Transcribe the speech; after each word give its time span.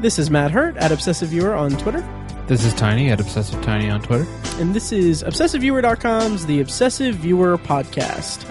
This 0.00 0.18
is 0.18 0.30
Matt 0.30 0.50
Hurt 0.50 0.78
at 0.78 0.92
Obsessive 0.92 1.28
Viewer 1.28 1.54
on 1.54 1.72
Twitter. 1.72 2.00
This 2.46 2.64
is 2.64 2.72
Tiny 2.72 3.10
at 3.10 3.20
Obsessive 3.20 3.62
Tiny 3.62 3.90
on 3.90 4.00
Twitter. 4.00 4.26
And 4.58 4.74
this 4.74 4.92
is 4.92 5.22
ObsessiveViewer.com's 5.22 6.46
The 6.46 6.60
Obsessive 6.60 7.16
Viewer 7.16 7.58
Podcast. 7.58 8.46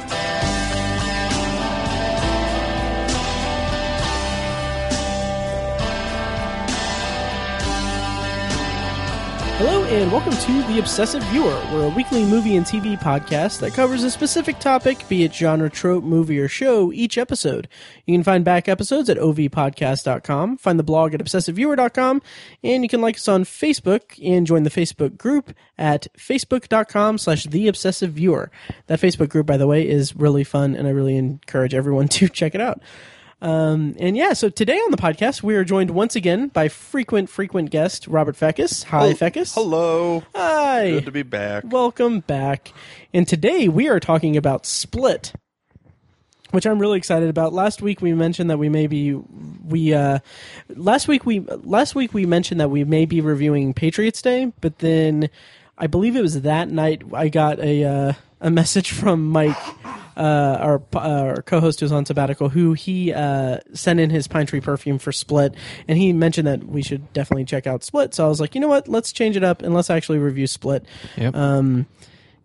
And 9.90 10.12
welcome 10.12 10.34
to 10.34 10.62
The 10.68 10.78
Obsessive 10.78 11.24
Viewer. 11.24 11.60
We're 11.72 11.88
a 11.88 11.96
weekly 11.96 12.24
movie 12.24 12.56
and 12.56 12.66
TV 12.66 12.96
podcast 12.96 13.60
that 13.62 13.74
covers 13.74 14.04
a 14.04 14.12
specific 14.12 14.60
topic, 14.60 15.04
be 15.10 15.24
it 15.24 15.34
genre, 15.34 15.68
trope, 15.68 16.04
movie, 16.04 16.38
or 16.38 16.48
show, 16.48 16.94
each 16.94 17.18
episode. 17.18 17.68
You 18.06 18.14
can 18.14 18.24
find 18.24 18.46
back 18.46 18.68
episodes 18.68 19.10
at 19.10 19.18
ovpodcast.com, 19.18 20.58
find 20.58 20.78
the 20.78 20.84
blog 20.84 21.16
at 21.16 21.22
obsessiveviewer.com, 21.22 22.22
and 22.64 22.84
you 22.84 22.88
can 22.90 23.02
like 23.02 23.16
us 23.16 23.28
on 23.28 23.46
Facebook 23.46 24.24
and 24.24 24.46
join 24.46 24.62
the 24.62 24.70
Facebook 24.70 25.18
group 25.18 25.56
at 25.76 26.06
facebook.com 26.16 27.18
slash 27.18 27.46
The 27.46 27.68
Obsessive 27.68 28.14
Viewer. 28.14 28.52
That 28.86 29.00
Facebook 29.00 29.30
group, 29.30 29.48
by 29.48 29.58
the 29.58 29.66
way, 29.66 29.90
is 29.90 30.16
really 30.16 30.44
fun 30.44 30.76
and 30.76 30.88
I 30.88 30.92
really 30.92 31.18
encourage 31.18 31.74
everyone 31.74 32.08
to 32.10 32.30
check 32.30 32.54
it 32.54 32.62
out. 32.62 32.80
Um, 33.42 33.96
and 34.00 34.18
yeah, 34.18 34.34
so 34.34 34.50
today 34.50 34.78
on 34.78 34.92
the 34.92 34.98
podcast, 34.98 35.42
we 35.42 35.56
are 35.56 35.64
joined 35.64 35.92
once 35.92 36.16
again 36.16 36.50
by 36.50 36.68
frequent, 36.68 37.30
frequent 37.30 37.70
guest 37.70 38.08
Robert 38.08 38.36
Fekkes. 38.36 38.84
Hi, 38.86 39.14
Fekkes. 39.14 39.54
Hello. 39.54 40.24
Hi. 40.36 40.92
Good 40.92 41.06
to 41.06 41.12
be 41.12 41.24
back. 41.24 41.64
Welcome 41.66 42.20
back. 42.20 42.74
And 43.14 43.28
today 43.28 43.70
we 43.70 43.88
are 43.88 44.00
talking 44.00 44.36
about 44.36 44.66
Split, 44.66 45.32
which 46.52 46.66
I'm 46.66 46.80
really 46.80 46.98
excited 46.98 47.30
about. 47.30 47.54
Last 47.54 47.82
week 47.82 48.02
we 48.02 48.14
mentioned 48.14 48.50
that 48.50 48.58
we 48.58 48.68
may 48.68 48.88
be 48.88 49.14
we 49.14 49.94
uh 49.94 50.20
last 50.76 51.08
week 51.08 51.26
we 51.26 51.40
last 51.40 51.96
week 51.96 52.14
we 52.14 52.26
mentioned 52.26 52.60
that 52.60 52.70
we 52.70 52.84
may 52.84 53.06
be 53.06 53.22
reviewing 53.22 53.74
Patriots 53.74 54.22
Day, 54.22 54.52
but 54.60 54.80
then 54.80 55.30
I 55.78 55.88
believe 55.88 56.18
it 56.18 56.22
was 56.22 56.42
that 56.42 56.70
night 56.70 57.04
I 57.14 57.30
got 57.30 57.60
a 57.60 57.84
uh, 57.86 58.14
a 58.42 58.52
message 58.52 58.92
from 58.92 59.28
Mike 59.30 59.58
uh, 60.20 60.58
our, 60.60 60.82
uh, 60.96 61.00
our 61.00 61.42
co-host 61.42 61.80
who's 61.80 61.92
on 61.92 62.06
sabbatical, 62.06 62.50
who 62.50 62.74
he 62.74 63.14
uh, 63.14 63.60
sent 63.74 64.00
in 64.00 64.10
his 64.10 64.28
pine 64.28 64.46
tree 64.46 64.62
perfume 64.62 65.00
for 65.00 65.12
Split, 65.12 65.56
and 65.88 65.98
he 65.98 66.12
mentioned 66.14 66.48
that 66.48 66.64
we 66.66 66.82
should 66.82 67.12
definitely 67.14 67.46
check 67.46 67.66
out 67.66 67.84
Split. 67.84 68.14
So 68.14 68.26
I 68.26 68.28
was 68.28 68.42
like, 68.42 68.54
you 68.54 68.62
know 68.62 68.68
what, 68.68 68.88
let's 68.88 69.12
change 69.14 69.38
it 69.38 69.44
up 69.44 69.62
and 69.62 69.74
let's 69.74 69.90
actually 69.90 70.20
review 70.20 70.46
Split. 70.46 70.86
Yep. 71.18 71.36
Um, 71.36 71.88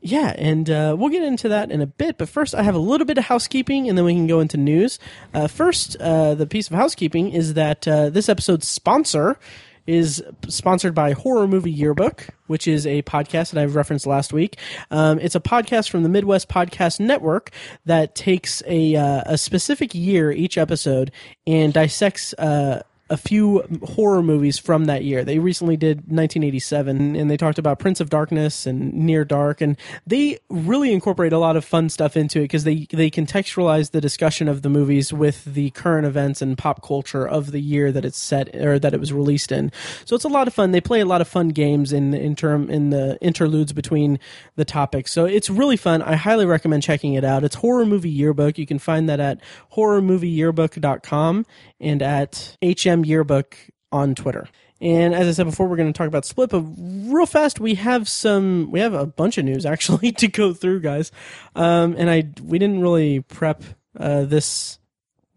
yeah, 0.07 0.35
and 0.37 0.69
uh, 0.69 0.95
we'll 0.99 1.09
get 1.09 1.23
into 1.23 1.49
that 1.49 1.71
in 1.71 1.81
a 1.81 1.87
bit. 1.87 2.19
But 2.19 2.29
first, 2.29 2.55
I 2.55 2.63
have 2.63 2.75
a 2.75 2.79
little 2.79 3.07
bit 3.07 3.17
of 3.17 3.25
housekeeping, 3.25 3.89
and 3.89 3.97
then 3.97 4.05
we 4.05 4.13
can 4.13 4.27
go 4.27 4.41
into 4.41 4.59
news. 4.59 4.99
Uh, 5.33 5.49
first, 5.49 5.97
uh, 5.97 6.35
the 6.35 6.47
piece 6.47 6.69
of 6.69 6.77
housekeeping 6.77 7.33
is 7.33 7.55
that 7.55 7.89
uh, 7.89 8.11
this 8.11 8.29
episode's 8.29 8.69
sponsor 8.69 9.39
is 9.87 10.23
sponsored 10.49 10.95
by 10.95 11.13
Horror 11.13 11.47
Movie 11.47 11.71
Yearbook, 11.71 12.29
which 12.47 12.67
is 12.67 12.87
a 12.87 13.03
podcast 13.03 13.53
that 13.53 13.63
I've 13.63 13.75
referenced 13.75 14.07
last 14.07 14.33
week. 14.33 14.57
Um, 14.91 15.19
it's 15.19 15.35
a 15.35 15.41
podcast 15.41 15.91
from 15.91 16.03
the 16.03 16.09
Midwest 16.09 16.49
Podcast 16.49 17.01
Network 17.01 17.51
that 17.85 18.15
takes 18.15 18.63
a 18.67 18.97
uh, 18.97 19.23
a 19.27 19.39
specific 19.39 19.95
year 19.95 20.33
each 20.33 20.59
episode 20.59 21.11
and 21.47 21.73
dissects. 21.73 22.35
Uh, 22.35 22.83
a 23.15 23.17
few 23.17 23.63
horror 23.85 24.25
movies 24.25 24.59
from 24.59 24.87
that 24.87 25.05
year. 25.05 25.25
They 25.25 25.39
recently 25.39 25.77
did 25.77 25.99
1987 25.99 27.15
and 27.15 27.31
they 27.31 27.37
talked 27.37 27.61
about 27.61 27.79
Prince 27.79 28.01
of 28.01 28.11
Darkness 28.11 28.67
and 28.67 28.93
Near 28.93 29.25
Dark 29.25 29.61
and 29.61 29.77
they 30.05 30.41
really 30.51 30.93
incorporate 30.93 31.33
a 31.33 31.39
lot 31.39 31.57
of 31.57 31.65
fun 31.65 31.89
stuff 31.89 32.17
into 32.17 32.41
it 32.41 32.45
because 32.45 32.65
they 32.65 32.89
they 32.91 33.11
contextualize 33.11 33.93
the 33.93 34.01
discussion 34.01 34.49
of 34.49 34.63
the 34.63 34.69
movies 34.69 35.13
with 35.13 35.45
the 35.45 35.71
current 35.71 36.09
events 36.09 36.43
and 36.43 36.59
pop 36.59 36.83
culture 36.83 37.25
of 37.27 37.53
the 37.53 37.61
year 37.61 37.93
that 37.93 38.05
it's 38.05 38.19
set 38.19 38.53
or 38.57 38.81
that 38.81 38.93
it 38.93 38.99
was 38.99 39.13
released 39.13 39.53
in. 39.53 39.71
So 40.05 40.17
it's 40.17 40.25
a 40.25 40.29
lot 40.29 40.49
of 40.49 40.55
fun. 40.55 40.73
They 40.73 40.81
play 40.81 40.99
a 40.99 41.07
lot 41.07 41.21
of 41.21 41.29
fun 41.29 41.51
games 41.51 41.93
in 41.93 42.15
in 42.15 42.35
term 42.35 42.69
in 42.69 42.91
the 42.91 43.17
interludes 43.21 43.73
between 43.73 44.19
the 44.57 44.65
topics. 44.65 45.13
So 45.13 45.25
it's 45.25 45.49
really 45.49 45.77
fun. 45.77 46.03
I 46.03 46.17
highly 46.17 46.47
recommend 46.47 46.83
checking 46.83 47.15
it 47.15 47.23
out. 47.23 47.45
It's 47.45 47.55
Horror 47.55 47.87
Movie 47.87 48.11
Yearbook. 48.11 48.59
You 48.59 48.67
can 48.67 48.81
find 48.81 49.09
that 49.09 49.21
at 49.21 49.39
horrormovieyearbook.com 49.75 51.47
and 51.85 52.03
at 52.03 52.57
HM 52.63 53.05
Yearbook 53.05 53.57
on 53.93 54.15
Twitter. 54.15 54.49
And 54.81 55.15
as 55.15 55.29
I 55.29 55.33
said 55.33 55.47
before, 55.47 55.67
we're 55.67 55.77
going 55.77 55.93
to 55.93 55.97
talk 55.97 56.09
about 56.09 56.25
Split, 56.25 56.51
but 56.51 56.65
real 56.77 57.27
fast, 57.27 57.61
we 57.61 57.75
have 57.75 58.09
some, 58.09 58.71
we 58.71 58.81
have 58.81 58.93
a 58.93 59.07
bunch 59.07 59.39
of 59.39 59.45
news 59.45 59.65
actually 59.67 60.13
to 60.13 60.29
go 60.29 60.53
through, 60.53 60.81
guys. 60.81 61.13
Um, 61.55 61.95
and 61.97 62.11
I, 62.11 62.29
we 62.43 62.59
didn't 62.59 62.81
really 62.81 63.21
prep, 63.21 63.63
uh, 63.99 64.25
this, 64.25 64.79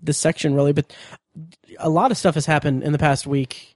this 0.01 0.17
section 0.17 0.55
really, 0.55 0.73
but 0.73 0.93
a 1.77 1.89
lot 1.89 2.11
of 2.11 2.17
stuff 2.17 2.35
has 2.35 2.45
happened 2.45 2.83
in 2.83 2.91
the 2.91 2.97
past 2.97 3.27
week 3.27 3.75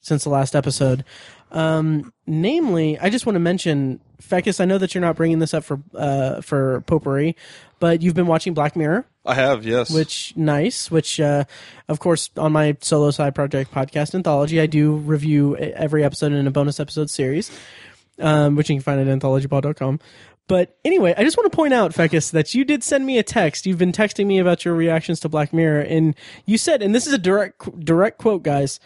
since 0.00 0.24
the 0.24 0.30
last 0.30 0.56
episode. 0.56 1.04
Um, 1.50 2.12
namely, 2.26 2.98
I 2.98 3.10
just 3.10 3.26
want 3.26 3.36
to 3.36 3.40
mention, 3.40 4.00
Fekkes, 4.22 4.60
I 4.60 4.64
know 4.64 4.78
that 4.78 4.94
you're 4.94 5.02
not 5.02 5.16
bringing 5.16 5.38
this 5.38 5.52
up 5.52 5.64
for, 5.64 5.82
uh, 5.94 6.40
for 6.40 6.80
potpourri, 6.82 7.36
but 7.78 8.00
you've 8.00 8.14
been 8.14 8.26
watching 8.26 8.54
Black 8.54 8.74
Mirror 8.74 9.06
I 9.24 9.34
have, 9.34 9.64
yes. 9.64 9.90
which 9.90 10.32
nice 10.36 10.90
which 10.90 11.20
uh, 11.20 11.44
of 11.88 12.00
course 12.00 12.30
on 12.36 12.52
my 12.52 12.76
solo 12.80 13.10
side 13.10 13.34
project 13.34 13.72
podcast 13.72 14.14
anthology 14.14 14.60
i 14.60 14.66
do 14.66 14.94
review 14.96 15.56
every 15.56 16.04
episode 16.04 16.32
in 16.32 16.46
a 16.46 16.50
bonus 16.50 16.80
episode 16.80 17.08
series 17.08 17.50
um, 18.18 18.56
which 18.56 18.68
you 18.68 18.76
can 18.76 18.82
find 18.82 19.00
at 19.00 19.18
anthologypod.com 19.18 20.00
but 20.48 20.76
anyway 20.84 21.14
i 21.16 21.22
just 21.22 21.36
want 21.36 21.50
to 21.50 21.56
point 21.56 21.72
out 21.72 21.92
Fekkes 21.92 22.32
that 22.32 22.54
you 22.54 22.64
did 22.64 22.82
send 22.82 23.06
me 23.06 23.18
a 23.18 23.22
text. 23.22 23.64
You've 23.64 23.78
been 23.78 23.92
texting 23.92 24.26
me 24.26 24.38
about 24.38 24.64
your 24.64 24.74
reactions 24.74 25.20
to 25.20 25.28
black 25.28 25.52
mirror 25.52 25.80
and 25.80 26.16
you 26.44 26.58
said 26.58 26.82
and 26.82 26.94
this 26.94 27.06
is 27.06 27.12
a 27.12 27.18
direct 27.18 27.80
direct 27.80 28.18
quote 28.18 28.42
guys 28.42 28.80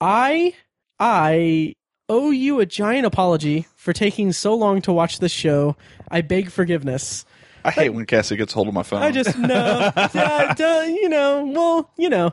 i 0.00 0.54
i 0.98 1.74
owe 2.08 2.30
you 2.30 2.60
a 2.60 2.66
giant 2.66 3.06
apology 3.06 3.66
for 3.74 3.92
taking 3.92 4.32
so 4.32 4.54
long 4.54 4.80
to 4.82 4.92
watch 4.92 5.18
this 5.18 5.32
show. 5.32 5.76
I 6.10 6.20
beg 6.20 6.50
forgiveness 6.50 7.24
I 7.66 7.70
hate 7.70 7.88
when 7.90 8.06
Cassie 8.06 8.36
gets 8.36 8.52
hold 8.52 8.68
of 8.68 8.74
my 8.74 8.82
phone. 8.82 9.02
I 9.02 9.10
just 9.10 9.36
know, 9.38 9.90
yeah, 10.14 10.54
duh, 10.54 10.82
you 10.86 11.08
know, 11.08 11.44
well, 11.46 11.90
you 11.96 12.08
know. 12.08 12.32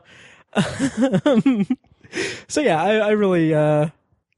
so 2.47 2.61
yeah, 2.61 2.81
I, 2.81 2.95
I 2.97 3.09
really, 3.11 3.53
uh, 3.53 3.89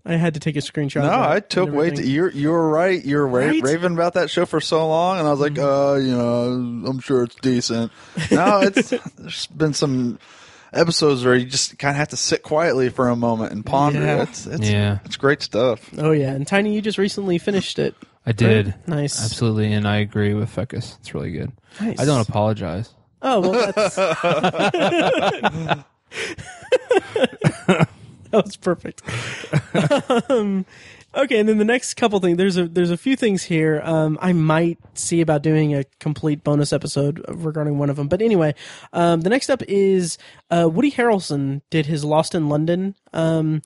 I 0.06 0.16
had 0.16 0.36
to 0.36 0.40
take 0.40 0.56
a 0.56 0.60
screenshot. 0.60 1.02
no, 1.02 1.30
I 1.30 1.40
took 1.40 1.72
way. 1.72 1.90
Too, 1.92 2.08
you're 2.08 2.30
you 2.32 2.50
were 2.52 2.70
right. 2.70 3.04
You 3.04 3.18
were 3.18 3.28
ra- 3.28 3.46
Right? 3.48 3.62
raving 3.62 3.94
about 3.94 4.14
that 4.14 4.30
show 4.30 4.46
for 4.46 4.62
so 4.62 4.88
long, 4.88 5.18
and 5.20 5.28
I 5.28 5.32
was 5.32 5.40
like, 5.40 5.58
uh, 5.58 5.96
you 5.96 6.16
know, 6.16 6.88
I'm 6.90 7.00
sure 7.00 7.24
it's 7.24 7.36
decent. 7.36 7.92
No, 8.32 8.62
it's 8.62 8.90
there's 9.18 9.48
been 9.48 9.74
some 9.74 10.20
episodes 10.76 11.24
where 11.26 11.36
you 11.36 11.46
just 11.46 11.78
kind 11.80 11.92
of 11.92 11.98
have 11.98 12.10
to 12.10 12.18
sit 12.18 12.44
quietly 12.44 12.90
for 12.90 13.10
a 13.10 13.16
moment 13.16 13.52
and 13.54 13.66
ponder. 13.66 14.00
Yeah. 14.02 14.22
It's 14.24 14.46
it's 14.46 14.70
Yeah. 14.70 15.00
it's 15.06 15.18
great 15.18 15.42
stuff. 15.42 15.90
Oh 15.98 16.12
yeah, 16.12 16.32
and 16.34 16.46
Tiny, 16.46 16.74
you 16.74 16.82
just 16.82 16.98
recently 16.98 17.38
finished 17.38 17.80
it. 17.80 17.96
I 18.26 18.32
did. 18.32 18.68
Right? 18.68 18.88
Nice. 18.88 19.24
Absolutely. 19.24 19.72
And 19.74 19.88
I 19.88 19.98
agree 19.98 20.34
with 20.34 20.54
Fekkes. 20.54 20.98
It's 21.00 21.14
really 21.14 21.32
good. 21.32 21.52
Nice. 21.80 22.00
I 22.00 22.06
don't 22.06 22.28
apologize. 22.28 22.94
Oh 23.22 23.40
well, 23.42 23.72
that's 23.72 23.96
that 27.66 27.88
was 28.32 28.58
perfect. 28.58 29.02
um, 30.30 30.66
okay, 31.16 31.40
and 31.40 31.48
then 31.50 31.58
the 31.58 31.66
next 31.66 31.96
couple 31.96 32.20
things. 32.20 32.38
There's 32.38 32.58
a 32.58 32.68
there's 32.68 32.92
a 32.92 32.98
few 32.98 33.16
things 33.16 33.44
here. 33.44 33.82
Um, 33.84 34.18
I 34.22 34.34
might 34.34 34.78
see 34.94 35.22
about 35.22 35.42
doing 35.42 35.76
a 35.76 35.84
complete 36.00 36.44
bonus 36.44 36.74
episode 36.74 37.24
regarding 37.28 37.78
one 37.78 37.90
of 37.90 37.96
them. 37.96 38.08
But 38.08 38.22
anyway, 38.22 38.56
um, 38.94 39.22
the 39.22 39.30
next 39.30 39.50
up 39.50 39.62
is 39.68 40.18
uh, 40.50 40.70
Woody 40.72 40.92
Harrelson 40.92 41.62
did 41.70 41.86
his 41.86 42.04
Lost 42.04 42.36
in 42.36 42.50
London 42.50 42.96
um, 43.14 43.62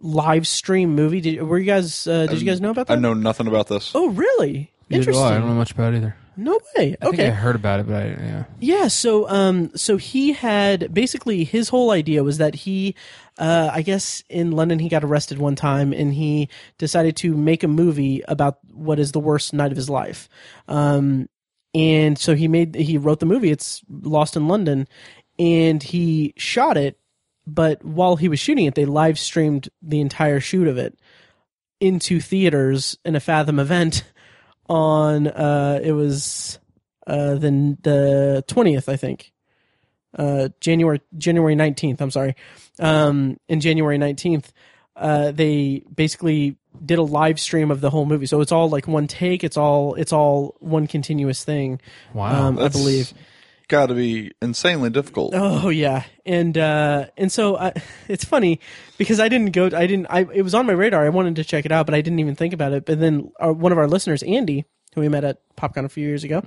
live 0.00 0.46
stream 0.46 0.94
movie. 0.94 1.20
Did, 1.20 1.42
were 1.42 1.58
you 1.58 1.66
guys? 1.66 2.06
Uh, 2.06 2.26
did 2.26 2.40
you 2.40 2.46
guys 2.46 2.60
know 2.60 2.70
about 2.70 2.86
that? 2.88 2.98
I 2.98 3.00
know 3.00 3.14
nothing 3.14 3.46
about 3.46 3.68
this. 3.68 3.92
Oh, 3.94 4.08
really? 4.08 4.72
Neither 4.90 5.12
do 5.12 5.18
I. 5.18 5.34
I 5.34 5.38
don't 5.38 5.48
know 5.48 5.54
much 5.54 5.72
about 5.72 5.94
it 5.94 5.98
either. 5.98 6.16
No 6.36 6.52
way. 6.76 6.96
I 7.00 7.04
think 7.04 7.14
Okay. 7.14 7.26
I 7.28 7.30
heard 7.30 7.56
about 7.56 7.80
it, 7.80 7.86
but 7.86 7.94
I, 8.02 8.06
yeah. 8.08 8.44
Yeah, 8.60 8.88
so 8.88 9.28
um 9.28 9.70
so 9.74 9.96
he 9.96 10.32
had 10.32 10.92
basically 10.92 11.44
his 11.44 11.68
whole 11.70 11.90
idea 11.90 12.22
was 12.22 12.38
that 12.38 12.54
he 12.54 12.94
uh 13.38 13.70
I 13.72 13.82
guess 13.82 14.22
in 14.28 14.50
London 14.52 14.78
he 14.78 14.88
got 14.88 15.02
arrested 15.04 15.38
one 15.38 15.56
time 15.56 15.92
and 15.92 16.12
he 16.12 16.48
decided 16.78 17.16
to 17.18 17.34
make 17.36 17.62
a 17.62 17.68
movie 17.68 18.22
about 18.28 18.58
what 18.72 18.98
is 18.98 19.12
the 19.12 19.20
worst 19.20 19.52
night 19.54 19.70
of 19.72 19.76
his 19.76 19.88
life. 19.90 20.28
Um 20.68 21.28
and 21.74 22.18
so 22.18 22.34
he 22.34 22.48
made 22.48 22.74
he 22.74 22.98
wrote 22.98 23.20
the 23.20 23.26
movie 23.26 23.50
it's 23.50 23.82
Lost 23.88 24.36
in 24.36 24.48
London 24.48 24.88
and 25.38 25.82
he 25.82 26.32
shot 26.36 26.76
it 26.76 26.98
but 27.46 27.84
while 27.84 28.16
he 28.16 28.28
was 28.28 28.38
shooting 28.40 28.66
it 28.66 28.74
they 28.74 28.84
live 28.86 29.18
streamed 29.18 29.68
the 29.82 30.00
entire 30.00 30.40
shoot 30.40 30.68
of 30.68 30.76
it 30.78 30.98
into 31.80 32.20
theaters 32.20 32.96
in 33.04 33.14
a 33.14 33.20
Fathom 33.20 33.58
event 33.58 34.04
on 34.68 35.26
uh 35.28 35.80
it 35.82 35.92
was 35.92 36.58
uh 37.06 37.34
the 37.34 37.76
the 37.82 38.44
20th 38.48 38.88
I 38.88 38.96
think. 38.96 39.32
Uh 40.16 40.48
January 40.60 41.00
January 41.16 41.54
19th 41.54 42.00
I'm 42.00 42.10
sorry. 42.10 42.34
Um 42.78 43.38
in 43.48 43.60
January 43.60 43.98
19th 43.98 44.46
uh 44.96 45.30
they 45.32 45.84
basically 45.94 46.56
did 46.84 46.98
a 46.98 47.02
live 47.02 47.40
stream 47.40 47.70
of 47.70 47.80
the 47.80 47.90
whole 47.90 48.06
movie. 48.06 48.26
So 48.26 48.40
it's 48.40 48.52
all 48.52 48.68
like 48.68 48.86
one 48.86 49.06
take. 49.06 49.44
It's 49.44 49.56
all 49.56 49.94
it's 49.94 50.12
all 50.12 50.56
one 50.60 50.86
continuous 50.86 51.44
thing. 51.44 51.80
Wow. 52.12 52.48
um 52.48 52.58
I 52.58 52.68
believe 52.68 53.12
got 53.68 53.86
to 53.86 53.94
be 53.94 54.32
insanely 54.40 54.90
difficult. 54.90 55.32
Oh 55.34 55.68
yeah, 55.68 56.04
and 56.24 56.56
uh, 56.56 57.06
and 57.16 57.30
so 57.30 57.56
I, 57.56 57.72
it's 58.08 58.24
funny 58.24 58.60
because 58.98 59.20
I 59.20 59.28
didn't 59.28 59.52
go. 59.52 59.66
I 59.66 59.86
didn't. 59.86 60.06
I 60.10 60.26
it 60.32 60.42
was 60.42 60.54
on 60.54 60.66
my 60.66 60.72
radar. 60.72 61.04
I 61.04 61.08
wanted 61.08 61.36
to 61.36 61.44
check 61.44 61.64
it 61.64 61.72
out, 61.72 61.86
but 61.86 61.94
I 61.94 62.00
didn't 62.00 62.18
even 62.18 62.34
think 62.34 62.54
about 62.54 62.72
it. 62.72 62.84
But 62.84 63.00
then 63.00 63.32
our, 63.40 63.52
one 63.52 63.72
of 63.72 63.78
our 63.78 63.88
listeners, 63.88 64.22
Andy, 64.22 64.64
who 64.94 65.00
we 65.00 65.08
met 65.08 65.24
at 65.24 65.40
PopCon 65.56 65.84
a 65.84 65.88
few 65.88 66.06
years 66.06 66.24
ago, 66.24 66.42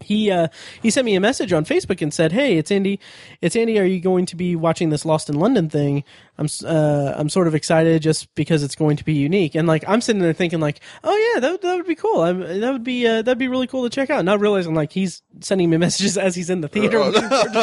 he 0.00 0.30
uh, 0.30 0.48
he 0.82 0.90
sent 0.90 1.04
me 1.04 1.14
a 1.14 1.20
message 1.20 1.52
on 1.52 1.64
Facebook 1.64 2.02
and 2.02 2.12
said, 2.12 2.32
"Hey, 2.32 2.56
it's 2.58 2.70
Andy. 2.70 2.98
It's 3.40 3.56
Andy. 3.56 3.78
Are 3.78 3.84
you 3.84 4.00
going 4.00 4.26
to 4.26 4.36
be 4.36 4.56
watching 4.56 4.90
this 4.90 5.04
Lost 5.04 5.28
in 5.28 5.38
London 5.38 5.68
thing? 5.70 6.04
I'm 6.42 6.48
uh, 6.68 7.14
I'm 7.16 7.28
sort 7.28 7.46
of 7.46 7.54
excited 7.54 8.02
just 8.02 8.34
because 8.34 8.62
it's 8.62 8.74
going 8.74 8.96
to 8.96 9.04
be 9.04 9.14
unique." 9.14 9.54
And 9.54 9.68
like 9.68 9.84
I'm 9.86 10.00
sitting 10.00 10.20
there 10.20 10.32
thinking 10.32 10.60
like, 10.60 10.80
"Oh 11.04 11.16
yeah, 11.34 11.40
that 11.40 11.62
that 11.62 11.76
would 11.76 11.86
be 11.86 11.94
cool. 11.94 12.22
I'm, 12.22 12.40
that 12.60 12.72
would 12.72 12.84
be 12.84 13.06
uh, 13.06 13.22
that'd 13.22 13.38
be 13.38 13.48
really 13.48 13.66
cool 13.66 13.84
to 13.84 13.90
check 13.90 14.10
out." 14.10 14.24
Not 14.24 14.40
realizing 14.40 14.74
like 14.74 14.92
he's 14.92 15.22
sending 15.40 15.70
me 15.70 15.76
messages 15.82 16.18
as 16.18 16.34
he's 16.34 16.50
in 16.50 16.60
the 16.60 16.68
theater 16.68 17.12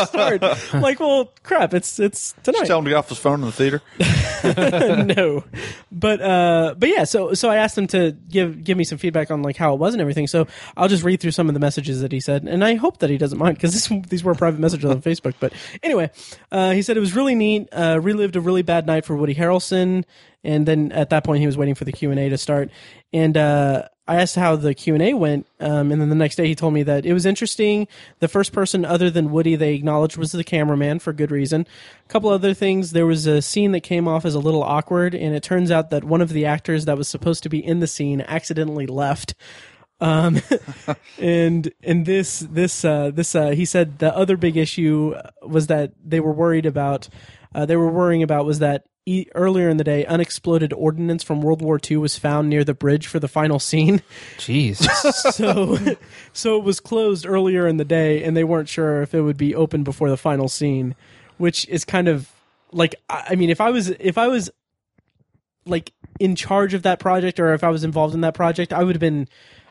start. 0.05 0.43
I'm 0.73 0.81
like, 0.81 0.99
well, 0.99 1.31
crap, 1.43 1.73
it's 1.73 1.99
it's 1.99 2.33
tonight. 2.43 2.65
Tell 2.65 2.79
him 2.79 2.85
to 2.85 2.91
get 2.91 2.97
off 2.97 3.09
his 3.09 3.17
phone 3.17 3.41
in 3.41 3.45
the 3.45 3.51
theater. 3.51 3.81
no, 5.15 5.43
but 5.91 6.21
uh, 6.21 6.75
but 6.77 6.89
yeah. 6.89 7.03
So 7.03 7.33
so 7.33 7.49
I 7.49 7.57
asked 7.57 7.77
him 7.77 7.87
to 7.87 8.11
give 8.29 8.63
give 8.63 8.77
me 8.77 8.83
some 8.83 8.97
feedback 8.97 9.31
on 9.31 9.41
like 9.41 9.57
how 9.57 9.73
it 9.73 9.79
was 9.79 9.93
and 9.93 10.01
everything. 10.01 10.27
So 10.27 10.47
I'll 10.77 10.87
just 10.87 11.03
read 11.03 11.19
through 11.19 11.31
some 11.31 11.47
of 11.47 11.53
the 11.53 11.59
messages 11.59 12.01
that 12.01 12.11
he 12.11 12.19
said, 12.19 12.43
and 12.43 12.63
I 12.63 12.75
hope 12.75 12.99
that 12.99 13.09
he 13.09 13.17
doesn't 13.17 13.37
mind 13.37 13.57
because 13.57 13.87
these 14.09 14.23
were 14.23 14.35
private 14.35 14.59
messages 14.59 14.89
on 14.89 15.01
Facebook. 15.01 15.35
But 15.39 15.53
anyway, 15.83 16.11
uh, 16.51 16.71
he 16.71 16.81
said 16.81 16.97
it 16.97 17.01
was 17.01 17.15
really 17.15 17.35
neat. 17.35 17.67
Uh, 17.71 17.99
relived 18.01 18.35
a 18.35 18.41
really 18.41 18.61
bad 18.69 18.86
night 18.86 19.04
for 19.04 19.16
Woody 19.16 19.33
Harrelson, 19.33 20.06
and 20.44 20.68
then 20.68 20.92
at 20.92 21.10
that 21.10 21.24
point 21.24 21.39
he 21.39 21.48
was 21.48 21.57
waiting 21.57 21.75
for 21.75 21.86
the 21.86 21.92
Q 21.92 22.12
and 22.12 22.19
A 22.19 22.30
to 22.30 22.38
start, 22.38 22.69
and. 23.12 23.36
uh 23.36 23.88
I 24.10 24.16
asked 24.16 24.38
how 24.38 24.56
the 24.56 24.74
Q 24.74 24.95
and 24.95 25.04
A 25.04 25.13
went, 25.13 25.45
um, 25.60 25.92
and 25.92 26.01
then 26.01 26.10
the 26.10 26.16
next 26.16 26.36
day 26.36 26.48
he 26.48 26.56
told 26.56 26.74
me 26.74 26.81
that 26.81 27.06
it 27.06 27.13
was 27.13 27.27
interesting. 27.27 27.88
The 28.18 28.27
first 28.27 28.51
person 28.51 28.83
other 28.83 29.12
than 29.12 29.30
Woody 29.30 29.56
they 29.56 29.75
acknowledged 29.75 30.18
was 30.18 30.31
the 30.31 30.44
cameraman 30.44 30.98
for 30.98 31.13
good 31.13 31.30
reason. 31.30 31.68
A 32.06 32.07
couple 32.07 32.31
other 32.31 32.56
things. 32.56 32.92
There 32.92 33.06
was 33.06 33.27
a 33.27 33.39
scene 33.39 33.71
that 33.74 33.81
came 33.81 34.07
off 34.07 34.25
as 34.25 34.33
a 34.33 34.39
little 34.39 34.63
awkward, 34.63 35.13
and 35.13 35.36
it 35.36 35.44
turns 35.44 35.69
out 35.69 35.92
that 35.92 36.04
one 36.04 36.22
of 36.22 36.30
the 36.30 36.44
actors 36.44 36.86
that 36.86 36.98
was 36.98 37.07
supposed 37.07 37.44
to 37.44 37.50
be 37.50 37.63
in 37.63 37.81
the 37.81 37.88
scene 37.88 38.22
accidentally 38.22 38.88
left. 38.88 39.36
Um, 40.01 40.42
and 41.19 41.72
and 41.83 42.07
this 42.07 42.39
this 42.39 42.83
uh, 42.83 43.12
this 43.13 43.36
uh, 43.36 43.50
he 43.50 43.65
said 43.65 44.00
the 44.00 44.15
other 44.18 44.38
big 44.38 44.57
issue 44.57 45.13
was 45.44 45.68
that 45.68 45.92
they 46.04 46.19
were 46.19 46.33
worried 46.33 46.65
about. 46.65 47.10
Uh, 47.54 47.66
they 47.66 47.75
were 47.75 47.90
worrying 47.90 48.24
about 48.24 48.46
was 48.46 48.60
that 48.60 48.86
e- 49.06 49.25
earlier 49.36 49.69
in 49.69 49.78
the 49.78 49.84
day, 49.84 50.06
unexploded 50.06 50.72
ordnance 50.74 51.24
from 51.24 51.42
World 51.42 51.62
War 51.62 51.80
II 51.90 51.98
was 51.98 52.18
found 52.18 52.50
near 52.50 52.63
the 52.63 52.74
bridge 52.74 53.07
for 53.07 53.19
the 53.19 53.28
final 53.28 53.60
scene. 53.60 54.01
Jeez. 54.38 54.78
so 55.34 55.96
so 56.34 56.57
it 56.57 56.63
was 56.63 56.80
closed 56.80 57.25
earlier 57.25 57.68
in 57.68 57.78
the 57.78 57.86
day 57.86 58.24
and 58.24 58.38
they 58.38 58.44
weren't 58.44 58.69
sure 58.69 59.01
if 59.01 59.13
it 59.13 59.22
would 59.22 59.38
be 59.38 59.56
open 59.56 59.84
before 59.84 60.10
the 60.10 60.18
final 60.18 60.48
scene 60.48 60.96
which 61.38 61.68
is 61.69 61.84
kind 61.86 62.07
of 62.07 62.30
like 62.72 62.94
i 63.10 63.30
I 63.30 63.36
mean 63.36 63.50
if 63.50 63.60
i 63.60 63.72
was 63.72 63.90
if 63.90 64.18
i 64.18 64.28
was 64.28 64.51
like 65.66 65.92
in 66.19 66.36
charge 66.36 66.74
of 66.74 66.84
that 66.84 67.00
project 67.00 67.40
or 67.40 67.54
if 67.54 67.63
i 67.63 67.69
was 67.69 67.84
involved 67.84 68.13
in 68.13 68.22
that 68.22 68.34
project 68.36 68.72
i 68.74 68.84
would 68.84 68.96
have 68.96 69.00
been 69.01 69.28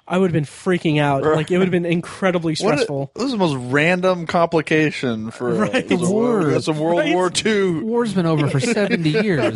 i 0.09 0.17
would 0.19 0.29
have 0.31 0.33
been 0.33 0.45
freaking 0.45 1.01
out 1.01 1.23
like 1.23 1.51
it 1.51 1.59
would 1.59 1.67
have 1.67 1.73
been 1.73 1.85
incredibly 1.87 2.55
What 2.55 2.75
a- 2.75 2.77
stressful 2.79 3.11
this 3.15 3.25
is 3.25 3.33
the 3.33 3.37
most 3.39 3.55
random 3.71 4.27
complication 4.27 5.31
for 5.31 5.53
Right. 5.59 5.87
the 5.87 5.97
war. 5.97 6.09
War. 6.41 6.45
That's 6.51 6.69
a 6.69 6.73
World 6.73 6.99
Right. 7.01 7.15
War 7.15 7.31
II. 7.45 7.81
War's 7.83 8.15
been 8.15 8.27
over 8.27 8.49
for 8.49 8.61
70 8.61 9.09
years. 9.11 9.55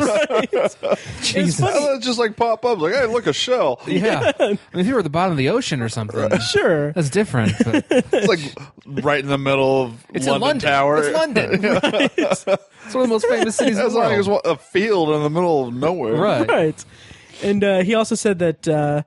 Jesus. 1.21 1.61
Well, 1.61 1.95
it's 1.95 2.05
just 2.05 2.19
like 2.19 2.35
pop 2.35 2.65
up, 2.65 2.79
like, 2.79 2.93
hey, 2.93 3.05
look, 3.07 3.27
a 3.27 3.33
shell. 3.33 3.81
Yeah. 3.87 4.31
I 4.39 4.47
mean, 4.49 4.59
if 4.73 4.87
you 4.87 4.93
were 4.93 4.99
at 4.99 5.03
the 5.03 5.09
bottom 5.09 5.31
of 5.31 5.37
the 5.37 5.49
ocean 5.49 5.81
or 5.81 5.89
something, 5.89 6.39
sure 6.39 6.91
that's 6.93 7.09
different. 7.09 7.53
But 7.63 7.85
It's 7.89 8.27
like 8.27 9.03
right 9.03 9.19
in 9.19 9.27
the 9.29 9.37
middle 9.37 9.83
of 9.83 10.05
it's 10.13 10.25
London, 10.25 10.41
London. 10.47 10.69
Tower. 10.69 10.97
It's 10.97 11.13
London. 11.17 11.49
It's 11.63 12.45
one 12.45 13.03
of 13.03 13.09
the 13.09 13.13
most 13.13 13.25
famous 13.27 13.55
cities 13.55 13.77
in 13.79 13.85
It's 13.85 13.93
the 13.93 13.99
like 13.99 14.17
it's 14.19 14.27
a 14.45 14.55
field 14.57 15.09
in 15.11 15.23
the 15.23 15.29
middle 15.29 15.67
of 15.67 15.73
nowhere. 15.73 16.15
Right. 16.15 16.47
right 16.49 16.85
and 17.43 17.63
uh, 17.63 17.81
he 17.83 17.95
also 17.95 18.15
said 18.15 18.39
that 18.39 18.67
uh, 18.67 19.03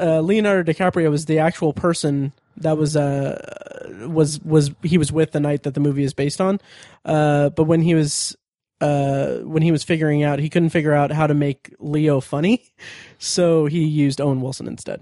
uh, 0.00 0.20
leonardo 0.20 0.70
dicaprio 0.72 1.10
was 1.10 1.24
the 1.26 1.38
actual 1.38 1.72
person 1.72 2.32
that 2.56 2.76
was 2.76 2.96
uh 2.96 4.06
was 4.08 4.40
was 4.42 4.70
he 4.82 4.98
was 4.98 5.10
with 5.12 5.32
the 5.32 5.40
night 5.40 5.62
that 5.62 5.74
the 5.74 5.80
movie 5.80 6.04
is 6.04 6.12
based 6.14 6.40
on 6.40 6.60
uh 7.04 7.48
but 7.50 7.64
when 7.64 7.80
he 7.82 7.94
was 7.94 8.36
uh 8.80 9.36
when 9.38 9.62
he 9.62 9.70
was 9.72 9.82
figuring 9.82 10.22
out 10.22 10.38
he 10.38 10.48
couldn't 10.50 10.70
figure 10.70 10.92
out 10.92 11.10
how 11.10 11.26
to 11.26 11.34
make 11.34 11.74
leo 11.78 12.20
funny 12.20 12.62
so 13.18 13.66
he 13.66 13.84
used 13.84 14.20
owen 14.20 14.40
wilson 14.40 14.66
instead 14.66 15.00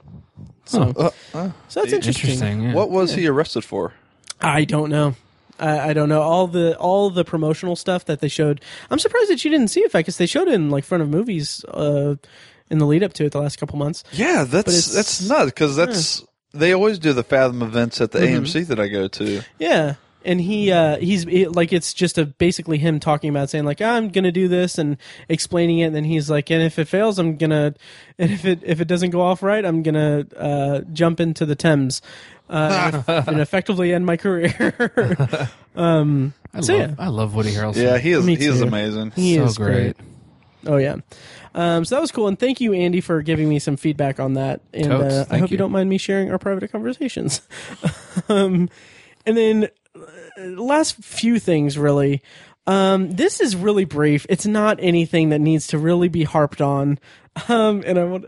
so 0.64 0.82
Uh, 0.96 1.11
uh, 1.34 1.50
so 1.69 1.81
that's 1.81 1.93
interesting, 1.93 2.31
Interesting. 2.31 2.62
Yeah. 2.62 2.75
what 2.75 2.90
was 2.90 3.14
he 3.14 3.26
arrested 3.26 3.64
for? 3.64 3.93
i 4.40 4.64
don't 4.64 4.90
know 4.90 5.14
I, 5.58 5.90
I 5.90 5.93
don't 5.93 6.08
know 6.08 6.22
all 6.22 6.46
the 6.46 6.76
all 6.78 7.11
the 7.11 7.22
promotional 7.25 7.76
stuff 7.76 8.06
that 8.06 8.20
they 8.20 8.28
showed. 8.28 8.62
I'm 8.90 8.99
surprised 8.99 9.28
that 9.28 9.44
you 9.44 9.50
didn't 9.50 9.69
see 9.69 9.81
it 9.81 9.93
because 9.93 10.17
they 10.17 10.25
showed 10.25 10.49
it 10.49 10.55
in 10.55 10.70
like 10.70 10.84
front 10.84 11.02
of 11.02 11.11
movies 11.11 11.62
uh, 11.69 12.14
in 12.70 12.78
the 12.78 12.87
lead 12.87 13.02
up 13.02 13.12
to 13.14 13.25
it 13.25 13.32
the 13.32 13.40
last 13.40 13.58
couple 13.58 13.78
months. 13.78 14.05
Yeah, 14.12 14.44
that's 14.44 14.93
that's 14.93 15.28
nuts 15.28 15.46
because 15.46 15.76
that's 15.76 16.25
they 16.52 16.72
always 16.72 16.99
do 16.99 17.12
the 17.12 17.22
Fathom 17.22 17.62
events 17.62 18.00
at 18.00 18.12
the 18.12 18.20
Mm-hmm. 18.20 18.44
AMC 18.44 18.67
that 18.69 18.81
I 18.81 18.88
go 18.88 19.08
to. 19.08 19.43
Yeah. 19.58 19.94
And 20.22 20.38
he, 20.38 20.70
uh, 20.70 20.99
he's 20.99 21.22
he, 21.25 21.46
like, 21.49 21.72
it's 21.72 21.94
just 21.94 22.19
a 22.19 22.26
basically 22.26 22.76
him 22.76 23.00
talking 23.00 23.31
about 23.31 23.49
saying 23.49 23.64
like, 23.64 23.81
I'm 23.81 24.11
gonna 24.11 24.31
do 24.31 24.49
this 24.49 24.76
and 24.76 24.99
explaining 25.31 25.78
it. 25.78 25.84
And 25.84 25.96
then 25.96 26.05
he's 26.05 26.28
like, 26.28 26.50
and 26.50 26.62
if 26.62 26.78
it 26.78 26.88
fails, 26.88 27.19
I'm 27.19 27.38
gonna, 27.38 27.75
and 28.19 28.31
if 28.31 28.44
it 28.44 28.61
if 28.62 28.82
it 28.82 28.84
doesn't 28.87 29.11
go 29.11 29.22
off 29.22 29.43
right, 29.43 29.64
I'm 29.64 29.82
gonna 29.82 30.26
uh, 30.37 30.81
jump 30.93 31.20
into 31.20 31.46
the 31.46 31.55
Thames 31.55 32.02
uh, 32.50 33.02
and 33.06 33.40
effectively 33.40 33.94
end 33.94 34.05
my 34.05 34.19
career. 34.19 35.49
um, 35.75 36.34
I, 36.52 36.61
so, 36.61 36.76
love, 36.76 36.90
yeah. 36.90 36.96
I 36.99 37.08
love 37.08 37.34
Woody 37.34 37.52
Harrelson. 37.52 37.82
Yeah, 37.82 37.96
he 37.96 38.11
is 38.12 38.26
he 38.26 38.34
is 38.44 38.61
amazing. 38.61 39.12
he 39.12 39.37
so 39.37 39.44
is 39.44 39.56
great. 39.56 39.96
Oh 40.67 40.76
yeah. 40.76 40.96
Um, 41.55 41.85
so 41.85 41.97
that 41.97 42.00
was 42.00 42.12
cool, 42.12 42.29
and 42.29 42.38
thank 42.38 42.61
you, 42.61 42.73
Andy, 42.73 43.00
for 43.00 43.23
giving 43.23 43.49
me 43.49 43.58
some 43.58 43.76
feedback 43.76 44.20
on 44.20 44.35
that. 44.35 44.61
And 44.73 44.87
Totes, 44.87 45.14
uh, 45.14 45.26
I 45.31 45.38
hope 45.38 45.50
you. 45.50 45.55
you. 45.55 45.58
don't 45.58 45.73
mind 45.73 45.88
me 45.88 45.99
sharing 45.99 46.31
our 46.31 46.38
private 46.38 46.70
conversations. 46.70 47.43
um, 48.29 48.69
and 49.26 49.37
then 49.37 49.69
uh, 49.94 50.43
last 50.43 50.97
few 50.97 51.38
things, 51.38 51.76
really. 51.76 52.23
Um, 52.67 53.11
this 53.11 53.41
is 53.41 53.56
really 53.56 53.85
brief. 53.85 54.26
It's 54.29 54.47
not 54.47 54.79
anything 54.81 55.31
that 55.31 55.41
needs 55.41 55.67
to 55.69 55.79
really 55.79 56.08
be 56.08 56.25
harped 56.25 56.61
on. 56.61 56.99
Um, 57.49 57.85
and 57.87 57.96
I 57.96 58.05
want. 58.05 58.25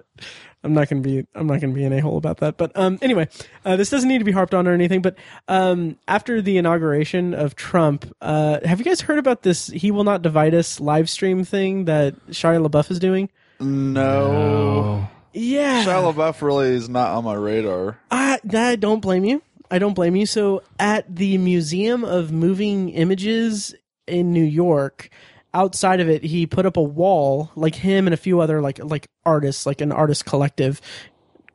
I'm 0.64 0.74
not 0.74 0.88
going 0.88 1.02
to 1.02 1.08
be. 1.08 1.26
I'm 1.34 1.46
not 1.46 1.60
going 1.60 1.72
to 1.72 1.74
be 1.74 1.84
an 1.84 1.92
a 1.92 2.00
hole 2.00 2.16
about 2.16 2.38
that. 2.38 2.56
But 2.56 2.72
um, 2.76 2.98
anyway, 3.02 3.28
uh, 3.64 3.76
this 3.76 3.90
doesn't 3.90 4.08
need 4.08 4.18
to 4.18 4.24
be 4.24 4.32
harped 4.32 4.54
on 4.54 4.68
or 4.68 4.72
anything. 4.72 5.02
But 5.02 5.16
um, 5.48 5.98
after 6.06 6.40
the 6.40 6.56
inauguration 6.56 7.34
of 7.34 7.56
Trump, 7.56 8.12
uh, 8.20 8.60
have 8.64 8.78
you 8.78 8.84
guys 8.84 9.00
heard 9.00 9.18
about 9.18 9.42
this? 9.42 9.66
He 9.66 9.90
will 9.90 10.04
not 10.04 10.22
divide 10.22 10.54
us 10.54 10.80
live 10.80 11.10
stream 11.10 11.44
thing 11.44 11.86
that 11.86 12.14
Shia 12.28 12.64
LaBeouf 12.64 12.90
is 12.90 12.98
doing. 12.98 13.28
No. 13.60 15.08
Yeah, 15.32 15.84
Shia 15.84 16.12
LaBeouf 16.12 16.42
really 16.42 16.68
is 16.68 16.88
not 16.88 17.16
on 17.16 17.24
my 17.24 17.34
radar. 17.34 17.98
I, 18.10 18.38
I 18.52 18.76
don't 18.76 19.00
blame 19.00 19.24
you. 19.24 19.42
I 19.70 19.78
don't 19.78 19.94
blame 19.94 20.14
you. 20.14 20.26
So 20.26 20.62
at 20.78 21.16
the 21.16 21.38
Museum 21.38 22.04
of 22.04 22.30
Moving 22.30 22.90
Images 22.90 23.74
in 24.06 24.32
New 24.32 24.44
York, 24.44 25.08
outside 25.54 26.00
of 26.00 26.08
it, 26.08 26.24
he 26.24 26.46
put 26.46 26.66
up 26.66 26.76
a 26.76 26.82
wall, 26.82 27.50
like 27.54 27.74
him 27.74 28.06
and 28.06 28.14
a 28.14 28.16
few 28.16 28.40
other 28.40 28.60
like 28.60 28.78
like 28.82 29.08
artists, 29.24 29.66
like 29.66 29.80
an 29.80 29.92
artist 29.92 30.24
collective. 30.24 30.80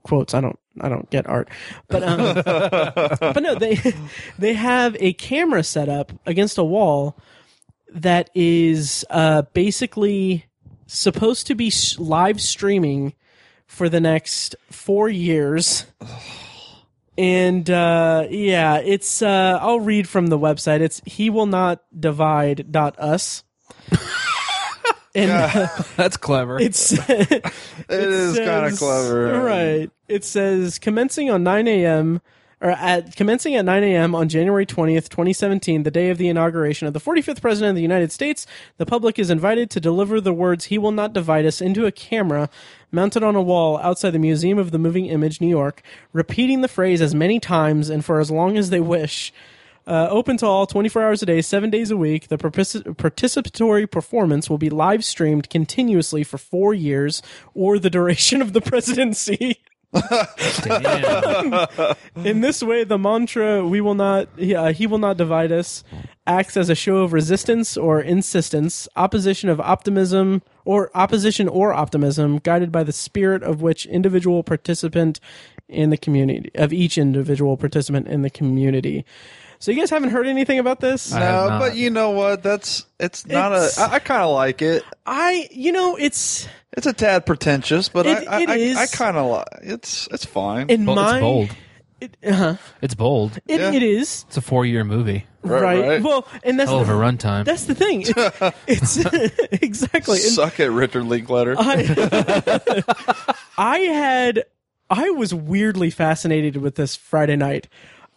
Quotes. 0.04 0.34
I 0.34 0.42
don't. 0.42 0.60
I 0.80 0.90
don't 0.90 1.10
get 1.10 1.26
art, 1.28 1.50
but 1.88 2.04
um, 2.04 2.36
but 3.20 3.40
no, 3.42 3.56
they 3.56 3.80
they 4.38 4.54
have 4.54 4.96
a 5.00 5.14
camera 5.14 5.64
set 5.64 5.90
up 5.90 6.12
against 6.26 6.58
a 6.60 6.64
wall 6.64 7.18
that 7.92 8.30
is 8.36 9.04
uh, 9.10 9.42
basically 9.54 10.46
supposed 10.86 11.48
to 11.48 11.56
be 11.56 11.68
s- 11.68 11.98
live 11.98 12.40
streaming 12.40 13.16
for 13.66 13.90
the 13.90 14.00
next 14.00 14.56
four 14.70 15.10
years. 15.10 15.88
And 17.18 17.68
uh, 17.70 18.28
yeah, 18.30 18.78
it's 18.78 19.22
uh, 19.24 19.58
I'll 19.60 19.80
read 19.80 20.08
from 20.08 20.28
the 20.28 20.38
website. 20.38 20.82
It's 20.82 21.02
he 21.06 21.30
will 21.32 21.48
not 21.48 21.84
divide 22.00 22.72
dot 22.72 23.00
us. 23.00 23.44
and 25.16 25.32
uh, 25.32 25.68
That's 25.96 26.18
clever. 26.18 26.60
it's 26.60 26.92
It 27.10 27.44
is 27.90 28.38
kind 28.38 28.66
of 28.66 28.78
clever, 28.78 29.42
right? 29.44 29.92
It 30.08 30.24
says 30.24 30.80
commencing 30.80 31.30
on 31.30 31.44
9 31.44 31.68
a.m. 31.68 32.22
or 32.62 32.72
at 32.72 33.16
commencing 33.16 33.56
at 33.56 33.66
9 33.66 33.84
a.m. 33.84 34.14
on 34.16 34.30
January 34.30 34.66
20th, 34.66 35.10
2017, 35.10 35.84
the 35.84 35.92
day 35.92 36.10
of 36.10 36.18
the 36.18 36.28
inauguration 36.28 36.88
of 36.88 36.94
the 36.94 37.00
45th 37.00 37.42
President 37.42 37.70
of 37.72 37.76
the 37.76 37.82
United 37.82 38.12
States. 38.12 38.46
The 38.78 38.86
public 38.86 39.18
is 39.18 39.30
invited 39.30 39.70
to 39.72 39.80
deliver 39.80 40.20
the 40.20 40.34
words 40.34 40.66
"He 40.66 40.78
will 40.78 40.92
not 40.92 41.14
divide 41.14 41.46
us" 41.46 41.62
into 41.62 41.86
a 41.86 41.92
camera 41.92 42.50
mounted 42.92 43.24
on 43.24 43.36
a 43.36 43.42
wall 43.42 43.78
outside 43.80 44.12
the 44.12 44.20
Museum 44.20 44.58
of 44.58 44.72
the 44.72 44.80
Moving 44.80 45.06
Image, 45.08 45.42
New 45.42 45.48
York, 45.50 45.82
repeating 46.14 46.62
the 46.62 46.68
phrase 46.68 47.02
as 47.02 47.14
many 47.16 47.40
times 47.40 47.90
and 47.90 48.04
for 48.04 48.20
as 48.20 48.32
long 48.32 48.58
as 48.58 48.70
they 48.70 48.80
wish. 48.80 49.34
Uh, 49.88 50.08
open 50.12 50.36
to 50.36 50.46
all 50.46 50.68
24 50.68 51.02
hours 51.02 51.24
a 51.24 51.26
day, 51.26 51.42
seven 51.42 51.70
days 51.70 51.90
a 51.92 51.98
week. 51.98 52.28
The 52.28 52.38
participatory 52.38 53.90
performance 53.90 54.50
will 54.50 54.58
be 54.58 54.70
live 54.70 55.06
streamed 55.06 55.50
continuously 55.50 56.26
for 56.26 56.38
four 56.38 56.74
years 56.74 57.22
or 57.54 57.80
the 57.80 57.90
duration 57.90 58.42
of 58.42 58.52
the 58.52 58.60
presidency. 58.60 59.62
In 62.26 62.42
this 62.42 62.62
way, 62.62 62.84
the 62.84 62.98
mantra 63.00 63.66
"We 63.66 63.80
will 63.80 63.96
not, 63.96 64.28
uh, 64.38 64.74
he 64.74 64.86
will 64.86 64.98
not 64.98 65.16
divide 65.16 65.54
us" 65.54 65.86
acts 66.28 66.58
as 66.58 66.70
a 66.70 66.76
show 66.76 66.98
of 66.98 67.14
resistance 67.14 67.78
or 67.78 68.02
insistence, 68.02 68.90
opposition 68.98 69.48
of 69.50 69.62
optimism, 69.62 70.42
or 70.66 70.92
opposition 70.94 71.48
or 71.48 71.74
optimism, 71.74 72.40
guided 72.40 72.70
by 72.70 72.84
the 72.84 72.92
spirit 72.92 73.44
of 73.44 73.62
which 73.62 73.86
individual 73.86 74.44
participant 74.44 75.22
in 75.70 75.90
the 75.90 75.98
community 75.98 76.52
of 76.56 76.74
each 76.74 76.98
individual 76.98 77.56
participant 77.56 78.10
in 78.10 78.24
the 78.24 78.30
community. 78.30 79.06
So, 79.60 79.72
you 79.72 79.80
guys 79.80 79.90
haven't 79.90 80.10
heard 80.12 80.28
anything 80.28 80.60
about 80.60 80.80
this? 80.80 81.12
I 81.14 81.20
have 81.22 81.44
No, 81.46 81.50
not. 81.50 81.60
but 81.60 81.76
you 81.76 81.90
know 81.90 82.12
what? 82.12 82.44
That's 82.44 82.86
it's 83.00 83.26
not 83.26 83.52
It's- 83.54 83.78
a. 83.78 83.82
I, 83.82 83.94
I 83.94 84.00
kind 84.00 84.22
of 84.22 84.32
like 84.36 84.62
it. 84.62 84.84
I, 85.06 85.48
you 85.52 85.72
know, 85.72 85.96
it's 85.96 86.48
It's 86.74 86.86
a 86.86 86.94
tad 86.94 87.26
pretentious, 87.26 87.90
but 87.90 88.06
It- 88.06 88.28
I, 88.28 88.38
I, 88.38 88.42
it 88.42 88.50
I, 88.50 88.56
is. 88.58 88.78
I 88.78 88.86
kind 88.88 89.18
of 89.18 89.32
like 89.32 89.48
it's. 89.64 90.08
It's 90.12 90.26
fine. 90.26 90.70
in 90.70 90.86
Well, 90.86 90.96
my 90.96 91.16
it's 91.16 91.22
bold. 91.22 91.50
It, 92.00 92.16
uh-huh. 92.24 92.56
It's 92.84 92.94
bold. 92.94 93.38
it, 93.48 93.60
Yeah. 93.60 93.72
it 93.74 93.82
is 93.82 94.26
It's 94.28 94.38
a 94.38 94.42
four-year 94.42 94.84
movie. 94.84 95.26
Right, 95.42 95.62
right. 95.64 95.88
right. 95.88 96.04
Well, 96.04 96.28
and 96.44 96.60
that's 96.60 96.70
Hell 96.70 96.82
of 96.82 96.90
a 96.90 96.94
runtime. 96.94 97.46
that's 97.46 97.64
the 97.66 97.74
thing. 97.74 98.04
It- 98.06 98.54
it's 98.68 98.98
exactly. 99.64 100.18
And 100.20 100.26
Suck 100.32 100.60
it, 100.60 100.70
Richard 100.70 101.06
Linklater. 101.06 101.56
I, 101.58 102.62
I 103.58 103.80
had 103.80 104.44
I 104.90 105.10
was 105.10 105.34
weirdly 105.34 105.90
fascinated 105.90 106.58
with 106.58 106.76
this 106.76 106.96
Friday 106.96 107.36
night. 107.36 107.68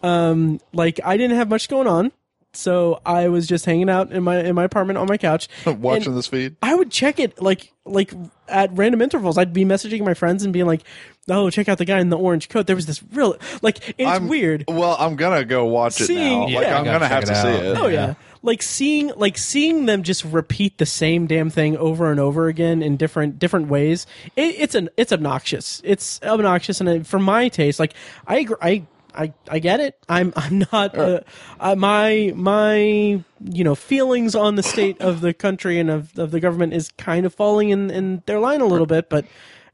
Um, 0.02 0.61
like 0.73 1.00
I 1.04 1.16
didn't 1.16 1.37
have 1.37 1.49
much 1.49 1.69
going 1.69 1.87
on, 1.87 2.12
so 2.52 3.00
I 3.04 3.28
was 3.28 3.47
just 3.47 3.64
hanging 3.64 3.88
out 3.90 4.12
in 4.12 4.23
my 4.23 4.40
in 4.40 4.54
my 4.54 4.64
apartment 4.64 4.99
on 4.99 5.07
my 5.07 5.16
couch. 5.19 5.49
Watching 5.66 6.09
and 6.09 6.16
this 6.16 6.26
feed. 6.26 6.57
I 6.62 6.75
would 6.75 6.90
check 6.90 7.19
it 7.19 7.40
like 7.40 7.73
like 7.85 8.12
at 8.49 8.71
random 8.73 9.02
intervals. 9.02 9.37
I'd 9.38 9.52
be 9.52 9.64
messaging 9.64 10.04
my 10.04 10.14
friends 10.14 10.42
and 10.42 10.52
being 10.52 10.66
like, 10.66 10.83
"Oh, 11.28 11.50
check 11.50 11.69
out 11.69 11.78
the 11.78 11.85
guy 11.85 12.00
in 12.00 12.09
the 12.09 12.19
orange 12.19 12.49
coat." 12.49 12.66
There 12.66 12.76
was 12.76 12.87
this 12.87 13.02
real 13.12 13.37
like 13.62 13.95
it's 13.99 14.09
I'm 14.09 14.26
weird. 14.28 14.64
Well, 14.69 14.97
I'm 14.99 15.16
gonna 15.16 15.45
go 15.45 15.66
watch 15.66 16.00
it 16.00 16.07
Seeing- 16.07 16.40
now. 16.40 16.47
yeah, 16.49 16.59
like 16.59 16.66
I'm 16.69 16.85
gotta 16.85 16.99
gonna 16.99 17.09
have 17.09 17.25
to 17.26 17.33
it 17.33 17.42
see 17.42 17.66
it. 17.69 17.76
Oh 17.78 17.87
yeah. 17.87 18.07
Yeah. 18.09 18.14
Like 18.42 18.62
seeing 18.62 19.12
like 19.16 19.37
seeing 19.37 19.85
them 19.85 20.02
just 20.02 20.25
repeat 20.25 20.78
the 20.78 20.87
same 20.87 21.26
damn 21.26 21.50
thing 21.50 21.76
over 21.76 22.11
and 22.11 22.19
over 22.19 22.49
again 22.49 22.83
in 22.83 22.97
different 22.97 23.38
different 23.38 23.69
ways. 23.69 24.07
It, 24.35 24.54
it's 24.59 24.75
an 24.75 24.88
it's 24.97 25.12
obnoxious. 25.12 25.83
It's 25.85 26.19
obnoxious, 26.23 26.80
and 26.80 26.88
it, 26.88 27.07
for 27.07 27.19
my 27.19 27.49
taste, 27.49 27.78
like 27.78 27.92
I 28.26 28.38
agree, 28.38 28.57
I. 28.62 28.87
I, 29.14 29.32
I 29.48 29.58
get 29.58 29.80
it. 29.80 29.98
I'm 30.08 30.32
I'm 30.36 30.64
not 30.72 30.96
uh, 30.96 31.20
uh, 31.58 31.74
my 31.74 32.32
my 32.34 32.76
you 32.76 33.64
know 33.64 33.74
feelings 33.74 34.34
on 34.34 34.56
the 34.56 34.62
state 34.62 35.00
of 35.00 35.20
the 35.20 35.32
country 35.32 35.78
and 35.78 35.90
of, 35.90 36.18
of 36.18 36.30
the 36.30 36.40
government 36.40 36.74
is 36.74 36.90
kind 36.92 37.26
of 37.26 37.34
falling 37.34 37.70
in, 37.70 37.90
in 37.90 38.22
their 38.26 38.40
line 38.40 38.60
a 38.60 38.66
little 38.66 38.86
bit, 38.86 39.08
but 39.08 39.24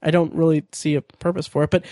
I 0.03 0.11
don't 0.11 0.35
really 0.35 0.65
see 0.73 0.95
a 0.95 1.03
purpose 1.03 1.47
for 1.47 1.63
it. 1.63 1.71
But 1.71 1.85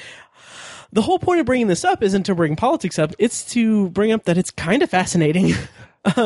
the 0.93 1.03
whole 1.03 1.19
point 1.19 1.41
of 1.41 1.47
bringing 1.47 1.67
this 1.67 1.85
up 1.85 2.03
isn't 2.03 2.25
to 2.25 2.35
bring 2.35 2.57
politics 2.57 2.99
up; 2.99 3.15
it's 3.19 3.45
to 3.53 3.91
bring 3.91 4.13
up 4.13 4.25
that 4.25 4.39
it's 4.39 4.51
kind 4.51 4.83
of 4.83 4.91
fascinating. 4.91 5.55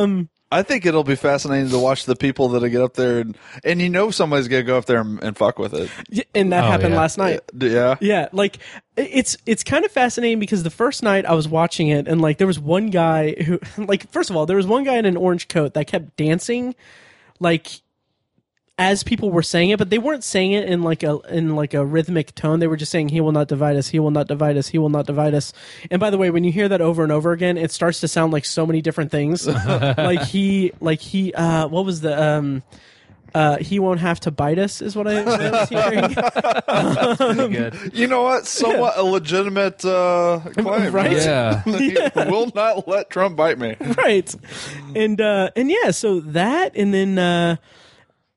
I 0.50 0.62
think 0.62 0.86
it'll 0.86 1.04
be 1.04 1.14
fascinating 1.14 1.68
to 1.70 1.78
watch 1.78 2.06
the 2.06 2.16
people 2.16 2.48
that 2.48 2.66
get 2.70 2.80
up 2.80 2.94
there 2.94 3.18
and 3.20 3.36
and 3.64 3.80
you 3.82 3.90
know 3.90 4.10
somebody's 4.10 4.48
gonna 4.48 4.62
go 4.62 4.78
up 4.78 4.86
there 4.86 5.00
and, 5.00 5.22
and 5.22 5.36
fuck 5.36 5.58
with 5.58 5.74
it. 5.74 5.90
Yeah, 6.08 6.24
and 6.34 6.52
that 6.52 6.64
Oh, 6.64 6.68
happened 6.68 6.94
yeah. 6.94 7.00
last 7.00 7.18
night. 7.18 7.40
Yeah. 7.58 7.96
Yeah, 8.00 8.28
like 8.32 8.58
it's 8.96 9.36
it's 9.44 9.62
kind 9.62 9.84
of 9.84 9.90
fascinating 9.92 10.38
because 10.38 10.62
the 10.62 10.70
first 10.70 11.02
night 11.02 11.26
I 11.26 11.34
was 11.34 11.46
watching 11.48 11.88
it 11.88 12.08
and 12.08 12.22
like 12.22 12.38
there 12.38 12.46
was 12.46 12.58
one 12.58 12.88
guy 12.90 13.34
who 13.42 13.60
like 13.78 14.10
first 14.10 14.30
of 14.30 14.36
all 14.36 14.46
there 14.46 14.56
was 14.56 14.66
one 14.66 14.84
guy 14.84 14.94
in 14.96 15.04
an 15.04 15.16
orange 15.18 15.48
coat 15.48 15.74
that 15.74 15.86
kept 15.86 16.16
dancing 16.16 16.74
like 17.40 17.82
as 18.80 19.02
people 19.02 19.30
were 19.30 19.42
saying 19.42 19.70
it 19.70 19.78
but 19.78 19.90
they 19.90 19.98
weren't 19.98 20.22
saying 20.22 20.52
it 20.52 20.64
in 20.68 20.82
like 20.82 21.02
a 21.02 21.18
in 21.30 21.56
like 21.56 21.74
a 21.74 21.84
rhythmic 21.84 22.32
tone 22.36 22.60
they 22.60 22.66
were 22.68 22.76
just 22.76 22.92
saying 22.92 23.08
he 23.08 23.20
will 23.20 23.32
not 23.32 23.48
divide 23.48 23.76
us 23.76 23.88
he 23.88 23.98
will 23.98 24.12
not 24.12 24.28
divide 24.28 24.56
us 24.56 24.68
he 24.68 24.78
will 24.78 24.88
not 24.88 25.04
divide 25.04 25.34
us 25.34 25.52
and 25.90 25.98
by 25.98 26.10
the 26.10 26.16
way 26.18 26.30
when 26.30 26.44
you 26.44 26.52
hear 26.52 26.68
that 26.68 26.80
over 26.80 27.02
and 27.02 27.10
over 27.10 27.32
again 27.32 27.58
it 27.58 27.72
starts 27.72 27.98
to 28.00 28.06
sound 28.06 28.32
like 28.32 28.44
so 28.44 28.64
many 28.64 28.80
different 28.80 29.10
things 29.10 29.46
like 29.98 30.22
he 30.22 30.70
like 30.80 31.00
he 31.00 31.34
uh 31.34 31.66
what 31.66 31.84
was 31.84 32.00
the 32.02 32.22
um 32.22 32.62
uh 33.34 33.58
he 33.58 33.78
won't 33.80 34.00
have 34.00 34.18
to 34.20 34.30
bite 34.30 34.58
us 34.58 34.80
is 34.80 34.94
what 34.96 35.06
I, 35.08 35.22
what 35.24 35.40
I 35.40 35.50
was 35.50 35.68
hearing 35.74 36.14
Pretty 37.16 37.54
good. 37.54 37.90
You 37.92 38.06
know 38.06 38.22
what? 38.22 38.46
Somewhat 38.46 38.96
a 38.96 39.02
legitimate 39.02 39.84
uh, 39.84 40.40
claim, 40.56 40.92
Right? 40.92 41.12
Yeah. 41.12 41.62
He 41.66 41.94
will 42.14 42.50
not 42.54 42.86
let 42.88 43.10
Trump 43.10 43.36
bite 43.36 43.58
me. 43.58 43.76
right 43.98 44.34
and 44.94 45.20
uh 45.20 45.50
and 45.56 45.68
yeah 45.70 45.90
so 45.90 46.20
that 46.20 46.76
and 46.76 46.94
then 46.94 47.18
uh 47.18 47.56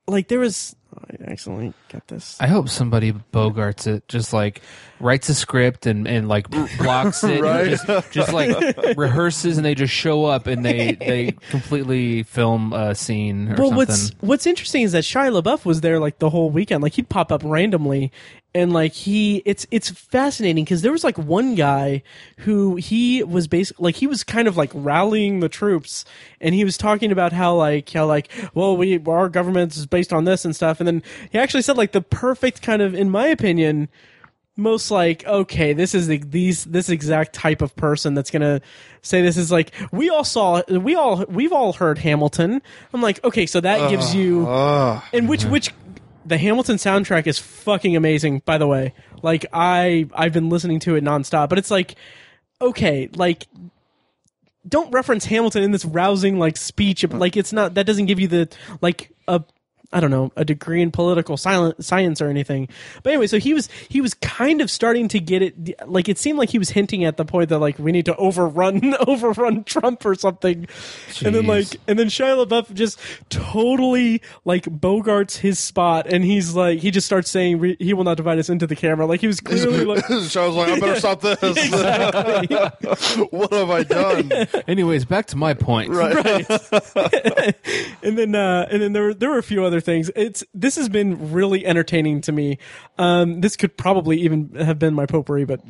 like 0.08 0.28
there 0.28 0.40
was 0.40 0.76
i 1.10 1.32
accidentally 1.32 1.74
got 1.92 2.08
this 2.08 2.38
I 2.40 2.48
hope 2.48 2.70
somebody 2.70 3.12
bogarts 3.12 3.86
it, 3.88 4.08
just 4.08 4.32
like 4.34 4.62
writes 5.00 5.30
a 5.30 5.34
script 5.34 5.86
and, 5.88 6.08
and 6.08 6.28
like 6.28 6.50
blocks 6.78 7.24
it, 7.24 7.42
Right. 7.42 7.68
and 7.68 7.70
just, 7.88 8.12
just 8.12 8.34
like 8.34 8.50
rehearses, 8.98 9.58
and 9.58 9.66
they 9.66 9.76
just 9.76 9.94
show 9.94 10.26
up 10.26 10.48
and 10.48 10.64
they 10.64 10.94
they 10.94 11.32
completely 11.50 12.24
film 12.24 12.72
a 12.74 12.94
scene 12.96 13.50
or 13.50 13.56
well 13.56 13.58
something. 13.58 13.76
what's 13.78 14.12
what's 14.22 14.46
interesting 14.48 14.84
is 14.84 14.92
that 14.92 15.04
Shia 15.04 15.42
LaBeouf 15.42 15.66
was 15.66 15.82
there 15.82 16.00
like 16.00 16.20
the 16.20 16.30
whole 16.30 16.50
weekend 16.50 16.84
like 16.84 16.94
he'd 16.94 17.10
pop 17.10 17.32
up 17.32 17.42
randomly 17.44 18.12
and 18.54 18.74
like 18.74 18.92
he 18.92 19.38
it's 19.46 19.66
it's 19.72 19.90
fascinating 19.90 20.64
because 20.66 20.82
there 20.82 20.92
was 20.92 21.04
like 21.06 21.18
one 21.18 21.56
guy 21.56 22.04
who 22.40 22.76
he 22.76 23.24
was 23.24 23.48
basically 23.48 23.84
like 23.86 23.96
he 23.96 24.06
was 24.08 24.24
kind 24.26 24.48
of 24.48 24.58
like 24.58 24.70
rallying 24.74 25.40
the 25.40 25.48
troops 25.50 26.04
and 26.42 26.54
he 26.54 26.64
was 26.66 26.78
talking 26.78 27.12
about 27.14 27.32
how 27.32 27.56
like 27.56 27.90
how 27.90 28.06
like 28.06 28.30
well 28.54 28.76
we 28.78 29.02
our 29.08 29.30
government 29.30 29.76
is 29.76 29.86
based 29.88 30.12
on 30.14 30.26
this 30.26 30.44
and 30.46 30.54
stuff 30.56 30.80
and 30.82 30.88
then 30.88 31.02
he 31.32 31.40
actually 31.40 31.62
said 31.64 31.78
like 31.78 31.81
the 31.92 32.02
perfect 32.02 32.62
kind 32.62 32.82
of 32.82 32.94
in 32.94 33.10
my 33.10 33.28
opinion 33.28 33.90
most 34.58 34.92
like 34.92 35.26
okay 35.26 35.74
this 35.74 35.96
is 35.96 36.08
the, 36.08 36.18
these 36.18 36.66
this 36.66 36.90
exact 36.90 37.34
type 37.34 37.62
of 37.62 37.76
person 37.76 38.14
that's 38.14 38.30
gonna 38.30 38.62
say 39.02 39.22
this 39.22 39.38
is 39.38 39.52
like 39.52 39.72
we 39.92 40.10
all 40.10 40.24
saw 40.24 40.62
we 40.70 40.94
all 40.96 41.26
we've 41.30 41.54
all 41.54 41.74
heard 41.74 41.98
hamilton. 41.98 42.62
I'm 42.94 43.02
like 43.02 43.24
okay 43.24 43.46
so 43.46 43.60
that 43.62 43.90
gives 43.90 44.14
you 44.14 44.48
Ugh. 44.48 45.04
and 45.14 45.28
which 45.28 45.46
which 45.46 45.74
the 46.26 46.38
hamilton 46.38 46.76
soundtrack 46.76 47.28
is 47.28 47.40
fucking 47.40 47.96
amazing 47.96 48.44
by 48.46 48.58
the 48.58 48.68
way. 48.68 48.94
Like 49.24 49.46
i 49.54 50.08
i've 50.14 50.34
been 50.34 50.50
listening 50.50 50.80
to 50.82 50.96
it 50.96 51.04
nonstop 51.04 51.50
but 51.50 51.58
it's 51.58 51.72
like 51.72 51.96
okay 52.60 53.10
like 53.16 53.48
don't 54.68 54.92
reference 54.92 55.26
hamilton 55.26 55.64
in 55.64 55.72
this 55.72 55.86
rousing 55.86 56.38
like 56.38 56.58
speech 56.58 57.04
like 57.08 57.38
it's 57.38 57.54
not 57.54 57.74
that 57.76 57.86
doesn't 57.86 58.06
give 58.06 58.20
you 58.20 58.28
the 58.28 58.50
like 58.82 59.12
a 59.28 59.44
I 59.94 60.00
don't 60.00 60.12
know 60.12 60.32
a 60.36 60.46
degree 60.46 60.82
in 60.82 60.92
political 60.92 61.38
science 61.38 62.22
or 62.22 62.30
anything, 62.30 62.70
but 63.04 63.12
anyway, 63.12 63.28
so 63.28 63.40
he 63.40 63.54
was 63.54 63.68
he 63.90 64.00
was 64.00 64.14
kind 64.14 64.62
of 64.62 64.72
starting 64.72 65.08
to 65.10 65.20
get 65.20 65.42
it. 65.42 65.88
Like 65.88 66.08
it 66.08 66.18
seemed 66.18 66.38
like 66.40 66.50
he 66.50 66.60
was 66.60 66.70
hinting 66.70 67.04
at 67.04 67.18
the 67.18 67.26
point 67.26 67.50
that 67.50 67.60
like 67.60 67.78
we 67.78 67.92
need 67.92 68.06
to 68.06 68.16
overrun 68.16 68.96
overrun 69.08 69.64
Trump 69.66 70.06
or 70.06 70.16
something, 70.16 70.68
and 71.26 71.36
then 71.36 71.46
like 71.46 71.76
and 71.88 72.00
then 72.00 72.08
Shia 72.08 72.46
LaBeouf 72.46 72.74
just 72.74 73.00
totally 73.30 74.22
like 74.46 74.64
bogarts 74.64 75.38
his 75.38 75.60
spot, 75.60 76.08
and 76.08 76.24
he's 76.24 76.56
like 76.56 76.80
he 76.80 76.90
just 76.90 77.06
starts 77.06 77.30
saying 77.30 77.76
he 77.80 77.94
will 77.94 78.06
not 78.06 78.18
divide 78.18 78.40
us 78.40 78.50
into 78.50 78.66
the 78.68 78.76
camera. 78.76 79.06
Like 79.06 79.20
he 79.20 79.28
was 79.28 79.42
clearly 79.42 79.84
like 79.84 80.06
so 80.06 80.44
I 80.44 80.48
was 80.48 80.56
like, 80.56 80.70
I 80.70 80.80
better 80.80 81.00
stop 81.00 81.22
this. 81.22 81.42
what 83.32 83.52
have 83.52 83.70
I 83.70 83.84
done? 83.84 84.32
Anyways, 84.68 85.04
back 85.04 85.28
to 85.28 85.36
my 85.36 85.54
point. 85.54 85.92
Right. 85.92 86.16
and 88.04 88.18
then 88.18 88.36
uh 88.36 88.68
and 88.72 88.82
then 88.82 88.94
there 88.94 89.04
were 89.04 89.14
there 89.14 89.30
were 89.30 89.38
a 89.38 89.44
few 89.44 89.66
other 89.66 89.81
things. 89.82 90.10
It's 90.16 90.44
this 90.54 90.76
has 90.76 90.90
been 90.90 91.32
really 91.32 91.66
entertaining 91.66 92.22
to 92.22 92.32
me. 92.32 92.58
Um 92.98 93.42
this 93.42 93.56
could 93.56 93.78
probably 93.78 94.22
even 94.22 94.54
have 94.56 94.80
been 94.80 94.94
my 94.94 95.06
potpourri 95.06 95.46
but 95.46 95.62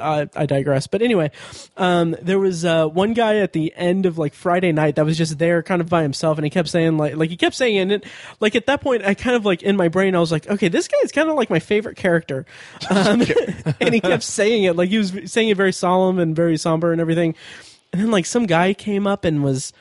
i 0.00 0.28
i 0.34 0.46
digress. 0.46 0.86
But 0.86 1.02
anyway 1.02 1.30
um 1.76 2.16
there 2.20 2.38
was 2.38 2.64
uh 2.64 2.86
one 2.86 3.14
guy 3.14 3.36
at 3.36 3.52
the 3.52 3.72
end 3.76 4.06
of 4.06 4.18
like 4.18 4.34
friday 4.34 4.72
night 4.72 4.96
that 4.96 5.04
was 5.04 5.16
just 5.16 5.38
there 5.38 5.62
kind 5.62 5.80
of 5.80 5.88
by 5.88 6.02
himself 6.02 6.38
and 6.38 6.44
he 6.44 6.50
kept 6.50 6.68
saying 6.68 6.96
like 6.96 7.16
like 7.16 7.30
he 7.30 7.36
kept 7.36 7.54
saying 7.54 7.78
and 7.78 7.92
it 7.92 8.04
like 8.40 8.54
at 8.54 8.66
that 8.66 8.80
point 8.80 9.04
i 9.04 9.14
kind 9.14 9.36
of 9.36 9.44
like 9.44 9.62
in 9.62 9.76
my 9.76 9.88
brain 9.88 10.14
i 10.14 10.18
was 10.18 10.32
like 10.32 10.48
okay 10.48 10.68
this 10.68 10.88
guy 10.88 10.98
is 11.02 11.12
kind 11.12 11.28
of 11.28 11.36
like 11.36 11.50
my 11.50 11.58
favorite 11.58 11.96
character. 11.96 12.46
Um, 12.90 13.22
and 13.80 13.94
he 13.94 14.00
kept 14.00 14.22
saying 14.22 14.64
it. 14.64 14.76
Like 14.76 14.88
he 14.88 14.98
was 14.98 15.12
saying 15.26 15.48
it 15.48 15.56
very 15.56 15.72
solemn 15.72 16.18
and 16.18 16.34
very 16.34 16.56
somber 16.56 16.92
and 16.92 17.00
everything. 17.00 17.34
And 17.92 18.00
then 18.00 18.10
like 18.10 18.26
some 18.26 18.46
guy 18.46 18.74
came 18.74 19.06
up 19.06 19.24
and 19.24 19.42
was 19.42 19.72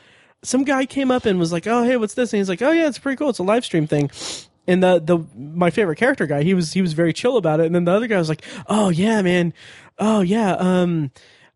some 0.43 0.63
guy 0.63 0.85
came 0.85 1.11
up 1.11 1.25
and 1.25 1.39
was 1.39 1.51
like, 1.51 1.67
"Oh, 1.67 1.83
hey, 1.83 1.97
what's 1.97 2.13
this?" 2.13 2.33
And 2.33 2.39
he's 2.39 2.49
like, 2.49 2.61
"Oh, 2.61 2.71
yeah, 2.71 2.87
it's 2.87 2.99
pretty 2.99 3.17
cool. 3.17 3.29
It's 3.29 3.39
a 3.39 3.43
live 3.43 3.65
stream 3.65 3.87
thing." 3.87 4.09
And 4.67 4.83
the 4.83 4.99
the 4.99 5.25
my 5.35 5.69
favorite 5.69 5.97
character 5.97 6.25
guy, 6.27 6.43
he 6.43 6.53
was 6.53 6.73
he 6.73 6.81
was 6.81 6.93
very 6.93 7.13
chill 7.13 7.37
about 7.37 7.59
it. 7.59 7.65
And 7.65 7.75
then 7.75 7.85
the 7.85 7.91
other 7.91 8.07
guy 8.07 8.17
was 8.17 8.29
like, 8.29 8.43
"Oh 8.67 8.89
yeah, 8.89 9.21
man. 9.21 9.53
Oh 9.97 10.21
yeah. 10.21 10.53
Um, 10.53 11.11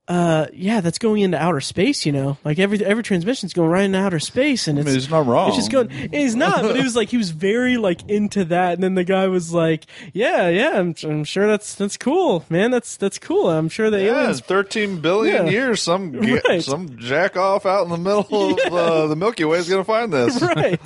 uh, 0.08 0.48
yeah, 0.54 0.82
that's 0.82 0.98
going 0.98 1.22
into 1.22 1.38
outer 1.42 1.62
space. 1.62 2.06
You 2.06 2.12
know, 2.12 2.38
like 2.44 2.60
every 2.60 2.84
every 2.86 3.04
transmission's 3.04 3.54
going 3.54 3.70
right 3.70 3.86
into 3.86 3.98
outer 4.00 4.20
space, 4.20 4.68
and 4.68 4.78
I 4.78 4.82
it's 4.82 4.86
mean, 4.88 4.96
he's 4.96 5.10
not 5.10 5.26
wrong. 5.26 5.48
it's 5.48 5.58
just 5.58 5.72
going. 5.72 5.90
He's 5.90 6.36
not, 6.36 6.62
but 6.62 6.76
he 6.76 6.84
was 6.84 6.96
like 6.96 7.10
he 7.10 7.16
was 7.18 7.32
very 7.32 7.78
like 7.78 8.10
into 8.10 8.44
that. 8.46 8.74
And 8.74 8.84
then 8.84 8.96
the 8.96 9.06
guy 9.06 9.28
was 9.28 9.54
like, 9.54 9.86
"Yeah, 10.12 10.50
yeah, 10.50 10.72
I'm, 10.78 10.94
I'm 11.04 11.24
sure 11.24 11.48
that's 11.48 11.76
that's 11.76 11.96
cool, 11.96 12.44
man. 12.50 12.70
That's 12.72 12.98
that's 12.98 13.18
cool. 13.18 13.50
I'm 13.50 13.70
sure 13.70 13.90
the 13.90 14.04
Yeah, 14.04 14.20
aliens." 14.24 14.42
13 14.42 15.00
billion 15.00 15.46
Yeah. 15.46 15.52
years, 15.52 15.82
some 15.82 16.12
Right. 16.50 16.62
some 16.62 16.98
jack 16.98 17.38
off 17.38 17.66
out 17.66 17.84
in 17.84 17.90
the 17.90 17.98
middle 17.98 18.28
of 18.68 18.74
uh, 18.74 19.08
the 19.08 19.16
Milky 19.16 19.46
Way 19.46 19.60
is 19.60 19.70
going 19.70 19.82
to 19.82 19.86
find 19.86 20.12
this. 20.14 20.42
right, 20.42 20.82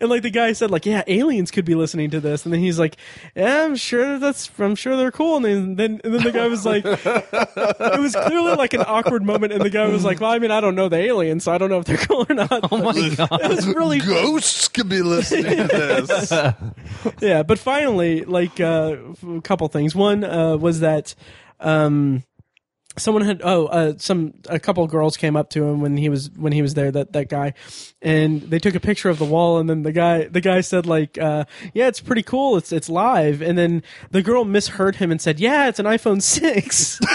and 0.00 0.08
like 0.08 0.22
the 0.22 0.30
guy 0.30 0.52
said, 0.52 0.70
like, 0.70 0.86
yeah, 0.86 1.02
aliens 1.08 1.50
could 1.50 1.64
be 1.64 1.74
listening 1.74 2.10
to 2.10 2.20
this, 2.20 2.44
and 2.44 2.52
then 2.52 2.60
he's 2.60 2.78
like, 2.78 2.96
yeah, 3.34 3.64
I'm 3.64 3.74
sure 3.74 4.20
that's, 4.20 4.50
I'm 4.58 4.76
sure 4.76 4.96
they're 4.96 5.10
cool, 5.10 5.36
and 5.36 5.44
then, 5.44 5.74
then, 5.74 6.00
and 6.04 6.14
then 6.14 6.22
the 6.22 6.30
guy 6.30 6.46
was 6.46 6.64
like, 6.64 6.84
it 6.84 8.00
was 8.00 8.14
clearly 8.14 8.51
like 8.56 8.74
an 8.74 8.82
awkward 8.86 9.24
moment, 9.24 9.52
and 9.52 9.62
the 9.62 9.70
guy 9.70 9.86
was 9.88 10.04
like, 10.04 10.20
well, 10.20 10.30
I 10.30 10.38
mean, 10.38 10.50
I 10.50 10.60
don't 10.60 10.74
know 10.74 10.88
the 10.88 10.96
aliens, 10.96 11.44
so 11.44 11.52
I 11.52 11.58
don't 11.58 11.70
know 11.70 11.78
if 11.78 11.84
they're 11.84 11.96
cool 12.08 12.26
or 12.28 12.34
not. 12.34 12.70
Oh 12.70 12.78
my 12.78 13.08
god! 13.14 13.40
it 13.42 13.48
was 13.48 13.66
really 13.66 13.98
Ghosts 13.98 14.68
could 14.68 14.88
be 14.88 15.02
listening 15.02 15.68
to 15.68 16.04
this. 16.08 16.32
yeah, 17.20 17.42
but 17.42 17.58
finally, 17.58 18.24
like 18.24 18.60
uh, 18.60 18.96
a 19.36 19.40
couple 19.40 19.68
things. 19.68 19.94
One 19.94 20.24
uh, 20.24 20.56
was 20.56 20.80
that 20.80 21.14
um, 21.60 22.24
someone 22.96 23.22
had 23.24 23.40
oh 23.42 23.66
uh, 23.66 23.94
some 23.96 24.34
a 24.48 24.58
couple 24.58 24.86
girls 24.86 25.16
came 25.16 25.36
up 25.36 25.50
to 25.50 25.64
him 25.64 25.80
when 25.80 25.96
he 25.96 26.08
was 26.08 26.30
when 26.36 26.52
he 26.52 26.62
was 26.62 26.74
there 26.74 26.90
that 26.90 27.12
that 27.12 27.28
guy, 27.28 27.54
and 28.00 28.42
they 28.42 28.58
took 28.58 28.74
a 28.74 28.80
picture 28.80 29.08
of 29.08 29.18
the 29.18 29.24
wall, 29.24 29.58
and 29.58 29.68
then 29.70 29.82
the 29.82 29.92
guy 29.92 30.24
the 30.24 30.40
guy 30.40 30.60
said 30.60 30.86
like 30.86 31.18
uh, 31.18 31.44
yeah 31.74 31.88
it's 31.88 32.00
pretty 32.00 32.22
cool 32.22 32.56
it's 32.56 32.72
it's 32.72 32.88
live, 32.88 33.40
and 33.42 33.56
then 33.56 33.82
the 34.10 34.22
girl 34.22 34.44
misheard 34.44 34.96
him 34.96 35.10
and 35.10 35.20
said 35.20 35.40
yeah 35.40 35.68
it's 35.68 35.78
an 35.78 35.86
iPhone 35.86 36.20
six. 36.22 37.00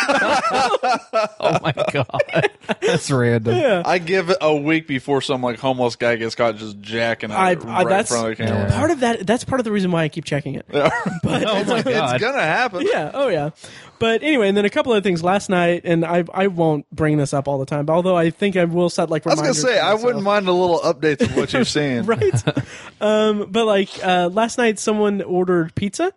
Oh 1.40 1.58
my 1.62 1.74
god! 1.92 2.50
That's 2.82 3.10
random. 3.12 3.56
yeah. 3.56 3.84
I 3.86 3.98
give 4.00 4.30
it 4.30 4.38
a 4.42 4.56
week 4.56 4.88
before 4.88 5.22
some 5.22 5.42
like 5.42 5.60
homeless 5.60 5.96
guy 5.96 6.16
gets 6.16 6.36
caught 6.36 6.56
just 6.58 6.80
jacking 6.82 7.32
out 7.32 7.38
I, 7.40 7.54
right 7.54 7.66
I, 7.66 7.84
that's 7.84 8.12
in 8.12 8.18
front 8.18 8.32
of 8.32 8.38
the 8.38 8.44
camera. 8.44 8.70
Yeah. 8.70 8.78
part 8.78 8.92
of 8.92 9.00
that. 9.02 9.28
That's 9.28 9.44
part 9.44 9.60
of 9.60 9.66
the 9.66 9.72
reason 9.72 9.92
why 9.92 10.04
I 10.04 10.10
keep 10.10 10.26
checking 10.26 10.56
it. 10.56 10.66
yeah 10.72 10.90
Oh 11.06 11.64
my 11.66 11.82
god. 11.84 12.16
It's 12.16 12.24
gonna 12.24 12.42
happen. 12.42 12.88
yeah 12.92 13.12
oh 13.14 13.28
yeah 13.30 13.52
but 14.00 14.22
anyway 14.24 14.48
and 14.48 14.56
then 14.58 14.66
a 14.66 14.70
couple 14.70 14.94
of 14.94 15.04
things 15.04 15.24
last 15.24 15.50
night 15.50 15.82
and 15.84 16.06
i 16.06 16.24
i 16.34 16.48
won't 16.48 16.86
bring 16.92 17.18
this 17.18 17.34
up 17.34 17.48
all 17.48 17.58
the 17.58 17.66
time 17.66 17.86
but 17.86 17.94
although 17.94 18.16
i 18.18 18.30
think 18.30 18.56
i 18.56 18.64
will 18.66 18.90
set 18.90 19.10
like 19.10 19.26
I 19.26 19.32
was 19.32 19.42
gonna 19.42 19.54
say 19.54 19.80
I 19.80 19.94
wouldn't 19.96 20.24
mind 20.24 20.48
a 20.48 20.52
little 20.52 20.80
updates 20.80 21.22
of 21.22 21.36
what 21.36 21.52
you're 21.54 21.66
seen. 21.80 22.04
right 22.04 22.44
um 23.02 23.48
but 23.52 23.66
like 23.66 23.90
uh 24.04 24.30
last 24.32 24.58
night 24.58 24.80
someone 24.80 25.22
ordered 25.22 25.74
pizza 25.76 26.12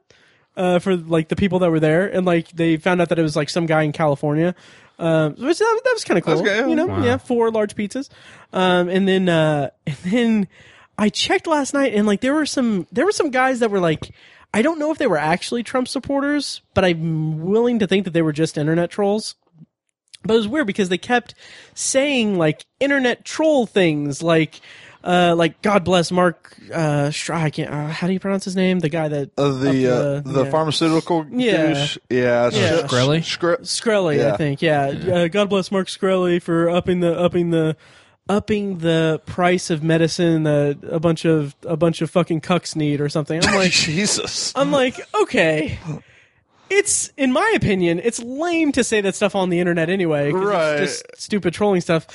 uh 0.57 0.79
for 0.79 0.97
like 0.97 1.29
the 1.29 1.37
people 1.37 1.61
that 1.61 1.71
were 1.71 1.81
there 1.81 2.07
and 2.09 2.27
like 2.27 2.51
they 2.51 2.77
found 2.77 3.01
out 3.01 3.09
that 3.09 3.19
it 3.19 3.23
was 3.23 3.37
like 3.37 3.49
some 3.49 3.67
guy 3.67 3.83
in 3.83 3.93
california 3.93 4.55
um 4.99 5.35
which 5.37 5.59
that, 5.59 5.81
that 5.85 5.93
was 5.95 6.05
kind 6.05 6.19
of 6.19 6.25
cool 6.25 6.37
That's 6.43 6.47
good. 6.47 6.69
you 6.71 6.77
know 6.77 6.87
Wow. 6.87 7.03
yeah 7.05 7.17
four 7.17 7.51
large 7.51 7.75
pizzas 7.75 8.09
um 8.53 8.89
and 8.89 9.07
then 9.09 9.29
uh 9.29 9.71
and 9.87 9.97
then 10.05 10.49
i 10.99 11.09
checked 11.09 11.47
last 11.47 11.73
night 11.73 11.95
and 11.95 12.07
like 12.07 12.21
there 12.21 12.35
were 12.35 12.47
some 12.47 12.87
there 12.93 13.05
were 13.07 13.13
some 13.13 13.31
guys 13.31 13.61
that 13.61 13.71
were 13.71 13.81
like 13.81 14.11
I 14.53 14.63
don't 14.63 14.79
know 14.79 14.91
if 14.91 14.99
they 14.99 15.07
were 15.07 15.17
actually 15.19 15.63
Trump 15.63 15.87
supporters, 15.89 16.61
but 16.75 16.85
I'm 16.85 17.41
willing 17.45 17.79
to 17.79 17.87
think 17.87 18.05
that 18.05 18.11
they 18.13 18.23
were 18.23 18.33
just 18.33 18.59
internet 18.59 18.91
trolls. 18.91 19.37
But 20.23 20.35
it 20.35 20.37
was 20.39 20.49
weird 20.49 20.67
because 20.67 20.89
they 20.89 20.99
kept 20.99 21.35
saying 21.75 22.37
like 22.37 22.67
internet 22.79 23.25
troll 23.25 23.65
things, 23.67 24.23
like 24.23 24.61
uh, 25.03 25.35
like 25.35 25.63
God 25.63 25.83
bless 25.85 26.11
Mark. 26.13 26.55
Uh, 26.75 27.11
Str- 27.11 27.33
I 27.33 27.49
can't. 27.49 27.73
Uh, 27.73 27.87
how 27.87 28.07
do 28.07 28.13
you 28.13 28.21
pronounce 28.21 28.45
his 28.45 28.55
name? 28.55 28.81
The 28.81 28.91
guy 28.91 29.09
that 29.09 29.31
Uh, 29.39 29.49
the 29.53 29.87
up 30.21 30.27
uh, 30.27 30.31
the 30.31 30.45
yeah. 30.45 30.51
pharmaceutical 30.51 31.27
Yeah. 31.31 31.67
douche. 31.69 31.99
Yeah, 32.11 32.51
Yeah. 32.53 32.77
Sh- 32.77 32.83
Shkreli? 32.83 33.19
Shkre- 33.21 33.61
Skrelly, 33.63 34.15
I 34.23 34.29
Yeah. 34.29 34.37
think. 34.37 34.61
Yeah. 34.61 34.87
Uh, 34.89 35.29
God 35.29 35.49
bless 35.49 35.71
Mark 35.71 35.87
Skrelly 35.87 36.43
for 36.43 36.69
upping 36.69 37.01
the 37.01 37.19
upping 37.19 37.49
the 37.51 37.77
upping 38.31 38.79
the 38.79 39.21
price 39.27 39.71
of 39.71 39.83
medicine 39.83 40.45
that 40.45 40.79
a 40.89 41.01
bunch 41.01 41.25
of 41.25 41.57
a 41.65 41.77
bunch 41.77 42.01
of 42.01 42.09
fucking 42.11 42.41
cucks 42.41 42.77
need 42.77 43.01
or 43.01 43.09
something. 43.09 43.45
I'm 43.45 43.55
like, 43.57 43.73
Jesus. 43.89 44.53
I'm 44.55 44.71
like, 44.71 45.01
okay. 45.23 45.79
It's, 46.71 47.13
in 47.17 47.33
my 47.33 47.53
opinion, 47.57 48.01
it's 48.05 48.21
lame 48.21 48.71
to 48.73 48.85
say 48.85 49.01
that 49.01 49.17
stuff 49.17 49.35
on 49.35 49.51
the 49.51 49.59
internet 49.59 49.91
anyway. 49.91 50.31
Right. 50.31 50.81
It's 50.81 51.03
just 51.03 51.21
stupid 51.21 51.53
trolling 51.53 51.81
stuff. 51.81 52.07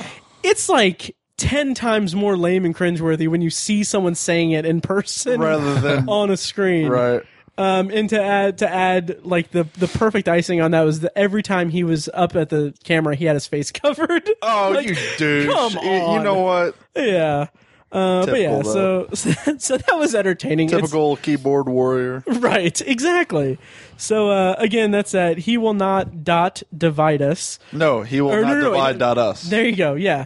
It's 0.43 0.69
like 0.69 1.13
10 1.36 1.74
times 1.74 2.15
more 2.15 2.38
lame 2.38 2.63
and 2.63 2.74
cringeworthy 2.74 3.27
when 3.27 3.41
you 3.41 3.50
see 3.50 3.84
someone 3.84 4.15
saying 4.15 4.51
it 4.51 4.65
in 4.65 4.79
person 4.79 5.41
Rather 5.41 5.75
than 5.81 6.05
on 6.07 6.31
a 6.31 6.38
screen. 6.38 6.88
right. 6.88 7.24
Um, 7.57 7.89
and 7.89 8.09
to 8.09 8.21
add, 8.21 8.57
to 8.57 8.69
add, 8.69 9.19
like 9.24 9.51
the, 9.51 9.63
the 9.77 9.88
perfect 9.88 10.27
icing 10.27 10.59
on 10.59 10.71
that 10.71 10.81
was 10.81 11.00
that 11.01 11.17
every 11.17 11.41
time 11.41 11.69
he 11.69 11.85
was 11.85 12.09
up 12.13 12.35
at 12.35 12.50
the 12.50 12.74
camera, 12.83 13.15
he 13.15 13.24
had 13.25 13.35
his 13.35 13.47
face 13.47 13.71
covered. 13.71 14.29
Oh, 14.41 14.71
Like, 14.75 14.88
you 14.89 14.95
douche! 15.17 15.53
come 15.53 15.74
You- 15.83 15.91
You, 16.13 16.19
know 16.24 16.39
what? 16.41 16.75
Yeah. 16.95 17.47
Uh, 17.91 18.25
but 18.25 18.41
yeah, 18.41 18.62
so, 18.62 19.07
so 19.13 19.77
that 19.77 19.95
was 19.97 20.13
entertaining. 20.15 20.67
It's- 20.67 20.81
Typical 20.81 21.15
keyboard 21.15 21.69
warrior. 21.69 22.24
Right, 22.27 22.81
exactly. 22.81 23.57
So 23.95 24.31
uh, 24.31 24.55
again, 24.57 24.91
that's 24.91 25.12
that. 25.12 25.38
he 25.38 25.58
will 25.58 25.73
not 25.75 26.25
dot 26.25 26.62
divide 26.77 27.21
us. 27.21 27.58
No, 27.71 28.01
he 28.01 28.19
will 28.19 28.32
Or, 28.34 28.41
not 28.41 28.47
no, 28.49 28.53
no, 28.56 28.60
no, 28.63 28.71
divide 28.71 28.95
it- 28.95 28.99
dot 28.99 29.17
us. 29.17 29.43
There 29.43 29.63
you 29.63 29.77
go. 29.77 29.93
Yeah. 29.93 30.25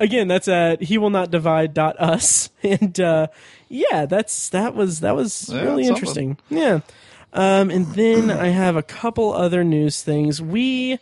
Again, 0.00 0.26
that's 0.26 0.48
at 0.48 0.82
he 0.82 0.98
will 0.98 1.10
not 1.10 1.30
divide 1.30 1.72
dot 1.72 1.94
us, 2.00 2.50
and 2.64 2.98
uh, 2.98 3.28
yeah, 3.74 4.06
that's 4.06 4.48
that 4.50 4.74
was 4.74 5.00
that 5.00 5.16
was 5.16 5.48
Yeah, 5.52 5.62
really 5.62 5.84
something. 5.84 5.96
interesting. 5.96 6.38
Yeah. 6.48 6.80
Um, 7.32 7.70
and 7.70 7.86
then 7.94 8.30
I 8.30 8.48
have 8.48 8.76
a 8.76 8.82
couple 8.82 9.32
other 9.32 9.64
news 9.64 10.02
things. 10.02 10.40
We, 10.40 11.00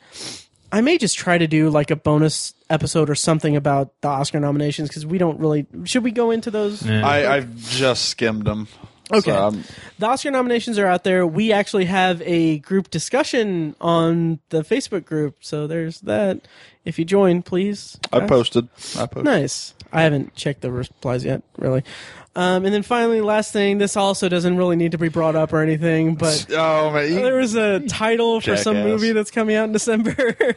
I 0.72 0.80
may 0.80 0.96
just 0.96 1.18
try 1.18 1.36
to 1.36 1.46
do 1.46 1.68
like 1.68 1.90
a 1.90 1.96
bonus 1.96 2.54
episode 2.70 3.10
or 3.10 3.14
something 3.14 3.54
about 3.54 3.92
the 4.00 4.08
Oscar 4.08 4.40
nominations 4.40 4.88
because 4.88 5.04
we 5.04 5.18
don't 5.18 5.38
really. 5.38 5.66
Should 5.84 6.04
we 6.04 6.10
go 6.10 6.30
into 6.30 6.50
those? 6.50 6.82
Yeah. 6.86 7.06
I, 7.06 7.36
I've 7.36 7.54
just 7.56 8.06
skimmed 8.06 8.46
them. 8.46 8.66
Okay. 9.12 9.30
So 9.30 9.44
I'm- 9.44 9.64
the 9.98 10.06
Oscar 10.06 10.30
nominations 10.30 10.78
are 10.78 10.86
out 10.86 11.04
there. 11.04 11.26
We 11.26 11.52
actually 11.52 11.84
have 11.84 12.22
a 12.22 12.60
group 12.60 12.90
discussion 12.90 13.76
on 13.78 14.38
the 14.48 14.62
Facebook 14.62 15.04
group, 15.04 15.36
so 15.40 15.66
there's 15.66 16.00
that. 16.00 16.40
If 16.86 16.98
you 16.98 17.04
join, 17.04 17.42
please. 17.42 17.98
I 18.10 18.20
posted. 18.26 18.68
I 18.98 19.04
posted. 19.06 19.24
Nice. 19.24 19.74
I 19.92 20.02
haven't 20.02 20.34
checked 20.34 20.62
the 20.62 20.72
replies 20.72 21.24
yet, 21.26 21.42
really. 21.58 21.84
Um, 22.34 22.64
and 22.64 22.72
then 22.74 22.82
finally, 22.82 23.20
last 23.20 23.52
thing. 23.52 23.76
This 23.78 23.96
also 23.96 24.28
doesn't 24.28 24.56
really 24.56 24.76
need 24.76 24.92
to 24.92 24.98
be 24.98 25.08
brought 25.08 25.36
up 25.36 25.52
or 25.52 25.60
anything, 25.60 26.14
but 26.14 26.46
Oh 26.52 26.90
man, 26.90 27.08
you- 27.12 27.20
there 27.22 27.36
was 27.36 27.54
a 27.54 27.80
title 27.80 28.40
for 28.40 28.56
some 28.56 28.76
movie 28.82 29.12
that's 29.12 29.30
coming 29.30 29.54
out 29.56 29.64
in 29.64 29.72
December. 29.72 30.34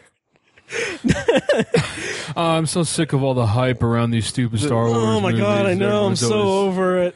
Oh, 2.38 2.42
I'm 2.44 2.66
so 2.66 2.84
sick 2.84 3.14
of 3.14 3.24
all 3.24 3.34
the 3.34 3.46
hype 3.46 3.82
around 3.84 4.12
these 4.12 4.26
stupid 4.28 4.60
Star 4.60 4.86
Wars. 4.88 4.98
Oh 4.98 5.22
my 5.22 5.32
god, 5.32 5.62
I 5.62 5.76
movies. 5.76 5.80
know. 5.80 6.06
I'm 6.08 6.16
so 6.16 6.34
always- 6.42 6.68
over 6.78 6.98
it. 7.04 7.16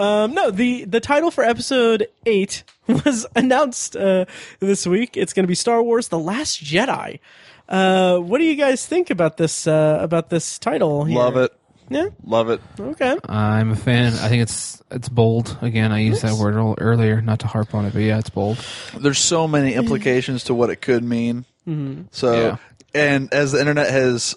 Um, 0.00 0.34
no, 0.34 0.50
the 0.50 0.84
the 0.84 1.00
title 1.00 1.30
for 1.30 1.42
episode 1.44 2.08
eight 2.26 2.64
was 2.88 3.24
announced 3.36 3.96
uh, 3.96 4.24
this 4.60 4.86
week. 4.86 5.16
It's 5.16 5.32
going 5.32 5.44
to 5.44 5.48
be 5.48 5.54
Star 5.54 5.82
Wars: 5.82 6.08
The 6.08 6.18
Last 6.18 6.62
Jedi. 6.62 7.20
Uh, 7.68 8.18
what 8.18 8.38
do 8.38 8.44
you 8.44 8.56
guys 8.56 8.84
think 8.86 9.10
about 9.10 9.36
this 9.38 9.66
uh, 9.66 9.98
about 10.00 10.28
this 10.28 10.58
title? 10.58 11.04
Here? 11.04 11.16
love 11.16 11.36
it. 11.36 11.52
Yeah. 11.94 12.08
Love 12.24 12.50
it. 12.50 12.60
Okay. 12.78 13.16
I'm 13.28 13.70
a 13.70 13.76
fan. 13.76 14.12
I 14.14 14.28
think 14.28 14.42
it's 14.42 14.82
it's 14.90 15.08
bold. 15.08 15.56
Again, 15.62 15.92
I 15.92 16.00
used 16.00 16.22
that 16.22 16.34
word 16.38 16.54
earl- 16.54 16.74
earlier, 16.78 17.20
not 17.22 17.40
to 17.40 17.46
harp 17.46 17.74
on 17.74 17.84
it, 17.86 17.92
but 17.92 18.00
yeah, 18.02 18.18
it's 18.18 18.30
bold. 18.30 18.58
There's 18.98 19.18
so 19.18 19.48
many 19.48 19.74
implications 19.74 20.44
to 20.44 20.54
what 20.54 20.70
it 20.70 20.76
could 20.82 21.02
mean. 21.04 21.44
Mm-hmm. 21.66 22.02
So, 22.10 22.32
Yeah. 22.40 22.56
and 22.94 23.32
as 23.32 23.52
the 23.52 23.60
internet 23.60 23.88
has 23.90 24.34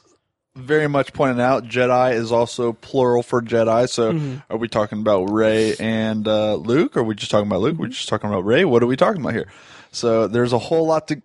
very 0.55 0.87
much 0.87 1.11
pointed 1.11 1.41
out, 1.41 1.65
Jedi 1.65 2.13
is 2.13 2.31
also 2.31 2.71
plural 2.71 3.21
for 3.23 3.41
Jedi. 3.41 3.89
So, 3.89 4.13
Mm-hmm. 4.13 4.37
are 4.49 4.57
we 4.57 4.69
talking 4.69 4.99
about 5.01 5.29
Rey 5.29 5.75
and 5.77 6.25
uh, 6.27 6.55
Luke? 6.55 6.95
Or 6.95 7.01
are 7.01 7.03
we 7.03 7.15
just 7.15 7.31
talking 7.31 7.47
about 7.47 7.59
Luke? 7.61 7.73
Mm-hmm. 7.73 7.81
We're 7.81 7.89
just 7.89 8.07
talking 8.07 8.29
about 8.29 8.45
Rey. 8.45 8.63
What 8.63 8.81
are 8.81 8.87
we 8.87 8.95
talking 8.95 9.21
about 9.21 9.33
here? 9.33 9.47
So, 9.91 10.27
there's 10.27 10.53
a 10.53 10.59
whole 10.59 10.85
lot 10.87 11.09
to 11.09 11.21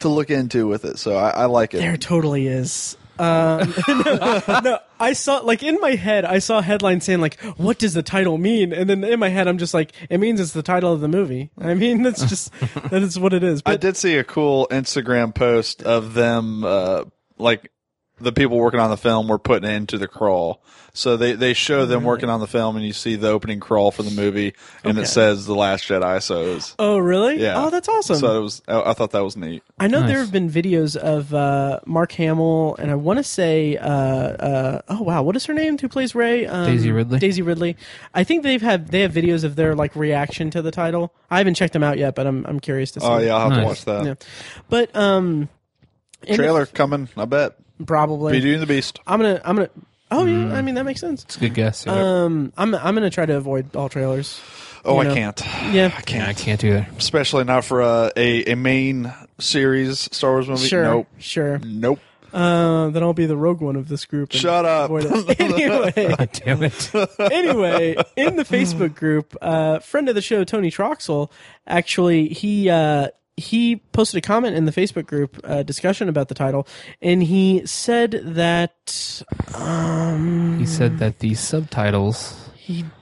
to 0.00 0.08
look 0.08 0.30
into 0.30 0.66
with 0.66 0.84
it. 0.84 0.98
So, 0.98 1.14
I, 1.16 1.30
I 1.30 1.44
like 1.44 1.74
it. 1.74 1.78
There 1.78 1.96
totally 1.96 2.48
is. 2.48 2.96
Um, 3.18 3.74
no, 3.88 4.60
no, 4.62 4.78
I 5.00 5.12
saw 5.12 5.38
like 5.38 5.62
in 5.62 5.78
my 5.80 5.94
head, 5.94 6.24
I 6.24 6.38
saw 6.38 6.60
headlines 6.60 7.04
saying 7.04 7.20
like, 7.20 7.40
"What 7.56 7.78
does 7.78 7.94
the 7.94 8.02
title 8.02 8.38
mean?" 8.38 8.72
And 8.72 8.88
then 8.88 9.04
in 9.04 9.18
my 9.18 9.28
head, 9.28 9.48
I'm 9.48 9.58
just 9.58 9.74
like, 9.74 9.92
"It 10.10 10.18
means 10.18 10.40
it's 10.40 10.52
the 10.52 10.62
title 10.62 10.92
of 10.92 11.00
the 11.00 11.08
movie." 11.08 11.50
I 11.58 11.74
mean, 11.74 12.02
that's 12.02 12.24
just 12.26 12.52
that 12.90 13.02
is 13.02 13.18
what 13.18 13.32
it 13.32 13.42
is. 13.42 13.62
I 13.66 13.76
did 13.76 13.96
see 13.96 14.16
a 14.16 14.24
cool 14.24 14.68
Instagram 14.70 15.34
post 15.34 15.82
of 15.82 16.14
them, 16.14 16.64
uh, 16.64 17.04
like 17.38 17.70
the 18.20 18.32
people 18.32 18.56
working 18.58 18.80
on 18.80 18.90
the 18.90 18.96
film 18.96 19.28
were 19.28 19.38
putting 19.38 19.70
into 19.70 19.98
the 19.98 20.08
crawl. 20.08 20.62
So 20.94 21.18
they, 21.18 21.34
they 21.34 21.52
show 21.52 21.84
them 21.84 22.04
working 22.04 22.30
on 22.30 22.40
the 22.40 22.46
film, 22.46 22.74
and 22.76 22.82
you 22.82 22.94
see 22.94 23.16
the 23.16 23.28
opening 23.28 23.60
crawl 23.60 23.90
for 23.90 24.02
the 24.02 24.10
movie, 24.10 24.54
and 24.82 24.96
Okay. 24.96 25.02
it 25.04 25.06
says 25.08 25.44
"The 25.44 25.54
Last 25.54 25.84
Jedi." 25.84 26.22
So 26.22 26.40
it 26.46 26.54
was, 26.54 26.74
oh, 26.78 26.96
really? 26.96 27.38
yeah. 27.42 27.62
Oh, 27.62 27.68
that's 27.68 27.86
awesome. 27.86 28.16
So 28.16 28.38
it 28.38 28.42
was. 28.42 28.62
I, 28.66 28.80
I 28.80 28.92
thought 28.94 29.10
that 29.10 29.22
was 29.22 29.36
neat. 29.36 29.62
I 29.78 29.88
know 29.88 30.00
Nice. 30.00 30.08
there 30.08 30.18
have 30.20 30.32
been 30.32 30.48
videos 30.48 30.96
of 30.96 31.34
uh, 31.34 31.80
Mark 31.84 32.12
Hamill, 32.12 32.76
and 32.78 32.90
I 32.90 32.94
want 32.94 33.18
to 33.18 33.22
say, 33.24 33.76
uh, 33.76 33.86
uh, 33.90 34.82
oh 34.88 35.02
wow, 35.02 35.22
what 35.22 35.36
is 35.36 35.44
her 35.44 35.52
name? 35.52 35.76
Who 35.76 35.86
plays 35.86 36.14
Rey? 36.14 36.46
Um, 36.46 36.64
Daisy 36.64 36.90
Ridley. 36.90 37.18
Daisy 37.18 37.42
Ridley. 37.42 37.76
I 38.14 38.24
think 38.24 38.42
they've 38.42 38.62
had 38.62 38.88
they 38.88 39.02
have 39.02 39.12
videos 39.12 39.44
of 39.44 39.54
their 39.56 39.74
like 39.74 39.94
reaction 39.96 40.48
to 40.52 40.62
the 40.62 40.70
title. 40.70 41.12
I 41.30 41.36
haven't 41.36 41.56
checked 41.56 41.74
them 41.74 41.82
out 41.82 41.98
yet, 41.98 42.14
but 42.14 42.26
I'm 42.26 42.46
I'm 42.46 42.58
curious 42.58 42.92
to 42.92 43.00
see. 43.00 43.06
Oh 43.06 43.18
yeah, 43.18 43.34
I'll 43.34 43.50
have 43.50 43.58
Nice. 43.58 43.60
to 43.60 43.66
watch 43.66 43.84
that. 43.84 44.06
Yeah. 44.06 44.14
But 44.70 44.96
um 44.96 45.50
And 46.26 46.36
Trailer 46.36 46.64
coming, 46.64 47.10
I 47.18 47.26
bet. 47.26 47.58
Probably. 47.84 48.32
Beauty 48.32 48.52
and 48.54 48.62
the 48.62 48.66
Beast. 48.66 49.00
I'm 49.06 49.20
gonna. 49.20 49.40
I'm 49.44 49.56
gonna. 49.56 49.70
Oh 50.10 50.24
yeah, 50.24 50.54
I 50.54 50.62
mean 50.62 50.76
that 50.76 50.84
makes 50.84 51.00
sense. 51.00 51.24
It's 51.24 51.36
a 51.36 51.40
good 51.40 51.54
guess. 51.54 51.84
Yeah, 51.84 51.92
Um, 52.24 52.52
I'm 52.56 52.74
I'm 52.76 52.94
gonna 52.94 53.10
try 53.10 53.26
to 53.26 53.36
avoid 53.36 53.74
all 53.74 53.88
trailers. 53.88 54.40
Oh, 54.84 54.94
You 54.94 55.00
I 55.00 55.04
know. 55.04 55.14
can't. 55.14 55.42
Yeah, 55.74 55.92
I 55.96 56.00
can't. 56.02 56.28
I 56.28 56.32
can't 56.32 56.60
do 56.60 56.68
either. 56.68 56.88
Especially 56.96 57.42
not 57.42 57.64
for 57.64 57.80
a, 57.82 58.12
a, 58.16 58.52
a 58.52 58.54
main 58.54 59.12
series 59.40 59.98
Star 60.14 60.30
Wars 60.32 60.48
movie. 60.48 60.68
sure, 60.68 60.84
Nope. 60.84 61.06
sure. 61.18 61.58
Nope. 61.58 61.98
Uh, 62.32 62.90
then 62.90 63.02
I'll 63.02 63.12
be 63.14 63.26
the 63.26 63.36
rogue 63.36 63.60
one 63.62 63.74
of 63.76 63.88
this 63.88 64.04
group. 64.04 64.30
and 64.32 64.40
Shut 64.40 64.64
up. 64.64 64.84
avoid 64.90 65.06
it. 65.30 65.40
anyway, 65.40 66.14
God 66.16 66.30
damn 66.32 66.62
it. 66.62 66.90
anyway, 67.18 67.96
in 68.14 68.36
the 68.36 68.44
Facebook 68.44 68.94
group, 68.94 69.34
uh, 69.42 69.78
friend 69.80 70.08
of 70.08 70.14
the 70.14 70.22
show 70.22 70.44
Tony 70.44 70.70
Troxel 70.70 71.30
actually 71.66 72.28
he 72.28 72.68
uh, 72.70 73.08
he 73.36 73.76
posted 73.92 74.18
a 74.18 74.20
comment 74.20 74.56
in 74.56 74.64
the 74.64 74.72
Facebook 74.72 75.06
group 75.06 75.38
uh, 75.44 75.62
discussion 75.62 76.08
about 76.08 76.28
the 76.28 76.34
title, 76.34 76.66
and 77.02 77.22
he 77.22 77.64
said 77.66 78.12
that 78.24 79.22
um, 79.54 80.58
He 80.58 80.66
said 80.66 80.98
that 80.98 81.18
the 81.20 81.34
subtitles 81.34 82.42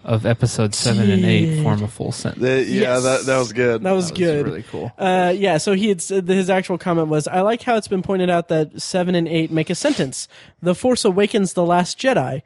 of 0.04 0.26
episode 0.26 0.74
seven 0.74 1.10
and 1.10 1.24
eight 1.24 1.62
form 1.62 1.82
a 1.82 1.88
full 1.88 2.12
sentence. 2.12 2.42
The- 2.42 2.64
yeah, 2.64 2.80
Yes. 2.94 3.02
that, 3.04 3.26
that 3.26 3.38
was 3.38 3.52
good. 3.52 3.82
that 3.82 3.92
was 3.92 4.08
That 4.08 4.18
good. 4.18 4.44
really 4.46 4.62
cool. 4.64 4.92
Uh, 4.98 5.32
yeah, 5.34 5.56
so 5.58 5.72
he 5.72 5.88
had 5.88 6.02
said 6.02 6.28
his 6.28 6.50
actual 6.50 6.76
comment 6.78 7.08
was, 7.08 7.26
"I 7.26 7.40
like 7.40 7.62
how 7.62 7.76
it's 7.76 7.88
been 7.88 8.02
pointed 8.02 8.28
out 8.28 8.48
that 8.48 8.82
seven 8.82 9.14
and 9.14 9.26
eight 9.26 9.50
make 9.50 9.70
a 9.70 9.74
sentence. 9.74 10.28
The 10.60 10.74
Force 10.74 11.04
Awakens, 11.04 11.54
the 11.54 11.64
Last 11.64 11.98
Jedi." 11.98 12.42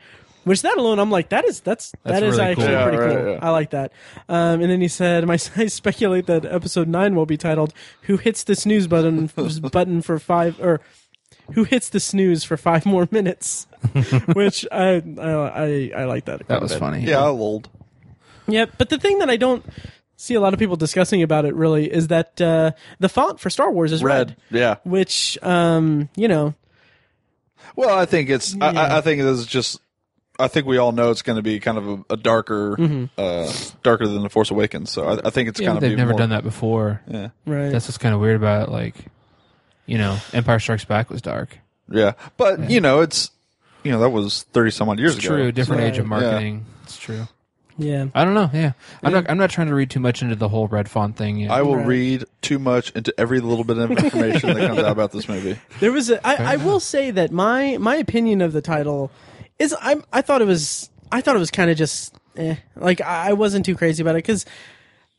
Which 0.48 0.62
that 0.62 0.76
alone, 0.76 0.98
I'm 0.98 1.10
like, 1.10 1.28
that 1.28 1.44
is 1.44 1.60
that's, 1.60 1.92
That's 2.02 2.20
that 2.20 2.22
is 2.26 2.36
really 2.38 2.50
actually 2.50 2.64
cool. 2.64 2.72
Yeah, 2.72 2.82
pretty 2.88 2.98
right, 2.98 3.16
cool. 3.24 3.32
yeah. 3.34 3.38
I 3.42 3.50
like 3.50 3.70
that. 3.70 3.92
Um, 4.28 4.60
and 4.60 4.70
then 4.70 4.80
he 4.80 4.88
said, 4.88 5.24
"My 5.26 5.34
I 5.56 5.66
speculate 5.66 6.26
that 6.26 6.44
episode 6.44 6.88
nine 6.88 7.14
will 7.14 7.26
be 7.26 7.36
titled 7.36 7.72
"Who 8.02 8.16
hits 8.16 8.42
the 8.44 8.54
snooze 8.56 8.86
button 8.88 9.30
button 9.72 10.02
for 10.02 10.18
five 10.18 10.60
or 10.60 10.80
who 11.54 11.64
hits 11.64 11.88
the 11.88 12.00
snooze 12.00 12.42
for 12.44 12.56
five 12.56 12.84
more 12.86 13.06
minutes," 13.10 13.66
which 14.34 14.66
I 14.72 15.02
I 15.18 15.30
I, 15.30 15.92
I 15.96 16.04
like 16.06 16.24
that. 16.24 16.46
That 16.48 16.60
was 16.60 16.72
bit. 16.72 16.78
funny. 16.80 17.00
yeah, 17.04 17.24
old. 17.24 17.68
Yeah, 18.46 18.64
but 18.78 18.88
the 18.88 18.98
thing 18.98 19.18
that 19.18 19.28
I 19.30 19.36
don't 19.36 19.64
see 20.16 20.34
a 20.34 20.40
lot 20.40 20.52
of 20.52 20.58
people 20.58 20.74
discussing 20.74 21.22
about 21.22 21.44
it 21.44 21.54
really 21.54 21.92
is 21.92 22.08
that 22.08 22.40
uh, 22.40 22.72
the 22.98 23.08
font 23.08 23.38
for 23.38 23.50
Star 23.50 23.70
Wars 23.70 23.92
is 23.92 24.02
red, 24.02 24.30
Red. 24.30 24.36
Yeah. 24.50 24.76
which 24.84 25.38
um, 25.42 26.08
you 26.16 26.26
know, 26.28 26.54
Well, 27.76 27.96
I 27.96 28.04
think 28.06 28.30
it's. 28.30 28.56
I- 28.60 28.72
Yeah. 28.72 28.80
I, 28.80 28.98
I 28.98 29.00
think 29.00 29.22
this 29.22 29.38
is 29.38 29.46
just. 29.46 29.80
I 30.38 30.48
think 30.48 30.66
we 30.66 30.78
all 30.78 30.92
know 30.92 31.10
it's 31.10 31.22
going 31.22 31.36
to 31.36 31.42
be 31.42 31.58
kind 31.60 31.78
of 31.78 31.88
a, 31.88 32.04
a 32.10 32.16
darker, 32.16 32.76
Mm-hmm. 32.76 33.04
uh, 33.18 33.52
darker 33.82 34.06
than 34.06 34.22
the 34.22 34.28
Force 34.28 34.50
Awakens. 34.50 34.90
So 34.90 35.04
I, 35.06 35.26
I 35.26 35.30
think 35.30 35.48
it's 35.48 35.58
Yeah, 35.60 35.68
kind 35.68 35.78
of. 35.78 35.82
they've 35.82 35.96
never 35.98 36.12
done 36.14 36.30
that 36.30 36.44
before. 36.44 37.00
Yeah, 37.08 37.28
right? 37.46 37.70
That's 37.70 37.86
what's 37.88 37.98
kind 37.98 38.14
of 38.14 38.20
weird 38.20 38.36
about 38.36 38.68
it. 38.68 38.72
Like, 38.72 38.94
you 39.86 39.98
know, 39.98 40.18
Empire 40.32 40.58
Strikes 40.60 40.84
Back 40.84 41.10
was 41.10 41.20
dark. 41.22 41.58
yeah, 41.90 42.12
but 42.36 42.70
you 42.70 42.80
know, 42.80 43.00
it's 43.00 43.30
you 43.82 43.90
know 43.92 44.00
that 44.00 44.10
was 44.10 44.44
thirty 44.52 44.70
some 44.70 44.88
odd 44.88 44.98
years 44.98 45.16
It's 45.16 45.24
ago. 45.24 45.34
true. 45.36 45.52
Different 45.52 45.82
age 45.82 45.98
of 45.98 46.08
Right. 46.08 46.20
marketing. 46.22 46.66
It's 46.84 46.98
true. 46.98 47.26
yeah, 47.78 48.06
I 48.14 48.24
don't 48.24 48.34
know. 48.34 48.50
Yeah, 48.52 48.72
I'm 49.02 49.12
not. 49.12 49.30
I'm 49.30 49.38
not 49.38 49.50
trying 49.50 49.68
to 49.68 49.74
read 49.74 49.88
too 49.90 50.00
much 50.00 50.20
into 50.22 50.34
the 50.36 50.48
whole 50.48 50.68
red 50.68 50.88
font 50.90 51.16
thing. 51.16 51.38
Yet. 51.38 51.50
I 51.50 51.62
will 51.62 51.76
Right. 51.76 51.86
read 51.86 52.24
too 52.42 52.58
much 52.58 52.90
into 52.92 53.12
every 53.18 53.40
little 53.40 53.64
bit 53.64 53.78
of 53.78 53.90
information 53.90 54.54
that 54.54 54.66
comes 54.68 54.80
out 54.80 54.92
about 54.92 55.12
this 55.12 55.28
movie. 55.28 55.58
there 55.80 55.92
was 55.92 56.10
a. 56.10 56.24
I, 56.26 56.54
I 56.54 56.56
will 56.56 56.80
say 56.80 57.10
that 57.12 57.30
my 57.32 57.76
my 57.78 57.96
opinion 57.96 58.40
of 58.40 58.52
the 58.52 58.60
title 58.62 59.10
is 59.58 59.74
I 59.80 59.96
I 60.12 60.22
thought 60.22 60.42
it 60.42 60.46
was 60.46 60.90
I 61.10 61.20
thought 61.20 61.36
it 61.36 61.40
was 61.40 61.50
kind 61.50 61.70
of 61.70 61.76
just 61.76 62.14
eh. 62.36 62.56
like 62.76 63.00
I 63.00 63.30
I 63.30 63.32
wasn't 63.32 63.64
too 63.64 63.76
crazy 63.76 64.02
about 64.02 64.14
it 64.14 64.24
because 64.24 64.46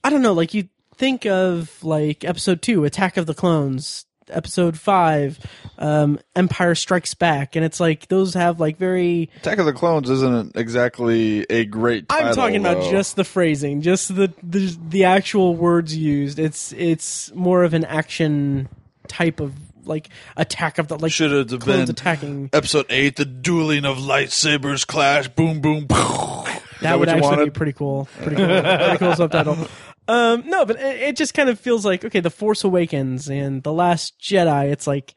I 0.03 0.09
don't 0.09 0.21
know 0.21 0.33
like 0.33 0.53
you 0.53 0.69
think 0.95 1.25
of 1.25 1.83
like 1.83 2.23
episode 2.23 2.61
two 2.61 2.85
Attack 2.85 3.17
of 3.17 3.25
the 3.25 3.33
Clones 3.33 4.05
episode 4.31 4.77
five 4.77 5.39
um 5.79 6.19
empire 6.35 6.75
strikes 6.75 7.15
back 7.15 7.55
and 7.55 7.65
it's 7.65 7.79
like 7.79 8.07
those 8.09 8.35
have 8.35 8.59
like 8.59 8.77
very 8.77 9.27
Attack 9.37 9.57
of 9.57 9.65
the 9.65 9.73
Clones 9.73 10.09
isn't 10.09 10.55
exactly 10.55 11.45
a 11.49 11.65
great. 11.65 12.07
Title, 12.07 12.27
I'm 12.27 12.35
talking 12.35 12.57
about 12.57 12.83
though. 12.83 12.91
just 12.91 13.15
the 13.15 13.23
phrasing, 13.23 13.81
just 13.81 14.15
the, 14.15 14.31
the 14.43 14.77
the 14.89 15.03
actual 15.05 15.55
words 15.55 15.95
used. 15.95 16.37
It's 16.37 16.73
it's 16.73 17.33
more 17.33 17.63
of 17.63 17.73
an 17.73 17.85
action 17.85 18.69
type 19.07 19.39
of 19.39 19.53
like 19.85 20.09
attack 20.37 20.77
of 20.77 20.87
the 20.87 20.97
like 20.97 21.11
Should 21.11 21.49
have 21.51 21.59
been 21.65 21.89
attacking. 21.89 22.49
episode 22.53 22.85
eight, 22.89 23.15
the 23.15 23.25
dueling 23.25 23.85
of 23.85 23.97
lightsabers 23.97 24.85
clash, 24.85 25.27
boom, 25.29 25.61
boom. 25.61 25.85
That, 25.87 26.61
That 26.81 26.99
would 26.99 27.07
what 27.09 27.17
you 27.17 27.23
actually 27.23 27.45
be 27.45 27.51
pretty 27.51 27.73
cool. 27.73 28.07
Pretty 28.21 28.35
cool. 28.37 28.47
pretty 28.61 28.97
cool 28.97 29.15
subtitle. 29.15 29.57
Um, 30.07 30.43
no, 30.47 30.65
but 30.65 30.77
it, 30.79 31.01
it 31.09 31.15
just 31.15 31.35
kind 31.35 31.49
of 31.49 31.59
feels 31.59 31.85
like 31.85 32.03
okay, 32.03 32.19
the 32.19 32.31
Force 32.31 32.63
Awakens 32.63 33.29
and 33.29 33.61
the 33.61 33.71
Last 33.71 34.19
Jedi. 34.19 34.71
It's 34.71 34.87
like, 34.87 35.13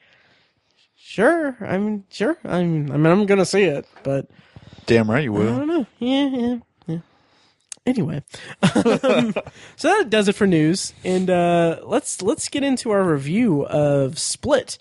sure, 0.97 1.57
I 1.63 1.79
mean, 1.79 2.05
sure, 2.11 2.37
I'm, 2.45 2.93
I 2.93 2.99
mean, 2.99 3.07
I'm 3.07 3.25
gonna 3.25 3.47
see 3.47 3.63
it, 3.63 3.87
but 4.03 4.29
Damn 4.85 5.11
right 5.11 5.25
you 5.25 5.33
will. 5.33 5.49
I 5.49 5.51
will. 5.51 5.59
don't 5.61 5.69
know. 5.69 5.87
Yeah, 5.99 6.29
yeah, 6.29 6.47
yeah. 6.47 6.57
Anyway, 7.85 8.23
um, 8.63 9.35
so 9.75 9.89
that 9.89 10.07
does 10.09 10.29
it 10.29 10.37
for 10.37 10.47
news, 10.47 10.95
and 11.05 11.29
uh, 11.29 11.81
let's 11.83 12.23
let's 12.23 12.49
get 12.49 12.63
into 12.63 12.91
our 12.93 13.03
review 13.03 13.67
of 13.67 14.21
Split. 14.21 14.79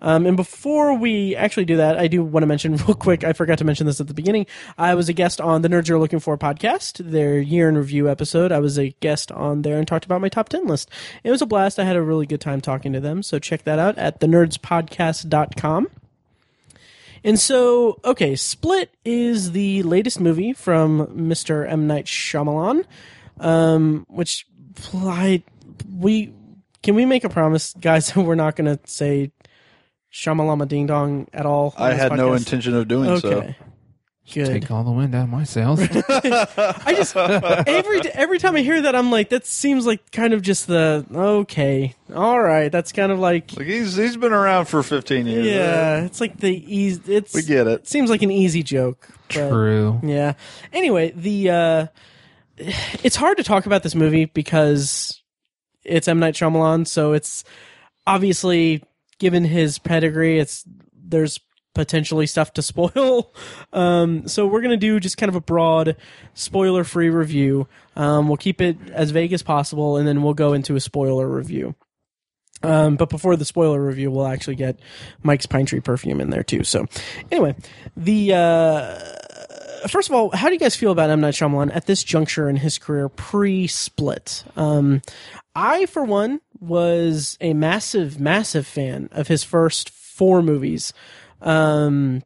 Um, 0.00 0.26
and 0.26 0.36
before 0.36 0.96
we 0.96 1.34
actually 1.34 1.64
do 1.64 1.78
that, 1.78 1.98
I 1.98 2.08
do 2.08 2.22
want 2.22 2.42
to 2.42 2.46
mention 2.46 2.76
real 2.86 2.94
quick. 2.94 3.24
I 3.24 3.32
forgot 3.32 3.58
to 3.58 3.64
mention 3.64 3.86
this 3.86 4.00
at 4.00 4.06
the 4.06 4.14
beginning. 4.14 4.46
I 4.76 4.94
was 4.94 5.08
a 5.08 5.12
guest 5.12 5.40
on 5.40 5.62
the 5.62 5.68
Nerds 5.68 5.88
You're 5.88 5.98
Looking 5.98 6.20
For 6.20 6.36
podcast, 6.36 6.98
their 6.98 7.40
year 7.40 7.68
in 7.68 7.76
review 7.76 8.08
episode. 8.08 8.52
I 8.52 8.60
was 8.60 8.78
a 8.78 8.90
guest 9.00 9.32
on 9.32 9.62
there 9.62 9.78
and 9.78 9.88
talked 9.88 10.04
about 10.04 10.20
my 10.20 10.28
top 10.28 10.48
ten 10.48 10.66
list. 10.66 10.90
It 11.24 11.30
was 11.30 11.42
a 11.42 11.46
blast. 11.46 11.78
I 11.78 11.84
had 11.84 11.96
a 11.96 12.02
really 12.02 12.26
good 12.26 12.40
time 12.40 12.60
talking 12.60 12.92
to 12.92 13.00
them. 13.00 13.22
So 13.22 13.38
check 13.38 13.64
that 13.64 13.78
out 13.78 13.98
at 13.98 14.20
thenerdspodcast.com. 14.20 15.88
And 17.24 17.40
so, 17.40 17.98
okay, 18.04 18.36
Split 18.36 18.94
is 19.02 19.52
the 19.52 19.82
latest 19.82 20.20
movie 20.20 20.52
from 20.52 21.06
Mr. 21.06 21.66
M. 21.68 21.86
Night 21.86 22.04
Shyamalan, 22.04 22.84
um, 23.40 24.04
which 24.10 24.46
I, 24.94 25.42
we, 25.90 26.34
can 26.82 26.94
we 26.94 27.06
make 27.06 27.24
a 27.24 27.30
promise, 27.30 27.74
guys, 27.80 28.08
that 28.12 28.20
we're 28.20 28.34
not 28.34 28.56
going 28.56 28.76
to 28.76 28.78
say 28.86 29.32
Shyamalama 30.12 30.68
Ding 30.68 30.86
Dong 30.86 31.26
at 31.32 31.46
all? 31.46 31.72
I 31.78 31.94
had 31.94 32.12
no 32.12 32.34
intention 32.34 32.74
of 32.74 32.88
doing 32.88 33.18
so. 33.18 33.54
Okay. 34.26 34.44
Good. 34.44 34.62
take 34.62 34.70
all 34.70 34.84
the 34.84 34.90
wind 34.90 35.14
out 35.14 35.24
of 35.24 35.28
my 35.28 35.44
sails. 35.44 35.80
I 35.82 36.94
just 36.96 37.14
every 37.14 38.00
every 38.12 38.38
time 38.38 38.56
I 38.56 38.60
hear 38.62 38.80
that, 38.82 38.96
I'm 38.96 39.10
like, 39.10 39.28
that 39.28 39.44
seems 39.46 39.84
like 39.86 40.10
kind 40.12 40.32
of 40.32 40.40
just 40.40 40.66
the 40.66 41.04
okay, 41.14 41.94
all 42.14 42.40
right. 42.40 42.72
That's 42.72 42.90
kind 42.90 43.12
of 43.12 43.18
like 43.18 43.54
Like 43.56 43.66
he's 43.66 43.96
he's 43.96 44.16
been 44.16 44.32
around 44.32 44.64
for 44.64 44.82
15 44.82 45.26
years. 45.26 45.46
yeah, 45.46 46.04
it's 46.04 46.20
like 46.22 46.38
the 46.38 46.50
easy. 46.74 47.14
It's 47.16 47.34
we 47.34 47.42
get 47.42 47.66
it. 47.66 47.86
seems 47.86 48.08
like 48.08 48.22
an 48.22 48.30
easy 48.30 48.62
joke. 48.62 49.06
but- 49.28 49.48
True. 49.50 50.00
Yeah. 50.02 50.34
Anyway, 50.72 51.12
the 51.14 51.50
uh 51.50 51.86
it's 52.56 53.16
hard 53.16 53.36
to 53.36 53.42
talk 53.44 53.66
about 53.66 53.82
this 53.82 53.94
movie 53.94 54.24
because 54.24 55.20
it's 55.84 56.08
M 56.08 56.18
Night 56.18 56.34
Shyamalan, 56.34 56.86
so 56.86 57.12
it's 57.12 57.44
obviously 58.06 58.82
given 59.18 59.44
his 59.44 59.78
pedigree, 59.78 60.38
it's 60.38 60.64
there's 61.06 61.38
potentially 61.74 62.26
stuff 62.26 62.52
to 62.54 62.62
spoil. 62.72 63.32
Um 63.72 64.26
so 64.28 64.46
we're 64.46 64.60
going 64.60 64.70
to 64.70 64.76
do 64.76 65.00
just 65.00 65.16
kind 65.16 65.28
of 65.28 65.36
a 65.36 65.40
broad 65.40 65.96
spoiler-free 66.34 67.10
review. 67.10 67.68
Um 67.96 68.28
we'll 68.28 68.36
keep 68.36 68.60
it 68.60 68.76
as 68.92 69.10
vague 69.10 69.32
as 69.32 69.42
possible 69.42 69.96
and 69.96 70.06
then 70.06 70.22
we'll 70.22 70.34
go 70.34 70.52
into 70.52 70.76
a 70.76 70.80
spoiler 70.80 71.28
review. 71.28 71.74
Um, 72.62 72.96
but 72.96 73.10
before 73.10 73.36
the 73.36 73.44
spoiler 73.44 73.84
review, 73.84 74.10
we'll 74.10 74.26
actually 74.26 74.54
get 74.54 74.78
Mike's 75.22 75.44
Pine 75.44 75.66
Tree 75.66 75.80
perfume 75.80 76.20
in 76.20 76.30
there 76.30 76.42
too. 76.42 76.64
So, 76.64 76.86
anyway, 77.30 77.56
the 77.94 78.32
uh, 78.32 79.88
first 79.88 80.08
of 80.08 80.14
all, 80.14 80.30
how 80.34 80.48
do 80.48 80.54
you 80.54 80.60
guys 80.60 80.76
feel 80.76 80.90
about 80.90 81.10
M 81.10 81.20
Night 81.20 81.34
Shyamalan 81.34 81.74
at 81.74 81.86
this 81.86 82.02
juncture 82.02 82.48
in 82.48 82.56
his 82.56 82.78
career, 82.78 83.08
pre-split? 83.08 84.44
Um, 84.56 85.02
I, 85.54 85.86
for 85.86 86.04
one, 86.04 86.40
was 86.58 87.36
a 87.40 87.52
massive, 87.52 88.18
massive 88.18 88.66
fan 88.66 89.08
of 89.12 89.28
his 89.28 89.44
first 89.44 89.90
four 89.90 90.42
movies. 90.42 90.92
Um, 91.44 92.22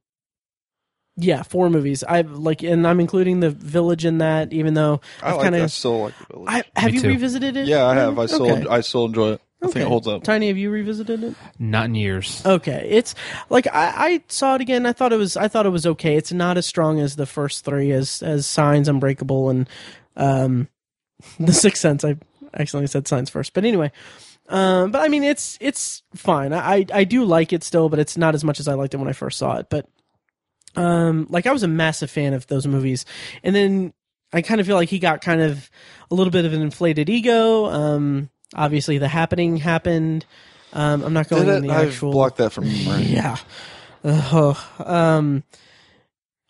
yeah, 1.16 1.42
four 1.42 1.68
movies. 1.68 2.04
I 2.04 2.20
like, 2.20 2.62
and 2.62 2.86
I'm 2.86 3.00
including 3.00 3.40
the 3.40 3.50
Village 3.50 4.04
in 4.04 4.18
that, 4.18 4.52
even 4.52 4.74
though 4.74 5.00
I 5.22 5.30
I've 5.30 5.34
like 5.36 5.42
kind 5.44 5.54
of. 5.56 5.72
still 5.72 6.00
like 6.02 6.18
the 6.18 6.34
village. 6.34 6.48
I, 6.76 6.80
have 6.80 6.90
Me 6.92 6.96
you 6.96 7.02
too. 7.02 7.08
revisited 7.08 7.56
it? 7.56 7.66
yeah, 7.66 7.84
I 7.86 7.94
have. 7.96 8.18
I 8.18 8.26
still 8.26 8.50
Okay. 8.50 8.66
I 8.68 8.80
still 8.82 9.06
enjoy 9.06 9.32
it. 9.32 9.40
I 9.60 9.66
think 9.66 9.76
it 9.86 9.88
holds 9.88 10.06
up. 10.06 10.22
Tiny, 10.22 10.46
have 10.46 10.56
you 10.56 10.70
revisited 10.70 11.24
it? 11.24 11.34
Not 11.58 11.86
in 11.86 11.96
years. 11.96 12.40
Okay, 12.46 12.86
it's 12.92 13.16
like 13.50 13.66
I, 13.66 13.92
I 13.96 14.22
saw 14.28 14.54
it 14.54 14.60
again. 14.60 14.86
I 14.86 14.92
thought 14.92 15.12
it 15.12 15.16
was 15.16 15.36
I 15.36 15.48
thought 15.48 15.66
it 15.66 15.70
was 15.70 15.84
okay. 15.84 16.14
It's 16.14 16.32
not 16.32 16.56
as 16.56 16.64
strong 16.66 17.00
as 17.00 17.16
the 17.16 17.26
first 17.26 17.64
three, 17.64 17.90
as 17.90 18.22
as 18.22 18.46
Signs, 18.46 18.88
Unbreakable, 18.88 19.50
and 19.50 19.68
um, 20.16 20.68
The 21.40 21.52
Sixth 21.52 21.82
Sense. 21.82 22.04
I 22.04 22.16
accidentally 22.54 22.86
said 22.86 23.08
Signs 23.08 23.28
first, 23.30 23.52
but 23.52 23.64
anyway. 23.64 23.90
Um, 24.48 24.90
but 24.90 25.02
I 25.02 25.08
mean, 25.08 25.24
it's 25.24 25.58
it's 25.60 26.02
fine. 26.14 26.52
I 26.52 26.76
I 26.76 26.86
I 26.92 27.04
do 27.04 27.24
like 27.24 27.52
it 27.52 27.62
still, 27.62 27.88
but 27.88 27.98
it's 27.98 28.16
not 28.16 28.34
as 28.34 28.44
much 28.44 28.60
as 28.60 28.68
I 28.68 28.74
liked 28.74 28.94
it 28.94 28.96
when 28.98 29.08
I 29.08 29.12
first 29.12 29.38
saw 29.38 29.56
it. 29.58 29.66
But 29.68 29.86
um, 30.76 31.26
like 31.30 31.46
I 31.46 31.52
was 31.52 31.62
a 31.62 31.68
massive 31.68 32.10
fan 32.10 32.32
of 32.34 32.46
those 32.46 32.66
movies, 32.66 33.04
and 33.42 33.54
then 33.54 33.92
I 34.32 34.42
kind 34.42 34.60
of 34.60 34.66
feel 34.66 34.76
like 34.76 34.88
he 34.88 34.98
got 34.98 35.20
kind 35.20 35.40
of 35.40 35.70
a 36.10 36.14
little 36.14 36.30
bit 36.30 36.44
of 36.44 36.52
an 36.54 36.62
inflated 36.62 37.08
ego. 37.10 37.66
Um, 37.66 38.30
obviously, 38.54 38.98
The 38.98 39.08
Happening 39.08 39.56
happened. 39.58 40.24
Um, 40.72 41.02
I'm 41.02 41.12
not 41.12 41.28
going 41.28 41.46
Did 41.46 41.56
in 41.56 41.66
the 41.66 41.72
I've 41.72 41.88
actual. 41.88 42.12
blocked 42.12 42.36
that 42.38 42.52
from 42.52 42.64
memory. 42.68 43.02
Yeah. 43.04 43.36
Ugh. 44.04 44.56
um. 44.80 45.44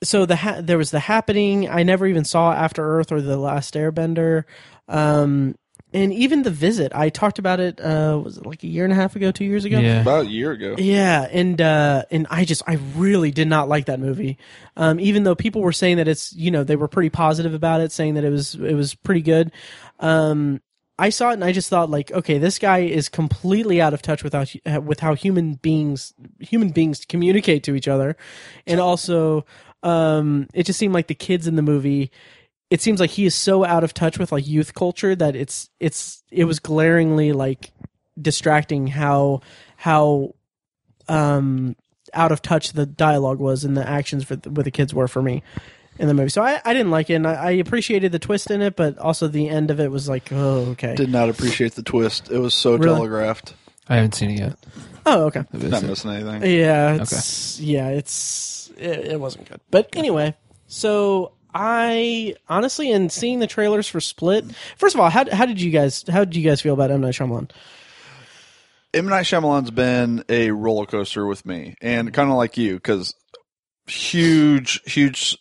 So 0.05 0.27
the 0.27 0.37
ha- 0.37 0.61
there 0.61 0.79
was 0.79 0.93
the 0.93 1.01
happening. 1.01 1.69
I 1.69 1.83
never 1.83 2.07
even 2.07 2.25
saw 2.25 2.53
After 2.53 2.85
Earth 2.99 3.11
or 3.11 3.21
the 3.21 3.37
Last 3.37 3.75
Airbender. 3.75 4.45
Um, 4.87 5.57
and 5.93 6.13
even 6.13 6.43
the 6.43 6.51
visit. 6.51 6.93
I 6.95 7.09
talked 7.09 7.39
about 7.39 7.61
it. 7.61 7.81
Uh, 7.81 8.21
was 8.23 8.39
it 8.39 8.47
like 8.47 8.63
a 8.63 8.67
year 8.67 8.85
and 8.85 8.93
a 8.93 8.97
half 8.97 9.17
ago, 9.17 9.31
two 9.31 9.45
years 9.45 9.65
ago? 9.65 9.79
Yeah. 9.79 10.03
About 10.03 10.27
a 10.27 10.29
year 10.29 10.53
ago. 10.53 10.75
Yeah, 10.79 11.27
and 11.31 11.61
uh, 11.61 12.05
and 12.11 12.27
I 12.31 12.45
just 12.45 12.63
I 12.67 12.75
really 12.95 13.31
did 13.31 13.49
not 13.49 13.69
like 13.69 13.87
that 13.87 14.01
movie. 14.01 14.39
Um, 14.77 15.01
even 15.01 15.23
though 15.23 15.35
people 15.35 15.63
were 15.63 15.73
saying 15.73 15.97
that 15.97 16.09
it's 16.09 16.33
you 16.35 16.51
know 16.51 16.65
they 16.65 16.77
were 16.77 16.89
pretty 16.89 17.11
positive 17.11 17.55
about 17.55 17.81
it, 17.81 17.93
saying 17.93 18.15
that 18.15 18.25
it 18.25 18.31
was 18.31 18.55
it 18.55 18.75
was 18.75 18.95
pretty 18.95 19.23
good. 19.23 19.53
Um, 20.01 20.61
I 20.99 21.11
saw 21.11 21.31
it 21.31 21.35
and 21.35 21.45
I 21.45 21.53
just 21.53 21.71
thought 21.71 21.91
like, 21.91 22.11
okay, 22.11 22.39
this 22.39 22.59
guy 22.59 22.81
is 22.81 23.09
completely 23.09 23.81
out 23.81 23.95
of 23.95 24.03
touch 24.03 24.25
with 24.25 24.33
how 24.33 24.81
with 24.81 25.01
how 25.01 25.15
human 25.15 25.55
beings 25.55 26.13
human 26.41 26.71
beings 26.71 27.05
communicate 27.05 27.63
to 27.65 27.75
each 27.75 27.89
other, 27.89 28.17
and 28.67 28.81
also 28.81 29.47
um, 29.83 30.49
it 30.53 30.65
just 30.65 30.79
seemed 30.79 30.95
like 30.95 31.07
the 31.07 31.15
kids 31.15 31.47
in 31.47 31.57
the 31.57 31.63
movie. 31.63 32.11
It 32.71 32.83
seems 32.83 33.01
like 33.01 33.11
he 33.11 33.25
is 33.25 33.35
so 33.35 33.65
out 33.65 33.83
of 33.85 33.95
touch 33.95 34.19
with 34.19 34.31
like 34.33 34.47
youth 34.47 34.75
culture 34.75 35.17
that 35.17 35.35
it's 35.35 35.71
it's 35.81 36.23
it 36.31 36.45
was 36.45 36.59
glaringly 36.59 37.33
like 37.33 37.71
distracting 38.21 38.89
how 38.89 39.41
how 39.77 40.35
um 41.09 41.77
out 42.15 42.33
of 42.33 42.43
touch 42.43 42.73
the 42.73 42.87
dialogue 42.87 43.39
was 43.39 43.65
and 43.65 43.77
the 43.77 43.89
actions 43.89 44.25
for 44.25 44.37
the, 44.37 44.51
with 44.51 44.65
the 44.65 44.71
kids 44.71 44.93
were 44.93 45.09
for 45.09 45.23
me 45.23 45.43
in 45.99 46.09
the 46.09 46.15
movie. 46.15 46.29
So 46.31 46.43
I, 46.43 46.61
I 46.65 46.73
didn't 46.73 46.91
like 46.91 47.11
it. 47.11 47.15
And 47.15 47.27
I, 47.27 47.35
I 47.35 47.51
appreciated 47.53 48.13
the 48.13 48.19
twist 48.19 48.51
in 48.51 48.63
it, 48.63 48.77
but 48.77 48.99
also 48.99 49.29
the 49.29 49.49
end 49.49 49.71
of 49.71 49.81
it 49.81 49.91
was 49.91 50.09
like, 50.09 50.33
oh, 50.33 50.71
okay. 50.71 50.95
Did 50.95 51.11
not 51.11 51.29
appreciate 51.29 51.75
the 51.75 51.83
twist. 51.83 52.31
It 52.31 52.39
was 52.39 52.55
so 52.55 52.77
Really? 52.77 52.95
telegraphed. 52.95 53.55
I 53.89 53.97
haven't 53.97 54.15
seen 54.15 54.31
it 54.31 54.39
yet. 54.39 54.59
oh, 55.07 55.25
okay. 55.25 55.45
The 55.51 55.69
Not 55.69 55.83
missing 55.83 56.11
anything. 56.11 56.43
Yeah, 56.59 56.95
it's 57.01 57.59
yeah, 57.59 57.89
it's 57.89 58.71
it, 58.77 59.13
it 59.13 59.21
wasn't 59.21 59.49
good. 59.49 59.61
But 59.71 59.89
anyway, 59.97 60.35
so 60.67 61.33
I 61.61 62.37
honestly, 62.49 62.91
in 62.93 63.11
seeing 63.11 63.41
the 63.41 63.47
trailers 63.49 63.89
for 63.89 64.01
Split, 64.01 64.45
first 64.77 64.95
of 64.95 65.01
all, 65.01 65.11
how 65.11 65.29
how 65.35 65.45
did 65.45 65.61
you 65.61 65.71
guys 65.73 66.05
how 66.09 66.25
did 66.25 66.37
you 66.37 66.49
guys 66.49 66.61
feel 66.61 66.75
about 66.75 66.91
M 66.93 67.01
Night 67.01 67.15
Shyamalan? 67.15 67.51
M 68.95 69.07
Night 69.07 69.25
Shyamalan's 69.25 69.71
been 69.73 70.25
a 70.29 70.51
roller 70.53 70.87
coaster 70.87 71.27
with 71.27 71.45
me, 71.45 71.75
and 71.83 72.13
kind 72.15 72.31
of 72.31 72.37
like 72.37 72.57
you, 72.57 72.75
because 72.77 73.13
huge, 73.87 74.81
huge, 74.91 75.37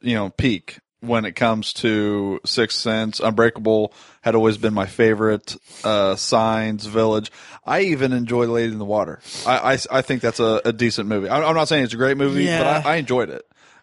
you 0.00 0.14
know, 0.14 0.30
peak 0.30 0.78
when 1.00 1.24
it 1.24 1.32
comes 1.32 1.72
to 1.74 2.40
Sixth 2.44 2.78
Sense. 2.78 3.18
Unbreakable 3.20 3.92
had 4.20 4.34
always 4.34 4.56
been 4.58 4.74
my 4.74 4.86
favorite. 4.86 5.56
Uh, 5.84 6.16
Signs, 6.16 6.86
Village. 6.86 7.30
I 7.64 7.80
even 7.82 8.12
enjoy 8.12 8.46
Lady 8.46 8.72
in 8.72 8.78
the 8.78 8.84
Water. 8.84 9.20
I, 9.46 9.74
I, 9.74 9.78
I 9.90 10.02
think 10.02 10.20
that's 10.22 10.40
a, 10.40 10.60
a 10.64 10.72
decent 10.72 11.08
movie. 11.08 11.28
I'm, 11.28 11.44
I'm 11.44 11.54
not 11.54 11.68
saying 11.68 11.84
it's 11.84 11.94
a 11.94 11.98
great 11.98 12.16
movie, 12.16 12.44
Yeah. 12.44 12.58
but 12.82 12.86
I, 12.86 12.94
I 12.94 12.96
enjoyed 12.96 13.30
it. 13.30 13.42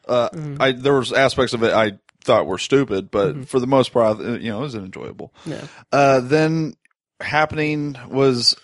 Uh, 0.10 0.30
I 0.60 0.72
there 0.74 0.96
was 0.96 1.14
aspects 1.14 1.54
of 1.54 1.64
it 1.64 1.74
I 1.74 2.00
thought 2.24 2.48
were 2.48 2.58
stupid, 2.58 3.12
but 3.12 3.48
for 3.48 3.60
the 3.60 3.68
most 3.68 3.94
part, 3.94 4.20
you 4.20 4.50
know, 4.50 4.60
it 4.60 4.62
was 4.62 4.76
enjoyable. 4.76 5.34
Yeah. 5.46 5.66
Uh, 5.92 6.20
then 6.20 6.74
happening 7.22 7.96
was 8.10 8.56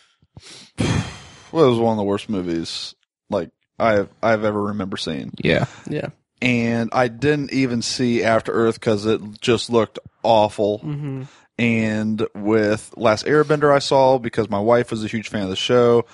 well, 0.80 1.66
it 1.66 1.70
was 1.70 1.80
one 1.80 1.94
of 1.94 1.98
the 1.98 2.04
worst 2.04 2.30
movies 2.30 2.96
like 3.30 3.50
I've 3.80 4.10
I've 4.22 4.44
ever 4.44 4.64
remember 4.64 4.98
seeing, 4.98 5.34
Yeah. 5.38 5.66
Yeah. 5.90 6.10
and 6.42 6.90
I 6.94 7.08
didn't 7.08 7.54
even 7.54 7.82
see 7.82 8.24
After 8.24 8.52
Earth 8.52 8.80
because 8.80 9.06
it 9.06 9.22
just 9.42 9.70
looked 9.70 10.00
awful. 10.24 10.80
Mm-hmm. 10.80 11.24
And 11.58 12.28
with 12.36 12.94
Last 12.98 13.26
Airbender, 13.26 13.74
I 13.74 13.80
saw 13.80 14.18
because 14.18 14.50
my 14.50 14.60
wife 14.60 14.92
was 14.92 15.04
a 15.06 15.08
huge 15.08 15.30
fan 15.30 15.44
of 15.44 15.50
the 15.50 15.56
show, 15.56 16.06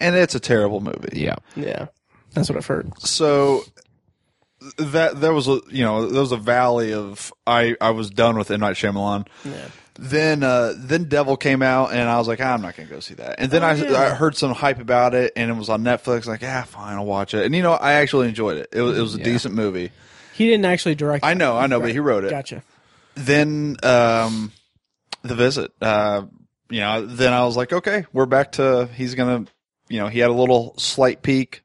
and 0.00 0.16
it's 0.16 0.34
a 0.34 0.40
terrible 0.40 0.80
movie. 0.80 1.10
Yeah. 1.20 1.36
Yeah. 1.54 1.86
That's 2.34 2.48
what 2.48 2.56
I've 2.58 2.66
heard. 2.66 2.90
So 3.00 3.62
that 4.76 5.20
there 5.20 5.32
was 5.32 5.48
a 5.48 5.60
you 5.70 5.84
know 5.84 6.06
there 6.08 6.20
was 6.20 6.32
a 6.32 6.36
valley 6.36 6.92
of 6.92 7.32
I 7.46 7.76
I 7.80 7.90
was 7.90 8.10
done 8.10 8.36
with 8.38 8.50
M 8.50 8.60
Night 8.60 8.76
Shyamalan. 8.76 9.26
Yeah. 9.44 9.68
Then 10.00 10.42
uh 10.44 10.74
then 10.76 11.04
Devil 11.04 11.36
came 11.36 11.60
out 11.62 11.92
and 11.92 12.08
I 12.08 12.18
was 12.18 12.28
like, 12.28 12.40
ah, 12.40 12.54
I'm 12.54 12.62
not 12.62 12.76
gonna 12.76 12.88
go 12.88 13.00
see 13.00 13.14
that. 13.14 13.36
And 13.40 13.50
then 13.50 13.64
Oh, 13.64 13.66
I 13.66 13.74
yeah. 13.74 13.98
I 13.98 14.10
heard 14.10 14.36
some 14.36 14.52
hype 14.52 14.78
about 14.80 15.14
it 15.14 15.32
and 15.34 15.50
it 15.50 15.54
was 15.54 15.68
on 15.68 15.82
Netflix. 15.82 16.26
Like, 16.26 16.42
ah, 16.44 16.64
fine, 16.68 16.96
I'll 16.96 17.04
watch 17.04 17.34
it. 17.34 17.44
And 17.44 17.54
you 17.54 17.62
know, 17.62 17.72
I 17.72 17.94
actually 17.94 18.28
enjoyed 18.28 18.58
it. 18.58 18.68
It 18.72 18.80
was 18.82 18.96
it 18.96 19.02
was 19.02 19.14
a 19.16 19.18
Yeah. 19.18 19.24
decent 19.24 19.54
movie. 19.54 19.90
He 20.34 20.46
didn't 20.46 20.66
actually 20.66 20.94
direct. 20.94 21.24
I 21.24 21.34
know, 21.34 21.56
I 21.56 21.66
know, 21.66 21.80
but 21.80 21.90
he 21.90 21.98
wrote 21.98 22.22
it. 22.24 22.30
Gotcha. 22.30 22.62
Then 23.16 23.76
um 23.82 24.52
the 25.22 25.34
visit. 25.34 25.72
Uh 25.80 26.26
you 26.70 26.80
know, 26.80 27.04
then 27.06 27.32
I 27.32 27.44
was 27.44 27.56
like, 27.56 27.72
okay, 27.72 28.04
we're 28.12 28.26
back 28.26 28.52
to 28.52 28.88
he's 28.94 29.14
gonna 29.16 29.46
you 29.88 29.98
know, 29.98 30.06
he 30.08 30.18
had 30.20 30.30
a 30.30 30.34
little 30.34 30.74
slight 30.78 31.22
peak, 31.22 31.62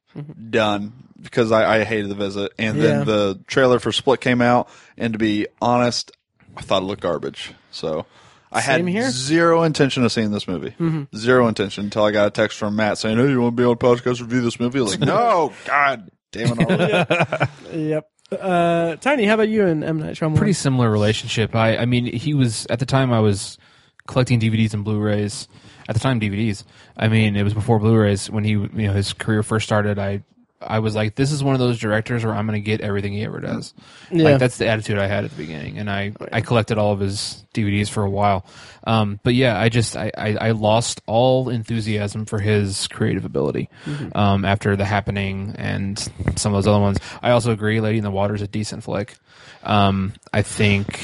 done. 0.50 1.03
Because 1.24 1.50
I, 1.50 1.78
I 1.80 1.84
hated 1.84 2.08
the 2.10 2.14
visit. 2.14 2.52
And 2.58 2.76
Yeah. 2.76 2.82
then 2.82 3.06
the 3.06 3.40
trailer 3.48 3.78
for 3.80 3.90
Split 3.90 4.20
came 4.20 4.40
out 4.40 4.68
and 4.96 5.12
to 5.14 5.18
be 5.18 5.46
honest, 5.60 6.12
I 6.56 6.60
thought 6.60 6.82
it 6.82 6.86
looked 6.86 7.02
garbage. 7.02 7.52
So 7.72 8.06
I 8.52 8.60
had 8.60 8.76
Same 8.76 8.86
here. 8.86 9.10
zero 9.10 9.64
intention 9.64 10.04
of 10.04 10.12
seeing 10.12 10.30
this 10.30 10.46
movie. 10.46 10.74
Zero 11.16 11.48
intention 11.48 11.84
until 11.84 12.04
I 12.04 12.12
got 12.12 12.28
a 12.28 12.30
text 12.30 12.56
from 12.58 12.76
Matt 12.76 12.98
saying, 12.98 13.18
"Hey, 13.18 13.28
you 13.30 13.40
want 13.40 13.56
to 13.56 13.60
be 13.62 13.66
on 13.66 13.76
podcast 13.76 14.20
review 14.20 14.42
this 14.42 14.60
movie?" 14.60 14.78
I 14.78 14.82
was 14.82 14.92
like, 14.98 15.00
"No, 15.08 15.52
God 15.64 16.10
damn 16.30 16.60
it!" 16.60 16.70
already." 16.70 17.50
Yep. 17.90 18.10
Uh, 18.40 18.96
Tiny, 18.96 19.24
how 19.26 19.34
about 19.34 19.48
you 19.48 19.66
and 19.66 19.82
M 19.82 19.98
Night 19.98 20.14
Shyamalan? 20.16 20.36
Pretty 20.36 20.52
similar 20.52 20.88
relationship. 20.90 21.54
I, 21.56 21.76
I 21.78 21.84
mean, 21.86 22.06
he 22.06 22.34
was 22.34 22.66
at 22.70 22.78
the 22.78 22.86
time 22.86 23.12
I 23.12 23.18
was 23.20 23.58
collecting 24.06 24.38
DVDs 24.40 24.72
and 24.74 24.84
Blu-rays. 24.84 25.48
At 25.88 25.94
the 25.94 26.00
time, 26.00 26.18
DVDs. 26.20 26.64
I 26.96 27.08
mean, 27.08 27.36
it 27.36 27.42
was 27.42 27.52
before 27.54 27.78
Blu-rays 27.78 28.30
when 28.30 28.42
he, 28.44 28.52
you 28.52 28.68
know, 28.68 28.92
his 28.92 29.12
career 29.12 29.42
first 29.42 29.66
started. 29.66 29.98
I, 29.98 30.22
I 30.66 30.78
was 30.80 30.94
like, 30.94 31.14
this 31.14 31.32
is 31.32 31.44
one 31.44 31.54
of 31.54 31.60
those 31.60 31.78
directors 31.78 32.24
where 32.24 32.34
I'm 32.34 32.46
going 32.46 32.60
to 32.60 32.64
get 32.64 32.80
everything 32.80 33.12
he 33.12 33.24
ever 33.24 33.40
does. 33.40 33.74
Yeah. 34.10 34.24
Like 34.24 34.38
that's 34.38 34.58
the 34.58 34.68
attitude 34.68 34.98
I 34.98 35.06
had 35.06 35.24
at 35.24 35.30
the 35.30 35.36
beginning, 35.36 35.78
and 35.78 35.90
I, 35.90 36.12
I 36.32 36.40
collected 36.40 36.78
all 36.78 36.92
of 36.92 37.00
his 37.00 37.44
DVDs 37.54 37.88
for 37.88 38.02
a 38.02 38.10
while. 38.10 38.44
Um, 38.86 39.20
but 39.22 39.34
yeah, 39.34 39.58
I 39.58 39.68
just 39.68 39.96
I, 39.96 40.10
I, 40.16 40.36
I 40.36 40.50
lost 40.50 41.00
all 41.06 41.48
enthusiasm 41.48 42.26
for 42.26 42.38
his 42.38 42.86
creative 42.88 43.24
ability 43.24 43.68
um, 44.14 44.44
after 44.44 44.76
The 44.76 44.84
Happening 44.84 45.54
and 45.56 45.98
some 46.36 46.54
of 46.54 46.58
those 46.62 46.66
other 46.66 46.80
ones. 46.80 46.98
I 47.22 47.30
also 47.30 47.52
agree, 47.52 47.80
Lady 47.80 47.98
in 47.98 48.04
the 48.04 48.10
Water 48.10 48.34
is 48.34 48.42
a 48.42 48.48
decent 48.48 48.84
flick. 48.84 49.14
Um, 49.62 50.12
I 50.32 50.42
think 50.42 51.00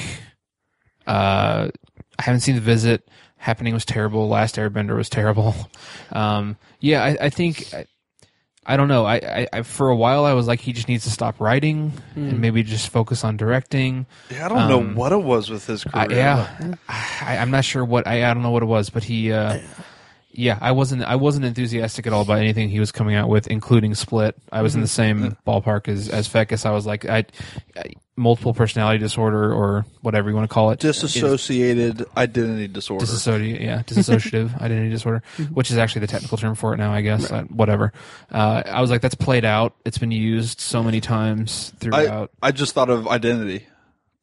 uh, 1.06 1.70
I 2.18 2.22
haven't 2.22 2.40
seen 2.40 2.54
The 2.54 2.60
Visit. 2.60 3.08
Happening 3.36 3.72
was 3.72 3.86
terrible. 3.86 4.28
Last 4.28 4.56
Airbender 4.56 4.96
was 4.96 5.08
terrible. 5.08 5.54
Um, 6.12 6.56
yeah, 6.80 7.04
I, 7.04 7.26
I 7.26 7.30
think. 7.30 7.72
I, 7.72 7.86
I 8.72 8.76
don't 8.76 8.88
know. 8.88 9.04
I, 9.04 9.16
I, 9.16 9.46
I 9.52 9.62
for 9.62 9.88
a 9.88 9.96
while 9.96 10.24
I 10.24 10.32
was 10.34 10.46
like 10.46 10.60
he 10.60 10.72
just 10.72 10.88
needs 10.88 11.04
to 11.04 11.10
stop 11.10 11.40
writing 11.40 11.92
and 12.14 12.40
maybe 12.40 12.62
just 12.62 12.88
focus 12.88 13.24
on 13.24 13.36
directing. 13.36 14.06
Yeah, 14.30 14.46
I 14.46 14.48
don't 14.48 14.68
know 14.68 14.80
Um, 14.80 14.94
what 14.94 15.12
it 15.12 15.22
was 15.22 15.50
with 15.50 15.66
his 15.66 15.84
I, 15.92 16.06
career. 16.06 16.18
yeah, 16.18 16.74
I, 16.88 17.38
I'm 17.38 17.50
not 17.50 17.64
sure 17.64 17.84
what 17.84 18.06
I, 18.06 18.30
I 18.30 18.34
don't 18.34 18.42
know 18.42 18.50
what 18.52 18.62
it 18.62 18.66
was, 18.66 18.90
but 18.90 19.02
he, 19.04 19.32
uh, 19.32 19.58
yeah, 20.32 20.56
I 20.60 20.70
wasn't 20.72 21.02
I 21.02 21.16
wasn't 21.16 21.44
enthusiastic 21.44 22.06
at 22.06 22.12
all 22.12 22.22
about 22.22 22.38
anything 22.38 22.68
he 22.68 22.78
was 22.80 22.92
coming 22.92 23.16
out 23.16 23.28
with, 23.28 23.48
including 23.48 23.94
Split. 23.96 24.36
I 24.52 24.62
was 24.62 24.74
in 24.76 24.80
the 24.80 24.86
same 24.86 25.36
ballpark 25.46 25.88
as 25.88 26.08
as 26.08 26.28
Fekkes. 26.28 26.64
I 26.64 26.70
was 26.70 26.86
like, 26.86 27.04
I, 27.04 27.24
I 27.76 27.92
multiple 28.20 28.54
personality 28.54 28.98
disorder 28.98 29.52
or 29.52 29.84
whatever 30.02 30.28
you 30.28 30.36
want 30.36 30.48
to 30.48 30.52
call 30.52 30.70
it. 30.70 30.78
Disassociated 30.78 32.06
identity 32.16 32.68
disorder. 32.68 33.04
Dissociative, 33.04 33.60
yeah, 33.60 33.82
dissociative 33.82 34.60
identity 34.60 34.90
disorder, 34.90 35.22
which 35.52 35.70
is 35.70 35.78
actually 35.78 36.02
the 36.02 36.06
technical 36.06 36.38
term 36.38 36.54
for 36.54 36.74
it 36.74 36.76
now, 36.76 36.92
I 36.92 37.00
guess. 37.00 37.30
Uh, 37.30 37.42
whatever. 37.44 37.92
Uh, 38.30 38.62
I 38.66 38.80
was 38.80 38.90
like, 38.90 39.00
that's 39.00 39.14
played 39.14 39.44
out. 39.44 39.74
It's 39.84 39.98
been 39.98 40.10
used 40.12 40.60
so 40.60 40.82
many 40.82 41.00
times 41.00 41.72
I 41.74 41.78
throughout. 41.80 42.30
I 42.42 42.52
just 42.52 42.74
thought 42.74 42.90
of 42.90 43.08
identity. 43.08 43.66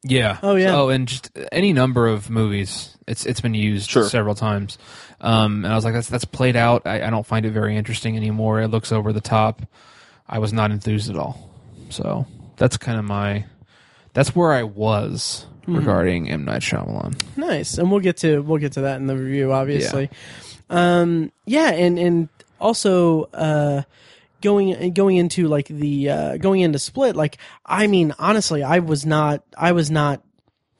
Yeah. 0.04 0.38
Oh, 0.42 0.54
yeah. 0.54 0.76
Oh, 0.76 0.88
and 0.90 1.08
just 1.08 1.36
any 1.50 1.72
number 1.72 2.06
of 2.06 2.30
movies. 2.30 2.96
It's 3.06 3.26
it's 3.26 3.40
been 3.40 3.54
used 3.54 3.90
Sure. 3.90 4.08
several 4.08 4.34
times. 4.34 4.78
Um, 5.20 5.64
and 5.64 5.72
I 5.72 5.74
was 5.74 5.84
like, 5.84 5.94
that's 5.94 6.08
that's 6.08 6.24
played 6.24 6.56
out. 6.56 6.86
I, 6.86 7.06
I 7.06 7.10
don't 7.10 7.26
find 7.26 7.44
it 7.44 7.50
very 7.50 7.76
interesting 7.76 8.16
anymore. 8.16 8.60
It 8.60 8.68
looks 8.68 8.92
over 8.92 9.12
the 9.12 9.20
top. 9.20 9.62
I 10.28 10.38
was 10.38 10.52
not 10.52 10.70
enthused 10.70 11.10
at 11.10 11.16
all. 11.16 11.50
So 11.90 12.26
that's 12.56 12.76
kind 12.76 12.98
of 12.98 13.04
my. 13.04 13.44
That's 14.14 14.34
where 14.34 14.52
I 14.52 14.62
was 14.62 15.46
regarding 15.66 16.30
M 16.30 16.44
Night 16.44 16.62
Shyamalan. 16.62 17.20
Nice, 17.36 17.78
and 17.78 17.90
we'll 17.90 18.00
get 18.00 18.18
to 18.18 18.40
we'll 18.40 18.58
get 18.58 18.72
to 18.72 18.82
that 18.82 18.96
in 18.96 19.06
the 19.06 19.16
review, 19.16 19.52
obviously. 19.52 20.10
Yeah. 20.70 21.00
Um, 21.00 21.32
yeah, 21.46 21.70
and 21.70 21.98
and 21.98 22.28
also 22.60 23.24
uh, 23.34 23.82
going 24.40 24.92
going 24.92 25.16
into 25.16 25.48
like 25.48 25.68
the 25.68 26.10
uh, 26.10 26.36
going 26.38 26.60
into 26.60 26.78
Split, 26.78 27.16
like 27.16 27.38
I 27.64 27.86
mean, 27.86 28.14
honestly, 28.18 28.62
I 28.62 28.78
was 28.80 29.06
not 29.06 29.42
I 29.56 29.72
was 29.72 29.90
not 29.90 30.22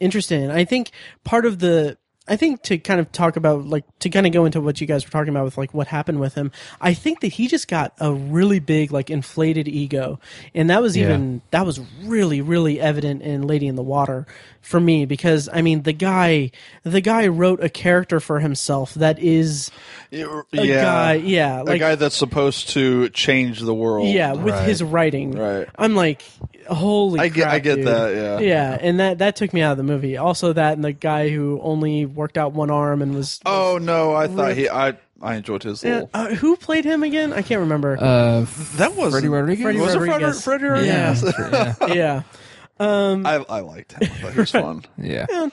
interested 0.01 0.41
in. 0.41 0.51
I 0.51 0.65
think 0.65 0.91
part 1.25 1.47
of 1.47 1.59
the 1.59 1.99
I 2.29 2.37
think 2.37 2.63
to 2.65 2.79
kind 2.79 3.01
of 3.01 3.11
talk 3.13 3.37
about 3.37 3.67
like 3.67 3.85
to 4.01 4.11
kind 4.11 4.27
of 4.27 4.33
go 4.33 4.45
into 4.45 4.61
what 4.61 4.81
you 4.81 4.87
guys 4.87 5.05
were 5.05 5.11
talking 5.11 5.31
about 5.31 5.45
with 5.45 5.57
like 5.59 5.73
what 5.73 5.87
happened 5.89 6.21
with 6.21 6.35
him. 6.35 6.53
I 6.81 6.95
think 6.95 7.21
that 7.21 7.29
he 7.29 7.49
just 7.49 7.69
got 7.69 7.95
a 7.99 8.13
really 8.13 8.59
big 8.61 8.93
like 8.93 9.11
inflated 9.11 9.69
ego, 9.69 10.21
and 10.55 10.69
that 10.71 10.83
was 10.83 10.97
Yeah. 10.97 11.05
even 11.05 11.43
that 11.51 11.65
was 11.67 11.81
really 12.03 12.41
really 12.41 12.81
evident 12.81 13.23
in 13.23 13.43
Lady 13.47 13.67
in 13.67 13.77
the 13.77 13.83
Water 13.83 14.27
for 14.61 14.79
me 14.81 15.07
because 15.07 15.49
I 15.53 15.63
mean 15.63 15.83
the 15.83 15.93
guy 15.93 16.51
the 16.83 17.01
guy 17.01 17.27
wrote 17.29 17.63
a 17.63 17.69
character 17.69 18.21
for 18.21 18.39
himself 18.41 18.95
that 18.95 19.19
is 19.19 19.71
Yeah, 20.11 20.43
a 20.53 20.67
guy 20.67 21.15
yeah 21.15 21.63
a 21.67 21.79
guy 21.79 21.95
that's 21.95 22.17
supposed 22.17 22.71
to 22.71 23.09
change 23.11 23.61
the 23.61 23.73
world. 23.75 24.09
yeah 24.09 24.33
with 24.35 24.55
Right. 24.55 24.69
his 24.69 24.83
writing 24.83 25.33
Right. 25.33 25.67
I'm 25.79 25.95
like 25.95 26.23
holy 26.69 27.21
I 27.21 27.29
get- 27.29 27.43
crap, 27.45 27.53
I 27.55 27.59
get 27.61 27.77
dude. 27.77 27.87
that, 27.87 28.15
yeah. 28.15 28.39
yeah 28.41 28.79
and 28.81 29.01
that 29.01 29.19
that 29.19 29.37
took 29.37 29.53
me 29.55 29.63
out 29.63 29.73
of 29.73 29.79
the 29.79 29.85
movie 29.85 30.17
also 30.19 30.53
that 30.53 30.75
and 30.75 30.85
the 30.85 30.93
guy 30.93 31.29
who 31.31 31.59
only 31.63 32.05
worked 32.05 32.37
out 32.37 32.53
one 32.53 32.71
arm 32.71 33.01
and 33.01 33.15
was 33.15 33.41
Oh 33.47 33.79
no, 33.81 34.15
I 34.15 34.27
thought 34.29 34.55
he. 34.55 34.69
I 34.69 34.95
I 35.21 35.35
enjoyed 35.37 35.63
his 35.65 35.83
Yeah, 35.83 35.95
little. 35.95 36.11
uh, 36.15 36.29
who 36.35 36.57
played 36.57 36.85
him 36.85 37.03
again? 37.03 37.33
I 37.33 37.43
can't 37.43 37.61
remember. 37.61 37.97
Uh, 38.01 38.47
That 38.77 38.95
was 38.95 39.13
Freddy 39.13 39.29
Rodriguez. 39.29 39.63
Freddie 39.63 39.81
Was 39.81 39.95
it 39.95 39.99
Freddie, 39.99 40.33
Freddie 40.33 40.87
Yeah. 40.87 41.15
Rodriguez? 41.21 41.97
yeah. 41.97 42.23
yeah. 42.81 43.23
I 43.25 43.45
I 43.49 43.61
liked 43.61 43.93
him. 43.93 43.99
I 44.03 44.07
thought 44.07 44.33
he 44.33 44.39
was 44.41 44.51
fun. 44.53 44.85
yeah. 44.99 45.27
Yeah. 45.31 45.49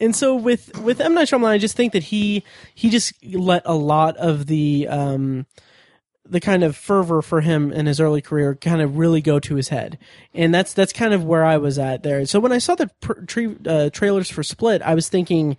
And 0.00 0.14
so 0.14 0.34
with 0.34 0.76
with 0.78 1.00
M 1.00 1.14
Night 1.14 1.28
Shyamalan, 1.28 1.50
I 1.50 1.58
just 1.58 1.76
think 1.76 1.92
that 1.92 2.04
he 2.04 2.44
he 2.74 2.90
just 2.90 3.12
let 3.24 3.62
a 3.64 3.74
lot 3.74 4.16
of 4.16 4.46
the 4.46 4.86
um 4.88 5.46
the 6.26 6.40
kind 6.40 6.64
of 6.64 6.74
fervor 6.74 7.20
for 7.22 7.42
him 7.42 7.70
in 7.70 7.84
his 7.86 8.00
early 8.00 8.22
career 8.22 8.54
kind 8.54 8.80
of 8.80 8.96
really 8.96 9.20
go 9.20 9.38
to 9.38 9.54
his 9.56 9.68
head, 9.68 9.98
and 10.32 10.54
that's 10.54 10.72
that's 10.72 10.92
kind 10.92 11.14
of 11.14 11.22
where 11.24 11.44
I 11.44 11.58
was 11.58 11.78
at 11.78 12.02
there. 12.02 12.24
So 12.26 12.40
when 12.40 12.50
I 12.50 12.58
saw 12.58 12.74
the 12.74 12.90
pr- 13.00 13.20
tre- 13.26 13.56
uh, 13.66 13.90
trailers 13.90 14.30
for 14.30 14.42
Split, 14.42 14.80
I 14.82 14.94
was 14.94 15.08
thinking, 15.08 15.56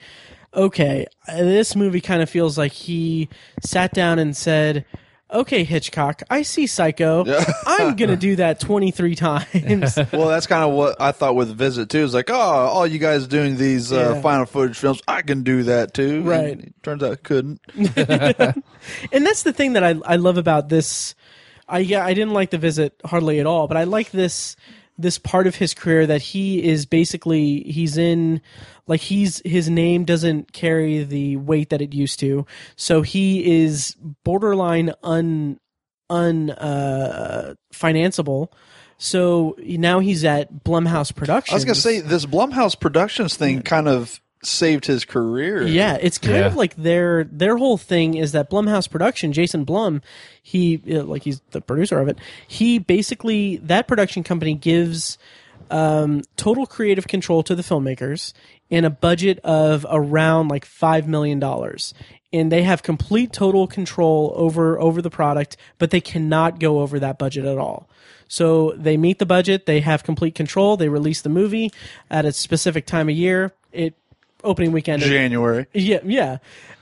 okay, 0.53 1.05
uh, 1.27 1.37
this 1.37 1.75
movie 1.75 2.01
kind 2.01 2.21
of 2.23 2.29
feels 2.29 2.57
like 2.57 2.71
he 2.73 3.29
sat 3.63 3.93
down 3.93 4.19
and 4.19 4.35
said. 4.35 4.85
Okay, 5.35 5.63
Hitchcock, 5.65 6.23
I 6.29 6.41
see 6.43 6.65
Psycho. 6.65 7.25
I'm 7.65 7.95
gonna 7.95 8.15
do 8.15 8.37
that 8.37 8.59
23 8.59 9.15
times. 9.15 9.97
Well, 10.13 10.29
that's 10.29 10.47
kind 10.47 10.63
of 10.63 10.73
what 10.73 10.99
I 11.01 11.11
thought 11.11 11.35
with 11.35 11.49
Visit 11.55 11.89
too. 11.89 12.03
It's 12.03 12.13
like, 12.13 12.29
oh, 12.29 12.33
all 12.33 12.87
you 12.87 12.99
guys 12.99 13.27
doing 13.27 13.57
these 13.57 13.91
uh, 13.91 14.13
Yeah. 14.15 14.21
found 14.21 14.49
footage 14.49 14.77
films, 14.77 15.01
I 15.07 15.21
can 15.21 15.43
do 15.43 15.63
that 15.63 15.93
too. 15.93 16.21
Right. 16.23 16.59
it 16.59 16.73
turns 16.83 17.03
out 17.03 17.11
I 17.11 17.15
couldn't. 17.15 17.59
and 17.75 19.25
that's 19.25 19.43
the 19.43 19.53
thing 19.53 19.73
that 19.73 19.83
I 19.83 19.95
I 20.05 20.15
love 20.15 20.37
about 20.37 20.69
this. 20.69 21.15
I 21.67 21.79
yeah, 21.79 22.05
I 22.05 22.13
didn't 22.13 22.33
like 22.33 22.51
the 22.51 22.57
visit 22.57 22.93
hardly 23.03 23.39
at 23.39 23.45
all, 23.45 23.67
but 23.67 23.75
I 23.77 23.83
like 23.85 24.11
this 24.11 24.55
this 24.97 25.17
part 25.17 25.47
of 25.47 25.55
his 25.55 25.73
career 25.73 26.07
that 26.07 26.21
he 26.21 26.63
is 26.63 26.85
basically 26.85 27.61
he's 27.63 27.97
in 27.97 28.41
like 28.87 29.01
he's 29.01 29.41
his 29.45 29.69
name 29.69 30.05
doesn't 30.05 30.53
carry 30.53 31.03
the 31.03 31.37
weight 31.37 31.69
that 31.69 31.81
it 31.81 31.93
used 31.93 32.19
to, 32.21 32.45
so 32.75 33.01
he 33.01 33.63
is 33.63 33.95
borderline 34.23 34.93
un 35.03 35.59
un 36.09 36.51
uh 36.51 37.55
financeable. 37.73 38.51
So 38.97 39.57
now 39.59 39.99
he's 39.99 40.23
at 40.23 40.63
Blumhouse 40.63 41.13
Productions. 41.13 41.51
I 41.51 41.55
was 41.55 41.65
gonna 41.65 41.75
say 41.75 41.99
this 41.99 42.25
Blumhouse 42.25 42.79
Productions 42.79 43.35
thing 43.35 43.61
kind 43.61 43.87
of 43.87 44.21
saved 44.45 44.85
his 44.85 45.05
career. 45.05 45.63
Yeah, 45.67 45.97
it's 46.01 46.17
kind 46.17 46.37
Yeah. 46.37 46.45
of 46.45 46.55
like 46.55 46.75
their 46.75 47.23
their 47.25 47.57
whole 47.57 47.77
thing 47.77 48.15
is 48.15 48.31
that 48.33 48.49
Blumhouse 48.49 48.89
production, 48.89 49.33
Jason 49.33 49.63
Blum, 49.63 50.01
he 50.41 50.77
like 50.77 51.23
he's 51.23 51.41
the 51.51 51.61
producer 51.61 51.99
of 51.99 52.07
it. 52.07 52.17
He 52.47 52.79
basically 52.79 53.57
that 53.57 53.87
production 53.87 54.23
company 54.23 54.53
gives 54.53 55.17
um, 55.71 56.21
total 56.37 56.65
creative 56.65 57.07
control 57.07 57.41
to 57.43 57.55
the 57.55 57.63
filmmakers 57.63 58.33
in 58.69 58.85
a 58.85 58.89
budget 58.89 59.39
of 59.39 59.85
around 59.89 60.47
like 60.49 60.65
five 60.65 61.07
million 61.07 61.39
dollars, 61.39 61.93
and 62.31 62.51
they 62.51 62.63
have 62.63 62.83
complete 62.83 63.33
total 63.33 63.65
control 63.67 64.31
over 64.35 64.79
over 64.79 65.01
the 65.01 65.09
product, 65.09 65.57
but 65.77 65.89
they 65.91 66.01
cannot 66.01 66.59
go 66.59 66.79
over 66.79 66.99
that 66.99 67.17
budget 67.17 67.45
at 67.45 67.57
all. 67.57 67.87
So 68.27 68.73
they 68.75 68.97
meet 68.97 69.19
the 69.19 69.25
budget, 69.25 69.65
they 69.67 69.81
have 69.81 70.03
complete 70.03 70.33
control. 70.33 70.77
They 70.77 70.89
release 70.89 71.21
the 71.21 71.29
movie 71.29 71.71
at 72.09 72.25
a 72.25 72.31
specific 72.31 72.87
time 72.87 73.07
of 73.07 73.15
year. 73.15 73.51
It 73.71 73.93
opening 74.43 74.71
weekend. 74.71 75.01
January. 75.01 75.67
Yeah, 75.73 75.99
yeah. 76.03 76.37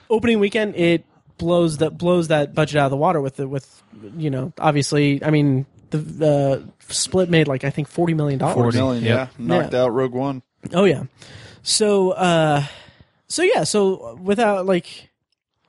Opening 0.10 0.40
weekend, 0.40 0.76
it 0.76 1.06
blows 1.38 1.78
that 1.78 1.98
blows 1.98 2.28
that 2.30 2.54
budget 2.54 2.78
out 2.78 2.86
of 2.86 2.92
the 2.92 2.98
water 2.98 3.20
with 3.22 3.36
the 3.38 3.48
with 3.48 3.82
you 4.18 4.30
know 4.30 4.54
obviously 4.60 5.24
I 5.24 5.30
mean 5.32 5.66
the 5.90 5.98
the 5.98 6.64
split 6.90 7.30
made 7.30 7.48
like 7.48 7.64
I 7.64 7.70
think 7.70 7.88
forty 7.88 8.14
million 8.14 8.40
dollars. 8.40 8.56
40. 8.56 8.78
Million, 8.78 9.04
Yep. 9.04 9.30
yeah, 9.40 9.46
knocked 9.46 9.74
out 9.74 9.90
Rogue 9.90 10.14
One. 10.14 10.42
Oh 10.74 10.84
yeah. 10.86 11.04
So 11.64 12.12
uh, 12.12 12.64
so 13.28 13.42
yeah. 13.44 13.64
So 13.64 14.16
without 14.22 14.66
like. 14.66 15.10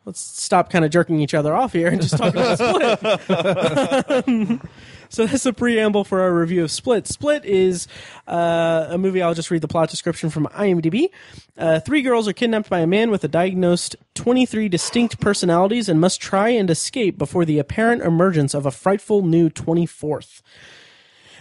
Let's 0.06 0.20
stop 0.20 0.68
kind 0.68 0.84
of 0.84 0.90
jerking 0.90 1.22
each 1.22 1.32
other 1.32 1.54
off 1.56 1.72
here 1.72 1.88
and 1.88 1.98
just 2.02 2.18
talk 2.18 2.34
about 2.34 2.58
Split. 2.58 4.28
Um, 4.28 4.60
so 5.08 5.26
that's 5.26 5.44
the 5.44 5.52
preamble 5.52 6.04
for 6.04 6.20
our 6.20 6.32
review 6.32 6.64
of 6.64 6.70
Split. 6.70 7.06
Split 7.06 7.44
is 7.44 7.86
uh, 8.26 8.86
a 8.90 8.98
movie. 8.98 9.22
I'll 9.22 9.34
just 9.34 9.50
read 9.50 9.62
the 9.62 9.68
plot 9.68 9.90
description 9.90 10.30
from 10.30 10.46
IMDb. 10.46 11.08
Uh, 11.56 11.80
three 11.80 12.02
girls 12.02 12.26
are 12.28 12.32
kidnapped 12.32 12.68
by 12.68 12.80
a 12.80 12.86
man 12.86 13.10
with 13.10 13.24
a 13.24 13.28
diagnosed 13.28 13.96
23 14.14 14.68
distinct 14.68 15.20
personalities 15.20 15.88
and 15.88 16.00
must 16.00 16.20
try 16.20 16.48
and 16.48 16.70
escape 16.70 17.18
before 17.18 17.44
the 17.44 17.58
apparent 17.58 18.02
emergence 18.02 18.54
of 18.54 18.66
a 18.66 18.70
frightful 18.70 19.22
new 19.22 19.48
24th. 19.50 20.42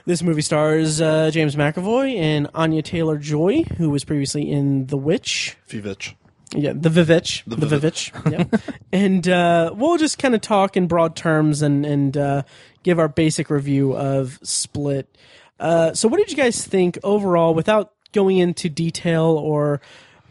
This 0.06 0.21
movie 0.21 0.41
stars 0.41 0.99
uh, 0.99 1.32
James 1.32 1.56
McAvoy 1.56 2.17
and 2.17 2.49
Anya 2.54 2.82
Taylor 2.82 3.17
Joy, 3.17 3.63
who 3.78 3.89
was 3.89 4.04
previously 4.04 4.52
in 4.52 4.88
The 4.88 4.97
Witch. 4.97 5.56
Fivich. 5.67 6.15
Yeah, 6.56 6.73
the 6.76 6.89
Vivitch. 6.89 7.43
The, 7.47 7.56
Vivitch. 7.56 8.12
Vivitch. 8.12 8.32
yeah. 8.32 8.73
and 8.91 9.28
uh, 9.28 9.73
we'll 9.76 9.97
just 9.97 10.19
kind 10.19 10.36
of 10.36 10.41
talk 10.41 10.78
in 10.78 10.88
broad 10.88 11.15
terms 11.15 11.62
and, 11.62 11.86
and 11.86 12.17
uh, 12.17 12.43
give 12.84 13.00
our 13.00 13.08
basic 13.08 13.50
review 13.50 13.96
of 13.96 14.39
Split. 14.43 15.17
Uh, 15.60 15.93
so, 15.93 16.08
what 16.08 16.17
did 16.17 16.30
you 16.30 16.38
guys 16.38 16.65
think 16.65 16.98
overall, 17.04 17.54
without 17.54 17.93
going 18.12 18.38
into 18.38 18.69
detail 18.69 19.24
or. 19.24 19.82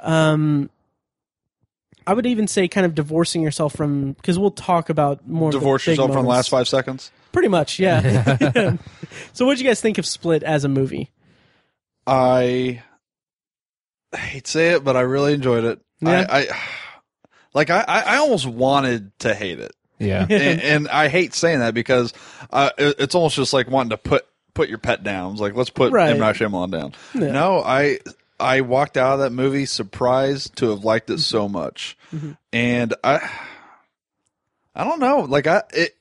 Um, 0.01 0.71
I 2.05 2.15
would 2.15 2.27
even 2.27 2.49
say 2.49 2.67
kind 2.67 2.85
of 2.85 2.97
divorcing 2.97 3.43
yourself 3.43 3.75
from 3.75 4.15
because 4.15 4.37
we'll 4.39 4.51
talk 4.51 4.89
about 4.89 5.29
more. 5.29 5.49
of 5.49 5.53
the 5.53 5.61
Divorce 5.61 5.85
big 5.85 5.93
yourself 5.93 6.13
from 6.13 6.25
the 6.25 6.29
last 6.29 6.51
five 6.51 6.67
seconds. 6.67 7.13
Pretty 7.31 7.49
much, 7.49 7.79
yeah. 7.79 8.01
so, 9.33 9.47
what 9.47 9.53
did 9.53 9.61
you 9.61 9.67
guys 9.67 9.81
think 9.81 9.99
of 9.99 10.07
Split 10.07 10.43
as 10.43 10.65
a 10.65 10.69
movie? 10.69 11.11
I 12.07 12.83
hate 14.15 14.45
to 14.45 14.51
say 14.51 14.71
it, 14.71 14.85
but 14.85 14.97
I 14.97 15.03
really 15.03 15.35
enjoyed 15.35 15.65
it. 15.65 15.81
Yeah. 16.01 16.27
I, 16.29 16.41
I 16.41 16.47
like 17.55 17.71
I, 17.71 17.85
I 17.87 18.01
I 18.01 18.17
almost 18.17 18.47
wanted 18.47 19.17
to 19.21 19.35
hate 19.35 19.61
it. 19.61 19.73
Yeah. 20.03 20.23
and, 20.31 20.61
and 20.61 20.89
I 20.89 21.09
hate 21.09 21.35
saying 21.35 21.61
that 21.61 21.75
because 21.75 22.13
uh, 22.51 22.71
it, 22.79 22.97
it's 22.99 23.15
almost 23.15 23.37
just 23.37 23.53
like 23.53 23.71
wanting 23.71 23.91
to 23.91 23.97
put 23.99 24.27
put 24.55 24.69
your 24.69 24.79
pet 24.79 25.03
down. 25.03 25.33
It's 25.33 25.41
like 25.41 25.55
let's 25.55 25.71
put 25.71 25.93
Right. 25.93 26.11
M 26.11 26.19
Night 26.19 26.37
Shyamalan 26.37 26.71
down. 26.71 26.93
Yeah. 27.15 27.33
No, 27.33 27.61
I 27.63 27.99
I 28.41 28.61
walked 28.63 28.97
out 28.97 29.15
of 29.15 29.21
that 29.21 29.31
movie 29.31 29.67
surprised 29.67 30.57
to 30.57 30.71
have 30.71 30.85
liked 30.85 31.09
it 31.11 31.21
so 31.21 31.49
much, 31.49 31.97
Mm-hmm. 32.15 32.33
and 32.53 32.95
I 33.03 33.31
I 34.75 34.85
don't 34.85 35.01
know, 35.01 35.21
like 35.21 35.47
I 35.47 35.63
it. 35.73 35.97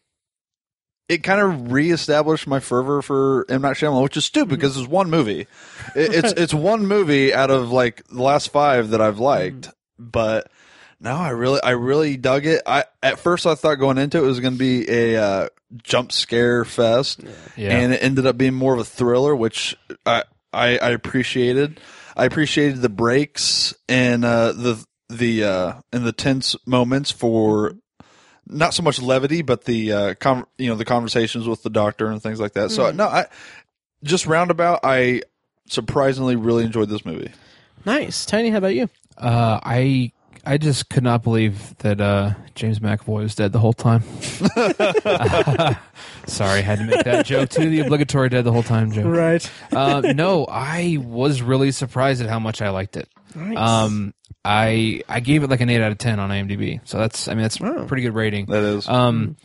It 1.10 1.24
kind 1.24 1.42
of 1.42 1.74
reestablished 1.74 2.48
my 2.48 2.62
fervor 2.62 3.02
for 3.02 3.46
M 3.50 3.62
Night 3.64 3.76
Shyamalan, 3.76 4.04
which 4.04 4.16
is 4.16 4.24
stupid 4.24 4.48
Mm-hmm. 4.48 4.56
because 4.56 4.78
it's 4.78 4.88
one 4.88 5.10
movie. 5.10 5.42
It, 5.94 6.14
it's 6.14 6.32
it's 6.34 6.54
one 6.54 6.88
movie 6.88 7.34
out 7.34 7.52
of 7.52 7.70
like 7.70 8.06
the 8.08 8.22
last 8.22 8.50
five 8.52 8.92
that 8.92 9.02
I've 9.02 9.20
liked, 9.20 9.62
Mm-hmm. 10.00 10.06
but 10.10 10.50
no, 11.02 11.16
I 11.16 11.30
really, 11.30 11.60
I 11.64 11.72
really 11.72 12.16
dug 12.16 12.46
it. 12.46 12.62
I 12.66 12.86
at 13.02 13.20
first 13.20 13.46
I 13.48 13.56
thought 13.56 13.76
going 13.76 13.98
into 13.98 14.20
it, 14.20 14.24
it 14.24 14.28
was 14.28 14.40
going 14.40 14.54
to 14.54 14.60
be 14.60 14.90
a 14.90 15.18
uh, 15.22 15.50
jump 15.84 16.12
scare 16.12 16.64
fest, 16.64 17.22
Yeah. 17.58 17.76
and 17.78 17.94
it 17.94 18.04
ended 18.04 18.26
up 18.28 18.38
being 18.38 18.54
more 18.54 18.74
of 18.74 18.80
a 18.80 18.86
thriller, 18.86 19.36
which 19.36 19.76
I 20.06 20.24
I, 20.54 20.78
I 20.78 20.90
appreciated. 20.92 21.80
I 22.16 22.26
appreciated 22.26 22.82
the 22.82 22.90
breaks 22.90 23.74
and 23.90 24.24
uh, 24.24 24.52
the 24.52 24.86
the 25.10 25.44
uh, 25.44 25.74
and 25.92 26.06
the 26.06 26.12
tense 26.12 26.56
moments 26.66 27.10
for 27.12 27.74
not 28.48 28.74
so 28.74 28.84
much 28.84 29.02
levity, 29.02 29.42
but 29.42 29.64
the 29.66 29.92
uh, 29.92 30.14
com- 30.20 30.46
you 30.58 30.70
know 30.70 30.76
the 30.76 30.86
conversations 30.86 31.48
with 31.48 31.64
the 31.64 31.70
doctor 31.70 32.08
and 32.08 32.22
things 32.22 32.40
like 32.40 32.54
that. 32.54 32.70
So 32.72 32.92
no, 32.92 33.08
I 33.08 33.26
just 34.04 34.28
roundabout, 34.28 34.82
I 34.84 35.22
surprisingly 35.68 36.36
really 36.36 36.66
enjoyed 36.66 36.90
this 36.90 37.06
movie. 37.06 37.32
Nice, 37.86 38.26
Tiny. 38.26 38.50
How 38.50 38.58
about 38.58 38.76
you? 38.76 38.90
Uh, 39.18 39.60
I 39.64 40.12
I 40.45 40.58
just 40.58 40.89
could 40.89 41.04
not 41.04 41.23
believe 41.23 41.77
that 41.80 42.01
uh, 42.01 42.34
James 42.56 42.80
McAvoy 42.80 43.23
was 43.23 43.36
dead 43.36 43.51
the 43.51 43.60
whole 43.60 43.73
time. 43.73 44.01
Sorry, 46.27 46.60
I 46.60 46.62
had 46.62 46.80
to 46.80 46.86
make 46.86 47.04
that 47.04 47.25
joke 47.25 47.49
too. 47.49 47.69
The 47.69 47.82
obligatory 47.82 48.30
dead 48.30 48.43
the 48.43 48.51
whole 48.51 48.63
time 48.63 48.91
joke. 48.91 49.06
Right. 49.06 49.49
Uh, 49.71 50.01
no, 50.01 50.45
I 50.45 50.97
was 51.01 51.41
really 51.41 51.71
surprised 51.71 52.21
at 52.21 52.27
how 52.30 52.39
much 52.39 52.62
I 52.62 52.69
liked 52.71 52.97
it. 52.97 53.08
Nice. 53.34 53.58
Um, 53.58 54.13
I 54.43 55.01
I 55.08 55.21
gave 55.21 55.43
it 55.43 55.49
like 55.49 55.62
an 55.62 55.69
eight 55.69 55.82
out 55.82 55.91
of 55.93 55.97
ten 55.97 56.19
on 56.19 56.30
IMDb. 56.30 56.82
So 56.84 56.97
that's 56.97 57.27
I 57.30 57.34
mean 57.36 57.43
that's 57.43 57.60
Wow. 57.60 57.86
pretty 57.86 58.04
good 58.04 58.13
rating. 58.13 58.47
That 58.47 58.63
is. 58.63 58.89
Um, 58.89 59.38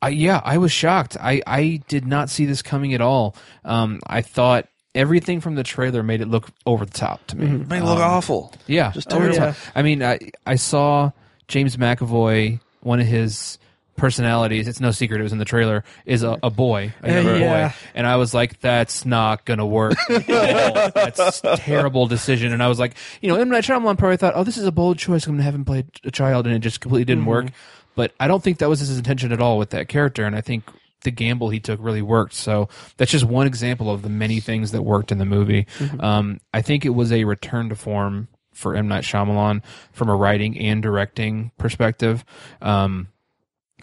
I, 0.00 0.08
yeah, 0.10 0.40
I 0.44 0.58
was 0.58 0.70
shocked. 0.72 1.16
I, 1.20 1.42
I 1.46 1.82
did 1.88 2.06
not 2.06 2.30
see 2.30 2.46
this 2.46 2.62
coming 2.62 2.94
at 2.94 3.00
all. 3.00 3.34
Um, 3.64 3.98
I 4.06 4.22
thought 4.22 4.68
everything 4.98 5.40
from 5.40 5.54
the 5.54 5.62
trailer 5.62 6.02
made 6.02 6.20
it 6.20 6.28
look 6.28 6.48
over 6.66 6.84
the 6.84 6.92
top 6.92 7.26
to 7.28 7.36
me. 7.38 7.46
Made 7.64 7.78
it 7.78 7.84
look 7.84 7.98
awful. 8.00 8.52
Yeah, 8.66 8.90
Just 8.92 9.12
over 9.12 9.28
the 9.28 9.34
top. 9.34 9.54
I 9.74 9.82
mean, 9.82 10.02
I 10.02 10.18
I 10.44 10.56
saw 10.56 11.12
James 11.46 11.76
McAvoy. 11.76 12.60
One 12.80 13.00
of 13.00 13.06
his 13.06 13.58
personalities, 13.96 14.68
it's 14.68 14.78
no 14.80 14.92
secret, 14.92 15.18
it 15.18 15.24
was 15.24 15.32
in 15.32 15.38
the 15.38 15.44
trailer, 15.44 15.82
is 16.06 16.22
a, 16.22 16.38
a 16.44 16.50
boy, 16.50 16.92
a 17.02 17.18
Uh, 17.18 17.20
yeah. 17.36 17.68
boy, 17.68 17.74
and 17.96 18.06
I 18.06 18.14
was 18.16 18.32
like, 18.32 18.60
"That's 18.60 19.04
not 19.04 19.44
gonna 19.44 19.66
work. 19.66 19.96
That's 20.08 21.40
a 21.44 21.56
terrible 21.56 22.06
decision." 22.06 22.52
And 22.52 22.62
I 22.62 22.68
was 22.68 22.78
like, 22.78 22.94
you 23.20 23.28
know, 23.28 23.36
M 23.36 23.48
Night 23.48 23.64
Shyamalan 23.64 23.98
probably 23.98 24.16
thought, 24.16 24.34
"Oh, 24.36 24.44
this 24.44 24.56
is 24.56 24.64
a 24.66 24.72
bold 24.72 24.98
choice. 24.98 25.26
I'm 25.26 25.32
gonna 25.34 25.42
have 25.42 25.54
him 25.54 25.64
play 25.64 25.84
a 26.04 26.10
child," 26.10 26.46
and 26.46 26.54
it 26.54 26.60
just 26.60 26.80
completely 26.80 27.04
didn't 27.04 27.26
work. 27.26 27.46
But 27.94 28.12
I 28.20 28.28
don't 28.28 28.42
think 28.42 28.58
that 28.58 28.68
was 28.68 28.78
his 28.80 28.96
intention 28.96 29.32
at 29.32 29.40
all 29.40 29.58
with 29.58 29.70
that 29.70 29.88
character, 29.88 30.24
and 30.24 30.36
I 30.36 30.40
think 30.40 30.64
the 31.02 31.10
gamble 31.10 31.50
he 31.50 31.60
took 31.60 31.78
really 31.82 32.02
worked. 32.02 32.34
So 32.34 32.68
that's 32.96 33.10
just 33.10 33.24
one 33.24 33.46
example 33.46 33.90
of 33.90 34.02
the 34.02 34.08
many 34.08 34.40
things 34.40 34.72
that 34.72 34.82
worked 34.82 35.12
in 35.12 35.18
the 35.18 35.24
movie. 35.24 35.66
Um, 36.00 36.40
I 36.52 36.62
think 36.62 36.84
it 36.84 36.90
was 36.90 37.12
a 37.12 37.24
return 37.24 37.68
to 37.68 37.74
form 37.76 38.28
for 38.52 38.74
M 38.74 38.88
Night 38.88 39.04
Shyamalan 39.04 39.62
from 39.92 40.08
a 40.08 40.16
writing 40.16 40.58
and 40.58 40.82
directing 40.82 41.52
perspective. 41.58 42.24
Um, 42.60 43.08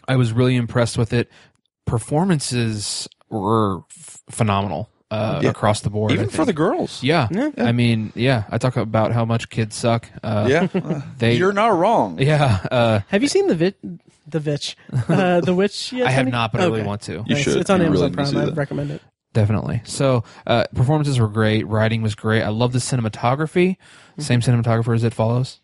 I 0.08 0.18
was 0.18 0.34
really 0.34 0.56
impressed 0.56 0.98
with 0.98 1.14
it. 1.14 1.30
Performances 1.86 3.08
were 3.30 3.80
f- 3.90 4.22
phenomenal 4.30 4.90
uh, 5.16 5.40
Yeah. 5.44 5.50
across 5.50 5.82
the 5.82 5.90
board. 5.90 6.12
Even 6.12 6.30
for 6.30 6.46
the 6.46 6.54
girls. 6.54 7.02
yeah. 7.04 7.28
Yeah. 7.32 7.52
I 7.58 7.72
mean, 7.72 8.12
yeah. 8.16 8.44
I 8.50 8.58
talk 8.58 8.76
about 8.78 9.12
how 9.12 9.26
much 9.26 9.50
kids 9.50 9.76
suck. 9.76 10.10
Uh, 10.24 10.48
Yeah. 10.50 10.68
they. 11.18 11.36
You're 11.36 11.54
not 11.54 11.78
wrong. 11.78 12.20
yeah. 12.20 12.66
Uh, 12.72 13.00
Have 13.08 13.22
you 13.22 13.28
seen 13.30 13.48
the 13.48 13.56
vit, 13.56 13.78
the 14.28 14.40
Vitch, 14.40 14.76
uh, 15.10 15.42
the 15.42 15.54
Witch? 15.54 15.92
Yet, 15.94 16.08
I 16.08 16.12
have 16.12 16.28
not, 16.28 16.52
but 16.52 16.62
I 16.62 16.66
really 16.66 16.84
want 16.84 17.02
to. 17.04 17.24
You 17.28 17.36
Nice. 17.36 17.44
should. 17.44 17.58
It's 17.58 17.70
on 17.70 17.80
You 17.82 17.88
Amazon 17.88 18.12
need 18.12 18.18
to 18.18 18.26
see 18.26 18.34
Prime. 18.34 18.50
I 18.50 18.54
recommend 18.54 18.92
it. 18.92 19.02
Definitely. 19.34 19.82
So 19.84 20.24
uh, 20.48 20.64
performances 20.74 21.20
were 21.20 21.28
great. 21.28 21.68
Writing 21.68 22.02
was 22.02 22.16
great. 22.16 22.42
I 22.42 22.50
love 22.50 22.72
the 22.72 22.80
cinematography. 22.80 23.76
Same 24.18 24.40
cinematographer 24.40 24.96
as 24.96 25.04
It 25.04 25.14
Follows. 25.14 25.60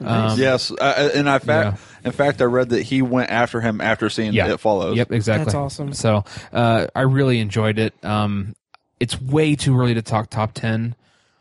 Um, 0.00 0.38
yes, 0.38 0.70
uh, 0.72 1.10
and 1.14 1.28
I 1.28 1.38
fact, 1.38 1.80
in 2.04 2.10
fact, 2.12 2.40
I 2.40 2.44
read 2.44 2.70
that 2.70 2.82
he 2.82 3.02
went 3.02 3.30
after 3.30 3.60
him 3.60 3.80
after 3.80 4.08
seeing 4.10 4.32
Yeah. 4.32 4.52
It 4.52 4.60
Follows. 4.60 4.96
Yep, 4.96 5.12
exactly. 5.12 5.44
That's 5.44 5.54
awesome. 5.54 5.92
So 5.92 6.24
uh, 6.52 6.86
I 6.94 7.02
really 7.02 7.38
enjoyed 7.40 7.78
it. 7.78 7.94
Um, 8.04 8.54
it's 9.00 9.20
way 9.20 9.54
too 9.56 9.78
early 9.78 9.94
to 9.94 10.02
talk 10.02 10.30
top 10.30 10.52
ten. 10.54 10.94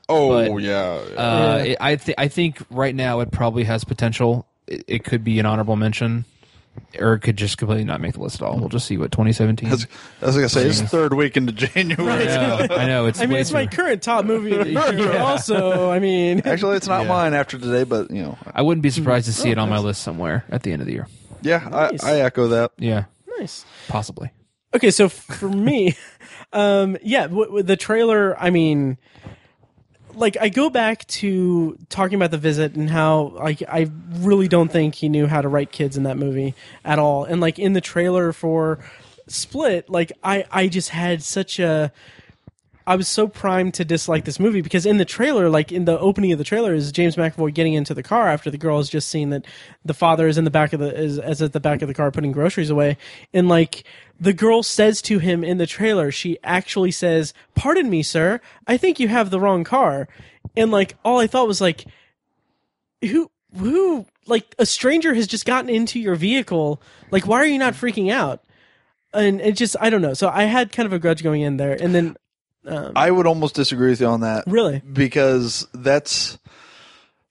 Oh 0.08 0.30
But, 0.54 0.62
yeah. 0.62 1.00
yeah. 1.14 1.16
Uh, 1.20 1.64
it- 1.66 1.78
I 1.82 1.96
th- 1.96 2.16
I 2.18 2.28
think 2.28 2.58
right 2.70 2.94
now 2.96 3.22
it 3.22 3.32
probably 3.32 3.64
has 3.64 3.84
potential. 3.84 4.46
It, 4.68 4.84
it 4.88 5.04
could 5.04 5.24
be 5.24 5.40
an 5.40 5.46
honorable 5.46 5.76
mention, 5.76 6.26
or 7.00 7.14
it 7.14 7.20
could 7.22 7.38
just 7.38 7.58
completely 7.58 7.86
not 7.86 8.02
make 8.02 8.14
the 8.14 8.20
list 8.22 8.36
at 8.42 8.48
all. 8.48 8.60
We'll 8.60 8.70
just 8.70 8.86
see 8.88 8.98
what 8.98 9.12
2017. 9.12 9.68
I 9.70 9.72
was, 9.72 9.88
I 10.22 10.26
was 10.28 10.36
gonna 10.36 10.50
say 10.50 10.68
it's 10.68 10.82
third 10.82 11.14
week 11.14 11.38
into 11.38 11.52
January. 11.68 12.28
I 12.30 12.36
know, 12.68 12.76
I 12.76 12.86
know. 12.88 13.06
It's 13.08 13.20
I 13.22 13.26
mean, 13.26 13.34
way 13.36 13.42
it's 13.42 13.52
my 13.52 13.66
current 13.68 14.02
top 14.04 14.26
movie. 14.26 14.56
of 14.56 14.66
the 14.66 14.72
year. 14.98 15.18
Also, 15.20 15.90
I 15.92 16.00
mean, 16.00 16.42
Actually, 16.46 16.78
it's 16.78 16.88
not 16.88 17.04
Yeah. 17.04 17.08
mine 17.10 17.34
after 17.34 17.58
today, 17.58 17.84
but 17.84 18.12
you 18.12 18.22
know, 18.22 18.38
I 18.54 18.62
wouldn't 18.62 18.84
be 18.84 18.90
surprised 18.92 19.26
to 19.28 19.34
see 19.34 19.50
Oh, 19.50 19.52
it 19.54 19.58
on 19.60 19.70
my 19.70 19.80
list 19.80 20.02
somewhere 20.04 20.46
at 20.50 20.62
the 20.64 20.72
end 20.72 20.82
of 20.82 20.88
the 20.88 20.94
year. 20.94 21.08
yeah, 21.42 21.68
Nice. 21.72 22.04
I, 22.04 22.18
I 22.18 22.20
echo 22.22 22.48
that. 22.50 22.72
Yeah, 22.78 23.06
nice. 23.40 23.66
possibly. 23.88 24.32
Okay, 24.76 24.92
so 24.92 25.08
for 25.08 25.48
me, 25.48 25.96
um, 26.56 26.98
yeah, 27.04 27.24
w- 27.24 27.46
w- 27.46 27.64
the 27.64 27.76
trailer. 27.76 28.36
I 28.40 28.50
mean, 28.50 28.98
like 30.14 30.38
I 30.40 30.50
go 30.50 30.70
back 30.70 31.06
to 31.08 31.78
talking 31.90 32.16
about 32.16 32.32
the 32.32 32.38
visit 32.38 32.76
and 32.76 32.90
how 32.90 33.34
like 33.36 33.62
I 33.68 33.92
really 34.14 34.48
don't 34.48 34.72
think 34.72 34.96
he 34.96 35.10
knew 35.10 35.28
how 35.28 35.42
to 35.42 35.50
write 35.50 35.72
kids 35.72 35.98
in 35.98 36.04
that 36.04 36.18
movie 36.18 36.56
at 36.84 36.98
all. 36.98 37.26
And 37.26 37.42
like 37.42 37.60
in 37.60 37.74
the 37.74 37.82
trailer 37.82 38.32
for 38.32 38.80
Split, 39.28 39.90
like 39.90 40.12
I 40.24 40.46
I 40.52 40.68
just 40.68 40.90
had 40.90 41.24
such 41.24 41.60
a 41.60 41.92
I 42.88 42.96
was 42.96 43.08
so 43.08 43.28
primed 43.28 43.74
to 43.76 43.86
dislike 43.86 44.26
this 44.26 44.40
movie 44.40 44.62
because 44.62 44.86
in 44.86 44.98
the 44.98 45.06
trailer, 45.06 45.50
like 45.50 45.72
in 45.72 45.86
the 45.86 45.98
opening 45.98 46.32
of 46.32 46.38
the 46.38 46.44
trailer, 46.44 46.74
is 46.74 46.92
James 46.92 47.16
McAvoy 47.16 47.52
getting 47.52 47.74
into 47.74 47.96
the 47.96 48.04
car 48.04 48.30
after 48.30 48.52
the 48.52 48.60
girl 48.60 48.78
has 48.78 48.90
just 48.90 49.10
seen 49.10 49.32
that 49.32 49.46
the 49.84 49.94
father 49.94 50.28
is 50.28 50.38
in 50.38 50.44
the 50.44 50.52
back 50.52 50.72
of 50.72 50.80
the 50.80 50.96
is, 50.96 51.18
is 51.18 51.42
at 51.42 51.54
the 51.54 51.60
back 51.60 51.82
of 51.82 51.88
the 51.88 51.96
car 51.96 52.12
putting 52.12 52.32
groceries 52.32 52.70
away, 52.70 52.98
and 53.34 53.50
like 53.50 53.86
the 54.20 54.34
girl 54.34 54.62
says 54.62 55.02
to 55.04 55.18
him 55.18 55.44
in 55.44 55.58
the 55.58 55.66
trailer, 55.66 56.12
she 56.12 56.38
actually 56.44 56.92
says, 56.92 57.34
"Pardon 57.56 57.90
me, 57.90 58.04
sir, 58.04 58.40
I 58.68 58.78
think 58.78 59.00
you 59.00 59.08
have 59.08 59.32
the 59.32 59.40
wrong 59.40 59.64
car," 59.64 60.08
and 60.56 60.70
like 60.70 60.96
all 61.04 61.20
I 61.20 61.26
thought 61.26 61.48
was 61.48 61.62
like, 61.62 61.86
who 63.02 63.32
who 63.58 64.06
like 64.28 64.54
a 64.60 64.66
stranger 64.66 65.16
has 65.16 65.26
just 65.26 65.46
gotten 65.46 65.72
into 65.72 66.00
your 66.00 66.16
vehicle, 66.16 66.80
like 67.10 67.26
why 67.26 67.38
are 67.38 67.48
you 67.48 67.58
not 67.58 67.74
freaking 67.74 68.12
out? 68.12 68.44
And 69.12 69.42
it 69.42 69.54
just 69.54 69.76
I 69.82 69.90
don't 69.90 70.04
know. 70.04 70.14
So 70.14 70.30
I 70.30 70.44
had 70.44 70.72
kind 70.72 70.86
of 70.86 70.94
a 70.94 71.00
grudge 71.00 71.24
going 71.24 71.42
in 71.42 71.58
there, 71.58 71.74
and 71.74 71.96
then. 71.96 72.16
Um, 72.68 72.94
I 72.96 73.12
would 73.12 73.28
almost 73.28 73.56
disagree 73.56 73.90
with 73.90 74.02
you 74.02 74.08
on 74.08 74.22
that. 74.22 74.44
Really? 74.48 74.80
because 74.80 75.68
that's 75.74 76.38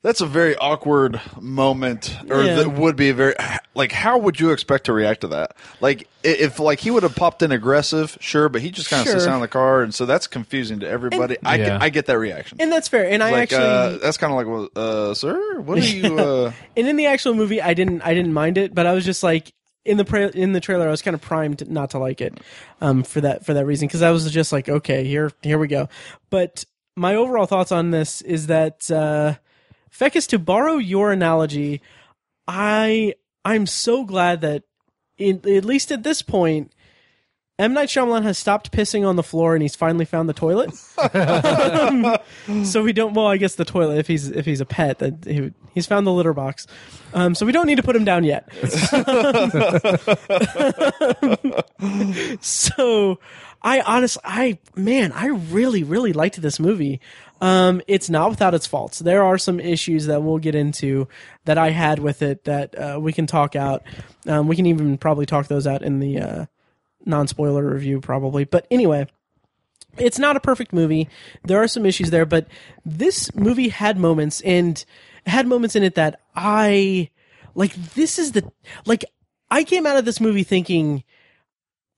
that's 0.02 0.20
a 0.20 0.26
very 0.26 0.54
awkward 0.56 1.18
moment, 1.40 2.14
or 2.28 2.42
Yeah. 2.42 2.56
that 2.56 2.68
would 2.74 2.94
be 2.94 3.08
a 3.08 3.14
very 3.14 3.34
like. 3.74 3.90
How 3.90 4.18
would 4.18 4.38
you 4.38 4.50
expect 4.50 4.84
to 4.84 4.92
react 4.92 5.22
to 5.22 5.28
that? 5.28 5.56
Like 5.80 6.06
if 6.22 6.60
like 6.60 6.78
he 6.78 6.90
would 6.90 7.04
have 7.04 7.16
popped 7.16 7.42
in 7.42 7.52
aggressive, 7.52 8.18
sure, 8.20 8.50
but 8.50 8.60
he 8.60 8.70
just 8.70 8.90
kind 8.90 9.00
of 9.00 9.08
sits 9.08 9.22
Sure. 9.22 9.28
down 9.30 9.36
in 9.36 9.40
the 9.40 9.48
car, 9.48 9.82
and 9.82 9.94
so 9.94 10.04
that's 10.04 10.26
confusing 10.26 10.80
to 10.80 10.88
everybody. 10.88 11.38
I 11.42 11.56
Yeah. 11.56 11.64
get, 11.64 11.82
I 11.82 11.88
get 11.88 12.06
that 12.06 12.18
reaction. 12.18 12.58
And 12.60 12.70
that's 12.70 12.86
fair. 12.88 13.08
And 13.10 13.22
I 13.22 13.30
like 13.30 13.52
actually, 13.52 13.64
uh, 13.64 13.98
that's 14.02 14.18
kind 14.18 14.30
of 14.30 14.36
like, 14.36 14.46
well, 14.46 14.68
uh, 14.76 15.14
sir, 15.14 15.60
what 15.60 15.78
are 15.78 15.80
you? 15.80 16.18
Uh, 16.44 16.52
and 16.76 16.86
in 16.86 16.96
the 16.96 17.06
actual 17.06 17.32
movie, 17.32 17.62
I 17.62 17.72
didn't, 17.72 18.02
I 18.02 18.12
didn't 18.12 18.34
mind 18.34 18.58
it, 18.58 18.74
but 18.74 18.84
I 18.86 18.92
was 18.92 19.04
just 19.06 19.22
like 19.22 19.52
in 19.84 19.96
the 19.96 20.04
pra- 20.04 20.30
in 20.30 20.52
the 20.52 20.60
trailer, 20.60 20.88
I 20.88 20.90
was 20.90 21.02
kind 21.02 21.14
of 21.14 21.20
primed 21.20 21.68
not 21.68 21.90
to 21.90 21.98
like 21.98 22.20
it, 22.20 22.38
um, 22.80 23.02
for 23.02 23.20
that 23.20 23.44
for 23.44 23.54
that 23.54 23.66
reason, 23.66 23.86
because 23.86 24.02
I 24.02 24.10
was 24.10 24.30
just 24.30 24.52
like, 24.52 24.68
okay, 24.68 25.04
here, 25.04 25.32
here 25.42 25.58
we 25.58 25.68
go. 25.68 25.88
But 26.30 26.64
my 26.96 27.14
overall 27.14 27.46
thoughts 27.46 27.72
on 27.72 27.90
this 27.90 28.20
is 28.22 28.46
that, 28.46 28.90
uh, 28.90 29.34
Fekkes, 29.90 30.28
to 30.28 30.38
borrow 30.38 30.76
your 30.76 31.12
analogy, 31.12 31.80
I 32.48 33.14
I'm 33.44 33.66
so 33.66 34.04
glad 34.04 34.40
that, 34.40 34.64
in, 35.18 35.36
at 35.48 35.64
least 35.64 35.92
at 35.92 36.02
this 36.02 36.22
point. 36.22 36.72
M 37.56 37.72
Night 37.72 37.88
Shyamalan 37.88 38.24
has 38.24 38.36
stopped 38.36 38.72
pissing 38.72 39.06
on 39.06 39.14
the 39.14 39.22
floor 39.22 39.54
and 39.54 39.62
he's 39.62 39.76
finally 39.76 40.04
found 40.04 40.28
the 40.28 40.32
toilet. 40.32 40.70
Um, 41.14 42.16
so 42.64 42.82
we 42.82 42.92
don't. 42.92 43.14
Well, 43.14 43.28
I 43.28 43.36
guess 43.36 43.54
the 43.54 43.64
toilet. 43.64 43.98
If 43.98 44.08
he's 44.08 44.28
if 44.28 44.44
he's 44.44 44.60
a 44.60 44.66
pet, 44.66 44.98
that 44.98 45.24
he, 45.24 45.52
he's 45.72 45.86
found 45.86 46.04
the 46.04 46.12
litter 46.12 46.32
box. 46.32 46.66
Um, 47.12 47.36
so 47.36 47.46
we 47.46 47.52
don't 47.52 47.66
need 47.66 47.76
to 47.76 47.84
put 47.84 47.94
him 47.94 48.04
down 48.04 48.24
yet. 48.24 48.52
so 52.42 53.20
I 53.62 53.80
honestly, 53.82 54.22
I 54.24 54.58
man, 54.74 55.12
I 55.12 55.26
really 55.26 55.84
really 55.84 56.12
liked 56.12 56.42
this 56.42 56.58
movie. 56.58 57.00
Um, 57.40 57.82
it's 57.86 58.10
not 58.10 58.30
without 58.30 58.54
its 58.54 58.66
faults. 58.66 58.98
There 58.98 59.22
are 59.22 59.38
some 59.38 59.60
issues 59.60 60.06
that 60.06 60.24
we'll 60.24 60.38
get 60.38 60.56
into 60.56 61.06
that 61.44 61.56
I 61.56 61.70
had 61.70 62.00
with 62.00 62.20
it 62.20 62.42
that 62.44 62.76
uh, 62.76 62.98
we 63.00 63.12
can 63.12 63.28
talk 63.28 63.54
out. 63.54 63.84
Um, 64.26 64.48
we 64.48 64.56
can 64.56 64.66
even 64.66 64.98
probably 64.98 65.26
talk 65.26 65.46
those 65.46 65.68
out 65.68 65.82
in 65.82 66.00
the 66.00 66.18
uh, 66.18 66.46
non 67.04 67.26
spoiler 67.28 67.64
review, 67.72 68.00
probably. 68.00 68.44
But 68.44 68.66
anyway 68.70 69.06
it's 69.96 70.18
not 70.18 70.34
a 70.36 70.40
perfect 70.40 70.72
movie. 70.72 71.08
There 71.44 71.62
are 71.62 71.68
some 71.68 71.86
issues 71.86 72.10
there, 72.10 72.26
but 72.26 72.48
this 72.84 73.32
movie 73.36 73.68
had 73.68 73.96
moments 73.96 74.40
and 74.40 74.84
had 75.24 75.46
moments 75.46 75.76
in 75.76 75.84
it 75.84 75.94
that 75.94 76.20
I 76.34 77.10
like. 77.54 77.72
This 77.94 78.18
is 78.18 78.32
the 78.32 78.50
like 78.86 79.04
I 79.52 79.62
came 79.62 79.86
out 79.86 79.96
of 79.96 80.04
this 80.04 80.20
movie 80.20 80.42
thinking, 80.42 81.04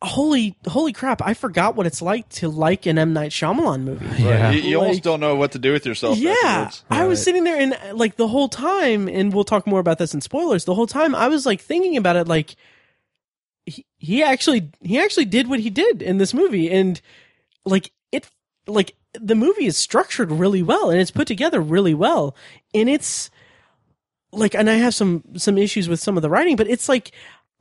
"Holy, 0.03 0.57
holy 0.69 0.93
crap! 0.93 1.23
I 1.23 1.33
forgot 1.33 1.75
what 1.75 1.87
it's 1.87 2.03
like 2.03 2.29
to 2.31 2.49
like 2.51 2.85
an 2.85 2.99
M 2.99 3.15
Night 3.15 3.31
Shyamalan 3.31 3.81
movie." 3.85 4.23
Yeah. 4.23 4.51
you, 4.51 4.61
you 4.61 4.77
Like- 4.79 4.83
almost 4.89 5.03
don't 5.03 5.21
know 5.21 5.35
what 5.35 5.53
to 5.53 5.59
do 5.59 5.73
with 5.73 5.87
yourself. 5.87 6.19
Yeah, 6.19 6.35
afterwards. 6.43 6.85
I 6.91 7.05
was 7.07 7.23
sitting 7.23 7.45
there 7.45 7.57
and 7.59 7.79
like 7.99 8.17
the 8.17 8.29
whole 8.29 8.49
time, 8.51 9.09
and 9.09 9.33
we'll 9.33 9.45
talk 9.45 9.67
more 9.67 9.81
about 9.81 9.97
this 9.97 10.13
in 10.13 10.21
spoilers. 10.21 10.67
The 10.67 10.75
whole 10.75 10.87
time, 10.87 11.15
I 11.15 11.29
was 11.29 11.47
like 11.47 11.63
thinking 11.63 11.97
about 11.97 12.17
it, 12.17 12.29
like 12.29 12.57
he, 13.99 14.23
actually 14.23 14.71
he 14.83 14.99
actually 15.01 15.25
did 15.25 15.49
what 15.49 15.61
he 15.61 15.71
did 15.71 16.03
in 16.03 16.19
this 16.19 16.35
movie, 16.35 16.71
and 16.71 17.01
like 17.65 17.91
it 18.13 18.29
like 18.67 18.95
the 19.19 19.35
movie 19.35 19.67
is 19.67 19.77
structured 19.77 20.31
really 20.31 20.63
well 20.63 20.91
and 20.91 21.01
it's 21.01 21.11
put 21.11 21.27
together 21.27 21.61
really 21.61 21.95
well, 21.95 22.37
and 22.75 22.89
it's 22.89 23.31
like, 24.33 24.55
and 24.55 24.69
I 24.69 24.75
have 24.75 24.95
some 24.95 25.23
some 25.37 25.57
issues 25.57 25.89
with 25.89 26.01
some 26.01 26.17
of 26.17 26.23
the 26.23 26.31
writing, 26.31 26.57
but 26.57 26.69
it's 26.69 26.89
like 26.89 27.13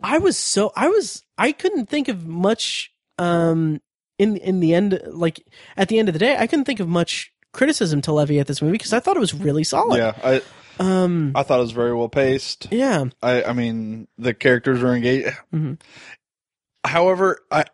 I 0.04 0.18
was 0.18 0.38
so 0.38 0.72
I 0.76 0.90
was 0.90 1.24
I 1.38 1.52
couldn't 1.52 1.88
think 1.90 2.08
of 2.10 2.26
much 2.28 2.92
um 3.18 3.82
in 4.18 4.36
in 4.38 4.60
the 4.60 4.74
end 4.74 5.00
like 5.08 5.42
at 5.78 5.88
the 5.88 6.00
end 6.00 6.10
of 6.10 6.14
the 6.14 6.20
day 6.20 6.36
I 6.38 6.48
couldn't 6.48 6.66
think 6.66 6.80
of 6.82 6.88
much 6.90 7.32
criticism 7.54 8.02
to 8.02 8.12
levy 8.12 8.40
at 8.40 8.48
this 8.48 8.62
movie 8.62 8.74
because 8.74 8.92
I 8.94 9.00
thought 9.00 9.16
it 9.16 9.22
was 9.22 9.34
really 9.34 9.64
solid. 9.64 9.98
Yeah, 9.98 10.14
I 10.22 10.42
Um. 10.78 11.32
I 11.36 11.44
thought 11.44 11.60
it 11.60 11.64
was 11.64 11.72
very 11.72 11.94
well 11.96 12.10
paced. 12.10 12.68
Yeah. 12.72 13.06
I 13.24 13.44
I 13.44 13.54
mean 13.54 14.10
the 14.18 14.34
characters 14.34 14.82
were 14.82 14.94
engaged. 14.94 15.30
Mhm. 15.54 15.80
However, 16.86 17.40
I 17.52 17.66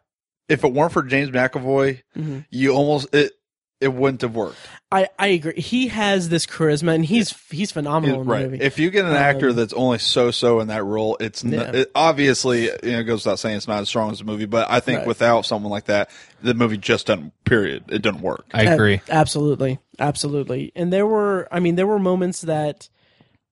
if 0.49 0.63
it 0.63 0.73
weren't 0.73 0.91
for 0.91 1.03
James 1.03 1.29
McAvoy, 1.29 2.01
Mhm. 2.17 2.45
you 2.49 2.71
almost 2.73 3.13
it 3.13 3.33
it 3.79 3.91
wouldn't 3.91 4.21
have 4.21 4.35
worked. 4.35 4.57
I, 4.91 5.07
I 5.17 5.27
agree. 5.27 5.59
He 5.59 5.87
has 5.87 6.29
this 6.29 6.45
charisma, 6.45 6.93
and 6.93 7.03
he's 7.03 7.33
he's 7.49 7.71
phenomenal 7.71 8.21
in 8.21 8.27
the 8.27 8.31
right. 8.33 8.43
movie. 8.51 8.63
If 8.63 8.77
you 8.77 8.91
get 8.91 9.05
an 9.05 9.13
actor 9.13 9.53
that's 9.53 9.73
only 9.73 9.97
so-so 9.97 10.59
in 10.59 10.67
that 10.67 10.83
role, 10.83 11.17
it's 11.19 11.43
n 11.43 11.53
Yeah. 11.53 11.71
it, 11.73 11.91
obviously 11.95 12.65
you 12.65 12.91
know 12.91 12.99
it 12.99 13.05
goes 13.05 13.25
without 13.25 13.39
saying 13.39 13.57
it's 13.57 13.67
not 13.67 13.81
as 13.81 13.87
strong 13.89 14.11
as 14.11 14.19
the 14.19 14.23
movie. 14.25 14.45
But 14.45 14.69
I 14.69 14.81
think 14.81 14.99
Right. 14.99 15.07
without 15.07 15.45
someone 15.47 15.71
like 15.71 15.85
that, 15.85 16.11
the 16.43 16.53
movie 16.53 16.77
just 16.77 17.07
doesn't. 17.07 17.33
Period. 17.43 17.85
It 17.89 18.03
doesn't 18.03 18.21
work. 18.21 18.45
I 18.53 18.65
Ab- 18.65 18.73
agree. 18.73 19.01
absolutely, 19.09 19.79
absolutely. 19.97 20.71
And 20.75 20.93
there 20.93 21.07
were, 21.07 21.47
I 21.51 21.59
mean, 21.59 21.73
there 21.75 21.87
were 21.87 21.99
moments 21.99 22.41
that 22.41 22.87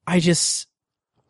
I 0.05 0.19
just, 0.19 0.67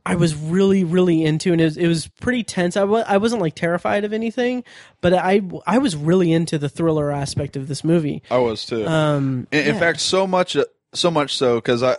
I 0.06 0.16
was 0.16 0.36
really, 0.36 0.84
really 0.84 1.24
into, 1.24 1.52
and 1.52 1.62
it 1.62 1.66
was, 1.66 1.78
it 1.78 1.88
was 1.88 2.08
pretty 2.08 2.43
tense. 2.43 2.76
I 2.78 2.84
was, 2.84 3.06
I 3.08 3.18
wasn't 3.18 3.41
like 3.41 3.56
terrified 3.56 4.06
of 4.06 4.14
anything, 4.14 4.64
but 5.02 5.14
I, 5.14 5.41
I 5.68 5.78
was 5.78 5.95
really 5.95 6.32
into 6.32 6.58
the 6.58 6.70
thriller 6.70 7.12
aspect 7.12 7.56
of 7.56 7.68
this 7.68 7.84
movie. 7.84 8.24
I 8.32 8.38
was 8.38 8.66
too. 8.66 8.88
Um, 8.88 9.47
In, 9.52 9.68
in 9.68 9.76
fact, 9.80 10.00
so 10.00 10.26
much, 10.26 10.58
so 10.93 11.12
much 11.12 11.36
so 11.36 11.56
because 11.56 11.84
I 11.84 11.97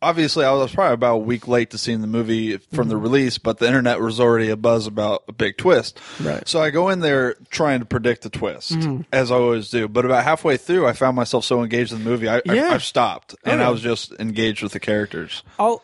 obviously 0.00 0.44
I 0.44 0.52
was 0.52 0.72
probably 0.72 0.94
about 0.94 1.14
a 1.16 1.18
week 1.18 1.48
late 1.48 1.70
to 1.70 1.78
seeing 1.78 2.00
the 2.00 2.06
movie 2.06 2.56
from 2.56 2.88
the 2.88 2.94
Mm-hmm. 2.94 3.02
release, 3.02 3.38
but 3.38 3.58
the 3.58 3.66
internet 3.66 4.00
was 4.00 4.20
already 4.20 4.48
a 4.48 4.56
buzz 4.56 4.86
about 4.86 5.24
a 5.28 5.32
big 5.32 5.56
twist. 5.56 5.98
Right. 6.20 6.46
So 6.48 6.60
I 6.62 6.70
go 6.70 6.88
in 6.88 7.00
there 7.00 7.34
trying 7.50 7.80
to 7.80 7.84
predict 7.84 8.22
the 8.22 8.30
twist, 8.30 8.72
Mm-hmm. 8.72 9.02
as 9.12 9.30
I 9.30 9.34
always 9.36 9.70
do. 9.70 9.88
But 9.88 10.04
about 10.04 10.24
halfway 10.24 10.56
through, 10.56 10.86
I 10.86 10.92
found 10.92 11.16
myself 11.16 11.44
so 11.44 11.62
engaged 11.62 11.92
in 11.92 11.98
the 11.98 12.04
movie, 12.04 12.28
I, 12.28 12.40
Yeah. 12.44 12.70
I, 12.70 12.74
I 12.74 12.78
stopped 12.78 13.34
and 13.44 13.60
Okay. 13.60 13.64
I 13.64 13.70
was 13.70 13.80
just 13.82 14.12
engaged 14.20 14.62
with 14.62 14.72
the 14.72 14.80
characters. 14.80 15.42
I'll 15.58 15.82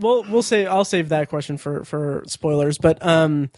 well 0.00 0.24
we'll 0.28 0.42
say 0.42 0.66
I'll 0.66 0.84
save 0.84 1.10
that 1.10 1.28
question 1.28 1.56
for 1.58 1.84
for 1.84 2.24
spoilers, 2.26 2.78
but 2.78 3.04
um 3.04 3.50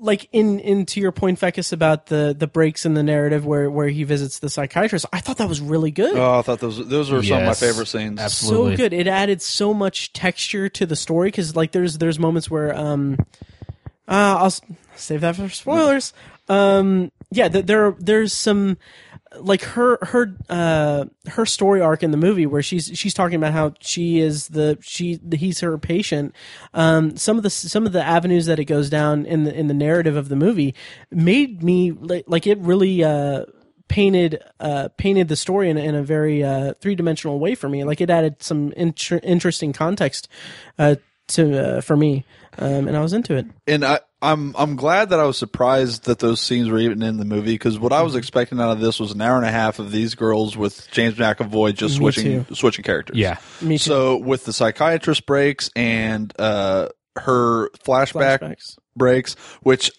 like 0.00 0.28
in 0.30 0.60
into 0.60 1.00
your 1.00 1.10
point 1.10 1.40
Fekkes 1.40 1.72
about 1.72 2.06
the 2.06 2.34
the 2.38 2.46
breaks 2.46 2.86
in 2.86 2.94
the 2.94 3.02
narrative 3.02 3.44
where 3.44 3.68
where 3.70 3.88
he 3.88 4.04
visits 4.04 4.38
the 4.38 4.48
psychiatrist, 4.48 5.06
I 5.12 5.18
thought 5.20 5.38
that 5.38 5.48
was 5.48 5.60
really 5.60 5.90
good. 5.90 6.16
Oh, 6.16 6.38
I 6.38 6.42
thought 6.42 6.60
those 6.60 6.86
those 6.88 7.10
were 7.10 7.22
some 7.22 7.38
of 7.38 7.42
my 7.42 7.48
Yes. 7.48 7.60
favorite 7.60 7.86
scenes. 7.86 8.20
Absolutely. 8.20 8.72
so 8.72 8.76
good. 8.76 8.92
It 8.92 9.08
added 9.08 9.42
so 9.42 9.74
much 9.74 10.12
texture 10.12 10.68
to 10.68 10.86
the 10.86 10.94
story 10.96 11.28
because 11.28 11.56
like 11.56 11.72
there's 11.72 11.98
there's 11.98 12.18
moments 12.18 12.48
where 12.50 12.76
um 12.76 13.16
uh, 14.06 14.36
I'll 14.38 14.46
s- 14.46 14.60
save 14.94 15.20
that 15.22 15.34
for 15.36 15.48
spoilers. 15.48 16.12
Um 16.48 17.10
yeah, 17.32 17.48
th- 17.48 17.66
there 17.66 17.96
there's 17.98 18.32
some 18.32 18.78
like 19.36 19.62
her 19.62 19.98
her 20.02 20.34
uh 20.48 21.04
her 21.26 21.44
story 21.44 21.80
arc 21.80 22.02
in 22.02 22.10
the 22.10 22.16
movie 22.16 22.46
where 22.46 22.62
she's 22.62 22.90
she's 22.94 23.12
talking 23.12 23.36
about 23.36 23.52
how 23.52 23.74
she 23.80 24.20
is 24.20 24.48
the 24.48 24.78
she 24.80 25.20
he's 25.32 25.60
her 25.60 25.76
patient 25.76 26.34
um 26.74 27.16
some 27.16 27.36
of 27.36 27.42
the 27.42 27.50
some 27.50 27.84
of 27.86 27.92
the 27.92 28.02
avenues 28.02 28.46
that 28.46 28.58
it 28.58 28.64
goes 28.64 28.88
down 28.88 29.26
in 29.26 29.44
the 29.44 29.54
in 29.54 29.66
the 29.66 29.74
narrative 29.74 30.16
of 30.16 30.28
the 30.28 30.36
movie 30.36 30.74
made 31.10 31.62
me 31.62 31.92
like, 31.92 32.46
it 32.46 32.58
really 32.58 33.04
uh 33.04 33.44
painted 33.88 34.42
uh 34.60 34.88
painted 34.96 35.28
the 35.28 35.36
story 35.36 35.68
in, 35.70 35.76
a- 35.76 35.82
in 35.82 35.94
a 35.94 36.02
very 36.02 36.42
uh 36.42 36.72
three-dimensional 36.80 37.38
way 37.38 37.54
for 37.54 37.68
me. 37.68 37.84
Like 37.84 38.00
it 38.00 38.10
added 38.10 38.42
some 38.42 38.72
inter- 38.72 39.20
interesting 39.22 39.72
context 39.72 40.28
uh 40.78 40.96
to 41.28 41.76
uh, 41.76 41.80
for 41.82 41.96
me 41.96 42.24
um 42.58 42.88
and 42.88 42.96
I 42.96 43.00
was 43.00 43.12
into 43.12 43.34
it 43.36 43.46
and 43.66 43.84
I, 43.84 44.00
I'm 44.20 44.54
I'm 44.58 44.76
glad 44.76 45.10
that 45.10 45.20
I 45.20 45.24
was 45.24 45.38
surprised 45.38 46.04
that 46.06 46.18
those 46.18 46.40
scenes 46.40 46.68
were 46.68 46.78
even 46.78 47.02
in 47.02 47.16
the 47.18 47.24
movie 47.24 47.54
because 47.54 47.78
what 47.78 47.92
I 47.92 47.96
Mm-hmm. 47.96 48.04
was 48.04 48.14
expecting 48.16 48.60
out 48.60 48.70
of 48.70 48.80
this 48.80 48.98
was 48.98 49.12
an 49.12 49.20
hour 49.20 49.36
and 49.36 49.46
a 49.46 49.50
half 49.50 49.78
of 49.78 49.92
these 49.92 50.14
girls 50.16 50.56
with 50.56 50.88
James 50.90 51.14
McAvoy 51.14 51.74
just 51.74 51.94
Me 51.94 51.98
switching 52.10 52.44
too. 52.44 52.54
switching 52.54 52.82
characters. 52.84 53.16
Yeah. 53.16 53.36
me 53.62 53.78
too 53.78 53.84
So 53.84 54.16
with 54.16 54.44
the 54.44 54.52
psychiatrist 54.52 55.24
breaks 55.26 55.70
and 55.76 56.32
uh, 56.38 56.88
her 57.16 57.70
flashback 57.84 58.40
flashbacks 58.40 58.76
breaks, 58.96 59.34
which 59.62 59.92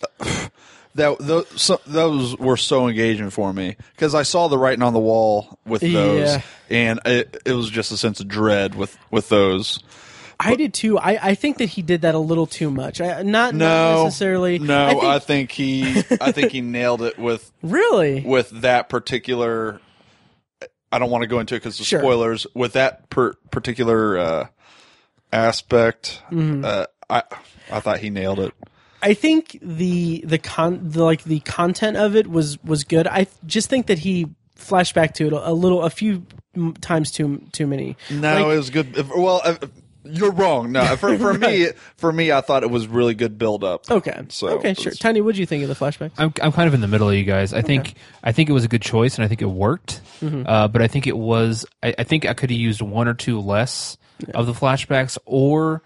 that 0.95 1.17
those 1.19 1.47
so, 1.61 1.79
those 1.85 2.37
were 2.37 2.57
so 2.57 2.87
engaging 2.87 3.29
for 3.29 3.53
me 3.53 3.77
because 3.95 4.15
I 4.15 4.23
saw 4.23 4.47
the 4.47 4.57
writing 4.57 4.81
on 4.83 4.93
the 4.93 4.99
wall 4.99 5.59
with 5.65 5.81
those, 5.81 6.27
Yeah. 6.29 6.41
and 6.69 6.99
it, 7.05 7.37
it 7.45 7.53
was 7.53 7.69
just 7.69 7.91
a 7.91 7.97
sense 7.97 8.19
of 8.19 8.27
dread 8.27 8.75
with 8.75 8.97
with 9.11 9.29
those. 9.29 9.79
I 10.41 10.55
did 10.55 10.73
too. 10.73 10.97
I, 10.97 11.29
I 11.31 11.35
think 11.35 11.57
that 11.57 11.65
he 11.65 11.81
did 11.81 12.01
that 12.03 12.15
a 12.15 12.19
little 12.19 12.45
too 12.47 12.71
much. 12.71 13.01
I, 13.01 13.23
not, 13.23 13.53
not 13.53 14.03
necessarily. 14.05 14.57
No, 14.59 15.01
I 15.01 15.19
think, 15.19 15.51
he 15.51 15.99
I 16.21 16.31
think 16.31 16.51
he 16.51 16.61
nailed 16.79 17.01
it 17.01 17.19
with 17.19 17.51
really. 17.61 18.21
with 18.21 18.49
that 18.61 18.87
particular. 18.87 19.81
I 20.91 20.97
don't 20.97 21.11
want 21.11 21.21
to 21.23 21.27
go 21.27 21.39
into 21.39 21.55
it 21.55 21.59
because 21.59 21.79
of 21.79 21.85
Sure. 21.85 21.99
spoilers. 21.99 22.47
With 22.55 22.73
that 22.73 23.09
per, 23.09 23.33
particular 23.51 24.17
uh, 24.17 24.47
aspect, 25.31 26.21
Mm-hmm. 26.31 26.63
uh, 26.65 26.85
I 27.09 27.23
I 27.71 27.79
thought 27.79 27.99
he 27.99 28.09
nailed 28.09 28.39
it. 28.39 28.53
I 29.01 29.13
think 29.13 29.57
the 29.61 30.23
the 30.25 30.37
con 30.37 30.79
the 30.83 31.03
like 31.03 31.23
the 31.23 31.39
content 31.41 31.97
of 31.97 32.15
it 32.15 32.27
was 32.27 32.61
was 32.63 32.83
good. 32.83 33.07
I 33.07 33.27
just 33.45 33.69
think 33.69 33.87
that 33.87 33.99
he 33.99 34.27
flashed 34.55 34.93
back 34.95 35.13
to 35.15 35.27
it 35.27 35.33
a 35.33 35.53
little, 35.53 35.83
a 35.83 35.89
few 35.89 36.25
times 36.81 37.11
too 37.11 37.41
too 37.51 37.65
many. 37.67 37.95
No, 38.09 38.33
Like- 38.45 38.53
it 38.53 38.57
was 38.57 38.69
good. 38.69 39.09
Well, 39.15 39.41
if- 39.45 39.59
you're 40.09 40.31
wrong. 40.31 40.71
No, 40.71 40.83
for 40.97 41.17
for 41.17 41.33
me, 41.33 41.67
for 41.97 42.11
me, 42.11 42.31
I 42.31 42.41
thought 42.41 42.63
it 42.63 42.69
was 42.69 42.87
really 42.87 43.13
good 43.13 43.37
build 43.37 43.63
up. 43.63 43.89
Okay. 43.89 44.25
So, 44.29 44.49
okay, 44.57 44.73
sure. 44.73 44.91
Tiny, 44.91 45.21
what 45.21 45.35
do 45.35 45.41
you 45.41 45.45
think 45.45 45.63
of 45.63 45.69
the 45.69 45.75
flashbacks? 45.75 46.11
I'm 46.17 46.33
I'm 46.41 46.51
kind 46.51 46.67
of 46.67 46.73
in 46.73 46.81
the 46.81 46.87
middle 46.87 47.09
of 47.09 47.15
you 47.15 47.23
guys. 47.23 47.53
I 47.53 47.61
think 47.61 47.95
I 48.23 48.31
think 48.31 48.49
it 48.49 48.53
was 48.53 48.63
a 48.65 48.67
good 48.67 48.81
choice, 48.81 49.15
and 49.15 49.25
I 49.25 49.27
think 49.27 49.41
it 49.41 49.47
worked. 49.47 50.01
Uh, 50.21 50.67
but 50.67 50.81
I 50.81 50.87
think 50.87 51.07
it 51.07 51.17
was. 51.17 51.65
I, 51.81 51.95
I 51.97 52.03
think 52.03 52.25
I 52.25 52.33
could 52.33 52.49
have 52.49 52.59
used 52.59 52.81
one 52.81 53.07
or 53.07 53.13
two 53.13 53.39
less 53.39 53.97
of 54.33 54.47
the 54.47 54.53
flashbacks, 54.53 55.17
or 55.25 55.81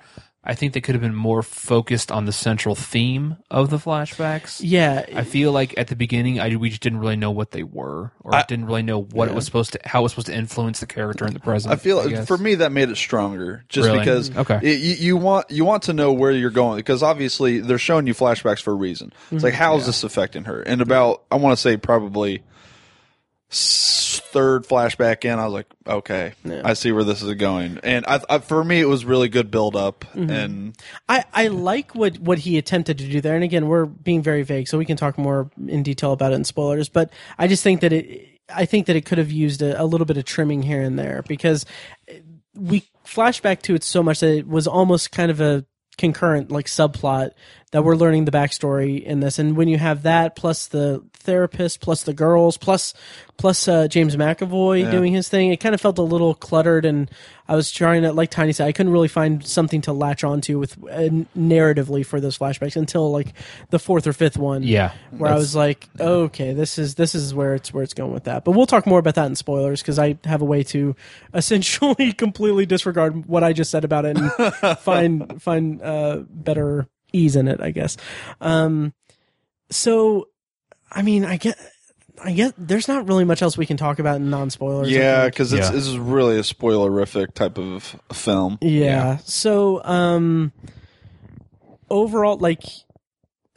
I 0.46 0.56
think 0.56 0.74
they 0.74 0.82
could 0.82 0.94
have 0.94 1.02
been 1.02 1.16
more 1.16 1.42
focused 1.42 2.12
on 2.12 2.26
the 2.26 2.34
central 2.34 2.76
theme 2.76 3.38
of 3.50 3.70
the 3.70 3.78
flashbacks. 3.78 4.60
Yeah, 4.62 5.06
I 5.16 5.24
feel 5.24 5.54
like 5.54 5.74
at 5.78 5.88
the 5.88 5.96
beginning, 5.96 6.42
I 6.42 6.54
we 6.58 6.70
just 6.70 6.82
didn't 6.82 7.00
really 7.00 7.16
know 7.16 7.32
what 7.32 7.52
they 7.52 7.64
were, 7.64 8.12
or 8.20 8.36
I- 8.36 8.44
didn't 8.46 8.66
really 8.66 8.82
know 8.82 9.02
what 9.02 9.30
it 9.30 9.36
was 9.36 9.46
supposed 9.46 9.72
to, 9.74 9.80
how 9.86 10.02
it 10.02 10.04
was 10.04 10.12
supposed 10.12 10.28
to 10.28 10.36
influence 10.36 10.82
the 10.82 10.86
character 10.86 11.26
in 11.26 11.34
the 11.34 11.40
present. 11.40 11.74
I 11.74 11.78
feel 11.78 12.08
guess. 12.10 12.28
for 12.28 12.38
me 12.38 12.56
that 12.56 12.74
made 12.74 12.90
it 12.90 12.98
stronger, 12.98 13.64
just 13.70 13.88
Really? 13.88 14.00
because 14.00 14.32
mm-hmm. 14.32 14.40
Okay. 14.40 14.60
it- 14.64 14.82
you, 14.82 14.96
you 14.96 15.18
want 15.18 15.50
you 15.50 15.64
want 15.64 15.84
to 15.84 15.94
know 15.94 16.12
where 16.12 16.32
you're 16.32 16.50
going 16.50 16.76
because 16.78 17.04
obviously 17.04 17.60
they're 17.60 17.78
showing 17.78 18.06
you 18.06 18.14
flashbacks 18.14 18.62
for 18.62 18.72
a 18.72 18.76
reason. 18.76 19.14
It's 19.32 19.44
like 19.44 19.54
mm-hmm. 19.54 19.64
how 19.64 19.78
is 19.78 19.86
this 19.86 20.04
affecting 20.04 20.44
her? 20.44 20.62
And 20.62 20.82
about 20.82 21.24
I 21.32 21.38
want 21.38 21.58
to 21.58 21.62
say 21.62 21.78
probably 21.78 22.44
s- 23.50 24.13
third 24.34 24.68
flashback 24.68 25.24
in, 25.24 25.40
I 25.40 25.46
was 25.46 25.54
like, 25.54 25.68
okay, 25.88 26.34
I 26.64 26.74
see 26.74 26.92
where 26.92 27.04
this 27.04 27.22
is 27.22 27.34
going. 27.36 27.80
And 27.84 28.06
I, 28.06 28.20
I, 28.30 28.38
for 28.40 28.64
me, 28.64 28.82
it 28.82 28.90
was 28.90 29.06
really 29.06 29.30
good 29.30 29.52
build 29.52 29.76
up 29.76 30.04
mm-hmm. 30.14 30.30
and. 30.30 30.78
I, 31.08 31.24
I 31.34 31.48
like 31.48 31.96
what, 31.96 32.18
what 32.20 32.40
he 32.40 32.58
attempted 32.58 32.98
to 32.98 33.08
do 33.08 33.22
there. 33.22 33.36
And 33.36 33.44
again, 33.44 33.68
we're 33.68 33.86
being 33.86 34.22
very 34.22 34.44
vague, 34.44 34.68
so 34.68 34.78
we 34.78 34.86
can 34.86 34.98
talk 34.98 35.18
more 35.18 35.50
in 35.68 35.84
detail 35.84 36.12
about 36.12 36.34
it 36.34 36.36
in 36.36 36.44
spoilers. 36.44 36.90
But 36.90 37.14
I 37.38 37.48
just 37.48 37.64
think 37.64 37.82
that 37.82 37.94
it, 37.94 38.28
I 38.54 38.66
think 38.66 38.88
that 38.88 38.96
it 38.96 39.06
could 39.06 39.20
have 39.20 39.32
used 39.32 39.62
a, 39.62 39.82
a 39.82 39.86
little 39.86 40.06
bit 40.06 40.18
of 40.18 40.26
trimming 40.26 40.64
here 40.64 40.82
and 40.82 40.98
there 40.98 41.24
because 41.28 41.66
we 42.56 42.84
flashback 43.06 43.62
to 43.64 43.76
it 43.76 43.84
so 43.84 44.04
much 44.04 44.20
that 44.20 44.36
it 44.36 44.48
was 44.48 44.68
almost 44.68 45.12
kind 45.12 45.32
of 45.32 45.40
a 45.40 45.66
concurrent 45.98 46.52
like 46.52 46.66
subplot 46.66 47.32
that 47.74 47.84
we're 47.84 47.96
learning 47.96 48.26
the 48.26 48.32
backstory 48.32 49.04
in 49.04 49.20
this. 49.20 49.40
And 49.40 49.58
when 49.58 49.68
you 49.68 49.80
have 49.80 50.04
that 50.04 50.36
plus 50.36 50.68
the 50.68 51.04
therapist 51.14 51.82
plus 51.82 52.04
the 52.04 52.14
girls 52.14 52.56
plus 52.56 52.94
plus 53.38 53.68
uh, 53.68 53.88
James 53.88 54.16
McAvoy 54.16 54.92
doing 54.92 55.12
his 55.12 55.28
thing, 55.28 55.52
it 55.52 55.60
kind 55.60 55.74
of 55.74 55.82
felt 55.82 55.98
a 55.98 56.04
little 56.04 56.36
cluttered. 56.36 56.86
And 56.86 57.10
I 57.48 57.56
was 57.56 57.72
trying 57.72 58.04
to, 58.04 58.14
like 58.14 58.30
Tiny 58.30 58.54
said, 58.54 58.68
I 58.68 58.74
couldn't 58.74 58.92
really 58.92 59.08
find 59.08 59.44
something 59.44 59.82
to 59.82 59.92
latch 59.92 60.24
onto 60.24 60.60
with 60.60 60.78
uh, 60.84 61.10
narratively 61.36 62.06
for 62.06 62.22
those 62.22 62.38
flashbacks 62.38 62.76
until 62.76 63.12
like 63.12 63.34
the 63.72 63.80
fourth 63.80 64.06
or 64.06 64.14
fifth 64.14 64.38
one. 64.38 64.62
Yeah, 64.62 64.94
where 65.10 65.32
I 65.32 65.36
was 65.36 65.56
like, 65.56 65.90
okay, 66.00 66.54
this 66.54 66.78
is 66.78 66.94
this 66.94 67.16
is 67.16 67.34
where 67.34 67.56
it's 67.56 67.74
where 67.74 67.84
it's 67.84 67.96
going 67.96 68.14
with 68.14 68.26
that. 68.26 68.46
But 68.46 68.52
we'll 68.52 68.68
talk 68.68 68.86
more 68.86 69.00
about 69.00 69.16
that 69.16 69.26
in 69.26 69.36
spoilers 69.36 69.82
because 69.82 69.98
I 69.98 70.20
have 70.26 70.44
a 70.44 70.46
way 70.46 70.62
to 70.66 70.96
essentially 71.34 72.14
completely 72.14 72.68
disregard 72.68 73.26
what 73.26 73.44
I 73.44 73.52
just 73.52 73.72
said 73.72 73.84
about 73.84 74.06
it 74.06 74.16
and 74.16 74.78
find 74.80 75.42
find 75.42 75.82
uh, 75.82 76.22
better 76.30 76.88
ease 77.14 77.36
in 77.36 77.48
it, 77.48 77.62
I 77.62 77.72
guess. 77.72 77.96
Um, 78.42 78.94
so, 79.70 80.28
I 80.92 81.02
mean, 81.02 81.24
I 81.26 81.38
get. 81.38 81.58
I 82.24 82.32
guess 82.32 82.54
there's 82.58 82.88
not 82.88 83.08
really 83.08 83.26
much 83.26 83.42
else 83.42 83.58
we 83.58 83.66
can 83.66 83.76
talk 83.76 83.98
about 84.00 84.18
in 84.18 84.30
non 84.30 84.50
spoilers. 84.50 84.90
Yeah, 84.90 85.26
because 85.26 85.52
Yeah. 85.52 85.72
this 85.72 85.88
is 85.88 85.98
really 85.98 86.38
a 86.38 86.42
spoilerific 86.44 87.34
type 87.34 87.58
of 87.58 88.00
film. 88.14 88.60
Yeah. 88.62 89.18
So, 89.26 89.84
um, 89.84 90.52
overall, 91.90 92.38
like, 92.38 92.62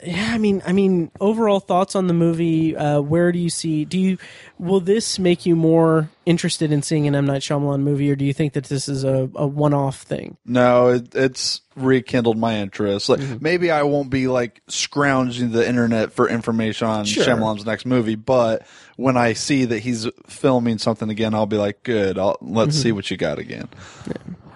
yeah, 0.03 0.29
I 0.31 0.37
mean, 0.37 0.61
I 0.65 0.73
mean, 0.73 1.09
overall 1.19 1.59
thoughts 1.59 1.95
on 1.95 2.05
the 2.07 2.13
movie. 2.13 2.75
Uh, 2.75 3.01
where 3.01 3.31
do 3.31 3.39
you 3.39 3.49
see? 3.49 3.83
Do 3.83 3.97
you 3.99 4.17
will 4.59 4.79
this 4.79 5.17
make 5.17 5.45
you 5.47 5.55
more 5.55 6.09
interested 6.25 6.71
in 6.71 6.83
seeing 6.83 7.07
an 7.07 7.15
M 7.15 7.25
Night 7.25 7.41
Shyamalan 7.41 7.81
movie, 7.81 8.11
or 8.11 8.15
do 8.15 8.23
you 8.23 8.33
think 8.33 8.53
that 8.53 8.65
this 8.65 8.87
is 8.87 9.03
a, 9.03 9.29
a 9.35 9.47
one 9.47 9.73
off 9.73 10.03
thing? 10.03 10.37
No, 10.45 10.89
it, 10.89 11.15
it's 11.15 11.61
rekindled 11.75 12.37
my 12.37 12.57
interest. 12.57 13.09
Like 13.09 13.19
Mm-hmm. 13.19 13.37
maybe 13.41 13.71
I 13.71 13.83
won't 13.83 14.11
be 14.11 14.27
like 14.27 14.61
scrounging 14.67 15.51
the 15.51 15.67
internet 15.67 16.11
for 16.13 16.29
information 16.29 16.87
on 16.87 17.05
Sure. 17.05 17.25
Shyamalan's 17.25 17.65
next 17.65 17.85
movie, 17.87 18.15
but 18.15 18.67
when 18.97 19.17
I 19.17 19.33
see 19.33 19.65
that 19.65 19.79
he's 19.79 20.07
filming 20.27 20.77
something 20.77 21.09
again, 21.09 21.33
I'll 21.33 21.45
be 21.47 21.57
like, 21.57 21.81
"Good, 21.81 22.19
I'll, 22.19 22.37
let's 22.41 22.75
Mm-hmm. 22.75 22.81
see 22.83 22.91
what 22.91 23.09
you 23.09 23.17
got 23.17 23.39
again." 23.39 23.67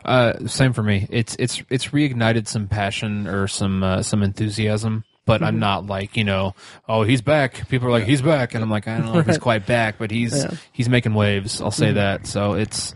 Uh, 0.06 0.48
same 0.48 0.74
for 0.74 0.84
me. 0.84 1.08
It's 1.10 1.36
it's 1.39 1.62
it's 1.70 1.88
reignited 1.89 2.48
some 2.48 2.68
passion 2.68 3.28
or 3.28 3.48
some 3.48 3.84
uh, 3.84 4.02
some 4.04 4.24
enthusiasm 4.24 5.04
but 5.26 5.42
I'm 5.44 5.54
mm-hmm. 5.54 5.60
not 5.60 5.86
like 5.86 6.18
you 6.18 6.24
know, 6.24 6.56
oh 6.88 7.04
he's 7.04 7.22
back. 7.22 7.68
People 7.70 7.88
are 7.88 7.92
like 7.92 8.06
he's 8.06 8.22
back, 8.22 8.54
and 8.54 8.64
I'm 8.64 8.70
like 8.70 8.88
I 8.88 8.98
don't 8.98 9.06
know 9.14 9.20
if 9.20 9.28
he's 9.28 9.38
quite 9.50 9.66
back, 9.66 9.96
but 9.98 10.12
he's 10.12 10.36
Yeah. 10.36 10.52
he's 10.72 10.90
making 10.90 11.14
waves. 11.14 11.62
I'll 11.62 11.72
say 11.72 11.88
mm-hmm. 11.88 11.96
that. 11.96 12.28
So 12.28 12.54
it's 12.54 12.94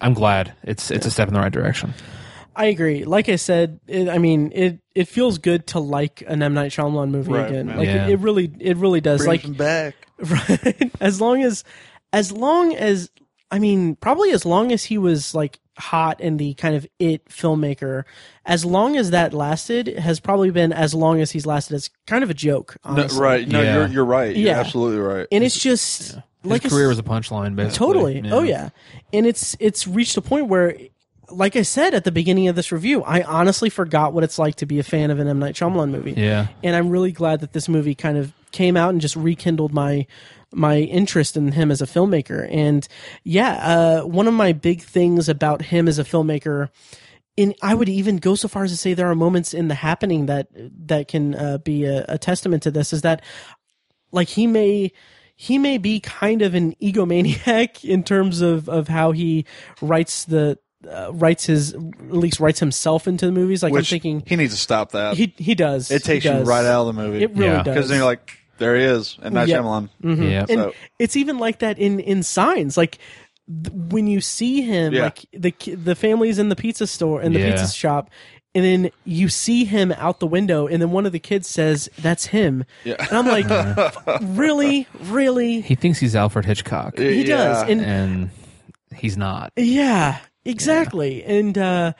I'm 0.00 0.14
glad 0.14 0.54
it's 0.62 0.90
it's 0.90 1.06
a 1.06 1.10
step 1.10 1.28
in 1.28 1.34
the 1.34 1.40
right 1.40 1.52
direction. 1.52 1.94
I 2.56 2.66
agree. 2.66 3.04
Like 3.04 3.28
I 3.28 3.36
said, 3.36 3.80
it, 3.86 4.08
I 4.08 4.18
mean, 4.18 4.52
it 4.54 4.80
it 4.94 5.08
feels 5.08 5.38
good 5.38 5.66
to 5.68 5.80
like 5.80 6.22
an 6.26 6.42
M 6.42 6.54
Night 6.54 6.72
Shyamalan 6.72 7.10
movie 7.10 7.32
Right, 7.32 7.48
again. 7.48 7.66
man. 7.66 7.78
Like 7.78 7.86
Yeah. 7.86 8.06
it, 8.06 8.12
it 8.12 8.18
really, 8.20 8.52
it 8.58 8.76
really 8.76 9.00
does. 9.00 9.26
like 9.26 9.42
him 9.42 9.54
back. 9.54 9.94
right, 10.18 10.90
as 11.00 11.20
long 11.20 11.42
as, 11.42 11.64
as 12.12 12.32
long 12.32 12.74
as, 12.74 13.10
I 13.50 13.58
mean, 13.58 13.96
probably 13.96 14.30
as 14.32 14.44
long 14.44 14.72
as 14.72 14.84
he 14.84 14.98
was 14.98 15.34
like 15.34 15.58
hot 15.78 16.20
and 16.20 16.38
the 16.38 16.54
kind 16.54 16.74
of 16.74 16.86
it 16.98 17.24
filmmaker, 17.26 18.04
as 18.44 18.64
long 18.64 18.96
as 18.96 19.10
that 19.10 19.32
lasted, 19.32 19.88
has 19.98 20.20
probably 20.20 20.50
been 20.50 20.72
as 20.72 20.94
long 20.94 21.20
as 21.20 21.30
he's 21.30 21.46
lasted 21.46 21.74
as 21.74 21.90
kind 22.06 22.22
of 22.22 22.30
a 22.30 22.34
joke. 22.34 22.76
No, 22.88 23.06
right. 23.18 23.46
No, 23.48 23.60
Yeah. 23.62 23.74
you're 23.76 23.86
you're 23.88 24.04
right. 24.04 24.34
You're 24.36 24.48
Yeah. 24.50 24.60
absolutely 24.60 25.00
right. 25.00 25.26
And 25.32 25.42
it's 25.42 25.58
just 25.58 26.16
like 26.44 26.62
His 26.62 26.72
career 26.72 26.86
s- 26.86 26.90
was 26.90 26.98
a 26.98 27.02
punchline, 27.02 27.56
basically. 27.56 27.76
Totally. 27.86 28.22
Oh 28.30 28.42
yeah. 28.42 28.70
And 29.12 29.26
it's 29.26 29.56
it's 29.58 29.86
reached 29.86 30.16
a 30.16 30.22
point 30.22 30.46
where 30.48 30.76
like 31.32 31.54
I 31.54 31.62
said 31.62 31.94
at 31.94 32.02
the 32.04 32.10
beginning 32.12 32.48
of 32.48 32.56
this 32.56 32.72
review, 32.72 33.02
I 33.04 33.22
honestly 33.22 33.70
forgot 33.70 34.12
what 34.12 34.24
it's 34.24 34.36
like 34.38 34.56
to 34.56 34.66
be 34.66 34.78
a 34.80 34.82
fan 34.82 35.10
of 35.12 35.18
an 35.20 35.28
M 35.28 35.38
Night 35.38 35.54
Shyamalan 35.54 35.90
movie. 35.90 36.12
Yeah. 36.16 36.48
And 36.62 36.74
I'm 36.76 36.90
really 36.90 37.12
glad 37.12 37.40
that 37.40 37.52
this 37.52 37.68
movie 37.68 37.94
kind 37.94 38.18
of 38.18 38.32
came 38.52 38.76
out 38.76 38.90
and 38.90 39.00
just 39.00 39.14
rekindled 39.16 39.72
my 39.72 40.06
my 40.52 40.78
interest 40.78 41.36
in 41.36 41.52
him 41.52 41.70
as 41.70 41.80
a 41.80 41.86
filmmaker. 41.86 42.48
And 42.50 42.86
yeah, 43.24 43.52
uh, 44.02 44.06
one 44.06 44.26
of 44.28 44.34
my 44.34 44.52
big 44.52 44.82
things 44.82 45.28
about 45.28 45.62
him 45.62 45.86
as 45.88 45.98
a 45.98 46.04
filmmaker 46.04 46.68
in 47.36 47.54
I 47.62 47.74
would 47.74 47.88
even 47.88 48.16
go 48.16 48.34
so 48.34 48.48
far 48.48 48.64
as 48.64 48.70
to 48.72 48.76
say 48.76 48.92
there 48.92 49.08
are 49.10 49.14
moments 49.14 49.54
in 49.54 49.68
the 49.68 49.74
happening 49.76 50.26
that 50.26 50.48
that 50.86 51.06
can 51.08 51.34
uh, 51.36 51.58
be 51.58 51.84
a, 51.84 52.04
a 52.08 52.18
testament 52.18 52.64
to 52.64 52.70
this 52.72 52.92
is 52.92 53.02
that 53.02 53.22
like 54.10 54.28
he 54.28 54.46
may 54.48 54.90
he 55.36 55.56
may 55.56 55.78
be 55.78 56.00
kind 56.00 56.42
of 56.42 56.54
an 56.54 56.74
egomaniac 56.82 57.84
in 57.84 58.02
terms 58.02 58.40
of 58.40 58.68
of 58.68 58.88
how 58.88 59.12
he 59.12 59.46
writes 59.80 60.24
the 60.24 60.58
uh, 60.90 61.12
writes 61.14 61.46
his 61.46 61.74
at 61.74 61.80
least 62.12 62.40
writes 62.40 62.58
himself 62.58 63.06
into 63.06 63.26
the 63.26 63.32
movies 63.32 63.62
like 63.62 63.72
Which 63.72 63.92
i'm 63.92 64.00
thinking 64.00 64.22
he 64.26 64.34
needs 64.36 64.54
to 64.54 64.60
stop 64.60 64.92
that. 64.92 65.16
he 65.16 65.32
he 65.38 65.54
does 65.54 65.90
it 65.92 66.02
takes 66.02 66.24
He 66.24 66.30
you 66.30 66.38
right 66.42 66.64
out 66.64 66.88
of 66.88 66.94
the 66.96 67.00
movie. 67.02 67.22
it 67.22 67.30
really 67.36 67.52
Yeah. 67.52 67.62
does 67.62 67.74
Because 67.74 67.88
then 67.90 67.98
you're 67.98 68.06
like, 68.06 68.36
there 68.60 68.76
he 68.76 68.84
is, 68.84 69.18
and 69.20 69.34
Night 69.34 69.48
Yeah. 69.48 69.58
Shyamalan. 69.58 69.88
Yeah. 70.02 70.40
and 70.48 70.48
So- 70.60 70.72
it's 71.00 71.16
even 71.16 71.38
like 71.38 71.58
that 71.58 71.78
in 71.80 71.98
in 71.98 72.22
signs 72.22 72.76
like 72.76 72.98
th- 73.48 73.74
when 73.74 74.06
you 74.06 74.20
see 74.20 74.62
him 74.62 74.92
Yeah. 74.94 75.02
like 75.02 75.26
the 75.32 75.50
ki- 75.50 75.74
the 75.74 75.96
family's 75.96 76.38
in 76.38 76.48
the 76.48 76.56
pizza 76.56 76.86
store 76.86 77.20
in 77.20 77.32
the 77.32 77.40
Yeah. 77.40 77.50
pizza 77.50 77.74
shop 77.74 78.08
and 78.54 78.64
then 78.64 78.90
you 79.04 79.28
see 79.28 79.64
him 79.64 79.92
out 79.92 80.20
the 80.20 80.26
window 80.26 80.66
and 80.68 80.80
then 80.82 80.90
one 80.92 81.06
of 81.06 81.12
the 81.12 81.18
kids 81.18 81.48
says 81.48 81.88
that's 81.98 82.26
him 82.26 82.64
Yeah. 82.84 82.94
and 82.98 83.12
i'm 83.18 83.26
like 83.26 83.48
really 84.22 84.86
really 85.04 85.60
He 85.62 85.74
thinks 85.74 85.98
he's 85.98 86.14
Alfred 86.16 86.44
Hitchcock, 86.44 86.98
he 86.98 87.24
does 87.24 87.68
and 87.68 87.80
and 87.80 88.30
he's 88.94 89.16
not. 89.16 89.52
Yeah, 89.56 90.18
exactly. 90.44 91.22
And 91.24 91.56
uh 91.56 91.92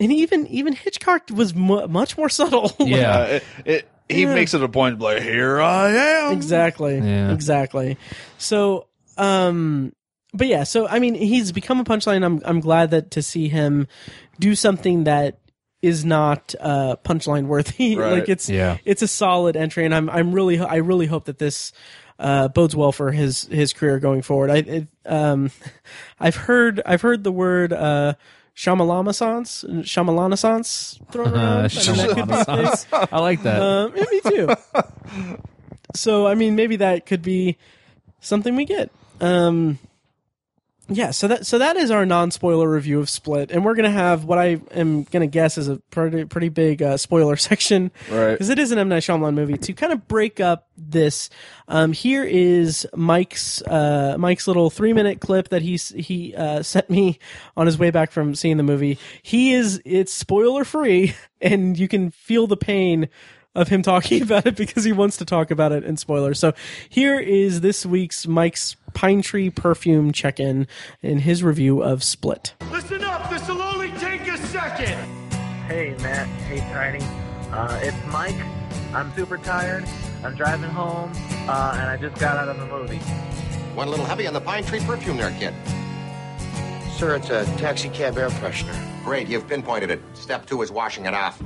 and 0.00 0.12
even 0.12 0.46
even 0.48 0.74
Hitchcock 0.74 1.22
was 1.32 1.54
mu 1.54 1.86
much 1.86 2.18
more 2.18 2.28
subtle. 2.40 2.72
Yeah. 2.80 3.16
Uh, 3.18 3.24
it, 3.26 3.44
it, 3.64 3.88
he 4.08 4.22
Yeah. 4.22 4.34
makes 4.34 4.54
it 4.54 4.62
a 4.62 4.68
point, 4.68 4.98
to 4.98 5.04
like, 5.04 5.22
here 5.22 5.60
I 5.60 5.90
am. 5.90 6.32
exactly. 6.32 6.98
Yeah. 6.98 7.32
Exactly. 7.32 7.96
So, 8.38 8.86
um 9.16 9.92
but 10.36 10.48
yeah, 10.48 10.64
so 10.64 10.88
I 10.88 10.98
mean, 10.98 11.14
he's 11.14 11.52
become 11.52 11.78
a 11.80 11.84
punchline. 11.84 12.24
I'm 12.24 12.42
I'm 12.44 12.60
glad 12.60 12.90
that 12.90 13.12
to 13.12 13.22
see 13.22 13.48
him 13.48 13.86
do 14.40 14.54
something 14.56 15.04
that 15.04 15.38
is 15.80 16.04
not 16.04 16.54
uh 16.60 16.96
punchline 17.04 17.46
worthy. 17.46 17.94
Right. 17.96 18.12
like 18.12 18.28
it's 18.28 18.48
Yeah. 18.50 18.78
it's 18.84 19.02
a 19.02 19.08
solid 19.08 19.56
entry 19.56 19.84
and 19.84 19.94
I'm 19.94 20.10
I'm 20.10 20.32
really 20.32 20.58
I 20.58 20.76
really 20.76 21.06
hope 21.06 21.26
that 21.26 21.38
this 21.38 21.72
uh, 22.18 22.46
bodes 22.48 22.76
well 22.76 22.92
for 22.92 23.10
his 23.10 23.42
his 23.46 23.72
career 23.72 23.98
going 23.98 24.22
forward. 24.22 24.48
I 24.50 24.56
it, 24.58 24.88
um, 25.04 25.50
I've 26.20 26.36
heard 26.36 26.80
I've 26.86 27.02
heard 27.02 27.24
the 27.24 27.32
word 27.32 27.72
uh, 27.72 28.14
Shyamalama-sans, 28.56 29.64
Shyamalana-sans 29.82 31.00
thrown 31.10 31.32
around. 31.34 31.36
I 31.36 31.62
mean, 31.62 31.96
that 31.96 32.14
could 32.14 32.28
be 32.28 32.34
a 32.34 32.44
thing. 32.76 33.08
I 33.12 33.20
like 33.20 33.42
that. 33.42 33.60
Um, 33.60 33.92
yeah, 33.96 34.04
me 34.10 34.20
too. 34.20 34.48
so 35.94 36.26
I 36.26 36.34
mean, 36.34 36.54
maybe 36.54 36.76
that 36.76 37.06
could 37.06 37.22
be 37.22 37.56
something 38.20 38.54
we 38.54 38.64
get. 38.64 38.90
Um, 39.20 39.78
yeah, 40.88 41.12
so 41.12 41.28
that 41.28 41.46
so 41.46 41.58
that 41.58 41.76
is 41.76 41.90
our 41.90 42.04
non-spoiler 42.04 42.68
review 42.68 43.00
of 43.00 43.08
Split, 43.08 43.50
and 43.50 43.64
we're 43.64 43.74
gonna 43.74 43.90
have 43.90 44.24
what 44.24 44.38
I 44.38 44.60
am 44.72 45.04
gonna 45.04 45.26
guess 45.26 45.56
is 45.56 45.68
a 45.68 45.76
pretty 45.90 46.26
pretty 46.26 46.50
big 46.50 46.82
uh, 46.82 46.96
spoiler 46.98 47.36
section, 47.38 47.90
Right. 48.10 48.32
Because 48.32 48.50
it 48.50 48.58
is 48.58 48.70
an 48.70 48.78
M 48.78 48.88
Night 48.88 49.02
Shyamalan 49.02 49.34
movie. 49.34 49.56
To 49.56 49.72
kind 49.72 49.92
of 49.92 50.06
break 50.08 50.40
up 50.40 50.68
this, 50.76 51.30
um, 51.68 51.92
here 51.92 52.22
is 52.22 52.86
Mike's 52.94 53.62
uh, 53.62 54.16
Mike's 54.18 54.46
little 54.46 54.68
three 54.68 54.92
minute 54.92 55.20
clip 55.20 55.48
that 55.48 55.62
he's 55.62 55.88
he 55.88 56.34
uh, 56.34 56.62
sent 56.62 56.90
me 56.90 57.18
on 57.56 57.66
his 57.66 57.78
way 57.78 57.90
back 57.90 58.12
from 58.12 58.34
seeing 58.34 58.58
the 58.58 58.62
movie. 58.62 58.98
He 59.22 59.52
is 59.54 59.80
it's 59.86 60.12
spoiler 60.12 60.64
free, 60.64 61.14
and 61.40 61.78
you 61.78 61.88
can 61.88 62.10
feel 62.10 62.46
the 62.46 62.56
pain 62.58 63.08
of 63.54 63.68
him 63.68 63.82
talking 63.82 64.22
about 64.24 64.46
it 64.46 64.56
because 64.56 64.84
he 64.84 64.92
wants 64.92 65.16
to 65.18 65.24
talk 65.24 65.50
about 65.50 65.72
it 65.72 65.84
in 65.84 65.96
spoilers. 65.96 66.38
So 66.38 66.52
here 66.88 67.18
is 67.18 67.60
this 67.60 67.84
week's 67.86 68.26
Mike's 68.26 68.76
Pine 68.92 69.22
Tree 69.22 69.50
Perfume 69.50 70.12
check 70.12 70.38
in 70.38 70.66
in 71.02 71.18
his 71.20 71.42
review 71.42 71.82
of 71.82 72.02
Split. 72.02 72.54
Listen 72.70 73.02
up, 73.04 73.28
this'll 73.30 73.60
only 73.60 73.90
take 73.92 74.22
a 74.26 74.38
second. 74.38 74.96
Hey, 75.66 75.96
Matt. 76.00 76.26
Hey, 76.26 76.60
Tiny. 76.72 77.04
Uh, 77.50 77.80
it's 77.82 77.96
Mike. 78.12 78.36
I'm 78.92 79.12
super 79.14 79.38
tired. 79.38 79.84
I'm 80.22 80.34
driving 80.36 80.70
home, 80.70 81.12
uh, 81.48 81.76
and 81.78 81.90
I 81.90 81.96
just 81.96 82.20
got 82.20 82.36
out 82.36 82.48
of 82.48 82.58
the 82.58 82.66
movie. 82.66 83.00
Went 83.76 83.88
a 83.88 83.90
little 83.90 84.06
heavy 84.06 84.26
on 84.26 84.34
the 84.34 84.40
pine 84.40 84.64
tree 84.64 84.80
perfume 84.80 85.16
there, 85.16 85.30
kid. 85.32 85.52
Sir, 86.96 87.16
it's 87.16 87.30
a 87.30 87.44
taxi 87.58 87.88
cab 87.88 88.16
air 88.16 88.28
freshener. 88.28 89.04
Great, 89.04 89.26
you've 89.26 89.46
pinpointed 89.48 89.90
it. 89.90 90.00
Step 90.14 90.46
two 90.46 90.62
is 90.62 90.70
washing 90.70 91.06
it 91.06 91.14
off. 91.14 91.42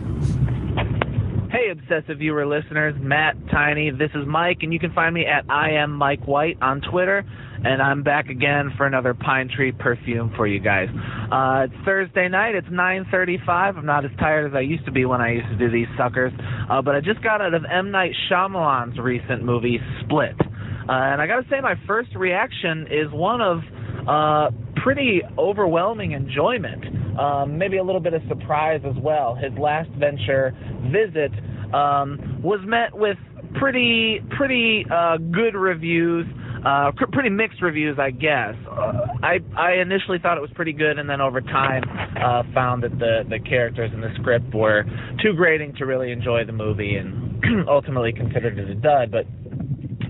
Hey, 1.50 1.70
obsessive 1.70 2.18
viewer 2.18 2.46
listeners, 2.46 2.94
Matt, 3.00 3.34
Tiny. 3.50 3.90
This 3.90 4.10
is 4.14 4.26
Mike, 4.26 4.58
and 4.60 4.70
you 4.70 4.78
can 4.78 4.92
find 4.92 5.14
me 5.14 5.24
at 5.24 5.50
I 5.50 5.70
am 5.82 5.92
Mike 5.92 6.26
White 6.26 6.58
on 6.60 6.82
Twitter. 6.82 7.24
And 7.64 7.80
I'm 7.80 8.02
back 8.02 8.28
again 8.28 8.70
for 8.76 8.86
another 8.86 9.14
Pine 9.14 9.48
Tree 9.48 9.72
perfume 9.72 10.30
for 10.36 10.46
you 10.46 10.60
guys. 10.60 10.88
Uh, 11.32 11.64
it's 11.64 11.84
Thursday 11.86 12.28
night. 12.28 12.54
It's 12.54 12.68
9:35. 12.68 13.78
I'm 13.78 13.86
not 13.86 14.04
as 14.04 14.10
tired 14.18 14.50
as 14.50 14.54
I 14.54 14.60
used 14.60 14.84
to 14.84 14.92
be 14.92 15.06
when 15.06 15.22
I 15.22 15.32
used 15.32 15.48
to 15.48 15.56
do 15.56 15.70
these 15.70 15.88
suckers. 15.96 16.34
Uh, 16.68 16.82
but 16.82 16.94
I 16.94 17.00
just 17.00 17.22
got 17.22 17.40
out 17.40 17.54
of 17.54 17.64
M 17.64 17.90
Night 17.90 18.12
Shyamalan's 18.30 18.98
recent 18.98 19.42
movie 19.42 19.80
Split, 20.04 20.36
uh, 20.38 20.92
and 20.92 21.22
I 21.22 21.26
got 21.26 21.40
to 21.40 21.48
say 21.48 21.62
my 21.62 21.76
first 21.86 22.14
reaction 22.14 22.88
is 22.90 23.10
one 23.10 23.40
of 23.40 23.62
uh, 24.06 24.50
pretty 24.82 25.22
overwhelming 25.38 26.12
enjoyment. 26.12 27.18
Um, 27.18 27.58
maybe 27.58 27.78
a 27.78 27.82
little 27.82 28.00
bit 28.00 28.14
of 28.14 28.22
surprise 28.28 28.80
as 28.84 28.94
well. 29.02 29.34
His 29.34 29.52
last 29.58 29.90
venture, 29.98 30.54
Visit, 30.92 31.32
um, 31.74 32.40
was 32.42 32.60
met 32.64 32.96
with 32.96 33.18
pretty 33.54 34.20
pretty 34.36 34.84
uh, 34.92 35.16
good 35.16 35.54
reviews. 35.54 36.26
Uh, 36.64 36.90
pretty 37.12 37.28
mixed 37.30 37.62
reviews, 37.62 37.98
I 38.00 38.10
guess. 38.10 38.54
Uh, 38.68 39.06
I 39.22 39.38
I 39.56 39.74
initially 39.74 40.18
thought 40.18 40.36
it 40.36 40.40
was 40.40 40.50
pretty 40.54 40.72
good, 40.72 40.98
and 40.98 41.08
then 41.08 41.20
over 41.20 41.40
time 41.40 41.84
uh, 42.16 42.42
found 42.52 42.82
that 42.82 42.98
the 42.98 43.22
the 43.28 43.38
characters 43.38 43.90
in 43.94 44.00
the 44.00 44.10
script 44.20 44.52
were 44.52 44.84
too 45.22 45.34
grating 45.34 45.74
to 45.76 45.86
really 45.86 46.10
enjoy 46.10 46.44
the 46.44 46.52
movie, 46.52 46.96
and 46.96 47.44
ultimately 47.68 48.12
considered 48.12 48.58
it 48.58 48.68
a 48.68 48.74
dud. 48.74 49.12
But 49.12 49.26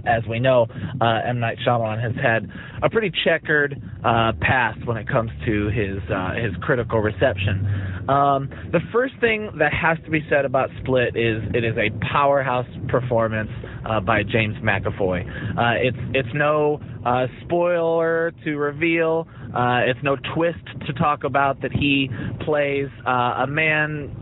as 0.06 0.22
we 0.28 0.38
know, 0.38 0.66
uh, 1.00 1.20
M 1.26 1.40
Night 1.40 1.58
Shyamalan 1.66 2.00
has 2.02 2.14
had 2.22 2.50
a 2.82 2.88
pretty 2.90 3.12
checkered 3.24 3.80
uh, 4.04 4.32
past 4.40 4.84
when 4.86 4.96
it 4.96 5.08
comes 5.08 5.30
to 5.46 5.68
his 5.68 5.98
uh, 6.10 6.34
his 6.34 6.52
critical 6.62 7.00
reception. 7.00 7.66
Um, 8.08 8.48
the 8.72 8.80
first 8.90 9.14
thing 9.20 9.50
that 9.58 9.72
has 9.74 9.98
to 10.04 10.10
be 10.10 10.24
said 10.30 10.44
about 10.44 10.70
Split 10.82 11.16
is 11.16 11.42
it 11.54 11.64
is 11.64 11.76
a 11.76 11.90
powerhouse 12.12 12.66
performance 12.88 13.50
uh, 13.88 14.00
by 14.00 14.22
James 14.22 14.56
McAvoy. 14.62 15.26
Uh, 15.58 15.74
it's 15.82 15.96
it's 16.14 16.34
no 16.34 16.80
uh, 17.04 17.26
spoiler 17.44 18.32
to 18.44 18.56
reveal. 18.56 19.28
Uh, 19.54 19.80
it's 19.86 20.00
no 20.02 20.16
twist 20.34 20.64
to 20.86 20.92
talk 20.94 21.24
about 21.24 21.60
that 21.62 21.72
he 21.72 22.08
plays 22.44 22.88
uh, 23.06 23.42
a 23.42 23.46
man 23.46 24.14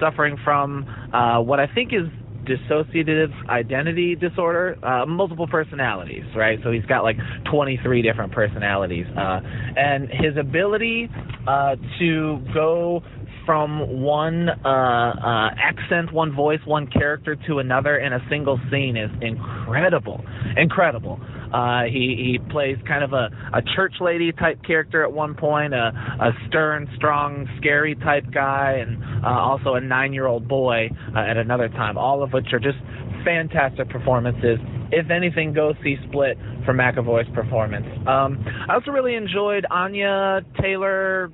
suffering 0.00 0.36
from 0.44 0.84
uh, 1.12 1.40
what 1.40 1.60
I 1.60 1.66
think 1.66 1.92
is 1.92 2.08
dissociative 2.44 3.30
identity 3.48 4.14
disorder, 4.14 4.76
uh, 4.84 5.06
multiple 5.06 5.46
personalities, 5.46 6.24
right? 6.36 6.58
So 6.62 6.70
he's 6.70 6.84
got 6.86 7.02
like 7.02 7.16
23 7.50 8.02
different 8.02 8.32
personalities, 8.32 9.06
uh, 9.16 9.40
and 9.76 10.08
his 10.08 10.36
ability 10.38 11.08
uh, 11.46 11.76
to 11.98 12.38
go 12.54 13.02
from 13.46 14.02
one 14.02 14.48
uh, 14.48 14.68
uh, 14.68 15.50
accent, 15.58 16.12
one 16.12 16.34
voice, 16.34 16.60
one 16.66 16.86
character 16.86 17.36
to 17.48 17.58
another 17.58 17.98
in 17.98 18.12
a 18.12 18.20
single 18.28 18.60
scene 18.70 18.96
is 18.96 19.10
incredible, 19.22 20.24
incredible. 20.56 21.18
Uh, 21.52 21.84
he 21.84 22.38
he 22.38 22.50
plays 22.50 22.76
kind 22.86 23.04
of 23.04 23.12
a 23.12 23.28
a 23.52 23.62
church 23.74 23.94
lady 24.00 24.32
type 24.32 24.62
character 24.64 25.02
at 25.02 25.12
one 25.12 25.34
point, 25.34 25.74
a 25.74 25.92
a 26.20 26.30
stern, 26.48 26.88
strong, 26.96 27.48
scary 27.58 27.94
type 27.96 28.24
guy, 28.32 28.84
and 28.86 29.02
uh, 29.24 29.28
also 29.28 29.74
a 29.74 29.80
nine 29.80 30.12
year 30.12 30.26
old 30.26 30.46
boy 30.48 30.88
uh, 31.14 31.20
at 31.20 31.36
another 31.36 31.68
time. 31.68 31.98
All 31.98 32.22
of 32.22 32.32
which 32.32 32.52
are 32.52 32.60
just 32.60 32.78
fantastic 33.24 33.88
performances. 33.88 34.58
If 34.92 35.10
anything, 35.10 35.52
go 35.52 35.74
see 35.82 35.96
Split 36.08 36.36
for 36.64 36.74
McAvoy's 36.74 37.32
performance. 37.34 37.86
Um, 38.06 38.44
I 38.68 38.74
also 38.74 38.90
really 38.90 39.14
enjoyed 39.14 39.66
Anya 39.70 40.40
Taylor. 40.60 41.30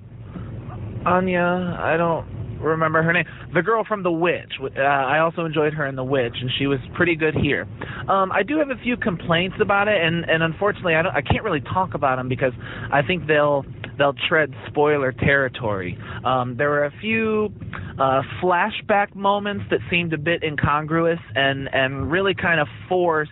Anya, 1.06 1.76
I 1.80 1.96
don't 1.96 2.35
remember 2.60 3.02
her 3.02 3.12
name. 3.12 3.24
The 3.54 3.62
girl 3.62 3.84
from 3.84 4.02
The 4.02 4.10
Witch. 4.10 4.52
Uh, 4.60 4.80
I 4.80 5.18
also 5.20 5.44
enjoyed 5.44 5.74
her 5.74 5.86
in 5.86 5.96
The 5.96 6.04
Witch, 6.04 6.34
and 6.40 6.50
she 6.58 6.66
was 6.66 6.78
pretty 6.94 7.16
good 7.16 7.34
here. 7.34 7.66
Um, 8.08 8.32
I 8.32 8.42
do 8.42 8.58
have 8.58 8.70
a 8.70 8.80
few 8.82 8.96
complaints 8.96 9.56
about 9.60 9.88
it, 9.88 10.00
and, 10.00 10.28
and 10.28 10.42
unfortunately, 10.42 10.94
I, 10.94 11.02
don't, 11.02 11.14
I 11.14 11.22
can't 11.22 11.44
really 11.44 11.60
talk 11.60 11.94
about 11.94 12.16
them 12.16 12.28
because 12.28 12.52
I 12.92 13.02
think 13.02 13.26
they'll 13.26 13.64
they'll 13.98 14.14
tread 14.28 14.52
spoiler 14.66 15.12
territory. 15.12 15.98
Um, 16.24 16.56
there 16.56 16.68
were 16.68 16.84
a 16.84 16.92
few 17.00 17.48
uh, 17.98 18.22
flashback 18.42 19.14
moments 19.14 19.64
that 19.70 19.80
seemed 19.90 20.12
a 20.12 20.18
bit 20.18 20.42
incongruous 20.42 21.18
and 21.34 21.68
and 21.72 22.10
really 22.10 22.34
kind 22.34 22.60
of 22.60 22.68
forced 22.88 23.30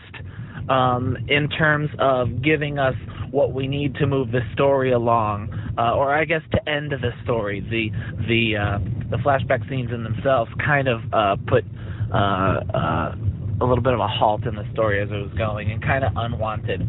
um, 0.68 1.16
in 1.28 1.48
terms 1.48 1.90
of 1.98 2.42
giving 2.42 2.78
us 2.78 2.94
what 3.30 3.52
we 3.52 3.66
need 3.66 3.94
to 3.96 4.06
move 4.06 4.30
the 4.30 4.40
story 4.52 4.92
along, 4.92 5.48
uh, 5.78 5.94
or 5.94 6.14
I 6.14 6.24
guess 6.24 6.42
to 6.52 6.68
end 6.68 6.92
the 6.92 7.10
story. 7.24 7.60
The 7.60 7.90
the 8.26 8.56
uh, 8.56 8.78
the 9.10 9.16
flashback 9.18 9.68
scenes 9.68 9.90
in 9.92 10.04
themselves 10.04 10.50
kind 10.64 10.88
of 10.88 11.00
uh, 11.12 11.36
put 11.46 11.64
uh, 12.12 12.16
uh, 12.16 13.14
a 13.60 13.64
little 13.64 13.82
bit 13.82 13.94
of 13.94 14.00
a 14.00 14.08
halt 14.08 14.46
in 14.46 14.54
the 14.54 14.68
story 14.72 15.02
as 15.02 15.08
it 15.10 15.14
was 15.14 15.32
going, 15.36 15.70
and 15.70 15.82
kind 15.82 16.04
of 16.04 16.12
unwanted. 16.16 16.88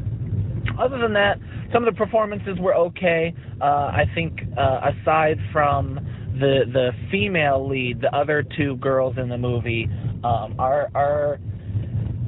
Other 0.79 0.97
than 0.97 1.13
that, 1.13 1.37
some 1.71 1.87
of 1.87 1.93
the 1.93 1.97
performances 1.97 2.57
were 2.59 2.75
okay. 2.75 3.33
Uh, 3.61 3.63
I 3.63 4.03
think 4.13 4.39
aside 4.57 5.37
from 5.51 5.95
the 6.39 6.65
the 6.71 6.91
female 7.11 7.67
lead, 7.67 8.01
the 8.01 8.13
other 8.15 8.43
two 8.57 8.75
girls 8.77 9.15
in 9.17 9.29
the 9.29 9.37
movie 9.37 9.87
um, 10.23 10.55
are 10.59 10.89
are 10.93 11.39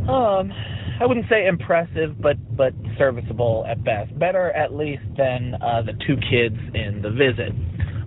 um, 0.08 0.52
I 1.00 1.06
wouldn't 1.06 1.28
say 1.30 1.48
impressive, 1.48 2.20
but 2.22 2.38
but 2.56 2.74
serviceable 2.98 3.66
at 3.68 3.84
best. 3.84 4.18
Better 4.20 4.52
at 4.52 4.74
least 4.74 5.04
than 5.18 5.56
uh, 5.56 5.82
the 5.82 5.94
two 6.06 6.16
kids 6.30 6.58
in 6.74 7.02
The 7.02 7.12
Visit. 7.12 7.54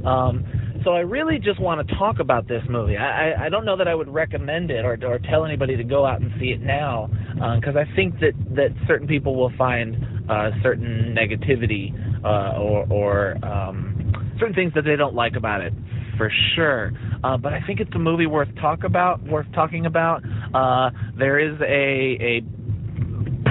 Um, 0.06 0.44
so 0.84 0.92
I 0.92 1.00
really 1.00 1.38
just 1.38 1.60
want 1.60 1.86
to 1.86 1.94
talk 1.96 2.20
about 2.20 2.48
this 2.48 2.62
movie. 2.68 2.96
I, 2.96 3.46
I, 3.46 3.48
don't 3.50 3.66
know 3.66 3.76
that 3.76 3.86
I 3.86 3.94
would 3.94 4.08
recommend 4.08 4.70
it 4.70 4.84
or, 4.84 4.98
or 5.04 5.18
tell 5.18 5.44
anybody 5.44 5.76
to 5.76 5.84
go 5.84 6.06
out 6.06 6.22
and 6.22 6.32
see 6.40 6.46
it 6.46 6.62
now, 6.62 7.10
because 7.56 7.76
I 7.76 7.84
think 7.94 8.18
that 8.20 8.32
that 8.56 8.70
certain 8.86 9.06
people 9.06 9.36
will 9.36 9.52
find 9.58 9.96
uh, 10.30 10.50
certain 10.62 11.14
negativity 11.14 11.92
uh, 12.24 12.58
or 12.58 12.86
or 12.90 13.44
um, 13.44 14.34
certain 14.38 14.54
things 14.54 14.72
that 14.74 14.84
they 14.84 14.96
don't 14.96 15.14
like 15.14 15.36
about 15.36 15.60
it 15.60 15.74
for 16.16 16.32
sure. 16.54 16.92
Uh, 17.22 17.36
but 17.36 17.52
I 17.52 17.60
think 17.66 17.80
it's 17.80 17.94
a 17.94 17.98
movie 17.98 18.26
worth 18.26 18.48
talk 18.60 18.84
about, 18.84 19.22
worth 19.22 19.46
talking 19.54 19.86
about. 19.86 20.22
Uh, 20.54 20.90
there 21.18 21.38
is 21.38 21.60
a 21.60 22.40
a 22.40 22.42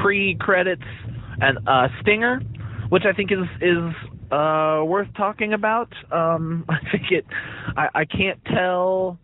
pre-credits 0.01 0.81
and 1.41 1.59
uh, 1.67 1.87
stinger, 2.01 2.39
which 2.89 3.03
I 3.05 3.13
think 3.13 3.31
is 3.31 3.45
is 3.61 3.93
uh, 4.31 4.83
worth 4.85 5.07
talking 5.15 5.53
about. 5.53 5.93
Um, 6.11 6.65
I 6.69 6.79
think 6.91 7.11
it. 7.11 7.25
I, 7.77 7.89
I 7.95 8.05
can't 8.05 8.39
tell. 8.45 9.17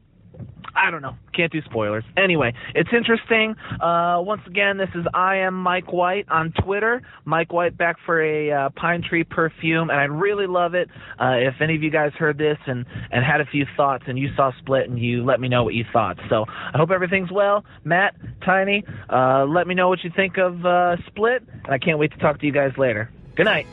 I 0.75 0.91
don't 0.91 1.01
know. 1.01 1.15
Can't 1.33 1.51
do 1.51 1.61
spoilers. 1.61 2.03
Anyway, 2.17 2.53
it's 2.73 2.89
interesting. 2.95 3.55
Uh, 3.81 4.21
once 4.21 4.41
again, 4.45 4.77
this 4.77 4.89
is 4.93 5.05
I 5.13 5.37
am 5.37 5.53
Mike 5.53 5.93
White 5.93 6.27
on 6.29 6.51
Twitter. 6.63 7.01
Mike 7.23 7.53
White 7.53 7.77
back 7.77 7.95
for 8.05 8.21
a 8.21 8.51
uh, 8.51 8.69
Pine 8.75 9.01
Tree 9.01 9.23
perfume, 9.23 9.89
and 9.89 9.99
I 9.99 10.03
really 10.03 10.47
love 10.47 10.73
it. 10.73 10.89
Uh, 11.19 11.35
if 11.37 11.55
any 11.61 11.75
of 11.75 11.83
you 11.83 11.89
guys 11.89 12.11
heard 12.13 12.37
this 12.37 12.57
and 12.67 12.85
and 13.11 13.23
had 13.23 13.41
a 13.41 13.45
few 13.45 13.65
thoughts, 13.77 14.03
and 14.07 14.19
you 14.19 14.29
saw 14.35 14.51
Split, 14.59 14.89
and 14.89 14.99
you 14.99 15.23
let 15.23 15.39
me 15.39 15.47
know 15.47 15.63
what 15.63 15.73
you 15.73 15.85
thought. 15.93 16.17
So 16.29 16.45
I 16.47 16.77
hope 16.77 16.91
everything's 16.91 17.31
well. 17.31 17.63
Matt, 17.83 18.15
Tiny, 18.43 18.83
uh, 19.09 19.45
let 19.45 19.67
me 19.67 19.75
know 19.75 19.87
what 19.87 20.03
you 20.03 20.11
think 20.15 20.37
of 20.37 20.65
uh, 20.65 20.97
Split, 21.07 21.43
and 21.63 21.73
I 21.73 21.77
can't 21.77 21.99
wait 21.99 22.11
to 22.11 22.17
talk 22.17 22.39
to 22.39 22.45
you 22.45 22.51
guys 22.51 22.73
later. 22.77 23.09
Good 23.35 23.45
night. 23.45 23.67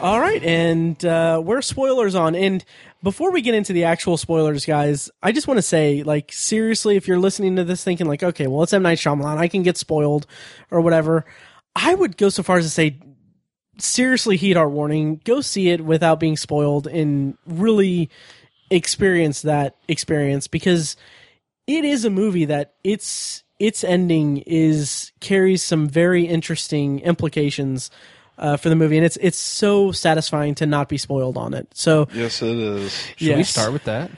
All 0.00 0.20
right, 0.20 0.42
and 0.44 1.02
uh, 1.06 1.40
we're 1.42 1.62
spoilers 1.62 2.14
on. 2.14 2.34
And 2.34 2.62
before 3.02 3.32
we 3.32 3.40
get 3.40 3.54
into 3.54 3.72
the 3.72 3.84
actual 3.84 4.18
spoilers, 4.18 4.66
guys, 4.66 5.10
I 5.22 5.32
just 5.32 5.48
want 5.48 5.56
to 5.56 5.62
say, 5.62 6.02
like, 6.02 6.32
seriously, 6.32 6.96
if 6.96 7.08
you're 7.08 7.18
listening 7.18 7.56
to 7.56 7.64
this 7.64 7.82
thinking, 7.82 8.06
like, 8.06 8.22
okay, 8.22 8.46
well, 8.46 8.62
it's 8.62 8.74
M 8.74 8.82
Night 8.82 8.98
Shyamalan, 8.98 9.38
I 9.38 9.48
can 9.48 9.62
get 9.62 9.78
spoiled 9.78 10.26
or 10.70 10.82
whatever, 10.82 11.24
I 11.74 11.94
would 11.94 12.18
go 12.18 12.28
so 12.28 12.42
far 12.42 12.58
as 12.58 12.66
to 12.66 12.70
say, 12.70 12.98
seriously, 13.78 14.36
heed 14.36 14.58
our 14.58 14.68
warning. 14.68 15.22
Go 15.24 15.40
see 15.40 15.70
it 15.70 15.80
without 15.82 16.20
being 16.20 16.36
spoiled 16.36 16.86
and 16.86 17.38
really 17.46 18.10
experience 18.70 19.42
that 19.42 19.76
experience 19.88 20.46
because 20.46 20.96
it 21.66 21.84
is 21.84 22.04
a 22.04 22.10
movie 22.10 22.44
that 22.44 22.74
its 22.84 23.44
its 23.58 23.82
ending 23.82 24.38
is 24.46 25.12
carries 25.20 25.62
some 25.62 25.88
very 25.88 26.24
interesting 26.24 27.00
implications 27.00 27.90
uh, 28.38 28.56
for 28.56 28.68
the 28.68 28.76
movie, 28.76 28.96
and 28.96 29.06
it's 29.06 29.16
it's 29.18 29.38
so 29.38 29.92
satisfying 29.92 30.54
to 30.56 30.66
not 30.66 30.88
be 30.88 30.98
spoiled 30.98 31.36
on 31.36 31.54
it. 31.54 31.68
So 31.74 32.08
Yes, 32.12 32.42
it 32.42 32.56
is. 32.56 32.92
Should 33.16 33.36
we 33.36 33.42
start 33.44 33.72
with 33.72 33.84
that? 33.84 34.10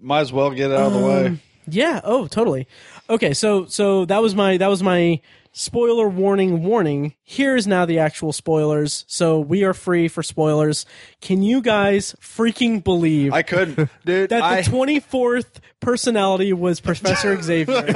Might 0.00 0.20
as 0.20 0.32
well 0.32 0.50
get 0.50 0.70
it 0.70 0.76
out 0.76 0.92
of 0.92 0.92
the 0.92 1.06
way. 1.06 1.38
yeah, 1.68 2.00
oh, 2.04 2.26
totally. 2.26 2.66
Okay, 3.08 3.34
so 3.34 3.66
so 3.66 4.04
that 4.06 4.20
was 4.22 4.34
my 4.34 4.56
that 4.56 4.68
was 4.68 4.82
my 4.82 5.20
spoiler 5.56 6.06
warning 6.06 6.62
warning. 6.62 7.14
Here 7.24 7.56
is 7.56 7.66
now 7.66 7.86
the 7.86 7.98
actual 7.98 8.32
spoilers. 8.32 9.04
So 9.08 9.40
we 9.40 9.64
are 9.64 9.72
free 9.72 10.06
for 10.06 10.22
spoilers. 10.22 10.84
Can 11.22 11.42
you 11.42 11.62
guys 11.62 12.14
freaking 12.20 12.84
believe 12.84 13.32
I 13.32 13.42
couldn't, 13.42 13.88
dude. 14.04 14.28
that 14.30 14.42
I, 14.42 14.60
the 14.60 14.70
twenty 14.70 15.00
fourth 15.00 15.60
personality 15.80 16.52
was 16.52 16.78
Professor 16.80 17.40
Xavier? 17.42 17.86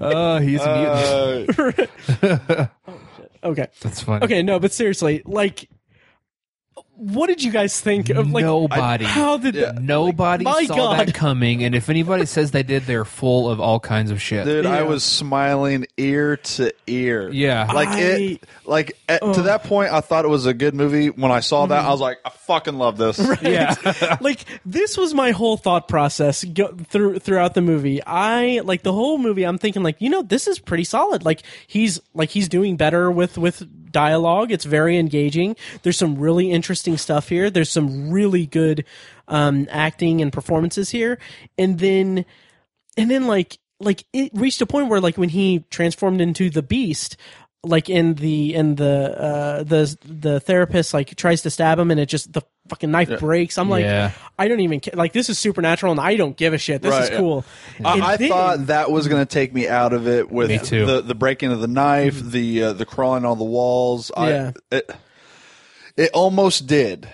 Oh, 0.00 0.38
he's 0.42 0.62
a 0.62 1.46
mutant. 1.48 1.90
uh, 2.22 2.66
okay. 3.44 3.66
That's 3.80 4.00
funny. 4.00 4.24
Okay, 4.24 4.42
no, 4.42 4.60
but 4.60 4.72
seriously, 4.72 5.22
like, 5.26 5.68
what 6.96 7.26
did 7.26 7.42
you 7.42 7.50
guys 7.52 7.80
think 7.80 8.08
of 8.10 8.30
like 8.30 8.44
Nobody. 8.44 9.04
How 9.04 9.36
did 9.36 9.54
Yeah. 9.54 9.72
Nobody 9.80 10.44
My 10.44 10.64
saw 10.64 10.74
God. 10.76 10.98
that 11.06 11.14
coming, 11.14 11.62
and 11.62 11.74
if 11.74 11.88
anybody 11.90 12.24
says 12.26 12.50
they 12.52 12.62
did, 12.62 12.84
they're 12.84 13.04
full 13.04 13.50
of 13.50 13.60
all 13.60 13.78
kinds 13.80 14.10
of 14.10 14.20
shit. 14.20 14.44
dude, 14.46 14.66
I 14.66 14.82
was 14.82 15.04
smiling 15.04 15.86
ear 15.96 16.36
to 16.38 16.72
ear. 16.86 17.28
Yeah. 17.30 17.70
like 17.72 17.88
I- 17.88 18.00
it. 18.00 18.46
Like 18.64 18.98
at, 19.08 19.20
to 19.34 19.42
that 19.42 19.62
point, 19.64 19.92
I 19.92 20.00
thought 20.00 20.24
it 20.24 20.28
was 20.28 20.46
a 20.46 20.54
good 20.54 20.74
movie. 20.74 21.10
When 21.10 21.30
I 21.30 21.40
saw 21.40 21.62
Mm-hmm. 21.64 21.70
that, 21.70 21.84
I 21.84 21.90
was 21.90 22.00
like, 22.00 22.18
I 22.24 22.30
fucking 22.30 22.74
love 22.74 22.96
this. 22.96 23.18
yeah, 23.42 23.74
like 24.20 24.44
this 24.64 24.96
was 24.98 25.14
my 25.14 25.30
whole 25.30 25.56
thought 25.56 25.86
process 25.88 26.42
go, 26.44 26.74
through 26.88 27.20
throughout 27.20 27.54
the 27.54 27.60
movie. 27.62 28.02
I 28.04 28.60
like 28.64 28.82
the 28.82 28.92
whole 28.92 29.18
movie. 29.18 29.44
I'm 29.44 29.58
thinking 29.58 29.82
like, 29.84 30.00
you 30.00 30.10
know, 30.10 30.22
this 30.22 30.48
is 30.48 30.58
pretty 30.58 30.82
solid. 30.84 31.24
Like 31.24 31.42
he's 31.66 32.00
like 32.14 32.30
he's 32.30 32.48
doing 32.48 32.76
better 32.76 33.08
with 33.10 33.38
with 33.38 33.62
dialogue. 33.90 34.52
It's 34.52 34.64
very 34.64 34.98
engaging. 34.98 35.56
There's 35.82 35.96
some 35.96 36.18
really 36.18 36.50
interesting 36.50 36.96
stuff 36.96 37.28
here. 37.28 37.50
There's 37.50 37.70
some 37.70 38.10
really 38.10 38.46
good 38.46 38.84
um, 39.28 39.66
acting 39.70 40.20
and 40.20 40.32
performances 40.32 40.90
here. 40.90 41.18
And 41.58 41.78
then 41.78 42.24
and 42.96 43.10
then 43.10 43.26
like 43.26 43.58
like 43.80 44.04
it 44.12 44.30
reached 44.34 44.60
a 44.60 44.66
point 44.66 44.88
where 44.88 45.00
like 45.00 45.18
when 45.18 45.28
he 45.28 45.64
transformed 45.70 46.20
into 46.20 46.50
the 46.50 46.62
beast 46.62 47.16
like 47.62 47.90
in 47.90 48.14
the 48.14 48.54
in 48.54 48.76
the 48.76 49.20
uh 49.20 49.62
the 49.62 49.96
the 50.04 50.40
therapist 50.40 50.94
like 50.94 51.14
tries 51.16 51.42
to 51.42 51.50
stab 51.50 51.78
him 51.78 51.90
and 51.90 52.00
it 52.00 52.06
just 52.06 52.32
the 52.32 52.42
fucking 52.68 52.90
knife 52.90 53.18
breaks 53.20 53.58
i'm 53.58 53.68
like 53.68 53.84
Yeah. 53.84 54.12
i 54.38 54.48
don't 54.48 54.60
even 54.60 54.80
care. 54.80 54.94
like 54.96 55.12
this 55.12 55.28
is 55.28 55.38
supernatural 55.38 55.92
and 55.92 56.00
i 56.00 56.16
don't 56.16 56.36
give 56.36 56.52
a 56.54 56.58
shit 56.58 56.82
this 56.82 56.90
Right, 56.92 57.04
is 57.04 57.10
yeah. 57.10 57.16
cool 57.18 57.44
And 57.78 57.86
I, 57.86 58.06
I 58.12 58.16
then- 58.16 58.28
thought 58.28 58.66
that 58.66 58.90
was 58.90 59.08
going 59.08 59.24
to 59.24 59.32
take 59.32 59.52
me 59.54 59.68
out 59.68 59.92
of 59.92 60.06
it 60.08 60.30
with 60.30 60.64
too. 60.64 60.86
the 60.86 61.00
the 61.02 61.14
breaking 61.14 61.52
of 61.52 61.60
the 61.60 61.68
knife, 61.68 62.20
the 62.20 62.62
uh, 62.62 62.72
the 62.72 62.86
crawling 62.86 63.24
on 63.24 63.38
the 63.38 63.44
walls. 63.44 64.10
Yeah. 64.16 64.52
I, 64.72 64.76
it, 64.76 64.90
it 65.96 66.10
almost 66.12 66.66
did 66.66 67.08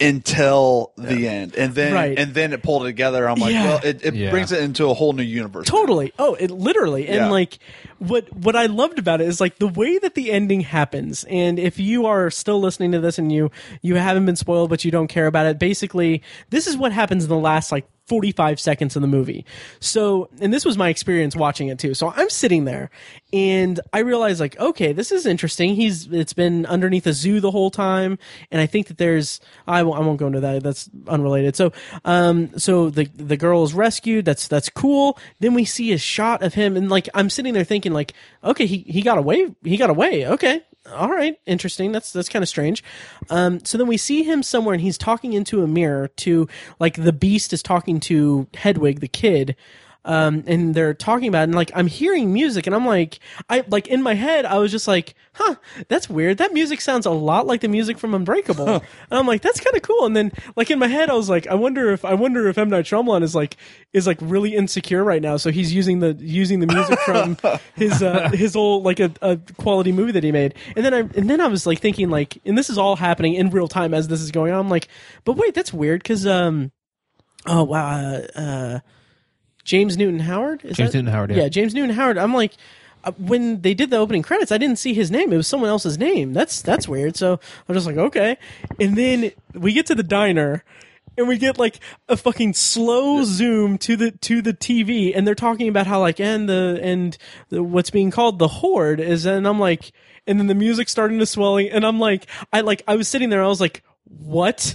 until 0.00 0.92
the 0.96 1.28
end, 1.28 1.54
and 1.54 1.74
then 1.74 1.86
Mm-hmm. 1.88 1.94
Right. 1.94 2.18
and 2.18 2.34
then 2.34 2.52
it 2.52 2.62
pulled 2.62 2.82
it 2.82 2.86
together. 2.86 3.28
I'm 3.28 3.38
like, 3.38 3.52
Yeah. 3.52 3.64
well, 3.66 3.80
it, 3.84 4.04
it 4.04 4.14
Yeah. 4.14 4.30
brings 4.30 4.50
it 4.52 4.60
into 4.62 4.86
a 4.88 4.94
whole 4.94 5.12
new 5.12 5.22
universe. 5.22 5.66
Totally. 5.68 6.12
Oh, 6.18 6.34
it 6.34 6.50
literally. 6.50 7.06
And 7.06 7.16
Yeah. 7.16 7.30
like 7.30 7.58
what 7.98 8.32
what 8.34 8.56
I 8.56 8.66
loved 8.66 8.98
about 8.98 9.20
it 9.20 9.28
is 9.28 9.40
like 9.40 9.58
the 9.58 9.68
way 9.68 9.98
that 9.98 10.14
the 10.14 10.30
ending 10.30 10.60
happens. 10.60 11.24
And 11.24 11.58
if 11.58 11.78
you 11.78 12.06
are 12.06 12.30
still 12.30 12.60
listening 12.60 12.92
to 12.92 13.00
this 13.00 13.18
and 13.18 13.32
you 13.32 13.50
you 13.82 13.96
haven't 13.96 14.26
been 14.26 14.36
spoiled 14.36 14.70
but 14.70 14.84
you 14.84 14.90
don't 14.90 15.08
care 15.08 15.26
about 15.26 15.46
it, 15.46 15.58
basically 15.58 16.22
this 16.50 16.66
is 16.66 16.76
what 16.76 16.92
happens 16.92 17.24
in 17.24 17.30
the 17.30 17.36
last 17.36 17.72
like 17.72 17.86
45 18.06 18.60
seconds 18.60 18.96
of 18.96 19.02
the 19.02 19.08
movie. 19.08 19.46
So, 19.80 20.28
and 20.40 20.52
this 20.52 20.64
was 20.64 20.76
my 20.76 20.90
experience 20.90 21.34
watching 21.34 21.68
it 21.68 21.78
too. 21.78 21.94
So 21.94 22.12
I'm 22.14 22.28
sitting 22.28 22.66
there 22.66 22.90
and 23.32 23.80
I 23.94 24.00
realize 24.00 24.40
like, 24.40 24.58
okay, 24.60 24.92
this 24.92 25.10
is 25.10 25.24
interesting. 25.24 25.74
He's, 25.74 26.06
it's 26.12 26.34
been 26.34 26.66
underneath 26.66 27.06
a 27.06 27.14
zoo 27.14 27.40
the 27.40 27.50
whole 27.50 27.70
time. 27.70 28.18
And 28.50 28.60
I 28.60 28.66
think 28.66 28.88
that 28.88 28.98
there's, 28.98 29.40
I 29.66 29.82
won't, 29.84 29.98
I 29.98 30.02
won't 30.02 30.18
go 30.18 30.26
into 30.26 30.40
that. 30.40 30.62
That's 30.62 30.90
unrelated. 31.08 31.56
So, 31.56 31.72
um, 32.04 32.58
so 32.58 32.90
the, 32.90 33.06
the 33.14 33.38
girl 33.38 33.64
is 33.64 33.72
rescued. 33.72 34.26
That's, 34.26 34.48
that's 34.48 34.68
cool. 34.68 35.18
Then 35.40 35.54
we 35.54 35.64
see 35.64 35.92
a 35.92 35.98
shot 35.98 36.42
of 36.42 36.52
him 36.52 36.76
and 36.76 36.90
like, 36.90 37.08
I'm 37.14 37.30
sitting 37.30 37.54
there 37.54 37.64
thinking 37.64 37.83
like, 37.92 38.14
okay, 38.42 38.66
he, 38.66 38.78
he 38.78 39.02
got 39.02 39.18
away. 39.18 39.54
He 39.62 39.76
got 39.76 39.90
away. 39.90 40.26
Okay 40.26 40.62
all 40.92 41.08
right, 41.08 41.38
interesting. 41.46 41.92
That's 41.92 42.12
that's 42.12 42.28
kind 42.28 42.42
of 42.42 42.48
strange. 42.48 42.84
Um, 43.30 43.64
so 43.64 43.78
then 43.78 43.86
we 43.86 43.96
see 43.96 44.22
him 44.22 44.42
somewhere, 44.42 44.74
and 44.74 44.82
he's 44.82 44.98
talking 44.98 45.32
into 45.32 45.62
a 45.62 45.66
mirror 45.66 46.08
to 46.08 46.48
like 46.78 47.02
the 47.02 47.12
Beast 47.12 47.52
is 47.52 47.62
talking 47.62 48.00
to 48.00 48.46
Hedwig, 48.54 49.00
the 49.00 49.08
kid. 49.08 49.56
Um, 50.04 50.44
and 50.46 50.74
they're 50.74 50.92
talking 50.92 51.28
about 51.28 51.40
it, 51.40 51.44
and 51.44 51.54
like 51.54 51.70
I'm 51.74 51.86
hearing 51.86 52.32
music, 52.32 52.66
and 52.66 52.76
I'm 52.76 52.84
like, 52.84 53.20
I 53.48 53.64
like 53.68 53.86
in 53.86 54.02
my 54.02 54.14
head, 54.14 54.44
I 54.44 54.58
was 54.58 54.70
just 54.70 54.86
like, 54.86 55.14
huh, 55.32 55.54
that's 55.88 56.10
weird. 56.10 56.38
That 56.38 56.52
music 56.52 56.82
sounds 56.82 57.06
a 57.06 57.10
lot 57.10 57.46
like 57.46 57.62
the 57.62 57.68
music 57.68 57.98
from 57.98 58.14
Unbreakable, 58.14 58.68
and 58.68 58.82
I'm 59.10 59.26
like, 59.26 59.40
that's 59.40 59.60
kind 59.60 59.74
of 59.74 59.82
cool. 59.82 60.04
And 60.04 60.14
then 60.14 60.32
like 60.56 60.70
in 60.70 60.78
my 60.78 60.88
head, 60.88 61.08
I 61.08 61.14
was 61.14 61.30
like, 61.30 61.46
I 61.46 61.54
wonder 61.54 61.90
if 61.90 62.04
I 62.04 62.12
wonder 62.14 62.48
if 62.48 62.58
M 62.58 62.68
Night 62.68 62.84
Shyamalan 62.84 63.22
is 63.22 63.34
like 63.34 63.56
is 63.94 64.06
like 64.06 64.18
really 64.20 64.54
insecure 64.54 65.02
right 65.02 65.22
now, 65.22 65.38
so 65.38 65.50
he's 65.50 65.72
using 65.72 66.00
the 66.00 66.14
using 66.18 66.60
the 66.60 66.66
music 66.66 66.98
from 67.00 67.38
his 67.74 68.02
uh, 68.02 68.28
his 68.30 68.54
old 68.56 68.84
like 68.84 69.00
a, 69.00 69.10
a 69.22 69.38
quality 69.56 69.92
movie 69.92 70.12
that 70.12 70.24
he 70.24 70.32
made. 70.32 70.54
And 70.76 70.84
then 70.84 70.92
I 70.92 70.98
and 70.98 71.30
then 71.30 71.40
I 71.40 71.46
was 71.46 71.66
like 71.66 71.80
thinking 71.80 72.10
like, 72.10 72.38
and 72.44 72.58
this 72.58 72.68
is 72.68 72.76
all 72.76 72.96
happening 72.96 73.34
in 73.34 73.48
real 73.48 73.68
time 73.68 73.94
as 73.94 74.08
this 74.08 74.20
is 74.20 74.30
going 74.30 74.52
on. 74.52 74.60
I'm 74.60 74.70
like, 74.70 74.88
but 75.24 75.36
wait, 75.36 75.54
that's 75.54 75.72
weird 75.72 76.02
because 76.02 76.26
um, 76.26 76.72
oh 77.46 77.64
wow, 77.64 77.88
uh, 77.88 78.38
uh 78.38 78.80
James 79.64 79.96
Newton 79.96 80.20
Howard. 80.20 80.64
Is 80.64 80.76
James 80.76 80.92
that- 80.92 80.98
Newton 80.98 81.12
Howard, 81.12 81.30
yeah. 81.30 81.48
James 81.48 81.74
Newton 81.74 81.94
Howard. 81.94 82.18
I'm 82.18 82.34
like, 82.34 82.52
uh, 83.02 83.12
when 83.18 83.60
they 83.62 83.74
did 83.74 83.90
the 83.90 83.96
opening 83.96 84.22
credits, 84.22 84.52
I 84.52 84.58
didn't 84.58 84.78
see 84.78 84.94
his 84.94 85.10
name. 85.10 85.32
It 85.32 85.36
was 85.36 85.46
someone 85.46 85.68
else's 85.70 85.98
name. 85.98 86.32
That's 86.32 86.62
that's 86.62 86.88
weird. 86.88 87.16
So 87.16 87.38
I'm 87.68 87.74
just 87.74 87.86
like, 87.86 87.96
okay. 87.96 88.38
And 88.80 88.96
then 88.96 89.32
we 89.52 89.72
get 89.72 89.86
to 89.86 89.94
the 89.94 90.02
diner. 90.02 90.64
And 91.16 91.28
we 91.28 91.38
get 91.38 91.58
like 91.58 91.78
a 92.08 92.16
fucking 92.16 92.54
slow 92.54 93.22
zoom 93.22 93.78
to 93.78 93.94
the 93.94 94.10
to 94.10 94.42
the 94.42 94.52
TV, 94.52 95.12
and 95.14 95.24
they're 95.24 95.36
talking 95.36 95.68
about 95.68 95.86
how 95.86 96.00
like 96.00 96.18
and 96.18 96.48
the 96.48 96.80
and 96.82 97.16
the, 97.50 97.62
what's 97.62 97.90
being 97.90 98.10
called 98.10 98.40
the 98.40 98.48
horde 98.48 98.98
is, 98.98 99.24
and 99.24 99.46
I'm 99.46 99.60
like, 99.60 99.92
and 100.26 100.40
then 100.40 100.48
the 100.48 100.56
music 100.56 100.88
starting 100.88 101.20
to 101.20 101.26
swelling, 101.26 101.68
and 101.70 101.86
I'm 101.86 102.00
like, 102.00 102.26
I 102.52 102.62
like 102.62 102.82
I 102.88 102.96
was 102.96 103.06
sitting 103.06 103.28
there, 103.28 103.44
I 103.44 103.46
was 103.46 103.60
like, 103.60 103.84
what? 104.08 104.74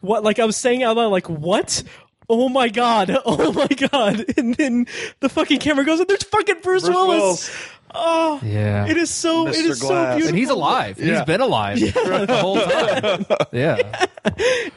what 0.00 0.22
like 0.22 0.38
I 0.38 0.44
was 0.44 0.56
saying 0.56 0.82
out 0.82 0.96
loud 0.96 1.08
like 1.10 1.28
what 1.30 1.82
oh 2.28 2.48
my 2.48 2.68
god 2.68 3.16
oh 3.24 3.52
my 3.52 3.66
god 3.66 4.24
and 4.36 4.54
then 4.54 4.86
the 5.20 5.28
fucking 5.28 5.58
camera 5.60 5.84
goes 5.84 6.00
and 6.00 6.08
there's 6.08 6.22
fucking 6.24 6.56
Bruce, 6.62 6.82
Bruce 6.82 6.94
Willis. 6.94 7.18
Willis. 7.20 7.50
oh 7.94 8.40
Yeah. 8.42 8.86
it 8.86 8.96
is 8.96 9.10
so 9.10 9.46
it 9.48 9.54
Mr. 9.54 9.70
is 9.70 9.80
so 9.80 9.88
beautiful 9.88 10.28
and 10.28 10.38
he's 10.38 10.50
alive. 10.50 10.98
Yeah. 10.98 11.16
He's 11.18 11.24
been 11.26 11.40
alive 11.40 11.78
the 11.80 12.38
whole 12.40 12.60
time. 12.60 13.26
Yeah. 13.52 14.06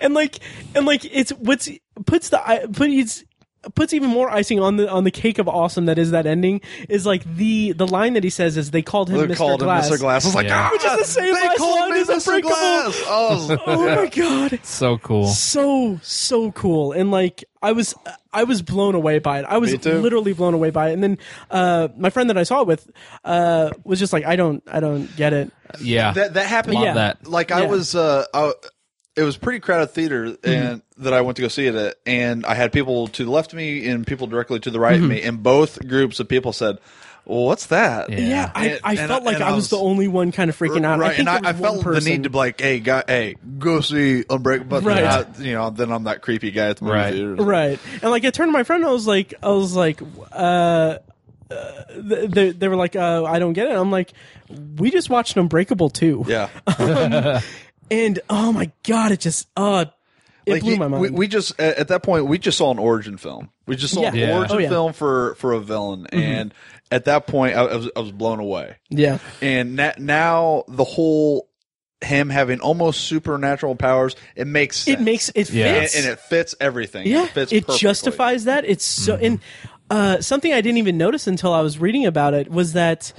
and 0.02 0.14
like 0.14 0.40
and 0.76 0.86
like 0.86 1.04
it's 1.06 1.32
what's 1.32 1.70
puts 2.06 2.30
the 2.30 2.48
i- 2.48 2.66
put 2.68 2.90
it's 2.90 3.24
puts 3.76 3.94
even 3.94 4.10
more 4.10 4.30
icing 4.30 4.60
on 4.60 4.78
the 4.78 4.90
on 4.90 5.04
the 5.04 5.12
cake 5.12 5.40
of 5.40 5.48
awesome 5.48 5.86
that 5.86 5.98
is 5.98 6.12
that 6.12 6.26
ending 6.26 6.62
is 6.90 7.06
like 7.06 7.24
the 7.36 7.72
the 7.74 7.88
line 7.88 8.14
that 8.14 8.24
he 8.24 8.30
says 8.30 8.58
is 8.58 8.72
they 8.72 8.82
called 8.82 9.10
him 9.10 9.18
They 9.18 9.28
Mr. 9.34 9.38
called 9.38 9.60
Glass. 9.62 9.90
him 9.90 9.96
Mr. 9.98 10.00
Glass. 10.00 10.26
I 10.26 10.28
was 10.28 10.36
like, 10.36 10.48
Yeah. 10.48 10.68
ah, 10.68 10.70
Which 10.72 10.84
is 10.86 10.98
the 10.98 11.04
same 11.06 11.34
they 11.34 11.44
last 11.48 11.58
called 11.58 11.80
line 11.80 11.92
me 11.92 12.00
as 12.02 12.08
Mr. 12.08 12.42
Glass. 12.42 13.04
Oh, 13.08 13.58
Oh 13.68 13.96
my 13.96 14.08
god. 14.08 14.60
So 14.64 14.98
cool. 14.98 15.28
so 15.28 16.00
so 16.04 16.52
cool 16.52 16.92
and 16.92 17.12
like 17.12 17.44
i 17.62 17.72
was 17.72 17.94
i 18.34 18.44
was 18.44 18.62
blown 18.62 18.94
away 18.96 19.18
by 19.20 19.40
it 19.40 19.46
i 19.50 19.58
was 19.58 19.74
literally 19.86 20.34
blown 20.34 20.54
away 20.54 20.70
by 20.70 20.90
it 20.90 20.94
and 20.94 21.02
then 21.04 21.18
uh 21.50 21.88
my 21.98 22.10
friend 22.12 22.30
that 22.30 22.38
i 22.38 22.44
saw 22.44 22.62
it 22.62 22.68
with 22.68 22.90
uh 23.26 23.72
was 23.84 23.98
just 24.00 24.14
like 24.14 24.24
i 24.26 24.36
don't 24.36 24.62
i 24.72 24.80
don't 24.80 25.14
get 25.16 25.34
it 25.34 25.52
Yeah. 25.80 26.12
that 26.14 26.34
that 26.36 26.46
happened. 26.48 26.76
Love 26.76 26.84
Yeah. 26.84 26.94
that. 26.94 27.28
Like 27.28 27.52
I 27.52 27.62
Yeah. 27.64 27.68
was, 27.68 27.94
uh, 27.94 28.24
I, 28.34 28.54
it 29.18 29.24
was 29.24 29.36
pretty 29.38 29.60
crowded 29.60 29.88
theater, 29.88 30.26
Mm-hmm. 30.28 30.50
and 30.50 30.82
that 31.00 31.14
I 31.14 31.22
went 31.22 31.36
to 31.38 31.42
go 31.42 31.48
see 31.48 31.66
it 31.68 31.76
at, 31.76 31.96
and 32.06 32.46
I 32.46 32.54
had 32.56 32.72
people 32.72 33.08
to 33.10 33.26
the 33.26 33.32
left 33.32 33.52
of 33.54 33.58
me 33.58 33.88
and 33.88 34.06
people 34.08 34.28
directly 34.28 34.60
to 34.62 34.72
the 34.72 34.80
right 34.80 34.96
Mm-hmm. 34.96 35.04
of 35.04 35.10
me, 35.10 35.22
and 35.24 35.44
both 35.44 35.86
groups 35.88 36.20
of 36.20 36.28
people 36.30 36.54
said, 36.54 36.78
well, 37.26 37.44
"What's 37.46 37.66
that?" 37.68 38.10
Yeah. 38.10 38.20
yeah 38.20 38.52
i, 38.56 38.68
And- 38.68 38.80
I 38.84 38.90
and 38.92 39.00
felt 39.10 39.22
I- 39.24 39.26
like 39.26 39.36
and 39.36 39.44
I 39.44 39.48
I 39.50 39.52
was, 39.52 39.64
was- 39.64 39.70
the 39.72 39.78
only 39.80 40.08
one 40.08 40.32
kind 40.32 40.50
of 40.50 40.58
freaking 40.58 40.86
out 40.86 41.00
Right, 41.00 41.12
i 41.12 41.16
think 41.16 41.28
and 41.30 41.46
I, 41.46 41.50
I 41.50 41.54
felt 41.54 41.84
the 41.84 42.00
need 42.00 42.24
to 42.24 42.30
be 42.30 42.38
like, 42.38 42.62
"Hey, 42.62 42.80
guy, 42.80 43.04
hey, 43.08 43.36
go 43.60 43.82
see 43.82 44.24
Unbreakable." 44.30 44.70
But 44.82 44.84
Right. 44.86 45.04
not, 45.04 45.38
you 45.40 45.54
know, 45.54 45.70
then 45.70 45.92
I'm 45.92 46.06
that 46.06 46.22
creepy 46.22 46.52
guy 46.52 46.70
at 46.70 46.78
the 46.78 46.86
movie 46.86 46.96
Right. 46.98 47.14
theater. 47.14 47.36
right 47.36 47.80
and 48.02 48.12
like 48.12 48.24
i 48.24 48.30
turned 48.32 48.48
to 48.50 48.54
my 48.54 48.64
friend 48.64 48.84
and 48.84 48.90
i 48.90 48.94
was 48.94 49.06
like 49.08 49.34
i 49.44 49.50
was 49.50 49.76
like 49.76 50.02
uh 50.32 50.98
uh, 51.50 51.84
they, 51.96 52.52
they 52.52 52.68
were 52.68 52.76
like, 52.76 52.98
uh, 52.98 53.24
I 53.24 53.40
don't 53.40 53.54
get 53.54 53.68
it. 53.70 53.74
I'm 53.74 53.90
like, 53.90 54.12
we 54.76 54.92
just 54.92 55.10
watched 55.10 55.38
Unbreakable 55.38 55.90
too. 55.90 56.26
Yeah, 56.28 56.50
And 57.92 58.20
oh 58.30 58.52
my 58.52 58.72
god, 58.84 59.12
it 59.12 59.20
just 59.20 59.48
uh 59.56 59.86
it 60.46 60.54
like 60.54 60.62
blew 60.62 60.74
he- 60.74 60.80
my 60.80 60.88
mind. 60.88 61.02
We, 61.02 61.10
we 61.10 61.28
just 61.28 61.60
at 61.60 61.78
at 61.78 61.88
that 61.90 62.04
point 62.04 62.26
we 62.28 62.38
just 62.38 62.58
saw 62.58 62.72
an 62.72 62.80
origin 62.80 63.18
film. 63.18 63.50
We 63.66 63.76
just 63.76 63.94
saw 63.94 64.02
Yeah. 64.02 64.10
an 64.10 64.16
Yeah. 64.16 64.38
origin 64.38 64.56
Oh, 64.56 64.60
yeah. 64.60 64.66
Mm-hmm. 64.68 64.74
film 64.74 64.94
for 64.94 65.36
for 65.36 65.54
a 65.54 65.60
villain, 65.60 66.08
and 66.08 66.54
at 66.92 67.06
that 67.06 67.28
point 67.28 67.56
I, 67.56 67.62
I 67.66 67.76
was 67.76 67.90
I 67.96 68.00
was 68.00 68.12
blown 68.12 68.40
away. 68.40 68.76
yeah. 68.90 69.20
And 69.42 69.76
na- 69.76 69.94
now 69.98 70.64
the 70.68 70.84
whole 70.84 71.50
him 72.02 72.30
having 72.30 72.60
almost 72.60 73.02
supernatural 73.06 73.76
powers, 73.76 74.16
it 74.36 74.46
makes 74.46 74.78
sense. 74.78 75.00
It 75.00 75.04
makes 75.04 75.30
it 75.34 75.50
Yeah. 75.50 75.80
fits. 75.82 75.96
and, 75.96 76.06
and 76.06 76.14
it 76.14 76.20
fits 76.20 76.54
everything. 76.60 77.08
yeah 77.08 77.24
it 77.24 77.30
fits. 77.32 77.52
it 77.52 77.68
justifies 77.70 78.44
that 78.46 78.66
it's 78.66 78.86
so 78.86 79.16
and 79.16 79.40
uh 79.90 80.22
something 80.22 80.54
i 80.54 80.62
didn't 80.62 80.78
even 80.78 80.98
notice 80.98 81.26
until 81.28 81.54
i 81.54 81.62
was 81.62 81.80
reading 81.80 82.06
about 82.06 82.34
it 82.36 82.52
was 82.52 82.74
that 82.74 83.14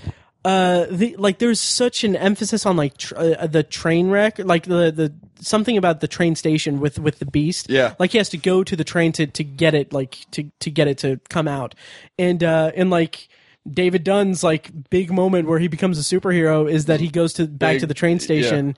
uh 0.48 0.86
the 0.90 1.14
like 1.18 1.38
there's 1.38 1.60
such 1.60 2.04
an 2.04 2.16
emphasis 2.16 2.64
on 2.64 2.74
like 2.76 2.96
tr- 2.96 3.14
uh, 3.16 3.46
the 3.46 3.62
train 3.62 4.08
wreck 4.08 4.38
like 4.38 4.64
the 4.64 4.90
the 4.90 5.12
something 5.40 5.76
about 5.76 6.00
the 6.00 6.08
train 6.08 6.34
station 6.34 6.80
with 6.80 6.98
with 6.98 7.18
the 7.18 7.26
beast 7.26 7.68
Yeah. 7.68 7.94
like 7.98 8.12
he 8.12 8.18
has 8.18 8.30
to 8.30 8.38
go 8.38 8.64
to 8.64 8.74
the 8.74 8.84
train 8.84 9.12
to 9.12 9.26
to 9.26 9.44
get 9.44 9.74
it 9.74 9.92
like 9.92 10.18
to 10.32 10.50
to 10.60 10.70
get 10.70 10.88
it 10.88 10.96
to 10.98 11.20
come 11.28 11.46
out 11.48 11.74
and 12.18 12.42
uh 12.42 12.72
and 12.74 12.88
like 12.88 13.28
David 13.70 14.02
Dunn's 14.04 14.42
like 14.42 14.70
big 14.88 15.12
moment 15.12 15.46
where 15.48 15.58
he 15.58 15.68
becomes 15.68 15.98
a 15.98 16.02
superhero 16.02 16.70
is 16.70 16.86
that 16.86 17.00
he 17.00 17.08
goes 17.08 17.34
to 17.34 17.46
back 17.46 17.74
Big- 17.74 17.80
to 17.80 17.86
the 17.86 17.94
train 17.94 18.18
station 18.18 18.74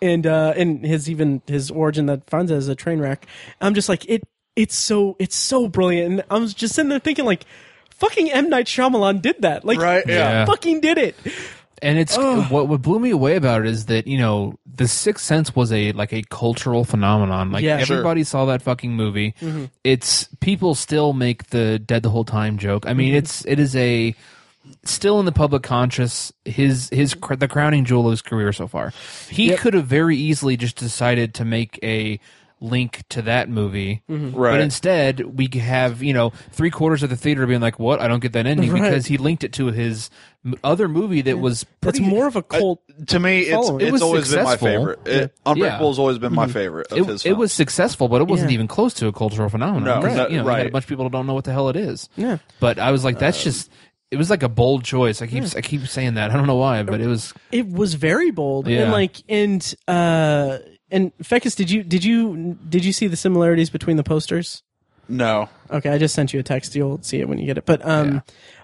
and 0.00 0.26
uh 0.26 0.54
and 0.56 0.84
his 0.84 1.08
even 1.08 1.40
his 1.46 1.70
origin 1.70 2.06
that 2.06 2.28
finds 2.28 2.50
it 2.50 2.56
as 2.56 2.66
a 2.68 2.74
train 2.74 2.98
wreck. 2.98 3.26
I'm 3.60 3.74
just 3.74 3.88
like 3.88 4.04
it 4.08 4.22
it's 4.56 4.74
so 4.74 5.14
it's 5.20 5.36
so 5.36 5.68
brilliant 5.68 6.10
and 6.12 6.24
I 6.30 6.38
was 6.38 6.52
just 6.52 6.74
sitting 6.74 6.88
there 6.88 6.98
thinking 6.98 7.24
like 7.26 7.44
fucking 8.02 8.30
M 8.32 8.48
Night 8.48 8.66
Shyamalan 8.66 9.22
did 9.22 9.42
that. 9.42 9.64
Like 9.64 9.78
Right, 9.78 10.04
yeah. 10.06 10.14
Yeah. 10.14 10.44
fucking 10.44 10.80
did 10.80 10.98
it. 10.98 11.16
And 11.80 11.98
it's 11.98 12.16
what 12.16 12.68
what 12.68 12.82
blew 12.82 12.98
me 12.98 13.10
away 13.10 13.36
about 13.36 13.62
it 13.62 13.68
is 13.68 13.86
that 13.86 14.06
you 14.06 14.18
know 14.18 14.58
the 14.66 14.88
Sixth 14.88 15.24
Sense 15.24 15.54
was 15.54 15.72
a 15.72 15.92
like 15.92 16.12
a 16.12 16.22
cultural 16.22 16.84
phenomenon. 16.84 17.50
Like 17.52 17.64
Yeah. 17.64 17.78
Sure. 17.82 17.96
everybody 17.96 18.24
saw 18.24 18.44
that 18.46 18.62
fucking 18.62 18.92
movie. 18.92 19.34
Mm-hmm. 19.40 19.66
It's 19.84 20.28
people 20.40 20.74
still 20.74 21.12
make 21.12 21.48
the 21.50 21.78
dead 21.78 22.02
the 22.02 22.10
whole 22.10 22.24
time 22.24 22.58
joke. 22.58 22.86
I 22.86 22.92
mean, 22.92 23.08
mm-hmm. 23.08 23.18
it's 23.18 23.44
it 23.46 23.58
is 23.58 23.74
a 23.76 24.14
still 24.84 25.18
in 25.20 25.26
the 25.26 25.32
public 25.32 25.62
conscious. 25.62 26.32
His 26.44 26.88
his 26.90 27.14
cr- 27.14 27.34
the 27.36 27.48
crowning 27.48 27.84
jewel 27.84 28.06
of 28.06 28.12
his 28.12 28.22
career 28.22 28.52
so 28.52 28.66
far. 28.66 28.92
He 29.28 29.54
could 29.56 29.74
have 29.74 29.86
very 29.86 30.16
easily 30.16 30.56
just 30.56 30.76
decided 30.76 31.34
to 31.34 31.44
make 31.44 31.78
a 31.82 32.20
link 32.62 33.02
to 33.10 33.22
that 33.22 33.48
movie, 33.48 34.02
mm-hmm. 34.08 34.34
Right. 34.36 34.52
but 34.52 34.60
instead 34.60 35.36
we 35.36 35.48
have 35.58 36.02
you 36.02 36.14
know 36.14 36.30
three 36.52 36.70
quarters 36.70 37.02
of 37.02 37.10
the 37.10 37.16
theater 37.16 37.46
being 37.46 37.60
like, 37.60 37.78
"What? 37.78 38.00
I 38.00 38.08
don't 38.08 38.20
get 38.20 38.32
that 38.34 38.46
ending," 38.46 38.70
Right. 38.72 38.82
because 38.82 39.06
he 39.06 39.18
linked 39.18 39.42
it 39.44 39.52
to 39.54 39.66
his 39.66 40.08
m- 40.44 40.54
other 40.62 40.88
movie 40.88 41.20
that 41.22 41.38
was 41.38 41.66
That's 41.80 41.98
pretty 41.98 42.10
more 42.10 42.26
of 42.28 42.36
a 42.36 42.38
uh, 42.38 42.42
cult 42.42 42.80
To 43.08 43.18
me, 43.20 43.40
it's 43.40 43.50
Following. 43.50 43.80
it's 43.80 43.88
It 43.88 43.92
was 43.92 44.02
always 44.02 44.26
successful. 44.28 44.66
been 44.68 44.74
my 44.74 44.78
favorite. 44.94 45.06
It, 45.08 45.34
Unbreakable's 45.44 45.98
always 45.98 46.18
been 46.18 46.32
my 46.32 46.44
mm-hmm. 46.44 46.52
favorite 46.52 46.92
of 46.92 46.98
it, 46.98 47.06
his. 47.06 47.26
it 47.26 47.32
was 47.36 47.52
successful, 47.52 48.08
but 48.08 48.20
it 48.20 48.28
wasn't 48.28 48.50
Yeah. 48.50 48.54
even 48.54 48.68
close 48.68 48.94
to 48.94 49.08
a 49.08 49.12
cultural 49.12 49.48
phenomenon. 49.48 49.84
No, 49.84 50.06
'Cause, 50.08 50.16
no, 50.16 50.28
you 50.28 50.36
know, 50.36 50.42
you 50.50 50.56
got 50.56 50.66
a 50.66 50.70
bunch 50.70 50.84
of 50.84 50.88
people 50.88 51.04
that 51.04 51.12
don't 51.12 51.26
know 51.26 51.34
what 51.34 51.44
the 51.44 51.52
hell 51.52 51.68
it 51.68 51.76
is. 51.76 52.08
Yeah. 52.16 52.38
But 52.60 52.78
I 52.78 52.92
was 52.92 53.04
like, 53.04 53.18
that's 53.18 53.40
uh, 53.40 53.44
just. 53.44 53.70
It 54.12 54.18
was 54.18 54.28
like 54.28 54.42
a 54.42 54.48
bold 54.50 54.84
choice. 54.84 55.22
I 55.22 55.26
keep 55.26 55.42
I 55.56 55.62
keep 55.62 55.86
saying 55.88 56.14
that. 56.14 56.30
I 56.30 56.36
don't 56.36 56.46
know 56.46 56.56
why, 56.56 56.82
but 56.82 57.00
it 57.00 57.06
was. 57.06 57.32
it 57.50 57.66
was 57.66 57.94
very 57.94 58.30
bold 58.30 58.68
Yeah. 58.68 58.82
and 58.82 58.92
like 58.92 59.16
and 59.26 59.74
uh 59.88 60.58
and 60.92 61.16
Fekkes, 61.18 61.56
did 61.56 61.70
you 61.70 61.82
did 61.82 62.04
you 62.04 62.56
did 62.68 62.84
you 62.84 62.92
see 62.92 63.08
the 63.08 63.16
similarities 63.16 63.70
between 63.70 63.96
the 63.96 64.04
posters? 64.04 64.62
no. 65.08 65.48
Okay, 65.70 65.90
I 65.90 65.98
just 65.98 66.14
sent 66.14 66.32
you 66.32 66.40
a 66.40 66.42
text. 66.42 66.74
You'll 66.76 67.02
see 67.02 67.18
it 67.20 67.28
when 67.28 67.38
you 67.38 67.46
get 67.46 67.58
it. 67.58 67.66
But 67.66 67.84
um, 67.86 68.14
Yeah. 68.14 68.20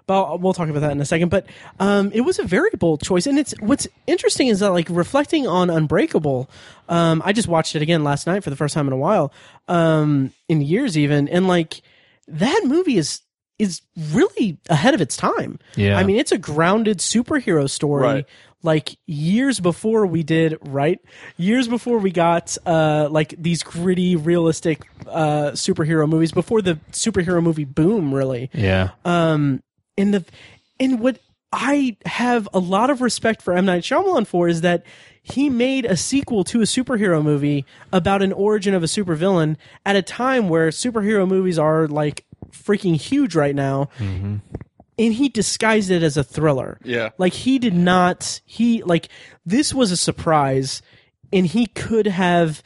but 0.06 0.40
we'll 0.40 0.52
talk 0.54 0.68
about 0.68 0.80
that 0.80 0.92
in 0.92 1.00
a 1.00 1.04
second. 1.04 1.30
But 1.30 1.46
um, 1.80 2.10
it 2.14 2.20
was 2.20 2.38
a 2.38 2.44
very 2.44 2.70
bold 2.78 3.02
choice, 3.02 3.26
and 3.26 3.38
it's 3.38 3.54
what's 3.60 3.88
interesting 4.06 4.48
is 4.48 4.60
that 4.60 4.70
like 4.70 4.88
reflecting 4.90 5.46
on 5.46 5.68
Unbreakable. 5.70 6.48
Um, 6.88 7.20
I 7.24 7.32
just 7.32 7.48
watched 7.48 7.74
it 7.76 7.82
again 7.82 8.04
last 8.04 8.26
night 8.26 8.44
for 8.44 8.50
the 8.50 8.56
first 8.56 8.72
time 8.74 8.86
in 8.86 8.92
a 8.92 8.96
while, 8.96 9.32
um, 9.68 10.32
in 10.48 10.60
years 10.60 10.96
even, 10.96 11.28
and 11.28 11.48
like 11.48 11.82
that 12.28 12.62
movie 12.64 12.96
is 12.98 13.22
is 13.58 13.80
really 14.12 14.56
ahead 14.70 14.94
of 14.94 15.00
its 15.00 15.16
time. 15.16 15.58
Yeah. 15.74 15.98
I 15.98 16.04
mean, 16.04 16.16
it's 16.16 16.30
a 16.30 16.38
grounded 16.38 16.98
superhero 16.98 17.68
story. 17.68 18.02
Right. 18.04 18.26
Like 18.62 18.98
years 19.06 19.60
before 19.60 20.06
we 20.06 20.22
did, 20.22 20.58
right? 20.62 20.98
Years 21.36 21.68
before 21.68 21.98
we 21.98 22.10
got 22.10 22.56
uh, 22.66 23.08
like 23.10 23.34
these 23.38 23.62
gritty, 23.62 24.16
realistic 24.16 24.82
uh, 25.06 25.52
superhero 25.52 26.08
movies. 26.08 26.32
Before 26.32 26.60
the 26.60 26.74
superhero 26.90 27.42
movie 27.42 27.64
boom, 27.64 28.12
really. 28.12 28.50
Yeah. 28.52 28.90
Um, 29.04 29.62
in 29.96 30.10
the 30.10 30.24
and 30.80 31.00
what 31.00 31.18
I 31.52 31.96
have 32.04 32.48
a 32.52 32.58
lot 32.58 32.90
of 32.90 33.00
respect 33.00 33.42
for 33.42 33.54
M 33.54 33.64
Night 33.64 33.82
Shyamalan 33.84 34.26
for 34.26 34.48
is 34.48 34.60
that 34.62 34.84
he 35.22 35.48
made 35.50 35.84
a 35.84 35.96
sequel 35.96 36.42
to 36.44 36.60
a 36.60 36.64
superhero 36.64 37.22
movie 37.22 37.64
about 37.92 38.22
an 38.22 38.32
origin 38.32 38.74
of 38.74 38.82
a 38.82 38.86
supervillain 38.86 39.56
at 39.84 39.94
a 39.94 40.02
time 40.02 40.48
where 40.48 40.68
superhero 40.68 41.28
movies 41.28 41.58
are 41.58 41.86
like 41.86 42.24
freaking 42.50 42.96
huge 42.96 43.34
right 43.34 43.54
now. 43.54 43.88
And 44.98 45.14
he 45.14 45.28
disguised 45.28 45.90
it 45.90 46.02
as 46.02 46.16
a 46.16 46.24
thriller. 46.24 46.78
Yeah. 46.84 47.10
Like 47.18 47.32
he 47.32 47.58
did 47.58 47.74
not 47.74 48.40
he 48.44 48.82
like 48.82 49.08
this 49.46 49.72
was 49.72 49.92
a 49.92 49.96
surprise 49.96 50.82
and 51.32 51.46
he 51.46 51.66
could 51.66 52.06
have 52.06 52.62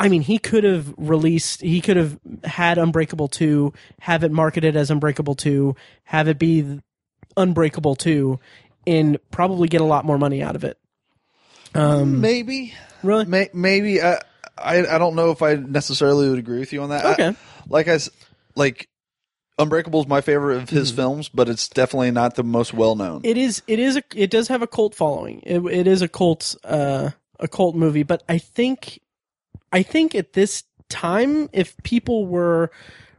I 0.00 0.08
mean, 0.08 0.22
he 0.22 0.38
could 0.38 0.62
have 0.62 0.94
released, 0.96 1.60
he 1.60 1.80
could 1.80 1.96
have 1.96 2.20
had 2.44 2.78
Unbreakable 2.78 3.26
2, 3.26 3.72
have 3.98 4.22
it 4.22 4.30
marketed 4.30 4.76
as 4.76 4.92
Unbreakable 4.92 5.34
2, 5.34 5.74
have 6.04 6.28
it 6.28 6.38
be 6.38 6.78
Unbreakable 7.36 7.96
2, 7.96 8.38
and 8.86 9.18
probably 9.32 9.66
get 9.66 9.80
a 9.80 9.84
lot 9.84 10.04
more 10.04 10.16
money 10.16 10.40
out 10.40 10.54
of 10.54 10.62
it. 10.62 10.78
Um, 11.74 12.20
maybe. 12.20 12.74
Really? 13.02 13.24
May, 13.24 13.50
maybe. 13.52 14.00
I, 14.00 14.20
I 14.56 14.86
I 14.86 14.98
don't 14.98 15.16
know 15.16 15.32
if 15.32 15.42
I 15.42 15.54
necessarily 15.54 16.28
would 16.30 16.38
agree 16.38 16.60
with 16.60 16.72
you 16.72 16.82
on 16.82 16.90
that. 16.90 17.04
I- 17.04 17.12
Okay. 17.14 17.34
like 17.68 17.88
I 17.88 17.94
s- 17.94 18.10
like 18.54 18.88
Unbreakable 19.58 20.00
is 20.00 20.06
my 20.06 20.20
favorite 20.20 20.56
of 20.56 20.70
his 20.70 20.92
films, 20.92 21.28
but 21.28 21.48
it's 21.48 21.68
definitely 21.68 22.12
not 22.12 22.36
the 22.36 22.44
most 22.44 22.72
well 22.72 22.94
known. 22.94 23.22
It 23.24 23.36
is, 23.36 23.62
it 23.66 23.78
is, 23.78 23.96
a, 23.96 24.02
it 24.14 24.30
does 24.30 24.48
have 24.48 24.62
a 24.62 24.66
cult 24.66 24.94
following. 24.94 25.40
It, 25.44 25.60
it 25.60 25.86
is 25.86 26.00
a 26.00 26.08
cult, 26.08 26.54
uh, 26.64 27.10
a 27.40 27.48
cult 27.48 27.74
movie, 27.74 28.04
but 28.04 28.22
I 28.28 28.38
think, 28.38 29.00
I 29.72 29.82
think 29.82 30.14
at 30.14 30.34
this 30.34 30.62
time, 30.88 31.48
if 31.52 31.76
people 31.82 32.26
were 32.26 32.70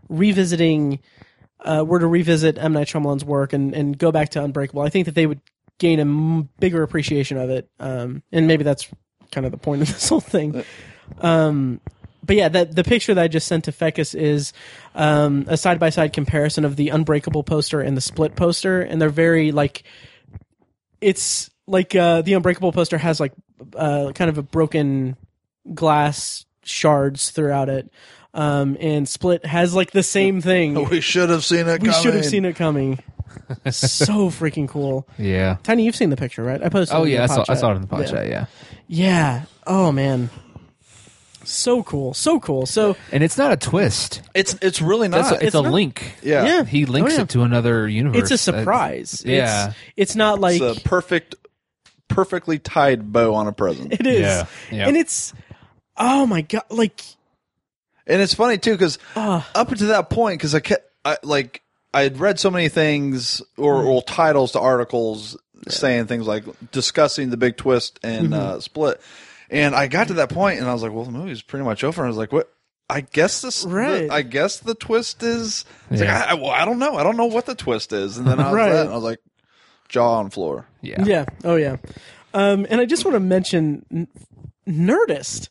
revisiting, 0.08 1.00
uh, 1.60 1.84
were 1.86 2.00
to 2.00 2.08
revisit 2.08 2.58
M. 2.58 2.74
Night 2.74 2.88
Shyamalan's 2.88 3.26
work 3.26 3.52
and, 3.52 3.76
and 3.76 3.98
go 3.98 4.12
back 4.12 4.30
to 4.30 4.44
Unbreakable, 4.44 4.82
I 4.82 4.90
think 4.90 5.06
that 5.06 5.16
they 5.16 5.28
would 5.28 5.42
gain 5.78 6.00
a 6.00 6.04
m- 6.04 6.50
bigger 6.60 6.84
appreciation 6.84 7.38
of 7.38 7.50
it. 7.50 7.70
Um, 7.80 8.24
and 8.32 8.48
maybe 8.48 8.64
that's 8.64 8.88
kind 9.32 9.46
of 9.46 9.52
the 9.52 9.58
point 9.58 9.82
of 9.82 9.88
this 9.90 10.08
whole 10.08 10.22
thing. 10.22 10.64
Um, 11.20 11.82
but 12.30 12.36
yeah, 12.36 12.48
that 12.48 12.76
the 12.76 12.84
picture 12.84 13.16
that 13.16 13.24
I 13.24 13.28
just 13.28 13.48
sent 13.48 13.64
to 13.64 13.72
Fekkes 13.72 14.14
is 14.14 14.54
um, 14.94 15.46
a 15.48 15.58
side 15.58 15.80
by 15.80 15.90
side 15.90 16.14
comparison 16.14 16.64
of 16.64 16.76
the 16.76 16.90
Unbreakable 16.90 17.42
poster 17.42 17.82
and 17.82 17.98
the 17.98 18.02
Split 18.02 18.36
poster, 18.36 18.82
and 18.84 19.02
they're 19.02 19.10
very 19.10 19.52
like 19.52 19.82
it's 21.02 21.50
like 21.66 21.96
uh, 21.96 22.22
the 22.22 22.34
Unbreakable 22.34 22.72
poster 22.72 23.00
has 23.00 23.20
like 23.20 23.34
uh, 23.76 24.12
kind 24.14 24.30
of 24.30 24.38
a 24.38 24.44
broken 24.44 25.18
glass 25.74 26.46
shards 26.64 27.32
throughout 27.32 27.68
it, 27.68 27.92
um, 28.36 28.78
and 28.80 29.10
Split 29.10 29.44
has 29.44 29.74
like 29.74 29.90
the 29.90 30.04
same 30.04 30.40
thing. 30.50 30.88
we 30.88 31.02
should 31.02 31.32
have 31.32 31.44
seen 31.44 31.68
it. 31.68 31.82
we 31.82 31.92
should 31.92 32.14
have 32.14 32.26
seen 32.26 32.46
it 32.46 32.56
coming. 32.56 33.00
so 33.72 34.30
freaking 34.30 34.70
cool. 34.70 35.08
Yeah. 35.18 35.58
Tiny, 35.64 35.84
you've 35.84 35.96
seen 35.96 36.12
the 36.12 36.16
picture, 36.18 36.44
right? 36.44 36.62
I 36.62 36.70
posted. 36.70 36.96
Oh 36.96 37.06
yeah, 37.06 37.24
I 37.24 37.26
saw, 37.26 37.44
I 37.50 37.56
saw 37.56 37.72
it 37.72 37.78
in 37.78 37.82
the 37.82 37.88
pod 37.88 38.02
Yeah. 38.02 38.06
chat. 38.12 38.28
Yeah. 38.28 38.46
Yeah. 38.88 39.44
Oh 39.66 39.92
man. 39.92 40.30
So 41.50 41.84
cool. 41.84 42.14
So 42.14 42.40
cool. 42.40 42.66
So 42.66 42.96
And 43.12 43.24
it's 43.24 43.38
not 43.38 43.52
a 43.52 43.58
twist. 43.58 44.22
It's 44.36 44.56
it's 44.62 44.82
really 44.82 45.08
not. 45.08 45.18
That's 45.24 45.32
a, 45.32 45.36
it's, 45.36 45.44
it's 45.46 45.56
a 45.56 45.62
not- 45.64 45.72
link. 45.74 46.16
yeah. 46.22 46.46
yeah. 46.46 46.64
He 46.64 46.86
links 46.86 47.14
Oh, 47.14 47.16
yeah. 47.18 47.22
it 47.24 47.30
to 47.30 47.42
another 47.42 47.88
universe. 47.88 48.32
it's 48.32 48.48
a 48.48 48.52
That's- 48.52 48.62
surprise. 48.64 49.24
yeah. 49.26 49.68
It's, 49.70 49.76
it's 49.98 50.16
not 50.16 50.40
like 50.40 50.62
It's 50.62 50.78
a 50.80 50.82
perfect, 50.82 51.36
perfectly 52.08 52.60
tied 52.60 53.12
bow 53.12 53.34
on 53.36 53.48
a 53.48 53.52
present. 53.52 53.94
it 54.00 54.06
is. 54.06 54.22
Yeah. 54.22 54.46
Yeah. 54.72 54.88
And 54.88 54.98
it's 54.98 55.34
oh 55.98 56.26
my 56.26 56.42
god, 56.42 56.64
like 56.70 57.02
And 58.08 58.22
it's 58.22 58.34
funny 58.34 58.58
too 58.58 58.72
because 58.74 58.98
Ah. 59.16 59.50
up 59.56 59.70
to 59.70 59.86
that 59.88 60.10
point, 60.10 60.40
because 60.40 60.56
I 60.56 60.60
kept 60.60 60.86
I, 61.06 61.18
like 61.24 61.62
I 61.94 62.02
had 62.04 62.20
read 62.20 62.40
so 62.40 62.52
many 62.52 62.70
things 62.70 63.42
or, 63.58 63.82
Hmm. 63.82 63.88
or 63.88 64.02
titles 64.04 64.52
to 64.52 64.60
articles 64.60 65.36
saying 65.68 66.06
things 66.08 66.28
like 66.28 66.44
discussing 66.72 67.32
the 67.32 67.38
big 67.38 67.58
twist 67.58 68.00
and 68.04 68.30
Mm-hmm. 68.30 68.34
uh, 68.34 68.60
split, 68.60 69.02
and 69.50 69.76
I 69.76 69.88
got 69.88 70.08
to 70.10 70.14
that 70.16 70.30
point 70.30 70.60
and 70.60 70.68
I 70.70 70.74
was 70.74 70.84
like, 70.84 70.92
well, 70.92 71.06
the 71.06 71.12
movie's 71.12 71.42
pretty 71.42 71.66
much 71.66 71.84
over. 71.84 72.02
And 72.02 72.08
I 72.08 72.10
was 72.10 72.18
like, 72.18 72.32
what? 72.32 72.52
I 72.90 73.02
guess 73.02 73.42
this. 73.42 73.64
the- 73.64 73.70
Right. 73.70 74.10
I 74.10 74.22
guess 74.24 74.58
the 74.60 74.74
twist 74.76 75.22
is. 75.24 75.64
It's 75.92 76.02
Yeah. 76.02 76.18
like 76.20 76.28
I, 76.28 76.32
I, 76.32 76.34
well, 76.36 76.50
I 76.52 76.66
don't 76.66 76.80
know. 76.80 76.96
I 76.96 77.04
don't 77.04 77.18
know 77.18 77.28
what 77.28 77.46
the 77.46 77.56
twist 77.56 77.94
is. 77.94 78.18
And 78.18 78.26
then 78.28 78.40
I 78.40 78.46
was, 78.52 78.56
Right. 78.56 78.70
that, 78.72 78.82
and 78.86 78.90
I 78.92 78.96
was 78.96 79.04
like, 79.04 79.20
jaw 79.90 80.20
on 80.20 80.30
floor. 80.30 80.68
yeah. 80.82 81.04
yeah. 81.04 81.26
Oh 81.44 81.56
yeah. 81.56 81.78
Um 82.34 82.66
and 82.70 82.80
I 82.82 82.86
just 82.86 83.06
want 83.06 83.16
to 83.16 83.20
mention 83.20 84.08
Nerdist 84.68 85.50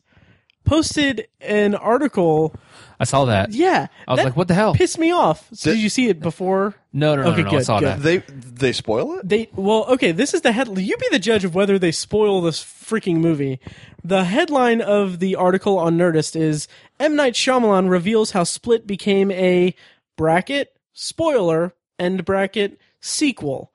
posted 0.65 1.27
an 1.41 1.75
article. 1.75 2.55
I 2.99 3.05
saw 3.05 3.25
that. 3.25 3.51
Yeah. 3.51 3.87
I 4.07 4.11
was 4.11 4.17
that 4.19 4.25
like, 4.25 4.35
what 4.35 4.47
the 4.49 4.53
hell? 4.53 4.73
Pissed 4.73 4.99
me 4.99 5.11
off. 5.11 5.47
So 5.53 5.69
Did- 5.69 5.75
did 5.77 5.83
you 5.83 5.89
see 5.89 6.09
it 6.09 6.19
before? 6.19 6.75
No, 6.91 7.15
no, 7.15 7.23
no, 7.23 7.29
Okay, 7.29 7.43
no, 7.43 7.43
no, 7.43 7.49
I 7.49 7.57
good, 7.59 7.65
saw 7.65 7.79
good. 7.79 7.87
that. 7.87 8.01
They 8.01 8.17
they 8.17 8.71
spoil 8.73 9.19
it. 9.19 9.29
They 9.29 9.49
well, 9.55 9.85
okay. 9.89 10.11
This 10.11 10.33
is 10.33 10.41
the 10.41 10.51
head. 10.51 10.67
You 10.77 10.97
be 10.97 11.07
the 11.11 11.19
judge 11.19 11.45
of 11.45 11.55
whether 11.55 11.79
they 11.79 11.91
spoil 11.91 12.41
this 12.41 12.61
freaking 12.63 13.17
movie. 13.17 13.59
The 14.03 14.23
headline 14.25 14.81
of 14.81 15.19
the 15.19 15.35
article 15.35 15.77
on 15.77 15.97
Nerdist 15.97 16.35
is 16.35 16.67
M 16.99 17.15
Night 17.15 17.33
Shyamalan 17.35 17.89
reveals 17.89 18.31
how 18.31 18.43
Split 18.43 18.85
became 18.87 19.31
a 19.31 19.75
bracket 20.17 20.75
spoiler 20.93 21.73
end 21.97 22.25
bracket 22.25 22.79
sequel. 22.99 23.71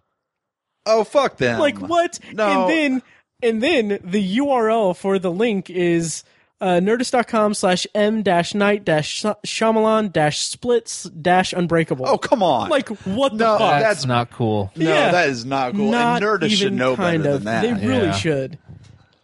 Oh 0.87 1.05
fuck 1.05 1.39
them! 1.39 1.61
Like 1.61 1.79
what? 1.79 2.19
No. 2.33 2.67
And 2.67 2.71
then 2.71 3.03
and 3.43 3.63
then 3.63 4.01
the 4.03 4.37
URL 4.39 4.97
for 4.97 5.19
the 5.19 5.31
link 5.31 5.71
is 5.71 6.25
uh, 6.65 6.81
nerdist.com 6.81 7.53
slash 7.53 7.87
m 7.95 8.23
dash 8.23 8.55
night 8.55 8.85
dash 8.85 9.23
Shyamalan 9.23 10.11
dash 10.13 10.39
splits 10.49 11.05
dash 11.05 11.53
unbreakable. 11.53 12.07
Oh 12.09 12.17
come 12.19 12.43
on! 12.43 12.71
like 12.71 12.89
what 13.05 13.33
the 13.33 13.39
No, 13.45 13.59
fuck? 13.59 13.71
That's, 13.71 13.83
that's- 13.83 14.07
not 14.07 14.31
cool. 14.31 14.73
no, 14.75 14.89
yeah. 14.89 15.11
that 15.13 15.29
is 15.29 15.45
not 15.45 15.75
cool. 15.75 15.91
Not 15.91 16.23
and 16.23 16.43
Nerdist 16.43 16.57
should 16.57 16.73
know 16.73 16.97
kind 16.97 17.23
better 17.23 17.35
of. 17.37 17.45
than 17.45 17.63
that. 17.63 17.79
They 17.81 17.87
really 17.87 18.07
Yeah. 18.07 18.13
should. 18.13 18.59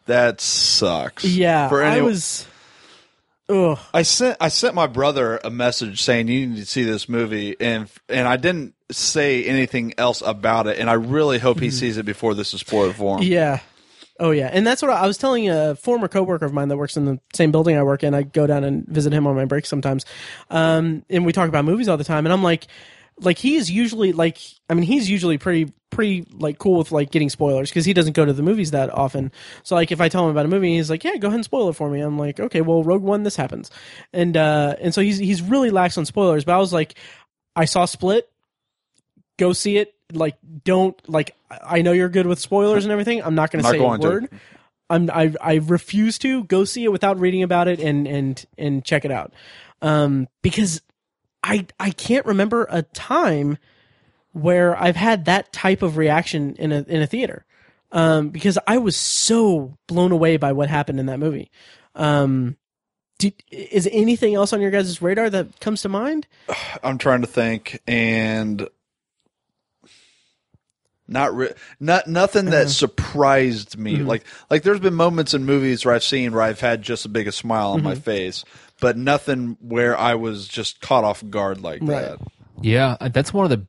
That 0.06 0.40
sucks. 0.40 1.24
Yeah, 1.24 1.68
For 1.68 1.82
I 1.82 2.00
was. 2.02 2.46
Ugh. 3.48 3.78
I 3.92 4.02
sent 4.02 4.36
I 4.40 4.48
sent 4.48 4.74
my 4.74 4.86
brother 4.86 5.40
a 5.42 5.50
message 5.50 6.02
saying 6.02 6.28
you 6.28 6.46
need 6.46 6.56
to 6.58 6.66
see 6.66 6.84
this 6.84 7.08
movie, 7.08 7.56
and 7.60 7.88
and 8.08 8.28
I 8.28 8.36
didn't 8.36 8.74
say 8.90 9.44
anything 9.44 9.94
else 9.98 10.22
about 10.24 10.66
it, 10.68 10.78
and 10.78 10.88
I 10.90 10.92
really 10.94 11.38
hope 11.38 11.58
he 11.60 11.70
sees 11.70 11.96
it 11.96 12.04
before 12.04 12.34
this 12.34 12.54
is 12.54 12.60
spoiled 12.60 12.94
for 12.96 13.16
him. 13.18 13.24
Mm-hmm. 13.24 13.32
Yeah. 13.32 13.60
Oh 14.20 14.32
yeah, 14.32 14.50
and 14.52 14.66
that's 14.66 14.82
what 14.82 14.90
I, 14.90 15.00
I 15.00 15.06
was 15.06 15.16
telling 15.16 15.48
a 15.48 15.74
former 15.74 16.06
coworker 16.06 16.44
of 16.44 16.52
mine 16.52 16.68
that 16.68 16.76
works 16.76 16.98
in 16.98 17.06
the 17.06 17.18
same 17.34 17.50
building 17.50 17.78
I 17.78 17.82
work 17.82 18.04
in. 18.04 18.14
I 18.14 18.22
go 18.22 18.46
down 18.46 18.64
and 18.64 18.86
visit 18.86 19.14
him 19.14 19.26
on 19.26 19.34
my 19.34 19.46
break 19.46 19.64
sometimes, 19.64 20.04
um, 20.50 21.04
and 21.08 21.24
we 21.24 21.32
talk 21.32 21.48
about 21.48 21.64
movies 21.64 21.88
all 21.88 21.96
the 21.96 22.04
time. 22.04 22.26
And 22.26 22.32
I'm 22.32 22.42
like, 22.42 22.66
like 23.18 23.38
he's 23.38 23.70
usually 23.70 24.12
like, 24.12 24.38
I 24.68 24.74
mean, 24.74 24.84
he's 24.84 25.08
usually 25.08 25.38
pretty 25.38 25.72
pretty 25.88 26.26
like 26.32 26.58
cool 26.58 26.78
with 26.78 26.92
like 26.92 27.10
getting 27.10 27.30
spoilers 27.30 27.70
because 27.70 27.86
he 27.86 27.94
doesn't 27.94 28.12
go 28.12 28.26
to 28.26 28.34
the 28.34 28.42
movies 28.42 28.72
that 28.72 28.90
often. 28.90 29.32
So 29.62 29.74
like, 29.74 29.90
if 29.90 30.02
I 30.02 30.10
tell 30.10 30.24
him 30.24 30.30
about 30.30 30.44
a 30.44 30.48
movie, 30.48 30.76
he's 30.76 30.90
like, 30.90 31.02
yeah, 31.02 31.16
go 31.16 31.28
ahead 31.28 31.36
and 31.36 31.44
spoil 31.44 31.70
it 31.70 31.76
for 31.76 31.88
me. 31.88 32.00
I'm 32.00 32.18
like, 32.18 32.38
okay, 32.38 32.60
well, 32.60 32.84
Rogue 32.84 33.02
One, 33.02 33.22
this 33.22 33.36
happens, 33.36 33.70
and 34.12 34.36
uh, 34.36 34.76
and 34.80 34.92
so 34.92 35.00
he's 35.00 35.16
he's 35.16 35.40
really 35.40 35.70
lax 35.70 35.96
on 35.96 36.04
spoilers. 36.04 36.44
But 36.44 36.56
I 36.56 36.58
was 36.58 36.74
like, 36.74 36.94
I 37.56 37.64
saw 37.64 37.86
Split. 37.86 38.28
Go 39.38 39.54
see 39.54 39.78
it. 39.78 39.94
Like, 40.16 40.36
don't 40.64 40.96
like. 41.08 41.34
I 41.50 41.78
I 41.78 41.82
know 41.82 41.92
you're 41.92 42.08
good 42.08 42.26
with 42.26 42.38
spoilers 42.38 42.84
and 42.84 42.92
everything. 42.92 43.22
I'm 43.22 43.34
not 43.34 43.50
going 43.50 43.62
to 43.62 43.68
Not 43.68 43.72
say 43.72 43.78
going 43.78 44.00
a 44.00 44.02
to. 44.02 44.08
word. 44.08 44.28
I'm 44.88 45.10
I 45.10 45.34
I 45.40 45.54
refuse 45.56 46.18
to 46.18 46.44
go 46.44 46.64
see 46.64 46.84
it 46.84 46.92
without 46.92 47.18
reading 47.20 47.42
about 47.42 47.68
it 47.68 47.80
and 47.80 48.06
and 48.06 48.44
and 48.58 48.84
check 48.84 49.04
it 49.04 49.10
out. 49.10 49.32
Um 49.80 50.28
because 50.42 50.82
I 51.42 51.66
I 51.78 51.90
can't 51.90 52.26
remember 52.26 52.66
a 52.70 52.82
time 52.82 53.56
where 54.32 54.80
I've 54.80 54.96
had 54.96 55.24
that 55.26 55.52
type 55.52 55.82
of 55.82 55.96
reaction 55.96 56.54
in 56.56 56.72
a 56.72 56.82
in 56.88 57.02
a 57.02 57.06
theater. 57.06 57.44
Um 57.92 58.30
because 58.30 58.58
I 58.66 58.78
was 58.78 58.96
so 58.96 59.76
blown 59.86 60.12
away 60.12 60.36
by 60.36 60.52
what 60.52 60.68
happened 60.68 60.98
in 61.00 61.06
that 61.06 61.18
movie. 61.20 61.50
Um 61.94 62.56
did, 63.18 63.34
is 63.50 63.86
anything 63.92 64.34
else 64.34 64.52
on 64.54 64.62
your 64.62 64.70
guys' 64.70 65.02
radar 65.02 65.28
that 65.30 65.60
comes 65.60 65.82
to 65.82 65.90
mind? 65.90 66.26
I'm 66.82 66.96
trying 66.96 67.20
to 67.20 67.26
think, 67.26 67.78
and 67.86 68.66
not 71.10 71.34
re- 71.34 71.52
not 71.80 72.06
nothing 72.06 72.46
that 72.46 72.70
surprised 72.70 73.76
me. 73.76 73.96
Mm-hmm. 73.96 74.06
Like 74.06 74.24
like 74.48 74.62
there's 74.62 74.80
been 74.80 74.94
moments 74.94 75.34
in 75.34 75.44
movies 75.44 75.84
where 75.84 75.94
I've 75.94 76.04
seen 76.04 76.32
where 76.32 76.42
I've 76.42 76.60
had 76.60 76.82
just 76.82 77.04
as 77.04 77.12
big 77.12 77.26
a 77.28 77.32
smile 77.32 77.72
on 77.72 77.82
my 77.82 77.92
Mm-hmm. 77.92 78.00
face, 78.02 78.44
but 78.80 78.96
nothing 78.96 79.56
where 79.60 79.96
I 79.98 80.14
was 80.14 80.46
just 80.48 80.80
caught 80.80 81.04
off 81.04 81.22
guard 81.28 81.60
like 81.60 81.80
Right. 81.82 82.02
that. 82.02 82.18
Yeah, 82.62 82.96
uh, 83.00 83.08
that's 83.08 83.32
one 83.34 83.44
of 83.44 83.50
the. 83.50 83.66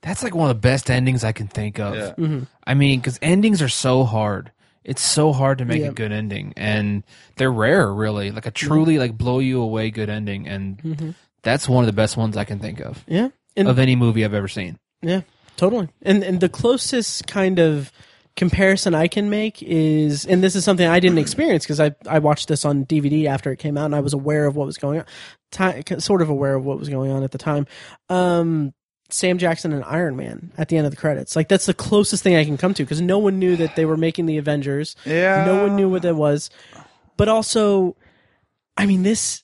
That's 0.00 0.22
like 0.22 0.34
one 0.34 0.48
of 0.48 0.56
the 0.56 0.60
best 0.60 0.90
endings 0.90 1.24
I 1.24 1.32
can 1.32 1.48
think 1.48 1.80
of. 1.80 1.94
Yeah. 1.96 2.10
Mm-hmm. 2.12 2.44
I 2.64 2.74
mean, 2.74 3.00
because 3.00 3.18
endings 3.20 3.60
are 3.62 3.68
so 3.68 4.04
hard. 4.04 4.52
It's 4.84 5.02
so 5.02 5.32
hard 5.32 5.58
to 5.58 5.64
make 5.64 5.80
Yeah. 5.82 5.88
a 5.88 5.92
good 5.92 6.12
ending, 6.12 6.54
and 6.56 7.02
they're 7.36 7.52
rare, 7.52 7.92
really. 7.92 8.30
Like 8.30 8.46
a 8.46 8.50
truly 8.52 8.98
like 8.98 9.18
blow 9.18 9.40
you 9.40 9.60
away 9.60 9.90
good 9.90 10.08
ending, 10.08 10.46
and 10.48 10.78
Mm-hmm. 10.82 11.10
that's 11.42 11.68
one 11.68 11.82
of 11.84 11.86
the 11.86 11.92
best 11.92 12.16
ones 12.16 12.36
I 12.36 12.44
can 12.44 12.58
think 12.60 12.80
of. 12.80 13.04
Yeah. 13.08 13.28
And- 13.56 13.66
of 13.68 13.78
any 13.80 13.96
movie 13.96 14.24
I've 14.24 14.34
ever 14.34 14.46
seen. 14.48 14.78
Yeah, 15.02 15.22
totally. 15.58 15.90
And 16.00 16.24
and 16.24 16.40
the 16.40 16.48
closest 16.48 17.26
kind 17.26 17.58
of 17.58 17.92
comparison 18.38 18.94
I 18.94 19.08
can 19.08 19.28
make 19.28 19.62
is, 19.64 20.24
and 20.24 20.42
this 20.42 20.54
is 20.54 20.64
something 20.64 20.86
I 20.86 21.00
didn't 21.00 21.18
experience 21.18 21.64
because 21.64 21.80
I 21.80 21.94
I 22.06 22.20
watched 22.20 22.48
this 22.48 22.64
on 22.64 22.86
DVD 22.86 23.26
after 23.26 23.52
it 23.52 23.58
came 23.58 23.76
out, 23.76 23.86
and 23.86 23.94
I 23.94 24.00
was 24.00 24.14
aware 24.14 24.46
of 24.46 24.56
what 24.56 24.64
was 24.64 24.78
going 24.78 25.00
on, 25.00 25.06
ti 25.50 26.00
sort 26.00 26.22
of 26.22 26.30
aware 26.30 26.54
of 26.54 26.64
what 26.64 26.78
was 26.78 26.88
going 26.88 27.10
on 27.10 27.22
at 27.24 27.32
the 27.32 27.38
time. 27.38 27.66
Um, 28.08 28.72
Sam 29.10 29.38
Jackson 29.38 29.72
and 29.72 29.84
Iron 29.84 30.16
Man 30.16 30.52
at 30.56 30.68
the 30.68 30.76
end 30.76 30.86
of 30.86 30.92
the 30.92 30.96
credits, 30.96 31.34
like 31.34 31.48
that's 31.48 31.66
the 31.66 31.74
closest 31.74 32.22
thing 32.22 32.36
I 32.36 32.44
can 32.44 32.56
come 32.56 32.74
to 32.74 32.84
because 32.84 33.00
no 33.00 33.18
one 33.18 33.38
knew 33.38 33.56
that 33.56 33.74
they 33.74 33.84
were 33.84 33.96
making 33.96 34.26
the 34.26 34.38
Avengers. 34.38 34.94
Yeah. 35.04 35.44
no 35.44 35.62
one 35.64 35.76
knew 35.76 35.88
what 35.88 36.02
that 36.02 36.14
was, 36.14 36.50
but 37.16 37.28
also, 37.28 37.96
I 38.76 38.86
mean 38.86 39.02
this. 39.02 39.42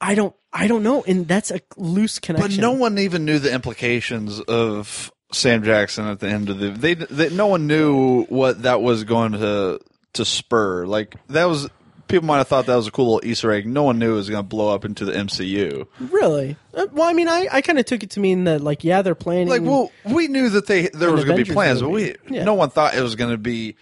I 0.00 0.14
don't. 0.14 0.34
I 0.54 0.66
don't 0.66 0.82
know, 0.82 1.02
and 1.06 1.26
that's 1.26 1.50
a 1.50 1.60
loose 1.76 2.18
connection. 2.18 2.50
But 2.50 2.60
no 2.60 2.72
one 2.72 2.98
even 2.98 3.24
knew 3.24 3.38
the 3.38 3.52
implications 3.52 4.40
of 4.40 5.10
Sam 5.32 5.62
Jackson 5.62 6.06
at 6.06 6.20
the 6.20 6.28
end 6.28 6.48
of 6.50 6.58
the. 6.58 6.70
They, 6.70 6.94
they 6.94 7.30
no 7.30 7.46
one 7.46 7.66
knew 7.66 8.24
what 8.24 8.62
that 8.62 8.82
was 8.82 9.04
going 9.04 9.32
to 9.32 9.80
to 10.14 10.24
spur. 10.24 10.86
Like 10.86 11.16
that 11.28 11.44
was 11.44 11.68
people 12.08 12.26
might 12.26 12.38
have 12.38 12.48
thought 12.48 12.66
that 12.66 12.76
was 12.76 12.86
a 12.86 12.90
cool 12.90 13.14
little 13.14 13.28
Easter 13.28 13.50
egg. 13.50 13.66
No 13.66 13.84
one 13.84 13.98
knew 13.98 14.12
it 14.12 14.16
was 14.16 14.28
going 14.28 14.42
to 14.44 14.48
blow 14.48 14.74
up 14.74 14.84
into 14.84 15.04
the 15.06 15.12
MCU. 15.12 15.86
Really? 15.98 16.56
Uh, 16.74 16.86
well, 16.92 17.08
I 17.08 17.14
mean, 17.14 17.28
I, 17.28 17.48
I 17.50 17.60
kind 17.62 17.78
of 17.78 17.86
took 17.86 18.02
it 18.02 18.10
to 18.10 18.20
mean 18.20 18.44
that, 18.44 18.60
like, 18.60 18.84
yeah, 18.84 19.00
they're 19.00 19.14
planning. 19.14 19.48
Like, 19.48 19.62
well, 19.62 19.90
we 20.04 20.28
knew 20.28 20.50
that 20.50 20.66
they 20.66 20.88
there 20.88 21.10
was 21.10 21.24
going 21.24 21.38
to 21.38 21.44
be 21.44 21.52
plans, 21.52 21.82
movie. 21.82 22.12
but 22.12 22.28
we 22.28 22.36
Yeah. 22.36 22.44
no 22.44 22.54
one 22.54 22.68
thought 22.70 22.94
it 22.94 23.00
was 23.02 23.14
going 23.16 23.30
to 23.30 23.38
be 23.38 23.76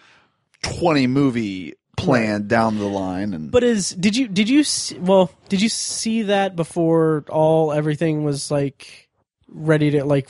twenty 0.62 1.06
movie 1.06 1.74
plan 1.96 2.46
down 2.46 2.78
the 2.78 2.86
line. 2.86 3.34
And 3.34 3.50
but 3.50 3.62
is 3.64 3.90
did 3.90 4.16
you 4.16 4.28
did 4.28 4.48
you 4.48 4.64
see, 4.64 4.98
well 4.98 5.30
did 5.48 5.60
you 5.60 5.68
see 5.68 6.22
that 6.22 6.56
before 6.56 7.24
all 7.28 7.72
everything 7.72 8.24
was 8.24 8.50
like 8.50 9.08
ready 9.48 9.90
to 9.90 10.04
like 10.04 10.28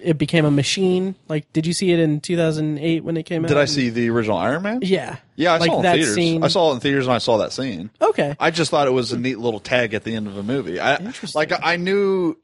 it 0.00 0.18
became 0.18 0.44
a 0.44 0.50
machine? 0.50 1.14
Like, 1.28 1.52
did 1.52 1.66
you 1.66 1.72
see 1.72 1.92
it 1.92 1.98
in 2.00 2.20
two 2.20 2.36
thousand 2.36 2.78
eight 2.78 3.04
when 3.04 3.16
it 3.16 3.24
came 3.24 3.44
out? 3.44 3.48
did 3.48 3.56
I 3.56 3.64
see 3.64 3.90
the 3.90 4.08
original 4.10 4.36
Iron 4.38 4.62
Man? 4.62 4.78
Yeah, 4.82 5.16
Yeah, 5.36 5.54
I 5.54 5.58
like 5.58 5.70
saw 5.70 5.80
it 5.82 5.86
in 5.86 5.92
theaters. 5.94 6.14
scene. 6.14 6.44
I 6.44 6.48
saw 6.48 6.70
it 6.70 6.74
in 6.74 6.80
theaters 6.80 7.06
and 7.06 7.14
I 7.14 7.18
saw 7.18 7.38
that 7.38 7.52
scene. 7.52 7.90
Okay, 8.00 8.34
I 8.38 8.50
just 8.50 8.70
thought 8.70 8.86
it 8.86 8.92
was 8.92 9.12
a 9.12 9.18
neat 9.18 9.38
little 9.38 9.60
tag 9.60 9.94
at 9.94 10.04
the 10.04 10.14
end 10.14 10.26
of 10.26 10.36
a 10.36 10.42
movie. 10.42 10.78
I 10.80 10.96
Interesting. 10.96 11.38
like 11.38 11.52
I 11.62 11.76
knew 11.76 12.36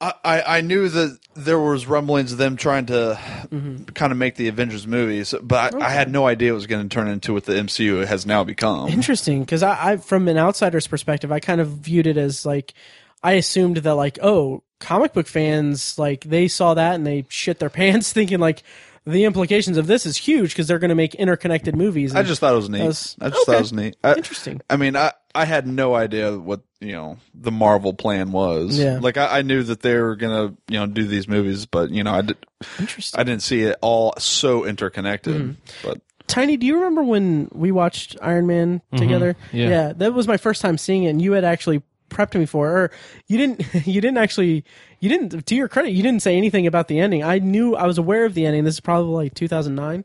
I, 0.00 0.12
I 0.24 0.42
I 0.42 0.60
knew 0.60 0.88
that 0.88 1.18
there 1.36 1.58
was 1.58 1.86
rumblings 1.86 2.32
of 2.32 2.38
them 2.38 2.56
trying 2.56 2.86
to 2.86 3.18
Mm-hmm. 3.50 3.84
kind 3.94 4.10
of 4.10 4.18
make 4.18 4.34
the 4.34 4.48
Avengers 4.48 4.86
movies, 4.86 5.32
but 5.40 5.74
I, 5.74 5.86
I 5.86 5.90
had 5.90 6.10
no 6.10 6.26
idea 6.26 6.50
it 6.50 6.54
was 6.54 6.66
going 6.66 6.88
to 6.88 6.92
turn 6.92 7.06
into 7.06 7.32
what 7.32 7.44
the 7.44 7.52
MCU 7.52 8.04
has 8.04 8.26
now 8.26 8.42
become. 8.42 8.88
interesting 8.88 9.40
because 9.40 9.62
I, 9.62 9.92
I 9.92 9.96
from 9.98 10.26
an 10.26 10.36
outsider's 10.38 10.88
perspective 10.88 11.30
i 11.30 11.38
kind 11.38 11.60
of 11.60 11.68
viewed 11.68 12.06
it 12.08 12.16
as 12.16 12.44
like 12.44 12.74
i 13.22 13.32
assumed 13.34 13.76
that 13.78 13.94
like 13.94 14.18
oh 14.22 14.63
comic 14.80 15.12
book 15.12 15.26
fans 15.26 15.98
like 15.98 16.24
they 16.24 16.48
saw 16.48 16.74
that 16.74 16.94
and 16.94 17.06
they 17.06 17.24
shit 17.28 17.58
their 17.58 17.70
pants 17.70 18.12
thinking 18.12 18.38
like 18.38 18.62
the 19.06 19.24
implications 19.24 19.76
of 19.76 19.86
this 19.86 20.06
is 20.06 20.16
huge 20.16 20.50
because 20.50 20.66
they're 20.66 20.78
going 20.78 20.88
to 20.88 20.94
make 20.94 21.14
interconnected 21.14 21.76
movies 21.76 22.14
I 22.14 22.22
just 22.22 22.40
thought 22.40 22.54
it 22.54 22.56
was 22.56 22.70
neat. 22.70 22.86
Was- 22.86 23.16
I 23.20 23.28
just 23.28 23.46
thought 23.46 23.56
it 23.56 23.60
was 23.60 23.72
neat. 23.72 23.96
I, 24.02 24.14
Interesting. 24.14 24.62
I 24.70 24.76
mean, 24.76 24.96
I 24.96 25.12
I 25.34 25.44
had 25.44 25.66
no 25.66 25.94
idea 25.94 26.38
what 26.38 26.60
you 26.80 26.92
know 26.92 27.18
the 27.34 27.52
Marvel 27.52 27.92
plan 27.92 28.32
was. 28.32 28.78
Yeah. 28.78 28.98
Like 29.00 29.18
I, 29.18 29.38
I 29.38 29.42
knew 29.42 29.62
that 29.62 29.80
they 29.80 29.94
were 29.98 30.16
gonna 30.16 30.54
you 30.68 30.78
know 30.78 30.86
do 30.86 31.04
these 31.06 31.28
movies, 31.28 31.66
but 31.66 31.90
you 31.90 32.02
know 32.02 32.12
I 32.12 32.22
did 32.22 32.38
interesting 32.78 33.20
I 33.20 33.24
didn't 33.24 33.42
see 33.42 33.62
it 33.62 33.76
all 33.82 34.14
so 34.18 34.64
interconnected. 34.64 35.34
Mm-hmm. 35.34 35.86
But 35.86 36.00
Tiny, 36.26 36.56
do 36.56 36.66
you 36.66 36.76
remember 36.76 37.02
when 37.02 37.50
we 37.52 37.70
watched 37.70 38.16
Iron 38.22 38.46
Man 38.46 38.80
together? 38.96 39.36
Yeah. 39.52 39.92
that 39.94 40.14
was 40.14 40.26
my 40.26 40.38
first 40.38 40.62
time 40.62 40.78
seeing 40.78 41.04
it, 41.04 41.10
and 41.10 41.20
you 41.20 41.32
had 41.32 41.44
actually 41.44 41.82
prepped 42.14 42.38
me 42.38 42.46
for, 42.46 42.70
or 42.70 42.90
you 43.26 43.36
didn't. 43.36 43.64
You 43.86 44.00
didn't 44.00 44.18
actually. 44.18 44.64
You 45.00 45.08
didn't. 45.08 45.46
To 45.46 45.54
your 45.54 45.68
credit, 45.68 45.90
you 45.90 46.02
didn't 46.02 46.22
say 46.22 46.36
anything 46.36 46.66
about 46.66 46.88
the 46.88 46.98
ending. 46.98 47.22
I 47.22 47.38
knew. 47.38 47.74
I 47.74 47.86
was 47.86 47.98
aware 47.98 48.24
of 48.24 48.34
the 48.34 48.46
ending. 48.46 48.64
This 48.64 48.74
is 48.74 48.80
probably 48.80 49.24
like 49.24 49.34
2009. 49.34 50.04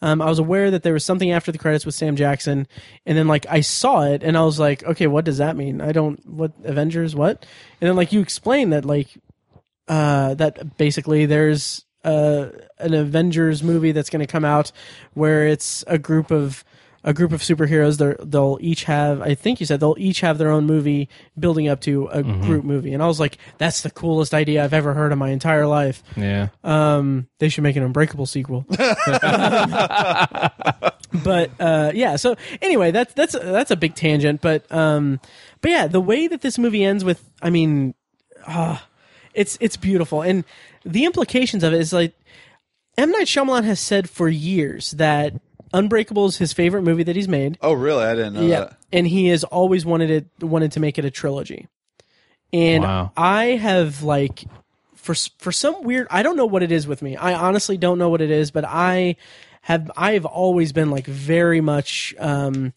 Um, 0.00 0.22
I 0.22 0.26
was 0.26 0.38
aware 0.38 0.70
that 0.70 0.84
there 0.84 0.92
was 0.92 1.04
something 1.04 1.32
after 1.32 1.50
the 1.50 1.58
credits 1.58 1.84
with 1.84 1.94
Sam 1.94 2.16
Jackson, 2.16 2.66
and 3.04 3.18
then 3.18 3.26
like 3.26 3.46
I 3.50 3.60
saw 3.60 4.04
it, 4.04 4.22
and 4.22 4.36
I 4.38 4.42
was 4.42 4.58
like, 4.58 4.84
okay, 4.84 5.08
what 5.08 5.24
does 5.24 5.38
that 5.38 5.56
mean? 5.56 5.80
I 5.80 5.92
don't. 5.92 6.24
What 6.26 6.52
Avengers? 6.64 7.14
What? 7.14 7.44
And 7.80 7.88
then 7.88 7.96
like 7.96 8.12
you 8.12 8.20
explained 8.20 8.72
that 8.72 8.84
like 8.84 9.08
uh, 9.88 10.34
that 10.34 10.76
basically 10.76 11.26
there's 11.26 11.84
uh, 12.04 12.46
an 12.78 12.94
Avengers 12.94 13.62
movie 13.62 13.92
that's 13.92 14.10
going 14.10 14.20
to 14.20 14.30
come 14.30 14.44
out 14.44 14.70
where 15.14 15.46
it's 15.46 15.84
a 15.86 15.98
group 15.98 16.30
of 16.30 16.64
a 17.04 17.12
group 17.12 17.32
of 17.32 17.40
superheroes. 17.40 17.98
They're, 17.98 18.16
they'll 18.22 18.58
each 18.60 18.84
have, 18.84 19.20
I 19.22 19.34
think 19.34 19.60
you 19.60 19.66
said 19.66 19.80
they'll 19.80 19.96
each 19.98 20.20
have 20.20 20.38
their 20.38 20.50
own 20.50 20.66
movie 20.66 21.08
building 21.38 21.68
up 21.68 21.80
to 21.82 22.08
a 22.08 22.22
group 22.22 22.64
movie. 22.64 22.92
And 22.92 23.02
I 23.02 23.06
was 23.06 23.20
like, 23.20 23.38
that's 23.58 23.82
the 23.82 23.90
coolest 23.90 24.34
idea 24.34 24.64
I've 24.64 24.74
ever 24.74 24.94
heard 24.94 25.12
in 25.12 25.18
my 25.18 25.30
entire 25.30 25.66
life. 25.66 26.02
Yeah. 26.16 26.48
Um, 26.64 27.28
they 27.38 27.48
should 27.48 27.64
make 27.64 27.76
an 27.76 27.82
Unbreakable 27.82 28.26
sequel. 28.26 28.66
but 31.12 31.50
uh, 31.58 31.92
yeah, 31.94 32.16
so 32.16 32.36
anyway, 32.60 32.90
that's 32.90 33.14
that's 33.14 33.32
that's 33.32 33.70
a 33.70 33.76
big 33.76 33.94
tangent. 33.94 34.40
But 34.40 34.70
um, 34.72 35.20
but 35.60 35.70
yeah, 35.70 35.86
the 35.86 36.00
way 36.00 36.26
that 36.26 36.40
this 36.42 36.58
movie 36.58 36.84
ends 36.84 37.04
with, 37.04 37.22
I 37.40 37.50
mean, 37.50 37.94
ah, 38.46 38.86
it's 39.34 39.56
it's 39.60 39.76
beautiful, 39.76 40.22
and 40.22 40.44
the 40.84 41.04
implications 41.04 41.64
of 41.64 41.72
it 41.72 41.80
is 41.80 41.92
like 41.92 42.14
M 42.96 43.10
Night 43.10 43.26
Shyamalan 43.26 43.64
has 43.64 43.80
said 43.80 44.10
for 44.10 44.28
years 44.28 44.92
that 44.92 45.34
Unbreakable 45.72 46.26
is 46.26 46.38
his 46.38 46.52
favorite 46.52 46.82
movie 46.82 47.02
that 47.02 47.16
he's 47.16 47.28
made. 47.28 47.58
oh 47.60 47.72
really? 47.72 48.04
I 48.04 48.14
didn't 48.14 48.34
know 48.34 48.42
Yeah, 48.46 48.60
that. 48.60 48.76
and 48.92 49.06
he 49.06 49.28
has 49.28 49.44
always 49.44 49.84
wanted 49.84 50.10
it 50.10 50.26
wanted 50.44 50.72
to 50.72 50.80
make 50.80 50.98
it 50.98 51.04
a 51.04 51.10
trilogy. 51.10 51.68
And 52.52 52.82
Wow. 52.84 53.12
I 53.16 53.44
have 53.56 54.02
like 54.02 54.44
for 54.94 55.12
s- 55.12 55.30
for 55.38 55.52
some 55.52 55.82
weird 55.82 56.06
I 56.10 56.22
don't 56.22 56.36
know 56.36 56.46
what 56.46 56.62
it 56.62 56.72
is 56.72 56.86
with 56.86 57.02
me. 57.02 57.16
I 57.16 57.34
honestly 57.34 57.76
don't 57.76 57.98
know 57.98 58.08
what 58.08 58.20
it 58.20 58.30
is, 58.30 58.50
but 58.50 58.64
I 58.66 59.16
have 59.62 59.90
I 59.96 60.12
have 60.12 60.24
always 60.24 60.72
been 60.72 60.90
like 60.90 61.06
very 61.06 61.60
much 61.60 62.14
um 62.18 62.72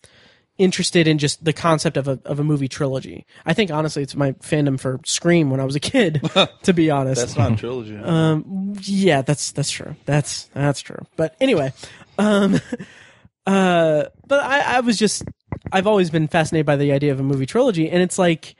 interested 0.61 1.07
in 1.07 1.17
just 1.17 1.43
the 1.43 1.53
concept 1.53 1.97
of 1.97 2.07
a 2.07 2.19
of 2.25 2.39
a 2.39 2.43
movie 2.43 2.67
trilogy. 2.67 3.25
I 3.45 3.53
think 3.53 3.71
honestly 3.71 4.03
it's 4.03 4.15
my 4.15 4.33
fandom 4.33 4.79
for 4.79 4.99
Scream 5.05 5.49
when 5.49 5.59
I 5.59 5.65
was 5.65 5.75
a 5.75 5.79
kid, 5.79 6.21
to 6.63 6.73
be 6.73 6.91
honest. 6.91 7.21
That's 7.21 7.37
not 7.37 7.53
a 7.53 7.55
trilogy. 7.55 7.97
Um, 7.97 8.75
yeah, 8.81 9.23
that's 9.23 9.51
that's 9.51 9.71
true. 9.71 9.95
That's 10.05 10.43
that's 10.53 10.81
true. 10.81 11.03
But 11.15 11.35
anyway, 11.41 11.73
um, 12.17 12.59
uh, 13.45 14.03
but 14.27 14.39
I, 14.39 14.77
I 14.77 14.79
was 14.81 14.97
just 14.97 15.23
I've 15.71 15.87
always 15.87 16.09
been 16.09 16.27
fascinated 16.27 16.65
by 16.65 16.75
the 16.75 16.91
idea 16.91 17.11
of 17.11 17.19
a 17.19 17.23
movie 17.23 17.45
trilogy, 17.45 17.89
and 17.89 18.01
it's 18.01 18.19
like, 18.19 18.55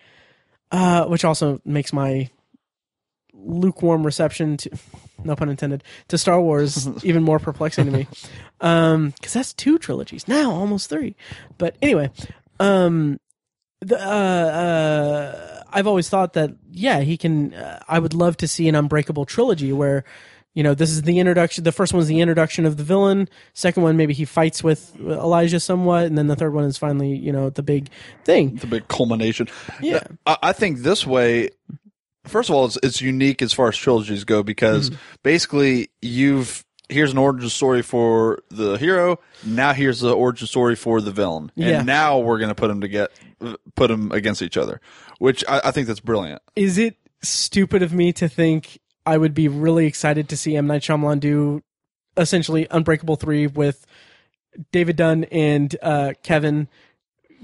uh, 0.71 1.05
which 1.05 1.23
also 1.23 1.61
makes 1.63 1.93
my 1.93 2.29
lukewarm 3.33 4.05
reception 4.05 4.57
to 4.57 4.71
no 5.24 5.36
pun 5.36 5.49
intended 5.49 5.84
to 6.07 6.18
Star 6.18 6.41
Wars 6.41 6.88
even 7.03 7.24
more 7.24 7.39
perplexing 7.39 7.86
to 7.86 7.91
me. 7.91 8.07
Um, 8.59 9.12
because 9.12 9.34
that's 9.34 9.53
two 9.53 9.78
trilogies 9.78 10.28
now, 10.28 10.51
almost 10.51 10.89
three. 10.89 11.16
But 11.57 11.76
anyway, 11.82 12.12
um, 12.59 13.20
the 13.82 13.99
uh, 13.99 14.09
uh, 14.09 15.64
I've 15.72 15.88
always 15.88 16.09
thought 16.09 16.34
that 16.34 16.51
yeah, 16.72 17.01
he 17.01 17.18
can. 17.18 17.53
Uh, 17.53 17.80
I 17.88 17.99
would 17.99 18.14
love 18.14 18.38
to 18.38 18.47
see 18.47 18.68
an 18.68 18.76
Unbreakable 18.76 19.26
trilogy 19.26 19.74
where. 19.74 20.03
You 20.53 20.64
know, 20.64 20.74
this 20.74 20.89
is 20.89 21.03
the 21.03 21.18
introduction. 21.18 21.64
The 21.64 21.72
first 21.72 21.93
one 21.93 22.01
is 22.01 22.09
the 22.09 22.20
introduction 22.20 22.66
of 22.66 22.76
the 22.76 22.84
villain. 22.84 23.30
Second 23.53 23.84
one, 23.84 23.95
maybe 23.95 24.14
he 24.14 24.26
fights 24.26 24.62
with 24.62 24.93
Elijah 24.99 25.62
somewhat, 25.62 26.07
and 26.07 26.18
then 26.18 26.28
the 26.28 26.36
third 26.36 26.53
one 26.53 26.66
is 26.66 26.78
finally, 26.78 27.16
you 27.16 27.32
know, 27.32 27.49
the 27.49 27.64
big 27.64 27.88
thing. 28.26 28.57
the 28.57 28.68
big 28.68 28.89
culmination. 28.89 29.47
Yeah. 29.80 30.03
I, 30.26 30.38
I 30.43 30.51
think 30.51 30.80
this 30.80 31.07
way. 31.07 31.51
First 32.26 32.49
of 32.49 32.55
all, 32.55 32.65
it's, 32.65 32.78
it's 32.84 33.01
unique 33.01 33.41
as 33.41 33.51
far 33.53 33.67
as 33.69 33.76
trilogies 33.78 34.24
go 34.24 34.43
because 34.43 34.89
Mm-hmm. 34.89 34.99
basically 35.24 35.89
you've 36.01 36.63
here's 36.89 37.11
an 37.13 37.17
origin 37.17 37.49
story 37.49 37.82
for 37.82 38.39
the 38.49 38.76
hero. 38.76 39.17
Now 39.45 39.72
here's 39.74 40.01
the 40.01 40.13
origin 40.13 40.45
story 40.47 40.76
for 40.76 40.99
the 41.01 41.11
villain, 41.11 41.51
Yeah. 41.55 41.78
and 41.80 41.88
now 41.88 42.19
we're 42.19 42.38
going 42.38 42.49
to 42.49 42.55
put 42.55 42.67
them 42.67 42.82
to 42.82 42.88
get 42.88 43.11
put 43.76 43.88
them 43.88 44.11
against 44.11 44.41
each 44.41 44.57
other, 44.57 44.82
which 45.19 45.43
I, 45.47 45.61
I 45.65 45.72
think 45.72 45.88
that's 45.88 45.99
brilliant. 46.01 46.41
is 46.55 46.78
it 46.78 46.97
stupid 47.24 47.82
of 47.82 47.93
me 47.93 48.11
to 48.13 48.28
think 48.28 48.80
I 49.05 49.17
would 49.17 49.34
be 49.34 49.47
really 49.47 49.86
excited 49.88 50.28
to 50.30 50.38
see 50.38 50.55
M 50.55 50.67
Night 50.67 50.82
Shyamalan 50.84 51.19
do 51.22 51.63
essentially 52.17 52.67
Unbreakable 52.69 53.15
three 53.15 53.47
with 53.47 53.86
David 54.72 54.95
Dunn 54.97 55.24
and 55.32 55.76
uh, 55.82 56.13
Kevin 56.24 56.67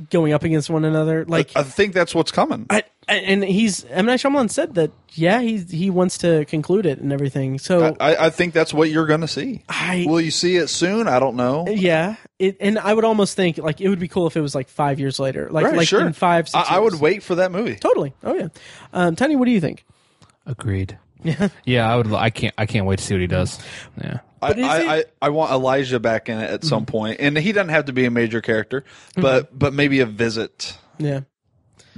going 0.09 0.33
up 0.33 0.43
against 0.43 0.69
one 0.69 0.85
another? 0.85 1.25
Like, 1.25 1.51
I 1.55 1.63
think 1.63 1.93
that's 1.93 2.13
what's 2.15 2.31
coming. 2.31 2.65
I, 2.69 2.83
and 3.09 3.43
he's 3.43 3.85
M 3.85 4.05
Night 4.05 4.19
Shyamalan 4.19 4.49
said 4.51 4.75
that 4.75 4.91
yeah 5.13 5.39
he 5.39 5.57
he 5.59 5.89
wants 5.89 6.17
to 6.19 6.43
conclude 6.45 6.85
it 6.85 6.99
and 6.99 7.13
everything. 7.13 7.57
So 7.57 7.95
I, 8.01 8.25
I 8.25 8.29
think 8.29 8.53
that's 8.53 8.73
what 8.73 8.89
you're 8.89 9.05
going 9.05 9.21
to 9.21 9.27
see. 9.29 9.63
I- 9.69 10.05
Will 10.07 10.19
you 10.19 10.31
see 10.31 10.57
it 10.57 10.67
soon? 10.67 11.07
I 11.07 11.19
don't 11.19 11.35
know. 11.37 11.65
yeah, 11.69 12.17
it, 12.37 12.57
and 12.59 12.77
I 12.77 12.93
would 12.93 13.05
almost 13.05 13.35
think 13.37 13.57
like 13.59 13.79
it 13.79 13.87
would 13.89 13.99
be 13.99 14.09
cool 14.09 14.27
if 14.27 14.35
it 14.35 14.41
was 14.41 14.53
like 14.53 14.67
five 14.67 14.99
years 14.99 15.19
later, 15.19 15.47
like 15.49 15.65
Right, 15.65 15.77
like 15.77 15.87
sure. 15.87 16.05
in 16.05 16.11
five. 16.13 16.49
Six 16.49 16.69
I, 16.69 16.75
I 16.75 16.79
would 16.79 16.95
wait 16.95 17.23
for 17.23 17.35
that 17.35 17.51
movie. 17.51 17.75
totally. 17.75 18.13
Oh 18.23 18.33
yeah, 18.33 18.47
um, 18.93 19.15
Tiny, 19.15 19.35
what 19.37 19.45
do 19.45 19.51
you 19.51 19.61
think? 19.61 19.85
Agreed. 20.45 20.97
Yeah. 21.27 21.49
Yeah, 21.65 21.91
I 21.91 21.95
would. 21.97 22.13
I 22.13 22.29
can't. 22.29 22.55
I 22.57 22.65
can't 22.65 22.85
wait 22.85 22.99
to 22.99 23.05
see 23.05 23.13
what 23.13 23.21
he 23.21 23.27
does. 23.27 23.59
Yeah. 24.01 24.19
I, 24.41 24.51
I, 24.51 24.95
I, 24.97 25.03
I 25.23 25.29
want 25.29 25.51
Elijah 25.51 25.99
back 25.99 26.29
in 26.29 26.37
it 26.37 26.49
at 26.49 26.63
some 26.63 26.85
mm-hmm. 26.85 26.91
point, 26.91 27.19
and 27.19 27.37
he 27.37 27.51
doesn't 27.51 27.69
have 27.69 27.85
to 27.85 27.93
be 27.93 28.05
a 28.05 28.11
major 28.11 28.39
character, 28.39 28.85
but 29.15 29.57
but 29.57 29.73
maybe 29.73 29.99
a 29.99 30.05
visit. 30.05 30.77
Yeah. 30.99 31.21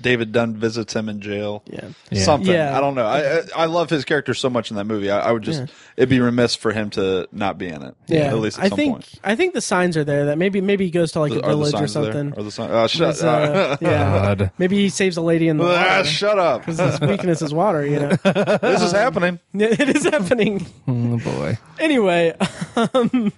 David 0.01 0.31
Dunn 0.31 0.55
visits 0.55 0.93
him 0.93 1.09
in 1.09 1.21
jail. 1.21 1.63
Yeah. 1.65 1.89
Yeah. 2.09 2.23
Something 2.23 2.53
Yeah. 2.53 2.77
I 2.77 2.81
don't 2.81 2.95
know. 2.95 3.05
I 3.05 3.19
I 3.39 3.41
I 3.55 3.65
love 3.65 3.89
his 3.89 4.05
character 4.05 4.33
so 4.33 4.49
much 4.49 4.71
in 4.71 4.77
that 4.77 4.85
movie. 4.85 5.09
I, 5.11 5.29
I 5.29 5.31
would 5.31 5.43
just 5.43 5.59
Yeah. 5.61 5.67
it'd 5.97 6.09
be 6.09 6.19
remiss 6.19 6.55
for 6.55 6.71
him 6.71 6.89
to 6.91 7.27
not 7.31 7.57
be 7.57 7.67
in 7.67 7.81
it. 7.83 7.95
Yeah, 8.07 8.25
at 8.25 8.37
least 8.39 8.57
at 8.59 8.65
I 8.65 8.69
some 8.69 8.75
think 8.77 8.91
point. 8.93 9.13
I 9.23 9.35
think 9.35 9.53
the 9.53 9.61
signs 9.61 9.97
are 9.97 10.03
there 10.03 10.25
that 10.25 10.37
maybe 10.37 10.61
maybe 10.61 10.85
he 10.85 10.91
goes 10.91 11.11
to 11.13 11.19
like 11.19 11.31
The- 11.33 11.39
a 11.39 11.43
are 11.43 11.51
the 11.51 11.57
village 11.57 11.75
or 11.81 11.87
something. 11.87 12.33
Or 12.35 12.43
the 12.43 12.51
signs? 12.51 12.71
Oh, 12.71 12.87
shut, 12.87 13.09
It's, 13.09 13.23
uh, 13.23 13.77
yeah, 13.81 14.35
God. 14.35 14.51
maybe 14.57 14.77
he 14.77 14.89
saves 14.89 15.17
a 15.17 15.21
lady 15.21 15.47
in 15.47 15.57
the 15.57 15.63
Ah, 15.65 15.97
water. 15.97 16.03
shut 16.05 16.39
up! 16.39 16.65
Because 16.65 16.79
his 16.79 17.01
weakness 17.01 17.41
is 17.41 17.53
water, 17.53 17.85
you 17.85 17.99
know. 17.99 18.09
this 18.61 18.81
is 18.81 18.91
happening. 18.91 19.39
It 19.53 19.95
is 19.95 20.03
happening. 20.05 20.65
Oh 20.87 21.17
boy. 21.19 21.57
Anyway, 21.79 22.35
um, 22.75 23.31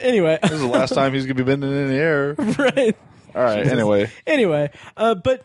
anyway, 0.00 0.38
This 0.42 0.52
is 0.52 0.60
the 0.60 0.66
last 0.66 0.94
time 0.94 1.12
he's 1.14 1.24
gonna 1.24 1.34
be 1.34 1.42
bending 1.42 1.70
in 1.70 1.88
the 1.88 1.94
air. 1.96 2.34
right. 2.38 2.96
All 3.34 3.42
right. 3.44 3.66
Anyway, 3.66 4.10
Anyway, 4.26 4.70
uh, 4.96 5.14
but 5.14 5.44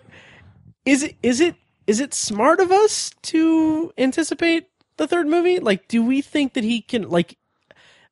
is 0.85 1.03
it 1.03 1.15
is 1.23 1.39
it 1.39 1.55
is 1.87 1.99
it 1.99 2.13
smart 2.13 2.59
of 2.59 2.71
us 2.71 3.11
to 3.23 3.93
anticipate 3.97 4.67
the 4.97 5.07
third 5.07 5.27
movie? 5.27 5.59
Like, 5.59 5.87
do 5.87 6.03
we 6.03 6.21
think 6.21 6.53
that 6.53 6.63
he 6.63 6.81
can 6.81 7.09
like, 7.09 7.37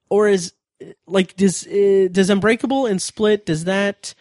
or 0.10 0.27
is 0.27 0.53
like 1.06 1.35
does 1.35 1.68
uh, 1.68 2.07
does 2.11 2.30
Unbreakable 2.30 2.85
and 2.85 3.02
Split 3.02 3.45
does 3.45 3.65
that 3.65 4.14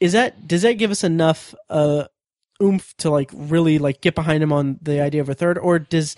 is 0.00 0.12
that 0.12 0.46
does 0.46 0.62
that 0.62 0.74
give 0.74 0.90
us 0.92 1.02
enough 1.02 1.54
uh 1.68 2.04
oomph 2.62 2.96
to 2.98 3.10
like 3.10 3.30
really 3.34 3.78
like 3.78 4.00
get 4.00 4.14
behind 4.14 4.42
him 4.42 4.52
on 4.52 4.78
the 4.82 5.00
idea 5.00 5.20
of 5.20 5.28
a 5.28 5.34
third, 5.34 5.58
or 5.58 5.78
does 5.78 6.16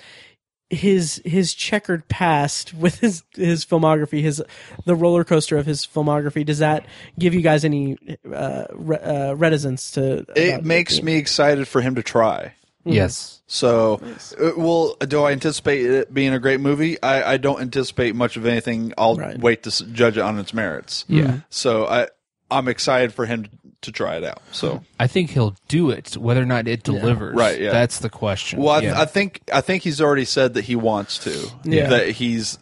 his 0.70 1.20
his 1.24 1.52
checkered 1.52 2.06
past 2.09 2.72
with 2.74 3.01
his 3.01 3.22
his 3.34 3.64
filmography, 3.64 4.22
his 4.22 4.42
the 4.86 4.94
roller 4.94 5.24
coaster 5.24 5.56
of 5.59 5.66
his 5.66 5.84
filmography, 5.86 6.47
does 6.47 6.60
that 6.60 6.86
give 7.18 7.34
you 7.34 7.40
guys 7.42 7.64
any 7.64 7.98
uh, 8.32 8.64
re- 8.72 8.97
uh 8.98 9.34
reticence 9.34 9.90
to? 9.92 10.24
it 10.36 10.64
makes 10.64 10.94
being- 10.94 11.05
me 11.06 11.16
excited 11.16 11.66
for 11.68 11.80
him 11.80 11.97
to 11.97 12.02
try. 12.02 12.55
Yes. 12.84 13.42
So, 13.47 14.01
uh, 14.40 14.52
well, 14.56 14.97
do 15.01 15.22
I 15.22 15.32
anticipate 15.32 15.84
it 15.84 16.14
being 16.14 16.32
a 16.32 16.38
great 16.38 16.60
movie? 16.60 17.01
I, 17.02 17.34
I 17.34 17.36
don't 17.36 17.60
anticipate 17.60 18.14
much 18.14 18.38
of 18.38 18.47
anything. 18.47 18.94
I'll 18.97 19.16
Right. 19.16 19.38
wait 19.38 19.64
to 19.64 19.86
judge 19.92 20.16
it 20.16 20.22
on 20.22 20.38
its 20.38 20.55
merits. 20.55 21.05
Yeah. 21.06 21.40
So 21.51 21.86
I 21.86 22.09
I'm 22.51 22.68
excited 22.68 23.12
for 23.12 23.26
him 23.26 23.48
to 23.82 23.93
try 23.93 24.16
it 24.16 24.24
out. 24.24 24.43
So, 24.52 24.82
I 24.98 25.07
think 25.07 25.31
he'll 25.31 25.57
do 25.69 25.90
it, 25.90 26.16
whether 26.16 26.43
or 26.43 26.47
not 26.47 26.69
it 26.69 26.82
delivers. 26.82 27.35
Right, 27.35 27.61
yeah. 27.61 27.73
That's 27.73 28.01
the 28.01 28.11
question. 28.11 28.61
well, 28.61 28.74
I, 28.74 28.81
yeah. 28.81 29.01
I 29.01 29.07
think 29.07 29.43
I 29.52 29.61
think 29.61 29.82
he's 29.82 30.01
already 30.01 30.24
said 30.24 30.55
that 30.55 30.65
he 30.65 30.77
wants 30.77 31.19
to. 31.19 31.51
Yeah. 31.65 31.89
That 31.89 32.11
he's 32.11 32.59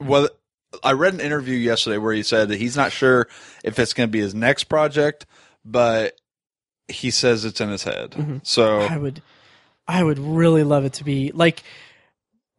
well. 0.00 0.28
I 0.82 0.92
read 0.92 1.12
an 1.12 1.20
interview 1.20 1.56
yesterday 1.56 1.98
where 1.98 2.14
he 2.14 2.22
said 2.22 2.48
that 2.48 2.58
he's 2.58 2.76
not 2.76 2.92
sure 2.92 3.28
if 3.62 3.78
it's 3.78 3.92
going 3.92 4.08
to 4.08 4.10
be 4.10 4.20
his 4.20 4.34
next 4.34 4.64
project, 4.64 5.26
but 5.64 6.18
he 6.88 7.10
says 7.10 7.44
it's 7.44 7.60
in 7.60 7.68
his 7.68 7.82
head. 7.82 8.12
Mm-hmm. 8.12 8.38
So 8.42 8.80
I 8.80 8.96
would, 8.96 9.22
I 9.86 10.02
would 10.02 10.18
really 10.18 10.64
love 10.64 10.84
it 10.84 10.94
to 10.94 11.04
be 11.04 11.30
like, 11.32 11.62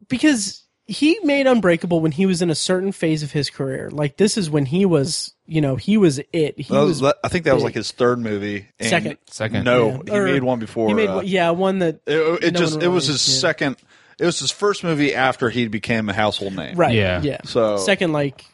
because 0.08 0.64
he 0.86 1.18
made 1.24 1.48
Unbreakable 1.48 2.02
when 2.02 2.12
he 2.12 2.26
was 2.26 2.42
in 2.42 2.50
a 2.50 2.56
certain 2.56 2.92
phase 2.92 3.24
of 3.24 3.32
his 3.32 3.50
career. 3.50 3.90
Like 3.90 4.18
this 4.18 4.38
is 4.38 4.50
when 4.50 4.66
he 4.68 4.86
was, 4.86 5.33
you 5.46 5.62
know, 5.62 5.76
he 5.76 5.98
was 5.98 6.20
it. 6.32 6.60
He 6.60 6.72
was, 6.74 7.02
was 7.02 7.14
I 7.24 7.28
think 7.28 7.46
that 7.46 7.54
was 7.54 7.64
like 7.64 7.74
his 7.76 7.92
third 7.92 8.20
movie. 8.20 8.68
and- 8.80 8.90
Second. 8.90 9.18
Second. 9.28 9.64
No, 9.66 9.90
Yeah. 9.92 10.00
he 10.06 10.12
Or- 10.20 10.26
made 10.26 10.44
one 10.44 10.60
before. 10.60 10.88
He 10.88 10.94
made 10.94 11.10
uh, 11.10 11.22
yeah 11.24 11.50
one 11.52 11.80
that 11.80 12.00
It, 12.08 12.44
it 12.44 12.54
no 12.54 12.60
just 12.60 12.76
one 12.76 12.84
it 12.84 12.88
was 12.88 13.08
his 13.08 13.28
yeah. 13.28 13.40
second. 13.42 13.76
It 14.20 14.26
was 14.26 14.40
his 14.40 14.52
first 14.52 14.84
movie 14.84 15.16
after 15.16 15.50
he 15.50 15.68
became 15.68 16.08
a 16.10 16.14
household 16.14 16.56
name. 16.56 16.76
right. 16.78 16.96
Yeah. 16.96 17.22
yeah. 17.22 17.38
So- 17.46 17.78
second 17.78 18.14
like 18.14 18.46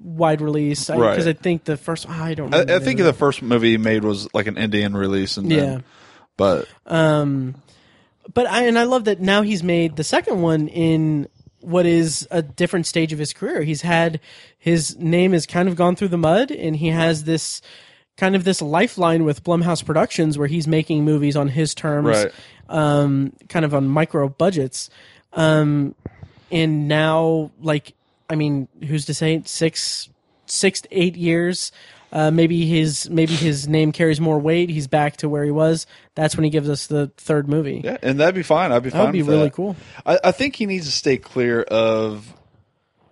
wide 0.00 0.40
release 0.40 0.86
because 0.86 1.00
Right. 1.26 1.26
I, 1.28 1.32
think 1.32 1.64
the 1.64 1.76
first 1.76 2.08
I 2.08 2.34
don't. 2.34 2.54
I, 2.54 2.76
I 2.76 2.78
think 2.78 3.00
the 3.00 3.12
first 3.14 3.40
movie 3.42 3.70
he 3.72 3.76
made 3.78 4.04
was 4.04 4.28
like 4.34 4.46
an 4.46 4.56
Indian 4.58 4.94
release, 4.96 5.36
and 5.38 5.50
Yeah. 5.50 5.60
then, 5.60 5.84
but 6.36 6.68
Um, 6.86 7.54
but 8.32 8.46
I 8.46 8.64
and 8.66 8.78
I 8.78 8.84
love 8.84 9.04
that 9.04 9.20
now 9.20 9.42
he's 9.42 9.62
made 9.62 9.96
the 9.96 10.04
second 10.04 10.40
one 10.42 10.68
in 10.68 11.28
what 11.64 11.86
is 11.86 12.26
a 12.30 12.42
different 12.42 12.86
stage 12.86 13.12
of 13.12 13.18
his 13.18 13.32
career. 13.32 13.62
He's 13.62 13.82
had 13.82 14.20
his 14.58 14.96
name 14.98 15.32
has 15.32 15.46
kind 15.46 15.68
of 15.68 15.76
gone 15.76 15.96
through 15.96 16.08
the 16.08 16.18
mud, 16.18 16.50
and 16.50 16.76
he 16.76 16.88
has 16.88 17.24
this 17.24 17.60
kind 18.16 18.36
of 18.36 18.44
this 18.44 18.62
lifeline 18.62 19.24
with 19.24 19.42
Blumhouse 19.42 19.84
Productions 19.84 20.38
where 20.38 20.46
he's 20.46 20.68
making 20.68 21.04
movies 21.04 21.36
on 21.36 21.48
his 21.48 21.74
terms, 21.74 22.06
Right. 22.06 22.32
um, 22.68 23.32
kind 23.48 23.64
of 23.64 23.74
on 23.74 23.88
micro 23.88 24.28
budgets. 24.28 24.88
Um, 25.32 25.94
and 26.52 26.86
now, 26.86 27.50
like, 27.60 27.94
I 28.30 28.36
mean, 28.36 28.68
who's 28.86 29.04
to 29.06 29.14
say 29.14 29.42
six, 29.44 30.08
six 30.46 30.82
to 30.82 30.88
eight 30.92 31.16
years? 31.16 31.72
Uh, 32.14 32.30
maybe 32.30 32.64
his 32.64 33.10
maybe 33.10 33.34
his 33.34 33.66
name 33.66 33.90
carries 33.90 34.20
more 34.20 34.38
weight. 34.38 34.70
He's 34.70 34.86
back 34.86 35.16
to 35.18 35.28
where 35.28 35.44
he 35.44 35.50
was. 35.50 35.86
That's 36.14 36.36
when 36.36 36.44
he 36.44 36.50
gives 36.50 36.70
us 36.70 36.86
the 36.86 37.10
third 37.16 37.48
movie. 37.48 37.80
yeah, 37.84 37.96
and 38.02 38.20
that'd 38.20 38.36
be 38.36 38.44
fine. 38.44 38.70
I'd 38.70 38.84
be 38.84 38.90
fine. 38.90 39.00
That'd 39.00 39.12
be 39.14 39.22
really 39.22 39.44
that. 39.44 39.52
cool. 39.52 39.74
I, 40.06 40.18
I 40.24 40.30
think 40.30 40.54
he 40.54 40.66
needs 40.66 40.86
to 40.86 40.92
stay 40.92 41.16
clear 41.18 41.62
of 41.62 42.32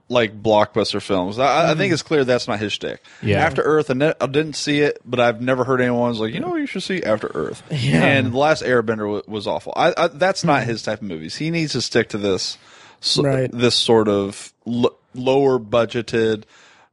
like 0.09 0.41
blockbuster 0.43 1.01
films. 1.03 1.39
I, 1.39 1.73
I 1.73 1.75
think 1.75 1.93
it's 1.93 2.03
clear 2.03 2.23
that's 2.25 2.47
not 2.47 2.61
his 2.61 2.75
shtick. 2.75 3.03
Yeah. 3.23 3.39
After 3.45 3.63
Earth, 3.63 3.91
I, 3.91 3.95
ne- 3.95 4.15
I 4.21 4.27
didn't 4.27 4.55
see 4.55 4.81
it, 4.81 4.99
but 5.05 5.19
I've 5.21 5.41
never 5.41 5.65
heard 5.65 5.81
anyone's 5.81 6.21
like, 6.21 6.35
you 6.35 6.41
know, 6.41 6.51
what 6.51 6.57
you 6.57 6.67
should 6.67 6.83
see 6.83 7.03
After 7.03 7.29
Earth. 7.35 7.63
Yeah. 7.71 8.05
And 8.05 8.33
the 8.33 8.37
last 8.39 8.63
Airbender 8.63 9.11
was, 9.11 9.27
was 9.27 9.47
awful. 9.47 9.73
I, 9.75 10.09
that's 10.09 10.45
not 10.45 10.65
his 10.65 10.83
type 10.83 11.01
of 11.01 11.09
movies. 11.09 11.37
He 11.37 11.51
needs 11.51 11.73
to 11.73 11.81
stick 11.81 12.11
to 12.11 12.19
this, 12.19 12.59
so, 13.01 13.23
Right. 13.23 13.51
this 13.51 13.75
sort 13.75 14.07
of 14.09 14.53
l- 14.67 14.95
lower 15.15 15.59
budgeted, 15.59 16.45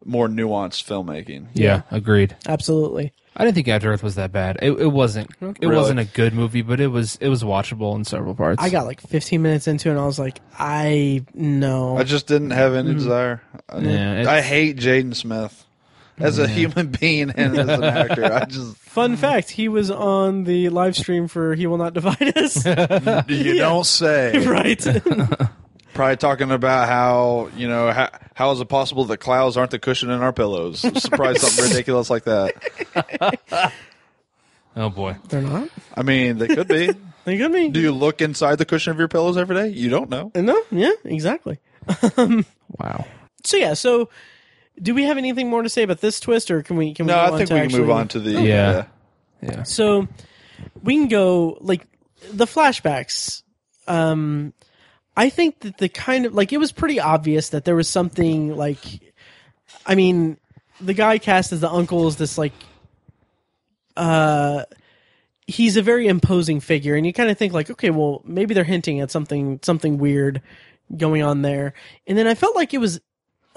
more 0.05 0.27
nuanced 0.27 0.83
filmmaking. 0.85 1.47
yeah, 1.53 1.81
agreed. 1.91 2.35
Absolutely. 2.47 3.13
I 3.35 3.45
didn't 3.45 3.55
think 3.55 3.67
After 3.69 3.93
Earth 3.93 4.03
was 4.03 4.15
that 4.15 4.31
bad. 4.33 4.57
It, 4.61 4.71
it 4.71 4.87
wasn't. 4.87 5.29
It 5.39 5.61
Really? 5.61 5.75
wasn't 5.75 5.99
a 5.99 6.05
good 6.05 6.33
movie, 6.33 6.61
but 6.61 6.81
it 6.81 6.87
was. 6.87 7.15
It 7.21 7.29
was 7.29 7.41
watchable 7.43 7.95
in 7.95 8.03
several 8.03 8.35
parts. 8.35 8.61
I 8.61 8.69
got 8.69 8.85
like 8.85 8.99
15 8.99 9.41
minutes 9.41 9.67
into 9.67 9.87
it, 9.87 9.91
and 9.93 9.99
I 10.01 10.05
was 10.05 10.19
like, 10.19 10.41
I 10.57 11.23
no. 11.33 11.95
I 11.97 12.03
just 12.03 12.27
didn't 12.27 12.51
have 12.51 12.73
any 12.73 12.91
hmm. 12.91 12.97
desire. 12.97 13.41
I, 13.69 13.77
Yeah, 13.79 14.11
it's- 14.13 14.27
I 14.27 14.41
hate 14.41 14.77
Jaden 14.77 15.15
Smith 15.15 15.65
as 16.17 16.37
a 16.37 16.47
human 16.49 16.87
being 16.99 17.29
and 17.29 17.57
as 17.57 17.69
an 17.69 17.83
actor. 17.83 18.25
I 18.25 18.45
just 18.45 18.75
Fun 18.77 19.15
fact: 19.15 19.51
He 19.51 19.69
was 19.69 19.89
on 19.89 20.43
the 20.43 20.67
live 20.69 20.97
stream 20.97 21.27
for 21.29 21.55
"He 21.55 21.65
Will 21.67 21.77
Not 21.77 21.93
Divide 21.93 22.37
Us." 22.37 22.65
you 23.29 23.53
don't 23.57 23.85
say. 23.85 24.45
right. 24.45 24.85
Probably 25.99 26.15
talking 26.15 26.49
about 26.49 26.87
how 26.87 27.49
you 27.57 27.67
know 27.67 27.91
how, 27.91 28.07
how 28.33 28.51
is 28.51 28.61
it 28.61 28.69
possible 28.69 29.03
that 29.03 29.17
clouds 29.17 29.57
aren't 29.57 29.71
the 29.71 29.79
cushion 29.79 30.09
in 30.09 30.21
our 30.21 30.31
pillows? 30.31 30.79
Surprise 30.79 31.41
something 31.41 31.65
ridiculous 31.69 32.09
like 32.09 32.23
that. 32.23 33.73
oh 34.77 34.89
boy. 34.89 35.17
They're 35.27 35.41
not. 35.41 35.67
I 35.97 36.03
mean, 36.03 36.37
they 36.37 36.47
could 36.47 36.69
be. 36.69 36.91
They 37.25 37.37
could 37.37 37.51
be. 37.51 37.67
Do 37.67 37.81
you 37.81 37.91
look 37.91 38.21
inside 38.21 38.59
the 38.59 38.65
cushion 38.65 38.91
of 38.91 38.97
your 38.97 39.09
pillows 39.09 39.35
every 39.35 39.57
day? 39.57 39.67
You 39.67 39.89
don't 39.89 40.09
know. 40.09 40.31
No. 40.33 40.63
Yeah. 40.71 40.93
Exactly. 41.03 41.59
Wow. 42.77 43.05
So 43.43 43.57
yeah. 43.57 43.73
So, 43.73 44.09
do 44.81 44.95
we 44.95 45.03
have 45.03 45.17
anything 45.17 45.49
more 45.49 45.63
to 45.63 45.69
say 45.69 45.83
about 45.83 45.99
this 45.99 46.21
twist, 46.21 46.49
or 46.49 46.63
can 46.63 46.77
we? 46.77 46.93
Can 46.93 47.07
we? 47.07 47.11
No, 47.11 47.15
go 47.15 47.21
I 47.21 47.29
on 47.31 47.37
think 47.39 47.49
to 47.49 47.53
we 47.55 47.59
can 47.59 47.65
actually- 47.65 47.81
move 47.81 47.89
on 47.89 48.07
to 48.07 48.19
the 48.21 48.31
Yeah. 48.41 48.85
Yeah. 49.41 49.63
So 49.63 50.07
we 50.81 50.95
can 50.95 51.09
go 51.09 51.57
like 51.59 51.85
the 52.31 52.45
flashbacks. 52.45 53.43
Um, 53.85 54.53
I 55.19 55.29
think 55.29 55.59
that 55.59 55.77
the 55.77 55.89
kind 55.89 56.25
of 56.25 56.33
like 56.33 56.53
it 56.53 56.59
was 56.59 56.71
pretty 56.71 57.01
obvious 57.01 57.49
that 57.49 57.65
there 57.65 57.75
was 57.75 57.89
something 57.89 58.55
like, 58.55 58.79
I 59.85 59.95
mean, 59.95 60.37
the 60.79 60.93
guy 60.93 61.17
cast 61.17 61.51
as 61.51 61.59
the 61.59 61.69
uncle 61.69 62.07
is 62.07 62.15
this 62.15 62.37
like, 62.37 62.53
uh, 63.97 64.63
he's 65.45 65.75
a 65.75 65.81
very 65.81 66.07
imposing 66.07 66.61
figure, 66.61 66.95
and 66.95 67.05
you 67.05 67.11
kind 67.11 67.29
of 67.29 67.37
think 67.37 67.51
like, 67.51 67.69
okay, 67.69 67.89
well, 67.89 68.21
maybe 68.23 68.53
they're 68.53 68.63
hinting 68.63 69.01
at 69.01 69.11
something 69.11 69.59
something 69.61 69.97
weird 69.97 70.41
going 70.95 71.21
on 71.21 71.41
there, 71.41 71.73
and 72.07 72.17
then 72.17 72.25
I 72.25 72.33
felt 72.33 72.55
like 72.55 72.73
it 72.73 72.77
was 72.77 73.01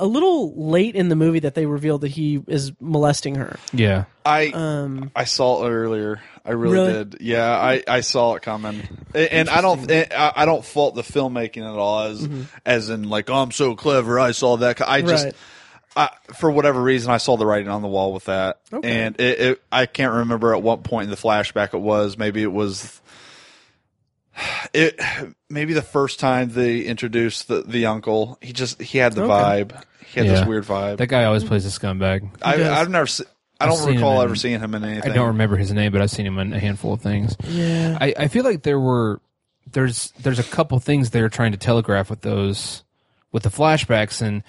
a 0.01 0.07
little 0.07 0.69
late 0.69 0.97
in 0.97 1.11
the 1.11 1.17
movie 1.17 1.39
that 1.39 1.55
they 1.55 1.67
revealed 1.67 2.01
that 2.01 2.11
he 2.11 2.43
is 2.49 2.73
molesting 2.81 3.37
her. 3.37 3.57
Yeah. 3.73 4.07
I 4.27 4.49
Um, 4.49 5.13
I 5.15 5.23
saw 5.23 5.65
it 5.65 5.71
earlier. 5.71 6.21
I 6.45 6.51
really, 6.53 6.75
Really? 6.75 6.93
did. 7.05 7.17
Yeah, 7.21 7.49
I, 7.51 7.85
I 7.87 8.01
saw 8.01 8.35
it 8.35 8.43
coming, 8.43 8.83
and, 9.15 9.29
and 9.33 9.49
I 9.49 9.61
don't 9.61 9.89
eh, 9.91 10.07
I, 10.11 10.33
I 10.43 10.45
don't 10.45 10.65
fault 10.65 10.95
the 10.97 11.03
filmmaking 11.03 11.63
at 11.63 11.79
all 11.79 12.01
as 12.09 12.29
as 12.67 12.89
in 12.91 13.05
like 13.05 13.31
oh, 13.31 13.35
I'm 13.37 13.53
so 13.53 13.77
clever. 13.77 14.19
I 14.19 14.33
saw 14.33 14.57
that. 14.57 14.81
I 14.87 15.03
just 15.03 15.25
Right. 15.27 15.35
I, 15.95 16.11
for 16.35 16.51
whatever 16.51 16.83
reason 16.83 17.13
I 17.13 17.19
saw 17.19 17.37
the 17.37 17.45
writing 17.47 17.69
on 17.69 17.83
the 17.83 17.89
wall 17.89 18.13
with 18.13 18.25
that, 18.25 18.61
Okay. 18.73 18.91
and 18.91 19.21
it, 19.21 19.41
it 19.41 19.63
I 19.71 19.87
can't 19.87 20.15
remember 20.15 20.55
at 20.55 20.63
what 20.63 20.83
point 20.85 21.05
in 21.05 21.11
the 21.11 21.17
flashback 21.17 21.75
it 21.75 21.81
was. 21.81 22.17
Maybe 22.19 22.43
it 22.43 22.53
was. 22.53 23.01
It 24.73 24.99
maybe 25.51 25.75
the 25.75 25.83
first 25.83 26.19
time 26.19 26.49
they 26.51 26.81
introduced 26.81 27.49
the, 27.49 27.63
the 27.63 27.87
uncle, 27.87 28.39
he 28.41 28.53
just 28.55 28.81
he 28.81 28.97
had 28.99 29.13
the 29.13 29.25
Okay. 29.25 29.31
vibe. 29.65 29.83
He 30.07 30.21
had 30.21 30.27
Yeah. 30.27 30.33
this 30.41 30.47
weird 30.47 30.65
vibe. 30.65 30.97
That 30.97 31.09
guy 31.09 31.25
always 31.25 31.45
plays 31.45 31.67
a 31.67 31.69
scumbag. 31.81 32.31
I, 32.43 32.81
I've 32.81 32.89
never. 32.89 33.07
Se- 33.07 33.25
I 33.63 33.67
don't 33.67 33.87
recall 33.95 34.21
in- 34.21 34.25
ever 34.25 34.37
seeing 34.37 34.61
him 34.61 34.75
in 34.75 34.85
anything. 34.85 35.11
I 35.11 35.15
don't 35.15 35.29
remember 35.29 35.57
his 35.57 35.73
name, 35.73 35.93
but 35.93 36.01
I've 36.01 36.11
seen 36.11 36.27
him 36.27 36.39
in 36.39 36.53
a 36.53 36.59
handful 36.59 36.93
of 36.93 37.01
things. 37.01 37.37
yeah. 37.49 37.97
I, 38.01 38.15
I 38.19 38.29
feel 38.29 38.45
like 38.45 38.63
there 38.63 38.81
were 38.81 39.21
there's 39.71 40.13
there's 40.21 40.39
a 40.39 40.45
couple 40.45 40.79
things 40.81 41.11
they're 41.11 41.29
trying 41.29 41.53
to 41.53 41.59
telegraph 41.59 42.11
with 42.11 42.23
those 42.23 42.83
with 43.31 43.45
the 43.45 43.49
flashbacks 43.49 44.21
and 44.21 44.43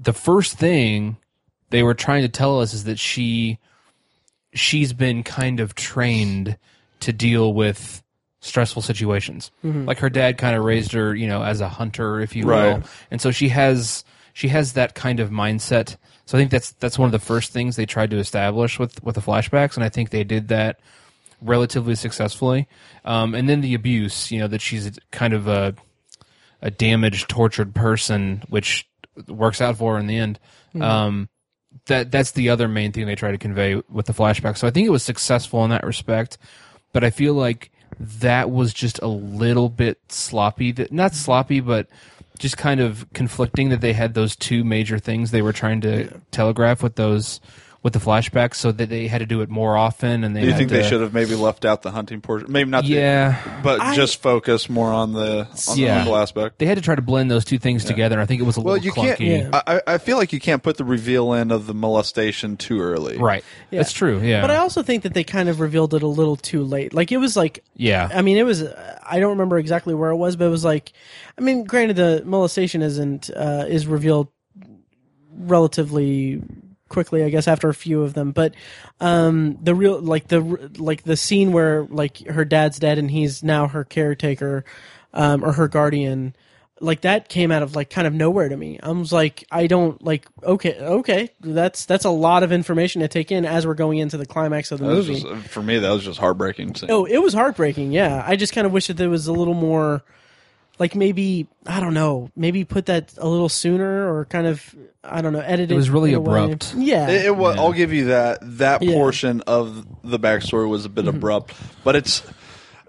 the 0.00 0.12
first 0.12 0.58
thing 0.58 1.16
they 1.70 1.82
were 1.82 1.94
trying 1.94 2.22
to 2.22 2.28
tell 2.28 2.60
us 2.60 2.72
is 2.74 2.84
that 2.84 2.98
she 2.98 3.58
she's 4.52 4.92
been 4.92 5.22
kind 5.22 5.60
of 5.60 5.74
trained 5.74 6.56
to 7.00 7.12
deal 7.12 7.54
with 7.54 8.02
stressful 8.40 8.82
situations. 8.82 9.50
Mm-hmm. 9.64 9.84
Like 9.86 9.98
her 9.98 10.10
dad 10.10 10.38
kind 10.38 10.56
of 10.56 10.64
raised 10.64 10.92
her, 10.92 11.14
you 11.14 11.26
know, 11.26 11.42
as 11.42 11.60
a 11.60 11.68
hunter, 11.68 12.20
if 12.20 12.34
you 12.34 12.46
will, 12.46 12.82
and 13.10 13.20
so 13.20 13.30
she 13.30 13.48
has 13.50 14.04
she 14.32 14.48
has 14.48 14.74
that 14.74 14.94
kind 14.94 15.20
of 15.20 15.30
mindset. 15.30 15.96
So 16.30 16.38
I 16.38 16.42
think 16.42 16.52
that's 16.52 16.70
that's 16.74 16.96
one 16.96 17.06
of 17.06 17.12
the 17.12 17.18
first 17.18 17.50
things 17.50 17.74
they 17.74 17.86
tried 17.86 18.10
to 18.10 18.18
establish 18.18 18.78
with 18.78 19.02
with 19.02 19.16
the 19.16 19.20
flashbacks, 19.20 19.74
and 19.74 19.82
I 19.82 19.88
think 19.88 20.10
they 20.10 20.22
did 20.22 20.46
that 20.46 20.78
relatively 21.42 21.96
successfully. 21.96 22.68
Um, 23.04 23.34
and 23.34 23.48
then 23.48 23.62
the 23.62 23.74
abuse, 23.74 24.30
you 24.30 24.38
know, 24.38 24.46
that 24.46 24.60
she's 24.60 24.96
kind 25.10 25.34
of 25.34 25.48
a 25.48 25.74
a 26.62 26.70
damaged, 26.70 27.28
tortured 27.28 27.74
person, 27.74 28.44
which 28.48 28.88
works 29.26 29.60
out 29.60 29.78
for 29.78 29.94
her 29.94 29.98
in 29.98 30.06
the 30.06 30.18
end. 30.18 30.38
Um, 30.80 31.28
that 31.86 32.12
that's 32.12 32.30
the 32.30 32.50
other 32.50 32.68
main 32.68 32.92
thing 32.92 33.06
they 33.06 33.16
try 33.16 33.32
to 33.32 33.38
convey 33.38 33.82
with 33.88 34.06
the 34.06 34.12
flashback. 34.12 34.56
So 34.56 34.68
I 34.68 34.70
think 34.70 34.86
it 34.86 34.90
was 34.90 35.02
successful 35.02 35.64
in 35.64 35.70
that 35.70 35.82
respect, 35.82 36.38
but 36.92 37.02
I 37.02 37.10
feel 37.10 37.34
like 37.34 37.72
that 37.98 38.52
was 38.52 38.72
just 38.72 39.00
a 39.02 39.08
little 39.08 39.68
bit 39.68 39.98
sloppy. 40.08 40.70
That 40.70 40.92
not 40.92 41.12
sloppy, 41.12 41.58
but 41.58 41.88
just 42.40 42.56
kind 42.56 42.80
of 42.80 43.06
conflicting 43.12 43.68
that 43.68 43.82
they 43.82 43.92
had 43.92 44.14
those 44.14 44.34
two 44.34 44.64
major 44.64 44.98
things 44.98 45.30
they 45.30 45.42
were 45.42 45.52
trying 45.52 45.82
to 45.82 46.08
telegraph 46.30 46.82
with 46.82 46.96
those 46.96 47.38
with 47.82 47.94
the 47.94 47.98
flashbacks, 47.98 48.56
so 48.56 48.70
that 48.72 48.90
they 48.90 49.06
had 49.06 49.18
to 49.20 49.26
do 49.26 49.40
it 49.40 49.48
more 49.48 49.74
often. 49.74 50.22
And 50.22 50.36
they 50.36 50.42
Do 50.42 50.48
you 50.48 50.52
think 50.54 50.68
to, 50.68 50.74
they 50.76 50.86
should 50.86 51.00
have 51.00 51.14
maybe 51.14 51.34
left 51.34 51.64
out 51.64 51.80
the 51.80 51.90
hunting 51.90 52.20
portion? 52.20 52.52
Maybe 52.52 52.68
not. 52.68 52.84
the- 52.84 52.90
Yeah. 52.90 53.60
but 53.62 53.80
I- 53.80 53.94
just 53.94 54.20
focus 54.20 54.68
more 54.68 54.92
on 54.92 55.14
the 55.14 55.48
on 55.68 55.78
Yeah. 55.78 55.96
mental 55.96 56.16
aspect. 56.16 56.58
They 56.58 56.66
had 56.66 56.76
to 56.76 56.82
try 56.82 56.94
to 56.94 57.00
blend 57.00 57.30
those 57.30 57.44
two 57.46 57.58
things 57.58 57.84
together. 57.86 58.16
and 58.16 58.22
I 58.22 58.26
think 58.26 58.40
it 58.42 58.44
was 58.44 58.58
a 58.58 58.60
Well, 58.60 58.74
little 58.74 58.84
you 58.84 58.92
clunky. 58.92 59.16
can't. 59.16 59.54
I, 59.54 59.62
I- 59.66 59.80
I 59.94 59.98
feel 59.98 60.18
like 60.18 60.32
you 60.32 60.40
can't 60.40 60.62
put 60.62 60.76
the 60.76 60.84
reveal 60.84 61.32
in 61.32 61.50
of 61.50 61.66
the 61.66 61.72
molestation 61.74 62.56
too 62.58 62.80
early. 62.80 63.16
Right. 63.16 63.42
Yeah. 63.70 63.78
That's 63.80 63.92
true. 63.92 64.20
Yeah. 64.20 64.42
But 64.42 64.50
I 64.50 64.56
also 64.56 64.82
think 64.82 65.02
that 65.04 65.14
they 65.14 65.24
kind 65.24 65.48
of 65.48 65.58
revealed 65.60 65.94
it 65.94 66.02
a 66.02 66.06
little 66.06 66.36
too 66.36 66.62
late. 66.64 66.92
Like 66.92 67.12
it 67.12 67.16
was 67.16 67.34
like 67.36 67.64
yeah. 67.76 68.10
I 68.12 68.20
mean, 68.20 68.36
it 68.36 68.44
was. 68.44 68.62
I 69.08 69.20
don't 69.20 69.30
remember 69.30 69.58
exactly 69.58 69.94
where 69.94 70.10
it 70.10 70.16
was, 70.16 70.36
but 70.36 70.44
it 70.44 70.50
was 70.50 70.64
like. 70.66 70.92
I 71.38 71.40
mean, 71.40 71.64
granted, 71.64 71.96
the 71.96 72.22
molestation 72.26 72.82
isn't 72.82 73.30
uh, 73.34 73.64
is 73.66 73.86
revealed 73.86 74.28
relatively 75.36 76.42
quickly, 76.90 77.24
I 77.24 77.30
guess, 77.30 77.48
after 77.48 77.70
a 77.70 77.74
few 77.74 78.02
of 78.02 78.12
them. 78.12 78.32
But 78.32 78.54
um, 79.00 79.56
the 79.62 79.74
real, 79.74 79.98
like 80.02 80.28
the 80.28 80.40
like 80.76 81.04
the 81.04 81.16
scene 81.16 81.52
where 81.52 81.84
like 81.84 82.18
her 82.26 82.44
dad's 82.44 82.78
dead 82.78 82.98
and 82.98 83.10
he's 83.10 83.42
now 83.42 83.66
her 83.68 83.84
caretaker 83.84 84.66
um, 85.14 85.42
or 85.42 85.52
her 85.52 85.66
guardian. 85.68 86.34
Like 86.82 87.02
that 87.02 87.28
came 87.28 87.50
out 87.52 87.62
of 87.62 87.76
like 87.76 87.90
kind 87.90 88.06
of 88.06 88.14
nowhere 88.14 88.48
to 88.48 88.56
me. 88.56 88.78
I 88.82 88.90
was 88.90 89.12
like, 89.12 89.44
I 89.52 89.66
don't 89.66 90.02
like. 90.02 90.26
Okay, 90.42 90.78
okay, 90.80 91.28
that's 91.40 91.84
that's 91.84 92.06
a 92.06 92.10
lot 92.10 92.42
of 92.42 92.52
information 92.52 93.02
to 93.02 93.08
take 93.08 93.30
in 93.30 93.44
as 93.44 93.66
we're 93.66 93.74
going 93.74 93.98
into 93.98 94.16
the 94.16 94.24
climax 94.24 94.72
of 94.72 94.78
the 94.78 94.86
That 94.86 94.94
was 94.94 95.08
movie. 95.08 95.20
just, 95.20 95.48
for 95.50 95.62
me, 95.62 95.78
that 95.78 95.90
was 95.90 96.04
just 96.04 96.18
heartbreaking. 96.18 96.74
scene. 96.74 96.90
Oh, 96.90 97.04
it 97.04 97.18
was 97.18 97.34
heartbreaking. 97.34 97.92
Yeah, 97.92 98.24
I 98.26 98.34
just 98.36 98.54
kind 98.54 98.66
of 98.66 98.72
wish 98.72 98.86
that 98.86 98.96
there 98.96 99.10
was 99.10 99.26
a 99.26 99.32
little 99.34 99.52
more, 99.52 100.02
like 100.80 100.96
maybe 100.96 101.46
I 101.66 101.78
don't 101.78 101.94
know, 101.94 102.30
maybe 102.34 102.64
put 102.64 102.86
that 102.86 103.14
a 103.18 103.28
little 103.28 103.48
sooner 103.48 104.12
or 104.12 104.24
kind 104.24 104.48
of 104.48 104.74
I 105.04 105.20
don't 105.22 105.32
know, 105.32 105.38
edit 105.40 105.70
it. 105.70 105.74
It 105.74 105.76
was 105.76 105.88
really 105.90 106.10
in 106.10 106.16
a 106.16 106.20
way. 106.20 106.42
abrupt. 106.44 106.74
Yeah, 106.76 107.08
It, 107.08 107.26
it 107.26 107.36
wa- 107.36 107.54
I'll 107.56 107.72
give 107.72 107.92
you 107.92 108.06
that. 108.06 108.38
That 108.58 108.82
Yeah. 108.82 108.88
Mm-hmm. 108.90 108.98
portion 108.98 109.40
of 109.46 109.86
the 110.02 110.18
backstory 110.18 110.68
was 110.68 110.84
a 110.86 110.88
bit 110.88 111.06
abrupt, 111.06 111.54
but 111.84 111.94
it's 111.94 112.22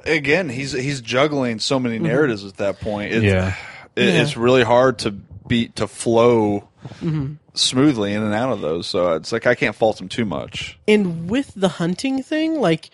again 0.06 0.50
he's 0.50 0.72
he's 0.72 1.02
juggling 1.02 1.60
so 1.60 1.80
many 1.80 1.98
Mm-hmm. 1.98 2.06
narratives 2.08 2.44
at 2.46 2.58
that 2.58 2.80
point. 2.80 3.14
It's, 3.14 3.24
Yeah. 3.24 3.56
it, 3.96 4.06
Yeah. 4.08 4.22
it's 4.24 4.36
really 4.36 4.64
hard 4.64 4.98
to 5.00 5.12
be 5.12 5.68
to 5.76 5.88
flow 5.88 6.68
Mm-hmm. 7.00 7.34
smoothly 7.54 8.12
in 8.14 8.24
and 8.24 8.34
out 8.34 8.52
of 8.52 8.62
those. 8.62 8.88
So 8.88 9.14
it's 9.14 9.32
like 9.32 9.46
I 9.46 9.54
can't 9.54 9.76
fault 9.76 10.02
him 10.02 10.10
too 10.10 10.26
much. 10.26 10.80
and 10.88 11.30
with 11.30 11.52
the 11.56 11.68
hunting 11.68 12.24
thing, 12.24 12.60
like 12.60 12.90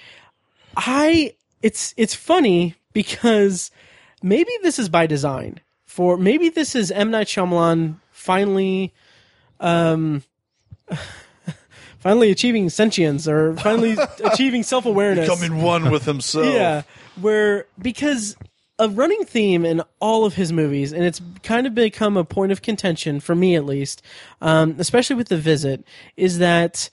I, 0.75 1.33
it's 1.61 1.93
it's 1.97 2.13
funny 2.13 2.75
because 2.93 3.71
maybe 4.21 4.51
this 4.63 4.79
is 4.79 4.89
by 4.89 5.07
design. 5.07 5.59
For 5.85 6.17
maybe 6.17 6.49
this 6.49 6.75
is 6.75 6.91
M 6.91 7.11
Night 7.11 7.27
Shyamalan 7.27 7.95
finally, 8.11 8.93
um, 9.59 10.23
finally 11.99 12.29
achieving 12.29 12.69
sentience 12.69 13.27
or 13.27 13.55
finally 13.55 13.97
achieving 14.23 14.63
self 14.63 14.85
awareness. 14.85 15.27
Becoming 15.29 15.61
one 15.61 15.89
with 15.89 16.05
himself. 16.05 16.45
Yeah, 16.53 16.83
where 17.19 17.65
because 17.79 18.35
a 18.79 18.89
running 18.89 19.23
theme 19.25 19.65
in 19.65 19.81
all 19.99 20.25
of 20.25 20.35
his 20.35 20.53
movies, 20.53 20.93
and 20.93 21.03
it's 21.03 21.21
kind 21.41 21.65
of 21.65 21.73
become 21.73 22.15
a 22.15 22.23
point 22.23 22.51
of 22.51 22.61
contention 22.61 23.19
for 23.19 23.33
me 23.33 23.55
at 23.55 23.65
least, 23.65 24.01
um, 24.41 24.75
especially 24.77 25.15
with 25.15 25.29
the 25.29 25.37
visit, 25.37 25.83
is 26.15 26.37
that 26.37 26.89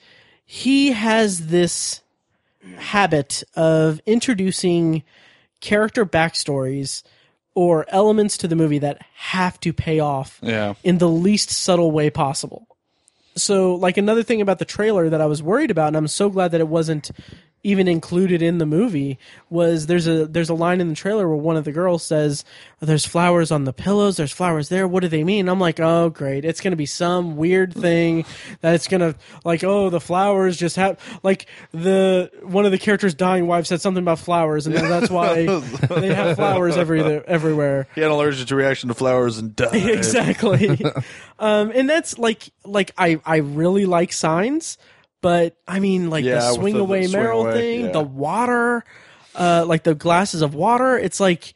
he 0.46 0.92
has 0.92 1.48
this 1.48 2.00
habit 2.76 3.42
of 3.54 4.00
introducing 4.06 5.02
character 5.64 6.04
backstories 6.04 7.02
or 7.54 7.86
elements 7.88 8.36
to 8.38 8.46
the 8.48 8.54
movie 8.56 8.78
that 8.80 8.98
have 9.14 9.58
to 9.60 9.72
pay 9.72 9.98
off 9.98 10.38
Yeah. 10.42 10.74
in 10.84 10.98
the 10.98 11.08
least 11.08 11.50
subtle 11.50 11.90
way 11.90 12.10
possible. 12.10 12.66
So, 13.36 13.74
like 13.74 13.96
another 13.96 14.22
thing 14.22 14.40
about 14.40 14.58
the 14.58 14.64
trailer 14.64 15.08
that 15.08 15.20
I 15.20 15.26
was 15.26 15.42
worried 15.42 15.70
about, 15.70 15.88
and 15.88 15.96
I'm 15.96 16.06
so 16.08 16.28
glad 16.28 16.50
that 16.52 16.60
it 16.60 16.68
wasn't 16.68 17.10
even 17.64 17.88
included 17.88 18.42
in 18.42 18.58
the 18.58 18.66
movie, 18.66 19.18
was 19.50 19.86
there's 19.86 20.06
a 20.06 20.26
there's 20.26 20.48
a 20.48 20.54
line 20.54 20.80
in 20.80 20.88
the 20.88 20.94
trailer 20.94 21.26
where 21.26 21.36
one 21.36 21.56
of 21.56 21.64
the 21.64 21.72
girls 21.72 22.04
says, 22.04 22.44
"There's 22.80 23.04
flowers 23.04 23.50
on 23.50 23.64
the 23.64 23.72
pillows. 23.72 24.16
There's 24.16 24.32
flowers 24.32 24.68
there. 24.68 24.86
What 24.86 25.00
do 25.00 25.08
they 25.08 25.24
mean?" 25.24 25.48
I'm 25.48 25.58
like, 25.58 25.80
"Oh, 25.80 26.10
great! 26.10 26.44
It's 26.44 26.60
gonna 26.60 26.76
be 26.76 26.86
some 26.86 27.36
weird 27.36 27.74
thing 27.74 28.24
that 28.60 28.74
it's 28.74 28.86
gonna 28.86 29.16
like, 29.44 29.64
oh, 29.64 29.90
the 29.90 30.00
flowers 30.00 30.56
just 30.56 30.76
have 30.76 30.98
like 31.24 31.46
the 31.72 32.30
one 32.42 32.66
of 32.66 32.70
the 32.70 32.78
characters' 32.78 33.14
dying 33.14 33.46
wife 33.46 33.66
said 33.66 33.80
something 33.80 34.02
about 34.02 34.20
flowers, 34.20 34.66
and 34.66 34.76
that's 34.76 35.10
why 35.10 35.46
they 35.88 36.14
have 36.14 36.36
flowers 36.36 36.76
every 36.76 37.02
everywhere." 37.02 37.88
He 37.96 38.00
had 38.00 38.10
an 38.10 38.16
allergic 38.16 38.44
reaction 38.50 38.88
to 38.88 38.94
flowers 38.94 39.38
and 39.38 39.56
died. 39.56 39.74
exactly 39.88 40.84
um 41.38 41.70
and 41.74 41.88
that's 41.88 42.18
like 42.18 42.50
like 42.64 42.92
i 42.98 43.20
i 43.24 43.36
really 43.36 43.86
like 43.86 44.12
signs 44.12 44.78
but 45.24 45.56
i 45.66 45.80
mean 45.80 46.10
like 46.10 46.24
Yeah, 46.24 46.36
the 46.36 46.52
swing 46.52 46.74
the- 46.74 46.78
the 46.78 46.84
away 46.84 47.06
swing 47.06 47.22
Merrill 47.22 47.42
away, 47.42 47.52
thing 47.54 47.86
yeah. 47.86 47.92
the 47.92 48.02
water 48.02 48.84
uh 49.34 49.64
like 49.66 49.82
the 49.82 49.94
glasses 49.96 50.42
of 50.42 50.54
water 50.54 50.96
it's 50.98 51.18
like 51.18 51.54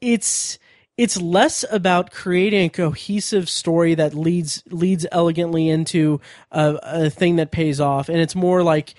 it's 0.00 0.58
it's 0.96 1.20
less 1.20 1.64
about 1.72 2.12
creating 2.12 2.66
a 2.66 2.70
cohesive 2.70 3.48
story 3.48 3.94
that 3.96 4.14
leads 4.14 4.62
leads 4.70 5.04
elegantly 5.10 5.68
into 5.68 6.20
a, 6.52 6.78
a 6.82 7.10
thing 7.10 7.36
that 7.36 7.50
pays 7.50 7.80
off 7.80 8.08
and 8.08 8.18
it's 8.18 8.34
more 8.36 8.62
like 8.62 8.94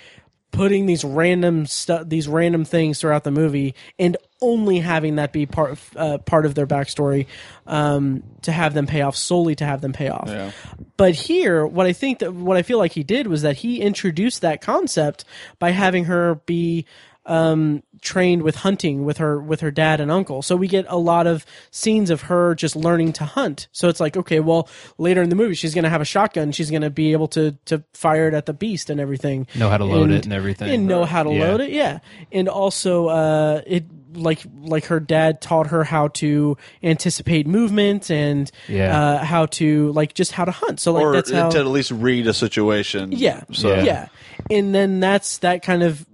putting 0.52 0.86
these 0.86 1.04
random 1.04 1.66
stuff 1.66 2.08
these 2.08 2.28
random 2.28 2.64
things 2.66 3.00
throughout 3.00 3.24
the 3.24 3.32
movie 3.32 3.74
and 4.00 4.18
only 4.46 4.80
having 4.80 5.16
that 5.16 5.34
be 5.34 5.46
part 5.46 5.72
of, 5.72 5.90
uh, 5.98 6.18
part 6.20 6.46
of 6.46 6.54
their 6.56 6.68
backstory 6.68 7.26
um, 7.68 8.24
to 8.44 8.52
have 8.52 8.74
them 8.74 8.88
pay 8.88 9.02
off 9.02 9.16
solely 9.16 9.56
to 9.56 9.66
have 9.66 9.82
them 9.82 9.92
pay 9.94 10.10
off 10.10 10.28
Yeah. 10.28 10.52
but 10.98 11.16
here 11.16 11.66
what 11.66 11.86
i 11.88 11.94
think 11.94 12.20
that 12.20 12.34
what 12.34 12.58
i 12.58 12.62
feel 12.62 12.78
like 12.78 12.92
he 12.94 13.04
did 13.04 13.28
was 13.28 13.42
that 13.42 13.58
he 13.58 13.82
introduced 13.82 14.42
that 14.42 14.62
concept 14.62 15.26
by 15.60 15.72
having 15.72 16.06
her 16.06 16.36
be 16.46 16.86
um, 17.28 17.82
trained 18.02 18.44
with 18.44 18.56
hunting 18.58 19.04
with 19.04 19.18
her 19.18 19.42
with 19.42 19.62
her 19.62 19.72
dad 19.72 20.00
and 20.00 20.12
uncle. 20.12 20.44
So 20.44 20.56
we 20.56 20.68
get 20.68 20.86
a 20.90 20.96
lot 20.98 21.26
of 21.26 21.44
scenes 21.72 22.12
of 22.12 22.22
her 22.30 22.54
just 22.54 22.76
learning 22.76 23.14
to 23.14 23.26
hunt. 23.26 23.68
So 23.72 23.90
it's 23.90 24.00
like, 24.00 24.16
okay, 24.16 24.40
well, 24.40 24.70
later 25.00 25.24
in 25.24 25.30
the 25.30 25.36
movie, 25.36 25.56
she's 25.56 25.74
going 25.74 25.86
to 25.86 25.90
have 25.90 26.02
a 26.02 26.06
shotgun. 26.06 26.52
She's 26.52 26.70
going 26.70 26.84
to 26.84 26.92
be 26.92 27.14
able 27.14 27.28
to 27.30 27.58
to 27.66 27.84
fire 27.96 28.28
it 28.28 28.36
at 28.36 28.46
the 28.46 28.54
beast 28.54 28.92
and 28.92 29.00
everything. 29.02 29.48
Know 29.56 29.70
how 29.72 29.78
to 29.78 29.86
load 29.86 30.12
it 30.12 30.26
and 30.26 30.34
everything. 30.34 30.70
And 30.72 30.86
know 30.86 31.04
how 31.04 31.24
to 31.24 31.32
Yeah. 31.34 31.40
load 31.48 31.62
it. 31.62 31.72
Yeah, 31.72 31.98
and 32.32 32.48
also 32.48 33.08
uh, 33.08 33.62
it 33.66 33.86
like 34.16 34.40
like 34.62 34.86
her 34.86 35.00
dad 35.00 35.42
taught 35.42 35.68
her 35.68 35.84
how 35.84 36.08
to 36.10 36.58
anticipate 36.84 37.48
movement 37.48 38.10
and 38.10 38.52
Yeah. 38.68 39.00
uh, 39.00 39.24
how 39.24 39.46
to 39.48 39.92
like 39.92 40.14
just 40.14 40.32
how 40.32 40.46
to 40.46 40.52
hunt. 40.52 40.80
So 40.80 40.94
like 40.94 41.04
or 41.04 41.14
that's 41.14 41.32
how 41.32 41.50
to 41.50 41.60
at 41.60 41.68
least 41.68 41.92
read 41.92 42.28
a 42.28 42.34
situation. 42.34 43.12
yeah. 43.12 43.44
So 43.52 43.70
Yeah. 43.76 43.84
yeah. 43.84 44.08
And 44.50 44.74
then 44.74 45.00
that's 45.00 45.40
that 45.40 45.64
kind 45.64 45.84
of 45.84 46.06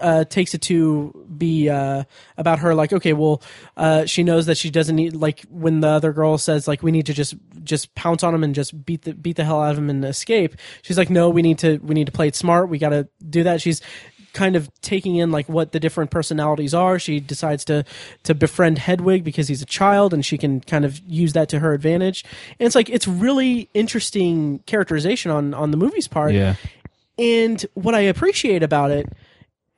uh, 0.00 0.24
takes 0.24 0.54
it 0.54 0.62
to 0.62 1.12
be 1.36 1.68
uh, 1.68 2.02
about 2.38 2.60
her 2.60 2.74
like 2.74 2.94
okay 2.94 3.12
well 3.12 3.42
uh, 3.76 4.06
she 4.06 4.22
knows 4.22 4.46
that 4.46 4.56
she 4.56 4.70
doesn't 4.70 4.96
need 4.96 5.14
like 5.14 5.42
when 5.50 5.80
the 5.80 5.86
other 5.86 6.14
girl 6.14 6.38
says 6.38 6.66
like 6.66 6.82
we 6.82 6.90
need 6.90 7.04
to 7.06 7.12
just 7.12 7.34
just 7.62 7.94
pounce 7.94 8.22
on 8.22 8.34
him 8.34 8.42
and 8.42 8.54
just 8.54 8.86
beat 8.86 9.02
the 9.02 9.12
beat 9.12 9.36
the 9.36 9.44
hell 9.44 9.60
out 9.62 9.70
of 9.72 9.78
him 9.78 9.90
and 9.90 10.02
escape 10.04 10.56
she's 10.80 10.96
like 10.96 11.10
no 11.10 11.28
we 11.28 11.42
need 11.42 11.58
to 11.58 11.76
we 11.82 11.94
need 11.94 12.06
to 12.06 12.12
play 12.12 12.26
it 12.26 12.34
smart 12.34 12.70
we 12.70 12.78
got 12.78 12.88
to 12.88 13.06
do 13.28 13.42
that 13.42 13.60
she's 13.60 13.82
kind 14.32 14.56
of 14.56 14.70
taking 14.80 15.16
in 15.16 15.30
like 15.30 15.48
what 15.48 15.72
the 15.72 15.80
different 15.80 16.10
personalities 16.10 16.74
are. 16.74 16.98
She 16.98 17.20
decides 17.20 17.64
to 17.66 17.84
to 18.24 18.34
befriend 18.34 18.78
hedwig 18.78 19.24
because 19.24 19.48
he's 19.48 19.62
a 19.62 19.66
child 19.66 20.14
and 20.14 20.24
she 20.24 20.38
can 20.38 20.60
kind 20.60 20.84
of 20.84 21.00
use 21.06 21.32
that 21.34 21.48
to 21.50 21.58
her 21.60 21.72
advantage. 21.72 22.24
And 22.58 22.66
it's 22.66 22.74
like 22.74 22.88
it's 22.88 23.06
really 23.08 23.68
interesting 23.74 24.60
characterization 24.66 25.30
on 25.30 25.54
on 25.54 25.70
the 25.70 25.76
movie's 25.76 26.08
part. 26.08 26.32
Yeah. 26.32 26.54
and 27.18 27.64
what 27.74 27.94
I 27.94 28.00
appreciate 28.00 28.62
about 28.62 28.90
it, 28.90 29.06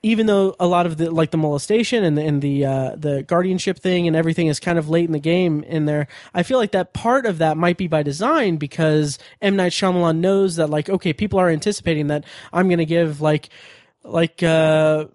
even 0.02 0.26
though 0.26 0.54
a 0.60 0.66
lot 0.66 0.84
of 0.86 0.98
the 0.98 1.10
like 1.10 1.30
the 1.30 1.38
molestation 1.38 2.04
and 2.04 2.16
the 2.16 2.22
and 2.22 2.42
the 2.42 2.64
uh, 2.64 2.96
the 2.96 3.22
guardianship 3.22 3.78
thing 3.78 4.06
and 4.06 4.14
everything 4.14 4.48
is 4.48 4.60
kind 4.60 4.78
of 4.78 4.88
late 4.88 5.06
in 5.06 5.12
the 5.12 5.18
game 5.18 5.64
in 5.64 5.86
there, 5.86 6.06
I 6.34 6.42
feel 6.42 6.58
like 6.58 6.72
that 6.72 6.92
part 6.92 7.24
of 7.26 7.38
that 7.38 7.56
might 7.56 7.78
be 7.78 7.88
by 7.88 8.02
design 8.02 8.56
because 8.56 9.18
M. 9.40 9.56
Night 9.56 9.72
Shyamalan 9.72 10.18
knows 10.18 10.56
that 10.56 10.68
like 10.68 10.90
okay, 10.90 11.12
people 11.12 11.38
are 11.40 11.48
anticipating 11.48 12.08
that 12.08 12.24
I'm 12.52 12.68
going 12.68 12.78
to 12.78 12.84
give 12.84 13.20
like 13.20 13.48
like 14.04 14.42
uh 14.42 15.06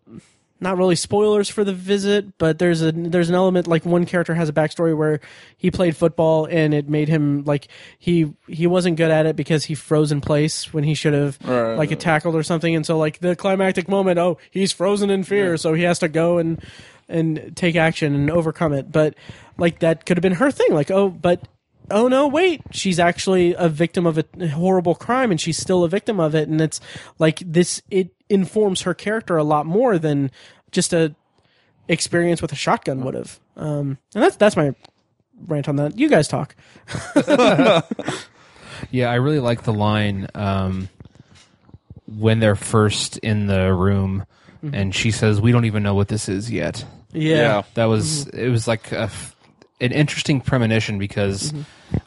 not 0.61 0.77
really 0.77 0.97
spoilers 0.97 1.47
for 1.47 1.63
the 1.63 1.71
visit, 1.71 2.37
but 2.37 2.59
there's 2.59 2.81
a 2.81 2.91
there's 2.91 3.29
an 3.29 3.35
element 3.35 3.65
like 3.65 3.85
one 3.85 4.05
character 4.05 4.33
has 4.35 4.49
a 4.49 4.51
backstory 4.53 4.93
where 4.97 5.21
he 5.55 5.71
played 5.71 5.95
football 5.95 6.43
and 6.45 6.73
it 6.73 6.89
made 6.89 7.07
him 7.07 7.45
like 7.45 7.69
he 7.97 8.33
he 8.47 8.67
wasn't 8.67 8.97
good 8.97 9.09
at 9.09 9.25
it 9.25 9.37
because 9.37 9.63
he 9.63 9.73
froze 9.75 10.11
in 10.11 10.19
place 10.19 10.73
when 10.73 10.83
he 10.83 10.93
should 10.95 11.13
have 11.13 11.37
Right. 11.45 11.75
like 11.75 11.91
a 11.91 11.95
tackled 11.95 12.35
or 12.35 12.43
something, 12.43 12.75
and 12.75 12.85
so 12.85 12.97
like 12.97 13.19
the 13.19 13.37
climactic 13.37 13.87
moment, 13.87 14.19
oh 14.19 14.37
he's 14.51 14.73
frozen 14.73 15.09
in 15.09 15.23
fear, 15.23 15.55
so 15.55 15.73
he 15.73 15.83
has 15.83 15.99
to 15.99 16.09
go 16.09 16.39
and 16.39 16.61
and 17.07 17.53
take 17.55 17.77
action 17.77 18.13
and 18.13 18.29
overcome 18.29 18.73
it. 18.73 18.91
But 18.91 19.15
like 19.57 19.79
that 19.79 20.05
could 20.05 20.17
have 20.17 20.21
been 20.23 20.33
her 20.33 20.51
thing, 20.51 20.73
like 20.73 20.91
oh 20.91 21.09
but. 21.09 21.47
Oh 21.91 22.07
no! 22.07 22.27
Wait, 22.27 22.61
she's 22.69 22.99
actually 22.99 23.55
a 23.57 23.67
victim 23.67 24.05
of 24.05 24.19
a 24.19 24.47
horrible 24.49 24.93
crime, 24.93 25.31
and 25.31 25.41
she's 25.41 25.57
still 25.57 25.83
a 25.83 25.89
victim 25.89 26.19
of 26.19 26.35
it. 26.35 26.47
And 26.47 26.61
it's 26.61 26.79
like 27.17 27.39
this; 27.39 27.81
it 27.89 28.11
informs 28.29 28.81
her 28.81 28.93
character 28.93 29.37
a 29.37 29.43
lot 29.43 29.65
more 29.65 29.97
than 29.97 30.31
just 30.71 30.93
a 30.93 31.15
experience 31.87 32.41
with 32.41 32.51
a 32.51 32.55
shotgun 32.55 33.03
would 33.03 33.15
have. 33.15 33.39
Um, 33.55 33.97
and 34.13 34.23
that's 34.23 34.35
that's 34.35 34.55
my 34.55 34.73
rant 35.47 35.67
on 35.67 35.77
that. 35.77 35.97
You 35.97 36.09
guys 36.09 36.27
talk. 36.27 36.55
Yeah, 38.91 39.11
I 39.11 39.15
really 39.15 39.39
like 39.39 39.63
the 39.63 39.73
line 39.73 40.27
um, 40.35 40.89
when 42.07 42.39
they're 42.39 42.55
first 42.55 43.17
in 43.17 43.47
the 43.47 43.73
room, 43.73 44.25
and 44.73 44.93
she 44.93 45.11
says, 45.11 45.39
"We 45.39 45.51
don't 45.51 45.65
even 45.65 45.83
know 45.83 45.95
what 45.95 46.07
this 46.07 46.29
is 46.29 46.49
yet." 46.49 46.85
Yeah. 47.11 47.63
That 47.73 47.85
was 47.85 48.27
it. 48.27 48.49
Was 48.49 48.67
like 48.67 48.91
a 48.91 49.01
f 49.01 49.35
an 49.81 49.91
interesting 49.91 50.41
premonition 50.41 50.97
because 50.99 51.53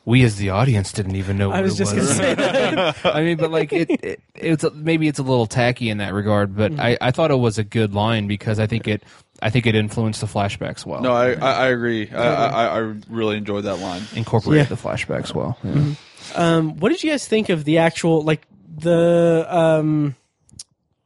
we, 0.04 0.22
as 0.24 0.36
the 0.36 0.50
audience, 0.50 0.92
didn't 0.92 1.16
even 1.16 1.38
know. 1.38 1.48
What 1.48 1.58
I 1.58 1.62
was 1.62 1.74
it 1.74 1.84
just 1.84 1.94
was. 1.94 2.18
gonna 2.18 2.28
say 2.28 2.34
that. 2.34 2.96
I 3.06 3.22
mean, 3.22 3.36
but 3.36 3.50
like 3.50 3.72
it, 3.72 3.90
it 3.90 4.20
it's 4.34 4.64
a, 4.64 4.70
maybe 4.72 5.08
it's 5.08 5.18
a 5.18 5.22
little 5.22 5.46
tacky 5.46 5.88
in 5.90 5.98
that 5.98 6.12
regard, 6.12 6.54
but 6.56 6.78
I, 6.78 6.98
I 7.00 7.10
thought 7.10 7.30
it 7.30 7.36
was 7.38 7.58
a 7.58 7.64
good 7.64 7.94
line 7.94 8.26
because 8.26 8.58
I 8.58 8.66
think 8.66 8.86
it 8.88 9.02
I 9.40 9.50
think 9.50 9.66
it 9.66 9.74
influenced 9.74 10.20
the 10.20 10.26
flashbacks 10.26 10.84
well. 10.86 11.00
No, 11.00 11.12
I, 11.12 11.32
I, 11.32 11.52
I 11.52 11.66
agree. 11.68 12.10
I, 12.10 12.46
I, 12.46 12.66
I 12.78 12.94
really 13.08 13.36
enjoyed 13.36 13.64
that 13.64 13.76
line. 13.76 14.02
incorporated 14.14 14.68
Yeah. 14.70 14.76
the 14.76 14.80
flashbacks 14.80 15.34
well. 15.34 15.58
Yeah. 15.64 15.94
Um, 16.34 16.76
what 16.78 16.90
did 16.90 17.02
you 17.02 17.10
guys 17.10 17.26
think 17.26 17.48
of 17.48 17.64
the 17.64 17.78
actual 17.78 18.22
like 18.22 18.46
the 18.78 19.44
um, 19.48 20.14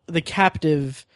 the 0.06 0.20
captive 0.20 1.06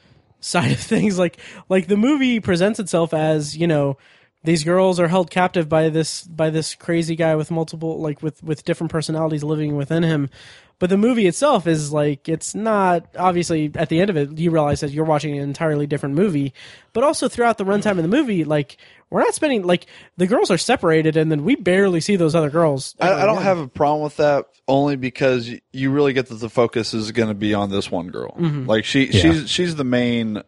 side 0.40 0.72
of 0.72 0.78
things? 0.80 1.18
Like 1.18 1.38
like 1.68 1.88
the 1.88 1.96
movie 1.96 2.40
presents 2.40 2.78
itself 2.80 3.12
as 3.12 3.56
you 3.56 3.66
know 3.66 3.98
these 4.42 4.64
girls 4.64 4.98
are 4.98 5.08
held 5.08 5.30
captive 5.30 5.68
by 5.68 5.88
this 5.88 6.22
by 6.22 6.50
this 6.50 6.74
crazy 6.74 7.16
guy 7.16 7.36
with 7.36 7.50
multiple 7.50 8.00
like 8.00 8.22
with 8.22 8.42
with 8.42 8.64
different 8.64 8.90
personalities 8.90 9.44
living 9.44 9.76
within 9.76 10.02
him. 10.02 10.30
But 10.78 10.88
the 10.88 10.96
movie 10.96 11.26
itself 11.26 11.66
is 11.66 11.92
like 11.92 12.26
it's 12.26 12.54
not 12.54 13.06
obviously 13.18 13.70
at 13.74 13.90
the 13.90 14.00
end 14.00 14.08
of 14.08 14.16
it 14.16 14.38
you 14.38 14.50
realize 14.50 14.80
that 14.80 14.92
you're 14.92 15.04
watching 15.04 15.36
an 15.36 15.42
entirely 15.42 15.86
different 15.86 16.14
movie. 16.14 16.54
But 16.94 17.04
also 17.04 17.28
throughout 17.28 17.58
the 17.58 17.64
runtime 17.64 17.98
of 17.98 18.02
the 18.02 18.08
movie, 18.08 18.44
like 18.44 18.78
we're 19.10 19.20
not 19.20 19.34
spending 19.34 19.62
like 19.66 19.86
the 20.16 20.26
girls 20.26 20.50
are 20.50 20.56
separated 20.56 21.18
and 21.18 21.30
then 21.30 21.44
we 21.44 21.54
barely 21.54 22.00
see 22.00 22.16
those 22.16 22.34
other 22.34 22.48
girls. 22.48 22.94
I, 22.98 23.12
I 23.12 23.26
don't 23.26 23.34
again. 23.34 23.42
have 23.42 23.58
a 23.58 23.68
problem 23.68 24.04
with 24.04 24.16
that 24.16 24.46
only 24.66 24.96
because 24.96 25.50
you 25.72 25.90
really 25.90 26.14
get 26.14 26.28
that 26.28 26.36
the 26.36 26.48
focus 26.48 26.94
is 26.94 27.12
going 27.12 27.28
to 27.28 27.34
be 27.34 27.52
on 27.52 27.70
this 27.70 27.90
one 27.90 28.08
girl. 28.08 28.34
Mm-hmm. 28.38 28.64
Like 28.66 28.86
she, 28.86 29.12
she's 29.12 29.50
she's 29.50 29.76
the 29.76 29.84
main 29.84 30.42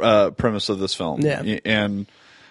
uh, 0.00 0.30
premise 0.30 0.68
of 0.68 0.80
this 0.80 0.94
film. 0.94 1.20
Yeah. 1.20 1.42
Y- 1.42 1.60
and 1.64 2.06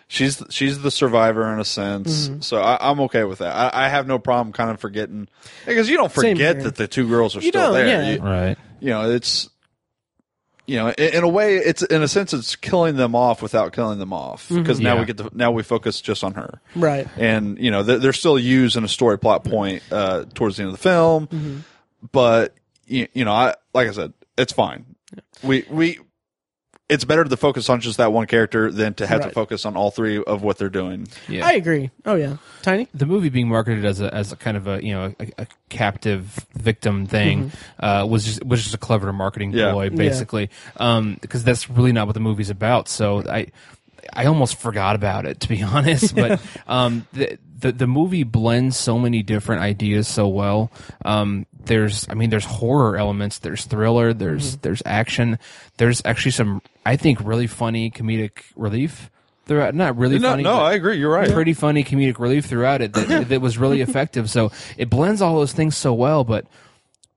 she's 0.09 0.43
she's 0.49 0.81
the 0.81 0.91
survivor 0.91 1.51
in 1.53 1.59
a 1.59 1.65
sense. 1.65 2.27
Mm-hmm. 2.27 2.41
So 2.41 2.59
I, 2.61 2.77
I'm 2.91 2.99
okay 3.01 3.23
with 3.23 3.39
that. 3.39 3.55
I, 3.55 3.85
I 3.85 3.87
have 3.87 4.05
no 4.07 4.19
problem 4.19 4.51
kind 4.51 4.69
of 4.71 4.79
forgetting 4.81 5.29
because 5.65 5.89
you 5.89 5.95
don't 5.95 6.11
forget 6.11 6.59
that 6.63 6.75
the 6.75 6.87
two 6.89 7.07
girls 7.07 7.37
are 7.37 7.41
You 7.41 7.47
still 7.49 7.71
there. 7.71 7.87
yeah. 7.87 8.11
You, 8.15 8.21
Right. 8.21 8.57
you 8.81 8.89
know, 8.89 9.09
it's 9.09 9.49
you 10.65 10.75
know, 10.75 10.89
in, 10.89 11.15
in 11.15 11.23
a 11.23 11.27
way, 11.27 11.55
it's 11.55 11.81
in 11.81 12.03
a 12.03 12.07
sense, 12.07 12.31
it's 12.33 12.55
killing 12.55 12.95
them 12.95 13.15
off 13.15 13.41
without 13.41 13.73
killing 13.73 13.97
them 13.97 14.13
off 14.13 14.49
because 14.49 14.79
now 14.79 14.95
Yeah. 14.95 14.99
we 14.99 15.05
get 15.05 15.17
to 15.17 15.29
now 15.33 15.51
we 15.51 15.63
focus 15.63 15.99
just 16.01 16.23
on 16.23 16.33
her 16.33 16.59
Right. 16.75 17.07
and 17.17 17.57
you 17.57 17.71
know 17.71 17.81
they're, 17.83 17.97
they're 17.97 18.13
still 18.13 18.37
used 18.37 18.75
in 18.75 18.83
a 18.83 18.87
story 18.87 19.17
plot 19.17 19.43
point 19.45 19.81
uh, 19.91 20.25
towards 20.35 20.57
the 20.57 20.63
end 20.63 20.71
of 20.71 20.77
the 20.77 20.83
film, 20.83 21.27
Mm-hmm. 21.27 21.57
but 22.11 22.53
you, 22.85 23.07
you 23.13 23.25
know, 23.25 23.31
I 23.33 23.55
like 23.73 23.87
I 23.87 23.91
said, 23.91 24.13
it's 24.37 24.53
fine. 24.53 24.85
We 25.43 25.65
we 25.69 25.99
it's 26.89 27.05
better 27.05 27.23
to 27.23 27.37
focus 27.37 27.69
on 27.69 27.79
just 27.81 27.97
that 27.97 28.11
one 28.11 28.25
character 28.25 28.71
than 28.71 28.95
to 28.95 29.05
have 29.07 29.21
to 29.21 29.29
focus 29.29 29.63
on 29.65 29.77
all 29.77 29.91
three 29.91 30.21
of 30.23 30.41
what 30.41 30.57
they're 30.57 30.69
doing. 30.69 31.07
Yeah. 31.27 31.45
I 31.45 31.53
agree. 31.53 31.91
Oh 32.05 32.15
yeah, 32.15 32.37
tiny. 32.63 32.87
the 32.93 33.05
movie 33.05 33.29
being 33.29 33.47
marketed 33.47 33.85
as 33.85 34.01
a 34.01 34.13
as 34.13 34.31
a 34.31 34.35
kind 34.35 34.57
of 34.57 34.67
a 34.67 34.83
you 34.83 34.93
know 34.93 35.13
a, 35.19 35.31
a 35.43 35.47
captive 35.69 36.45
victim 36.55 37.05
thing 37.05 37.51
uh, 37.79 38.05
was 38.09 38.25
just 38.25 38.43
was 38.43 38.63
just 38.63 38.73
a 38.73 38.79
clever 38.79 39.13
marketing 39.13 39.51
Yeah. 39.53 39.71
ploy 39.71 39.83
Yeah. 39.85 39.89
basically 39.95 40.49
um, 40.77 41.17
because 41.21 41.43
that's 41.43 41.69
really 41.69 41.91
not 41.91 42.07
what 42.07 42.13
the 42.13 42.19
movie's 42.19 42.49
about. 42.49 42.87
So 42.89 43.23
I 43.29 43.47
I 44.13 44.25
almost 44.25 44.55
forgot 44.59 44.95
about 44.95 45.25
it 45.25 45.39
to 45.41 45.47
be 45.49 45.61
honest, 45.75 46.15
but 46.15 46.41
um, 46.67 47.05
the, 47.13 47.37
the 47.59 47.71
the 47.71 47.87
movie 47.87 48.23
blends 48.23 48.77
so 48.77 48.97
many 48.97 49.21
different 49.21 49.61
ideas 49.61 50.07
so 50.07 50.27
well. 50.27 50.71
Um, 51.05 51.45
there's 51.65 52.07
I 52.09 52.15
mean 52.15 52.29
there's 52.31 52.45
horror 52.45 52.97
elements, 52.97 53.39
there's 53.39 53.65
thriller, 53.65 54.13
there's 54.13 54.57
there's 54.57 54.81
action, 54.85 55.37
there's 55.77 56.01
actually 56.05 56.31
some 56.31 56.61
I 56.89 56.95
think 56.95 57.19
really 57.21 57.45
funny 57.47 57.91
comedic 57.91 58.41
relief. 58.55 59.11
They're 59.45 59.71
not 59.71 59.95
really 59.97 60.17
No, 60.17 60.31
funny. 60.31 60.43
no, 60.43 60.55
I 60.59 60.73
agree. 60.73 60.97
You're 60.97 61.11
right. 61.13 61.29
pretty 61.31 61.53
funny 61.53 61.83
comedic 61.83 62.17
relief 62.19 62.45
throughout 62.45 62.81
it 62.81 62.93
that, 62.93 63.29
that 63.29 63.41
was 63.41 63.57
really 63.59 63.81
effective. 63.81 64.27
So 64.29 64.51
it 64.77 64.89
blends 64.89 65.21
all 65.21 65.35
those 65.37 65.53
things 65.53 65.77
so 65.77 65.93
well. 65.93 66.23
But 66.23 66.47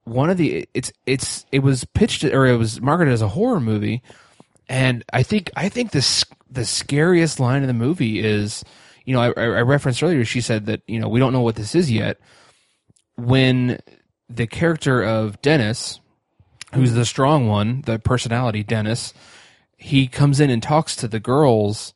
one 0.05 0.29
of 0.31 0.37
the 0.37 0.69
it's 0.75 0.93
it's 1.07 1.47
it 1.53 1.61
was 1.61 1.85
pitched 1.85 2.23
or 2.25 2.47
it 2.47 2.57
was 2.57 2.81
marketed 2.83 3.15
as 3.15 3.23
a 3.23 3.29
horror 3.29 3.61
movie, 3.61 4.03
and 4.69 5.05
I 5.13 5.23
think 5.23 5.51
I 5.57 5.69
think 5.71 5.93
this 5.93 6.25
the 6.51 6.65
scariest 6.67 7.41
line 7.41 7.63
in 7.63 7.67
the 7.69 7.73
movie 7.87 8.19
is 8.21 8.65
you 9.07 9.15
know 9.15 9.23
I, 9.23 9.29
I 9.29 9.63
referenced 9.63 10.03
earlier. 10.03 10.25
She 10.27 10.41
said 10.43 10.67
that 10.67 10.83
you 10.87 11.01
know 11.01 11.09
we 11.09 11.19
don't 11.21 11.33
know 11.33 11.41
what 11.41 11.57
this 11.57 11.75
is 11.75 11.91
yet. 11.91 12.19
When 13.17 13.79
the 14.29 14.47
character 14.47 15.03
of 15.03 15.41
Dennis, 15.43 16.01
who's 16.75 16.93
the 16.95 17.05
strong 17.05 17.47
one, 17.47 17.83
the 17.87 17.99
personality 17.99 18.63
Dennis, 18.63 19.13
he 19.83 20.07
comes 20.07 20.41
in 20.41 20.51
and 20.51 20.63
talks 20.63 20.97
to 20.97 21.09
the 21.09 21.21
girls 21.21 21.93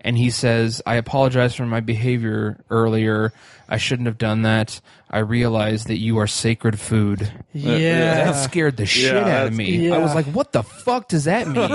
and 0.00 0.16
he 0.16 0.30
says, 0.30 0.80
I 0.86 0.94
apologize 0.96 1.54
for 1.54 1.66
my 1.66 1.80
behavior 1.80 2.62
earlier. 2.70 3.32
I 3.68 3.78
shouldn't 3.78 4.06
have 4.06 4.18
done 4.18 4.42
that. 4.42 4.80
I 5.10 5.18
realize 5.18 5.84
that 5.86 5.98
you 5.98 6.18
are 6.18 6.28
sacred 6.28 6.78
food. 6.78 7.28
Yeah. 7.52 8.26
That 8.26 8.32
scared 8.34 8.76
the 8.76 8.86
shit 8.86 9.16
out 9.16 9.48
of 9.48 9.52
me. 9.52 9.90
I 9.90 9.98
was 9.98 10.10
Yeah. 10.10 10.14
like, 10.14 10.26
what 10.26 10.52
the 10.52 10.62
fuck 10.62 11.08
does 11.08 11.24
that 11.24 11.48
mean? 11.48 11.70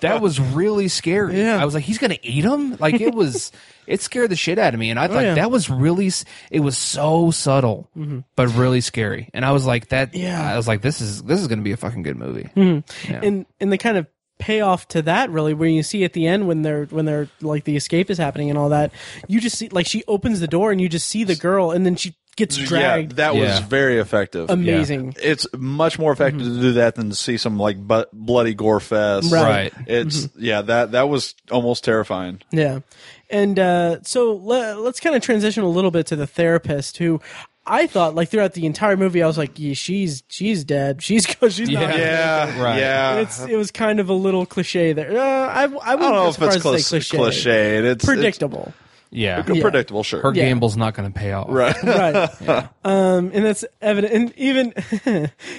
That 0.00 0.20
was 0.20 0.40
really 0.40 0.88
scary. 0.88 1.38
Yeah. 1.40 1.60
I 1.62 1.64
was 1.64 1.74
like, 1.74 1.84
he's 1.84 1.98
going 1.98 2.10
to 2.10 2.26
eat 2.26 2.44
him? 2.44 2.76
Like, 2.78 3.00
it 3.00 3.14
was, 3.14 3.52
it 3.86 4.00
scared 4.00 4.30
the 4.30 4.36
shit 4.36 4.58
out 4.58 4.74
of 4.74 4.80
me. 4.80 4.90
And 4.90 4.98
I 4.98 5.06
thought 5.06 5.18
Oh, 5.18 5.20
yeah. 5.20 5.34
that 5.34 5.52
was 5.52 5.70
really, 5.70 6.10
it 6.50 6.60
was 6.60 6.76
so 6.76 7.30
subtle, 7.30 7.88
but 8.34 8.48
really 8.56 8.80
scary. 8.80 9.30
And 9.32 9.44
I 9.44 9.52
was 9.52 9.64
like, 9.66 9.90
that, 9.90 10.08
Mm-hmm. 10.12 10.22
Yeah. 10.22 10.52
I 10.52 10.56
was 10.56 10.66
like, 10.66 10.82
this 10.82 11.00
is, 11.00 11.22
this 11.22 11.38
is 11.40 11.46
going 11.46 11.60
to 11.60 11.64
be 11.64 11.72
a 11.72 11.76
fucking 11.76 12.02
good 12.02 12.16
movie. 12.16 12.48
Hmm. 12.54 12.78
Yeah. 13.08 13.20
and 13.22 13.46
and 13.60 13.72
the 13.72 13.78
kind 13.78 13.96
of 13.98 14.06
payoff 14.40 14.88
to 14.88 15.02
that 15.02 15.30
really 15.30 15.54
where 15.54 15.68
you 15.68 15.82
see 15.82 16.02
at 16.04 16.12
the 16.14 16.26
end 16.26 16.48
when 16.48 16.62
they're 16.62 16.86
when 16.86 17.04
they're 17.04 17.28
like 17.40 17.64
the 17.64 17.76
escape 17.76 18.10
is 18.10 18.18
happening 18.18 18.50
and 18.50 18.58
all 18.58 18.70
that 18.70 18.90
you 19.28 19.40
just 19.40 19.56
see 19.56 19.68
like 19.68 19.86
she 19.86 20.02
opens 20.08 20.40
the 20.40 20.48
door 20.48 20.72
and 20.72 20.80
you 20.80 20.88
just 20.88 21.08
see 21.08 21.22
the 21.24 21.36
girl 21.36 21.70
and 21.70 21.86
then 21.86 21.94
she 21.96 22.14
gets 22.36 22.56
dragged 22.56 23.12
Yeah, 23.12 23.16
that 23.16 23.34
was 23.34 23.58
very 23.60 23.98
effective. 23.98 24.48
amazing 24.50 25.14
it's 25.22 25.46
much 25.56 25.98
more 25.98 26.10
effective 26.12 26.42
to 26.42 26.60
do 26.60 26.72
that 26.74 26.94
than 26.94 27.10
to 27.10 27.14
see 27.16 27.36
some 27.36 27.58
like 27.58 27.76
bu- 27.76 28.04
bloody 28.12 28.54
gore 28.54 28.80
fest. 28.80 29.30
Right. 29.30 29.72
Right. 29.76 29.84
It's 29.86 30.28
yeah 30.38 30.62
that 30.62 30.92
that 30.92 31.08
was 31.08 31.34
almost 31.50 31.84
terrifying. 31.84 32.40
Yeah. 32.50 32.80
And 33.28 33.58
uh, 33.60 34.02
so 34.02 34.32
le- 34.32 34.74
let's 34.80 34.98
kind 35.00 35.14
of 35.14 35.22
transition 35.22 35.62
a 35.62 35.68
little 35.68 35.90
bit 35.92 36.06
to 36.06 36.16
the 36.16 36.26
therapist 36.26 36.96
who 36.96 37.20
I 37.66 37.86
thought 37.86 38.14
like 38.14 38.30
throughout 38.30 38.54
the 38.54 38.66
entire 38.66 38.96
movie 38.96 39.22
I 39.22 39.26
was 39.26 39.38
like 39.38 39.58
yeah, 39.58 39.74
she's 39.74 40.22
she's 40.28 40.64
dead. 40.64 41.02
She's 41.02 41.24
she's 41.50 41.70
not 41.70 41.82
Yeah. 41.82 41.96
Yeah, 41.96 42.62
Right. 42.62 42.78
yeah. 42.78 43.16
It's 43.18 43.40
it 43.40 43.56
was 43.56 43.70
kind 43.70 44.00
of 44.00 44.08
a 44.08 44.14
little 44.14 44.46
cliche 44.46 44.92
there. 44.92 45.16
Uh, 45.16 45.22
I 45.48 45.62
I 45.62 45.66
wouldn't 45.66 45.82
I 45.84 45.96
don't 45.96 46.12
know 46.12 46.28
if 46.28 46.40
it's 46.42 46.62
close, 46.62 46.88
cliche. 46.88 47.16
cliche. 47.16 47.76
It's 47.90 48.04
Predictable. 48.04 48.72
yeah. 49.10 49.40
It's 49.40 49.48
Yeah. 49.50 49.62
predictable, 49.62 50.02
sure. 50.02 50.20
Her 50.22 50.32
Yeah. 50.34 50.44
gamble's 50.46 50.76
not 50.76 50.94
going 50.94 51.12
to 51.12 51.16
pay 51.18 51.32
off. 51.32 51.46
right. 51.50 51.76
right 51.84 52.68
um 52.84 53.30
and 53.34 53.44
that's 53.44 53.64
evident 53.82 54.12
and 54.14 54.32
even 54.36 54.74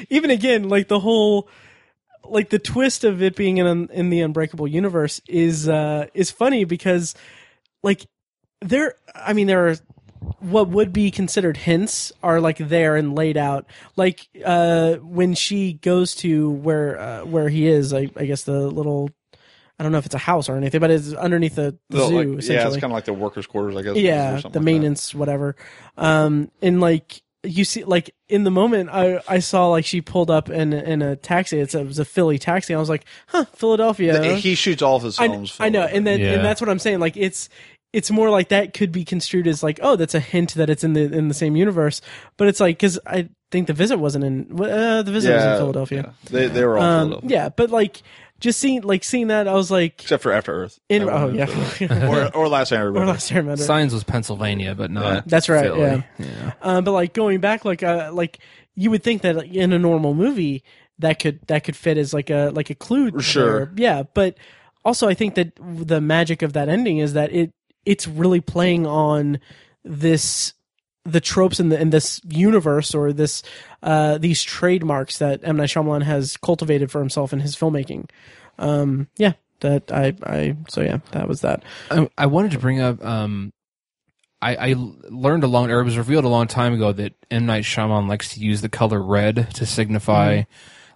even 0.10 0.32
again 0.32 0.70
like 0.70 0.88
the 0.88 1.00
whole 1.00 1.48
like 2.24 2.50
the 2.50 2.60
twist 2.60 3.04
of 3.04 3.22
it 3.22 3.36
being 3.36 3.58
in 3.58 3.90
in 3.90 4.10
the 4.10 4.22
unbreakable 4.22 4.68
universe 4.68 5.22
is 5.28 5.68
uh 5.70 6.08
is 6.14 6.32
funny 6.32 6.64
because 6.66 7.14
like 7.84 8.06
there 8.62 8.96
i 9.16 9.34
mean 9.34 9.48
there 9.48 9.68
are 9.70 9.76
what 10.42 10.68
would 10.70 10.92
be 10.92 11.10
considered 11.12 11.56
hints 11.58 12.12
are 12.22 12.42
like 12.42 12.58
there 12.58 12.96
and 12.96 13.16
laid 13.16 13.38
out 13.38 13.66
like 13.96 14.28
uh 14.46 14.96
when 14.96 15.34
she 15.34 15.74
goes 15.74 16.14
to 16.16 16.50
where 16.52 17.00
uh, 17.00 17.24
where 17.26 17.48
he 17.50 17.68
is 17.68 17.94
I, 17.94 18.10
I 18.18 18.26
guess 18.26 18.44
the 18.44 18.60
little 18.60 19.10
i 19.80 19.84
don't 19.84 19.92
know 19.92 19.98
if 20.00 20.06
it's 20.06 20.16
a 20.16 20.20
house 20.20 20.50
or 20.50 20.56
anything 20.58 20.80
but 20.82 20.92
it's 20.92 21.14
underneath 21.14 21.56
the, 21.56 21.78
the 21.90 21.98
The, 21.98 22.08
zoo 22.08 22.36
like, 22.36 22.48
yeah, 22.50 22.66
it's 22.68 22.76
kind 22.78 22.86
of 22.86 22.92
like 22.92 23.06
the 23.06 23.14
workers' 23.14 23.48
quarters, 23.48 23.76
I 23.76 23.84
guess. 23.84 23.96
yeah 23.96 24.40
something 24.40 24.42
the 24.42 24.48
like 24.48 24.54
that. 24.54 24.62
maintenance 24.62 25.16
whatever 25.16 25.56
um 25.98 26.52
and 26.62 26.82
like 26.82 27.22
you 27.44 27.66
see 27.66 27.84
like 27.84 28.14
in 28.30 28.44
the 28.44 28.52
moment 28.52 28.90
I, 28.92 29.20
I 29.28 29.40
saw 29.40 29.68
like 29.70 29.84
she 29.86 30.02
pulled 30.02 30.30
up 30.30 30.50
in 30.50 30.74
in 30.74 31.02
a 31.02 31.16
taxi 31.16 31.60
it's 31.60 31.74
a, 31.74 31.80
it 31.80 31.88
was 31.88 31.98
a 32.00 32.06
philly 32.06 32.38
taxi 32.38 32.74
i 32.76 32.78
was 32.80 32.90
like 32.90 33.06
huh 33.28 33.46
philadelphia 33.54 34.36
he 34.36 34.54
shoots 34.56 34.82
all 34.84 34.96
of 34.98 35.04
his 35.04 35.18
I, 35.20 35.28
films. 35.28 35.58
I 35.60 35.70
know 35.70 35.82
and 35.84 36.06
then 36.06 36.20
Yeah. 36.20 36.34
and 36.34 36.46
that's 36.46 36.62
what 36.62 36.70
i'm 36.70 36.78
saying 36.80 37.00
like 37.00 37.18
it's 37.18 37.50
it's 37.94 38.10
more 38.12 38.30
like 38.30 38.50
that 38.50 38.74
could 38.74 38.92
be 38.92 39.04
construed 39.04 39.48
as 39.48 39.62
like 39.64 39.80
oh 39.84 39.96
that's 39.96 40.16
a 40.16 40.20
hint 40.20 40.54
that 40.56 40.70
it's 40.70 40.84
in 40.84 40.94
the 40.94 41.02
in 41.14 41.28
the 41.28 41.34
same 41.34 41.56
universe 41.56 42.02
but 42.38 42.48
it's 42.48 42.60
like 42.60 42.78
because 42.78 43.00
i 43.06 43.28
think 43.52 43.68
the 43.68 43.74
visit 43.74 43.98
wasn't 43.98 44.24
in 44.24 44.48
uh, 44.62 45.02
the 45.02 45.12
visit 45.12 45.34
was 45.34 45.44
in 45.44 45.58
philadelphia 45.58 46.02
yeah. 46.24 46.30
They 46.30 46.48
they 46.48 46.66
were 46.66 46.78
all 46.78 46.84
um 46.86 47.10
Philadelphia, 47.10 47.30
yeah 47.38 47.50
but 47.50 47.70
like 47.70 48.02
just 48.40 48.60
seeing 48.60 48.82
like 48.82 49.04
seeing 49.04 49.28
that 49.28 49.48
i 49.48 49.54
was 49.54 49.70
like 49.70 50.02
except 50.02 50.24
for 50.24 50.32
After 50.32 50.64
Earth. 50.64 50.80
in 50.90 51.06
That 51.06 51.14
oh 51.14 51.26
one. 51.28 51.36
yeah 51.36 52.08
or 52.10 52.36
or 52.36 52.48
Last 52.48 52.72
Airbender. 52.72 52.96
or 53.02 53.06
last 53.06 53.32
Airbender. 53.32 53.60
Signs 53.60 53.94
was 53.94 54.04
Pennsylvania, 54.04 54.74
but 54.74 54.90
not. 54.90 55.14
Yeah. 55.14 55.22
That's 55.28 55.48
right, 55.50 55.66
Philly. 55.66 55.80
yeah. 55.82 56.02
yeah. 56.18 56.54
Um, 56.62 56.84
but 56.84 56.92
like 56.94 57.14
going 57.14 57.40
back, 57.40 57.66
like 57.66 57.84
uh, 57.84 58.10
like 58.12 58.40
you 58.76 58.90
would 58.90 59.04
think 59.04 59.22
that 59.22 59.36
like, 59.36 59.52
in 59.54 59.74
a 59.74 59.80
normal 59.80 60.14
movie 60.16 60.64
that 61.00 61.20
could 61.20 61.40
that 61.48 61.64
could 61.64 61.76
fit 61.76 61.98
as 61.98 62.14
like 62.16 62.30
a 62.32 62.52
like 62.56 62.70
a 62.72 62.76
clue. 62.76 63.20
Sure. 63.22 63.66
there. 63.68 63.74
yeah. 63.76 64.04
But 64.14 64.38
also, 64.84 65.08
I 65.08 65.14
think 65.14 65.36
that 65.36 65.52
the 65.62 66.02
magic 66.02 66.42
of 66.42 66.54
that 66.54 66.68
ending 66.68 66.98
is 66.98 67.14
that 67.14 67.32
it 67.32 67.52
it's 67.86 68.08
really 68.08 68.42
playing 68.42 68.86
on 68.86 69.40
this 69.84 70.54
the 71.04 71.22
tropes 71.22 71.60
in 71.60 71.70
the 71.70 71.80
in 71.82 71.90
this 71.90 72.22
universe 72.28 72.94
or 72.94 73.12
this 73.12 73.42
uh 73.82 74.18
these 74.20 74.44
trademarks 74.44 75.18
that 75.18 75.40
M 75.44 75.58
Night 75.58 75.70
Shyamalan 75.70 76.04
has 76.04 76.38
cultivated 76.38 76.92
for 76.92 77.00
himself 77.00 77.34
in 77.34 77.40
his 77.40 77.56
filmmaking. 77.56 78.10
Um, 78.60 79.08
yeah. 79.18 79.34
That 79.62 79.92
I 79.92 80.16
I 80.24 80.58
so 80.70 80.82
yeah 80.82 81.00
that 81.12 81.28
was 81.28 81.42
that. 81.42 81.64
I, 81.92 82.10
I 82.18 82.26
wanted 82.26 82.52
to 82.52 82.60
bring 82.60 82.80
up. 82.82 83.04
Um, 83.06 83.54
I, 84.42 84.72
I 84.72 84.76
learned 85.10 85.44
a 85.44 85.48
long, 85.48 85.70
or 85.70 85.82
it 85.82 85.84
was 85.84 86.00
revealed 86.00 86.26
a 86.26 86.30
long 86.30 86.48
time 86.48 86.74
ago 86.74 86.92
that 86.92 87.14
M 87.30 87.46
Night 87.46 87.64
Shyamalan 87.64 88.10
likes 88.10 88.34
to 88.34 88.40
use 88.40 88.62
the 88.62 88.70
color 88.70 89.00
red 89.00 89.54
to 89.54 89.66
signify 89.68 90.44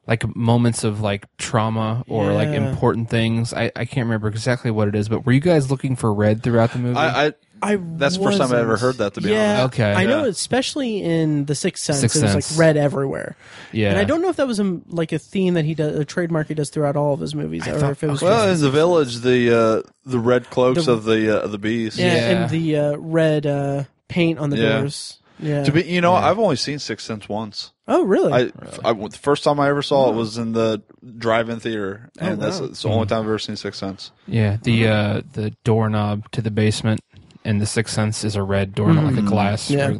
like 0.07 0.35
moments 0.35 0.83
of 0.83 1.01
like 1.01 1.25
trauma 1.37 2.03
or 2.07 2.31
like 2.33 2.49
important 2.49 3.09
things. 3.09 3.53
I, 3.53 3.71
I 3.75 3.85
can't 3.85 4.05
remember 4.05 4.27
exactly 4.27 4.71
what 4.71 4.87
it 4.87 4.95
is, 4.95 5.09
but 5.09 5.25
were 5.25 5.31
you 5.31 5.39
guys 5.39 5.71
looking 5.71 5.95
for 5.95 6.13
red 6.13 6.43
throughout 6.43 6.71
the 6.73 6.79
movie? 6.79 6.97
I, 6.97 7.27
I 7.27 7.33
I 7.61 7.75
That's 7.77 8.17
the 8.17 8.23
first 8.23 8.37
time 8.37 8.51
I 8.51 8.59
ever 8.59 8.75
heard 8.77 8.95
that, 8.97 9.13
to 9.15 9.21
be 9.21 9.29
yeah, 9.29 9.61
honest. 9.61 9.75
Okay. 9.75 9.93
I 9.93 10.05
know, 10.05 10.25
especially 10.25 11.01
in 11.01 11.45
the 11.45 11.55
Sixth 11.55 11.83
Sense, 11.83 12.01
Sixth 12.01 12.17
it 12.17 12.21
was 12.23 12.31
Sense. 12.33 12.51
like 12.51 12.59
red 12.59 12.77
everywhere. 12.77 13.35
yeah, 13.71 13.89
And 13.91 13.97
I 13.97 14.03
don't 14.03 14.21
know 14.21 14.27
if 14.29 14.35
that 14.35 14.45
was 14.45 14.59
a, 14.59 14.81
like 14.87 15.13
a 15.13 15.17
theme 15.17 15.53
that 15.55 15.63
he 15.65 15.73
does, 15.73 15.97
a 15.97 16.03
trademark 16.05 16.49
he 16.49 16.53
does 16.53 16.69
throughout 16.69 16.95
all 16.97 17.13
of 17.13 17.21
his 17.21 17.33
movies, 17.33 17.65
or 17.67 17.91
if 17.91 18.03
it 18.03 18.07
was 18.09 18.21
well, 18.21 18.45
just, 18.49 18.59
in 18.59 18.65
the 18.65 18.71
village, 18.71 19.19
the 19.19 19.57
uh, 19.57 19.89
the 20.05 20.19
red 20.19 20.49
cloaks 20.49 20.85
The- 20.85 20.91
of 20.91 21.05
the 21.05 21.39
uh, 21.39 21.43
of 21.45 21.51
the 21.51 21.57
bees. 21.57 21.97
yeah, 21.97 22.13
Yeah. 22.13 22.29
and 22.43 22.49
the 22.51 22.75
uh, 22.77 22.97
red 22.97 23.45
uh, 23.47 23.83
paint 24.09 24.37
on 24.37 24.49
the 24.49 24.57
Yeah. 24.57 24.79
doors. 24.81 25.19
Yeah. 25.39 25.63
To 25.63 25.71
be, 25.71 25.83
you 25.83 26.01
know, 26.01 26.13
I've 26.13 26.39
only 26.39 26.55
seen 26.55 26.79
Sixth 26.79 27.05
Sense 27.05 27.27
once. 27.27 27.71
oh, 27.87 28.03
really? 28.03 28.31
I, 28.33 28.89
I- 28.89 28.93
the 28.93 29.17
first 29.21 29.43
time 29.43 29.59
I 29.59 29.69
ever 29.69 29.81
saw 29.81 30.09
it 30.11 30.15
was 30.15 30.37
in 30.37 30.53
the 30.53 30.81
drive-in 31.17 31.59
theater, 31.59 32.09
and 32.19 32.41
that's 32.41 32.59
wow. 32.59 32.67
it's 32.67 32.81
the 32.81 32.89
only 32.89 33.07
time 33.07 33.19
I've 33.21 33.25
ever 33.25 33.39
seen 33.39 33.55
Sixth 33.55 33.79
Sense. 33.79 34.11
yeah. 34.27 34.57
The 34.61 34.87
uh, 34.87 35.21
the 35.33 35.51
doorknob 35.63 36.31
to 36.31 36.41
the 36.41 36.51
basement 36.51 37.01
and 37.43 37.61
the 37.61 37.65
Sixth 37.65 37.93
Sense 37.93 38.23
is 38.23 38.35
a 38.35 38.43
red 38.43 38.73
doorknob, 38.73 39.05
like 39.05 39.17
a 39.17 39.21
glass. 39.21 39.69
Yeah. 39.69 39.93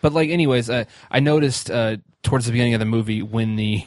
But 0.00 0.12
like, 0.12 0.30
anyways, 0.30 0.70
uh, 0.70 0.84
I 1.10 1.20
noticed 1.20 1.70
uh, 1.70 1.96
towards 2.22 2.46
the 2.46 2.52
beginning 2.52 2.74
of 2.74 2.80
the 2.80 2.86
movie 2.86 3.20
when 3.22 3.56
the 3.56 3.84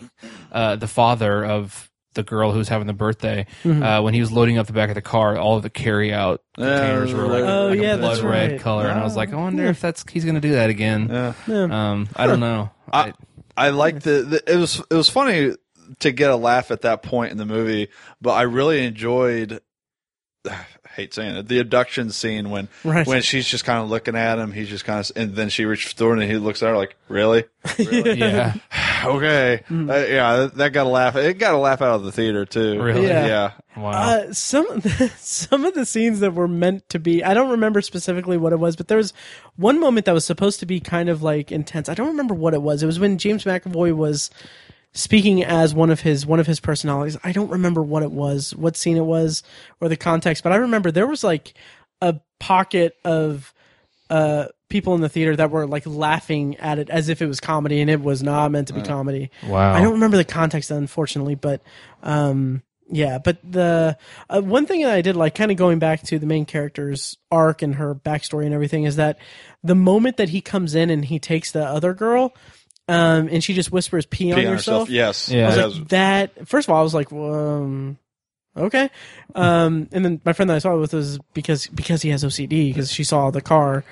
uh, 0.51 0.75
the 0.75 0.87
father 0.87 1.45
of 1.45 1.89
the 2.17 2.23
girl 2.23 2.51
who 2.51 2.57
was 2.57 2.67
having 2.67 2.85
the 2.87 2.93
birthday, 2.93 3.45
uh, 3.63 4.01
when 4.01 4.13
he 4.13 4.19
was 4.19 4.29
loading 4.33 4.57
up 4.57 4.67
the 4.67 4.73
back 4.73 4.89
of 4.89 4.95
the 4.95 5.01
car, 5.01 5.37
all 5.37 5.55
of 5.55 5.63
the 5.63 5.69
carry 5.69 6.13
out 6.13 6.43
Yeah, 6.57 6.65
containers 6.65 7.13
were 7.13 7.27
like, 7.27 7.43
Oh, 7.45 7.69
like 7.69 7.79
yeah, 7.79 7.93
a 7.93 7.97
blood 7.97 8.19
red 8.19 8.51
right. 8.51 8.59
color, 8.59 8.87
and 8.89 8.99
I 8.99 9.03
was 9.03 9.15
like, 9.15 9.31
I 9.31 9.37
wonder 9.37 9.63
if 9.67 9.79
that's 9.79 10.03
he's 10.11 10.25
gonna 10.25 10.41
do 10.41 10.51
that 10.51 10.69
again. 10.69 11.07
Yeah. 11.09 11.33
Yeah. 11.47 11.91
Um, 11.91 12.09
I 12.15 12.27
don't 12.27 12.41
know. 12.41 12.69
I, 12.91 13.13
I 13.55 13.69
like 13.69 14.01
the, 14.01 14.21
the 14.23 14.53
it 14.53 14.57
was 14.57 14.81
it 14.91 14.93
was 14.95 15.09
funny 15.09 15.55
to 15.99 16.11
get 16.11 16.29
a 16.29 16.35
laugh 16.35 16.69
at 16.71 16.81
that 16.81 17.01
point 17.01 17.31
in 17.31 17.37
the 17.37 17.45
movie, 17.45 17.87
but 18.21 18.31
I 18.33 18.41
really 18.41 18.85
enjoyed. 18.85 19.61
I 20.97 21.01
hate 21.01 21.13
saying 21.13 21.35
it. 21.35 21.47
The 21.47 21.59
abduction 21.59 22.09
scene 22.09 22.49
when 22.49 22.69
Right. 22.83 23.05
when 23.05 23.21
she's 23.21 23.47
just 23.47 23.65
kind 23.65 23.83
of 23.83 23.89
looking 23.89 24.15
at 24.15 24.39
him, 24.39 24.51
he's 24.51 24.67
just 24.67 24.83
kind 24.83 24.99
of, 24.99 25.11
and 25.15 25.35
then 25.35 25.49
she 25.49 25.65
reaches 25.65 25.93
for 25.93 26.15
the 26.15 26.21
and 26.21 26.23
he 26.31 26.37
looks 26.37 26.63
at 26.63 26.69
her 26.69 26.77
like, 26.77 26.95
"Really? 27.07 27.43
yeah, 27.77 28.55
okay, 29.05 29.61
Hmm. 29.67 29.89
Uh, 29.89 29.95
yeah." 29.97 30.35
That, 30.37 30.55
that 30.55 30.69
got 30.73 30.87
a 30.87 30.89
laugh. 30.89 31.15
It 31.15 31.37
got 31.37 31.53
a 31.53 31.57
laugh 31.57 31.81
out 31.83 31.95
of 31.95 32.03
the 32.03 32.11
theater 32.11 32.45
too. 32.45 32.81
Really? 32.81 33.05
Yeah. 33.07 33.27
yeah. 33.27 33.51
wow. 33.77 33.91
Uh, 33.91 34.33
some 34.33 34.67
of 34.71 34.83
the, 34.83 35.11
some 35.17 35.65
of 35.65 35.75
the 35.75 35.85
scenes 35.85 36.19
that 36.21 36.33
were 36.33 36.47
meant 36.47 36.89
to 36.89 36.97
be, 36.99 37.23
I 37.23 37.33
don't 37.35 37.51
remember 37.51 37.81
specifically 37.81 38.37
what 38.37 38.51
it 38.53 38.59
was, 38.59 38.75
but 38.75 38.87
there 38.87 38.97
was 38.97 39.13
one 39.55 39.79
moment 39.79 40.05
that 40.07 40.13
was 40.13 40.25
supposed 40.25 40.59
to 40.61 40.65
be 40.65 40.79
kind 40.79 41.09
of 41.09 41.21
like 41.21 41.51
intense. 41.51 41.89
I 41.89 41.93
don't 41.93 42.07
remember 42.07 42.33
what 42.33 42.53
it 42.55 42.61
was. 42.63 42.81
It 42.81 42.87
was 42.87 42.99
when 42.99 43.17
James 43.19 43.43
McAvoy 43.43 43.95
was 43.95 44.31
speaking 44.93 45.43
as 45.43 45.73
one 45.73 45.89
of 45.89 46.01
his 46.01 46.25
one 46.25 46.39
of 46.39 46.47
his 46.47 46.59
personalities. 46.59 47.17
I 47.23 47.31
don't 47.31 47.49
remember 47.49 47.81
what 47.81 48.03
it 48.03 48.11
was, 48.11 48.55
what 48.55 48.75
scene 48.75 48.97
it 48.97 49.05
was, 49.05 49.43
or 49.79 49.89
the 49.89 49.97
context, 49.97 50.43
but 50.43 50.51
I 50.51 50.57
remember 50.57 50.91
there 50.91 51.07
was 51.07 51.23
like 51.23 51.53
a 52.01 52.19
pocket 52.39 52.95
of 53.03 53.53
uh 54.09 54.45
people 54.69 54.95
in 54.95 55.01
the 55.01 55.09
theater 55.09 55.35
that 55.35 55.49
were 55.49 55.65
like 55.65 55.85
laughing 55.85 56.57
at 56.57 56.77
it 56.79 56.89
as 56.89 57.09
if 57.09 57.21
it 57.21 57.25
was 57.25 57.39
comedy 57.39 57.79
and 57.79 57.89
it 57.89 58.01
was 58.01 58.21
not 58.21 58.51
meant 58.51 58.67
to 58.67 58.73
be 58.73 58.81
comedy. 58.81 59.31
Wow. 59.45 59.73
I 59.73 59.81
don't 59.81 59.93
remember 59.93 60.17
the 60.17 60.25
context 60.25 60.71
unfortunately, 60.71 61.35
but 61.35 61.61
um 62.03 62.63
yeah, 62.89 63.17
but 63.17 63.39
the 63.43 63.97
uh, 64.29 64.41
one 64.41 64.65
thing 64.65 64.81
that 64.83 64.93
I 64.93 65.01
did 65.01 65.15
like 65.15 65.35
kind 65.35 65.51
of 65.51 65.57
going 65.57 65.79
back 65.79 66.03
to 66.03 66.19
the 66.19 66.25
main 66.25 66.45
character's 66.45 67.17
arc 67.31 67.61
and 67.61 67.75
her 67.75 67.93
backstory 67.93 68.45
and 68.45 68.53
everything 68.53 68.85
is 68.85 68.95
that 68.95 69.19
the 69.63 69.75
moment 69.75 70.17
that 70.17 70.29
he 70.29 70.41
comes 70.41 70.73
in 70.75 70.89
and 70.89 71.03
he 71.03 71.19
takes 71.19 71.51
the 71.51 71.65
other 71.65 71.93
girl 71.93 72.33
um 72.87 73.27
and 73.29 73.43
she 73.43 73.53
just 73.53 73.71
whispers 73.71 74.05
pee, 74.05 74.31
on 74.31 74.39
Pee 74.39 74.45
on 74.45 74.51
yourself. 74.53 74.87
herself. 74.87 74.89
Yes. 74.89 75.29
Yeah. 75.29 75.49
I 75.53 75.65
was 75.65 75.79
like 75.79 75.87
that 75.89 76.47
first 76.47 76.67
of 76.67 76.73
all 76.73 76.79
I 76.79 76.83
was 76.83 76.93
like 76.93 77.11
well, 77.11 77.33
um 77.61 77.97
okay 78.55 78.89
um 79.35 79.87
and 79.91 80.03
then 80.05 80.21
my 80.25 80.33
friend 80.33 80.49
that 80.49 80.55
I 80.55 80.59
saw 80.59 80.73
it 80.75 80.79
with 80.79 80.93
was 80.93 81.19
because 81.33 81.67
because 81.67 82.01
he 82.01 82.09
has 82.09 82.23
OCD 82.23 82.69
because 82.73 82.91
she 82.91 83.03
saw 83.03 83.29
the 83.29 83.41
car 83.41 83.83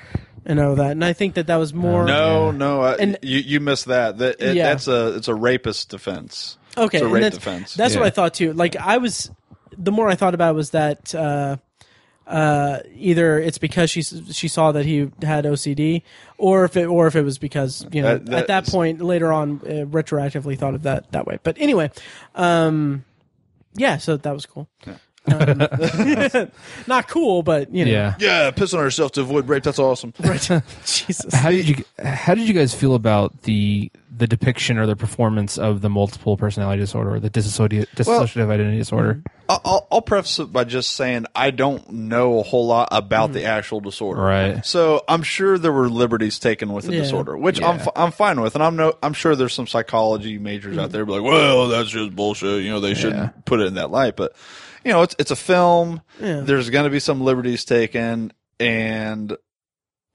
and 0.46 0.60
all 0.60 0.76
that 0.76 0.92
and 0.92 1.04
I 1.06 1.14
think 1.14 1.36
that 1.36 1.48
that 1.48 1.58
was 1.58 1.74
more 1.74 2.06
No, 2.06 2.52
no, 2.52 2.82
I, 2.82 2.94
And- 2.96 3.18
you 3.22 3.40
you 3.40 3.60
missed 3.60 3.86
that. 3.86 4.18
That 4.20 4.42
it, 4.42 4.56
Yeah. 4.56 4.70
that's 4.70 4.88
a 4.88 5.16
it's 5.16 5.28
a 5.28 5.36
rapist 5.36 5.90
defense. 5.90 6.58
Okay, 6.78 6.98
it's 6.98 7.02
a 7.04 7.06
and 7.06 7.14
rape 7.14 7.22
that's, 7.24 7.36
defense. 7.38 7.74
That's 7.74 7.96
what 7.96 8.04
I 8.06 8.10
thought 8.10 8.34
too. 8.34 8.52
Like 8.54 8.76
I 8.76 8.98
was, 8.98 9.32
the 9.78 9.92
more 9.92 10.10
I 10.10 10.16
thought 10.16 10.34
about 10.34 10.52
it 10.52 10.56
was 10.56 10.72
that 10.72 11.16
uh, 11.16 11.56
uh, 12.28 12.80
either 12.96 13.40
it's 13.40 13.58
because 13.58 13.90
she 13.90 14.02
she 14.02 14.48
saw 14.48 14.72
that 14.72 14.86
he 14.86 15.12
had 15.22 15.46
OCD, 15.46 16.02
or 16.38 16.66
if 16.66 16.76
it 16.78 16.86
or 16.86 17.08
if 17.08 17.16
it 17.16 17.22
was 17.24 17.38
because 17.38 17.86
you 17.92 18.02
know 18.02 18.18
That- 18.18 18.26
that 18.28 18.40
at 18.40 18.48
that 18.48 18.64
is- 18.68 18.74
point 18.74 19.02
later 19.02 19.32
on 19.32 19.62
uh, 19.64 19.86
retroactively 19.86 20.58
thought 20.58 20.74
of 20.76 20.84
that 20.84 21.12
that 21.12 21.28
way. 21.28 21.40
But 21.44 21.58
anyway, 21.60 21.92
um, 22.36 23.06
yeah, 23.76 23.98
so 23.98 24.18
that 24.18 24.34
was 24.34 24.46
cool. 24.46 24.68
Um, 25.28 25.58
not 26.88 27.08
cool, 27.08 27.42
but 27.42 27.74
you 27.74 27.84
know, 27.86 27.92
yeah. 27.92 28.16
yeah, 28.20 28.52
piss 28.52 28.74
on 28.76 28.82
herself 28.84 29.12
to 29.14 29.22
avoid 29.22 29.48
rape. 29.48 29.64
That's 29.64 29.80
awesome. 29.80 30.14
right. 30.20 30.40
Jesus. 30.86 31.34
How 31.34 31.50
did 31.50 31.68
you 31.68 31.84
How 32.04 32.36
did 32.36 32.48
you 32.48 32.54
guys 32.54 32.74
feel 32.76 32.94
about 32.96 33.42
the 33.44 33.92
the 34.18 34.28
depiction 34.28 34.78
or 34.78 34.86
the 34.86 34.96
performance 34.96 35.58
of 35.58 35.82
the 35.82 35.90
multiple 35.90 36.38
personality 36.38 36.80
disorder 36.82 37.16
or 37.16 37.20
the 37.20 37.30
dissociative, 37.30 37.88
dissociative 37.96 38.50
identity 38.50 38.78
disorder? 38.78 39.16
Mm-hmm. 39.16 39.28
I'll- 39.50 39.62
I'll, 39.66 39.88
I'll 39.92 40.02
preface 40.02 40.40
it 40.40 40.52
by 40.52 40.64
just 40.64 40.94
saying 40.94 41.26
I 41.36 41.52
don't 41.52 41.88
know 41.92 42.40
a 42.40 42.44
whole 42.44 42.66
lot 42.68 42.90
about 42.92 43.34
the 43.34 43.42
mm. 43.42 43.46
actual 43.46 43.80
disorder. 43.80 44.22
Right. 44.22 44.66
So 44.66 45.04
I'm 45.08 45.22
sure 45.22 45.58
there 45.58 45.72
were 45.72 45.90
liberties 45.90 46.40
taken 46.40 46.74
with 46.74 46.86
the 46.86 46.94
Yeah. 46.94 47.02
disorder, 47.02 47.38
which 47.38 47.62
I'm 47.62 47.80
fi- 47.80 47.92
I'm 47.96 48.12
fine 48.12 48.42
with, 48.42 48.56
and 48.56 48.64
I'm 48.64 48.76
no 48.76 48.98
I'm 49.04 49.14
sure 49.14 49.36
there's 49.36 49.54
some 49.54 49.68
psychology 49.68 50.40
majors 50.40 50.78
out 50.78 50.86
mm-hmm. 50.86 50.92
there 50.94 51.06
be 51.06 51.12
like, 51.12 51.24
well, 51.24 51.68
that's 51.68 51.90
just 51.90 52.16
bullshit. 52.16 52.64
You 52.64 52.72
know, 52.72 52.80
they 52.80 52.96
shouldn't 52.96 53.22
Yeah. 53.36 53.42
put 53.46 53.60
it 53.60 53.68
in 53.68 53.76
that 53.76 53.92
light, 53.92 54.16
but 54.16 54.36
you 54.84 54.92
know, 54.92 55.04
it's 55.04 55.16
it's 55.20 55.32
a 55.32 55.36
film. 55.36 56.02
Yeah. 56.20 56.42
There's 56.42 56.70
going 56.70 56.86
to 56.86 56.92
be 56.92 57.00
some 57.00 57.22
liberties 57.22 57.66
taken, 57.66 58.34
and. 58.60 59.36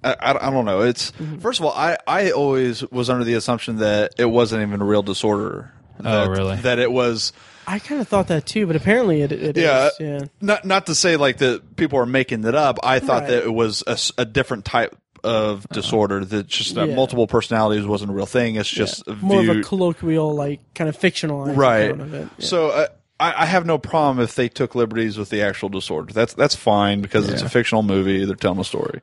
I, 0.03 0.13
I, 0.21 0.49
I 0.49 0.51
don't 0.51 0.65
know. 0.65 0.81
It's 0.83 1.11
Mm-hmm. 1.13 1.39
first 1.39 1.61
of 1.61 1.67
all, 1.67 1.73
I, 1.73 1.99
I 2.07 2.31
always 2.31 2.83
was 2.91 3.11
under 3.11 3.25
the 3.25 3.35
assumption 3.35 3.77
that 3.77 4.13
it 4.19 4.25
wasn't 4.27 4.63
even 4.63 4.81
a 4.81 4.85
real 4.85 5.03
disorder. 5.03 5.73
Oh, 5.99 6.03
That- 6.03 6.31
really? 6.31 6.57
That 6.57 6.79
it 6.79 6.91
was 6.91 7.33
I 7.67 7.79
kind 7.79 8.01
of 8.01 8.09
thought 8.09 8.29
that 8.29 8.47
too, 8.47 8.67
but 8.67 8.75
apparently 8.75 9.23
it, 9.23 9.31
it 9.31 9.57
is. 9.57 9.63
Yeah. 9.63 9.91
yeah. 10.01 10.21
not 10.41 10.65
not 10.65 10.87
to 10.87 10.95
say 10.95 11.17
like 11.17 11.39
that 11.39 11.77
people 11.77 11.99
are 11.99 12.07
making 12.07 12.45
it 12.45 12.55
up. 12.55 12.79
I 12.83 12.99
thought 12.99 13.23
Right. 13.23 13.31
that 13.31 13.45
it 13.45 13.53
was 13.53 13.85
a 14.19 14.25
different 14.25 14.65
type 14.65 14.97
of 15.23 15.69
disorder. 15.69 16.25
That 16.25 16.47
just 16.47 16.75
that 16.77 16.89
Yeah. 16.89 16.95
multiple 16.97 17.27
personalities 17.27 17.85
wasn't 17.87 18.11
a 18.11 18.15
real 18.15 18.25
thing. 18.27 18.55
It's 18.57 18.69
just 18.69 19.03
Yeah. 19.07 19.15
more 19.21 19.41
of 19.43 19.49
a 19.51 19.61
colloquial, 19.63 20.35
like 20.35 20.61
kind 20.75 20.89
of 20.89 20.99
fictionalized 20.99 21.57
right. 21.57 21.91
of 21.91 22.15
it. 22.15 22.29
Yeah. 22.39 22.45
So 22.47 22.69
uh, 22.71 22.87
I, 23.21 23.43
I 23.43 23.47
have 23.47 23.67
no 23.67 23.79
problem 23.79 24.19
if 24.25 24.35
they 24.35 24.49
took 24.49 24.75
liberties 24.75 25.19
with 25.19 25.29
the 25.31 25.43
actual 25.43 25.69
disorder. 25.69 26.13
That's 26.13 26.35
that's 26.35 26.55
fine 26.57 27.01
because 27.03 27.29
it's 27.29 27.43
a 27.43 27.49
fictional 27.49 27.83
movie. 27.83 28.25
They're 28.25 28.35
telling 28.35 28.59
a 28.61 28.65
story. 28.65 29.01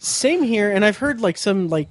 Same 0.00 0.42
here, 0.42 0.70
and 0.72 0.84
I've 0.84 0.98
heard 0.98 1.20
like 1.20 1.38
some 1.38 1.68
like 1.68 1.88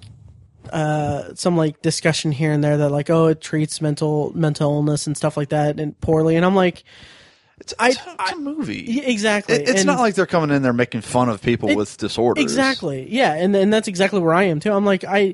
uh 0.72 1.34
some 1.36 1.58
like 1.58 1.82
discussion 1.82 2.32
here 2.32 2.52
and 2.52 2.64
there 2.64 2.78
that 2.78 2.90
like 2.90 3.10
oh 3.10 3.28
it 3.28 3.42
treats 3.42 3.82
mental 3.82 4.32
mental 4.34 4.72
illness 4.72 5.08
and 5.08 5.18
stuff 5.18 5.36
like 5.38 5.50
that 5.50 5.80
and 5.80 6.00
poorly, 6.02 6.36
and 6.36 6.46
I'm 6.46 6.56
like 6.56 6.84
It's, 7.60 7.74
I- 7.80 7.90
it's, 7.90 8.32
a, 8.32 8.36
movie. 8.38 8.84
yeah, 8.88 9.04
exactly. 9.04 9.56
It- 9.56 9.70
it's 9.70 9.80
And- 9.82 9.88
not 9.88 10.00
like 10.00 10.16
they're 10.16 10.26
coming 10.26 10.56
in 10.56 10.62
there 10.64 10.74
making 10.74 11.02
fun 11.02 11.28
of 11.30 11.42
people 11.42 11.70
It- 11.70 11.78
with 11.78 11.98
disorders. 11.98 12.42
exactly 12.44 13.08
yeah, 13.10 13.34
and 13.34 13.56
and 13.56 13.74
that's 13.74 13.88
exactly 13.88 14.20
where 14.22 14.34
I 14.34 14.44
am 14.44 14.60
too. 14.60 14.72
I'm 14.72 14.86
like 14.86 15.04
I 15.04 15.34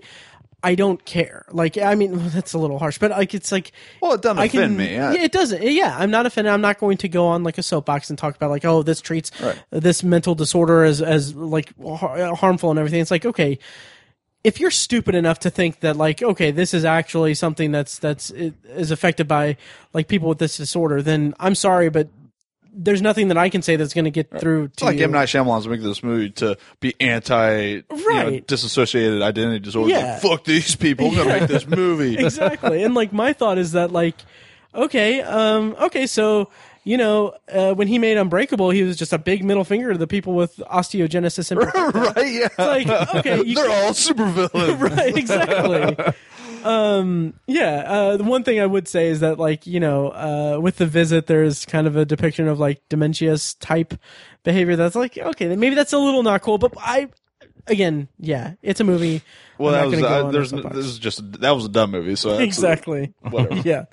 I 0.61 0.75
don't 0.75 1.03
care. 1.05 1.45
Like, 1.51 1.77
I 1.77 1.95
mean, 1.95 2.11
that's 2.29 2.53
a 2.53 2.57
little 2.57 2.79
harsh, 2.79 2.97
but 2.97 3.11
like, 3.11 3.33
it's 3.33 3.51
like, 3.51 3.71
Well, 4.01 4.13
it 4.13 4.21
doesn't 4.21 4.39
I 4.39 4.45
offend 4.45 4.71
can, 4.71 4.77
me. 4.77 4.97
I- 4.97 5.13
yeah, 5.13 5.23
it 5.23 5.31
doesn't. 5.31 5.61
Yeah, 5.63 5.95
I'm 5.97 6.11
not 6.11 6.25
offended. 6.25 6.51
I'm 6.53 6.61
not 6.61 6.79
going 6.79 6.97
to 6.97 7.07
go 7.09 7.27
on 7.27 7.43
like 7.43 7.57
a 7.57 7.63
soapbox 7.63 8.09
and 8.09 8.19
talk 8.19 8.35
about 8.35 8.49
like, 8.49 8.65
oh, 8.65 8.83
this 8.83 8.99
treats 9.01 9.31
Right. 9.41 9.61
this 9.69 10.03
mental 10.03 10.35
disorder 10.35 10.83
as 10.83 11.01
as 11.01 11.33
like 11.35 11.71
har- 11.81 12.35
harmful 12.35 12.69
and 12.71 12.79
everything. 12.79 12.99
It's 13.01 13.11
like, 13.11 13.25
okay, 13.25 13.57
if 14.43 14.59
you're 14.59 14.71
stupid 14.71 15.15
enough 15.15 15.39
to 15.39 15.49
think 15.49 15.81
that 15.81 15.95
like, 15.97 16.21
okay, 16.23 16.51
this 16.51 16.73
is 16.73 16.85
actually 16.85 17.33
something 17.33 17.71
that's 17.71 17.99
that's 17.99 18.29
is 18.31 18.89
affected 18.91 19.27
by 19.27 19.57
like 19.93 20.07
people 20.07 20.29
with 20.29 20.39
this 20.39 20.55
disorder, 20.57 21.01
then 21.01 21.33
I'm 21.39 21.55
sorry, 21.55 21.89
but 21.89 22.07
there's 22.73 23.01
nothing 23.01 23.27
that 23.29 23.37
I 23.37 23.49
can 23.49 23.61
say 23.61 23.75
that's 23.75 23.93
going 23.93 24.05
to 24.05 24.11
get 24.11 24.29
through 24.39 24.65
It's 24.65 24.77
to 24.77 24.85
like 24.85 24.97
you. 24.97 25.03
M 25.03 25.11
Night 25.11 25.27
Shyamalan's 25.27 25.67
making 25.67 25.85
this 25.87 26.03
movie 26.03 26.29
to 26.31 26.57
be 26.79 26.93
anti, 26.99 27.57
you 27.57 27.83
know, 27.89 28.05
Right. 28.07 28.47
disassociated 28.47 29.21
identity 29.21 29.59
disorder. 29.59 29.91
Yeah. 29.91 30.13
Like, 30.13 30.21
Fuck 30.21 30.43
these 30.45 30.75
people. 30.75 31.09
Gonna 31.11 31.25
make 31.39 31.47
this 31.49 31.67
movie. 31.67 32.17
exactly. 32.19 32.83
And 32.83 32.93
like 32.95 33.11
my 33.13 33.33
thought 33.33 33.57
is 33.57 33.73
that 33.73 33.91
like, 33.91 34.15
okay, 34.73 35.21
um, 35.21 35.75
okay, 35.81 36.07
so 36.07 36.49
you 36.85 36.97
know, 36.97 37.35
uh, 37.51 37.73
when 37.73 37.87
he 37.87 37.99
made 37.99 38.17
Unbreakable, 38.17 38.69
he 38.71 38.83
was 38.83 38.97
just 38.97 39.13
a 39.13 39.17
big 39.19 39.43
middle 39.43 39.63
finger 39.65 39.91
to 39.91 39.97
the 39.97 40.07
people 40.07 40.33
with 40.33 40.55
osteogenesis 40.71 41.55
right? 42.15 42.31
Yeah. 42.31 42.47
like, 42.57 42.87
okay, 43.15 43.43
you 43.43 43.53
they're 43.55 43.69
all 43.69 43.91
supervillains. 43.91 44.79
right, 44.97 45.15
exactly. 45.17 46.13
Um, 46.63 47.33
yeah. 47.47 47.83
Uh, 47.85 48.17
the 48.17 48.23
one 48.23 48.43
thing 48.43 48.59
I 48.59 48.65
would 48.65 48.87
say 48.87 49.07
is 49.07 49.19
that, 49.21 49.39
like, 49.39 49.65
you 49.67 49.79
know, 49.79 50.09
uh, 50.09 50.59
with 50.61 50.77
the 50.77 50.85
visit, 50.85 51.27
there's 51.27 51.65
kind 51.65 51.87
of 51.87 51.95
a 51.95 52.05
depiction 52.05 52.47
of 52.47 52.59
like 52.59 52.81
dementia's 52.89 53.53
type 53.55 53.93
behavior. 54.43 54.75
That's 54.75 54.95
like, 54.95 55.17
okay, 55.17 55.55
maybe 55.55 55.75
that's 55.75 55.93
a 55.93 55.97
little 55.97 56.23
not 56.23 56.41
cool, 56.41 56.57
but 56.57 56.73
I, 56.77 57.09
again, 57.67 58.07
yeah, 58.19 58.53
it's 58.61 58.79
a 58.79 58.83
movie. 58.83 59.21
Well, 59.57 59.75
I'm 59.75 59.91
that 59.91 59.97
not 59.97 60.01
was 60.01 60.01
gonna 60.01 60.27
uh, 60.27 60.31
there's 60.31 60.53
a 60.53 60.57
n- 60.57 60.69
this 60.73 60.85
is 60.85 60.99
just 60.99 61.39
that 61.41 61.51
was 61.51 61.65
a 61.65 61.69
dumb 61.69 61.91
movie. 61.91 62.15
So 62.15 62.29
that's- 62.31 62.47
exactly. 62.47 63.13
whatever. 63.21 63.61
yeah. 63.67 63.85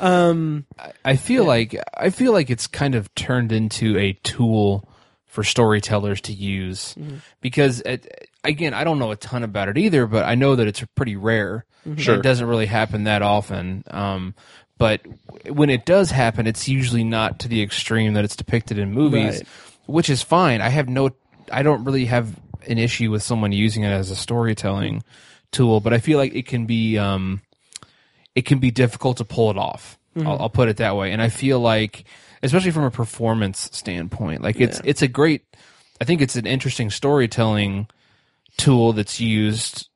Um, 0.00 0.66
I 1.04 1.16
feel 1.16 1.44
like 1.44 1.76
I 1.96 2.10
feel 2.10 2.32
like 2.32 2.50
it's 2.50 2.66
kind 2.66 2.94
of 2.96 3.14
turned 3.14 3.52
into 3.52 3.96
a 3.96 4.12
tool 4.24 4.88
for 5.26 5.44
storytellers 5.44 6.20
to 6.22 6.32
use 6.32 6.94
Mm-hmm. 6.94 7.16
because 7.40 7.80
it, 7.82 8.28
again, 8.44 8.74
I 8.74 8.84
don't 8.84 8.98
know 8.98 9.10
a 9.10 9.16
ton 9.16 9.42
about 9.42 9.68
it 9.68 9.78
either, 9.78 10.06
but 10.06 10.24
I 10.24 10.34
know 10.34 10.56
that 10.56 10.66
it's 10.66 10.82
pretty 10.94 11.16
rare. 11.16 11.64
Mm-hmm. 11.86 11.98
Sure. 11.98 12.14
It 12.16 12.22
doesn't 12.22 12.46
really 12.46 12.66
happen 12.66 13.04
that 13.04 13.22
often. 13.22 13.84
Um, 13.90 14.34
but 14.78 15.02
when 15.48 15.70
it 15.70 15.84
does 15.84 16.10
happen, 16.10 16.46
it's 16.46 16.68
usually 16.68 17.04
not 17.04 17.40
to 17.40 17.48
the 17.48 17.62
extreme 17.62 18.14
that 18.14 18.24
it's 18.24 18.36
depicted 18.36 18.78
in 18.78 18.92
movies, 18.92 19.38
Right. 19.38 19.46
which 19.86 20.10
is 20.10 20.22
fine. 20.22 20.60
I 20.60 20.68
have 20.68 20.88
no, 20.88 21.10
I 21.52 21.62
don't 21.62 21.84
really 21.84 22.06
have 22.06 22.34
an 22.66 22.78
issue 22.78 23.10
with 23.10 23.22
someone 23.22 23.52
using 23.52 23.82
it 23.84 23.90
as 23.90 24.10
a 24.10 24.16
storytelling 24.16 25.02
tool, 25.52 25.80
but 25.80 25.92
I 25.92 25.98
feel 25.98 26.18
like 26.18 26.34
it 26.34 26.46
can 26.46 26.66
be, 26.66 26.98
um, 26.98 27.42
it 28.34 28.42
can 28.46 28.58
be 28.58 28.70
difficult 28.70 29.18
to 29.18 29.24
pull 29.24 29.50
it 29.50 29.58
off. 29.58 29.98
I'll, 30.16 30.42
I'll 30.42 30.48
put 30.50 30.68
it 30.68 30.76
that 30.76 30.96
way. 30.96 31.10
And 31.12 31.20
I 31.20 31.28
feel 31.28 31.58
like, 31.58 32.04
especially 32.42 32.70
from 32.70 32.84
a 32.84 32.90
performance 32.90 33.68
standpoint, 33.72 34.42
like 34.42 34.60
it's 34.60 34.80
it's 34.84 35.02
a 35.02 35.08
great. 35.08 35.42
I 36.00 36.04
think 36.04 36.20
it's 36.20 36.36
an 36.36 36.46
interesting 36.46 36.90
storytelling 36.90 37.88
tool 38.56 38.92
that's 38.92 39.20
used 39.20 39.88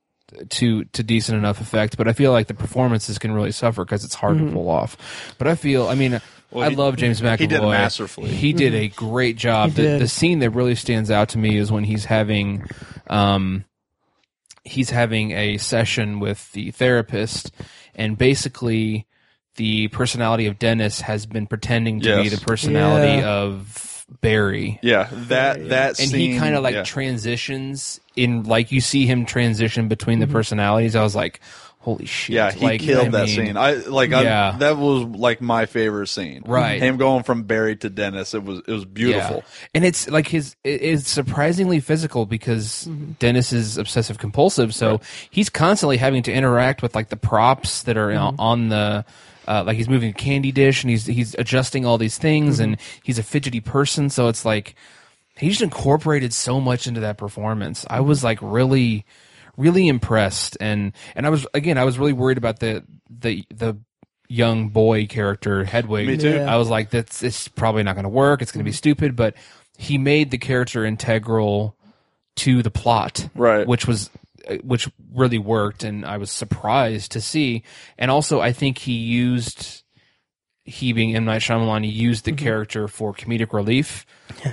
to 0.50 0.84
to 0.84 1.02
decent 1.02 1.38
enough 1.38 1.60
effect. 1.60 1.96
But 1.96 2.08
I 2.08 2.12
feel 2.12 2.32
like 2.32 2.46
the 2.48 2.54
performances 2.54 3.18
can 3.18 3.32
really 3.32 3.52
suffer 3.52 3.84
because 3.84 4.04
it's 4.04 4.14
hard 4.14 4.38
to 4.38 4.50
pull 4.52 4.68
off. 4.68 4.96
But 5.38 5.48
I 5.48 5.54
feel, 5.54 5.88
I 5.88 5.94
mean. 5.94 6.20
I 6.54 6.70
he- 6.70 6.76
love 6.76 6.96
James 6.96 7.20
McAvoy. 7.20 7.38
he 7.40 7.46
did 7.46 7.60
masterfully. 7.60 8.30
He 8.30 8.54
did 8.54 8.74
a 8.74 8.88
great 8.88 9.36
job. 9.36 9.72
The, 9.72 9.98
the 9.98 10.08
scene 10.08 10.38
that 10.38 10.48
really 10.50 10.74
stands 10.76 11.10
out 11.10 11.28
to 11.30 11.38
me 11.38 11.58
is 11.58 11.70
when 11.70 11.84
he's 11.84 12.06
having, 12.06 12.66
um, 13.10 13.66
he's 14.64 14.88
having 14.88 15.32
a 15.32 15.58
session 15.58 16.20
with 16.20 16.50
the 16.52 16.70
therapist, 16.70 17.50
and 17.94 18.16
basically, 18.16 19.06
the 19.56 19.88
personality 19.88 20.46
of 20.46 20.58
Dennis 20.58 21.02
has 21.02 21.26
been 21.26 21.46
pretending 21.46 22.00
to 22.00 22.22
be 22.22 22.30
the 22.30 22.40
personality 22.40 23.18
Yeah. 23.20 23.28
of 23.30 23.97
Barry. 24.20 24.78
Yeah, 24.82 25.08
that 25.12 25.68
that 25.68 26.00
And 26.00 26.10
scene, 26.10 26.32
he 26.32 26.38
kind 26.38 26.54
of 26.54 26.62
like 26.62 26.74
yeah. 26.74 26.82
transitions 26.82 28.00
in, 28.16 28.44
like 28.44 28.72
you 28.72 28.80
see 28.80 29.06
him 29.06 29.26
transition 29.26 29.88
between 29.88 30.18
the 30.18 30.26
mm-hmm. 30.26 30.32
personalities. 30.32 30.96
I 30.96 31.02
was 31.02 31.14
like, 31.14 31.40
"Holy 31.80 32.06
shit!" 32.06 32.34
yeah, 32.34 32.50
he 32.50 32.64
like, 32.64 32.80
killed 32.80 33.08
I 33.08 33.10
that 33.10 33.26
mean, 33.26 33.36
scene. 33.36 33.56
I 33.56 33.74
like 33.74 34.10
Yeah. 34.10 34.52
I, 34.54 34.58
that 34.58 34.78
was 34.78 35.04
like 35.04 35.40
my 35.40 35.66
favorite 35.66 36.08
scene. 36.08 36.42
Right. 36.46 36.80
him 36.80 36.96
going 36.96 37.22
from 37.22 37.42
Barry 37.42 37.76
to 37.76 37.90
Dennis. 37.90 38.32
It 38.32 38.42
was 38.42 38.62
it 38.66 38.72
was 38.72 38.86
beautiful. 38.86 39.36
Yeah. 39.36 39.68
And 39.74 39.84
it's 39.84 40.08
like 40.08 40.26
his 40.26 40.56
it- 40.64 40.82
it's 40.82 41.10
surprisingly 41.10 41.80
physical 41.80 42.24
because 42.24 42.86
mm-hmm. 42.88 43.12
Dennis 43.18 43.52
is 43.52 43.76
obsessive 43.76 44.18
compulsive, 44.18 44.74
so 44.74 45.00
he's 45.30 45.50
constantly 45.50 45.98
having 45.98 46.22
to 46.24 46.32
interact 46.32 46.82
with 46.82 46.94
like 46.94 47.10
the 47.10 47.16
props 47.16 47.82
that 47.82 47.98
are 47.98 48.10
on- 48.12 48.36
on 48.38 48.68
the 48.70 49.04
uh, 49.48 49.64
like 49.66 49.76
he's 49.76 49.88
moving 49.88 50.10
a 50.10 50.14
candy 50.14 50.52
dish 50.52 50.84
and 50.84 50.90
he's 50.90 51.06
he's 51.06 51.34
adjusting 51.38 51.86
all 51.86 51.98
these 51.98 52.18
things 52.18 52.60
and 52.60 52.76
he's 53.02 53.18
a 53.18 53.22
fidgety 53.22 53.60
person, 53.60 54.10
so 54.10 54.28
it's 54.28 54.44
like 54.44 54.74
he 55.36 55.48
just 55.48 55.62
incorporated 55.62 56.34
so 56.34 56.60
much 56.60 56.86
into 56.86 57.00
that 57.00 57.16
performance. 57.16 57.86
I 57.88 58.00
was 58.00 58.22
like 58.22 58.38
really 58.42 59.06
really 59.56 59.88
impressed 59.88 60.56
and 60.60 60.92
and 61.16 61.26
I 61.26 61.30
was 61.30 61.46
again 61.54 61.78
I 61.78 61.84
was 61.84 61.98
really 61.98 62.12
worried 62.12 62.38
about 62.38 62.60
the 62.60 62.84
the 63.08 63.44
the 63.52 63.78
young 64.28 64.68
boy 64.68 65.06
character 65.06 65.64
Hedwig. 65.64 66.06
Me 66.06 66.16
too. 66.16 66.36
Yeah. 66.36 66.52
I 66.52 66.56
was 66.56 66.68
like 66.68 66.90
that's 66.90 67.22
it's 67.22 67.48
probably 67.48 67.82
not 67.82 67.94
going 67.94 68.04
to 68.04 68.10
work. 68.10 68.42
It's 68.42 68.52
going 68.52 68.64
to 68.64 68.68
be 68.68 68.72
stupid, 68.72 69.16
but 69.16 69.34
he 69.78 69.96
made 69.96 70.30
the 70.30 70.38
character 70.38 70.84
integral 70.84 71.76
to 72.36 72.62
the 72.62 72.70
plot. 72.70 73.28
Right. 73.34 73.66
Which 73.66 73.86
was 73.86 74.10
which 74.62 74.88
really 75.14 75.38
worked 75.38 75.84
and 75.84 76.04
I 76.04 76.16
was 76.16 76.30
surprised 76.30 77.12
to 77.12 77.20
see. 77.20 77.62
And 77.98 78.10
also 78.10 78.40
I 78.40 78.52
think 78.52 78.78
he 78.78 78.92
used 78.92 79.82
he 80.64 80.92
being 80.92 81.16
M 81.16 81.24
Night 81.24 81.40
Shyamalan, 81.40 81.84
he 81.84 81.90
used 81.90 82.24
Mm-hmm. 82.26 82.36
the 82.36 82.42
character 82.42 82.88
for 82.88 83.14
comedic 83.14 83.52
relief, 83.52 84.04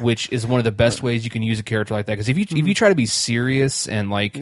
which 0.02 0.32
is 0.32 0.48
one 0.48 0.60
of 0.60 0.64
the 0.64 0.72
best 0.72 1.04
ways 1.04 1.26
you 1.26 1.30
can 1.32 1.44
use 1.44 1.60
a 1.60 1.64
character 1.64 1.94
like 1.94 2.06
that. 2.06 2.14
Because 2.14 2.30
if 2.30 2.38
you 2.38 2.46
if 2.50 2.68
you 2.68 2.74
try 2.74 2.90
to 2.90 2.96
be 2.96 3.06
serious 3.06 3.88
and 3.88 4.10
like 4.10 4.42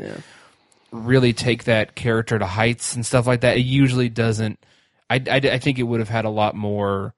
really 0.92 1.34
take 1.34 1.64
that 1.64 1.96
character 1.96 2.38
to 2.38 2.46
heights 2.46 2.96
and 2.96 3.06
stuff 3.06 3.26
like 3.26 3.42
that, 3.42 3.58
it 3.58 3.62
usually 3.62 4.10
doesn't. 4.10 4.60
I, 5.10 5.16
I, 5.30 5.36
I 5.38 5.58
think 5.60 5.80
it 5.80 5.84
would 5.84 6.00
have 6.00 6.10
had 6.10 6.26
a 6.26 6.30
lot 6.30 6.56
more. 6.56 7.14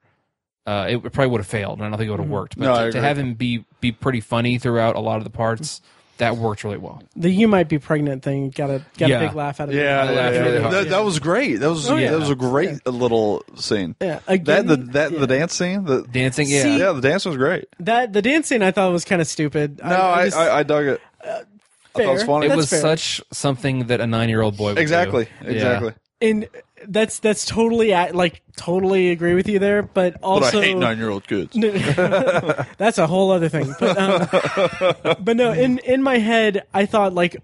Uh, 0.66 0.86
it 0.90 1.02
probably 1.12 1.28
would 1.28 1.40
have 1.40 1.46
failed. 1.46 1.78
And 1.78 1.86
I 1.86 1.90
don't 1.90 1.98
think 1.98 2.08
it 2.08 2.10
would 2.10 2.20
have 2.20 2.28
worked. 2.28 2.58
But 2.58 2.64
No, 2.64 2.86
to, 2.86 2.92
to 2.92 3.00
have 3.00 3.18
him 3.18 3.34
be 3.34 3.64
be 3.80 3.92
pretty 3.92 4.20
funny 4.20 4.58
throughout 4.58 4.96
a 4.96 5.00
lot 5.00 5.18
of 5.18 5.24
the 5.24 5.30
parts, 5.30 5.80
that 6.18 6.36
worked 6.36 6.64
really 6.64 6.78
well. 6.78 7.02
the 7.14 7.30
"you 7.30 7.46
might 7.48 7.68
be 7.68 7.78
pregnant" 7.78 8.22
thing 8.22 8.50
got 8.50 8.70
a 8.70 8.82
got 8.98 9.08
Yeah. 9.08 9.20
a 9.20 9.26
big 9.28 9.36
laugh 9.36 9.60
out 9.60 9.68
of 9.68 9.74
Yeah, 9.74 10.10
it. 10.10 10.14
yeah, 10.14 10.30
yeah. 10.30 10.38
really 10.40 10.60
hard. 10.60 10.74
That, 10.74 10.88
that 10.90 11.04
was 11.04 11.18
great. 11.18 11.56
That 11.60 11.68
was 11.70 11.88
Oh, 11.90 11.96
yeah. 11.96 12.10
that 12.12 12.18
was 12.20 12.30
a 12.30 12.34
great 12.34 12.86
little 12.86 13.42
scene. 13.56 13.94
Yeah, 14.00 14.20
that 14.26 14.32
again, 14.32 14.66
the 14.66 14.76
that 14.76 15.12
yeah. 15.12 15.18
the 15.18 15.26
dance 15.26 15.54
scene. 15.54 15.84
The 15.84 16.02
Dancing, 16.02 16.48
yeah. 16.48 16.62
See- 16.62 16.78
yeah, 16.78 16.92
the 16.92 17.00
dance 17.00 17.24
was 17.24 17.36
great. 17.36 17.66
That 17.80 18.12
the 18.12 18.22
dance 18.22 18.46
scene 18.48 18.62
I 18.62 18.70
thought 18.70 18.92
was 18.92 19.04
kind 19.04 19.20
of 19.20 19.26
stupid. 19.28 19.80
No, 19.84 19.94
I, 20.02 20.24
just- 20.26 20.36
I, 20.36 20.58
I 20.58 20.62
dug 20.62 20.86
it. 20.86 21.00
Uh, 21.24 21.28
I 21.28 22.02
thought 22.02 22.02
it 22.02 22.12
was 22.12 22.20
fair. 22.22 22.26
funny. 22.26 22.46
it 22.46 22.48
That's 22.50 22.56
was 22.56 22.70
fair. 22.70 22.80
such 22.80 23.22
something 23.32 23.86
that 23.86 24.00
a 24.00 24.06
nine 24.06 24.28
year 24.28 24.42
old 24.42 24.56
boy 24.56 24.70
would 24.70 24.78
exactly, 24.78 25.24
do. 25.24 25.30
Yeah. 25.46 25.50
exactly. 25.52 25.92
and 26.20 26.48
that's 26.88 27.18
that's 27.20 27.44
totally 27.44 27.92
at- 27.92 28.14
like 28.14 28.42
totally 28.56 29.10
agree 29.10 29.34
with 29.34 29.48
you 29.48 29.58
there. 29.58 29.82
But 29.82 30.14
But 30.14 30.22
also, 30.22 30.60
I 30.60 30.64
hate 30.66 30.76
nine 30.76 30.98
year 30.98 31.10
old 31.10 31.26
kids. 31.26 31.52
that's 32.78 32.98
a 32.98 33.06
whole 33.06 33.30
other 33.30 33.48
thing. 33.48 33.74
But 33.80 33.98
um, 33.98 35.16
but 35.24 35.36
no, 35.36 35.52
in 35.52 35.78
in 35.78 36.02
my 36.02 36.18
head, 36.18 36.64
I 36.74 36.86
thought 36.86 37.12
like. 37.14 37.36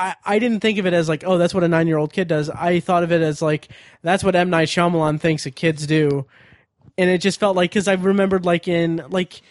I, 0.00 0.14
I 0.24 0.38
didn't 0.38 0.60
think 0.60 0.78
of 0.78 0.86
it 0.86 0.92
as 0.92 1.08
like, 1.08 1.24
oh, 1.26 1.38
that's 1.38 1.52
what 1.52 1.64
a 1.64 1.68
nine 1.68 1.88
year 1.88 1.98
old 1.98 2.12
kid 2.12 2.28
does. 2.28 2.48
I 2.50 2.78
thought 2.78 3.02
of 3.02 3.10
it 3.10 3.20
as 3.20 3.42
like, 3.42 3.66
that's 4.02 4.22
what 4.22 4.36
M. 4.36 4.48
Night 4.48 4.68
Shyamalan 4.68 5.18
thinks 5.20 5.42
that 5.42 5.56
kids 5.56 5.88
do. 5.88 6.24
And 6.96 7.10
it 7.10 7.18
just 7.20 7.40
felt 7.40 7.56
like, 7.56 7.72
cause 7.74 7.88
I 7.88 7.94
remembered 7.94 8.46
like 8.46 8.68
in, 8.68 9.02
like, 9.08 9.42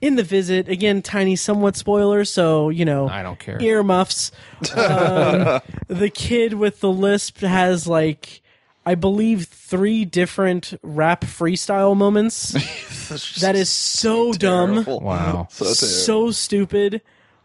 in 0.00 0.16
the 0.16 0.22
visit, 0.22 0.70
again, 0.70 1.02
tiny, 1.02 1.36
somewhat 1.36 1.76
spoiler, 1.76 2.24
So, 2.24 2.70
you 2.70 2.86
know, 2.86 3.10
I 3.10 3.22
don't 3.22 3.38
care. 3.38 3.60
earmuffs. 3.60 4.32
Um, 4.74 5.60
the 5.88 6.08
kid 6.08 6.54
with 6.54 6.80
the 6.80 6.90
lisp 6.90 7.40
has 7.40 7.86
like, 7.86 8.39
I 8.86 8.94
believe, 8.94 9.44
three 9.46 10.04
different 10.04 10.74
rap 10.82 11.22
freestyle 11.22 11.96
moments. 11.96 12.52
that 13.40 13.54
is 13.56 13.68
so 13.68 14.32
dumb, 14.32 14.84
Wow. 14.86 15.48
So, 15.50 15.64
so 15.66 16.30
stupid. 16.30 17.02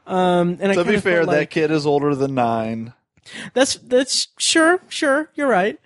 Um, 0.07 0.57
and 0.61 0.71
I 0.71 0.75
to 0.75 0.83
be 0.85 0.97
fair, 0.97 1.23
felt 1.23 1.35
that 1.35 1.49
kid 1.49 1.71
is 1.71 1.85
older 1.85 2.13
than 2.15 2.35
nine. 2.35 2.93
that's 3.53 3.75
that's 3.75 4.27
sure, 4.37 4.79
sure, 4.87 5.29
you're 5.35 5.47
right. 5.47 5.79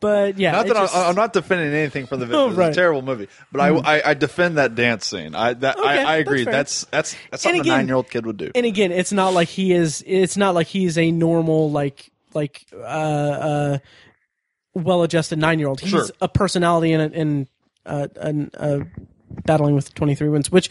But 0.00 0.38
yeah, 0.38 0.52
Not 0.52 0.66
that 0.66 0.74
just- 0.74 0.96
I, 0.96 1.08
I'm 1.08 1.14
not 1.14 1.32
defending 1.34 1.72
anything 1.74 2.06
from 2.06 2.20
the 2.20 2.26
video. 2.30 2.40
Oh, 2.40 2.48
it's 2.48 2.56
right. 2.56 2.66
Hmm. 2.66 2.72
a 2.72 2.74
terrible 2.74 3.02
movie, 3.02 3.28
but 3.52 3.60
I, 3.60 3.68
I 3.98 4.10
I 4.10 4.14
defend 4.14 4.56
that 4.58 4.74
dance 4.74 5.06
scene. 5.06 5.34
I 5.34 5.52
that 5.54 5.78
Okay, 5.78 5.86
I, 5.88 6.14
I 6.14 6.16
agree. 6.16 6.42
fair. 6.44 6.52
That's 6.52 6.84
that's 6.86 7.14
that's 7.30 7.44
And 7.44 7.54
something 7.54 7.60
again- 7.60 7.74
a 7.74 7.76
nine 7.78 7.86
year 7.86 7.96
old 7.96 8.10
kid 8.10 8.26
would 8.26 8.36
do. 8.38 8.50
and 8.54 8.66
again, 8.66 8.92
it's 8.92 9.12
not 9.12 9.34
like 9.34 9.48
he 9.48 9.72
is. 9.72 10.02
It's 10.06 10.36
not 10.36 10.54
like 10.54 10.66
he's 10.66 10.98
a 10.98 11.10
normal 11.12 11.70
like 11.70 12.10
like 12.34 12.66
uh 12.74 12.76
uh 12.78 13.78
well 14.74 15.02
adjusted 15.02 15.38
nine 15.38 15.58
year 15.58 15.68
old. 15.68 15.80
He's 15.80 15.90
Sure. 15.90 16.06
a 16.20 16.28
personality 16.28 16.92
in 16.92 17.00
in 17.12 17.48
uh, 17.86 18.06
uh, 18.58 18.80
battling 19.44 19.74
with 19.74 19.94
twenty 19.94 20.14
three 20.14 20.28
wins, 20.28 20.50
which 20.50 20.70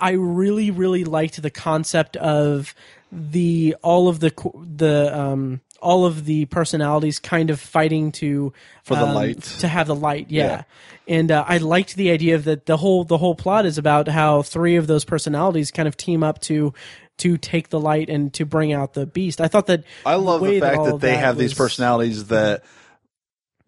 I 0.00 0.10
really 0.12 0.70
really 0.70 1.04
liked 1.04 1.40
the 1.40 1.50
concept 1.50 2.16
of 2.16 2.74
the 3.10 3.76
all 3.82 4.08
of 4.08 4.20
the 4.20 4.32
the 4.76 5.16
um 5.18 5.60
all 5.80 6.04
of 6.06 6.24
the 6.24 6.46
personalities 6.46 7.18
kind 7.18 7.50
of 7.50 7.60
fighting 7.60 8.10
to 8.10 8.52
For 8.82 8.96
the 8.96 9.06
um, 9.06 9.14
light. 9.14 9.42
to 9.60 9.68
have 9.68 9.86
the 9.86 9.94
light. 9.94 10.26
Yeah. 10.30 10.46
Yeah. 10.46 10.62
And 11.08 11.30
uh, 11.30 11.44
I 11.46 11.58
liked 11.58 11.94
the 11.96 12.10
idea 12.10 12.34
of 12.34 12.44
that 12.44 12.66
the 12.66 12.76
whole 12.78 13.04
the 13.04 13.18
whole 13.18 13.34
plot 13.34 13.64
is 13.66 13.78
about 13.78 14.08
how 14.08 14.42
three 14.42 14.76
of 14.76 14.86
those 14.86 15.04
personalities 15.04 15.70
kind 15.70 15.86
of 15.86 15.96
team 15.96 16.22
up 16.22 16.40
to 16.42 16.72
to 17.18 17.36
take 17.38 17.68
the 17.70 17.80
light 17.80 18.08
and 18.10 18.32
to 18.34 18.44
bring 18.44 18.72
out 18.72 18.94
the 18.94 19.06
beast. 19.06 19.40
I 19.40 19.48
thought 19.48 19.66
that 19.66 19.84
I 20.04 20.16
love 20.16 20.40
way 20.42 20.58
the 20.60 20.66
fact 20.66 20.78
all 20.78 20.84
that, 20.86 20.94
of 20.96 21.00
they 21.00 21.16
have 21.16 21.36
these 21.38 21.54
personalities 21.54 22.26
that 22.26 22.62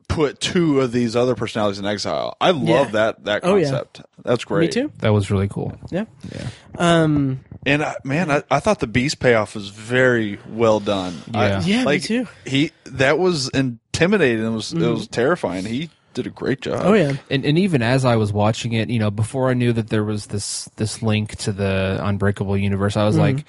put 0.08 0.40
two 0.40 0.80
of 0.80 0.90
these 0.90 1.14
other 1.14 1.34
personalities 1.34 1.78
in 1.78 1.84
exile. 1.86 2.36
I 2.40 2.50
love 2.50 2.66
Yeah. 2.66 2.84
that 2.92 3.24
that 3.24 3.40
Oh, 3.44 3.56
yeah. 3.56 3.64
concept. 3.66 4.02
That's 4.24 4.44
great. 4.44 4.74
Me 4.74 4.82
too. 4.82 4.92
That 5.00 5.10
was 5.12 5.30
really 5.30 5.48
cool. 5.48 5.76
Yeah. 5.90 6.04
Um. 6.76 7.40
And 7.66 7.82
I, 7.82 7.96
man, 8.04 8.30
I, 8.30 8.42
I 8.50 8.60
thought 8.60 8.78
the 8.78 8.86
beast 8.86 9.18
payoff 9.20 9.54
was 9.54 9.68
very 9.68 10.38
well 10.48 10.80
done. 10.80 11.14
I- 11.34 11.48
Yeah. 11.48 11.60
Yeah, 11.62 11.84
me 11.84 11.98
too. 12.00 12.26
He 12.46 12.70
that 12.86 13.18
was 13.18 13.48
intimidating. 13.50 14.44
It 14.46 14.50
was 14.50 14.72
it 14.72 14.80
was 14.80 15.08
terrifying. 15.08 15.64
He 15.66 15.90
did 16.18 16.26
a 16.26 16.34
great 16.34 16.60
job. 16.60 16.80
Oh 16.84 16.92
yeah. 16.94 17.14
And, 17.30 17.44
and 17.44 17.58
even 17.58 17.80
as 17.82 18.04
I 18.04 18.16
was 18.16 18.32
watching 18.32 18.72
it, 18.74 18.90
you 18.90 18.98
know, 18.98 19.10
before 19.10 19.48
I 19.50 19.54
knew 19.54 19.72
that 19.72 19.88
there 19.88 20.04
was 20.04 20.26
this 20.26 20.68
this 20.76 21.02
link 21.02 21.36
to 21.36 21.52
the 21.52 21.98
Unbreakable 22.02 22.56
universe, 22.56 22.96
I 22.96 23.04
was 23.04 23.14
Mm-hmm. 23.16 23.36
like, 23.38 23.44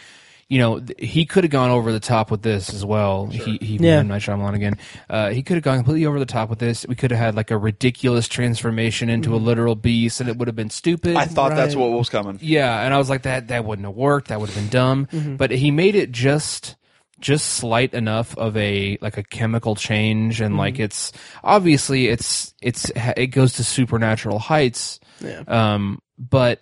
you 0.47 0.57
know, 0.57 0.79
th- 0.79 0.97
he 0.99 1.25
could 1.27 1.43
have 1.43 1.51
gone 1.51 1.69
over 1.69 1.91
the 1.91 1.99
top 1.99 2.31
with 2.31 2.41
this 2.41 2.73
as 2.73 2.83
well. 2.83 3.27
He, 3.27 3.57
he 3.61 3.77
Yeah. 3.77 3.97
M. 3.99 4.07
Night 4.07 4.21
Shyamalan 4.23 4.55
again. 4.55 4.77
Uh, 5.07 5.29
he 5.29 5.43
could 5.43 5.55
have 5.57 5.63
gone 5.63 5.77
completely 5.77 6.07
over 6.07 6.17
the 6.17 6.25
top 6.25 6.49
with 6.49 6.57
this. 6.57 6.87
We 6.87 6.95
could 6.95 7.11
have 7.11 7.19
had 7.19 7.35
like 7.35 7.51
a 7.51 7.57
ridiculous 7.57 8.27
transformation 8.27 9.09
into 9.09 9.35
a 9.35 9.37
literal 9.37 9.75
beast, 9.75 10.21
and 10.21 10.27
it 10.29 10.37
would 10.37 10.47
have 10.47 10.55
been 10.55 10.71
stupid. 10.71 11.09
Mm-hmm. 11.11 11.17
I 11.17 11.25
thought 11.25 11.55
that's 11.55 11.75
what 11.75 11.91
was 11.91 12.09
coming. 12.09 12.39
Yeah, 12.41 12.81
and 12.83 12.93
I 12.93 12.97
was 12.97 13.09
like 13.11 13.21
that 13.23 13.49
that 13.49 13.63
wouldn't 13.65 13.85
have 13.87 13.95
worked. 13.95 14.29
That 14.29 14.39
would 14.39 14.49
have 14.49 14.57
been 14.57 14.69
dumb. 14.69 15.07
Mm-hmm. 15.11 15.35
But 15.35 15.51
he 15.51 15.69
made 15.71 15.93
it 15.95 16.11
just 16.11 16.75
just 17.19 17.45
slight 17.47 17.93
enough 17.93 18.37
of 18.37 18.55
a 18.57 18.97
like 19.01 19.17
a 19.17 19.23
chemical 19.23 19.75
change 19.75 20.41
and 20.41 20.57
like 20.57 20.79
it's 20.79 21.11
obviously 21.43 22.07
it's 22.07 22.53
it's 22.61 22.91
it 23.17 23.27
goes 23.27 23.53
to 23.53 23.63
supernatural 23.63 24.39
heights. 24.39 24.99
Yeah. 25.21 25.43
Um 25.47 26.01
but 26.17 26.61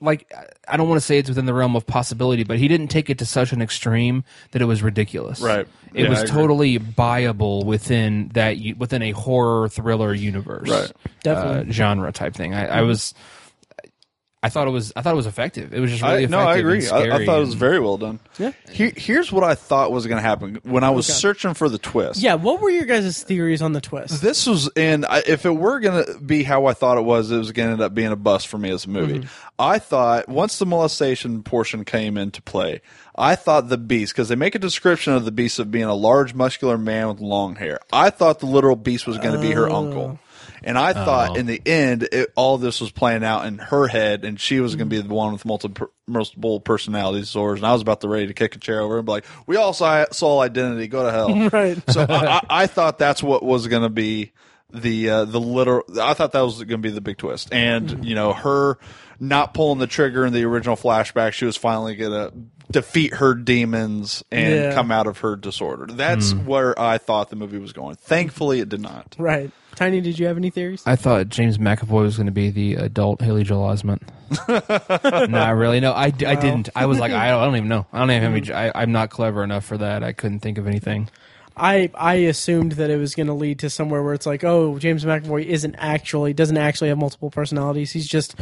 like 0.00 0.30
I 0.68 0.76
don't 0.76 0.88
want 0.88 1.00
to 1.00 1.06
say 1.06 1.18
it's 1.18 1.28
within 1.28 1.46
the 1.46 1.54
realm 1.54 1.74
of 1.74 1.86
possibility, 1.86 2.44
but 2.44 2.58
he 2.58 2.68
didn't 2.68 2.88
take 2.88 3.08
it 3.08 3.18
to 3.18 3.26
such 3.26 3.52
an 3.52 3.62
extreme 3.62 4.24
that 4.50 4.60
it 4.60 4.66
was 4.66 4.82
ridiculous. 4.82 5.40
Right. 5.40 5.66
It 5.94 6.04
Yeah, 6.04 6.10
was 6.10 6.24
totally 6.24 6.78
buyable 6.78 7.64
within 7.64 8.28
that 8.34 8.56
within 8.76 9.02
a 9.02 9.12
horror 9.12 9.68
thriller 9.68 10.12
universe. 10.12 10.68
Right. 10.68 10.92
Definitely. 11.22 11.70
Uh, 11.70 11.72
genre 11.72 12.12
type 12.12 12.34
thing. 12.34 12.52
I, 12.54 12.66
I 12.66 12.82
was 12.82 13.14
I 14.46 14.48
thought 14.48 14.68
it 14.68 14.70
was 14.70 14.92
I 14.94 15.02
thought 15.02 15.12
it 15.12 15.16
was 15.16 15.26
effective. 15.26 15.74
It 15.74 15.80
was 15.80 15.90
just 15.90 16.02
really 16.02 16.14
I, 16.14 16.16
effective. 16.18 16.30
no, 16.30 16.38
I 16.38 16.50
and 16.52 16.60
agree. 16.60 16.88
I, 16.88 17.16
I 17.16 17.24
thought 17.26 17.36
it 17.38 17.40
was 17.40 17.50
and- 17.50 17.58
very 17.58 17.80
well 17.80 17.98
done. 17.98 18.20
Yeah. 18.38 18.52
Here, 18.70 18.92
here's 18.96 19.32
what 19.32 19.42
I 19.44 19.54
thought 19.54 19.90
was 19.92 20.06
going 20.06 20.18
to 20.18 20.22
happen 20.22 20.60
when 20.62 20.84
I 20.84 20.90
was 20.90 21.06
searching 21.06 21.54
for 21.54 21.68
the 21.68 21.78
twist. 21.78 22.20
Yeah. 22.20 22.34
What 22.34 22.60
were 22.60 22.70
your 22.70 22.84
guys' 22.84 23.22
theories 23.22 23.62
on 23.62 23.72
the 23.72 23.80
twist? 23.80 24.22
This 24.22 24.46
was, 24.46 24.68
and 24.76 25.04
I, 25.06 25.22
if 25.26 25.44
it 25.46 25.50
were 25.50 25.80
going 25.80 26.04
to 26.04 26.18
be 26.20 26.42
how 26.42 26.66
I 26.66 26.74
thought 26.74 26.98
it 26.98 27.04
was, 27.04 27.30
it 27.30 27.38
was 27.38 27.50
going 27.52 27.68
to 27.68 27.72
end 27.72 27.80
up 27.82 27.94
being 27.94 28.12
a 28.12 28.16
bust 28.16 28.46
for 28.48 28.58
me 28.58 28.70
as 28.70 28.84
a 28.84 28.90
movie. 28.90 29.20
Mm-hmm. 29.20 29.28
I 29.58 29.78
thought 29.78 30.28
once 30.28 30.58
the 30.58 30.66
molestation 30.66 31.42
portion 31.42 31.84
came 31.84 32.16
into 32.18 32.42
play, 32.42 32.82
I 33.16 33.34
thought 33.36 33.70
the 33.70 33.78
beast, 33.78 34.12
because 34.12 34.28
they 34.28 34.34
make 34.36 34.54
a 34.54 34.58
description 34.58 35.14
of 35.14 35.24
the 35.24 35.32
beast 35.32 35.58
of 35.58 35.70
being 35.70 35.84
a 35.86 35.94
large, 35.94 36.34
muscular 36.34 36.76
man 36.76 37.08
with 37.08 37.20
long 37.20 37.56
hair. 37.56 37.80
I 37.92 38.10
thought 38.10 38.40
the 38.40 38.46
literal 38.46 38.76
beast 38.76 39.06
was 39.06 39.16
going 39.16 39.34
to 39.34 39.40
be 39.40 39.52
her 39.52 39.68
Oh. 39.68 39.76
uncle. 39.76 40.18
And 40.64 40.78
I 40.78 40.92
thought 40.92 41.36
in 41.36 41.46
the 41.46 41.60
end, 41.66 42.02
it, 42.10 42.32
all 42.34 42.58
this 42.58 42.80
was 42.80 42.90
playing 42.90 43.22
out 43.24 43.46
in 43.46 43.58
her 43.58 43.86
head, 43.86 44.24
and 44.24 44.38
she 44.40 44.60
was 44.60 44.74
going 44.76 44.88
to 44.90 44.96
be 44.96 45.00
the 45.06 45.12
one 45.14 45.32
with 45.32 45.44
multiple 45.44 45.88
multiple 46.06 46.60
personality 46.60 47.20
disorders. 47.20 47.58
And 47.60 47.66
I 47.66 47.72
was 47.72 47.82
about 47.82 48.00
to 48.00 48.08
ready 48.08 48.26
to 48.28 48.34
kick 48.34 48.56
a 48.56 48.58
chair 48.58 48.80
over 48.80 48.98
and 48.98 49.06
be 49.06 49.12
like, 49.12 49.24
"We 49.46 49.56
all 49.56 49.72
saw, 49.72 50.06
saw 50.12 50.40
identity. 50.40 50.88
Go 50.88 51.04
to 51.04 51.12
hell." 51.12 51.50
Right. 51.52 51.78
So 51.90 52.04
I, 52.08 52.36
I, 52.36 52.40
I 52.50 52.66
thought 52.66 52.98
that's 52.98 53.22
what 53.22 53.42
was 53.42 53.66
going 53.68 53.82
to 53.82 53.88
be 53.88 54.32
the 54.72 55.10
uh, 55.10 55.24
the 55.26 55.40
literal. 55.40 55.84
I 56.00 56.14
thought 56.14 56.32
that 56.32 56.40
was 56.40 56.56
going 56.58 56.68
to 56.68 56.88
be 56.88 56.90
the 56.90 57.00
big 57.00 57.18
twist, 57.18 57.52
and 57.52 58.04
you 58.04 58.14
know 58.14 58.32
her 58.32 58.78
not 59.20 59.54
pulling 59.54 59.78
the 59.78 59.86
trigger 59.86 60.26
in 60.26 60.32
the 60.32 60.44
original 60.44 60.76
flashback. 60.76 61.32
She 61.32 61.44
was 61.46 61.56
finally 61.56 61.96
going 61.96 62.12
to 62.12 62.32
defeat 62.70 63.14
her 63.14 63.32
demons 63.34 64.22
and 64.30 64.54
Yeah. 64.54 64.74
come 64.74 64.90
out 64.90 65.06
of 65.06 65.18
her 65.18 65.36
disorder. 65.36 65.86
That's 65.86 66.34
where 66.34 66.78
I 66.78 66.98
thought 66.98 67.30
the 67.30 67.36
movie 67.36 67.58
was 67.58 67.72
going. 67.72 67.94
Thankfully, 67.96 68.60
it 68.60 68.68
did 68.68 68.80
not. 68.80 69.14
Right. 69.18 69.50
Tiny, 69.76 70.00
did 70.00 70.18
you 70.18 70.26
have 70.26 70.38
any 70.38 70.48
theories? 70.48 70.82
I 70.86 70.96
thought 70.96 71.28
James 71.28 71.58
McAvoy 71.58 72.00
was 72.02 72.16
going 72.16 72.26
to 72.26 72.32
be 72.32 72.50
the 72.50 72.74
adult 72.76 73.20
Haley 73.20 73.44
Joel 73.44 73.68
Osment. 73.68 74.00
Not 75.30 75.54
really. 75.54 75.80
No, 75.80 75.92
I, 75.92 76.06
I 76.06 76.10
didn't. 76.10 76.70
I 76.74 76.86
was 76.86 76.98
like, 76.98 77.12
I 77.12 77.28
don't, 77.28 77.40
I 77.40 77.44
don't 77.44 77.56
even 77.56 77.68
know. 77.68 77.86
I 77.92 77.98
don't 77.98 78.10
even 78.10 78.22
have 78.22 78.32
any. 78.32 78.40
Mm. 78.40 78.54
I, 78.54 78.72
I'm 78.74 78.90
not 78.90 79.10
clever 79.10 79.44
enough 79.44 79.66
for 79.66 79.76
that. 79.78 80.02
I 80.02 80.12
couldn't 80.12 80.40
think 80.40 80.56
of 80.56 80.66
anything. 80.66 81.10
I 81.56 81.90
I 81.94 82.14
assumed 82.14 82.72
that 82.72 82.90
it 82.90 82.96
was 82.96 83.14
going 83.14 83.28
to 83.28 83.34
lead 83.34 83.58
to 83.60 83.70
somewhere 83.70 84.02
where 84.02 84.14
it's 84.14 84.26
like, 84.26 84.44
oh, 84.44 84.78
James 84.78 85.04
McAvoy 85.04 85.44
isn't 85.44 85.74
actually 85.76 86.32
doesn't 86.32 86.56
actually 86.56 86.88
have 86.88 86.98
multiple 86.98 87.30
personalities. 87.30 87.92
He's 87.92 88.08
just 88.08 88.34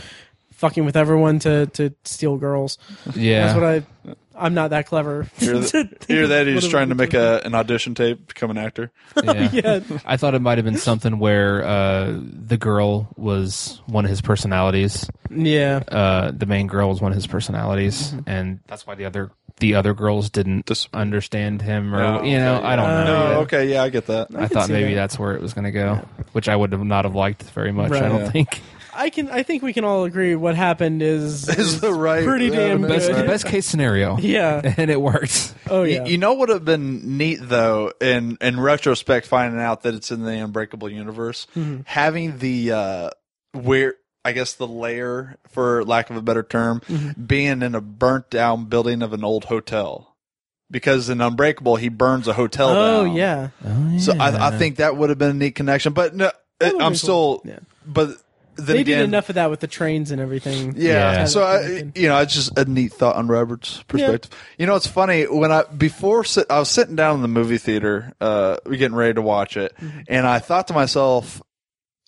fucking 0.52 0.84
with 0.84 0.96
everyone 0.96 1.40
to 1.40 1.66
to 1.66 1.92
steal 2.04 2.36
girls. 2.36 2.78
Yeah. 3.14 3.46
That's 3.46 3.54
what 3.58 3.64
I. 3.64 4.14
I'm 4.36 4.54
not 4.54 4.70
that 4.70 4.86
clever. 4.86 5.28
Hear, 5.38 5.62
to 5.62 5.88
hear 6.08 6.26
that 6.26 6.46
he's 6.46 6.66
trying 6.68 6.88
to 6.88 6.94
make 6.94 7.14
a, 7.14 7.40
an 7.44 7.54
audition 7.54 7.94
tape, 7.94 8.26
become 8.28 8.50
an 8.50 8.58
actor. 8.58 8.90
yeah. 9.24 9.48
Yeah. 9.52 9.80
I 10.04 10.16
thought 10.16 10.34
it 10.34 10.40
might 10.42 10.58
have 10.58 10.64
been 10.64 10.76
something 10.76 11.18
where 11.18 11.64
uh, 11.64 12.18
the 12.20 12.56
girl 12.56 13.08
was 13.16 13.80
one 13.86 14.04
of 14.04 14.10
his 14.10 14.20
personalities. 14.20 15.08
Yeah. 15.30 15.82
Uh, 15.88 16.32
the 16.32 16.46
main 16.46 16.66
girl 16.66 16.88
was 16.88 17.00
one 17.00 17.12
of 17.12 17.16
his 17.16 17.26
personalities, 17.26 18.12
and 18.26 18.60
that's 18.66 18.86
why 18.86 18.94
the 18.94 19.04
other 19.04 19.30
the 19.60 19.76
other 19.76 19.94
girls 19.94 20.30
didn't 20.30 20.66
Dis- 20.66 20.88
understand 20.92 21.62
him, 21.62 21.94
or 21.94 22.02
Oh, 22.02 22.22
you 22.24 22.38
know, 22.38 22.56
okay, 22.56 22.66
I 22.66 22.76
don't 22.76 22.88
yeah. 22.88 23.04
know. 23.04 23.32
No, 23.34 23.40
okay, 23.42 23.70
yeah, 23.70 23.84
I 23.84 23.88
get 23.88 24.06
that. 24.08 24.28
I 24.34 24.48
could 24.48 24.50
thought 24.50 24.68
maybe 24.68 24.94
that. 24.94 25.00
that's 25.02 25.18
where 25.18 25.34
it 25.34 25.40
was 25.40 25.54
going 25.54 25.64
to 25.64 25.70
go, 25.70 26.04
which 26.32 26.48
I 26.48 26.56
would 26.56 26.72
have 26.72 26.84
not 26.84 27.04
have 27.04 27.14
liked 27.14 27.44
very 27.50 27.70
much. 27.70 27.92
Right. 27.92 28.02
I 28.02 28.08
don't 28.08 28.22
Yeah. 28.22 28.30
think. 28.30 28.60
I 28.96 29.10
can. 29.10 29.28
I 29.30 29.42
think 29.42 29.62
we 29.62 29.72
can 29.72 29.84
all 29.84 30.04
agree 30.04 30.34
what 30.36 30.54
happened 30.56 31.02
is 31.02 31.48
Is 31.58 31.80
the 31.80 31.92
right- 31.92 32.24
pretty 32.24 32.46
yeah, 32.46 32.56
damn 32.68 32.80
the 32.82 32.88
Best, 32.88 33.08
good. 33.08 33.16
the 33.16 33.24
best 33.26 33.46
case 33.46 33.66
scenario. 33.66 34.16
Yeah. 34.20 34.60
and 34.76 34.90
it 34.90 35.00
worked. 35.00 35.54
Oh 35.68 35.82
Y- 35.82 35.88
yeah. 35.88 36.04
You, 36.04 36.18
know 36.18 36.32
what 36.34 36.48
would 36.48 36.48
have 36.50 36.64
been 36.64 37.16
neat 37.18 37.38
though, 37.42 37.92
in 38.00 38.38
in 38.40 38.58
retrospect, 38.60 39.26
finding 39.26 39.60
out 39.60 39.82
that 39.82 39.94
it's 39.94 40.10
in 40.10 40.22
the 40.22 40.32
Unbreakable 40.32 40.90
universe, 40.90 41.46
Mm-hmm. 41.56 41.82
having 41.86 42.38
the 42.38 42.72
uh 42.72 43.10
where 43.52 43.94
I 44.24 44.32
guess 44.32 44.54
the 44.54 44.66
layer, 44.66 45.36
for 45.48 45.84
lack 45.84 46.08
of 46.10 46.16
a 46.16 46.22
better 46.22 46.42
term, 46.42 46.80
Mm-hmm. 46.88 47.22
being 47.24 47.62
in 47.62 47.74
a 47.74 47.80
burnt 47.80 48.30
down 48.30 48.66
building 48.66 49.02
of 49.02 49.12
an 49.12 49.22
old 49.24 49.44
hotel. 49.46 50.10
Because 50.70 51.08
in 51.10 51.20
Unbreakable, 51.20 51.76
he 51.76 51.88
burns 51.90 52.26
a 52.26 52.32
hotel 52.32 52.70
oh 52.70 53.04
down. 53.04 53.14
yeah. 53.14 53.48
So 53.98 54.12
I, 54.18 54.48
I 54.48 54.58
think 54.58 54.76
that 54.76 54.96
would 54.96 55.10
have 55.10 55.18
been 55.18 55.30
a 55.30 55.34
neat 55.34 55.54
connection. 55.54 55.92
But 55.92 56.16
no, 56.16 56.30
would've 56.60 56.80
I'm 56.80 56.92
been 56.92 56.96
still. 56.96 57.40
cool. 57.40 57.42
Yeah. 57.44 57.58
But 57.86 58.08
then 58.08 58.16
They 58.56 58.80
again, 58.80 58.98
did 58.98 59.04
enough 59.04 59.28
of 59.28 59.36
that 59.36 59.50
with 59.50 59.60
the 59.60 59.66
trains 59.66 60.10
and 60.10 60.20
everything. 60.20 60.74
Yeah. 60.76 61.12
Yeah. 61.12 61.24
So 61.26 61.42
I, 61.42 61.90
you 61.94 62.08
know, 62.08 62.18
it's 62.20 62.34
just 62.34 62.56
a 62.58 62.64
neat 62.64 62.92
thought 62.92 63.16
on 63.16 63.26
Robert's 63.28 63.82
perspective. 63.84 64.30
You 64.58 64.66
know, 64.66 64.76
it's 64.76 64.86
funny 64.86 65.24
when 65.24 65.52
I 65.52 65.64
before 65.64 66.24
I 66.50 66.58
was 66.58 66.68
sitting 66.68 66.96
down 66.96 67.16
in 67.16 67.22
the 67.22 67.28
movie 67.28 67.58
theater, 67.58 68.12
uh, 68.20 68.56
we 68.66 68.76
getting 68.76 68.96
ready 68.96 69.14
to 69.14 69.22
watch 69.22 69.56
it, 69.56 69.74
and 70.08 70.26
I 70.26 70.38
thought 70.38 70.68
to 70.68 70.74
myself, 70.74 71.42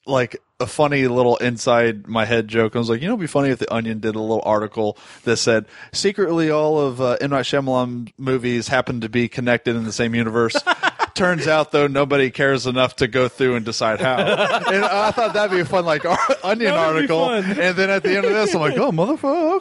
like 0.06 0.40
a 0.59 0.66
funny 0.66 1.06
little 1.06 1.36
inside 1.36 2.06
my 2.06 2.24
head 2.24 2.48
joke. 2.48 2.74
I 2.74 2.78
was 2.78 2.89
like, 2.89 3.02
you 3.02 3.09
know, 3.09 3.14
it'd 3.14 3.20
be 3.20 3.27
funny 3.27 3.51
if 3.51 3.59
the 3.59 3.73
Onion 3.73 4.01
did 4.01 4.14
a 4.14 4.20
little 4.20 4.43
article 4.44 4.97
that 5.24 5.36
said 5.36 5.66
secretly 5.93 6.51
all 6.51 6.78
of 6.78 7.01
uh, 7.01 7.18
M 7.20 7.31
Night 7.31 7.44
Shyamalan 7.44 8.12
movies 8.16 8.68
happen 8.68 9.02
to 9.02 9.09
be 9.09 9.28
connected 9.28 9.77
in 9.77 9.85
the 9.85 9.93
same 9.93 10.14
universe. 10.14 10.56
Turns 11.16 11.48
out 11.48 11.72
though, 11.72 11.86
nobody 11.86 12.30
cares 12.30 12.66
enough 12.66 12.97
to 12.97 13.09
go 13.09 13.26
through 13.28 13.55
and 13.56 13.64
decide 13.64 14.02
how. 14.02 14.16
and 14.18 14.84
I 14.84 15.10
thought 15.10 15.32
that'd 15.32 15.51
be 15.51 15.60
a 15.60 15.64
fun 15.64 15.86
like 15.86 16.05
Onion 16.05 16.74
That 16.74 16.93
would 16.94 17.09
be 17.09 17.14
article. 17.14 17.30
And 17.30 17.74
then 17.74 17.88
at 17.88 18.02
the 18.02 18.16
end 18.16 18.26
of 18.26 18.32
this, 18.32 18.55
I'm 18.55 18.60
like, 18.60 18.76
oh 18.76 18.93
motherfucker, 18.93 19.56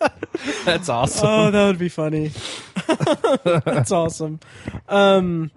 okay. 0.00 0.14
that's 0.64 0.88
awesome. 0.88 1.26
Oh, 1.28 1.50
that 1.50 1.66
would 1.66 1.78
be 1.78 1.90
funny. 1.90 2.30
That's 3.64 3.92
awesome. 3.92 4.40
Um, 4.88 5.50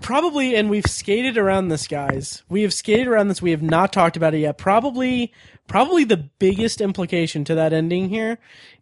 probably, 0.00 0.56
and 0.56 0.68
we've 0.68 0.86
skated 0.86 1.38
around 1.38 1.68
this, 1.68 1.86
guys. 1.86 2.42
We 2.48 2.62
have 2.62 2.74
skated 2.74 3.06
around 3.06 3.28
this. 3.28 3.40
We 3.40 3.52
have 3.52 3.62
not 3.62 3.92
talked 3.92 4.16
about 4.16 4.34
it 4.34 4.38
yet. 4.38 4.58
Probably, 4.58 5.32
probably 5.68 6.02
the 6.02 6.16
biggest 6.16 6.80
implication 6.80 7.44
to 7.44 7.54
that 7.54 7.72
ending 7.72 8.08
here 8.08 8.38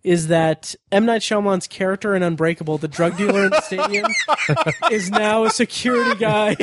is 0.06 0.28
that 0.28 0.76
M 0.92 1.04
Night 1.04 1.20
Shyamalan's 1.20 1.66
character 1.66 2.14
in 2.14 2.22
Unbreakable, 2.22 2.78
the 2.78 2.86
drug 2.86 3.16
dealer 3.16 3.46
in 3.46 3.50
the 3.50 3.60
stadium, 3.60 4.06
is 4.92 5.10
now 5.10 5.44
a 5.44 5.50
security 5.50 6.16
guy 6.16 6.50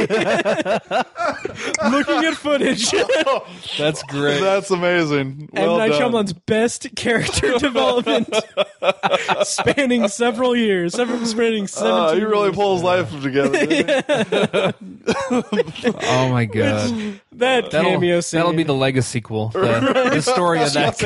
looking 1.92 2.24
at 2.24 2.36
footage. 2.36 2.90
That's 3.78 4.02
great. 4.04 4.40
That's 4.40 4.72
amazing. 4.72 5.50
M 5.54 5.78
Night 5.78 5.90
done. 5.90 6.14
Shyamalan's 6.14 6.32
best 6.32 6.96
character 6.96 7.58
development, 7.60 8.34
spanning 9.44 10.08
several 10.08 10.56
years, 10.56 10.94
several 10.94 11.26
spanning 11.26 11.68
seventeen. 11.68 12.02
Uh, 12.02 12.16
he 12.16 12.24
really 12.24 12.46
years. 12.46 12.56
pulls 12.56 12.82
life 12.82 13.12
together. 13.22 14.74
Oh 15.06 16.30
my 16.30 16.46
god. 16.46 17.20
that 17.34 17.72
That'll, 17.72 17.92
cameo 17.92 18.22
scene. 18.22 18.40
that'll 18.40 18.54
be 18.54 18.64
the 18.64 18.74
Legacy 18.74 19.20
sequel. 19.20 19.50
The, 19.50 20.12
the 20.14 20.22
story 20.22 20.64
of 20.64 20.72
that 20.72 20.98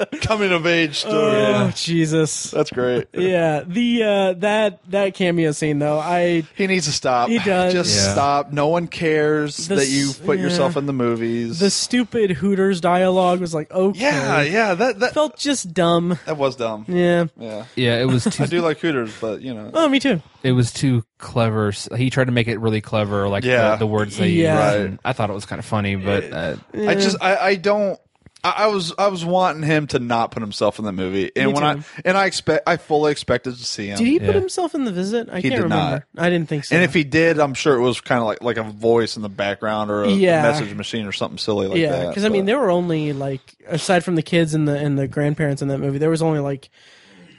guy. 0.00 0.18
Coming 0.22 0.53
of 0.54 0.66
age 0.66 0.98
story. 1.00 1.14
Oh 1.44 1.70
Jesus! 1.74 2.50
That's 2.50 2.70
great. 2.70 3.06
Yeah, 3.12 3.62
the 3.66 4.02
uh, 4.02 4.32
that 4.34 4.80
that 4.90 5.14
cameo 5.14 5.52
scene 5.52 5.78
though, 5.78 5.98
I 5.98 6.44
He 6.56 6.66
needs 6.66 6.86
to 6.86 6.92
stop. 6.92 7.28
He 7.28 7.38
does. 7.38 7.72
Just 7.72 7.94
Yeah. 7.96 8.12
stop. 8.12 8.52
No 8.52 8.68
one 8.68 8.86
cares 8.88 9.68
The 9.68 9.76
that 9.76 9.88
you 9.88 10.10
s- 10.10 10.18
put 10.18 10.38
yourself 10.38 10.74
yeah. 10.74 10.78
in 10.80 10.86
the 10.86 10.92
movies. 10.92 11.58
the 11.58 11.70
stupid 11.70 12.30
Hooters 12.32 12.80
dialogue 12.80 13.40
was 13.40 13.54
like 13.54 13.70
okay, 13.70 13.98
yeah, 14.00 14.42
yeah. 14.42 14.74
That 14.74 15.00
that 15.00 15.14
felt 15.14 15.36
just 15.38 15.72
dumb. 15.74 16.18
that 16.26 16.36
was 16.36 16.56
dumb. 16.56 16.84
Yeah. 16.88 17.26
Yeah. 17.38 17.64
Yeah, 17.76 18.00
it 18.00 18.06
was 18.06 18.24
too. 18.30 18.42
I 18.42 18.46
too. 18.46 18.58
do 18.58 18.62
like 18.62 18.78
Hooters, 18.78 19.12
but 19.20 19.42
you 19.42 19.52
know. 19.54 19.70
Oh, 19.74 19.88
me 19.88 20.00
too. 20.00 20.22
It 20.42 20.52
was 20.52 20.72
too 20.72 21.04
clever. 21.18 21.72
He 21.96 22.10
tried 22.10 22.26
to 22.26 22.32
make 22.32 22.48
it 22.48 22.58
really 22.58 22.80
clever, 22.80 23.28
like 23.28 23.44
Yeah. 23.44 23.70
the, 23.72 23.76
the 23.78 23.86
words 23.86 24.16
they 24.18 24.28
Yeah. 24.28 24.72
used. 24.74 24.86
and 24.86 24.98
I 25.04 25.12
thought 25.14 25.30
it 25.30 25.32
was 25.34 25.46
kind 25.46 25.58
of 25.58 25.64
funny, 25.64 25.96
but 25.96 26.32
uh, 26.32 26.56
I 26.74 26.94
just 26.94 27.16
I, 27.20 27.36
I 27.36 27.54
don't 27.56 27.98
I, 28.44 28.50
I 28.64 28.66
was 28.66 28.92
I 28.98 29.08
was 29.08 29.24
wanting 29.24 29.62
him 29.62 29.86
to 29.88 29.98
not 29.98 30.30
put 30.30 30.42
himself 30.42 30.78
in 30.78 30.84
the 30.84 30.92
movie. 30.92 31.32
And 31.34 31.46
Me 31.48 31.52
when 31.54 31.62
too. 31.78 31.84
I 31.96 32.00
and 32.04 32.16
I 32.16 32.26
expect 32.26 32.68
I 32.68 32.76
fully 32.76 33.10
expected 33.10 33.56
to 33.56 33.64
see 33.64 33.86
him. 33.88 33.96
Did 33.98 34.06
he 34.06 34.18
put 34.18 34.28
Yeah. 34.28 34.32
himself 34.40 34.74
in 34.74 34.84
the 34.84 34.92
visit? 34.92 35.28
I 35.30 35.36
He 35.36 35.42
can't 35.48 35.54
did 35.54 35.62
remember. 35.62 36.06
I 36.18 36.28
didn't 36.30 36.48
think 36.50 36.64
so. 36.66 36.74
and 36.76 36.84
if 36.84 36.92
he 36.92 37.04
did, 37.04 37.40
I'm 37.40 37.54
sure 37.54 37.74
it 37.74 37.80
was 37.80 38.00
kind 38.02 38.20
of 38.20 38.26
like 38.26 38.42
like 38.42 38.58
a 38.58 38.62
voice 38.62 39.16
in 39.16 39.22
the 39.22 39.28
background 39.30 39.90
or 39.90 40.02
a 40.04 40.10
Yeah. 40.10 40.42
message 40.42 40.74
machine 40.74 41.06
or 41.06 41.12
something 41.12 41.38
silly 41.38 41.66
like 41.68 41.74
that. 41.76 42.02
yeah, 42.02 42.08
because 42.08 42.24
I 42.24 42.28
mean, 42.28 42.42
but- 42.42 42.46
there 42.48 42.58
were 42.58 42.70
only 42.70 43.12
like 43.14 43.40
aside 43.66 44.04
from 44.04 44.14
the 44.14 44.22
kids 44.22 44.52
and 44.54 44.68
the 44.68 44.76
and 44.76 44.98
the 44.98 45.08
grandparents 45.08 45.62
in 45.62 45.68
that 45.68 45.78
movie, 45.78 45.96
there 45.98 46.10
was 46.10 46.20
only 46.22 46.40
like 46.40 46.68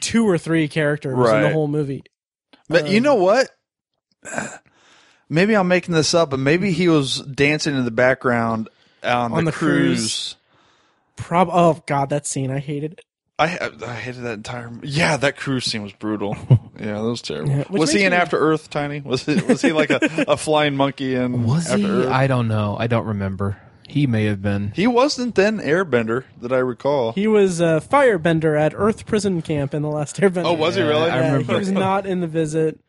two 0.02 0.28
or 0.28 0.38
three 0.40 0.68
characters 0.68 1.14
in 1.14 1.20
the 1.20 1.24
Right. 1.26 1.54
whole 1.54 1.68
movie. 1.68 2.04
But 2.68 2.88
you 2.90 2.98
um, 2.98 3.04
know 3.04 3.16
what? 3.16 3.50
Maybe 5.30 5.56
I'm 5.56 5.68
making 5.68 5.94
this 5.96 6.14
up, 6.14 6.30
but 6.30 6.40
maybe 6.40 6.72
he 6.72 6.88
was 6.88 7.20
dancing 7.22 7.76
in 7.76 7.84
the 7.84 7.90
background 7.92 8.70
on, 9.04 9.34
On 9.34 9.44
the, 9.46 9.52
the 9.52 9.58
cruise. 9.58 9.98
cruise. 10.00 10.36
Prob. 11.16 11.50
Oh 11.52 11.82
God, 11.86 12.10
that 12.10 12.26
scene 12.28 12.52
I 12.52 12.60
hated 12.60 12.94
it. 12.94 13.02
I 13.38 13.60
I 13.86 13.94
hated 13.96 14.24
that 14.24 14.34
entire. 14.36 14.72
Yeah, 14.84 15.18
that 15.18 15.36
cruise 15.38 15.66
scene 15.66 15.84
was 15.84 15.92
brutal. 15.94 16.38
yeah, 16.80 16.94
that 16.94 17.04
was 17.04 17.22
terrible. 17.22 17.52
Yeah, 17.52 17.64
was 17.70 17.92
he 17.92 18.04
in 18.04 18.12
me- 18.12 18.18
After 18.18 18.38
Earth, 18.38 18.70
Tiny? 18.70 19.02
Was 19.02 19.28
it? 19.28 19.46
Was 19.48 19.62
he 19.62 19.74
like 19.74 19.90
a, 19.90 20.00
a 20.30 20.38
flying 20.38 20.76
monkey 20.76 21.16
in 21.16 21.44
was 21.44 21.66
After 21.68 21.78
he? 21.78 21.86
Earth? 21.86 22.10
I 22.12 22.28
don't 22.28 22.48
know. 22.48 22.78
I 22.80 22.88
don't 22.88 23.06
remember. 23.06 23.58
He 23.88 24.08
may 24.08 24.26
have 24.26 24.42
been. 24.42 24.72
He 24.76 24.88
wasn't 24.88 25.36
then 25.36 25.60
Airbender 25.60 26.24
that 26.42 26.52
I 26.52 26.58
recall. 26.58 27.12
He 27.12 27.28
was 27.28 27.60
a 27.60 27.84
firebender 27.88 28.60
at 28.60 28.74
Earth 28.76 29.06
Prison 29.06 29.42
Camp 29.42 29.74
in 29.74 29.84
the 29.84 29.90
last 29.90 30.16
Airbender. 30.18 30.46
oh, 30.46 30.54
was 30.54 30.76
he 30.76 30.82
Yeah, 30.82 30.88
really? 30.88 31.10
I 31.12 31.18
remember. 31.20 31.54
he 31.54 31.60
was 31.60 31.72
not 31.72 32.06
in 32.06 32.20
the 32.22 32.28
visit. 32.28 32.80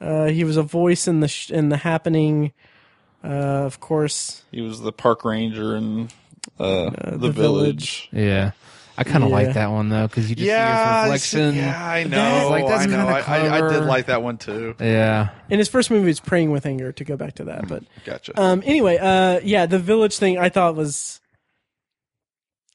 Uh, 0.00 0.26
he 0.26 0.42
was 0.42 0.56
a 0.56 0.62
voice 0.64 1.06
in 1.06 1.20
the 1.20 1.28
sh- 1.28 1.50
in 1.50 1.68
the 1.68 1.76
happening. 1.76 2.52
Uh, 3.22 3.28
of 3.28 3.78
course, 3.78 4.42
He 4.50 4.60
was 4.62 4.80
the 4.80 4.90
park 4.90 5.24
ranger 5.24 5.76
in 5.76 6.08
uh, 6.58 6.90
the, 7.10 7.16
The 7.18 7.30
village. 7.32 8.08
Yeah, 8.12 8.52
I 8.98 9.04
kind 9.04 9.24
of 9.24 9.30
Yeah. 9.30 9.36
like 9.36 9.54
that 9.54 9.70
one 9.70 9.88
though 9.88 10.06
because 10.06 10.28
you 10.28 10.36
just 10.36 10.46
Yeah, 10.46 11.04
see 11.06 11.10
his 11.12 11.34
reflection. 11.34 11.54
yeah, 11.56 11.84
I 11.90 12.04
know. 12.04 12.10
That's 12.10 12.50
like- 12.50 12.66
that's 12.66 12.82
I 12.82 12.86
know. 12.86 13.06
I, 13.08 13.20
I, 13.20 13.56
I 13.66 13.70
did 13.72 13.84
like 13.84 14.06
that 14.06 14.22
one 14.22 14.38
too. 14.38 14.74
Yeah. 14.80 15.28
in 15.50 15.58
his 15.58 15.68
first 15.68 15.90
movie, 15.90 16.06
was 16.06 16.20
praying 16.20 16.50
with 16.50 16.66
anger. 16.66 16.92
To 16.92 17.04
go 17.04 17.16
back 17.16 17.34
to 17.36 17.44
that, 17.44 17.68
but 17.68 17.82
Gotcha. 18.04 18.32
um, 18.40 18.62
anyway, 18.64 18.98
uh, 18.98 19.40
yeah, 19.44 19.66
the 19.66 19.78
village 19.78 20.18
thing 20.18 20.38
I 20.38 20.48
thought 20.48 20.74
was. 20.76 21.18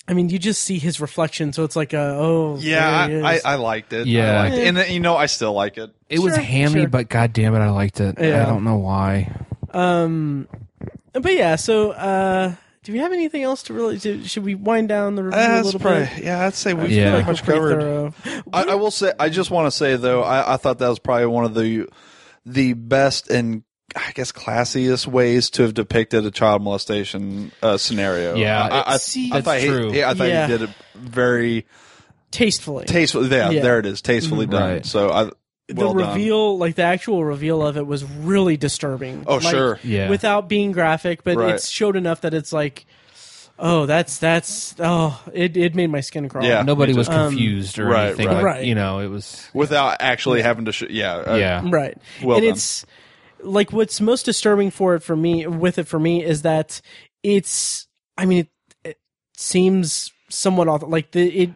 I 0.10 0.14
mean, 0.14 0.30
you 0.30 0.39
just 0.39 0.61
see 0.61 0.80
his 0.80 1.02
reflection, 1.02 1.52
so 1.52 1.65
it's 1.65 1.76
like, 1.76 1.91
a, 1.91 1.99
oh, 2.18 2.57
yeah, 2.61 3.10
I, 3.26 3.34
I. 3.35 3.39
I 3.44 3.56
liked 3.56 3.91
it. 3.91 4.07
Yeah. 4.07 4.39
I 4.39 4.44
liked 4.45 4.56
it. 4.56 4.68
and 4.68 4.77
then, 4.77 4.89
you 4.94 5.02
know, 5.02 5.18
I 5.18 5.26
still 5.26 5.52
like 5.52 5.77
it. 5.77 5.89
It 6.07 6.19
was 6.19 6.34
Sure, 6.34 6.41
hammy, 6.41 6.80
sure. 6.80 6.88
but 6.88 7.10
god 7.10 7.34
damn 7.34 7.53
it, 7.53 7.60
I 7.60 7.69
liked 7.72 7.99
it. 7.99 8.15
Yeah. 8.18 8.41
I 8.41 8.45
don't 8.45 8.64
know 8.64 8.77
why. 8.77 9.35
Um, 9.73 10.48
but 11.11 11.34
yeah, 11.34 11.57
so 11.57 11.91
uh, 11.91 12.56
do 12.88 12.93
we 12.93 12.99
have 12.99 13.11
anything 13.11 13.43
else 13.43 13.64
to 13.64 13.73
really? 13.73 13.99
To, 13.99 14.23
should 14.23 14.45
we 14.45 14.55
wind 14.55 14.88
down 14.88 15.15
the 15.15 15.23
review 15.26 15.39
a 15.41 15.61
little 15.61 15.77
probably, 15.80 16.05
bit? 16.05 16.23
yeah, 16.23 16.45
I'd 16.45 16.53
say 16.53 16.73
we 16.73 16.88
Yeah. 16.95 17.11
pretty 17.11 17.23
We're 17.26 17.31
much 17.34 17.43
pretty 17.43 17.59
covered. 17.59 18.14
I, 18.53 18.64
I 18.64 18.76
will 18.76 18.91
say, 18.91 19.11
I 19.19 19.27
just 19.27 19.51
want 19.51 19.68
to 19.68 19.72
say 19.72 19.97
though, 19.97 20.23
I, 20.23 20.53
I 20.53 20.57
thought 20.57 20.80
that 20.80 20.88
was 20.88 20.99
probably 20.99 21.26
one 21.26 21.43
of 21.43 21.53
the 21.53 21.89
the 22.45 22.72
best 22.73 23.30
and 23.30 23.64
I 23.93 24.11
guess 24.14 24.31
classiest 24.31 25.05
ways 25.05 25.49
to 25.51 25.64
have 25.64 25.73
depicted 25.73 26.26
a 26.26 26.31
child 26.31 26.61
molestation 26.61 27.51
uh, 27.61 27.76
scenario. 27.77 28.35
Yeah, 28.35 28.61
I, 28.65 28.93
I, 28.93 28.97
see- 28.97 29.31
I 29.34 29.41
thought 29.41 29.43
That's 29.55 29.64
he, 29.64 29.69
true. 29.69 29.91
he- 29.91 30.03
I 30.05 30.14
thought 30.14 30.27
Yeah. 30.30 30.47
he 30.47 30.51
did 30.57 30.61
it 30.69 30.76
very 30.95 31.65
Tastefully, 32.31 32.85
tastefully. 32.85 33.30
Yeah, 33.30 33.49
Yeah. 33.49 33.61
there 33.61 33.80
it 33.80 33.85
is, 33.85 34.01
tastefully 34.01 34.45
done. 34.47 34.72
Right. 34.72 34.85
So 34.85 35.09
I 35.11 35.30
the 35.68 35.76
well 35.76 35.94
done. 35.94 36.10
reveal, 36.10 36.57
like 36.57 36.76
the 36.76 36.84
actual 36.84 37.23
reveal 37.26 37.65
of 37.65 37.77
it, 37.77 37.85
was 37.85 38.03
really 38.03 38.57
disturbing. 38.57 39.23
Oh, 39.27 39.35
Like, 39.35 39.44
sure. 39.56 39.80
Yeah. 39.84 40.10
without 40.10 40.48
being 40.48 40.72
graphic, 40.72 41.23
but 41.23 41.35
Right. 41.38 41.56
it 41.56 41.61
showed 41.64 41.95
enough 41.95 42.22
that 42.22 42.34
it's 42.34 42.53
like, 42.53 42.85
oh, 43.60 43.85
that's 43.85 44.18
that's 44.18 44.76
oh, 44.80 45.22
it 45.34 45.57
it 45.57 45.76
made 45.76 45.88
my 45.89 45.99
skin 46.02 46.30
crawl. 46.30 46.45
Yeah. 46.45 46.61
Nobody 46.61 46.94
me 46.94 46.98
was 46.99 47.07
too. 47.07 47.14
confused 47.14 47.80
or 47.80 47.85
right, 47.88 48.07
anything. 48.10 48.27
right. 48.27 48.35
Like, 48.35 48.44
Right. 48.45 48.65
You 48.65 48.76
know, 48.76 48.99
it 48.99 49.07
was. 49.07 49.49
without 49.53 49.98
actually 49.99 50.41
having 50.41 50.65
to. 50.65 50.72
Sh- 50.72 50.84
yeah, 50.89 51.15
uh, 51.15 51.35
Yeah. 51.35 51.61
right. 51.69 51.98
Well 52.23 52.38
and 52.38 52.45
done. 52.45 52.53
it's 52.53 52.85
like 53.41 53.72
what's 53.73 53.99
most 54.02 54.23
disturbing 54.23 54.72
for 54.72 54.95
it 54.95 55.03
for 55.03 55.15
me 55.15 55.45
with 55.48 55.77
it 55.77 55.88
for 55.88 55.99
me 55.99 56.23
is 56.23 56.44
that 56.44 56.81
it's. 57.23 57.88
I 58.18 58.26
mean, 58.26 58.39
it, 58.39 58.49
it 58.84 58.98
seems 59.35 60.11
somewhat 60.30 60.68
auth- 60.68 60.89
like 60.89 61.11
the 61.11 61.27
it 61.44 61.49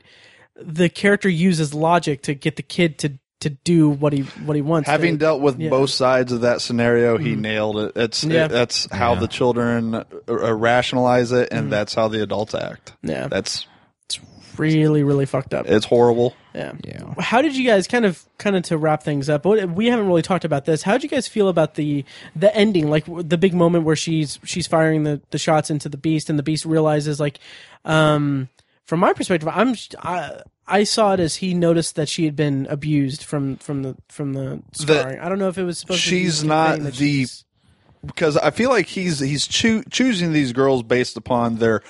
the 0.55 0.89
character 0.89 1.29
uses 1.29 1.73
logic 1.73 2.21
to 2.23 2.33
get 2.33 2.55
the 2.55 2.61
kid 2.63 2.97
to 2.99 3.13
to 3.41 3.49
do 3.49 3.89
what 3.89 4.13
he 4.13 4.22
what 4.45 4.55
he 4.55 4.61
wants. 4.61 4.88
Having 4.89 5.15
to, 5.15 5.19
dealt 5.19 5.41
with 5.41 5.59
yeah. 5.59 5.69
both 5.69 5.89
sides 5.89 6.31
of 6.31 6.41
that 6.41 6.61
scenario, 6.61 7.18
he 7.18 7.35
nailed 7.35 7.77
it. 7.77 7.91
It's 7.95 8.23
Yeah. 8.23 8.47
that's 8.47 8.88
how 8.91 9.13
Yeah. 9.13 9.19
the 9.19 9.27
children 9.27 9.95
uh, 9.95 10.03
uh, 10.27 10.53
rationalize 10.53 11.31
it, 11.31 11.49
and 11.51 11.72
that's 11.72 11.93
how 11.93 12.07
the 12.07 12.23
adults 12.23 12.55
act. 12.55 12.93
Yeah. 13.03 13.27
that's 13.27 13.68
it's 14.05 14.19
really 14.57 15.03
really 15.03 15.26
fucked 15.26 15.53
up. 15.53 15.65
it's 15.68 15.85
horrible. 15.85 16.35
yeah. 16.53 16.73
Yeah. 16.84 17.13
How 17.19 17.41
did 17.41 17.55
you 17.55 17.65
guys 17.65 17.88
kind 17.88 18.05
of 18.05 18.23
kind 18.38 18.55
of 18.55 18.63
to 18.63 18.77
wrap 18.77 19.03
things 19.03 19.30
up? 19.30 19.45
What, 19.45 19.69
we 19.69 19.88
haven't 19.88 20.07
really 20.07 20.22
talked 20.22 20.45
about 20.45 20.65
this. 20.65 20.81
How 20.84 20.93
did 20.93 21.03
you 21.03 21.09
guys 21.09 21.27
feel 21.27 21.47
about 21.49 21.76
the 21.76 22.05
the 22.35 22.55
ending, 22.55 22.89
like 22.89 23.05
the 23.07 23.38
big 23.38 23.53
moment 23.53 23.85
where 23.85 23.95
she's 23.95 24.39
she's 24.43 24.68
firing 24.68 25.03
the 25.03 25.22
the 25.31 25.38
shots 25.38 25.69
into 25.69 25.89
the 25.89 25.97
beast, 25.97 26.30
and 26.30 26.38
the 26.38 26.43
beast 26.43 26.65
realizes 26.65 27.19
like, 27.19 27.39
um, 27.85 28.49
from 28.85 28.99
my 28.99 29.13
perspective, 29.13 29.47
I'm 29.47 29.76
I, 29.99 30.41
I 30.67 30.83
saw 30.83 31.13
it 31.13 31.19
as 31.19 31.38
he 31.38 31.53
noticed 31.53 31.95
that 31.95 32.07
she 32.07 32.25
had 32.25 32.35
been 32.35 32.65
abused 32.69 33.23
from 33.23 33.57
from 33.57 33.83
the 33.83 33.95
from 34.09 34.33
the 34.33 34.61
scarring. 34.73 35.19
I 35.19 35.27
don't 35.29 35.39
know 35.39 35.49
if 35.49 35.57
it 35.57 35.63
was 35.63 35.79
supposed 35.79 36.01
to. 36.03 36.09
she's 36.09 36.41
be 36.43 36.47
not 36.47 36.79
the- 36.79 36.91
she's- 36.93 37.43
because 38.05 38.35
I 38.38 38.49
feel 38.51 38.69
like 38.69 38.88
he's 38.88 39.19
he's 39.19 39.45
choo- 39.47 39.83
choosing 39.89 40.33
these 40.33 40.53
girls 40.53 40.81
based 40.83 41.17
upon 41.17 41.57
their 41.57 41.81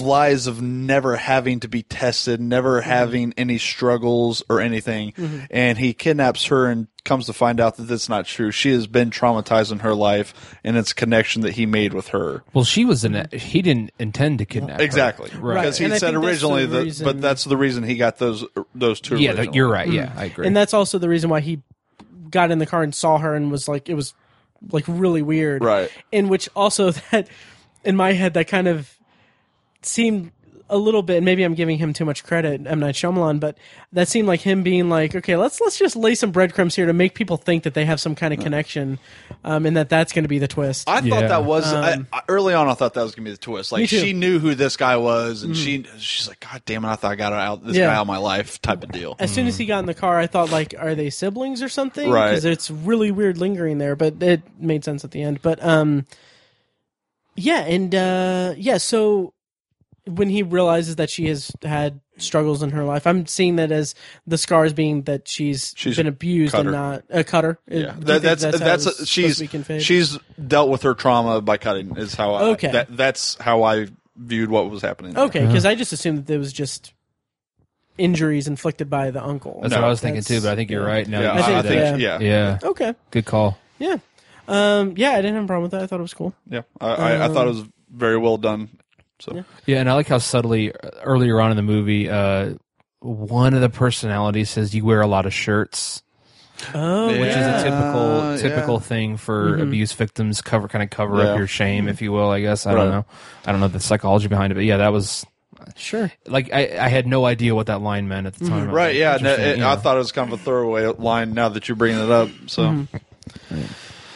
lies 0.00 0.46
of 0.46 0.62
never 0.62 1.16
having 1.16 1.60
to 1.60 1.68
be 1.68 1.82
tested, 1.82 2.40
never 2.40 2.80
Mm-hmm. 2.80 2.88
having 2.90 3.34
any 3.36 3.58
struggles 3.58 4.42
or 4.48 4.60
anything, 4.60 5.12
and 5.50 5.76
he 5.78 5.92
kidnaps 5.92 6.46
her 6.46 6.66
and 6.66 6.86
comes 7.04 7.26
to 7.26 7.32
find 7.34 7.60
out 7.60 7.76
that 7.76 7.82
that's 7.82 8.08
not 8.08 8.24
true. 8.24 8.50
She 8.50 8.72
has 8.72 8.86
been 8.86 9.10
traumatized 9.10 9.70
in 9.72 9.80
her 9.80 9.94
life, 9.94 10.56
and 10.64 10.76
it's 10.76 10.92
a 10.92 10.94
connection 10.94 11.42
that 11.42 11.52
he 11.52 11.66
made 11.66 11.92
with 11.92 12.08
her. 12.08 12.42
Well, 12.54 12.64
she 12.64 12.84
was 12.86 13.04
in 13.04 13.14
it. 13.14 13.32
He 13.32 13.60
didn't 13.60 13.90
intend 13.98 14.38
to 14.38 14.46
kidnap 14.46 14.78
her. 14.78 14.84
Exactly, 14.84 15.30
Right. 15.38 15.60
because 15.60 15.76
he 15.78 15.84
And 15.84 15.94
said 15.96 16.14
originally 16.14 16.64
that, 16.66 16.82
reason- 16.84 17.04
but 17.04 17.20
that's 17.20 17.44
the 17.44 17.56
reason 17.56 17.84
he 17.84 17.96
got 17.96 18.18
those 18.18 18.44
those 18.74 19.00
two. 19.00 19.16
Yeah, 19.16 19.30
originally. 19.32 19.56
you're 19.56 19.68
right. 19.68 19.88
Yeah, 19.88 20.12
I 20.16 20.24
agree. 20.26 20.46
and 20.46 20.56
that's 20.56 20.72
also 20.72 20.98
the 20.98 21.08
reason 21.08 21.28
why 21.28 21.40
he 21.40 21.60
got 22.30 22.50
in 22.50 22.58
the 22.58 22.66
car 22.66 22.82
and 22.82 22.94
saw 22.94 23.18
her 23.18 23.34
and 23.34 23.50
was 23.50 23.68
like 23.68 23.88
it 23.88 23.94
was 23.94 24.14
like 24.70 24.84
really 24.88 25.20
weird 25.22 25.62
Right. 25.62 25.90
in 26.10 26.28
which 26.28 26.48
also 26.56 26.90
that 27.10 27.28
in 27.84 27.96
my 27.96 28.12
head 28.12 28.32
that 28.34 28.48
kind 28.48 28.66
of 28.66 28.93
seemed 29.86 30.30
a 30.70 30.78
little 30.78 31.02
bit 31.02 31.22
maybe 31.22 31.42
i'm 31.42 31.52
giving 31.52 31.76
him 31.76 31.92
too 31.92 32.06
much 32.06 32.24
credit 32.24 32.62
m 32.66 32.80
night 32.80 32.94
Shyamalan, 32.94 33.38
but 33.38 33.58
that 33.92 34.08
seemed 34.08 34.26
like 34.26 34.40
him 34.40 34.62
being 34.62 34.88
like 34.88 35.14
okay 35.14 35.36
let's 35.36 35.60
let's 35.60 35.78
just 35.78 35.94
lay 35.94 36.14
some 36.14 36.30
breadcrumbs 36.32 36.74
here 36.74 36.86
to 36.86 36.94
make 36.94 37.14
people 37.14 37.36
think 37.36 37.64
that 37.64 37.74
they 37.74 37.84
have 37.84 38.00
some 38.00 38.14
kind 38.14 38.32
of 38.32 38.40
connection 38.40 38.98
um, 39.44 39.66
and 39.66 39.76
that 39.76 39.90
that's 39.90 40.14
going 40.14 40.22
to 40.24 40.28
be 40.28 40.38
the 40.38 40.48
twist 40.48 40.88
I 40.88 41.00
Yeah. 41.00 41.10
thought 41.20 41.28
that 41.28 41.44
was 41.44 41.70
I, 41.70 41.98
I, 42.10 42.22
early 42.30 42.54
on. 42.54 42.66
I 42.68 42.72
thought 42.74 42.94
that 42.94 43.02
was 43.02 43.14
gonna 43.14 43.26
be 43.26 43.30
the 43.32 43.36
twist. 43.36 43.74
Um, 43.74 43.80
Like. 43.80 43.90
Mm. 43.90 44.00
she 44.00 44.12
knew 44.14 44.38
who 44.38 44.54
this 44.54 44.78
guy 44.78 44.96
was, 44.96 45.42
and 45.42 45.54
she 45.54 45.84
she's 45.98 46.26
like, 46.28 46.40
God 46.40 46.62
damn 46.64 46.82
it! 46.86 46.88
I 46.88 46.96
thought 46.96 47.12
I 47.12 47.16
got 47.16 47.34
out 47.34 47.62
this 47.62 47.76
Yeah. 47.76 47.88
guy 47.88 47.96
out 47.96 48.00
of 48.02 48.06
my 48.06 48.16
life, 48.16 48.60
type 48.62 48.82
of 48.82 48.90
deal. 48.90 49.16
as 49.18 49.30
soon 49.30 49.46
as 49.46 49.58
he 49.58 49.66
got 49.66 49.80
in 49.80 49.86
the 49.86 49.92
car, 49.92 50.18
I 50.18 50.26
thought 50.26 50.50
like, 50.50 50.74
are 50.78 50.94
they 50.94 51.10
siblings 51.10 51.62
or 51.62 51.68
something? 51.68 52.10
Right. 52.10 52.30
Because 52.30 52.46
it's 52.46 52.70
really 52.70 53.10
weird 53.10 53.36
lingering 53.36 53.76
there, 53.76 53.96
but 53.96 54.22
it 54.22 54.40
made 54.58 54.82
sense 54.82 55.04
at 55.04 55.10
the 55.10 55.22
end. 55.22 55.42
But 55.42 55.62
um, 55.62 56.06
yeah, 57.36 57.60
and 57.66 57.94
uh, 57.94 58.54
yeah. 58.56 58.78
So 58.78 59.33
when 60.06 60.28
he 60.28 60.42
realizes 60.42 60.96
that 60.96 61.08
she 61.10 61.26
has 61.28 61.50
had 61.62 62.00
struggles 62.18 62.62
in 62.62 62.70
her 62.70 62.84
life, 62.84 63.06
I'm 63.06 63.26
seeing 63.26 63.56
that 63.56 63.72
as 63.72 63.94
the 64.26 64.36
scars 64.38 64.72
being 64.72 65.02
that 65.02 65.26
she's, 65.26 65.72
She's 65.76 65.96
been 65.96 66.06
abused 66.06 66.52
cutter. 66.52 66.68
and 66.68 66.76
not 66.76 67.04
a 67.10 67.24
cutter. 67.24 67.58
Yeah, 67.66 67.94
that, 67.98 68.22
think 68.22 68.22
that's 68.22 68.42
how 68.44 68.50
that's, 68.50 68.84
it 68.84 68.86
was 68.88 68.94
supposed 68.96 69.08
she's 69.08 69.36
to 69.38 69.44
be 69.44 69.48
conveyed? 69.48 69.82
she's 69.82 70.18
dealt 70.46 70.68
with 70.70 70.82
her 70.82 70.94
trauma 70.94 71.40
by 71.40 71.56
cutting. 71.56 71.96
Is 71.96 72.14
how 72.14 72.34
I, 72.34 72.42
Okay. 72.50 72.70
That, 72.72 72.96
that's 72.96 73.36
how 73.40 73.62
I 73.62 73.88
viewed 74.16 74.50
what 74.50 74.70
was 74.70 74.82
happening. 74.82 75.14
there. 75.14 75.24
okay 75.24 75.44
because 75.46 75.66
I 75.66 75.74
just 75.74 75.92
assumed 75.92 76.18
that 76.18 76.26
there 76.26 76.38
was 76.38 76.52
just 76.52 76.92
injuries 77.98 78.46
inflicted 78.48 78.90
by 78.90 79.10
the 79.10 79.24
uncle. 79.24 79.60
that's 79.62 79.72
No, 79.72 79.78
what 79.80 79.86
I 79.86 79.88
was 79.88 80.00
thinking 80.00 80.22
too. 80.22 80.40
But 80.40 80.52
I 80.52 80.56
think 80.56 80.70
you're 80.70 80.84
right. 80.84 81.06
Now 81.06 81.20
Yeah, 81.20 81.32
I 81.32 81.38
I, 81.38 81.42
think 81.42 81.56
I 81.56 81.62
think 81.62 82.00
yeah. 82.00 82.18
yeah. 82.18 82.58
Yeah. 82.62 82.68
Okay. 82.70 82.94
Good 83.10 83.24
call. 83.24 83.58
Yeah. 83.78 83.96
Um, 84.46 84.94
yeah, 84.96 85.10
I 85.12 85.16
didn't 85.16 85.34
have 85.36 85.44
a 85.44 85.46
problem 85.46 85.62
with 85.62 85.70
that. 85.72 85.82
I 85.82 85.86
thought 85.86 86.00
it 86.00 86.02
was 86.02 86.12
cool. 86.14 86.34
Yeah, 86.50 86.62
I, 86.80 86.88
I, 86.88 87.24
I 87.24 87.28
thought 87.28 87.46
it 87.46 87.50
was 87.54 87.64
very 87.90 88.18
well 88.18 88.36
done. 88.36 88.68
So 89.20 89.44
Yeah, 89.66 89.78
and 89.80 89.88
I 89.88 89.94
like 89.94 90.08
how 90.08 90.18
subtly 90.18 90.72
uh, 90.72 90.90
earlier 91.02 91.40
on 91.40 91.50
in 91.50 91.56
the 91.56 91.62
movie, 91.62 92.08
uh, 92.10 92.54
one 93.00 93.54
of 93.54 93.60
the 93.60 93.68
personalities 93.68 94.50
says 94.50 94.74
you 94.74 94.84
wear 94.84 95.00
a 95.00 95.06
lot 95.06 95.26
of 95.26 95.32
shirts, 95.34 96.02
Oh, 96.74 97.08
which 97.08 97.18
is 97.30 97.36
a 97.36 97.62
typical 97.64 98.30
yeah. 98.32 98.36
typical 98.38 98.80
thing 98.80 99.16
for 99.16 99.58
abuse 99.58 99.92
victims. 99.92 100.40
Cover 100.40 100.68
kind 100.68 100.82
of 100.82 100.90
cover 100.90 101.18
Yeah. 101.22 101.30
up 101.30 101.38
your 101.38 101.46
shame, 101.46 101.88
if 101.88 102.00
you 102.00 102.12
will. 102.12 102.30
I 102.30 102.40
guess 102.40 102.66
I 102.66 102.74
don't 102.74 102.90
know. 102.90 103.04
I 103.44 103.52
don't 103.52 103.60
know 103.60 103.68
the 103.68 103.80
psychology 103.80 104.28
behind 104.28 104.52
it, 104.52 104.54
but 104.54 104.64
yeah, 104.64 104.78
that 104.78 104.92
was 104.92 105.26
sure. 105.76 106.10
like 106.26 106.52
I, 106.52 106.76
I 106.78 106.88
had 106.88 107.06
no 107.06 107.24
idea 107.26 107.54
what 107.54 107.66
that 107.66 107.80
line 107.82 108.08
meant 108.08 108.26
at 108.26 108.34
the 108.34 108.46
time. 108.46 108.52
I 108.54 108.66
was 108.66 108.74
right, 108.74 108.86
like, 108.88 108.96
yeah, 108.96 109.12
and 109.16 109.20
interesting, 109.26 109.46
it- 109.50 109.58
yeah. 109.58 109.72
I 109.72 109.76
thought 109.76 109.96
it 109.96 109.98
was 109.98 110.12
kind 110.12 110.32
of 110.32 110.40
a 110.40 110.42
throwaway 110.42 110.86
line. 110.86 111.34
Now 111.34 111.48
that 111.50 111.68
you're 111.68 111.76
bringing 111.76 112.02
it 112.02 112.10
up, 112.10 112.28
so 112.46 112.86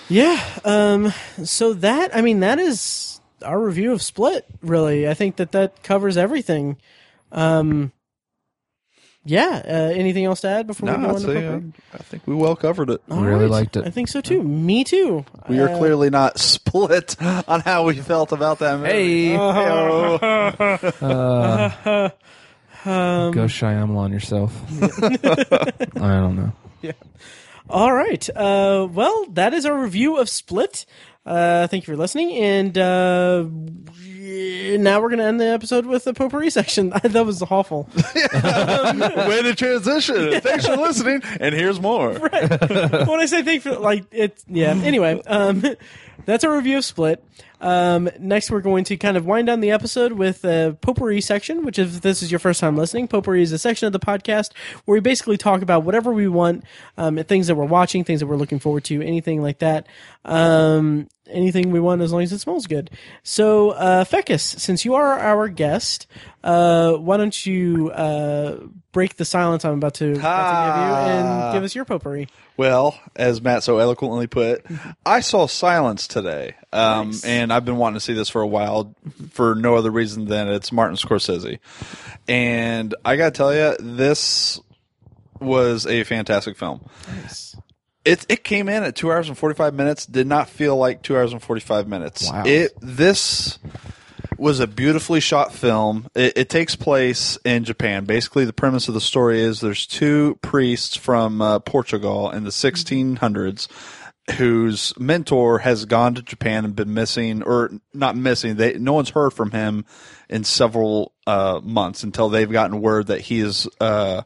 Yeah. 0.09 0.43
Um, 0.65 1.13
so 1.45 1.75
that, 1.75 2.17
I 2.17 2.23
mean, 2.23 2.41
that 2.41 2.59
is 2.59 3.18
our 3.43 3.61
review 3.61 3.93
of 3.93 4.03
Split, 4.03 4.45
really. 4.63 5.09
I 5.09 5.15
think 5.15 5.37
that 5.37 5.53
that 5.53 5.83
covers 5.83 6.17
everything. 6.17 6.77
Um, 7.33 7.93
yeah. 9.25 9.63
Uh, 9.65 9.71
anything 9.93 10.25
else 10.25 10.41
to 10.43 10.49
add 10.49 10.67
before 10.67 10.87
no, 10.89 10.97
we 10.97 11.03
go 11.03 11.09
I'd 11.09 11.15
on 11.15 11.21
to 11.21 11.27
say, 11.27 11.47
uh, 11.47 11.51
Potpourri? 11.53 11.73
I 11.93 11.99
think 11.99 12.27
we 12.27 12.35
well 12.35 12.57
covered 12.57 12.91
it. 12.91 13.03
All 13.11 13.23
really 13.23 13.47
liked 13.49 13.77
it. 13.77 13.87
I 13.87 13.91
think 13.91 14.09
so 14.09 14.21
too. 14.21 14.43
Me 14.43 14.85
too. 14.85 15.25
We 15.49 15.59
are 15.61 15.69
Uh, 15.69 15.77
clearly 15.79 16.09
not 16.11 16.39
split 16.41 17.17
on 17.23 17.61
how 17.61 17.85
we 17.85 17.97
felt 17.97 18.33
about 18.33 18.59
that 18.61 18.79
movie. 18.79 18.89
Hey, 18.91 19.29
Hey-o. 19.33 20.19
Um, 22.85 23.33
go 23.33 23.45
Shyamalan 23.47 24.13
yourself. 24.13 24.55
I 24.81 25.89
don't 25.97 26.37
know. 26.37 26.53
Yeah. 26.81 26.93
All 27.69 27.93
right. 27.93 28.27
Uh, 28.35 28.87
well, 28.91 29.27
that 29.33 29.53
is 29.53 29.67
our 29.67 29.77
review 29.79 30.17
of 30.17 30.29
Split. 30.29 30.87
Uh, 31.29 31.67
thank 31.67 31.87
you 31.87 31.93
for 31.93 31.99
listening. 31.99 32.33
And 32.33 32.79
uh, 32.79 33.45
now 34.79 35.01
we're 35.01 35.09
going 35.09 35.19
to 35.19 35.25
end 35.25 35.39
the 35.41 35.49
episode 35.49 35.85
with 35.85 36.05
the 36.05 36.15
potpourri 36.15 36.51
section. 36.51 36.89
that 37.03 37.27
was 37.27 37.43
awful. 37.43 37.89
Way 37.95 39.43
to 39.43 39.55
transition. 39.55 40.41
Thanks 40.41 40.67
for 40.67 40.77
listening. 40.77 41.21
And 41.39 41.55
here's 41.55 41.81
more. 41.81 42.13
when 42.15 43.21
I 43.21 43.27
say 43.27 43.43
thank 43.43 43.63
for 43.63 43.77
like 43.79 44.07
it, 44.11 44.43
yeah. 44.49 44.71
Anyway, 44.71 45.21
um, 45.27 45.63
that's 46.25 46.45
our 46.45 46.57
review 46.57 46.79
of 46.79 46.85
Split. 46.85 47.23
Um, 47.61 48.09
next, 48.21 48.51
we're 48.51 48.61
going 48.61 48.85
to 48.85 48.97
kind 48.97 49.17
of 49.17 49.27
wind 49.27 49.47
down 49.49 49.61
the 49.61 49.71
episode 49.71 50.13
with 50.13 50.45
a 50.45 50.77
potpourri 50.81 51.21
section, 51.21 51.65
which 51.65 51.79
if 51.79 52.03
this 52.03 52.23
is 52.23 52.31
your 52.31 52.39
first 52.39 52.61
time 52.61 52.77
listening, 52.77 53.09
potpourri 53.09 53.43
is 53.43 53.51
a 53.51 53.59
section 53.59 53.87
of 53.87 53.93
the 53.93 53.99
podcast 53.99 54.53
where 54.85 54.95
we 54.95 55.01
basically 55.01 55.37
talk 55.37 55.63
about 55.63 55.83
whatever 55.83 56.13
we 56.13 56.29
want, 56.29 56.65
um, 56.97 57.17
things 57.25 57.49
that 57.49 57.57
we're 57.57 57.65
watching, 57.65 58.05
things 58.05 58.21
that 58.21 58.27
we're 58.27 58.37
looking 58.37 58.61
forward 58.61 58.85
to, 58.85 59.03
anything 59.03 59.43
like 59.43 59.59
that. 59.59 59.87
Um, 60.29 61.09
anything 61.27 61.71
we 61.71 61.81
want 61.81 62.01
as 62.03 62.13
long 62.13 62.23
as 62.23 62.33
it 62.33 62.39
smells 62.39 62.67
good. 62.67 62.91
So, 63.23 63.71
uh, 63.71 64.05
Fekkes, 64.05 64.41
since 64.61 64.85
you 64.85 64.95
are 64.95 65.19
our 65.19 65.49
guest, 65.49 66.07
uh, 66.45 66.93
why 66.95 67.17
don't 67.17 67.47
you, 67.47 67.91
uh, 67.91 68.59
break 68.93 69.17
the 69.17 69.25
silence 69.25 69.65
I'm 69.65 69.75
about 69.75 69.95
to, 69.95 70.13
about 70.13 70.15
to 70.15 70.81
give 70.81 71.17
you 71.17 71.19
and 71.21 71.53
give 71.55 71.65
us 71.65 71.75
your 71.75 71.85
potpourri? 71.85 72.29
Well, 72.57 72.99
as 73.17 73.41
Matt 73.41 73.63
so 73.63 73.79
eloquently 73.79 74.27
put, 74.27 74.65
I 75.07 75.21
saw 75.21 75.47
Silence 75.47 76.07
today, 76.09 76.55
um, 76.73 77.09
Nice. 77.09 77.25
and 77.25 77.53
I've 77.53 77.65
been 77.65 77.77
wanting 77.77 77.95
to 77.97 78.01
see 78.01 78.15
this 78.15 78.29
for 78.29 78.41
a 78.43 78.47
while, 78.47 78.95
for 79.31 79.55
no 79.55 79.77
other 79.77 79.91
reason 79.91 80.27
than 80.27 80.49
it's 80.49 80.73
Martin 80.73 80.97
Scorsese, 80.97 81.59
and 82.27 82.95
I 83.05 83.17
gotta 83.17 83.31
tell 83.31 83.55
you, 83.55 83.77
this 83.79 84.61
was 85.41 85.87
a 85.87 86.03
fantastic 86.05 86.57
film. 86.57 86.81
It 88.09 88.25
it 88.31 88.43
came 88.43 88.71
in 88.71 88.83
at 88.83 88.97
two 88.97 89.13
hours 89.13 89.29
and 89.29 89.37
forty 89.37 89.55
five 89.55 89.75
minutes. 89.75 90.07
Did 90.07 90.27
not 90.27 90.49
feel 90.49 90.77
like 90.77 91.03
two 91.03 91.17
hours 91.17 91.33
and 91.33 91.43
forty 91.43 91.61
five 91.61 91.87
minutes. 91.87 92.31
Wow. 92.31 92.45
It 92.47 92.73
this 92.81 93.59
was 94.39 94.61
a 94.61 94.67
beautifully 94.67 95.21
shot 95.21 95.53
film. 95.53 96.09
It, 96.15 96.33
it 96.37 96.49
takes 96.49 96.75
place 96.75 97.39
in 97.45 97.65
Japan. 97.65 98.07
Basically, 98.07 98.47
the 98.47 98.53
premise 98.55 98.89
of 98.89 98.95
the 98.95 99.01
story 99.01 99.41
is 99.41 99.61
there's 99.61 99.87
two 99.87 100.39
priests 100.41 100.97
from 100.97 101.43
uh, 101.43 101.59
Portugal 101.59 102.31
in 102.31 102.45
the 102.45 102.51
1600s 102.51 103.69
whose 104.33 104.99
mentor 104.99 105.59
has 105.59 105.85
gone 105.85 106.15
to 106.15 106.23
Japan 106.23 106.65
and 106.65 106.77
been 106.77 106.95
missing, 106.95 107.43
or 107.43 107.71
not 107.93 108.17
missing. 108.17 108.57
They 108.57 108.79
no 108.79 108.93
one's 108.93 109.11
heard 109.11 109.31
from 109.33 109.51
him 109.51 109.85
in 110.29 110.45
several 110.45 111.13
uh, 111.27 111.61
months 111.63 112.05
until 112.05 112.29
they've 112.29 112.51
gotten 112.51 112.81
word 112.81 113.09
that 113.09 113.21
he 113.21 113.41
is 113.41 113.69
uh, 113.81 114.23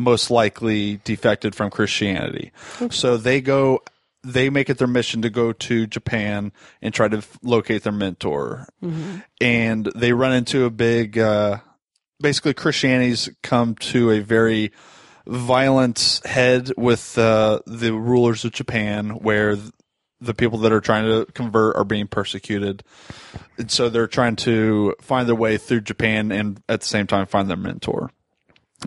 most 0.00 0.30
likely 0.30 1.00
defected 1.04 1.54
from 1.54 1.70
Christianity. 1.70 2.52
So 2.90 3.16
they 3.16 3.40
go 3.40 3.82
they 4.22 4.50
make 4.50 4.68
it 4.68 4.78
their 4.78 4.88
mission 4.88 5.22
to 5.22 5.30
go 5.30 5.52
to 5.52 5.86
Japan 5.86 6.52
and 6.82 6.92
try 6.92 7.08
to 7.08 7.18
f- 7.18 7.38
locate 7.42 7.82
their 7.84 7.92
mentor. 7.92 8.68
And 9.40 9.86
they 9.94 10.12
run 10.12 10.32
into 10.32 10.64
a 10.64 10.70
big, 10.70 11.18
uh, 11.18 11.58
basically 12.20 12.54
Christianity's 12.54 13.30
come 13.42 13.76
to 13.76 14.10
a 14.10 14.20
very 14.20 14.72
violent 15.26 16.20
head 16.24 16.70
with 16.76 17.16
uh, 17.16 17.60
the 17.66 17.92
rulers 17.94 18.44
of 18.44 18.52
Japan, 18.52 19.10
where 19.10 19.56
th- 19.56 19.70
the 20.20 20.34
people 20.34 20.58
that 20.58 20.72
are 20.72 20.82
trying 20.82 21.06
to 21.06 21.24
convert 21.32 21.76
are 21.76 21.84
being 21.84 22.06
persecuted. 22.06 22.82
And 23.56 23.70
so 23.70 23.88
they're 23.88 24.06
trying 24.06 24.36
to 24.36 24.94
find 25.00 25.26
their 25.26 25.34
way 25.34 25.56
through 25.56 25.80
Japan 25.80 26.30
and 26.30 26.62
at 26.68 26.82
the 26.82 26.86
same 26.86 27.06
time 27.06 27.24
find 27.24 27.48
their 27.48 27.56
mentor. 27.56 28.10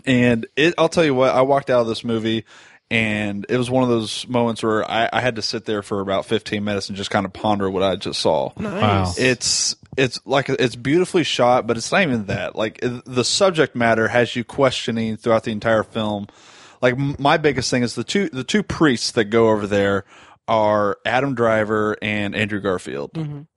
And 0.06 0.46
it, 0.56 0.74
I'll 0.78 0.88
tell 0.88 1.04
you 1.04 1.14
what, 1.14 1.34
I 1.34 1.42
walked 1.42 1.70
out 1.70 1.80
of 1.80 1.86
this 1.86 2.04
movie 2.04 2.44
and 2.90 3.46
it 3.48 3.56
was 3.56 3.70
one 3.70 3.82
of 3.82 3.88
those 3.88 4.28
moments 4.28 4.62
where 4.62 4.88
I, 4.88 5.08
I 5.12 5.20
had 5.20 5.36
to 5.36 5.42
sit 5.42 5.64
there 5.64 5.82
for 5.82 6.00
about 6.00 6.26
15 6.26 6.62
minutes 6.62 6.88
and 6.88 6.96
just 6.96 7.10
kind 7.10 7.24
of 7.24 7.32
ponder 7.32 7.70
what 7.70 7.82
I 7.82 7.96
just 7.96 8.20
saw. 8.20 8.52
Wow. 8.56 9.12
It's 9.16 9.74
it's 9.96 10.20
like 10.24 10.48
it's 10.48 10.76
beautifully 10.76 11.24
shot, 11.24 11.66
but 11.66 11.76
it's 11.76 11.90
not 11.90 12.02
even 12.02 12.26
that. 12.26 12.56
Like 12.56 12.80
the 12.82 13.24
subject 13.24 13.74
matter 13.74 14.08
has 14.08 14.36
you 14.36 14.44
questioning 14.44 15.16
throughout 15.16 15.44
the 15.44 15.52
entire 15.52 15.82
film. 15.82 16.26
Like 16.82 16.98
my 17.18 17.36
biggest 17.38 17.70
thing 17.70 17.82
is 17.82 17.94
the 17.94 18.04
two 18.04 18.28
the 18.28 18.44
two 18.44 18.62
priests 18.62 19.12
that 19.12 19.24
go 19.26 19.48
over 19.48 19.66
there 19.66 20.04
are 20.46 20.98
Adam 21.06 21.34
Driver 21.34 21.96
and 22.02 22.34
Andrew 22.34 22.60
Garfield. 22.60 23.10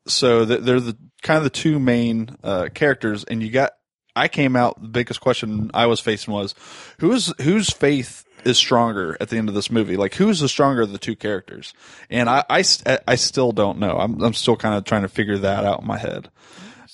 So 0.08 0.46
they're 0.46 0.80
the 0.80 0.98
kind 1.22 1.38
of 1.38 1.44
the 1.44 1.50
two 1.50 1.80
main 1.80 2.38
uh, 2.44 2.70
characters, 2.74 3.24
and 3.26 3.44
you 3.44 3.52
got. 3.52 3.74
I 4.18 4.28
came 4.28 4.56
out. 4.56 4.82
The 4.82 4.88
biggest 4.88 5.22
question 5.22 5.72
I 5.74 5.86
was 5.86 6.00
facing 6.00 6.34
was, 6.34 6.56
who's 7.00 7.34
whose 7.42 7.70
faith 7.70 8.26
is 8.44 8.58
stronger 8.58 9.18
at 9.20 9.30
the 9.30 9.38
end 9.38 9.50
of 9.50 9.56
this 9.56 9.72
movie? 9.72 9.98
Like, 9.98 10.16
who's 10.16 10.40
the 10.40 10.50
stronger 10.50 10.82
of 10.82 10.92
the 10.92 10.98
two 10.98 11.16
characters? 11.16 11.74
And 12.10 12.30
I, 12.30 12.44
I, 12.50 12.64
I 13.08 13.16
still 13.16 13.52
don't 13.52 13.80
know. 13.80 13.98
I'm, 13.98 14.22
I'm 14.22 14.34
still 14.34 14.56
kind 14.56 14.76
of 14.76 14.84
trying 14.84 15.02
to 15.02 15.10
figure 15.10 15.38
that 15.40 15.66
out 15.66 15.82
in 15.82 15.88
my 15.88 15.98
head. 15.98 16.30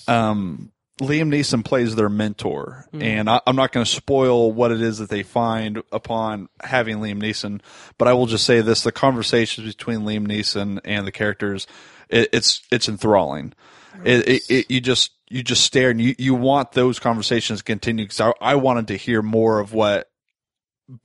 Um, 0.07 0.71
Liam 0.99 1.29
Neeson 1.29 1.65
plays 1.65 1.95
their 1.95 2.09
mentor, 2.09 2.85
and 2.93 3.27
I, 3.27 3.41
I'm 3.47 3.55
not 3.55 3.71
going 3.71 3.83
to 3.83 3.91
spoil 3.91 4.51
what 4.51 4.71
it 4.71 4.79
is 4.79 4.99
that 4.99 5.09
they 5.09 5.23
find 5.23 5.81
upon 5.91 6.49
having 6.61 6.97
Liam 6.97 7.21
Neeson, 7.21 7.61
but 7.97 8.07
I 8.07 8.13
will 8.13 8.27
just 8.27 8.45
say 8.45 8.61
this: 8.61 8.83
the 8.83 8.91
conversations 8.91 9.75
between 9.75 10.01
Liam 10.01 10.27
Neeson 10.27 10.79
and 10.85 11.07
the 11.07 11.11
characters, 11.11 11.65
it, 12.09 12.29
it's 12.31 12.61
it's 12.71 12.87
enthralling. 12.87 13.53
It, 14.05 14.27
it, 14.27 14.41
it 14.49 14.71
you 14.71 14.81
just 14.81 15.11
you 15.33 15.41
just 15.41 15.63
stare 15.63 15.89
and 15.89 15.99
you, 15.99 16.13
you 16.19 16.35
want 16.35 16.73
those 16.73 16.99
conversations 16.99 17.59
to 17.59 17.65
continue 17.65 18.05
because 18.05 18.21
I, 18.21 18.33
I 18.39 18.55
wanted 18.55 18.87
to 18.89 18.95
hear 18.95 19.23
more 19.23 19.59
of 19.59 19.73
what 19.73 20.11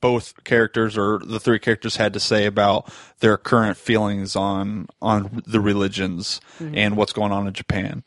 both 0.01 0.43
characters 0.43 0.97
or 0.97 1.19
the 1.25 1.39
three 1.39 1.57
characters 1.57 1.95
had 1.95 2.13
to 2.13 2.19
say 2.19 2.45
about 2.45 2.91
their 3.21 3.37
current 3.37 3.75
feelings 3.75 4.35
on 4.35 4.87
on 5.01 5.41
the 5.47 5.59
religions 5.59 6.41
and 6.59 6.95
what's 6.95 7.13
going 7.13 7.31
on 7.31 7.47
in 7.47 7.53
Japan. 7.53 8.03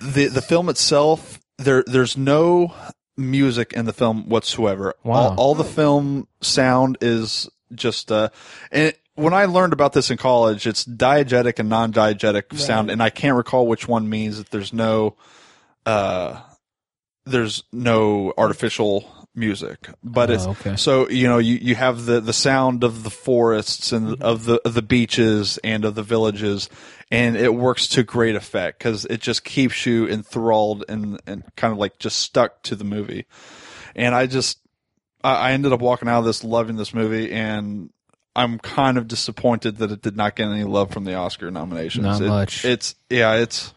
The 0.00 0.28
the 0.28 0.40
film 0.40 0.70
itself 0.70 1.40
there 1.58 1.84
there's 1.86 2.16
no 2.16 2.72
music 3.18 3.74
in 3.74 3.84
the 3.84 3.92
film 3.92 4.30
whatsoever. 4.30 4.94
Wow. 5.04 5.14
All, 5.14 5.34
all 5.36 5.54
the 5.54 5.64
film 5.64 6.26
sound 6.40 6.96
is 7.02 7.50
just 7.74 8.10
uh 8.10 8.30
and 8.72 8.94
when 9.18 9.34
I 9.34 9.44
learned 9.46 9.72
about 9.72 9.92
this 9.92 10.10
in 10.10 10.16
college, 10.16 10.66
it's 10.66 10.84
diegetic 10.84 11.58
and 11.58 11.68
non-diegetic 11.68 12.56
sound, 12.58 12.90
and 12.90 13.02
I 13.02 13.10
can't 13.10 13.36
recall 13.36 13.66
which 13.66 13.86
one 13.88 14.08
means 14.08 14.38
that 14.38 14.50
there's 14.50 14.72
no, 14.72 15.16
uh, 15.84 16.40
there's 17.26 17.64
no 17.72 18.32
artificial 18.38 19.10
music, 19.34 19.88
but 20.02 20.30
Oh, 20.30 20.34
it's 20.34 20.46
okay. 20.46 20.76
so 20.76 21.08
you 21.10 21.28
know 21.28 21.38
you, 21.38 21.56
you 21.60 21.74
have 21.74 22.06
the 22.06 22.20
the 22.20 22.32
sound 22.32 22.82
of 22.82 23.04
the 23.04 23.10
forests 23.10 23.92
and 23.92 24.20
of 24.22 24.46
the 24.46 24.60
of 24.64 24.74
the 24.74 24.82
beaches 24.82 25.58
and 25.62 25.84
of 25.84 25.94
the 25.94 26.02
villages, 26.02 26.68
and 27.10 27.36
it 27.36 27.54
works 27.54 27.86
to 27.88 28.02
great 28.02 28.34
effect 28.34 28.78
because 28.78 29.04
it 29.04 29.20
just 29.20 29.44
keeps 29.44 29.84
you 29.86 30.08
enthralled 30.08 30.84
and 30.88 31.20
and 31.26 31.44
kind 31.56 31.72
of 31.72 31.78
like 31.78 31.98
just 31.98 32.18
stuck 32.18 32.62
to 32.62 32.74
the 32.74 32.84
movie, 32.84 33.26
and 33.94 34.14
I 34.14 34.26
just 34.26 34.58
I 35.22 35.34
I 35.34 35.52
ended 35.52 35.72
up 35.72 35.80
walking 35.80 36.08
out 36.08 36.20
of 36.20 36.24
this 36.24 36.42
loving 36.44 36.76
this 36.76 36.94
movie 36.94 37.32
and. 37.32 37.90
I'm 38.38 38.58
kind 38.58 38.96
of 38.96 39.08
disappointed 39.08 39.78
that 39.78 39.90
it 39.90 40.00
did 40.00 40.16
not 40.16 40.36
get 40.36 40.48
any 40.48 40.64
love 40.64 40.90
from 40.92 41.04
the 41.04 41.14
Oscar 41.14 41.50
nominations. 41.50 42.04
Not 42.04 42.20
It- 42.22 42.28
much. 42.28 42.64
It's 42.64 42.94
yeah, 43.10 43.34
it's 43.34 43.74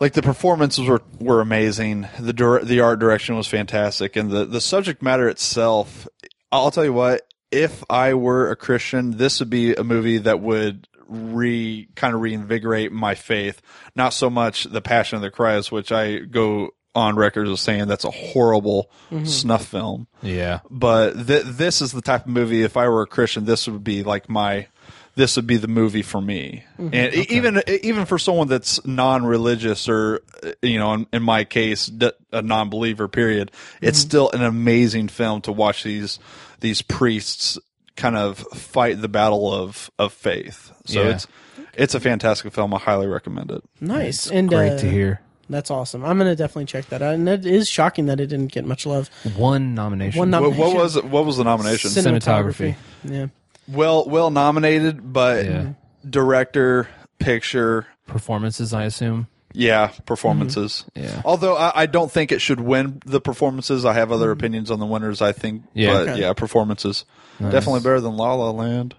like 0.00 0.12
the 0.14 0.22
performances 0.22 0.86
were 0.88 1.02
were 1.18 1.40
amazing. 1.40 2.08
The 2.18 2.32
dir- 2.32 2.64
the 2.64 2.80
art 2.80 2.98
direction 2.98 3.36
was 3.36 3.46
fantastic, 3.46 4.16
and 4.16 4.30
the 4.30 4.44
the 4.44 4.60
subject 4.60 5.02
matter 5.02 5.28
itself. 5.28 6.08
I'll 6.50 6.70
tell 6.70 6.84
you 6.84 6.92
what. 6.92 7.22
If 7.52 7.84
I 7.88 8.14
were 8.14 8.50
a 8.50 8.56
Christian, 8.56 9.18
this 9.18 9.38
would 9.38 9.48
be 9.48 9.72
a 9.74 9.84
movie 9.84 10.18
that 10.18 10.40
would 10.40 10.88
re 11.08 11.88
kind 11.94 12.14
of 12.14 12.20
reinvigorate 12.20 12.90
my 12.90 13.14
faith. 13.14 13.62
Not 13.94 14.12
so 14.12 14.28
much 14.28 14.64
the 14.64 14.82
Passion 14.82 15.16
of 15.16 15.22
the 15.22 15.30
Christ, 15.30 15.70
which 15.70 15.92
I 15.92 16.18
go 16.18 16.70
on 16.96 17.14
record 17.14 17.46
as 17.46 17.60
saying 17.60 17.86
that's 17.86 18.04
a 18.04 18.10
horrible 18.10 18.90
mm-hmm. 19.10 19.26
snuff 19.26 19.66
film. 19.66 20.08
Yeah. 20.22 20.60
But 20.70 21.26
th- 21.26 21.44
this 21.44 21.82
is 21.82 21.92
the 21.92 22.00
type 22.00 22.22
of 22.22 22.28
movie. 22.28 22.62
If 22.62 22.76
I 22.76 22.88
were 22.88 23.02
a 23.02 23.06
Christian, 23.06 23.44
this 23.44 23.68
would 23.68 23.84
be 23.84 24.02
like 24.02 24.28
my. 24.28 24.66
This 25.14 25.36
would 25.36 25.46
be 25.46 25.56
the 25.56 25.68
movie 25.68 26.02
for 26.02 26.20
me, 26.20 26.64
mm-hmm. 26.78 26.92
and 26.92 27.14
e- 27.14 27.26
even 27.30 27.62
even 27.66 28.04
for 28.04 28.18
someone 28.18 28.48
that's 28.48 28.84
non-religious 28.84 29.88
or 29.88 30.20
you 30.60 30.78
know, 30.78 30.92
in, 30.92 31.06
in 31.10 31.22
my 31.22 31.44
case, 31.44 31.86
d- 31.86 32.12
a 32.32 32.42
non-believer. 32.42 33.08
Period. 33.08 33.50
It's 33.80 33.98
mm-hmm. 33.98 34.08
still 34.08 34.30
an 34.32 34.42
amazing 34.42 35.08
film 35.08 35.40
to 35.42 35.52
watch 35.52 35.84
these 35.84 36.18
these 36.60 36.82
priests 36.82 37.58
kind 37.96 38.14
of 38.14 38.38
fight 38.38 39.00
the 39.00 39.08
battle 39.08 39.52
of 39.54 39.90
of 39.98 40.12
faith. 40.12 40.70
So 40.84 41.02
Yeah. 41.02 41.08
it's 41.10 41.26
it's 41.72 41.94
a 41.94 42.00
fantastic 42.00 42.52
film. 42.52 42.74
I 42.74 42.78
highly 42.78 43.06
recommend 43.06 43.50
it. 43.50 43.62
Nice 43.80 44.30
and 44.30 44.48
Great 44.48 44.72
uh, 44.72 44.78
to 44.78 44.90
hear. 44.90 45.20
That's 45.48 45.70
awesome. 45.70 46.04
I'm 46.04 46.18
gonna 46.18 46.34
definitely 46.34 46.64
check 46.66 46.86
that 46.86 47.02
out. 47.02 47.14
And 47.14 47.28
it 47.28 47.46
is 47.46 47.68
shocking 47.68 48.06
that 48.06 48.18
it 48.20 48.26
didn't 48.26 48.52
get 48.52 48.64
much 48.64 48.84
love. 48.86 49.08
One 49.36 49.74
nomination. 49.74 50.18
One 50.18 50.30
What, 50.30 50.40
nomination. 50.40 50.64
what 50.66 50.76
was 50.76 50.96
it? 50.96 51.04
What 51.04 51.24
was 51.24 51.36
the 51.36 51.44
nomination? 51.44 51.90
Cinematography. 51.90 52.74
Yeah. 53.04 53.26
well, 53.68 54.04
well 54.08 54.30
nominated, 54.30 55.12
but 55.12 55.44
Yeah. 55.44 55.68
director, 56.08 56.88
picture, 57.18 57.86
Performances, 58.06 58.72
I 58.74 58.84
assume. 58.84 59.26
yeah, 59.52 59.88
performances. 60.04 60.84
Mm-hmm. 60.96 61.04
Yeah. 61.06 61.22
Although 61.24 61.56
I, 61.56 61.72
I 61.82 61.86
don't 61.86 62.10
think 62.10 62.32
it 62.32 62.40
should 62.40 62.60
win 62.60 63.00
the 63.06 63.20
performances. 63.20 63.84
I 63.84 63.92
have 63.94 64.10
other 64.12 64.26
mm-hmm. 64.26 64.38
opinions 64.40 64.70
on 64.70 64.80
the 64.80 64.86
winners. 64.86 65.22
I 65.22 65.30
think, 65.32 65.62
Yeah. 65.74 65.92
but 65.92 66.08
Okay. 66.08 66.20
yeah, 66.20 66.32
performances 66.32 67.04
definitely 67.40 67.80
better 67.80 68.00
than 68.00 68.16
La 68.16 68.34
La 68.34 68.50
Land. 68.50 68.94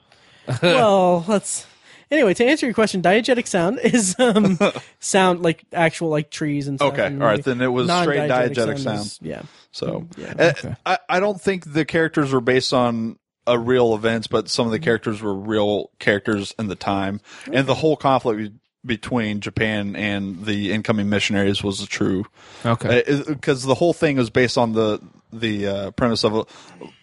well, 0.63 1.25
let's. 1.27 1.66
Anyway, 2.09 2.33
to 2.33 2.45
answer 2.45 2.65
your 2.65 2.73
question, 2.73 3.01
diegetic 3.01 3.47
sound 3.47 3.79
is 3.83 4.15
um, 4.19 4.57
sound 4.99 5.41
like 5.41 5.63
actual 5.73 6.09
like 6.09 6.29
trees 6.29 6.67
and 6.67 6.79
stuff. 6.79 6.93
Okay, 6.93 7.07
in 7.07 7.19
the 7.19 7.25
all 7.25 7.31
right, 7.31 7.43
then 7.43 7.61
it 7.61 7.67
was 7.67 7.87
straight 7.87 8.29
diegetic 8.29 8.75
is- 8.75 8.83
sound. 8.83 9.17
yeah. 9.21 9.41
So 9.71 10.07
Yeah. 10.17 10.53
uh, 10.63 10.73
I, 10.85 10.97
I 11.09 11.19
don't 11.19 11.39
think 11.39 11.71
the 11.71 11.85
characters 11.85 12.31
were 12.31 12.41
based 12.41 12.73
on 12.73 13.19
a 13.45 13.57
real 13.59 13.93
events, 13.95 14.27
but 14.27 14.49
some 14.49 14.65
of 14.65 14.71
the 14.71 14.79
characters 14.79 15.21
were 15.21 15.33
real 15.33 15.91
characters 15.99 16.53
in 16.59 16.67
the 16.67 16.75
time, 16.75 17.21
and 17.51 17.65
the 17.67 17.75
whole 17.75 17.95
conflict 17.95 18.53
between 18.85 19.41
Japan 19.41 19.95
and 19.95 20.45
the 20.45 20.71
incoming 20.71 21.09
missionaries 21.09 21.61
was 21.63 21.85
true. 21.87 22.25
Okay. 22.65 23.03
because 23.27 23.63
the 23.63 23.75
whole 23.75 23.93
thing 23.93 24.17
is 24.17 24.29
based 24.29 24.57
on 24.57 24.71
the 24.73 24.99
the 25.31 25.67
uh, 25.67 25.91
premise 25.91 26.23
of 26.23 26.35
a, 26.35 26.45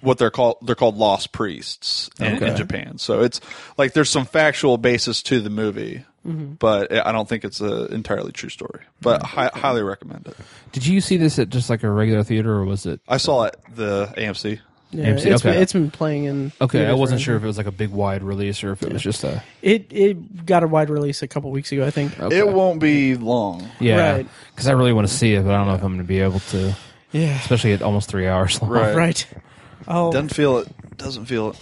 what 0.01 0.19
they're 0.19 0.31
called 0.31 0.59
they're 0.63 0.75
called 0.75 0.97
lost 0.97 1.33
priests 1.33 2.11
in, 2.19 2.43
in 2.43 2.57
Japan. 2.57 2.99
So 2.99 3.21
it's 3.21 3.41
like 3.77 3.93
there's 3.93 4.11
some 4.11 4.25
factual 4.25 4.79
basis 4.79 5.23
to 5.25 5.41
the 5.41 5.51
movie, 5.51 6.05
mm-hmm. 6.27 6.55
but 6.55 6.93
I 6.93 7.13
don't 7.13 7.29
think 7.29 7.45
it's 7.45 7.61
an 7.61 7.93
entirely 7.93 8.33
true 8.33 8.49
story. 8.49 8.81
But 9.01 9.23
mm-hmm. 9.23 9.37
hi- 9.41 9.51
highly 9.55 9.83
recommend 9.83 10.27
it. 10.27 10.37
Did 10.73 10.87
you 10.87 11.01
see 11.01 11.17
this 11.17 11.39
at 11.39 11.51
just 11.51 11.71
like 11.71 11.83
a 11.83 11.91
regular 11.91 12.23
theater, 12.23 12.53
or 12.53 12.65
was 12.65 12.87
it? 12.87 13.01
I 13.09 13.19
saw 13.19 13.45
it 13.45 13.57
the 13.75 14.13
AMC. 14.17 14.61
Yeah, 14.95 15.07
AMC, 15.07 15.27
it's, 15.27 15.43
been, 15.43 15.51
okay. 15.51 15.61
it's 15.61 15.73
been 15.73 15.91
playing 15.91 16.25
in. 16.25 16.53
Okay, 16.61 16.87
I 16.87 16.93
wasn't 16.93 17.21
sure 17.21 17.35
if 17.35 17.43
it 17.43 17.47
was 17.47 17.59
like 17.59 17.67
a 17.67 17.73
big 17.73 17.91
wide 17.91 18.23
release 18.23 18.63
or 18.63 18.71
if 18.73 18.83
it 18.85 18.93
was 18.93 19.03
just 19.03 19.25
a. 19.25 19.43
It 19.61 19.93
it 19.93 20.47
got 20.47 20.63
a 20.63 20.69
wide 20.69 20.89
release 20.89 21.23
a 21.23 21.27
couple 21.27 21.51
weeks 21.51 21.73
ago, 21.73 21.85
I 21.85 21.91
think. 21.91 22.19
Okay. 22.19 22.39
It 22.39 22.47
won't 22.47 22.81
be 22.81 23.17
long. 23.17 23.69
Yeah, 23.81 24.13
Right. 24.13 24.29
because 24.55 24.69
I 24.69 24.73
really 24.73 24.93
want 24.93 25.09
to 25.09 25.13
see 25.13 25.35
it, 25.35 25.45
but 25.45 25.53
I 25.53 25.59
don't 25.59 25.67
know 25.67 25.75
if 25.75 25.83
I'm 25.83 25.89
going 25.89 25.99
to 25.99 26.05
be 26.05 26.21
able 26.21 26.39
to, 26.41 26.77
Yeah. 27.15 27.37
especially 27.41 27.73
at 27.73 27.81
almost 27.83 28.09
three 28.11 28.27
hours 28.27 28.61
long. 28.61 28.71
Right. 28.71 28.95
Right. 28.95 29.27
Oh, 29.89 30.13
Doesn't 30.13 30.35
feel 30.35 30.59
it. 30.59 30.97
Doesn't 30.99 31.25
feel 31.27 31.51
it. 31.51 31.57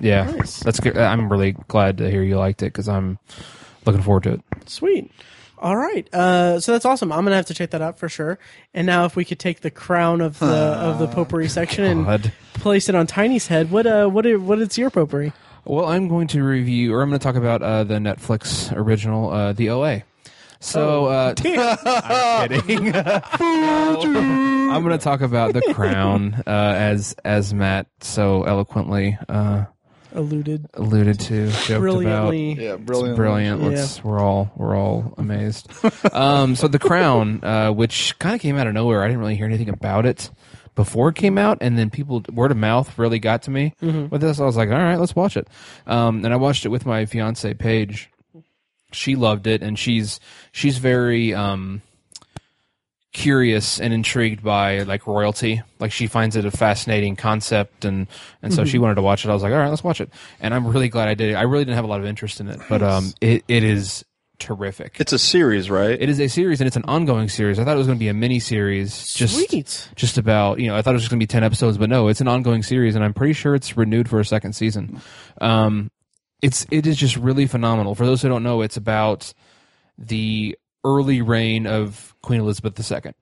Yeah, 0.00 0.24
Nice. 0.30 0.60
that's 0.60 0.78
good. 0.80 0.96
I'm 0.98 1.30
really 1.30 1.52
glad 1.68 1.98
to 1.98 2.10
hear 2.10 2.22
you 2.22 2.36
liked 2.38 2.62
it 2.62 2.66
because 2.66 2.88
I'm 2.88 3.18
looking 3.86 4.02
forward 4.02 4.24
to 4.24 4.32
it. 4.34 4.40
sweet. 4.66 5.10
All 5.58 5.76
right. 5.76 6.08
Uh, 6.14 6.58
so 6.60 6.72
that's 6.72 6.84
awesome. 6.86 7.12
I'm 7.12 7.22
gonna 7.24 7.36
have 7.36 7.46
to 7.46 7.54
check 7.54 7.70
that 7.70 7.82
out 7.82 7.98
for 7.98 8.08
sure. 8.08 8.38
And 8.74 8.86
now, 8.86 9.04
if 9.04 9.14
we 9.16 9.24
could 9.26 9.38
take 9.38 9.60
the 9.60 9.70
crown 9.70 10.20
of 10.22 10.38
the 10.38 10.46
of 10.46 10.98
the 10.98 11.06
potpourri 11.06 11.48
section 11.48 11.84
and 11.84 12.04
God. 12.06 12.32
place 12.54 12.88
it 12.88 12.94
on 12.94 13.06
Tiny's 13.06 13.46
head, 13.48 13.70
what 13.70 13.86
uh, 13.86 14.06
what 14.08 14.26
i- 14.26 14.36
what 14.36 14.58
is 14.58 14.76
your 14.78 14.88
potpourri? 14.90 15.32
Well, 15.66 15.84
I'm 15.86 16.08
going 16.08 16.28
to 16.28 16.42
review, 16.42 16.94
or 16.94 17.02
I'm 17.02 17.10
going 17.10 17.18
to 17.20 17.22
talk 17.22 17.36
about 17.36 17.62
uh, 17.62 17.84
the 17.84 17.96
Netflix 17.96 18.74
original, 18.74 19.30
uh, 19.30 19.52
The 19.52 19.68
OA. 19.68 20.02
So, 20.60 21.06
uh, 21.06 21.34
I'm 21.44 22.48
kidding. 22.48 22.94
I'm 22.94 24.82
going 24.84 24.96
to 24.96 25.02
talk 25.02 25.20
about 25.22 25.54
The 25.54 25.62
Crown, 25.74 26.42
uh, 26.46 26.50
as 26.50 27.14
as 27.24 27.52
Matt 27.54 27.86
so 28.00 28.44
eloquently 28.44 29.18
uh, 29.28 29.64
Alluded 30.12 30.66
alluded 30.74 31.20
to, 31.20 31.46
joked 31.50 31.70
about. 31.70 31.80
brilliantly. 31.80 32.52
Yeah, 32.64 32.74
It's 32.74 32.82
brilliant. 32.84 33.16
brilliant. 33.16 33.62
Let's 33.62 34.02
we're 34.04 34.18
all 34.20 34.50
we're 34.56 34.76
all 34.76 35.14
amazed. 35.18 35.68
um, 36.12 36.56
so 36.56 36.68
the 36.68 36.78
Crown, 36.80 37.40
uh, 37.44 37.70
which 37.70 38.18
kind 38.18 38.34
of 38.34 38.40
came 38.40 38.56
out 38.56 38.66
of 38.66 38.74
nowhere, 38.74 39.02
I 39.02 39.06
didn't 39.06 39.20
really 39.20 39.36
hear 39.36 39.46
anything 39.46 39.68
about 39.68 40.04
it 40.06 40.30
before 40.74 41.08
it 41.10 41.14
came 41.14 41.38
out, 41.38 41.58
and 41.60 41.78
then 41.78 41.90
people 41.90 42.22
word 42.32 42.50
of 42.50 42.56
mouth 42.56 42.98
really 42.98 43.18
got 43.18 43.42
to 43.42 43.50
me 43.50 43.74
with 43.80 44.20
this. 44.20 44.40
I 44.40 44.44
was 44.44 44.56
like, 44.56 44.68
all 44.68 44.74
right, 44.78 44.98
let's 44.98 45.14
watch 45.16 45.36
it. 45.36 45.46
Um, 45.86 46.24
and 46.24 46.34
I 46.34 46.36
watched 46.36 46.66
it 46.66 46.70
with 46.70 46.84
my 46.86 47.06
fiance 47.06 47.54
Paige. 47.54 48.10
She 48.92 49.16
loved 49.16 49.46
it, 49.46 49.62
and 49.62 49.78
she's 49.78 50.20
she's 50.52 50.78
very 50.78 51.34
um, 51.34 51.82
curious 53.12 53.80
and 53.80 53.92
intrigued 53.92 54.42
by 54.42 54.82
like 54.82 55.06
royalty. 55.06 55.62
Like 55.78 55.92
she 55.92 56.06
finds 56.06 56.36
it 56.36 56.44
a 56.44 56.50
fascinating 56.50 57.16
concept, 57.16 57.84
and 57.84 58.06
and 58.42 58.52
so 58.52 58.64
she 58.64 58.78
wanted 58.78 58.96
to 58.96 59.02
watch 59.02 59.24
it. 59.24 59.30
I 59.30 59.34
was 59.34 59.42
like, 59.42 59.52
all 59.52 59.58
right, 59.58 59.68
let's 59.68 59.84
watch 59.84 60.00
it. 60.00 60.10
And 60.40 60.54
I'm 60.54 60.66
really 60.66 60.88
glad 60.88 61.08
I 61.08 61.14
did. 61.14 61.30
it. 61.30 61.34
I 61.34 61.42
really 61.42 61.64
didn't 61.64 61.76
have 61.76 61.84
a 61.84 61.88
lot 61.88 62.00
of 62.00 62.06
interest 62.06 62.40
in 62.40 62.48
it, 62.48 62.60
but 62.68 62.82
um, 62.82 63.12
it 63.20 63.44
it 63.48 63.64
is 63.64 64.04
terrific. 64.38 64.96
It's 64.98 65.12
a 65.12 65.18
series, 65.18 65.68
right? 65.68 66.00
It 66.00 66.08
is 66.08 66.18
a 66.20 66.28
series, 66.28 66.60
and 66.60 66.66
it's 66.66 66.76
an 66.76 66.84
ongoing 66.86 67.28
series. 67.28 67.58
I 67.58 67.64
thought 67.64 67.74
it 67.74 67.78
was 67.78 67.86
going 67.86 67.98
to 67.98 68.02
be 68.02 68.08
a 68.08 68.14
mini 68.14 68.40
series, 68.40 69.12
just 69.12 69.34
Sweet. 69.34 69.88
just 69.96 70.18
about 70.18 70.60
you 70.60 70.68
know. 70.68 70.76
I 70.76 70.82
thought 70.82 70.90
it 70.90 70.94
was 70.94 71.02
just 71.02 71.10
going 71.10 71.20
to 71.20 71.22
be 71.24 71.28
ten 71.28 71.44
episodes, 71.44 71.78
but 71.78 71.90
no, 71.90 72.08
it's 72.08 72.20
an 72.20 72.28
ongoing 72.28 72.62
series, 72.62 72.94
and 72.94 73.04
I'm 73.04 73.14
pretty 73.14 73.34
sure 73.34 73.54
it's 73.54 73.76
renewed 73.76 74.08
for 74.08 74.20
a 74.20 74.24
second 74.24 74.54
season. 74.54 75.00
Um, 75.40 75.90
it's 76.42 76.66
it 76.70 76.86
is 76.86 76.96
just 76.96 77.16
really 77.16 77.46
phenomenal. 77.46 77.94
For 77.94 78.06
those 78.06 78.22
who 78.22 78.28
don't 78.28 78.42
know, 78.42 78.62
it's 78.62 78.76
about 78.76 79.32
the 79.98 80.56
early 80.84 81.20
reign 81.22 81.66
of 81.66 82.14
Queen 82.22 82.40
Elizabeth 82.40 82.78
II, 82.90 83.12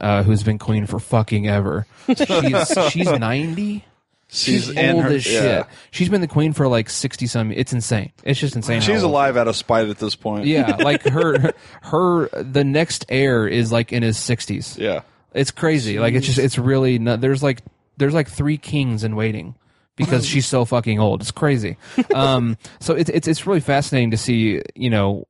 uh, 0.00 0.22
who's 0.22 0.42
been 0.42 0.58
queen 0.58 0.86
for 0.86 0.98
fucking 0.98 1.48
ever. 1.48 1.86
She's 2.06 2.72
she's 2.90 3.10
ninety. 3.10 3.84
She's, 4.30 4.66
She's 4.66 4.76
old 4.76 5.04
her- 5.04 5.08
as 5.14 5.24
shit. 5.24 5.42
yeah. 5.42 5.62
She's 5.90 6.10
been 6.10 6.20
the 6.20 6.26
queen 6.28 6.52
for 6.52 6.68
like 6.68 6.90
sixty 6.90 7.26
some. 7.26 7.50
It's 7.50 7.72
insane. 7.72 8.12
It's 8.24 8.38
just 8.38 8.56
insane. 8.56 8.80
how 8.82 8.86
She's 8.86 9.02
old- 9.02 9.10
alive 9.12 9.38
out 9.38 9.48
of 9.48 9.56
spite 9.56 9.88
at 9.88 9.98
this 9.98 10.16
point. 10.16 10.44
yeah, 10.44 10.76
like 10.80 11.02
her, 11.04 11.52
her, 11.82 12.28
the 12.34 12.62
next 12.62 13.06
heir 13.08 13.48
is 13.48 13.72
like 13.72 13.90
in 13.90 14.02
his 14.02 14.18
sixties. 14.18 14.76
Yeah. 14.78 15.00
It's 15.32 15.50
crazy. 15.50 15.98
Like 15.98 16.12
it's 16.14 16.26
just, 16.26 16.38
it's 16.38 16.58
really. 16.58 16.98
Not, 16.98 17.22
there's 17.22 17.42
like, 17.42 17.62
there's 17.96 18.12
like 18.14 18.28
three 18.28 18.58
kings 18.58 19.02
in 19.02 19.16
waiting 19.16 19.54
because 19.98 20.26
she's 20.26 20.46
so 20.46 20.64
fucking 20.64 20.98
old. 20.98 21.20
It's 21.20 21.30
crazy. 21.30 21.76
Um, 22.14 22.56
so 22.80 22.94
it's 22.94 23.10
it's 23.10 23.28
it's 23.28 23.46
really 23.46 23.60
fascinating 23.60 24.10
to 24.12 24.16
see. 24.16 24.62
You 24.74 24.88
know, 24.88 25.26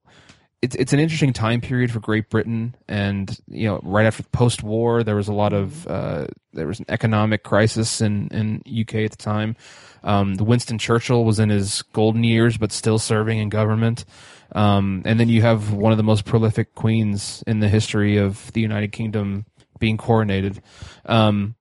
it's 0.62 0.76
it's 0.76 0.92
an 0.92 1.00
interesting 1.00 1.32
time 1.32 1.60
period 1.60 1.90
for 1.90 2.00
Great 2.00 2.30
Britain, 2.30 2.76
and 2.86 3.36
you 3.48 3.68
know, 3.68 3.80
right 3.82 4.06
after 4.06 4.22
the 4.22 4.28
post 4.30 4.62
war, 4.62 5.02
there 5.02 5.16
was 5.16 5.28
a 5.28 5.32
lot 5.32 5.52
of 5.52 5.86
uh, 5.86 6.26
there 6.52 6.66
was 6.66 6.78
an 6.78 6.86
economic 6.88 7.42
crisis 7.42 8.00
in 8.00 8.28
in 8.28 8.62
UK 8.80 8.96
at 8.96 9.10
the 9.10 9.16
time. 9.16 9.56
Um, 10.04 10.36
Winston 10.36 10.78
Churchill 10.78 11.24
was 11.24 11.40
in 11.40 11.48
his 11.48 11.82
golden 11.92 12.22
years, 12.22 12.56
but 12.56 12.70
still 12.72 12.98
serving 12.98 13.38
in 13.38 13.48
government. 13.48 14.04
Um, 14.52 15.02
and 15.04 15.20
then 15.20 15.28
you 15.28 15.42
have 15.42 15.72
one 15.72 15.92
of 15.92 15.98
the 15.98 16.04
most 16.04 16.24
prolific 16.24 16.74
queens 16.74 17.42
in 17.46 17.60
the 17.60 17.68
history 17.68 18.16
of 18.16 18.52
the 18.52 18.60
United 18.60 18.92
Kingdom 18.92 19.44
being 19.78 19.96
coronated. 19.96 20.60
Um, 21.04 21.54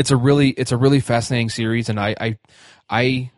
it's 0.00 0.10
a 0.10 0.16
really 0.16 0.50
it's 0.50 0.72
a 0.72 0.78
really 0.78 0.98
fascinating 0.98 1.50
series, 1.50 1.90
and 1.90 2.00
I 2.00 2.16
I, 2.18 2.38
I 2.88 3.30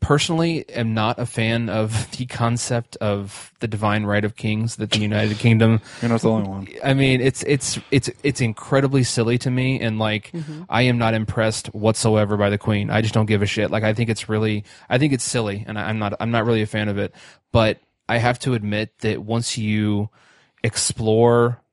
personally 0.00 0.68
am 0.68 0.94
not 0.94 1.18
a 1.18 1.26
fan 1.26 1.68
of 1.68 2.08
the 2.16 2.26
concept 2.26 2.96
of 2.98 3.52
the 3.58 3.66
divine 3.66 4.04
right 4.04 4.24
of 4.24 4.36
kings 4.36 4.76
that 4.76 4.92
the 4.92 5.00
United 5.00 5.36
Kingdom 5.38 5.80
You're 6.00 6.10
not 6.10 6.20
the 6.20 6.30
only 6.30 6.48
one. 6.48 6.68
I 6.84 6.94
mean, 6.94 7.20
it's 7.20 7.42
it's 7.42 7.80
it's 7.90 8.08
it's 8.22 8.40
incredibly 8.40 9.02
silly 9.02 9.36
to 9.38 9.50
me, 9.50 9.80
and 9.80 9.98
like 9.98 10.30
mm-hmm. 10.30 10.62
I 10.68 10.82
am 10.82 10.96
not 10.96 11.12
impressed 11.12 11.66
whatsoever 11.74 12.36
by 12.36 12.50
the 12.50 12.58
Queen. 12.58 12.88
I 12.88 13.00
just 13.02 13.12
don't 13.12 13.26
give 13.26 13.42
a 13.42 13.46
shit. 13.46 13.72
Like 13.72 13.82
I 13.82 13.94
think 13.94 14.10
it's 14.10 14.28
really, 14.28 14.62
I 14.88 14.98
think 14.98 15.12
it's 15.12 15.24
silly, 15.24 15.64
and 15.66 15.76
I- 15.76 15.88
I'm 15.88 15.98
not 15.98 16.14
I'm 16.20 16.30
not 16.30 16.46
really 16.46 16.62
a 16.62 16.66
fan 16.66 16.88
of 16.88 16.98
it. 16.98 17.12
But 17.50 17.80
I 18.08 18.18
have 18.18 18.38
to 18.40 18.54
admit 18.54 18.96
that 19.00 19.24
once 19.24 19.58
you 19.58 20.08
explore 20.62 21.63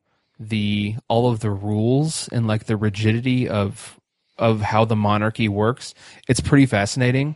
the 0.42 0.96
all 1.08 1.32
of 1.32 1.40
the 1.40 1.52
rules 1.52 2.28
and 2.30 2.48
like 2.48 2.66
the 2.66 2.76
rigidity 2.76 3.48
of 3.48 4.00
of 4.38 4.62
how 4.62 4.86
the 4.86 4.96
monarchy 4.96 5.48
works, 5.48 5.94
it's 6.28 6.40
pretty 6.40 6.66
fascinating, 6.66 7.36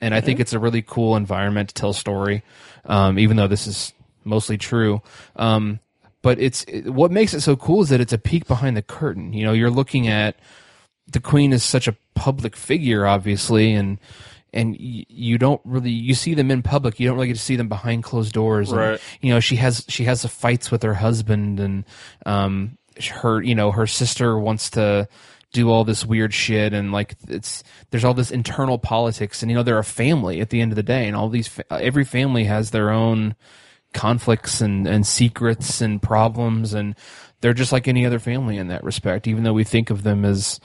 and 0.00 0.14
I 0.14 0.20
think 0.20 0.38
it's 0.38 0.52
a 0.52 0.58
really 0.58 0.82
cool 0.82 1.16
environment 1.16 1.70
to 1.70 1.74
tell 1.74 1.90
a 1.90 1.94
story. 1.94 2.42
Um, 2.84 3.18
even 3.18 3.36
though 3.36 3.46
this 3.46 3.66
is 3.66 3.92
mostly 4.24 4.58
true, 4.58 5.02
um, 5.36 5.80
but 6.20 6.38
it's 6.38 6.64
it, 6.64 6.90
what 6.90 7.10
makes 7.10 7.32
it 7.32 7.40
so 7.40 7.56
cool 7.56 7.82
is 7.82 7.88
that 7.88 8.00
it's 8.00 8.12
a 8.12 8.18
peek 8.18 8.46
behind 8.46 8.76
the 8.76 8.82
curtain. 8.82 9.32
You 9.32 9.44
know, 9.44 9.52
you're 9.52 9.70
looking 9.70 10.08
at 10.08 10.36
the 11.06 11.20
queen 11.20 11.52
is 11.52 11.64
such 11.64 11.88
a 11.88 11.96
public 12.14 12.56
figure, 12.56 13.06
obviously, 13.06 13.72
and 13.72 13.98
and 14.52 14.76
y- 14.78 15.04
you 15.08 15.38
don't 15.38 15.60
really 15.64 15.90
you 15.90 16.14
see 16.14 16.34
them 16.34 16.50
in 16.50 16.62
public. 16.62 16.98
You 17.00 17.08
don't 17.08 17.16
really 17.16 17.28
get 17.28 17.36
to 17.36 17.42
see 17.42 17.56
them 17.56 17.68
behind 17.68 18.04
closed 18.04 18.32
doors. 18.32 18.70
And, 18.70 18.78
Right. 18.80 19.00
you 19.20 19.32
know, 19.32 19.40
she 19.40 19.56
has 19.56 19.84
she 19.88 20.04
has 20.04 20.22
the 20.22 20.28
fights 20.28 20.70
with 20.70 20.82
her 20.82 20.94
husband, 20.94 21.60
and 21.60 21.84
um, 22.26 22.76
her 23.10 23.42
you 23.42 23.54
know 23.54 23.70
her 23.72 23.86
sister 23.86 24.38
wants 24.38 24.70
to 24.70 25.08
do 25.52 25.68
all 25.70 25.84
this 25.84 26.06
weird 26.06 26.32
shit 26.32 26.72
and 26.72 26.92
like 26.92 27.14
it's 27.28 27.62
there's 27.90 28.04
all 28.04 28.14
this 28.14 28.30
internal 28.30 28.78
politics 28.78 29.42
and 29.42 29.50
you 29.50 29.54
know 29.56 29.62
they're 29.62 29.78
a 29.78 29.84
family 29.84 30.40
at 30.40 30.48
the 30.48 30.62
end 30.62 30.72
of 30.72 30.76
the 30.76 30.82
day 30.82 31.06
and 31.06 31.14
all 31.14 31.28
these 31.28 31.60
every 31.70 32.04
family 32.06 32.44
has 32.44 32.70
their 32.70 32.88
own 32.90 33.34
conflicts 33.92 34.62
and, 34.62 34.86
and 34.86 35.06
secrets 35.06 35.82
and 35.82 36.00
problems 36.00 36.72
and 36.72 36.94
they're 37.42 37.52
just 37.52 37.70
like 37.72 37.86
any 37.86 38.06
other 38.06 38.18
family 38.18 38.56
in 38.56 38.68
that 38.68 38.82
respect 38.82 39.26
even 39.26 39.42
though 39.44 39.52
we 39.52 39.64
think 39.64 39.90
of 39.90 40.02
them 40.04 40.24
as 40.24 40.58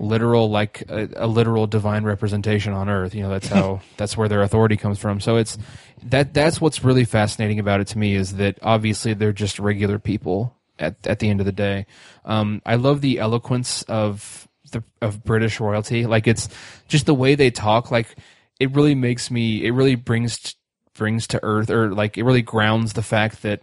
literal 0.00 0.50
like 0.50 0.82
a, 0.88 1.08
a 1.16 1.26
literal 1.26 1.66
divine 1.66 2.04
representation 2.04 2.72
on 2.72 2.88
earth. 2.88 3.14
You 3.14 3.22
know 3.22 3.30
that's 3.30 3.48
how 3.48 3.80
that's 3.96 4.16
where 4.16 4.28
their 4.28 4.42
authority 4.42 4.76
comes 4.76 4.98
from. 4.98 5.20
So 5.20 5.36
it's 5.36 5.58
that 6.04 6.34
that's 6.34 6.60
what's 6.60 6.84
really 6.84 7.04
fascinating 7.04 7.58
about 7.58 7.80
it 7.80 7.88
to 7.88 7.98
me 7.98 8.14
is 8.14 8.36
that 8.36 8.58
obviously 8.62 9.14
they're 9.14 9.32
just 9.32 9.58
regular 9.58 9.98
people 9.98 10.54
at 10.78 11.06
at 11.06 11.18
the 11.18 11.28
end 11.28 11.40
of 11.40 11.46
the 11.46 11.52
day. 11.52 11.86
Um 12.24 12.62
i 12.64 12.76
love 12.76 13.00
the 13.00 13.18
eloquence 13.18 13.82
of 13.82 14.48
the 14.72 14.82
of 15.00 15.24
british 15.24 15.60
royalty. 15.60 16.06
Like 16.06 16.26
it's 16.26 16.48
just 16.88 17.06
the 17.06 17.14
way 17.14 17.34
they 17.34 17.50
talk 17.50 17.90
like 17.90 18.16
it 18.60 18.74
really 18.74 18.94
makes 18.94 19.30
me 19.30 19.64
it 19.64 19.70
really 19.70 19.94
brings 19.94 20.54
brings 20.94 21.26
to 21.28 21.40
earth 21.42 21.70
or 21.70 21.92
like 21.92 22.18
it 22.18 22.24
really 22.24 22.42
grounds 22.42 22.92
the 22.92 23.02
fact 23.02 23.42
that 23.42 23.62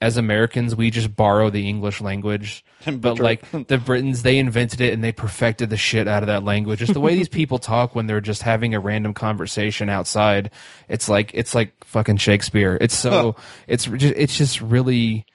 as 0.00 0.16
Americans, 0.16 0.74
we 0.74 0.90
just 0.90 1.14
borrow 1.14 1.50
the 1.50 1.68
English 1.68 2.00
language, 2.00 2.64
but 2.90 3.18
like 3.18 3.42
the 3.50 3.78
Britons, 3.78 4.22
they 4.22 4.38
invented 4.38 4.80
it 4.80 4.94
and 4.94 5.04
they 5.04 5.12
perfected 5.12 5.68
the 5.68 5.76
shit 5.76 6.08
out 6.08 6.22
of 6.22 6.28
that 6.28 6.42
language. 6.42 6.78
Just 6.78 6.94
the 6.94 7.00
way 7.00 7.14
these 7.16 7.28
people 7.28 7.58
talk 7.58 7.94
when 7.94 8.06
they're 8.06 8.20
just 8.20 8.42
having 8.42 8.74
a 8.74 8.80
random 8.80 9.12
conversation 9.12 9.88
outside, 9.88 10.50
it's 10.88 11.08
like 11.08 11.30
it's 11.34 11.54
like 11.54 11.84
fucking 11.84 12.16
Shakespeare. 12.16 12.78
It's 12.80 12.96
so 12.96 13.36
it's 13.68 13.84
just 13.84 14.14
it's 14.16 14.36
just 14.36 14.60
really 14.60 15.26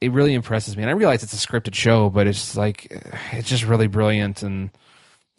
it 0.00 0.12
really 0.12 0.34
impresses 0.34 0.76
me. 0.76 0.82
And 0.82 0.90
I 0.90 0.94
realize 0.94 1.22
it's 1.22 1.32
a 1.32 1.46
scripted 1.46 1.74
show, 1.74 2.10
but 2.10 2.26
it's 2.26 2.56
like 2.56 2.88
it's 3.32 3.48
just 3.48 3.64
really 3.64 3.86
brilliant 3.86 4.42
and 4.42 4.70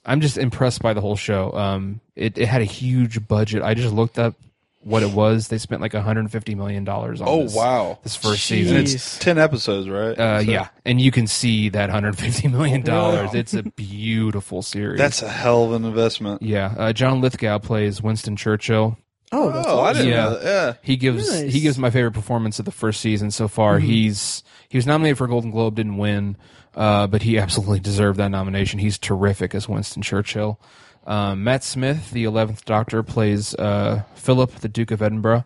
I'm 0.04 0.22
just 0.22 0.38
impressed 0.38 0.82
by 0.82 0.94
the 0.94 1.02
whole 1.02 1.16
show. 1.16 1.52
Um, 1.54 2.02
it, 2.16 2.38
it 2.38 2.48
had 2.48 2.62
a 2.62 2.66
huge 2.66 3.28
budget. 3.28 3.62
I 3.62 3.76
just 3.76 3.94
looked 3.94 4.18
up 4.18 4.36
what 4.84 5.04
it 5.04 5.12
was. 5.12 5.48
They 5.50 5.58
spent 5.58 5.82
like 5.82 5.94
150 5.94 6.56
million 6.56 6.84
dollars 6.84 7.22
on. 7.22 7.28
Oh 7.30 7.44
this, 7.44 7.56
wow, 7.56 8.00
this 8.04 8.16
first 8.16 8.42
Jeez. 8.42 8.48
season. 8.48 8.78
and 8.78 8.88
it's 8.88 9.18
ten 9.20 9.38
episodes, 9.38 9.88
right? 9.88 10.18
Uh, 10.18 10.44
So 10.44 10.52
yeah, 10.52 10.70
and 10.86 11.00
you 11.00 11.12
can 11.12 11.28
see 11.28 11.70
that 11.70 11.90
150 11.90 12.48
million 12.48 12.82
dollars. 12.82 13.34
It's 13.34 13.54
a 13.54 13.64
beautiful 13.64 14.62
series. 14.62 14.98
that's 14.98 15.22
a 15.22 15.30
hell 15.30 15.66
of 15.66 15.74
an 15.74 15.86
investment. 15.86 16.42
yeah. 16.42 16.74
Uh, 16.78 16.94
John 16.94 17.22
Lithgow 17.22 17.60
plays 17.60 18.02
Winston 18.02 18.36
Churchill. 18.36 18.98
Oh, 19.34 19.50
that's 19.52 19.68
Oh, 19.68 19.80
I 19.82 19.94
didn't 19.94 20.10
Yeah. 20.10 20.16
know 20.24 20.30
that. 20.40 20.44
Yeah, 20.44 20.74
He 20.82 20.98
gives 20.98 21.30
Nice. 21.30 21.54
he 21.54 21.60
gives 21.62 21.78
my 21.78 21.90
favorite 21.90 22.12
performance 22.14 22.60
of 22.60 22.66
the 22.66 22.72
first 22.72 23.00
season 23.02 23.32
so 23.32 23.48
far. 23.48 23.80
He's 23.80 24.44
he 24.68 24.78
was 24.78 24.86
nominated 24.88 25.18
for 25.18 25.26
a 25.26 25.30
Golden 25.30 25.52
Globe, 25.52 25.76
didn't 25.76 25.98
win, 25.98 26.36
uh, 26.76 27.08
but 27.08 27.22
he 27.22 27.38
absolutely 27.38 27.80
deserved 27.80 28.18
that 28.20 28.30
nomination. 28.30 28.80
He's 28.80 28.98
terrific 28.98 29.54
as 29.56 29.70
Winston 29.70 30.02
Churchill. 30.02 30.60
Um, 31.06 31.44
Matt 31.44 31.64
Smith, 31.64 32.12
the 32.12 32.26
eleventh 32.26 32.66
Doctor, 32.66 33.04
plays 33.04 33.56
uh, 33.56 34.04
Philip, 34.16 34.52
the 34.56 34.70
Duke 34.70 34.92
of 34.92 35.02
Edinburgh, 35.02 35.44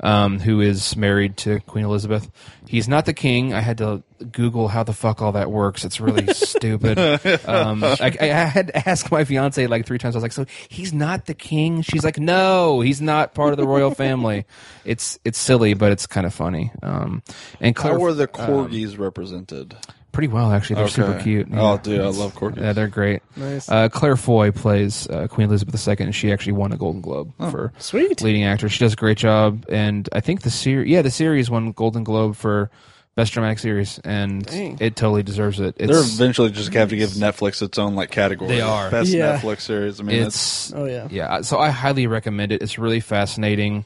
um, 0.00 0.38
who 0.38 0.60
is 0.60 0.96
married 0.96 1.36
to 1.38 1.60
Queen 1.60 1.84
Elizabeth. 1.84 2.30
He's 2.68 2.88
not 2.88 3.04
the 3.06 3.12
king. 3.12 3.52
I 3.52 3.60
had 3.60 3.78
to 3.78 4.02
Google 4.30 4.68
how 4.68 4.84
the 4.84 4.92
fuck 4.92 5.20
all 5.20 5.32
that 5.32 5.50
works. 5.50 5.84
It's 5.84 6.00
really 6.00 6.26
stupid. 6.34 6.98
Um, 7.46 7.82
I, 7.82 8.16
I 8.20 8.26
had 8.26 8.68
to 8.68 8.88
ask 8.88 9.10
my 9.10 9.24
fiance 9.24 9.66
like 9.66 9.86
three 9.86 9.98
times. 9.98 10.14
I 10.14 10.18
was 10.18 10.22
like, 10.22 10.32
"So 10.32 10.46
he's 10.68 10.92
not 10.92 11.26
the 11.26 11.34
king?" 11.34 11.82
She's 11.82 12.04
like, 12.04 12.18
"No, 12.18 12.80
he's 12.80 13.00
not 13.02 13.34
part 13.34 13.52
of 13.52 13.56
the 13.56 13.66
royal 13.66 13.90
family." 13.90 14.46
It's 14.84 15.16
it's 15.24 15.38
silly, 15.38 15.74
but 15.74 15.92
it's 15.92 16.08
kind 16.08 16.26
of 16.26 16.34
funny. 16.34 16.72
Um, 16.82 17.22
and 17.60 17.76
Claire, 17.76 17.92
how 17.92 18.00
were 18.00 18.12
the 18.12 18.24
um, 18.24 18.48
corgis 18.48 18.98
represented? 18.98 19.76
Pretty 20.12 20.28
well 20.28 20.52
actually. 20.52 20.76
They're 20.76 20.88
super 20.88 21.12
Okay. 21.14 21.22
cute. 21.24 21.48
Oh, 21.54 21.78
dude, 21.78 22.00
I 22.00 22.08
love 22.08 22.34
corgis. 22.34 22.60
Yeah, 22.60 22.72
they're 22.72 22.88
great. 22.88 23.22
Nice. 23.36 23.68
Uh, 23.68 23.88
Claire 23.88 24.16
Foy 24.16 24.50
plays 24.50 25.08
uh, 25.08 25.26
Queen 25.28 25.48
Elizabeth 25.48 25.86
II, 25.88 25.96
and 26.00 26.14
she 26.14 26.30
actually 26.32 26.52
won 26.52 26.72
a 26.72 26.76
Golden 26.76 27.00
Globe 27.00 27.32
Oh, 27.40 27.50
for 27.50 27.72
Sweet. 27.78 28.20
leading 28.22 28.44
actor. 28.44 28.68
She 28.68 28.78
does 28.78 28.92
a 28.92 28.96
great 28.96 29.18
job, 29.18 29.64
and 29.68 30.08
I 30.12 30.20
think 30.20 30.42
the 30.42 30.50
series, 30.50 30.90
yeah, 30.90 31.02
the 31.02 31.10
series 31.10 31.50
won 31.50 31.72
Golden 31.72 32.04
Globe 32.04 32.36
for 32.36 32.70
best 33.14 33.32
dramatic 33.34 33.58
series, 33.58 33.98
and 34.04 34.44
Dang. 34.46 34.78
it 34.80 34.96
totally 34.96 35.22
deserves 35.22 35.60
it. 35.60 35.76
They're 35.76 35.90
It's 36.00 36.14
eventually 36.14 36.50
just 36.50 36.70
gonna 36.70 36.80
have 36.80 36.88
to 36.90 36.96
give 36.96 37.10
Netflix 37.10 37.60
its 37.60 37.78
own 37.78 37.94
like 37.94 38.10
category. 38.10 38.48
They 38.50 38.60
are. 38.62 38.90
best 38.90 39.10
Yeah. 39.10 39.36
Netflix 39.38 39.60
series. 39.62 40.00
I 40.00 40.04
mean, 40.04 40.22
it's, 40.22 40.70
it's 40.70 40.72
Oh 40.74 40.86
yeah. 40.86 41.08
yeah. 41.10 41.40
So 41.42 41.58
I 41.58 41.68
highly 41.70 42.06
recommend 42.06 42.52
it. 42.52 42.62
It's 42.62 42.78
really 42.78 43.00
fascinating. 43.00 43.84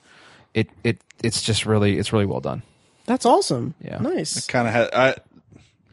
It 0.54 0.68
it 0.84 1.00
it's 1.24 1.42
just 1.42 1.66
really 1.66 1.98
it's 1.98 2.12
really 2.12 2.26
well 2.26 2.40
done. 2.40 2.62
That's 3.06 3.26
awesome. 3.26 3.74
Yeah. 3.80 3.98
Nice. 3.98 4.46
kind 4.46 4.66
of 4.68 4.74
had 4.74 4.90
I 4.94 5.14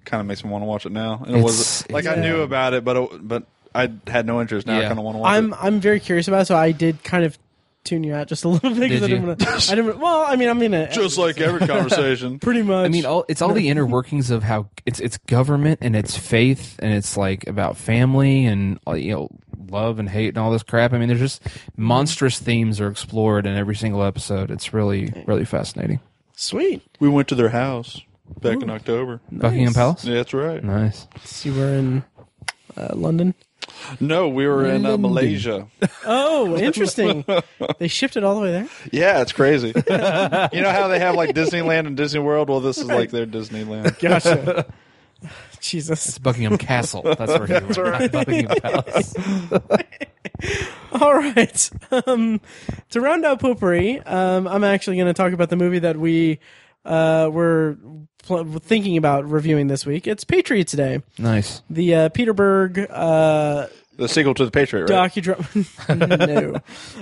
kind 0.05 0.21
of 0.21 0.27
makes 0.27 0.43
me 0.43 0.49
want 0.49 0.61
to 0.63 0.65
watch 0.67 0.85
it 0.85 0.91
now. 0.91 1.23
And 1.25 1.35
it 1.37 1.43
was 1.43 1.89
like 1.89 2.05
I 2.05 2.15
knew 2.15 2.41
about 2.41 2.73
it, 2.73 2.83
but 2.83 2.97
it, 2.97 3.27
but 3.27 3.43
I 3.75 3.91
had 4.07 4.25
no 4.25 4.39
interest. 4.41 4.67
Now 4.67 4.77
I 4.77 4.81
Yeah. 4.81 4.87
kind 4.87 4.99
of 4.99 5.05
want 5.05 5.15
to 5.15 5.19
watch 5.19 5.31
I'm 5.35 5.53
it. 5.53 5.59
I'm 5.61 5.79
very 5.79 5.99
curious 5.99 6.27
about 6.27 6.41
it, 6.43 6.45
so 6.45 6.55
I 6.55 6.71
did 6.71 7.03
kind 7.03 7.23
of 7.25 7.37
tune 7.83 8.03
you 8.05 8.13
out 8.15 8.27
just 8.27 8.45
a 8.45 8.47
little 8.47 8.69
bit 8.73 8.79
because 8.79 9.01
Did 9.01 9.03
I 9.03 9.07
didn't 9.07 9.21
you? 9.23 9.27
want 9.27 9.39
to. 9.39 9.71
I 9.71 9.75
didn't. 9.75 9.99
Well, 9.99 10.21
I 10.27 10.35
mean, 10.37 10.47
I'm 10.49 10.59
gonna 10.59 10.89
Just 10.91 11.17
like 11.25 11.39
every 11.41 11.65
conversation. 11.67 12.39
pretty 12.39 12.61
much. 12.61 12.85
I 12.85 12.89
mean, 12.89 13.05
all 13.05 13.25
it's 13.27 13.41
all 13.41 13.53
the 13.53 13.69
inner 13.69 13.85
workings 13.85 14.29
of 14.31 14.43
how 14.43 14.67
it's 14.85 14.99
it's 14.99 15.17
government 15.17 15.79
and 15.81 15.95
it's 15.95 16.15
faith 16.17 16.77
and 16.79 16.93
it's 16.93 17.17
like 17.17 17.47
about 17.47 17.75
family 17.77 18.45
and 18.45 18.79
uh, 18.87 18.93
you 18.93 19.11
know 19.13 19.29
love 19.69 19.97
and 19.99 20.07
hate 20.07 20.29
and 20.29 20.37
all 20.37 20.51
this 20.51 20.63
crap. 20.63 20.93
I 20.93 20.97
mean, 20.97 21.07
there's 21.09 21.19
just 21.19 21.41
monstrous 21.75 22.39
themes 22.39 22.79
are 22.79 22.87
explored 22.89 23.45
in 23.47 23.55
every 23.55 23.75
single 23.75 24.03
episode. 24.03 24.51
It's 24.51 24.71
really 24.73 25.11
really 25.25 25.45
fascinating. 25.45 25.99
sweet. 26.35 26.81
we 26.99 27.09
went 27.09 27.27
to 27.29 27.35
their 27.35 27.49
house 27.49 27.99
back 28.41 28.61
in 28.61 28.69
October. 28.69 29.21
Buckingham 29.31 29.73
Palace. 29.73 30.05
Yeah, 30.05 30.15
that's 30.15 30.33
right. 30.33 30.63
Nice. 30.63 31.07
You 31.45 31.53
were 31.53 31.73
in 31.73 32.03
uh, 32.77 32.89
London. 32.93 33.33
No, 33.99 34.27
we 34.29 34.47
were 34.47 34.65
in 34.65 34.85
uh, 34.85 34.97
Malaysia. 34.97 35.67
Oh, 36.05 36.57
interesting. 36.57 37.23
they 37.79 37.87
shipped 37.87 38.17
it 38.17 38.23
all 38.25 38.35
the 38.35 38.41
way 38.41 38.51
there. 38.51 38.67
Yeah, 38.91 39.21
it's 39.21 39.31
crazy. 39.31 39.67
you 39.77 40.61
know 40.61 40.71
how 40.71 40.89
they 40.89 40.99
have 40.99 41.15
like 41.15 41.33
Disneyland 41.33 41.87
and 41.87 41.95
Disney 41.95 42.19
World? 42.19 42.49
Well, 42.49 42.59
this 42.59 42.77
is 42.77 42.87
like 42.87 43.09
their 43.11 43.25
Disneyland. 43.25 43.97
Gotcha. 44.01 44.65
Jesus. 45.61 46.09
It's 46.09 46.17
Buckingham 46.17 46.57
Castle. 46.57 47.03
That's 47.03 47.31
where 47.31 47.47
he 47.47 47.53
went. 47.53 47.77
not 47.77 48.11
Buckingham 48.11 48.57
Palace. 48.61 49.15
All 50.91 51.13
right. 51.13 51.69
Um, 52.05 52.41
to 52.89 52.99
round 53.01 53.23
out 53.23 53.39
potpourri, 53.39 54.01
um, 54.01 54.45
I'm 54.47 54.65
actually 54.65 54.97
going 54.97 55.07
to 55.07 55.13
talk 55.13 55.31
about 55.31 55.49
the 55.49 55.55
movie 55.55 55.79
that 55.79 55.95
we 55.97 56.39
uh, 56.83 57.29
were 57.31 57.77
pl- 58.23 58.45
thinking 58.59 58.97
about 58.97 59.25
reviewing 59.29 59.67
this 59.67 59.85
week. 59.85 60.07
It's 60.07 60.23
Patriots 60.23 60.73
Day, 60.73 61.01
Nice. 61.17 61.61
the 61.69 61.95
uh, 61.95 62.09
Peter 62.09 62.33
Berg 62.33 62.79
uh, 62.89 63.67
The 63.97 64.07
sequel 64.09 64.33
to 64.33 64.45
the 64.45 64.51
Patriot, 64.51 64.89
right? 64.89 65.11
docudrama. 65.11 66.61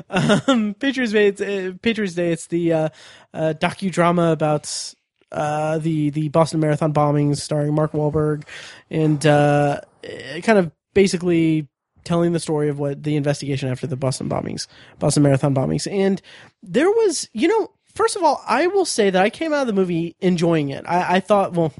no, 0.48 0.52
um, 0.54 0.74
Patriots 0.76 1.14
Day. 1.14 1.28
It's, 1.28 1.42
uh, 1.42 1.72
Patriots 1.82 2.14
Day. 2.16 2.32
It's 2.32 2.48
the 2.48 2.74
uh, 2.74 2.90
uh, 3.34 3.54
docudrama 3.58 4.32
about 4.34 4.94
uh, 5.32 5.78
the 5.78 6.10
the 6.10 6.28
Boston 6.30 6.60
Marathon 6.60 6.94
bombings, 6.94 7.38
starring 7.38 7.74
Mark 7.74 7.94
Wahlberg, 7.94 8.44
and 8.90 9.26
uh, 9.26 9.80
it 10.04 10.44
kind 10.44 10.60
of 10.60 10.72
basically 10.94 11.68
telling 12.04 12.34
the 12.34 12.40
story 12.40 12.68
of 12.68 12.80
what 12.80 13.04
the 13.04 13.16
investigation 13.16 13.70
after 13.70 13.86
the 13.88 13.96
Boston 13.96 14.28
bombings, 14.28 14.68
Boston 15.00 15.24
Marathon 15.24 15.54
bombings, 15.56 15.90
and 15.90 16.22
there 16.62 16.90
was, 16.90 17.30
you 17.34 17.48
know. 17.48 17.71
First 17.94 18.16
of 18.16 18.24
all, 18.24 18.42
I 18.48 18.68
will 18.68 18.86
say 18.86 19.10
that 19.10 19.22
I 19.22 19.30
came 19.30 19.54
out 19.54 19.62
of 19.62 19.68
the 19.68 19.74
movie 19.74 20.16
enjoying 20.20 20.70
it. 20.70 20.86
I, 20.88 21.18
I 21.18 21.20
thought, 21.20 21.54
well, 21.54 21.74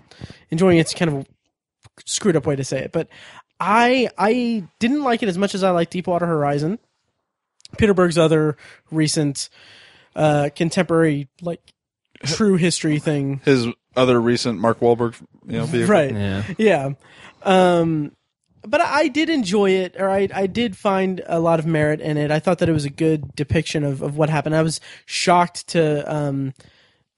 enjoying 0.50 0.78
it's 0.78 0.94
kind 0.94 1.10
of 1.12 1.18
a 1.22 1.26
screwed 2.06 2.36
up 2.36 2.46
way 2.46 2.56
to 2.56 2.64
say 2.64 2.80
it, 2.80 2.92
but 2.92 3.08
I 3.60 4.10
I 4.18 4.64
didn't 4.80 5.04
like 5.04 5.24
it 5.24 5.30
as 5.30 5.38
much 5.38 5.56
as 5.56 5.64
I 5.64 5.72
like 5.72 5.90
Deepwater 5.90 6.26
Horizon. 6.26 6.80
Peter 7.78 7.94
Berg's 7.94 8.18
other 8.18 8.58
recent 8.90 9.50
uh, 10.16 10.50
contemporary 10.56 11.30
like 11.42 11.62
true 12.24 12.56
history 12.56 13.00
thing. 13.00 13.42
His 13.46 13.68
other 13.96 14.20
recent 14.20 14.60
Mark 14.60 14.80
Wahlberg, 14.80 15.16
you 15.46 15.60
know, 15.60 15.66
vehicle. 15.66 15.94
Right. 15.94 16.12
Yeah. 16.14 16.44
Yeah. 16.58 16.90
Um 17.44 18.12
but 18.64 18.82
I 18.82 19.08
did 19.08 19.30
enjoy 19.30 19.72
it, 19.72 19.96
or 19.98 20.10
I, 20.10 20.28
I 20.34 20.48
did 20.48 20.78
find 20.78 21.22
a 21.26 21.40
lot 21.40 21.60
of 21.60 21.66
merit 21.66 22.02
in 22.02 22.18
it. 22.18 22.32
I 22.32 22.40
thought 22.40 22.60
that 22.60 22.70
it 22.70 22.74
was 22.74 22.86
a 22.86 22.90
good 22.90 23.36
depiction 23.36 23.84
of, 23.84 24.02
of 24.02 24.18
what 24.18 24.30
happened. 24.30 24.56
I 24.56 24.62
was 24.62 24.80
shocked 25.06 25.68
to, 25.70 26.14
um, 26.14 26.54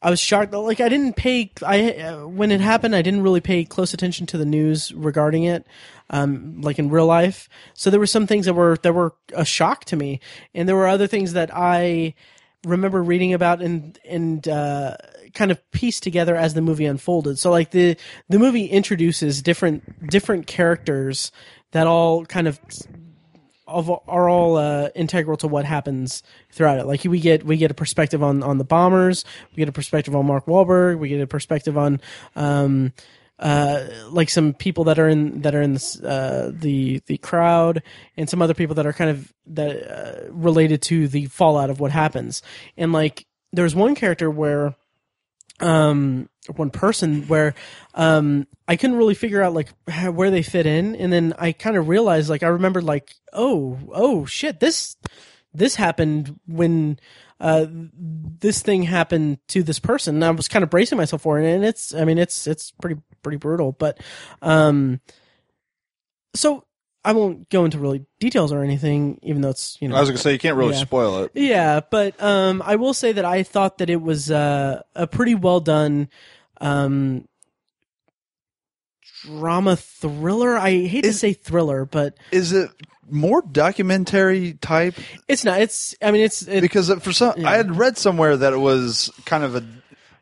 I 0.02 0.10
was 0.10 0.20
shocked. 0.20 0.53
Like 0.53 0.82
I 0.82 0.90
didn't 0.90 1.15
pay. 1.15 1.52
I 1.65 1.94
uh, 1.94 2.28
when 2.28 2.52
it 2.52 2.61
happened, 2.61 2.95
I 2.95 3.02
didn't 3.02 3.24
really 3.24 3.41
pay 3.41 3.64
close 3.64 3.94
attention 3.94 4.26
to 4.28 4.38
the 4.38 4.45
news 4.45 4.94
regarding 4.94 5.45
it, 5.45 5.65
um, 6.10 6.61
like 6.61 6.78
in 6.78 6.90
real 6.90 7.06
life. 7.06 7.48
So 7.74 7.90
there 7.90 8.02
were 8.02 8.06
some 8.06 8.28
things 8.28 8.45
that 8.45 8.53
were 8.53 8.78
that 8.84 8.94
were 8.94 9.14
a 9.34 9.45
shock 9.45 9.86
to 9.86 9.95
me, 9.95 10.20
and 10.53 10.68
there 10.68 10.76
were 10.76 10.88
other 10.88 11.07
things 11.07 11.34
that 11.34 11.52
I 11.53 12.15
remember 12.65 13.02
reading 13.02 13.34
about 13.34 13.61
and 13.61 13.98
and 14.06 14.45
uh, 14.48 14.98
kind 15.34 15.51
of 15.51 15.72
pieced 15.72 16.03
together 16.03 16.35
as 16.35 16.53
the 16.53 16.61
movie 16.61 16.85
unfolded. 16.85 17.39
So 17.39 17.51
like 17.51 17.72
the 17.72 17.97
the 18.30 18.39
movie 18.39 18.65
introduces 18.65 19.41
different 19.41 20.10
different 20.10 20.47
characters 20.47 21.31
that 21.72 21.88
all 21.88 22.26
kind 22.26 22.47
of 22.47 22.60
of, 23.68 23.89
are 24.07 24.30
all 24.30 24.57
uh, 24.57 24.89
integral 24.95 25.38
to 25.38 25.47
what 25.47 25.65
happens 25.65 26.23
throughout 26.51 26.80
it. 26.80 26.85
Like 26.85 27.03
we 27.03 27.19
get 27.19 27.45
we 27.45 27.57
get 27.57 27.72
a 27.72 27.73
perspective 27.73 28.23
on 28.23 28.43
on 28.43 28.57
the 28.57 28.64
bombers, 28.64 29.26
we 29.51 29.57
get 29.57 29.69
a 29.69 29.73
perspective 29.73 30.15
on 30.15 30.26
Mark 30.26 30.45
Wahlberg, 30.45 30.99
we 30.99 31.10
get 31.10 31.22
a 31.22 31.27
perspective 31.27 31.77
on. 31.77 31.99
Um, 32.35 32.93
uh, 33.39 33.88
like 34.10 34.30
some 34.30 34.53
people 34.53 34.85
that 34.85 34.99
are 34.99 35.10
in 35.10 35.41
that 35.41 35.55
are 35.55 35.61
in 35.61 35.73
this, 35.73 35.99
uh, 36.01 36.51
the 36.53 37.01
the 37.07 37.18
crowd, 37.18 37.81
and 38.15 38.30
some 38.30 38.41
other 38.41 38.53
people 38.53 38.76
that 38.76 38.85
are 38.85 38.93
kind 38.93 39.10
of 39.10 39.34
that 39.47 39.91
uh, 39.91 40.31
related 40.31 40.81
to 40.84 41.07
the 41.07 41.26
fallout 41.26 41.69
of 41.69 41.80
what 41.80 41.91
happens. 41.91 42.41
And 42.77 42.93
like, 42.93 43.26
there's 43.51 43.76
one 43.76 43.95
character 43.95 44.30
where 44.30 44.76
um 45.64 46.30
one 46.56 46.69
person 46.69 47.23
where 47.27 47.56
um 47.94 48.45
I 48.68 48.76
couldn't 48.76 48.98
really 48.98 49.14
figure 49.14 49.41
out 49.41 49.53
like 49.53 49.69
how, 49.88 50.11
where 50.11 50.30
they 50.30 50.41
fit 50.41 50.65
in. 50.65 50.95
And 50.95 51.11
then 51.11 51.34
I 51.40 51.53
kind 51.53 51.77
of 51.77 51.88
realized 51.88 52.30
like 52.30 52.44
I 52.44 52.48
remembered 52.48 52.84
like 52.84 53.15
oh 53.31 53.80
oh 53.91 54.26
shit 54.26 54.60
this 54.60 54.98
this 55.53 55.76
happened 55.76 56.40
when 56.48 56.99
uh 57.40 57.65
this 57.69 58.61
thing 58.61 58.84
happened 58.84 59.40
to 59.49 59.64
this 59.64 59.80
person. 59.80 60.15
And 60.15 60.26
I 60.26 60.31
was 60.31 60.49
kind 60.49 60.64
of 60.64 60.69
bracing 60.69 60.98
myself 60.98 61.22
for 61.22 61.40
it. 61.40 61.49
And 61.49 61.64
it's 61.64 61.94
I 61.94 62.03
mean 62.03 62.18
it's 62.18 62.45
it's 62.45 62.72
pretty 62.72 63.02
pretty 63.22 63.38
brutal. 63.38 63.72
But 63.72 63.99
um 64.41 64.99
so 66.35 66.65
I 67.05 67.11
won't 67.11 67.49
go 67.49 67.65
into 67.65 67.80
really 67.80 68.05
details 68.19 68.51
or 68.53 68.63
anything 68.63 69.19
even 69.23 69.41
though 69.41 69.49
it's 69.49 69.77
you 69.81 69.88
know 69.89 69.95
I 69.95 69.99
was 69.99 70.09
gonna 70.09 70.19
say 70.19 70.31
you 70.34 70.39
can't 70.39 70.55
really 70.57 70.73
Yeah. 70.73 70.80
spoil 70.81 71.23
it. 71.23 71.31
yeah, 71.35 71.81
but 71.91 72.21
um, 72.23 72.61
I 72.65 72.75
will 72.77 72.93
say 72.93 73.11
that 73.11 73.25
I 73.25 73.43
thought 73.43 73.80
that 73.80 73.89
it 73.89 74.01
was 74.01 74.31
uh, 74.31 74.81
a 74.95 75.05
pretty 75.07 75.35
well 75.35 75.59
done 75.59 76.07
um, 76.61 77.27
drama 79.23 79.75
thriller. 79.75 80.57
I 80.57 80.85
hate 80.85 81.03
to 81.03 81.13
say 81.13 81.34
thriller, 81.34 81.85
but 81.85 82.15
Is 82.31 82.51
it 82.53 82.69
more 83.09 83.41
documentary 83.41 84.53
type? 84.53 84.95
it's 85.27 85.43
not. 85.43 85.61
It's. 85.61 85.95
I 86.01 86.11
mean, 86.11 86.21
it's. 86.23 86.47
It, 86.47 86.61
Because 86.61 86.89
for 87.01 87.11
some, 87.11 87.34
Yeah. 87.38 87.49
I 87.49 87.57
had 87.57 87.75
read 87.75 87.97
somewhere 87.97 88.38
that 88.38 88.53
it 88.53 88.57
was 88.59 89.11
kind 89.25 89.43
of 89.43 89.55
a 89.55 89.63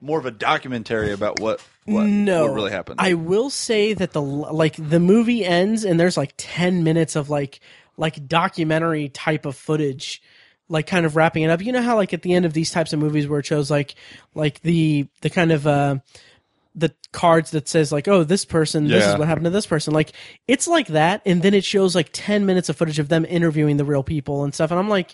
more 0.02 0.18
of 0.18 0.26
a 0.26 0.32
documentary 0.32 1.12
about 1.14 1.40
what 1.40 1.62
what, 1.86 2.06
no, 2.06 2.44
what 2.46 2.54
really 2.54 2.72
happened. 2.72 3.00
I 3.02 3.16
will 3.16 3.50
say 3.50 3.94
that 3.94 4.12
the 4.12 4.22
like 4.22 4.76
the 4.78 5.00
movie 5.00 5.44
ends 5.44 5.84
and 5.84 6.00
there's 6.00 6.18
like 6.18 6.34
ten 6.38 6.84
minutes 6.84 7.16
of 7.16 7.30
like 7.30 7.60
like 7.98 8.28
documentary 8.28 9.10
type 9.10 9.46
of 9.46 9.56
footage, 9.56 10.22
like 10.70 10.88
kind 10.88 11.06
of 11.06 11.16
wrapping 11.16 11.44
it 11.44 11.50
up. 11.50 11.62
You 11.62 11.72
know 11.72 11.82
how 11.82 11.96
like 11.96 12.14
at 12.14 12.22
the 12.22 12.34
end 12.34 12.46
of 12.46 12.54
these 12.54 12.72
types 12.72 12.94
of 12.94 13.00
movies 13.00 13.28
where 13.28 13.40
it 13.40 13.46
shows 13.46 13.72
like 13.72 13.96
like 14.36 14.62
the 14.62 15.08
the 15.22 15.30
kind 15.30 15.52
of 15.52 15.66
uh 15.66 15.98
the 16.76 16.94
cards 17.12 17.52
that 17.52 17.68
says 17.68 17.92
like 17.92 18.08
oh 18.08 18.24
this 18.24 18.46
person 18.46 18.88
this 18.88 19.06
is 19.06 19.18
what 19.18 19.28
happened 19.28 19.44
to 19.44 19.50
this 19.50 19.66
person 19.66 19.94
like 19.94 20.14
it's 20.48 20.68
like 20.68 20.88
that 20.88 21.22
and 21.26 21.42
then 21.42 21.54
it 21.54 21.66
shows 21.66 21.96
like 21.96 22.10
10 22.14 22.46
minutes 22.46 22.70
of 22.70 22.78
footage 22.78 23.00
of 23.00 23.10
them 23.10 23.26
interviewing 23.26 23.76
the 23.76 23.84
real 23.84 24.04
people 24.04 24.46
and 24.46 24.54
stuff 24.54 24.72
and 24.72 24.80
i'm 24.80 24.88
like 24.88 25.14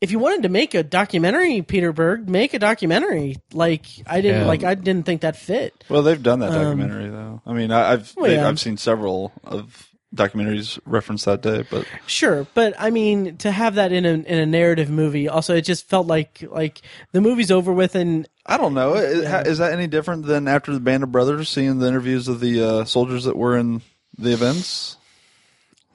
if 0.00 0.10
you 0.12 0.18
wanted 0.18 0.42
to 0.44 0.48
make 0.48 0.74
a 0.74 0.82
documentary 0.82 1.62
peter 1.62 1.92
berg 1.92 2.28
make 2.28 2.54
a 2.54 2.58
documentary 2.58 3.36
like 3.52 3.84
i 4.06 4.20
didn't 4.20 4.42
Yeah. 4.42 4.46
like 4.46 4.64
i 4.64 4.74
didn't 4.74 5.04
think 5.06 5.22
that 5.22 5.36
fit 5.36 5.84
well, 5.88 6.02
they've 6.02 6.22
done 6.22 6.38
that 6.40 6.52
documentary 6.52 7.08
though. 7.08 7.40
I 7.46 7.52
mean, 7.52 7.70
I, 7.72 7.92
I've 7.92 8.08
Um, 8.16 8.22
Well, 8.22 8.30
they- 8.30 8.36
yeah. 8.36 8.48
I've 8.48 8.60
seen 8.60 8.76
several 8.76 9.32
of 9.44 9.88
documentaries 10.14 10.78
reference 10.86 11.24
that 11.24 11.42
day, 11.42 11.64
but 11.70 11.84
Sure, 12.06 12.46
but 12.54 12.72
I 12.78 12.88
mean 12.90 13.36
to 13.38 13.50
have 13.50 13.74
that 13.74 13.92
in 13.92 14.06
a 14.06 14.12
in 14.14 14.38
a 14.38 14.46
narrative 14.46 14.88
movie, 14.90 15.28
also 15.28 15.54
it 15.56 15.62
just 15.62 15.86
felt 15.88 16.06
like 16.06 16.42
like 16.50 16.80
the 17.12 17.20
movie's 17.20 17.50
over 17.50 17.72
with, 17.74 17.94
and 17.94 18.26
I 18.46 18.56
don't 18.56 18.72
know. 18.72 18.94
Is, 18.94 19.22
Yeah. 19.24 19.42
is 19.42 19.58
that 19.58 19.72
any 19.72 19.86
different 19.86 20.24
than 20.24 20.48
after 20.48 20.72
the 20.72 20.80
Band 20.80 21.02
of 21.02 21.12
Brothers 21.12 21.50
seeing 21.50 21.78
the 21.78 21.86
interviews 21.88 22.26
of 22.28 22.40
the 22.40 22.62
uh, 22.62 22.84
soldiers 22.86 23.24
that 23.24 23.36
were 23.36 23.54
in 23.56 23.82
the 24.16 24.32
events? 24.32 24.96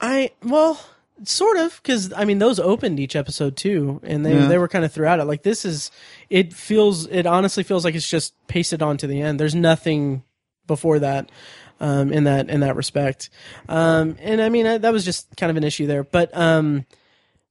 I 0.00 0.30
well 0.44 0.78
sort 1.22 1.56
of 1.58 1.80
because 1.82 2.12
I 2.12 2.24
mean 2.24 2.38
those 2.38 2.58
opened 2.58 2.98
each 2.98 3.14
episode 3.16 3.56
too, 3.56 4.00
and 4.02 4.26
they 4.26 4.34
Yeah. 4.34 4.46
they 4.48 4.58
were 4.58 4.68
kind 4.68 4.84
of 4.84 4.92
throughout 4.92 5.20
it. 5.20 5.24
Like 5.24 5.42
this 5.44 5.64
is 5.64 5.90
it 6.28 6.52
feels 6.52 7.06
it 7.06 7.24
honestly 7.26 7.62
feels 7.62 7.84
like 7.84 7.94
it's 7.94 8.08
just 8.10 8.34
pasted 8.48 8.82
on 8.82 8.96
to 8.98 9.06
the 9.06 9.20
end. 9.22 9.38
There's 9.38 9.54
nothing 9.54 10.24
before 10.66 10.98
that. 11.00 11.30
Um, 11.80 12.12
in 12.12 12.24
that 12.24 12.48
in 12.50 12.60
that 12.60 12.76
respect, 12.76 13.30
um, 13.68 14.16
and 14.20 14.40
I 14.40 14.48
mean 14.48 14.64
I, 14.64 14.78
that 14.78 14.92
was 14.92 15.04
just 15.04 15.26
kind 15.36 15.50
of 15.50 15.56
an 15.56 15.64
issue 15.64 15.88
there. 15.88 16.04
But 16.04 16.34
um, 16.36 16.86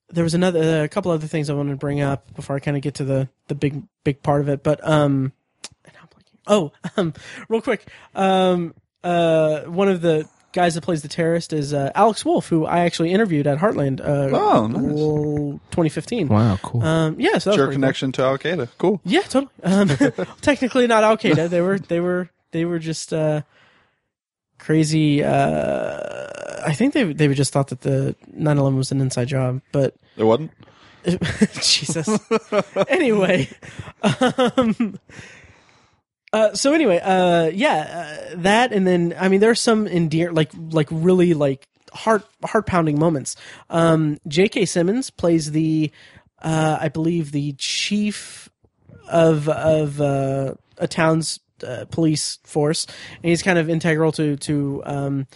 there 0.09 0.23
was 0.23 0.33
another 0.33 0.81
a 0.83 0.87
couple 0.87 1.11
other 1.11 1.27
things 1.27 1.49
I 1.49 1.53
wanted 1.53 1.71
to 1.71 1.75
bring 1.77 1.99
up 1.99 2.33
before 2.33 2.55
I 2.55 2.59
kind 2.59 2.77
of 2.77 2.81
get 2.81 2.95
to 2.95 3.03
the 3.03 3.27
the 3.49 3.53
big 3.55 3.83
big 4.05 4.23
part 4.23 4.39
of 4.39 4.47
it. 4.47 4.63
But 4.63 4.79
um, 4.87 5.33
and 5.83 5.93
I'm 6.01 6.07
blanking. 6.07 6.39
oh, 6.47 6.71
um, 6.97 7.13
real 7.49 7.61
quick, 7.61 7.85
um, 8.15 8.73
uh, 9.03 9.63
one 9.63 9.89
of 9.89 9.99
the 10.01 10.25
guys 10.53 10.75
that 10.75 10.81
plays 10.81 11.01
the 11.01 11.07
terrorist 11.07 11.51
is 11.51 11.73
uh, 11.73 11.91
Alex 11.95 12.23
Wolff, 12.23 12.47
who 12.47 12.65
I 12.65 12.79
actually 12.85 13.11
interviewed 13.11 13.45
at 13.47 13.57
Heartland. 13.57 13.99
Uh, 13.99 14.29
Oh, 14.35 14.67
nice. 14.67 14.81
well, 14.81 15.59
2015. 15.71 16.27
Wow, 16.29 16.57
cool. 16.63 16.81
Um, 16.83 17.19
yeah, 17.19 17.37
so 17.39 17.49
that 17.49 17.51
was 17.51 17.55
Sure 17.55 17.65
pretty 17.65 17.75
cool. 17.75 17.81
connection 17.81 18.11
to 18.13 18.23
Al 18.23 18.37
Qaeda. 18.37 18.69
Cool. 18.77 19.01
Yeah, 19.03 19.21
totally. 19.21 19.51
Um, 19.63 19.89
technically 20.41 20.87
not 20.87 21.03
Al 21.03 21.17
Qaeda. 21.17 21.49
They 21.49 21.61
were 21.61 21.79
they 21.79 21.99
were 21.99 22.29
they 22.51 22.65
were 22.65 22.79
just 22.79 23.11
uh, 23.13 23.41
crazy. 24.59 25.23
Uh, 25.23 26.29
I 26.65 26.73
think 26.73 26.93
they 26.93 27.11
they 27.11 27.27
just 27.33 27.51
thought 27.51 27.67
that 27.69 27.81
the 27.81 28.15
9/11 28.37 28.77
was 28.77 28.91
an 28.91 29.01
inside 29.01 29.27
job, 29.27 29.61
but 29.71 29.95
It 30.17 30.23
wasn't. 30.23 30.51
Jesus. 31.61 32.07
anyway, 32.87 33.49
um, 34.55 34.97
uh, 36.33 36.53
so 36.55 36.73
anyway, 36.73 36.99
uh, 36.99 37.45
yeah, 37.53 38.27
uh, 38.33 38.35
that 38.37 38.73
and 38.73 38.87
then 38.87 39.15
I 39.19 39.29
mean 39.29 39.39
there 39.39 39.51
are 39.51 39.55
some 39.55 39.87
endear 39.87 40.31
like 40.31 40.51
like 40.71 40.87
really 40.89 41.35
like 41.35 41.67
heart 41.93 42.25
heart 42.43 42.65
pounding 42.65 42.99
moments. 42.99 43.35
Um, 43.69 44.19
J.K. 44.27 44.65
Simmons 44.65 45.11
plays 45.11 45.51
the 45.51 45.91
uh, 46.41 46.79
I 46.81 46.89
believe 46.89 47.31
the 47.31 47.53
chief 47.53 48.49
of 49.07 49.47
of 49.47 50.01
uh, 50.01 50.55
a 50.79 50.87
town's 50.87 51.39
uh, 51.65 51.85
police 51.91 52.39
force, 52.43 52.87
and 53.21 53.29
he's 53.29 53.43
kind 53.43 53.59
of 53.59 53.69
integral 53.69 54.11
to 54.13 54.35
to 54.37 54.81
um, 54.85 55.27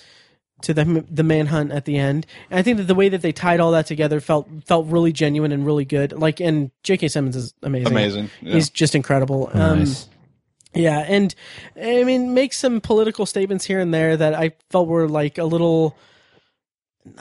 to 0.64 0.74
the 0.74 1.06
the 1.10 1.24
manhunt 1.24 1.72
at 1.72 1.86
the 1.86 1.98
end. 1.98 2.26
And 2.50 2.60
I 2.60 2.64
think 2.64 2.78
that 2.78 2.86
the 2.86 2.96
way 2.96 3.10
that 3.10 3.22
they 3.22 3.32
tied 3.32 3.60
all 3.60 3.72
that 3.74 3.86
together 3.86 4.20
felt 4.20 4.50
felt 4.66 4.88
really 4.88 5.14
genuine 5.14 5.52
and 5.52 5.64
really 5.64 5.86
good. 5.86 6.12
Like, 6.14 6.40
and 6.40 6.72
J.K. 6.82 7.10
Simmons 7.10 7.36
is 7.36 7.54
amazing. 7.62 7.92
Amazing. 7.92 8.30
Yeah. 8.42 8.56
He's 8.56 8.72
just 8.72 8.96
incredible. 8.96 9.52
Um, 9.54 9.80
nice. 9.80 10.10
Yeah, 10.78 11.00
and 11.00 11.34
I 11.76 12.04
mean, 12.04 12.34
make 12.34 12.54
some 12.54 12.82
political 12.82 13.26
statements 13.26 13.66
here 13.66 13.80
and 13.80 13.94
there 13.94 14.16
that 14.18 14.34
I 14.34 14.52
felt 14.70 14.88
were 14.88 15.08
like 15.08 15.38
a 15.38 15.46
little 15.46 15.98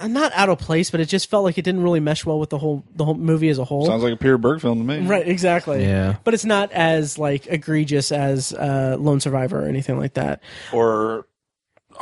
not 0.04 0.32
out 0.34 0.48
of 0.48 0.58
place, 0.58 0.90
but 0.90 1.00
it 1.00 1.06
just 1.06 1.30
felt 1.30 1.44
like 1.44 1.58
it 1.58 1.62
didn't 1.62 1.82
really 1.82 2.00
mesh 2.00 2.24
well 2.24 2.38
with 2.38 2.50
the 2.50 2.58
whole 2.58 2.84
the 2.94 3.04
whole 3.04 3.14
movie 3.14 3.48
as 3.48 3.58
a 3.58 3.64
whole. 3.64 3.86
Sounds 3.86 4.02
like 4.02 4.12
a 4.12 4.16
Peter 4.16 4.38
Berg 4.38 4.60
film 4.60 4.78
to 4.78 4.84
me. 4.84 5.06
Right, 5.06 5.26
exactly. 5.26 5.82
Yeah. 5.82 6.16
But 6.24 6.34
it's 6.34 6.44
not 6.44 6.72
as 6.72 7.18
like 7.18 7.46
egregious 7.46 8.12
as 8.12 8.52
uh, 8.52 8.96
Lone 8.98 9.20
Survivor 9.20 9.64
or 9.64 9.68
anything 9.68 9.98
like 9.98 10.14
that. 10.14 10.42
Or, 10.72 11.26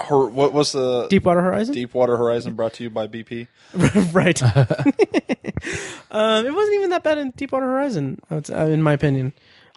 her, 0.08 0.26
what 0.26 0.52
was 0.52 0.72
the 0.72 1.06
Deepwater 1.08 1.40
Horizon, 1.40 1.74
Deepwater 1.74 2.16
Horizon 2.16 2.54
brought 2.54 2.74
to 2.74 2.84
you 2.84 2.90
by 2.90 3.06
BP? 3.06 3.46
right? 4.12 4.42
um, 6.10 6.46
it 6.46 6.54
wasn't 6.54 6.74
even 6.74 6.90
that 6.90 7.02
bad 7.02 7.18
in 7.18 7.30
Deepwater 7.30 7.66
Horizon, 7.66 8.20
I 8.30 8.34
would 8.34 8.46
say, 8.46 8.54
uh, 8.54 8.66
in 8.66 8.82
my 8.82 8.92
opinion. 8.92 9.32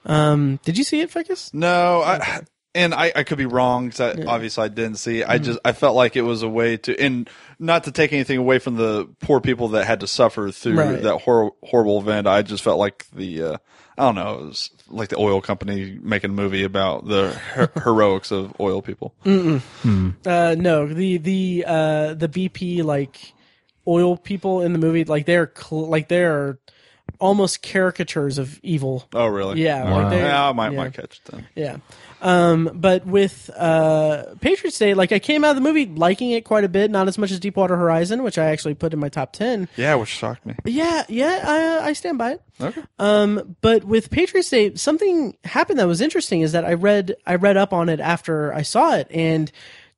Um, 0.05 0.59
did 0.63 0.77
you 0.77 0.83
see 0.83 1.01
it, 1.01 1.11
Fekkes? 1.11 1.53
No, 1.53 2.01
I 2.01 2.41
and 2.75 2.93
I, 2.93 3.11
I 3.15 3.23
could 3.23 3.37
be 3.39 3.45
wrong 3.47 3.89
because 3.89 4.19
obviously 4.27 4.63
I 4.63 4.67
didn't 4.67 4.97
see. 4.97 5.23
I 5.23 5.37
just 5.39 5.59
I 5.65 5.71
felt 5.71 5.95
like 5.95 6.15
it 6.15 6.21
was 6.21 6.43
a 6.43 6.49
way 6.49 6.77
to 6.77 6.97
and 6.99 7.29
not 7.59 7.85
to 7.85 7.91
take 7.91 8.13
anything 8.13 8.37
away 8.37 8.59
from 8.59 8.75
the 8.75 9.09
poor 9.19 9.41
people 9.41 9.69
that 9.69 9.85
had 9.85 10.01
to 10.01 10.07
suffer 10.07 10.51
through 10.51 10.77
Right. 10.77 11.01
that 11.01 11.17
hor- 11.21 11.53
horrible 11.63 11.99
event. 11.99 12.27
I 12.27 12.41
just 12.43 12.63
felt 12.63 12.77
like 12.77 13.05
the 13.13 13.41
uh, 13.43 13.57
I 13.97 14.03
don't 14.03 14.15
know, 14.15 14.35
it 14.35 14.45
was 14.45 14.69
like 14.87 15.09
the 15.09 15.17
oil 15.17 15.41
company 15.41 15.97
making 16.01 16.29
a 16.29 16.33
movie 16.33 16.63
about 16.63 17.07
the 17.07 17.31
her- 17.31 17.71
heroics 17.83 18.31
of 18.31 18.53
oil 18.59 18.81
people. 18.83 19.15
Uh, 19.25 20.55
no, 20.57 20.87
the 20.87 21.17
the 21.17 21.63
uh, 21.67 22.13
the 22.13 22.29
BP 22.29 22.83
like 22.83 23.33
oil 23.87 24.17
people 24.17 24.61
in 24.61 24.73
the 24.73 24.79
movie, 24.79 25.03
like 25.03 25.25
they're 25.25 25.51
cl- 25.55 25.87
like 25.89 26.09
they're 26.09 26.59
almost 27.19 27.61
caricatures 27.63 28.37
of 28.37 28.59
evil. 28.63 29.07
Oh, 29.13 29.27
really? 29.27 29.61
Yeah, 29.61 29.83
Wow. 29.83 30.01
like 30.01 30.09
they're- 30.11 30.25
Yeah, 30.27 30.49
I 30.49 30.51
might 30.53 30.71
yeah. 30.71 30.77
might 30.77 30.93
catch 30.93 31.19
it 31.25 31.31
then. 31.31 31.47
Yeah. 31.55 31.77
Um, 32.21 32.71
but 32.73 33.05
with 33.05 33.49
uh, 33.55 34.23
Patriots 34.41 34.79
Day, 34.79 34.93
like 34.95 35.11
I 35.11 35.19
came 35.19 35.43
out 35.43 35.51
of 35.51 35.55
the 35.55 35.61
movie 35.61 35.85
liking 35.85 36.31
it 36.31 36.45
quite 36.45 36.63
a 36.63 36.69
bit, 36.69 36.89
not 36.89 37.07
as 37.07 37.17
much 37.17 37.29
as 37.31 37.39
Deepwater 37.39 37.75
Horizon, 37.75 38.23
which 38.23 38.37
I 38.39 38.45
actually 38.45 38.73
put 38.73 38.91
in 38.93 38.99
my 38.99 39.09
top 39.09 39.33
ten. 39.33 39.67
Yeah, 39.77 39.93
which 39.95 40.09
shocked 40.09 40.43
me. 40.45 40.55
Yeah, 40.65 41.03
yeah, 41.09 41.43
I, 41.83 41.89
I 41.89 41.93
stand 41.93 42.17
by 42.17 42.31
it. 42.33 42.41
Okay. 42.59 42.81
Um, 42.97 43.55
but 43.61 43.83
with 43.83 44.09
Patriots 44.09 44.49
Day, 44.49 44.73
something 44.75 45.37
happened 45.43 45.77
that 45.77 45.85
was 45.87 46.01
interesting. 46.01 46.41
Is 46.41 46.53
that 46.53 46.65
I 46.65 46.73
read 46.73 47.15
I 47.27 47.35
read 47.35 47.55
up 47.55 47.71
on 47.71 47.87
it 47.87 47.99
after 47.99 48.51
I 48.51 48.63
saw 48.63 48.95
it, 48.95 49.07
and 49.11 49.51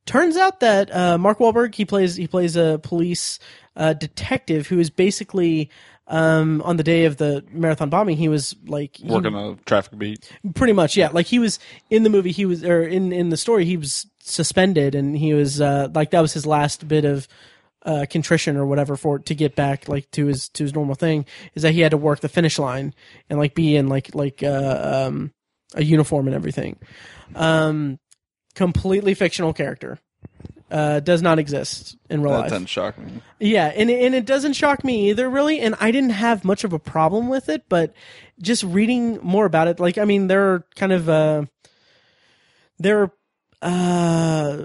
turns 0.05 0.35
out 0.35 0.59
that 0.59 0.93
uh, 0.93 1.17
Mark 1.17 1.39
Wahlberg 1.39 1.73
he 1.75 1.85
plays 1.85 2.17
he 2.17 2.27
plays 2.27 2.57
a 2.57 2.81
police 2.83 3.39
uh, 3.77 3.93
detective 3.93 4.67
who 4.67 4.77
is 4.79 4.89
basically 4.89 5.69
um, 6.09 6.61
on 6.63 6.77
the 6.77 6.83
day 6.83 7.05
of 7.05 7.17
the 7.17 7.43
marathon 7.51 7.89
bombing 7.89 8.17
he 8.17 8.27
was 8.27 8.55
like 8.65 8.97
he- 8.97 9.07
Working 9.07 9.35
a 9.35 9.55
traffic 9.65 9.97
beat. 9.97 10.29
pretty 10.55 10.73
much 10.73 10.97
yeah 10.97 11.09
like 11.13 11.27
he 11.27 11.39
was 11.39 11.59
in 11.89 12.03
the 12.03 12.09
movie 12.09 12.31
he 12.31 12.45
was 12.45 12.63
or 12.63 12.83
in 12.83 13.11
in 13.13 13.29
the 13.29 13.37
story 13.37 13.63
he 13.65 13.77
was 13.77 14.05
suspended 14.21 14.95
and 14.95 15.17
he 15.17 15.33
was 15.33 15.61
uh, 15.61 15.87
like 15.93 16.11
that 16.11 16.21
was 16.21 16.33
his 16.33 16.45
last 16.45 16.87
bit 16.87 17.05
of 17.05 17.27
uh, 17.85 18.05
contrition 18.09 18.57
or 18.57 18.65
whatever 18.65 18.97
for 18.97 19.19
to 19.19 19.33
get 19.33 19.55
back 19.55 19.87
like 19.87 20.09
to 20.11 20.25
his 20.25 20.49
to 20.49 20.63
his 20.63 20.73
normal 20.73 20.95
thing 20.95 21.25
is 21.55 21.63
that 21.63 21.71
he 21.71 21.79
had 21.79 21.91
to 21.91 21.97
work 21.97 22.19
the 22.19 22.27
finish 22.29 22.59
line 22.59 22.93
and 23.29 23.39
like 23.39 23.55
be 23.55 23.75
in 23.75 23.87
like 23.87 24.13
like 24.13 24.43
uh, 24.43 25.05
um, 25.07 25.31
a 25.75 25.83
uniform 25.83 26.27
and 26.27 26.35
everything. 26.35 26.77
Um, 27.35 27.99
completely 28.55 29.13
fictional 29.13 29.53
character. 29.53 29.99
Uh, 30.71 30.99
does 30.99 31.21
not 31.23 31.39
exist 31.39 31.97
in 32.11 32.21
real 32.21 32.33
That 32.33 32.39
life. 32.41 32.49
doesn't 32.51 32.67
shock 32.67 32.95
me. 32.99 33.21
Yeah, 33.39 33.67
and 33.75 33.89
and 33.89 34.13
it 34.13 34.25
doesn't 34.25 34.53
shock 34.53 34.83
me 34.83 35.09
either, 35.09 35.27
really. 35.27 35.59
And 35.59 35.73
I 35.79 35.89
didn't 35.89 36.11
have 36.11 36.45
much 36.45 36.63
of 36.63 36.73
a 36.73 36.79
problem 36.79 37.27
with 37.27 37.49
it, 37.49 37.63
but 37.69 37.93
just 38.39 38.63
reading 38.63 39.17
more 39.23 39.45
about 39.45 39.67
it, 39.67 39.79
like 39.79 39.97
I 39.97 40.05
mean, 40.05 40.27
there 40.27 40.53
are 40.53 40.65
kind 40.75 40.91
of 40.91 41.09
uh, 41.09 41.45
there 42.77 43.01
are 43.01 43.11
uh, 43.63 44.57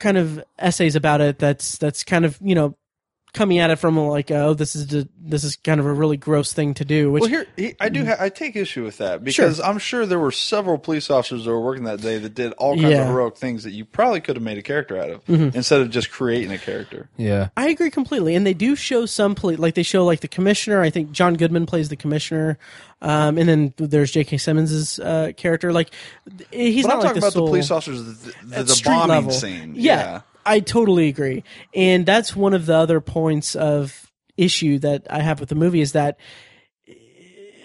kind 0.00 0.16
of 0.18 0.42
essays 0.58 0.96
about 0.96 1.20
it. 1.20 1.38
That's 1.38 1.78
that's 1.78 2.02
kind 2.04 2.24
of 2.24 2.38
you 2.42 2.54
know 2.54 2.76
coming 3.34 3.58
at 3.58 3.70
it 3.70 3.76
from 3.76 3.98
like 3.98 4.30
oh 4.30 4.54
this 4.54 4.74
is 4.74 4.86
the, 4.86 5.06
this 5.20 5.44
is 5.44 5.56
kind 5.56 5.80
of 5.80 5.86
a 5.86 5.92
really 5.92 6.16
gross 6.16 6.52
thing 6.52 6.72
to 6.74 6.84
do. 6.84 7.10
Which 7.12 7.20
Well, 7.22 7.30
here 7.30 7.46
he, 7.56 7.74
I 7.80 7.88
do. 7.90 8.04
Ha- 8.06 8.16
I 8.18 8.28
take 8.30 8.56
issue 8.56 8.84
with 8.84 8.98
that 8.98 9.22
because 9.22 9.60
I'm 9.60 9.78
sure 9.78 10.06
there 10.06 10.18
were 10.18 10.30
several 10.32 10.78
police 10.78 11.10
officers 11.10 11.44
that 11.44 11.50
were 11.50 11.60
working 11.60 11.84
that 11.84 12.00
day 12.00 12.18
that 12.18 12.34
did 12.34 12.52
all 12.54 12.74
kinds 12.76 12.90
Yeah. 12.90 13.02
of 13.02 13.08
heroic 13.08 13.36
things 13.36 13.64
that 13.64 13.72
you 13.72 13.84
probably 13.84 14.20
could 14.20 14.36
have 14.36 14.42
made 14.42 14.56
a 14.58 14.62
character 14.62 14.96
out 14.96 15.10
of 15.10 15.24
Mm-hmm. 15.26 15.56
instead 15.56 15.80
of 15.80 15.90
just 15.90 16.10
creating 16.10 16.52
a 16.52 16.58
character. 16.58 17.08
Yeah. 17.16 17.48
I 17.56 17.68
agree 17.68 17.90
completely, 17.90 18.34
and 18.34 18.46
they 18.46 18.54
do 18.54 18.76
show 18.76 19.04
some 19.06 19.34
police 19.34 19.58
like 19.58 19.74
they 19.74 19.82
show 19.82 20.04
like 20.04 20.20
the 20.20 20.28
commissioner. 20.28 20.80
I 20.80 20.90
think 20.90 21.10
John 21.12 21.34
Goodman 21.34 21.66
plays 21.66 21.88
the 21.88 21.96
commissioner, 21.96 22.58
um, 23.02 23.36
and 23.38 23.48
then 23.48 23.74
there's 23.76 24.10
J.K. 24.12 24.38
Simmons's 24.38 24.98
uh, 25.00 25.32
character. 25.36 25.72
Like 25.72 25.90
he's 26.52 26.84
But 26.84 26.88
not 26.88 26.94
I'm 26.94 26.98
like 27.00 27.06
talking 27.08 27.20
the 27.20 27.26
about 27.26 27.32
sole- 27.32 27.46
the 27.46 27.50
police 27.50 27.70
officers, 27.70 28.04
the, 28.04 28.32
the, 28.44 28.62
the 28.64 28.82
bombing 28.84 29.08
level. 29.08 29.30
scene. 29.32 29.74
Yeah, 29.76 30.20
I 30.46 30.60
totally 30.60 31.08
agree, 31.08 31.44
and 31.74 32.04
that's 32.06 32.36
one 32.36 32.54
of 32.54 32.66
the 32.66 32.76
other 32.76 33.00
points 33.00 33.54
of 33.54 34.10
issue 34.36 34.78
that 34.80 35.06
I 35.10 35.20
have 35.20 35.40
with 35.40 35.48
the 35.48 35.54
movie 35.54 35.80
is 35.80 35.92
that 35.92 36.18
eh, 36.88 36.92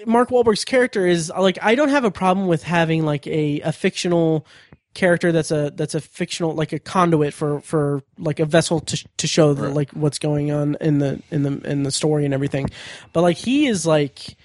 Mark 0.06 0.30
Wahlberg's 0.30 0.66
character 0.66 1.08
is 1.08 1.32
like 1.38 1.58
I 1.62 1.76
don't 1.76 1.90
have 1.90 2.06
a 2.06 2.12
problem 2.12 2.48
with 2.48 2.64
having 2.64 3.06
like 3.06 3.26
a, 3.28 3.62
a 3.62 3.72
fictional 3.72 4.46
character 4.94 5.32
that's 5.32 5.52
a 5.52 5.72
that's 5.76 5.96
a 5.96 6.02
fictional 6.02 6.54
like 6.54 6.74
a 6.74 6.80
conduit 6.80 7.34
for 7.34 7.62
for 7.62 8.02
like 8.18 8.40
a 8.40 8.46
vessel 8.46 8.80
to 8.82 9.08
to 9.18 9.28
show 9.28 9.54
the, 9.54 9.70
like 9.70 9.92
what's 9.92 10.20
going 10.20 10.52
on 10.52 10.76
in 10.82 11.00
the 11.00 11.22
in 11.32 11.44
the 11.44 11.70
in 11.70 11.84
the 11.84 11.92
story 11.92 12.26
and 12.26 12.34
everything. 12.34 12.70
But 13.14 13.22
like 13.22 13.38
he 13.38 13.68
is 13.68 13.86
like 13.86 14.36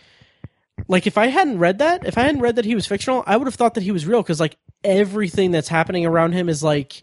like 0.88 1.06
if 1.06 1.16
I 1.18 1.28
hadn't 1.28 1.58
read 1.58 1.78
that, 1.78 2.06
if 2.06 2.18
I 2.18 2.22
hadn't 2.22 2.40
read 2.40 2.56
that 2.56 2.64
he 2.64 2.74
was 2.74 2.86
fictional, 2.86 3.24
I 3.26 3.36
would 3.36 3.46
have 3.46 3.54
thought 3.54 3.74
that 3.74 3.82
he 3.82 3.92
was 3.92 4.06
real 4.06 4.22
because 4.22 4.40
like 4.40 4.56
everything 4.82 5.50
that's 5.50 5.68
happening 5.68 6.04
around 6.04 6.32
him 6.32 6.48
is 6.48 6.62
like 6.62 7.00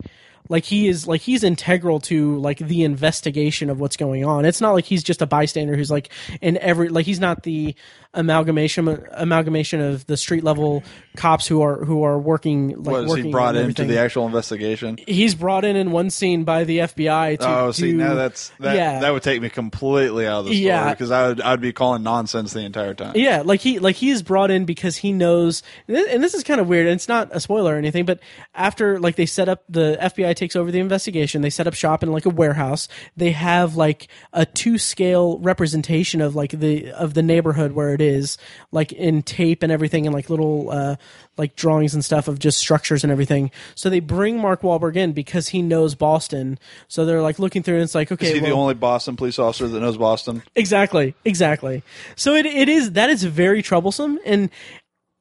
like 0.52 0.66
he 0.66 0.90
is 0.90 1.08
like 1.08 1.22
he's 1.22 1.46
integral 1.46 2.02
to 2.02 2.38
like 2.40 2.58
the 2.58 2.84
investigation 2.84 3.70
of 3.70 3.80
what's 3.80 3.96
going 3.96 4.26
on. 4.26 4.44
It's 4.44 4.60
not 4.60 4.74
like 4.74 4.84
he's 4.84 5.02
just 5.02 5.22
a 5.22 5.26
bystander 5.26 5.78
who's 5.78 5.90
like 5.90 6.10
in 6.42 6.58
every 6.58 6.90
like 6.90 7.06
he's 7.06 7.22
not 7.22 7.44
the 7.44 7.74
amalgamation 8.14 8.88
amalgamation 9.12 9.80
of 9.80 10.06
the 10.08 10.18
street 10.18 10.44
level 10.44 10.84
cops 11.16 11.48
who 11.48 11.62
are 11.62 11.86
who 11.86 12.04
are 12.04 12.20
working 12.20 12.70
like 12.84 12.94
Was 12.94 13.08
working 13.10 13.26
he 13.26 13.32
brought 13.32 13.56
into 13.56 13.86
the 13.86 14.00
actual 14.00 14.26
investigation? 14.26 14.98
He's 15.08 15.34
brought 15.36 15.64
in 15.66 15.76
in 15.76 15.92
one 15.92 16.10
scene 16.10 16.44
by 16.44 16.64
the 16.66 16.80
FBI 16.80 17.40
to 17.40 17.48
Oh, 17.48 17.72
see, 17.72 17.92
do- 17.92 17.98
now 17.98 18.16
that's 18.16 18.52
that. 18.60 18.76
yeah 18.76 19.00
That 19.00 19.14
would 19.14 19.24
take 19.24 19.42
me 19.42 19.50
completely 19.50 20.28
out 20.28 20.40
of 20.40 20.46
the 20.46 20.52
story 20.52 20.66
Yeah. 20.66 20.90
because 20.94 21.10
I 21.12 21.28
would 21.30 21.42
I'd 21.42 21.62
be 21.62 21.72
calling 21.74 22.04
nonsense 22.04 22.52
the 22.54 22.60
entire 22.62 22.94
time. 22.94 23.14
Yeah, 23.16 23.44
like 23.46 23.62
he 23.62 23.80
like 23.80 23.96
he 23.96 24.10
is 24.10 24.22
brought 24.24 24.52
in 24.52 24.66
because 24.66 24.98
he 24.98 25.14
knows, 25.14 25.64
and 25.88 26.22
this 26.24 26.34
is 26.34 26.44
kind 26.44 26.60
of 26.60 26.68
weird. 26.68 26.88
And 26.88 26.96
it's 26.96 27.08
not 27.08 27.30
a 27.32 27.40
spoiler 27.40 27.76
or 27.76 27.78
anything, 27.78 28.06
but 28.06 28.20
after 28.54 29.00
like 29.00 29.16
they 29.16 29.26
set 29.26 29.48
up 29.48 29.64
the 29.70 29.98
FBI 30.02 30.36
takes 30.36 30.56
over 30.56 30.70
the 30.72 30.80
investigation, 30.80 31.42
they 31.42 31.50
set 31.50 31.66
up 31.68 31.74
shop 31.74 32.04
in 32.04 32.12
like 32.12 32.26
a 32.26 32.30
warehouse. 32.30 32.88
They 33.16 33.32
have 33.32 33.76
like 33.78 34.08
a 34.34 34.46
two 34.46 34.78
scale 34.78 35.40
representation 35.40 36.20
of 36.22 36.36
like 36.36 36.52
the 36.52 36.92
of 36.92 37.14
the 37.14 37.22
neighborhood 37.24 37.72
where 37.72 37.94
it 37.94 38.01
is, 38.02 38.38
like 38.72 38.92
in 38.92 39.24
tape 39.24 39.64
and 39.64 39.72
everything, 39.72 40.06
and 40.06 40.14
like 40.14 40.30
little 40.30 40.70
uh 40.70 40.96
like 41.38 41.56
drawings 41.56 41.94
and 41.94 42.04
stuff 42.04 42.28
of 42.28 42.40
just 42.40 42.58
structures 42.58 43.04
and 43.04 43.12
everything. 43.12 43.52
So 43.76 43.90
they 43.90 44.00
bring 44.00 44.40
Mark 44.40 44.62
Wahlberg 44.62 44.96
in 44.96 45.14
because 45.14 45.50
he 45.50 45.62
knows 45.62 45.96
Boston. 45.96 46.60
So 46.88 47.06
they're 47.06 47.22
like 47.22 47.40
looking 47.40 47.64
through, 47.64 47.76
and 47.76 47.84
it's 47.84 47.96
like 47.96 48.12
okay, 48.12 48.28
Is 48.28 48.34
he 48.34 48.40
the 48.40 48.52
only 48.52 48.74
Boston 48.74 49.16
police 49.16 49.40
officer 49.40 49.68
that 49.68 49.80
knows 49.80 49.98
Boston? 49.98 50.44
Exactly, 50.56 51.16
exactly. 51.26 51.84
So 52.16 52.36
it 52.36 52.46
it 52.46 52.70
is 52.70 52.94
that 52.94 53.10
is 53.10 53.24
very 53.24 53.62
troublesome, 53.62 54.20
and 54.26 54.50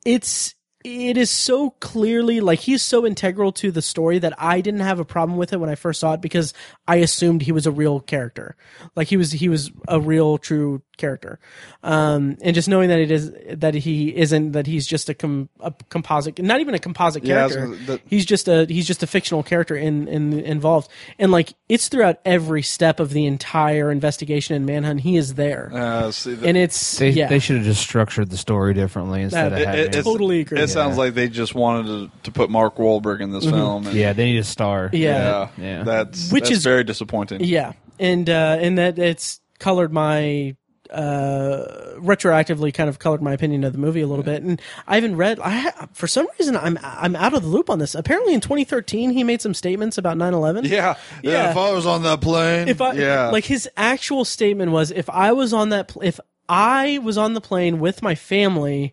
it's 0.05 0.55
it 0.85 1.17
is 1.17 1.31
so 1.31 1.71
clearly 1.81 2.41
like 2.41 2.61
he's 2.61 2.83
so 2.83 3.05
integral 3.07 3.53
to 3.53 3.71
the 3.71 3.83
story 3.83 4.19
that 4.19 4.33
I 4.39 4.61
didn't 4.63 4.81
have 4.81 4.99
a 4.99 5.05
problem 5.05 5.37
with 5.39 5.53
it 5.53 5.59
when 5.59 5.69
I 5.69 5.75
first 5.75 6.01
saw 6.01 6.15
it 6.15 6.21
because 6.23 6.55
I 6.89 6.97
assumed 6.97 7.43
he 7.43 7.53
was 7.53 7.67
a 7.67 7.71
real 7.71 8.01
character, 8.01 8.57
like 8.97 9.09
he 9.09 9.17
was 9.17 9.33
he 9.33 9.49
was 9.49 9.71
a 9.89 10.01
real 10.01 10.39
true 10.39 10.83
character, 10.97 11.39
um, 11.83 12.37
and 12.43 12.55
just 12.55 12.69
knowing 12.69 12.89
that 12.89 12.99
it 12.99 13.11
is 13.11 13.33
that 13.51 13.75
he 13.75 14.15
isn't 14.17 14.53
that 14.53 14.67
he's 14.67 14.87
just 14.87 15.09
a, 15.09 15.15
com, 15.15 15.49
a 15.61 15.73
composite, 15.89 16.39
not 16.43 16.61
even 16.61 16.75
a 16.75 16.79
composite 16.79 17.25
Yeah, 17.25 17.37
character. 17.49 17.61
gonna- 17.67 17.77
that- 17.87 18.01
he's 18.07 18.25
just 18.27 18.49
a 18.49 18.65
he's 18.67 18.87
just 18.87 19.03
a 19.03 19.07
fictional 19.07 19.43
character 19.43 19.77
in, 19.77 20.09
in 20.09 20.33
involved, 20.41 20.89
and 21.19 21.31
like 21.31 21.53
it's 21.69 21.89
throughout 21.89 22.19
every 22.25 22.63
step 22.63 23.01
of 23.01 23.11
the 23.11 23.27
entire 23.27 23.91
investigation 23.91 24.57
and 24.57 24.65
manhunt. 24.67 25.01
He 25.01 25.17
is 25.17 25.35
there 25.35 25.71
Uh, 25.75 26.11
see, 26.11 26.35
the, 26.35 26.47
and 26.49 26.57
it's 26.57 26.99
They 26.99 27.11
yeah, 27.11 27.29
they 27.29 27.39
should 27.39 27.57
have 27.57 27.65
just 27.67 27.81
structured 27.83 28.31
the 28.31 28.37
story 28.39 28.73
differently 28.75 29.23
instead 29.23 29.53
That- 29.53 29.53
of 29.53 29.59
it- 29.61 29.67
having. 29.67 29.81
it- 29.81 29.87
it's- 29.89 30.05
Totally 30.05 30.41
agree. 30.41 30.61
It 30.71 30.75
sounds 30.75 30.97
like 30.99 31.15
they 31.15 31.29
just 31.29 31.55
wanted 31.55 31.87
to, 31.87 32.11
to 32.25 32.31
put 32.33 32.51
Mark 32.51 32.77
Wahlberg 32.77 33.21
in 33.21 33.31
this 33.33 33.45
film. 33.45 33.87
And, 33.87 33.97
yeah, 33.97 34.13
they 34.13 34.25
need 34.27 34.39
a 34.39 34.45
star. 34.45 34.87
Mm-hmm. 34.87 34.97
Yeah. 34.97 35.49
yeah, 35.59 35.65
Yeah. 35.79 35.83
That's 35.85 36.31
Which 36.33 36.45
that's 36.45 36.57
is- 36.59 36.65
very 36.65 36.85
disappointing. 36.85 37.43
yeah, 37.45 37.73
and 37.99 38.29
uh, 38.31 38.57
and 38.61 38.79
that 38.79 38.99
it's 38.99 39.41
colored 39.59 39.93
my 39.93 40.57
uh 40.91 41.95
retroactively 42.01 42.75
kind 42.75 42.89
of 42.89 42.99
colored 42.99 43.23
my 43.23 43.33
opinion 43.33 43.63
of 43.63 43.73
the 43.73 43.79
movie 43.79 44.01
a 44.01 44.09
little 44.09 44.25
bit 44.25 44.43
and 44.43 44.61
i 44.89 44.97
haven't 44.97 45.15
read 45.15 45.39
i 45.39 45.51
ha- 45.51 45.87
for 45.93 46.09
some 46.09 46.27
reason 46.37 46.57
i'm 46.57 46.77
i'm 46.83 47.15
out 47.15 47.33
of 47.33 47.43
the 47.43 47.49
loop 47.49 47.71
on 47.71 47.79
this 47.79 47.95
apparently 47.95 48.35
in 48.35 48.41
2013 48.41 49.11
he 49.11 49.23
made 49.23 49.41
some 49.41 49.55
statements 49.55 49.99
about 49.99 50.17
9-11 50.17 50.69
Yeah, 50.69 50.97
yeah. 51.23 51.31
Yeah. 51.31 51.51
If 51.53 51.57
I 51.57 51.71
was 51.73 51.87
on 51.87 52.03
that 52.03 52.21
plane, 52.21 52.67
if 52.67 52.81
I 52.81 52.95
yeah, 52.95 53.29
like 53.31 53.45
his 53.45 53.69
actual 53.77 54.25
statement 54.25 54.73
was 54.73 54.91
if 54.91 55.09
I 55.09 55.31
was 55.31 55.53
on 55.53 55.69
that 55.69 55.87
pl- 55.89 56.03
if 56.03 56.19
I 56.49 56.99
was 56.99 57.17
on 57.17 57.35
the 57.35 57.41
plane 57.41 57.79
with 57.79 58.03
my 58.03 58.17
family 58.17 58.93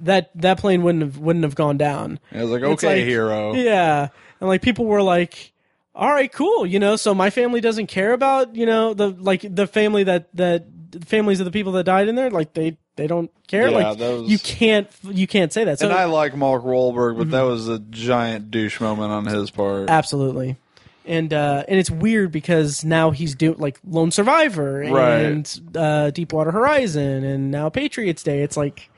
that 0.00 0.30
that 0.36 0.58
plane 0.58 0.82
wouldn't 0.82 1.02
have 1.02 1.18
wouldn't 1.18 1.44
have 1.44 1.54
gone 1.54 1.76
down. 1.78 2.18
I 2.32 2.42
was 2.42 2.50
like, 2.50 2.62
okay, 2.62 2.96
like- 2.98 3.04
hero. 3.04 3.54
Yeah. 3.54 4.08
And 4.40 4.48
like 4.48 4.62
people 4.62 4.84
were 4.86 5.02
like 5.02 5.52
all 5.94 6.10
right, 6.12 6.30
cool, 6.32 6.64
you 6.64 6.78
know, 6.78 6.94
so 6.94 7.12
my 7.12 7.28
family 7.28 7.60
doesn't 7.60 7.88
care 7.88 8.12
about, 8.12 8.54
you 8.54 8.66
know, 8.66 8.94
the 8.94 9.08
like 9.08 9.44
the 9.54 9.66
family 9.66 10.04
that 10.04 10.28
that 10.36 10.66
the 10.92 11.04
families 11.04 11.40
of 11.40 11.44
the 11.44 11.50
people 11.50 11.72
that 11.72 11.84
died 11.84 12.08
in 12.08 12.14
there 12.14 12.30
like 12.30 12.54
they 12.54 12.76
they 12.96 13.06
don't 13.08 13.30
care 13.48 13.68
Yeah, 13.68 13.76
like 13.88 13.98
was- 13.98 14.30
you 14.30 14.38
can't 14.38 14.88
you 15.02 15.26
can't 15.26 15.52
say 15.52 15.64
that. 15.64 15.80
So 15.80 15.88
and 15.88 15.94
I 15.98 16.04
like 16.04 16.36
Mark 16.36 16.62
Wahlberg, 16.62 17.16
but 17.16 17.22
Mm-hmm. 17.24 17.30
that 17.32 17.42
was 17.42 17.68
a 17.68 17.78
giant 17.80 18.50
douche 18.52 18.80
moment 18.80 19.10
on 19.10 19.26
his 19.26 19.50
part. 19.50 19.90
Absolutely. 19.90 20.56
And 21.04 21.32
uh, 21.32 21.64
and 21.66 21.80
it's 21.80 21.90
weird 21.90 22.30
because 22.32 22.84
now 22.84 23.10
he's 23.12 23.34
doing 23.34 23.56
like 23.58 23.80
Lone 23.84 24.10
Survivor 24.10 24.80
Right. 24.80 25.20
and 25.22 25.60
uh, 25.74 26.10
Deepwater 26.10 26.50
Horizon 26.52 27.24
and 27.24 27.50
now 27.50 27.70
Patriots 27.70 28.22
Day. 28.22 28.42
It's 28.42 28.56
like, 28.58 28.90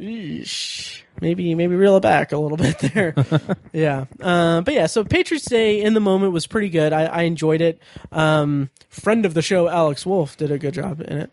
eesh, 0.00 1.02
maybe 1.20 1.54
maybe 1.54 1.74
reel 1.76 1.96
it 1.96 2.00
back 2.00 2.32
a 2.32 2.38
little 2.38 2.56
bit 2.66 2.78
there. 2.78 3.14
yeah, 3.72 4.06
uh, 4.20 4.60
but 4.62 4.74
yeah. 4.74 4.86
So 4.86 5.04
Patriots 5.04 5.46
Day 5.48 5.80
in 5.82 5.94
the 5.94 6.00
moment 6.00 6.32
was 6.32 6.46
pretty 6.46 6.68
good. 6.70 6.92
I, 6.92 7.04
I 7.04 7.22
enjoyed 7.22 7.60
it. 7.60 7.80
Um, 8.10 8.70
friend 8.88 9.24
of 9.26 9.34
the 9.34 9.42
show 9.42 9.68
Alex 9.68 10.04
Wolff 10.06 10.36
did 10.36 10.50
a 10.50 10.58
good 10.58 10.74
job 10.74 11.00
in 11.00 11.18
it. 11.18 11.30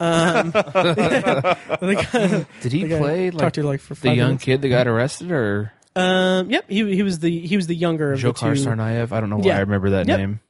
Um, 0.00 0.50
guy- 0.52 2.46
Did 2.60 2.72
he 2.72 2.86
play 2.86 3.30
talked 3.30 3.42
like 3.42 3.52
to 3.54 3.62
like 3.64 3.80
for 3.80 3.94
the 3.94 4.14
young 4.14 4.28
minutes. 4.28 4.44
kid 4.44 4.62
that 4.62 4.68
got 4.68 4.86
arrested, 4.86 5.30
or 5.32 5.72
Um, 5.96 6.50
yep, 6.50 6.64
he 6.68 6.94
he 6.94 7.02
was 7.02 7.18
the 7.18 7.46
he 7.46 7.56
was 7.56 7.66
the 7.66 7.74
younger 7.74 8.12
of 8.12 8.20
the 8.22 8.28
Dzhokhar 8.32 8.54
two. 8.56 8.64
Tsarnaev? 8.68 9.10
I 9.12 9.20
don't 9.20 9.30
know 9.30 9.38
why 9.38 9.44
Yeah. 9.46 9.56
I 9.56 9.60
remember 9.60 9.90
that 9.90 10.06
Yep. 10.06 10.18
name. 10.18 10.40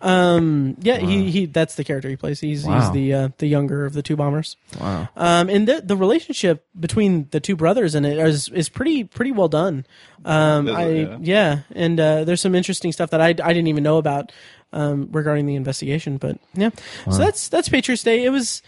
Um, 0.00 0.76
yeah, 0.80 0.98
he, 0.98 1.30
he 1.30 1.46
that's 1.46 1.74
the 1.74 1.82
character 1.82 2.08
he 2.08 2.16
plays. 2.16 2.38
He's 2.40 2.64
he's 2.64 2.90
the 2.92 3.12
uh, 3.14 3.28
the 3.38 3.46
younger 3.48 3.84
of 3.84 3.94
the 3.94 4.02
two 4.02 4.14
bombers. 4.16 4.56
Wow. 4.80 5.08
Um, 5.16 5.48
and 5.50 5.66
the 5.66 5.80
the 5.80 5.96
relationship 5.96 6.64
between 6.78 7.26
the 7.30 7.40
two 7.40 7.56
brothers 7.56 7.94
in 7.94 8.04
it 8.04 8.16
is 8.18 8.48
is 8.50 8.68
pretty 8.68 9.04
pretty 9.04 9.32
well 9.32 9.48
done. 9.48 9.84
Um, 10.24 10.68
Is 10.68 10.74
it? 10.74 10.78
I 10.78 10.88
Yeah. 10.88 11.18
yeah, 11.20 11.58
and 11.74 11.98
uh, 11.98 12.24
there's 12.24 12.40
some 12.40 12.54
interesting 12.54 12.92
stuff 12.92 13.10
that 13.10 13.20
I 13.20 13.28
I 13.28 13.32
didn't 13.32 13.66
even 13.66 13.82
know 13.82 13.98
about 13.98 14.30
um 14.72 15.08
regarding 15.10 15.46
the 15.46 15.56
investigation. 15.56 16.16
But 16.16 16.38
yeah, 16.54 16.70
so 17.10 17.18
that's 17.18 17.48
that's 17.48 17.68
Patriots 17.68 18.04
Day. 18.04 18.24
It 18.24 18.30
was 18.30 18.62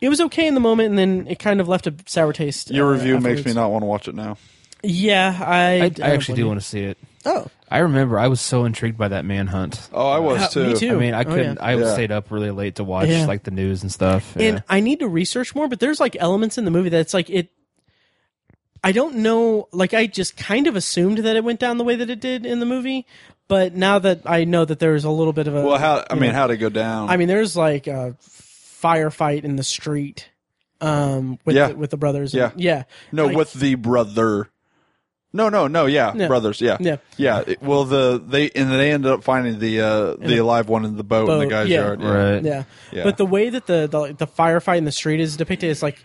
it 0.00 0.08
was 0.08 0.20
okay 0.20 0.46
in 0.46 0.54
the 0.54 0.60
moment, 0.60 0.90
and 0.90 0.98
then 0.98 1.26
it 1.28 1.40
kind 1.40 1.60
of 1.60 1.66
left 1.66 1.88
a 1.88 1.94
sour 2.06 2.32
taste. 2.32 2.70
Your 2.70 2.86
uh, 2.88 2.92
review 2.92 3.18
makes 3.18 3.44
me 3.44 3.52
not 3.52 3.70
want 3.70 3.82
to 3.82 3.86
watch 3.86 4.06
it 4.06 4.14
now. 4.14 4.36
Yeah, 4.84 5.36
I 5.44 5.56
I, 5.56 5.72
I 5.84 5.88
don't 5.88 6.10
actually 6.10 6.36
do 6.36 6.46
want 6.46 6.60
to 6.60 6.66
see 6.66 6.82
it. 6.82 6.98
Oh, 7.24 7.48
I 7.70 7.78
remember 7.80 8.18
I 8.18 8.28
was 8.28 8.40
so 8.40 8.64
intrigued 8.64 8.96
by 8.96 9.08
that 9.08 9.24
manhunt. 9.24 9.88
Oh, 9.92 10.08
I 10.08 10.18
was 10.18 10.42
Uh, 10.42 10.48
too. 10.48 10.66
me 10.68 10.74
too. 10.74 10.96
I 10.96 10.98
mean, 10.98 11.14
I 11.14 11.20
Oh, 11.22 11.24
couldn't. 11.24 11.56
yeah. 11.56 11.64
I 11.64 11.74
Yeah. 11.76 11.92
stayed 11.92 12.10
up 12.10 12.30
really 12.30 12.50
late 12.50 12.76
to 12.76 12.84
watch 12.84 13.08
Yeah. 13.08 13.26
like 13.26 13.42
the 13.42 13.50
news 13.50 13.82
and 13.82 13.92
stuff. 13.92 14.34
and 14.36 14.42
Yeah. 14.42 14.60
I 14.68 14.80
need 14.80 15.00
to 15.00 15.08
research 15.08 15.54
more. 15.54 15.68
But 15.68 15.78
there's 15.80 16.00
like 16.00 16.16
elements 16.18 16.56
in 16.58 16.64
the 16.64 16.70
movie 16.70 16.88
that's 16.88 17.12
like 17.12 17.28
it. 17.30 17.48
I 18.82 18.92
don't 18.92 19.16
know. 19.16 19.68
Like 19.72 19.92
I 19.92 20.06
just 20.06 20.36
kind 20.36 20.66
of 20.66 20.76
assumed 20.76 21.18
that 21.18 21.36
it 21.36 21.44
went 21.44 21.60
down 21.60 21.78
the 21.78 21.84
way 21.84 21.96
that 21.96 22.08
it 22.08 22.20
did 22.20 22.46
in 22.46 22.60
the 22.60 22.66
movie, 22.66 23.06
but 23.48 23.74
now 23.74 23.98
that 23.98 24.20
I 24.24 24.44
know 24.44 24.64
that 24.64 24.78
there's 24.78 25.04
a 25.04 25.10
little 25.10 25.32
bit 25.32 25.46
of 25.48 25.54
a 25.56 25.62
Well, 25.62 25.78
how 25.78 26.04
I 26.08 26.14
mean, 26.14 26.30
know, 26.30 26.36
how'd 26.36 26.50
it 26.52 26.58
go 26.58 26.68
down? 26.68 27.10
I 27.10 27.16
mean, 27.16 27.28
there's 27.28 27.56
like 27.56 27.86
a 27.86 28.14
firefight 28.22 29.42
in 29.44 29.56
the 29.56 29.64
street, 29.64 30.28
um, 30.80 31.38
with 31.44 31.56
Yeah. 31.56 31.68
the, 31.68 31.76
with 31.76 31.90
the 31.90 31.96
brothers. 31.96 32.32
Yeah. 32.32 32.52
yeah. 32.56 32.84
no, 33.12 33.26
Like, 33.26 33.36
with 33.36 33.52
the 33.54 33.74
brother. 33.74 34.48
No, 35.32 35.48
no, 35.50 35.68
no. 35.68 35.84
Yeah, 35.86 36.14
Yeah. 36.14 36.26
brothers. 36.26 36.60
Yeah, 36.60 36.78
Yeah. 36.80 36.96
yeah. 37.18 37.42
It- 37.46 37.62
well, 37.62 37.84
the 37.84 38.22
they 38.26 38.50
and 38.50 38.70
they 38.72 38.92
ended 38.92 39.10
up 39.12 39.22
finding 39.24 39.58
the 39.58 39.80
uh 39.80 40.14
the 40.18 40.38
alive 40.38 40.68
one 40.68 40.84
in 40.86 40.96
the 40.96 41.04
boat, 41.04 41.28
in 41.28 41.38
the 41.40 41.46
guy's 41.46 41.68
yeah. 41.68 41.80
yard. 41.80 42.02
Right. 42.02 42.42
yeah. 42.42 42.64
Yeah. 42.92 43.04
But 43.04 43.18
the 43.18 43.26
way 43.26 43.50
that 43.50 43.66
the, 43.66 43.86
the 43.90 44.14
the 44.14 44.26
firefight 44.26 44.78
in 44.78 44.84
the 44.84 44.92
street 44.92 45.20
is 45.20 45.36
depicted 45.36 45.68
is 45.70 45.82
like, 45.82 46.00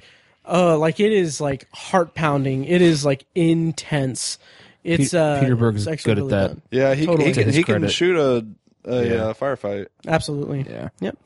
uh, 0.45 0.77
like 0.77 0.99
it 0.99 1.13
is 1.13 1.39
like 1.39 1.67
heart 1.73 2.13
pounding. 2.15 2.65
It 2.65 2.81
is 2.81 3.05
like 3.05 3.25
intense. 3.33 4.37
It's 4.83 5.11
Pe- 5.13 5.17
uh, 5.17 5.39
Peter 5.39 5.55
Berg's 5.55 5.83
it's 5.87 5.93
actually 5.93 6.15
good 6.15 6.23
at 6.25 6.29
that. 6.29 6.47
done. 6.49 6.61
Yeah, 6.71 6.93
he 6.93 7.05
Totally. 7.05 7.27
he 7.27 7.31
To 7.33 7.39
can, 7.39 7.47
his 7.47 7.55
he 7.55 7.63
can 7.63 7.73
credit. 7.75 7.91
shoot 7.91 8.17
a 8.17 8.45
a 8.85 9.05
Yeah. 9.05 9.13
uh, 9.27 9.33
firefight. 9.33 9.87
Absolutely. 10.05 10.65
Yeah. 10.69 10.89
Yep. 10.99 11.17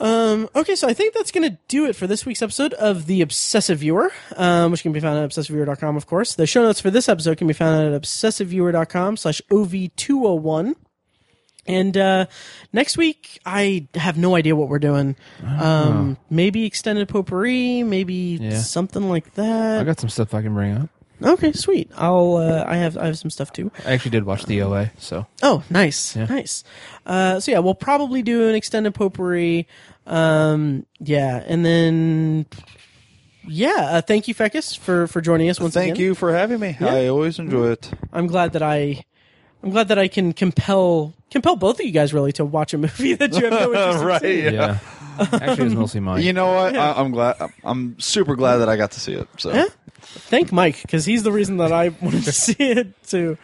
Um, 0.00 0.48
okay, 0.54 0.74
so 0.76 0.88
I 0.88 0.92
think 0.94 1.14
that's 1.14 1.30
going 1.32 1.50
to 1.50 1.58
do 1.68 1.86
it 1.86 1.96
for 1.96 2.06
this 2.06 2.24
week's 2.24 2.40
episode 2.42 2.72
of 2.74 3.06
The 3.06 3.20
Obsessive 3.22 3.78
Viewer, 3.78 4.12
um, 4.36 4.70
which 4.70 4.82
can 4.82 4.92
be 4.92 5.00
found 5.00 5.18
at 5.18 5.28
obsessiveviewer.com, 5.30 5.96
of 5.96 6.06
course. 6.06 6.34
The 6.34 6.46
show 6.46 6.62
notes 6.62 6.80
for 6.80 6.90
this 6.90 7.08
episode 7.08 7.36
can 7.38 7.46
be 7.48 7.52
found 7.54 7.92
at 7.94 8.00
obsessiveviewer.com 8.02 9.16
slash 9.16 9.42
OV201. 9.50 10.74
And 11.66 11.98
uh, 11.98 12.26
next 12.72 12.96
week, 12.96 13.40
I 13.44 13.88
have 13.94 14.16
no 14.16 14.34
idea 14.36 14.56
what 14.56 14.68
we're 14.68 14.78
doing. 14.78 15.16
Um, 15.44 16.16
maybe 16.30 16.64
extended 16.64 17.08
potpourri, 17.08 17.82
maybe 17.82 18.38
Yeah. 18.40 18.58
something 18.58 19.08
like 19.08 19.34
that. 19.34 19.80
I 19.80 19.84
got 19.84 20.00
some 20.00 20.08
stuff 20.08 20.32
I 20.32 20.40
can 20.42 20.54
bring 20.54 20.72
up. 20.76 20.88
Okay, 21.22 21.52
sweet. 21.52 21.90
I'll. 21.96 22.36
Uh, 22.36 22.64
I 22.66 22.76
have. 22.76 22.96
I 22.96 23.06
have 23.06 23.18
some 23.18 23.30
stuff 23.30 23.52
too. 23.52 23.70
I 23.84 23.92
actually 23.92 24.12
did 24.12 24.24
watch 24.24 24.44
the 24.46 24.62
OA, 24.62 24.90
so 24.98 25.26
Oh, 25.42 25.64
nice, 25.68 26.14
Yeah. 26.14 26.26
nice. 26.26 26.62
Uh, 27.04 27.40
so 27.40 27.50
yeah, 27.50 27.58
we'll 27.58 27.74
probably 27.74 28.22
do 28.22 28.48
an 28.48 28.54
extended 28.54 28.94
potpourri. 28.94 29.66
Um, 30.06 30.86
yeah, 31.00 31.42
and 31.46 31.64
then 31.64 32.46
yeah, 33.46 33.88
uh, 33.92 34.00
thank 34.02 34.28
you, 34.28 34.34
Fekkes, 34.34 34.76
for 34.78 35.06
for 35.06 35.20
joining 35.20 35.48
us 35.50 35.58
once 35.60 35.74
Thank 35.74 35.92
again. 35.94 36.02
you 36.04 36.14
for 36.14 36.32
having 36.32 36.60
me. 36.60 36.76
I 36.80 37.06
always 37.08 37.38
enjoy 37.38 37.70
it. 37.72 37.90
I'm 38.12 38.26
glad 38.26 38.52
that 38.52 38.62
I, 38.62 39.04
I'm 39.62 39.70
glad 39.70 39.88
that 39.88 39.98
I 39.98 40.08
can 40.08 40.32
compel 40.32 41.14
compel 41.30 41.56
both 41.56 41.80
of 41.80 41.84
you 41.86 41.92
guys 41.92 42.14
really 42.14 42.32
to 42.32 42.44
watch 42.44 42.72
a 42.74 42.78
movie 42.78 43.14
that 43.20 43.34
you 43.34 43.44
have 43.44 43.52
no 43.52 43.72
interest 43.74 44.00
in 44.00 44.06
Right, 44.06 44.20
seeing. 44.22 44.54
Yeah. 44.54 44.78
Yeah. 45.18 45.28
actually, 45.32 45.60
it 45.60 45.64
was 45.64 45.74
mostly 45.74 46.00
mine. 46.00 46.22
You 46.22 46.32
know 46.32 46.52
what? 46.52 46.76
I, 46.76 46.92
I'm 46.92 47.10
glad. 47.10 47.36
I'm 47.64 47.98
super 48.00 48.36
glad 48.36 48.58
that 48.58 48.68
I 48.68 48.76
got 48.76 48.92
to 48.92 49.00
see 49.00 49.14
it. 49.14 49.28
So 49.38 49.52
Yeah. 49.52 49.66
Thank 50.00 50.52
Mike 50.52 50.80
because 50.82 51.04
he's 51.04 51.22
the 51.22 51.32
reason 51.32 51.58
that 51.58 51.72
I 51.72 51.88
wanted 52.00 52.24
to 52.24 52.32
see 52.32 52.56
it 52.58 53.02
too. 53.04 53.36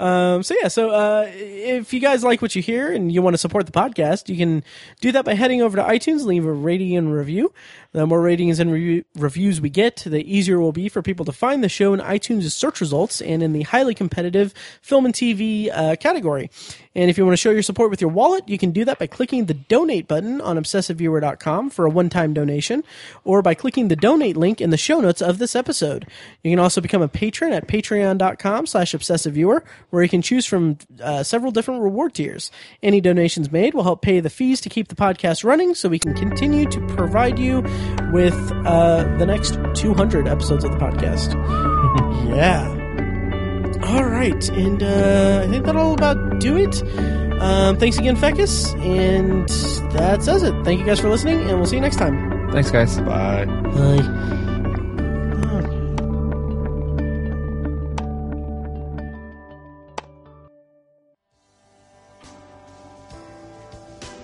Um, 0.00 0.42
so 0.42 0.54
yeah, 0.60 0.68
so 0.68 0.90
uh, 0.90 1.30
if 1.34 1.92
you 1.92 2.00
guys 2.00 2.24
like 2.24 2.40
what 2.40 2.56
you 2.56 2.62
hear 2.62 2.90
and 2.90 3.12
you 3.12 3.20
want 3.20 3.34
to 3.34 3.38
support 3.38 3.66
the 3.66 3.72
podcast, 3.72 4.30
you 4.30 4.36
can 4.36 4.64
do 5.02 5.12
that 5.12 5.26
by 5.26 5.34
heading 5.34 5.60
over 5.60 5.76
to 5.76 5.82
iTunes 5.82 6.24
leave 6.24 6.46
a 6.46 6.52
rating 6.52 6.96
and 6.96 7.12
review. 7.12 7.52
The 7.92 8.06
more 8.06 8.20
ratings 8.20 8.60
and 8.60 8.72
review- 8.72 9.04
reviews 9.16 9.60
we 9.60 9.68
get, 9.68 9.96
the 10.06 10.22
easier 10.22 10.56
it 10.56 10.60
will 10.60 10.70
be 10.70 10.88
for 10.88 11.02
people 11.02 11.24
to 11.24 11.32
find 11.32 11.62
the 11.64 11.68
show 11.68 11.92
in 11.92 11.98
iTunes' 12.00 12.50
search 12.52 12.80
results 12.80 13.20
and 13.20 13.42
in 13.42 13.52
the 13.52 13.62
highly 13.62 13.94
competitive 13.94 14.54
film 14.80 15.04
and 15.06 15.14
TV 15.14 15.70
uh, 15.72 15.96
category. 15.96 16.50
And 16.94 17.10
if 17.10 17.18
you 17.18 17.24
want 17.24 17.32
to 17.32 17.40
show 17.40 17.50
your 17.50 17.62
support 17.62 17.90
with 17.90 18.00
your 18.00 18.10
wallet, 18.10 18.48
you 18.48 18.58
can 18.58 18.70
do 18.70 18.84
that 18.84 18.98
by 18.98 19.06
clicking 19.06 19.46
the 19.46 19.54
donate 19.54 20.06
button 20.08 20.40
on 20.40 20.56
obsessiveviewer.com 20.56 21.70
for 21.70 21.84
a 21.84 21.90
one-time 21.90 22.32
donation, 22.32 22.84
or 23.24 23.42
by 23.42 23.54
clicking 23.54 23.88
the 23.88 23.96
donate 23.96 24.36
link 24.36 24.60
in 24.60 24.70
the 24.70 24.76
show 24.76 25.00
notes 25.00 25.22
of 25.22 25.38
this 25.38 25.56
episode. 25.56 26.06
You 26.42 26.50
can 26.52 26.58
also 26.58 26.80
become 26.80 27.02
a 27.02 27.08
patron 27.08 27.52
at 27.52 27.66
patreon.com 27.66 28.66
slash 28.66 28.92
obsessiveviewer, 28.92 29.62
where 29.90 30.02
you 30.02 30.08
can 30.08 30.22
choose 30.22 30.46
from 30.46 30.78
uh, 31.00 31.22
several 31.22 31.52
different 31.52 31.82
reward 31.82 32.14
tiers. 32.14 32.50
Any 32.82 33.00
donations 33.00 33.50
made 33.50 33.74
will 33.74 33.84
help 33.84 34.02
pay 34.02 34.20
the 34.20 34.30
fees 34.30 34.60
to 34.62 34.68
keep 34.68 34.88
the 34.88 34.94
podcast 34.96 35.44
running 35.44 35.74
so 35.74 35.88
we 35.88 35.98
can 35.98 36.14
continue 36.14 36.66
to 36.70 36.80
provide 36.88 37.38
you 37.38 37.62
with 38.12 38.34
uh, 38.64 39.04
the 39.18 39.26
next 39.26 39.58
200 39.74 40.26
episodes 40.28 40.64
of 40.64 40.72
the 40.72 40.78
podcast. 40.78 41.34
yeah. 42.36 42.76
All 43.84 44.04
right, 44.04 44.48
and 44.50 44.82
uh, 44.82 45.44
I 45.44 45.50
think 45.50 45.64
that'll 45.64 45.94
about 45.94 46.38
do 46.40 46.56
it. 46.56 46.82
Um, 47.40 47.78
thanks 47.78 47.98
again, 47.98 48.16
Fekkes, 48.16 48.78
and 48.84 49.48
that 49.92 50.22
says 50.22 50.42
it. 50.42 50.54
Thank 50.64 50.80
you 50.80 50.86
guys 50.86 51.00
for 51.00 51.08
listening, 51.08 51.40
and 51.48 51.58
we'll 51.58 51.66
see 51.66 51.76
you 51.76 51.82
next 51.82 51.96
time. 51.96 52.50
Thanks, 52.52 52.70
guys. 52.70 53.00
bye. 53.00 53.46
Bye. 53.46 54.40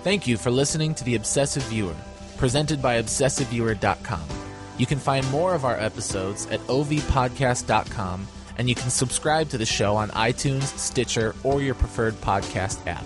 Thank 0.03 0.25
you 0.25 0.37
for 0.37 0.51
listening 0.51 0.95
to 0.95 1.03
The 1.03 1.15
Obsessive 1.15 1.63
Viewer, 1.63 1.95
presented 2.37 2.81
by 2.81 3.01
ObsessiveViewer.com. 3.01 4.23
You 4.77 4.85
can 4.85 4.99
find 4.99 5.29
more 5.31 5.55
of 5.55 5.65
our 5.65 5.79
episodes 5.79 6.45
at 6.47 6.59
ovpodcast.com, 6.61 8.27
and 8.57 8.69
you 8.69 8.75
can 8.75 8.89
subscribe 8.89 9.49
to 9.49 9.57
the 9.57 9.65
show 9.65 9.95
on 9.95 10.09
iTunes, 10.09 10.77
Stitcher, 10.77 11.35
or 11.43 11.61
your 11.61 11.75
preferred 11.75 12.13
podcast 12.15 12.85
app. 12.87 13.05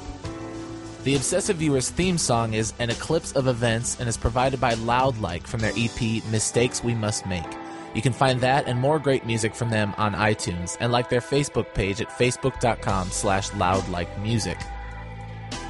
The 1.03 1.15
Obsessive 1.15 1.57
Viewer's 1.57 1.89
theme 1.89 2.19
song 2.19 2.53
is 2.53 2.73
An 2.77 2.91
Eclipse 2.91 3.31
of 3.31 3.47
Events 3.47 3.99
and 3.99 4.07
is 4.07 4.17
provided 4.17 4.61
by 4.61 4.75
Loudlike 4.75 5.47
from 5.47 5.61
their 5.61 5.73
EP 5.75 6.23
Mistakes 6.29 6.83
We 6.83 6.93
Must 6.93 7.25
Make. 7.25 7.43
You 7.95 8.01
can 8.01 8.13
find 8.13 8.39
that 8.41 8.67
and 8.67 8.79
more 8.79 8.99
great 8.99 9.25
music 9.25 9.55
from 9.55 9.69
them 9.69 9.93
on 9.97 10.13
iTunes 10.13 10.77
and 10.79 10.91
like 10.91 11.09
their 11.09 11.19
Facebook 11.19 11.73
page 11.73 12.01
at 12.01 12.09
facebook.com 12.09 13.09
slash 13.09 13.49
loudlikemusic. 13.49 14.61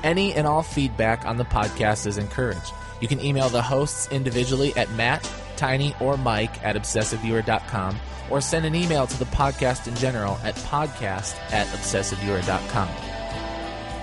Any 0.03 0.33
and 0.33 0.45
all 0.45 0.63
feedback 0.63 1.25
on 1.25 1.37
the 1.37 1.45
podcast 1.45 2.07
is 2.07 2.17
encouraged. 2.17 2.73
You 3.01 3.07
can 3.07 3.19
email 3.19 3.49
the 3.49 3.61
hosts 3.61 4.07
individually 4.11 4.73
at 4.77 4.89
Matt, 4.91 5.29
Tiny, 5.57 5.93
or 5.99 6.17
Mike 6.17 6.63
at 6.63 6.75
obsessiveviewer.com 6.75 7.99
or 8.29 8.39
send 8.39 8.65
an 8.65 8.75
email 8.75 9.05
to 9.07 9.19
the 9.19 9.25
podcast 9.25 9.87
in 9.87 9.95
general 9.95 10.39
at 10.43 10.55
podcast 10.55 11.35
at 11.51 11.67
obsessiveviewer.com. 11.67 12.89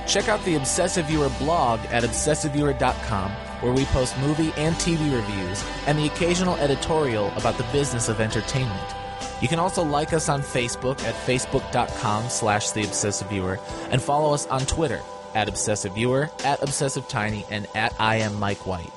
Check 0.06 0.28
out 0.28 0.44
the 0.44 0.56
Obsessive 0.56 1.06
Viewer 1.06 1.30
blog 1.38 1.80
at 1.90 2.02
obsessiveviewer.com 2.02 3.30
where 3.60 3.72
we 3.72 3.84
post 3.86 4.16
movie 4.18 4.52
and 4.56 4.74
TV 4.76 5.12
reviews 5.14 5.64
and 5.86 5.98
the 5.98 6.06
occasional 6.06 6.54
editorial 6.56 7.28
about 7.36 7.58
the 7.58 7.66
business 7.72 8.08
of 8.08 8.20
entertainment. 8.20 8.94
You 9.42 9.48
can 9.48 9.58
also 9.58 9.82
like 9.82 10.12
us 10.12 10.28
on 10.28 10.42
Facebook 10.42 11.02
at 11.04 11.14
facebook.com 11.14 12.28
slash 12.28 12.70
the 12.70 12.84
obsessive 12.84 13.28
viewer 13.28 13.58
and 13.90 14.00
follow 14.02 14.32
us 14.32 14.46
on 14.46 14.60
Twitter 14.66 15.02
at 15.34 15.48
obsessive 15.48 15.94
viewer, 15.94 16.30
at 16.44 16.62
obsessive 16.62 17.08
tiny, 17.08 17.44
and 17.50 17.66
at 17.74 17.94
I 17.98 18.16
am 18.16 18.38
Mike 18.38 18.66
White. 18.66 18.92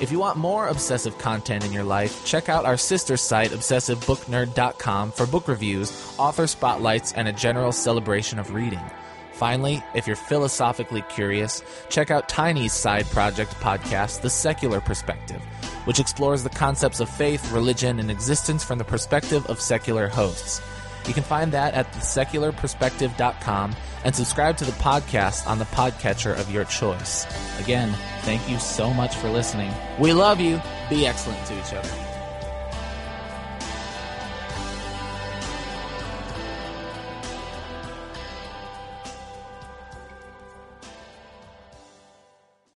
If 0.00 0.10
you 0.10 0.18
want 0.18 0.36
more 0.36 0.66
obsessive 0.66 1.16
content 1.18 1.64
in 1.64 1.72
your 1.72 1.84
life, 1.84 2.24
check 2.24 2.48
out 2.48 2.64
our 2.64 2.76
sister 2.76 3.16
site, 3.16 3.50
obsessivebooknerd.com, 3.50 5.12
for 5.12 5.26
book 5.26 5.46
reviews, 5.46 6.16
author 6.18 6.46
spotlights, 6.46 7.12
and 7.12 7.28
a 7.28 7.32
general 7.32 7.70
celebration 7.70 8.38
of 8.40 8.52
reading. 8.52 8.82
Finally, 9.32 9.82
if 9.94 10.06
you're 10.06 10.16
philosophically 10.16 11.02
curious, 11.08 11.62
check 11.88 12.10
out 12.10 12.28
Tiny's 12.28 12.72
side 12.72 13.06
project 13.06 13.52
podcast, 13.60 14.20
The 14.20 14.30
Secular 14.30 14.80
Perspective, 14.80 15.42
which 15.84 16.00
explores 16.00 16.42
the 16.42 16.50
concepts 16.50 17.00
of 17.00 17.08
faith, 17.08 17.52
religion, 17.52 17.98
and 17.98 18.10
existence 18.10 18.64
from 18.64 18.78
the 18.78 18.84
perspective 18.84 19.46
of 19.46 19.60
secular 19.60 20.08
hosts. 20.08 20.60
You 21.06 21.14
can 21.14 21.22
find 21.22 21.52
that 21.52 21.74
at 21.74 21.90
thesecularperspective.com 21.92 23.76
and 24.04 24.14
subscribe 24.14 24.56
to 24.58 24.64
the 24.64 24.72
podcast 24.72 25.46
on 25.46 25.58
the 25.58 25.64
podcatcher 25.66 26.38
of 26.38 26.50
your 26.50 26.64
choice. 26.64 27.26
Again, 27.60 27.94
thank 28.22 28.48
you 28.48 28.58
so 28.58 28.92
much 28.92 29.14
for 29.16 29.28
listening. 29.28 29.72
We 29.98 30.12
love 30.12 30.40
you. 30.40 30.60
Be 30.88 31.06
excellent 31.06 31.44
to 31.46 31.58
each 31.58 31.72
other. 31.74 32.11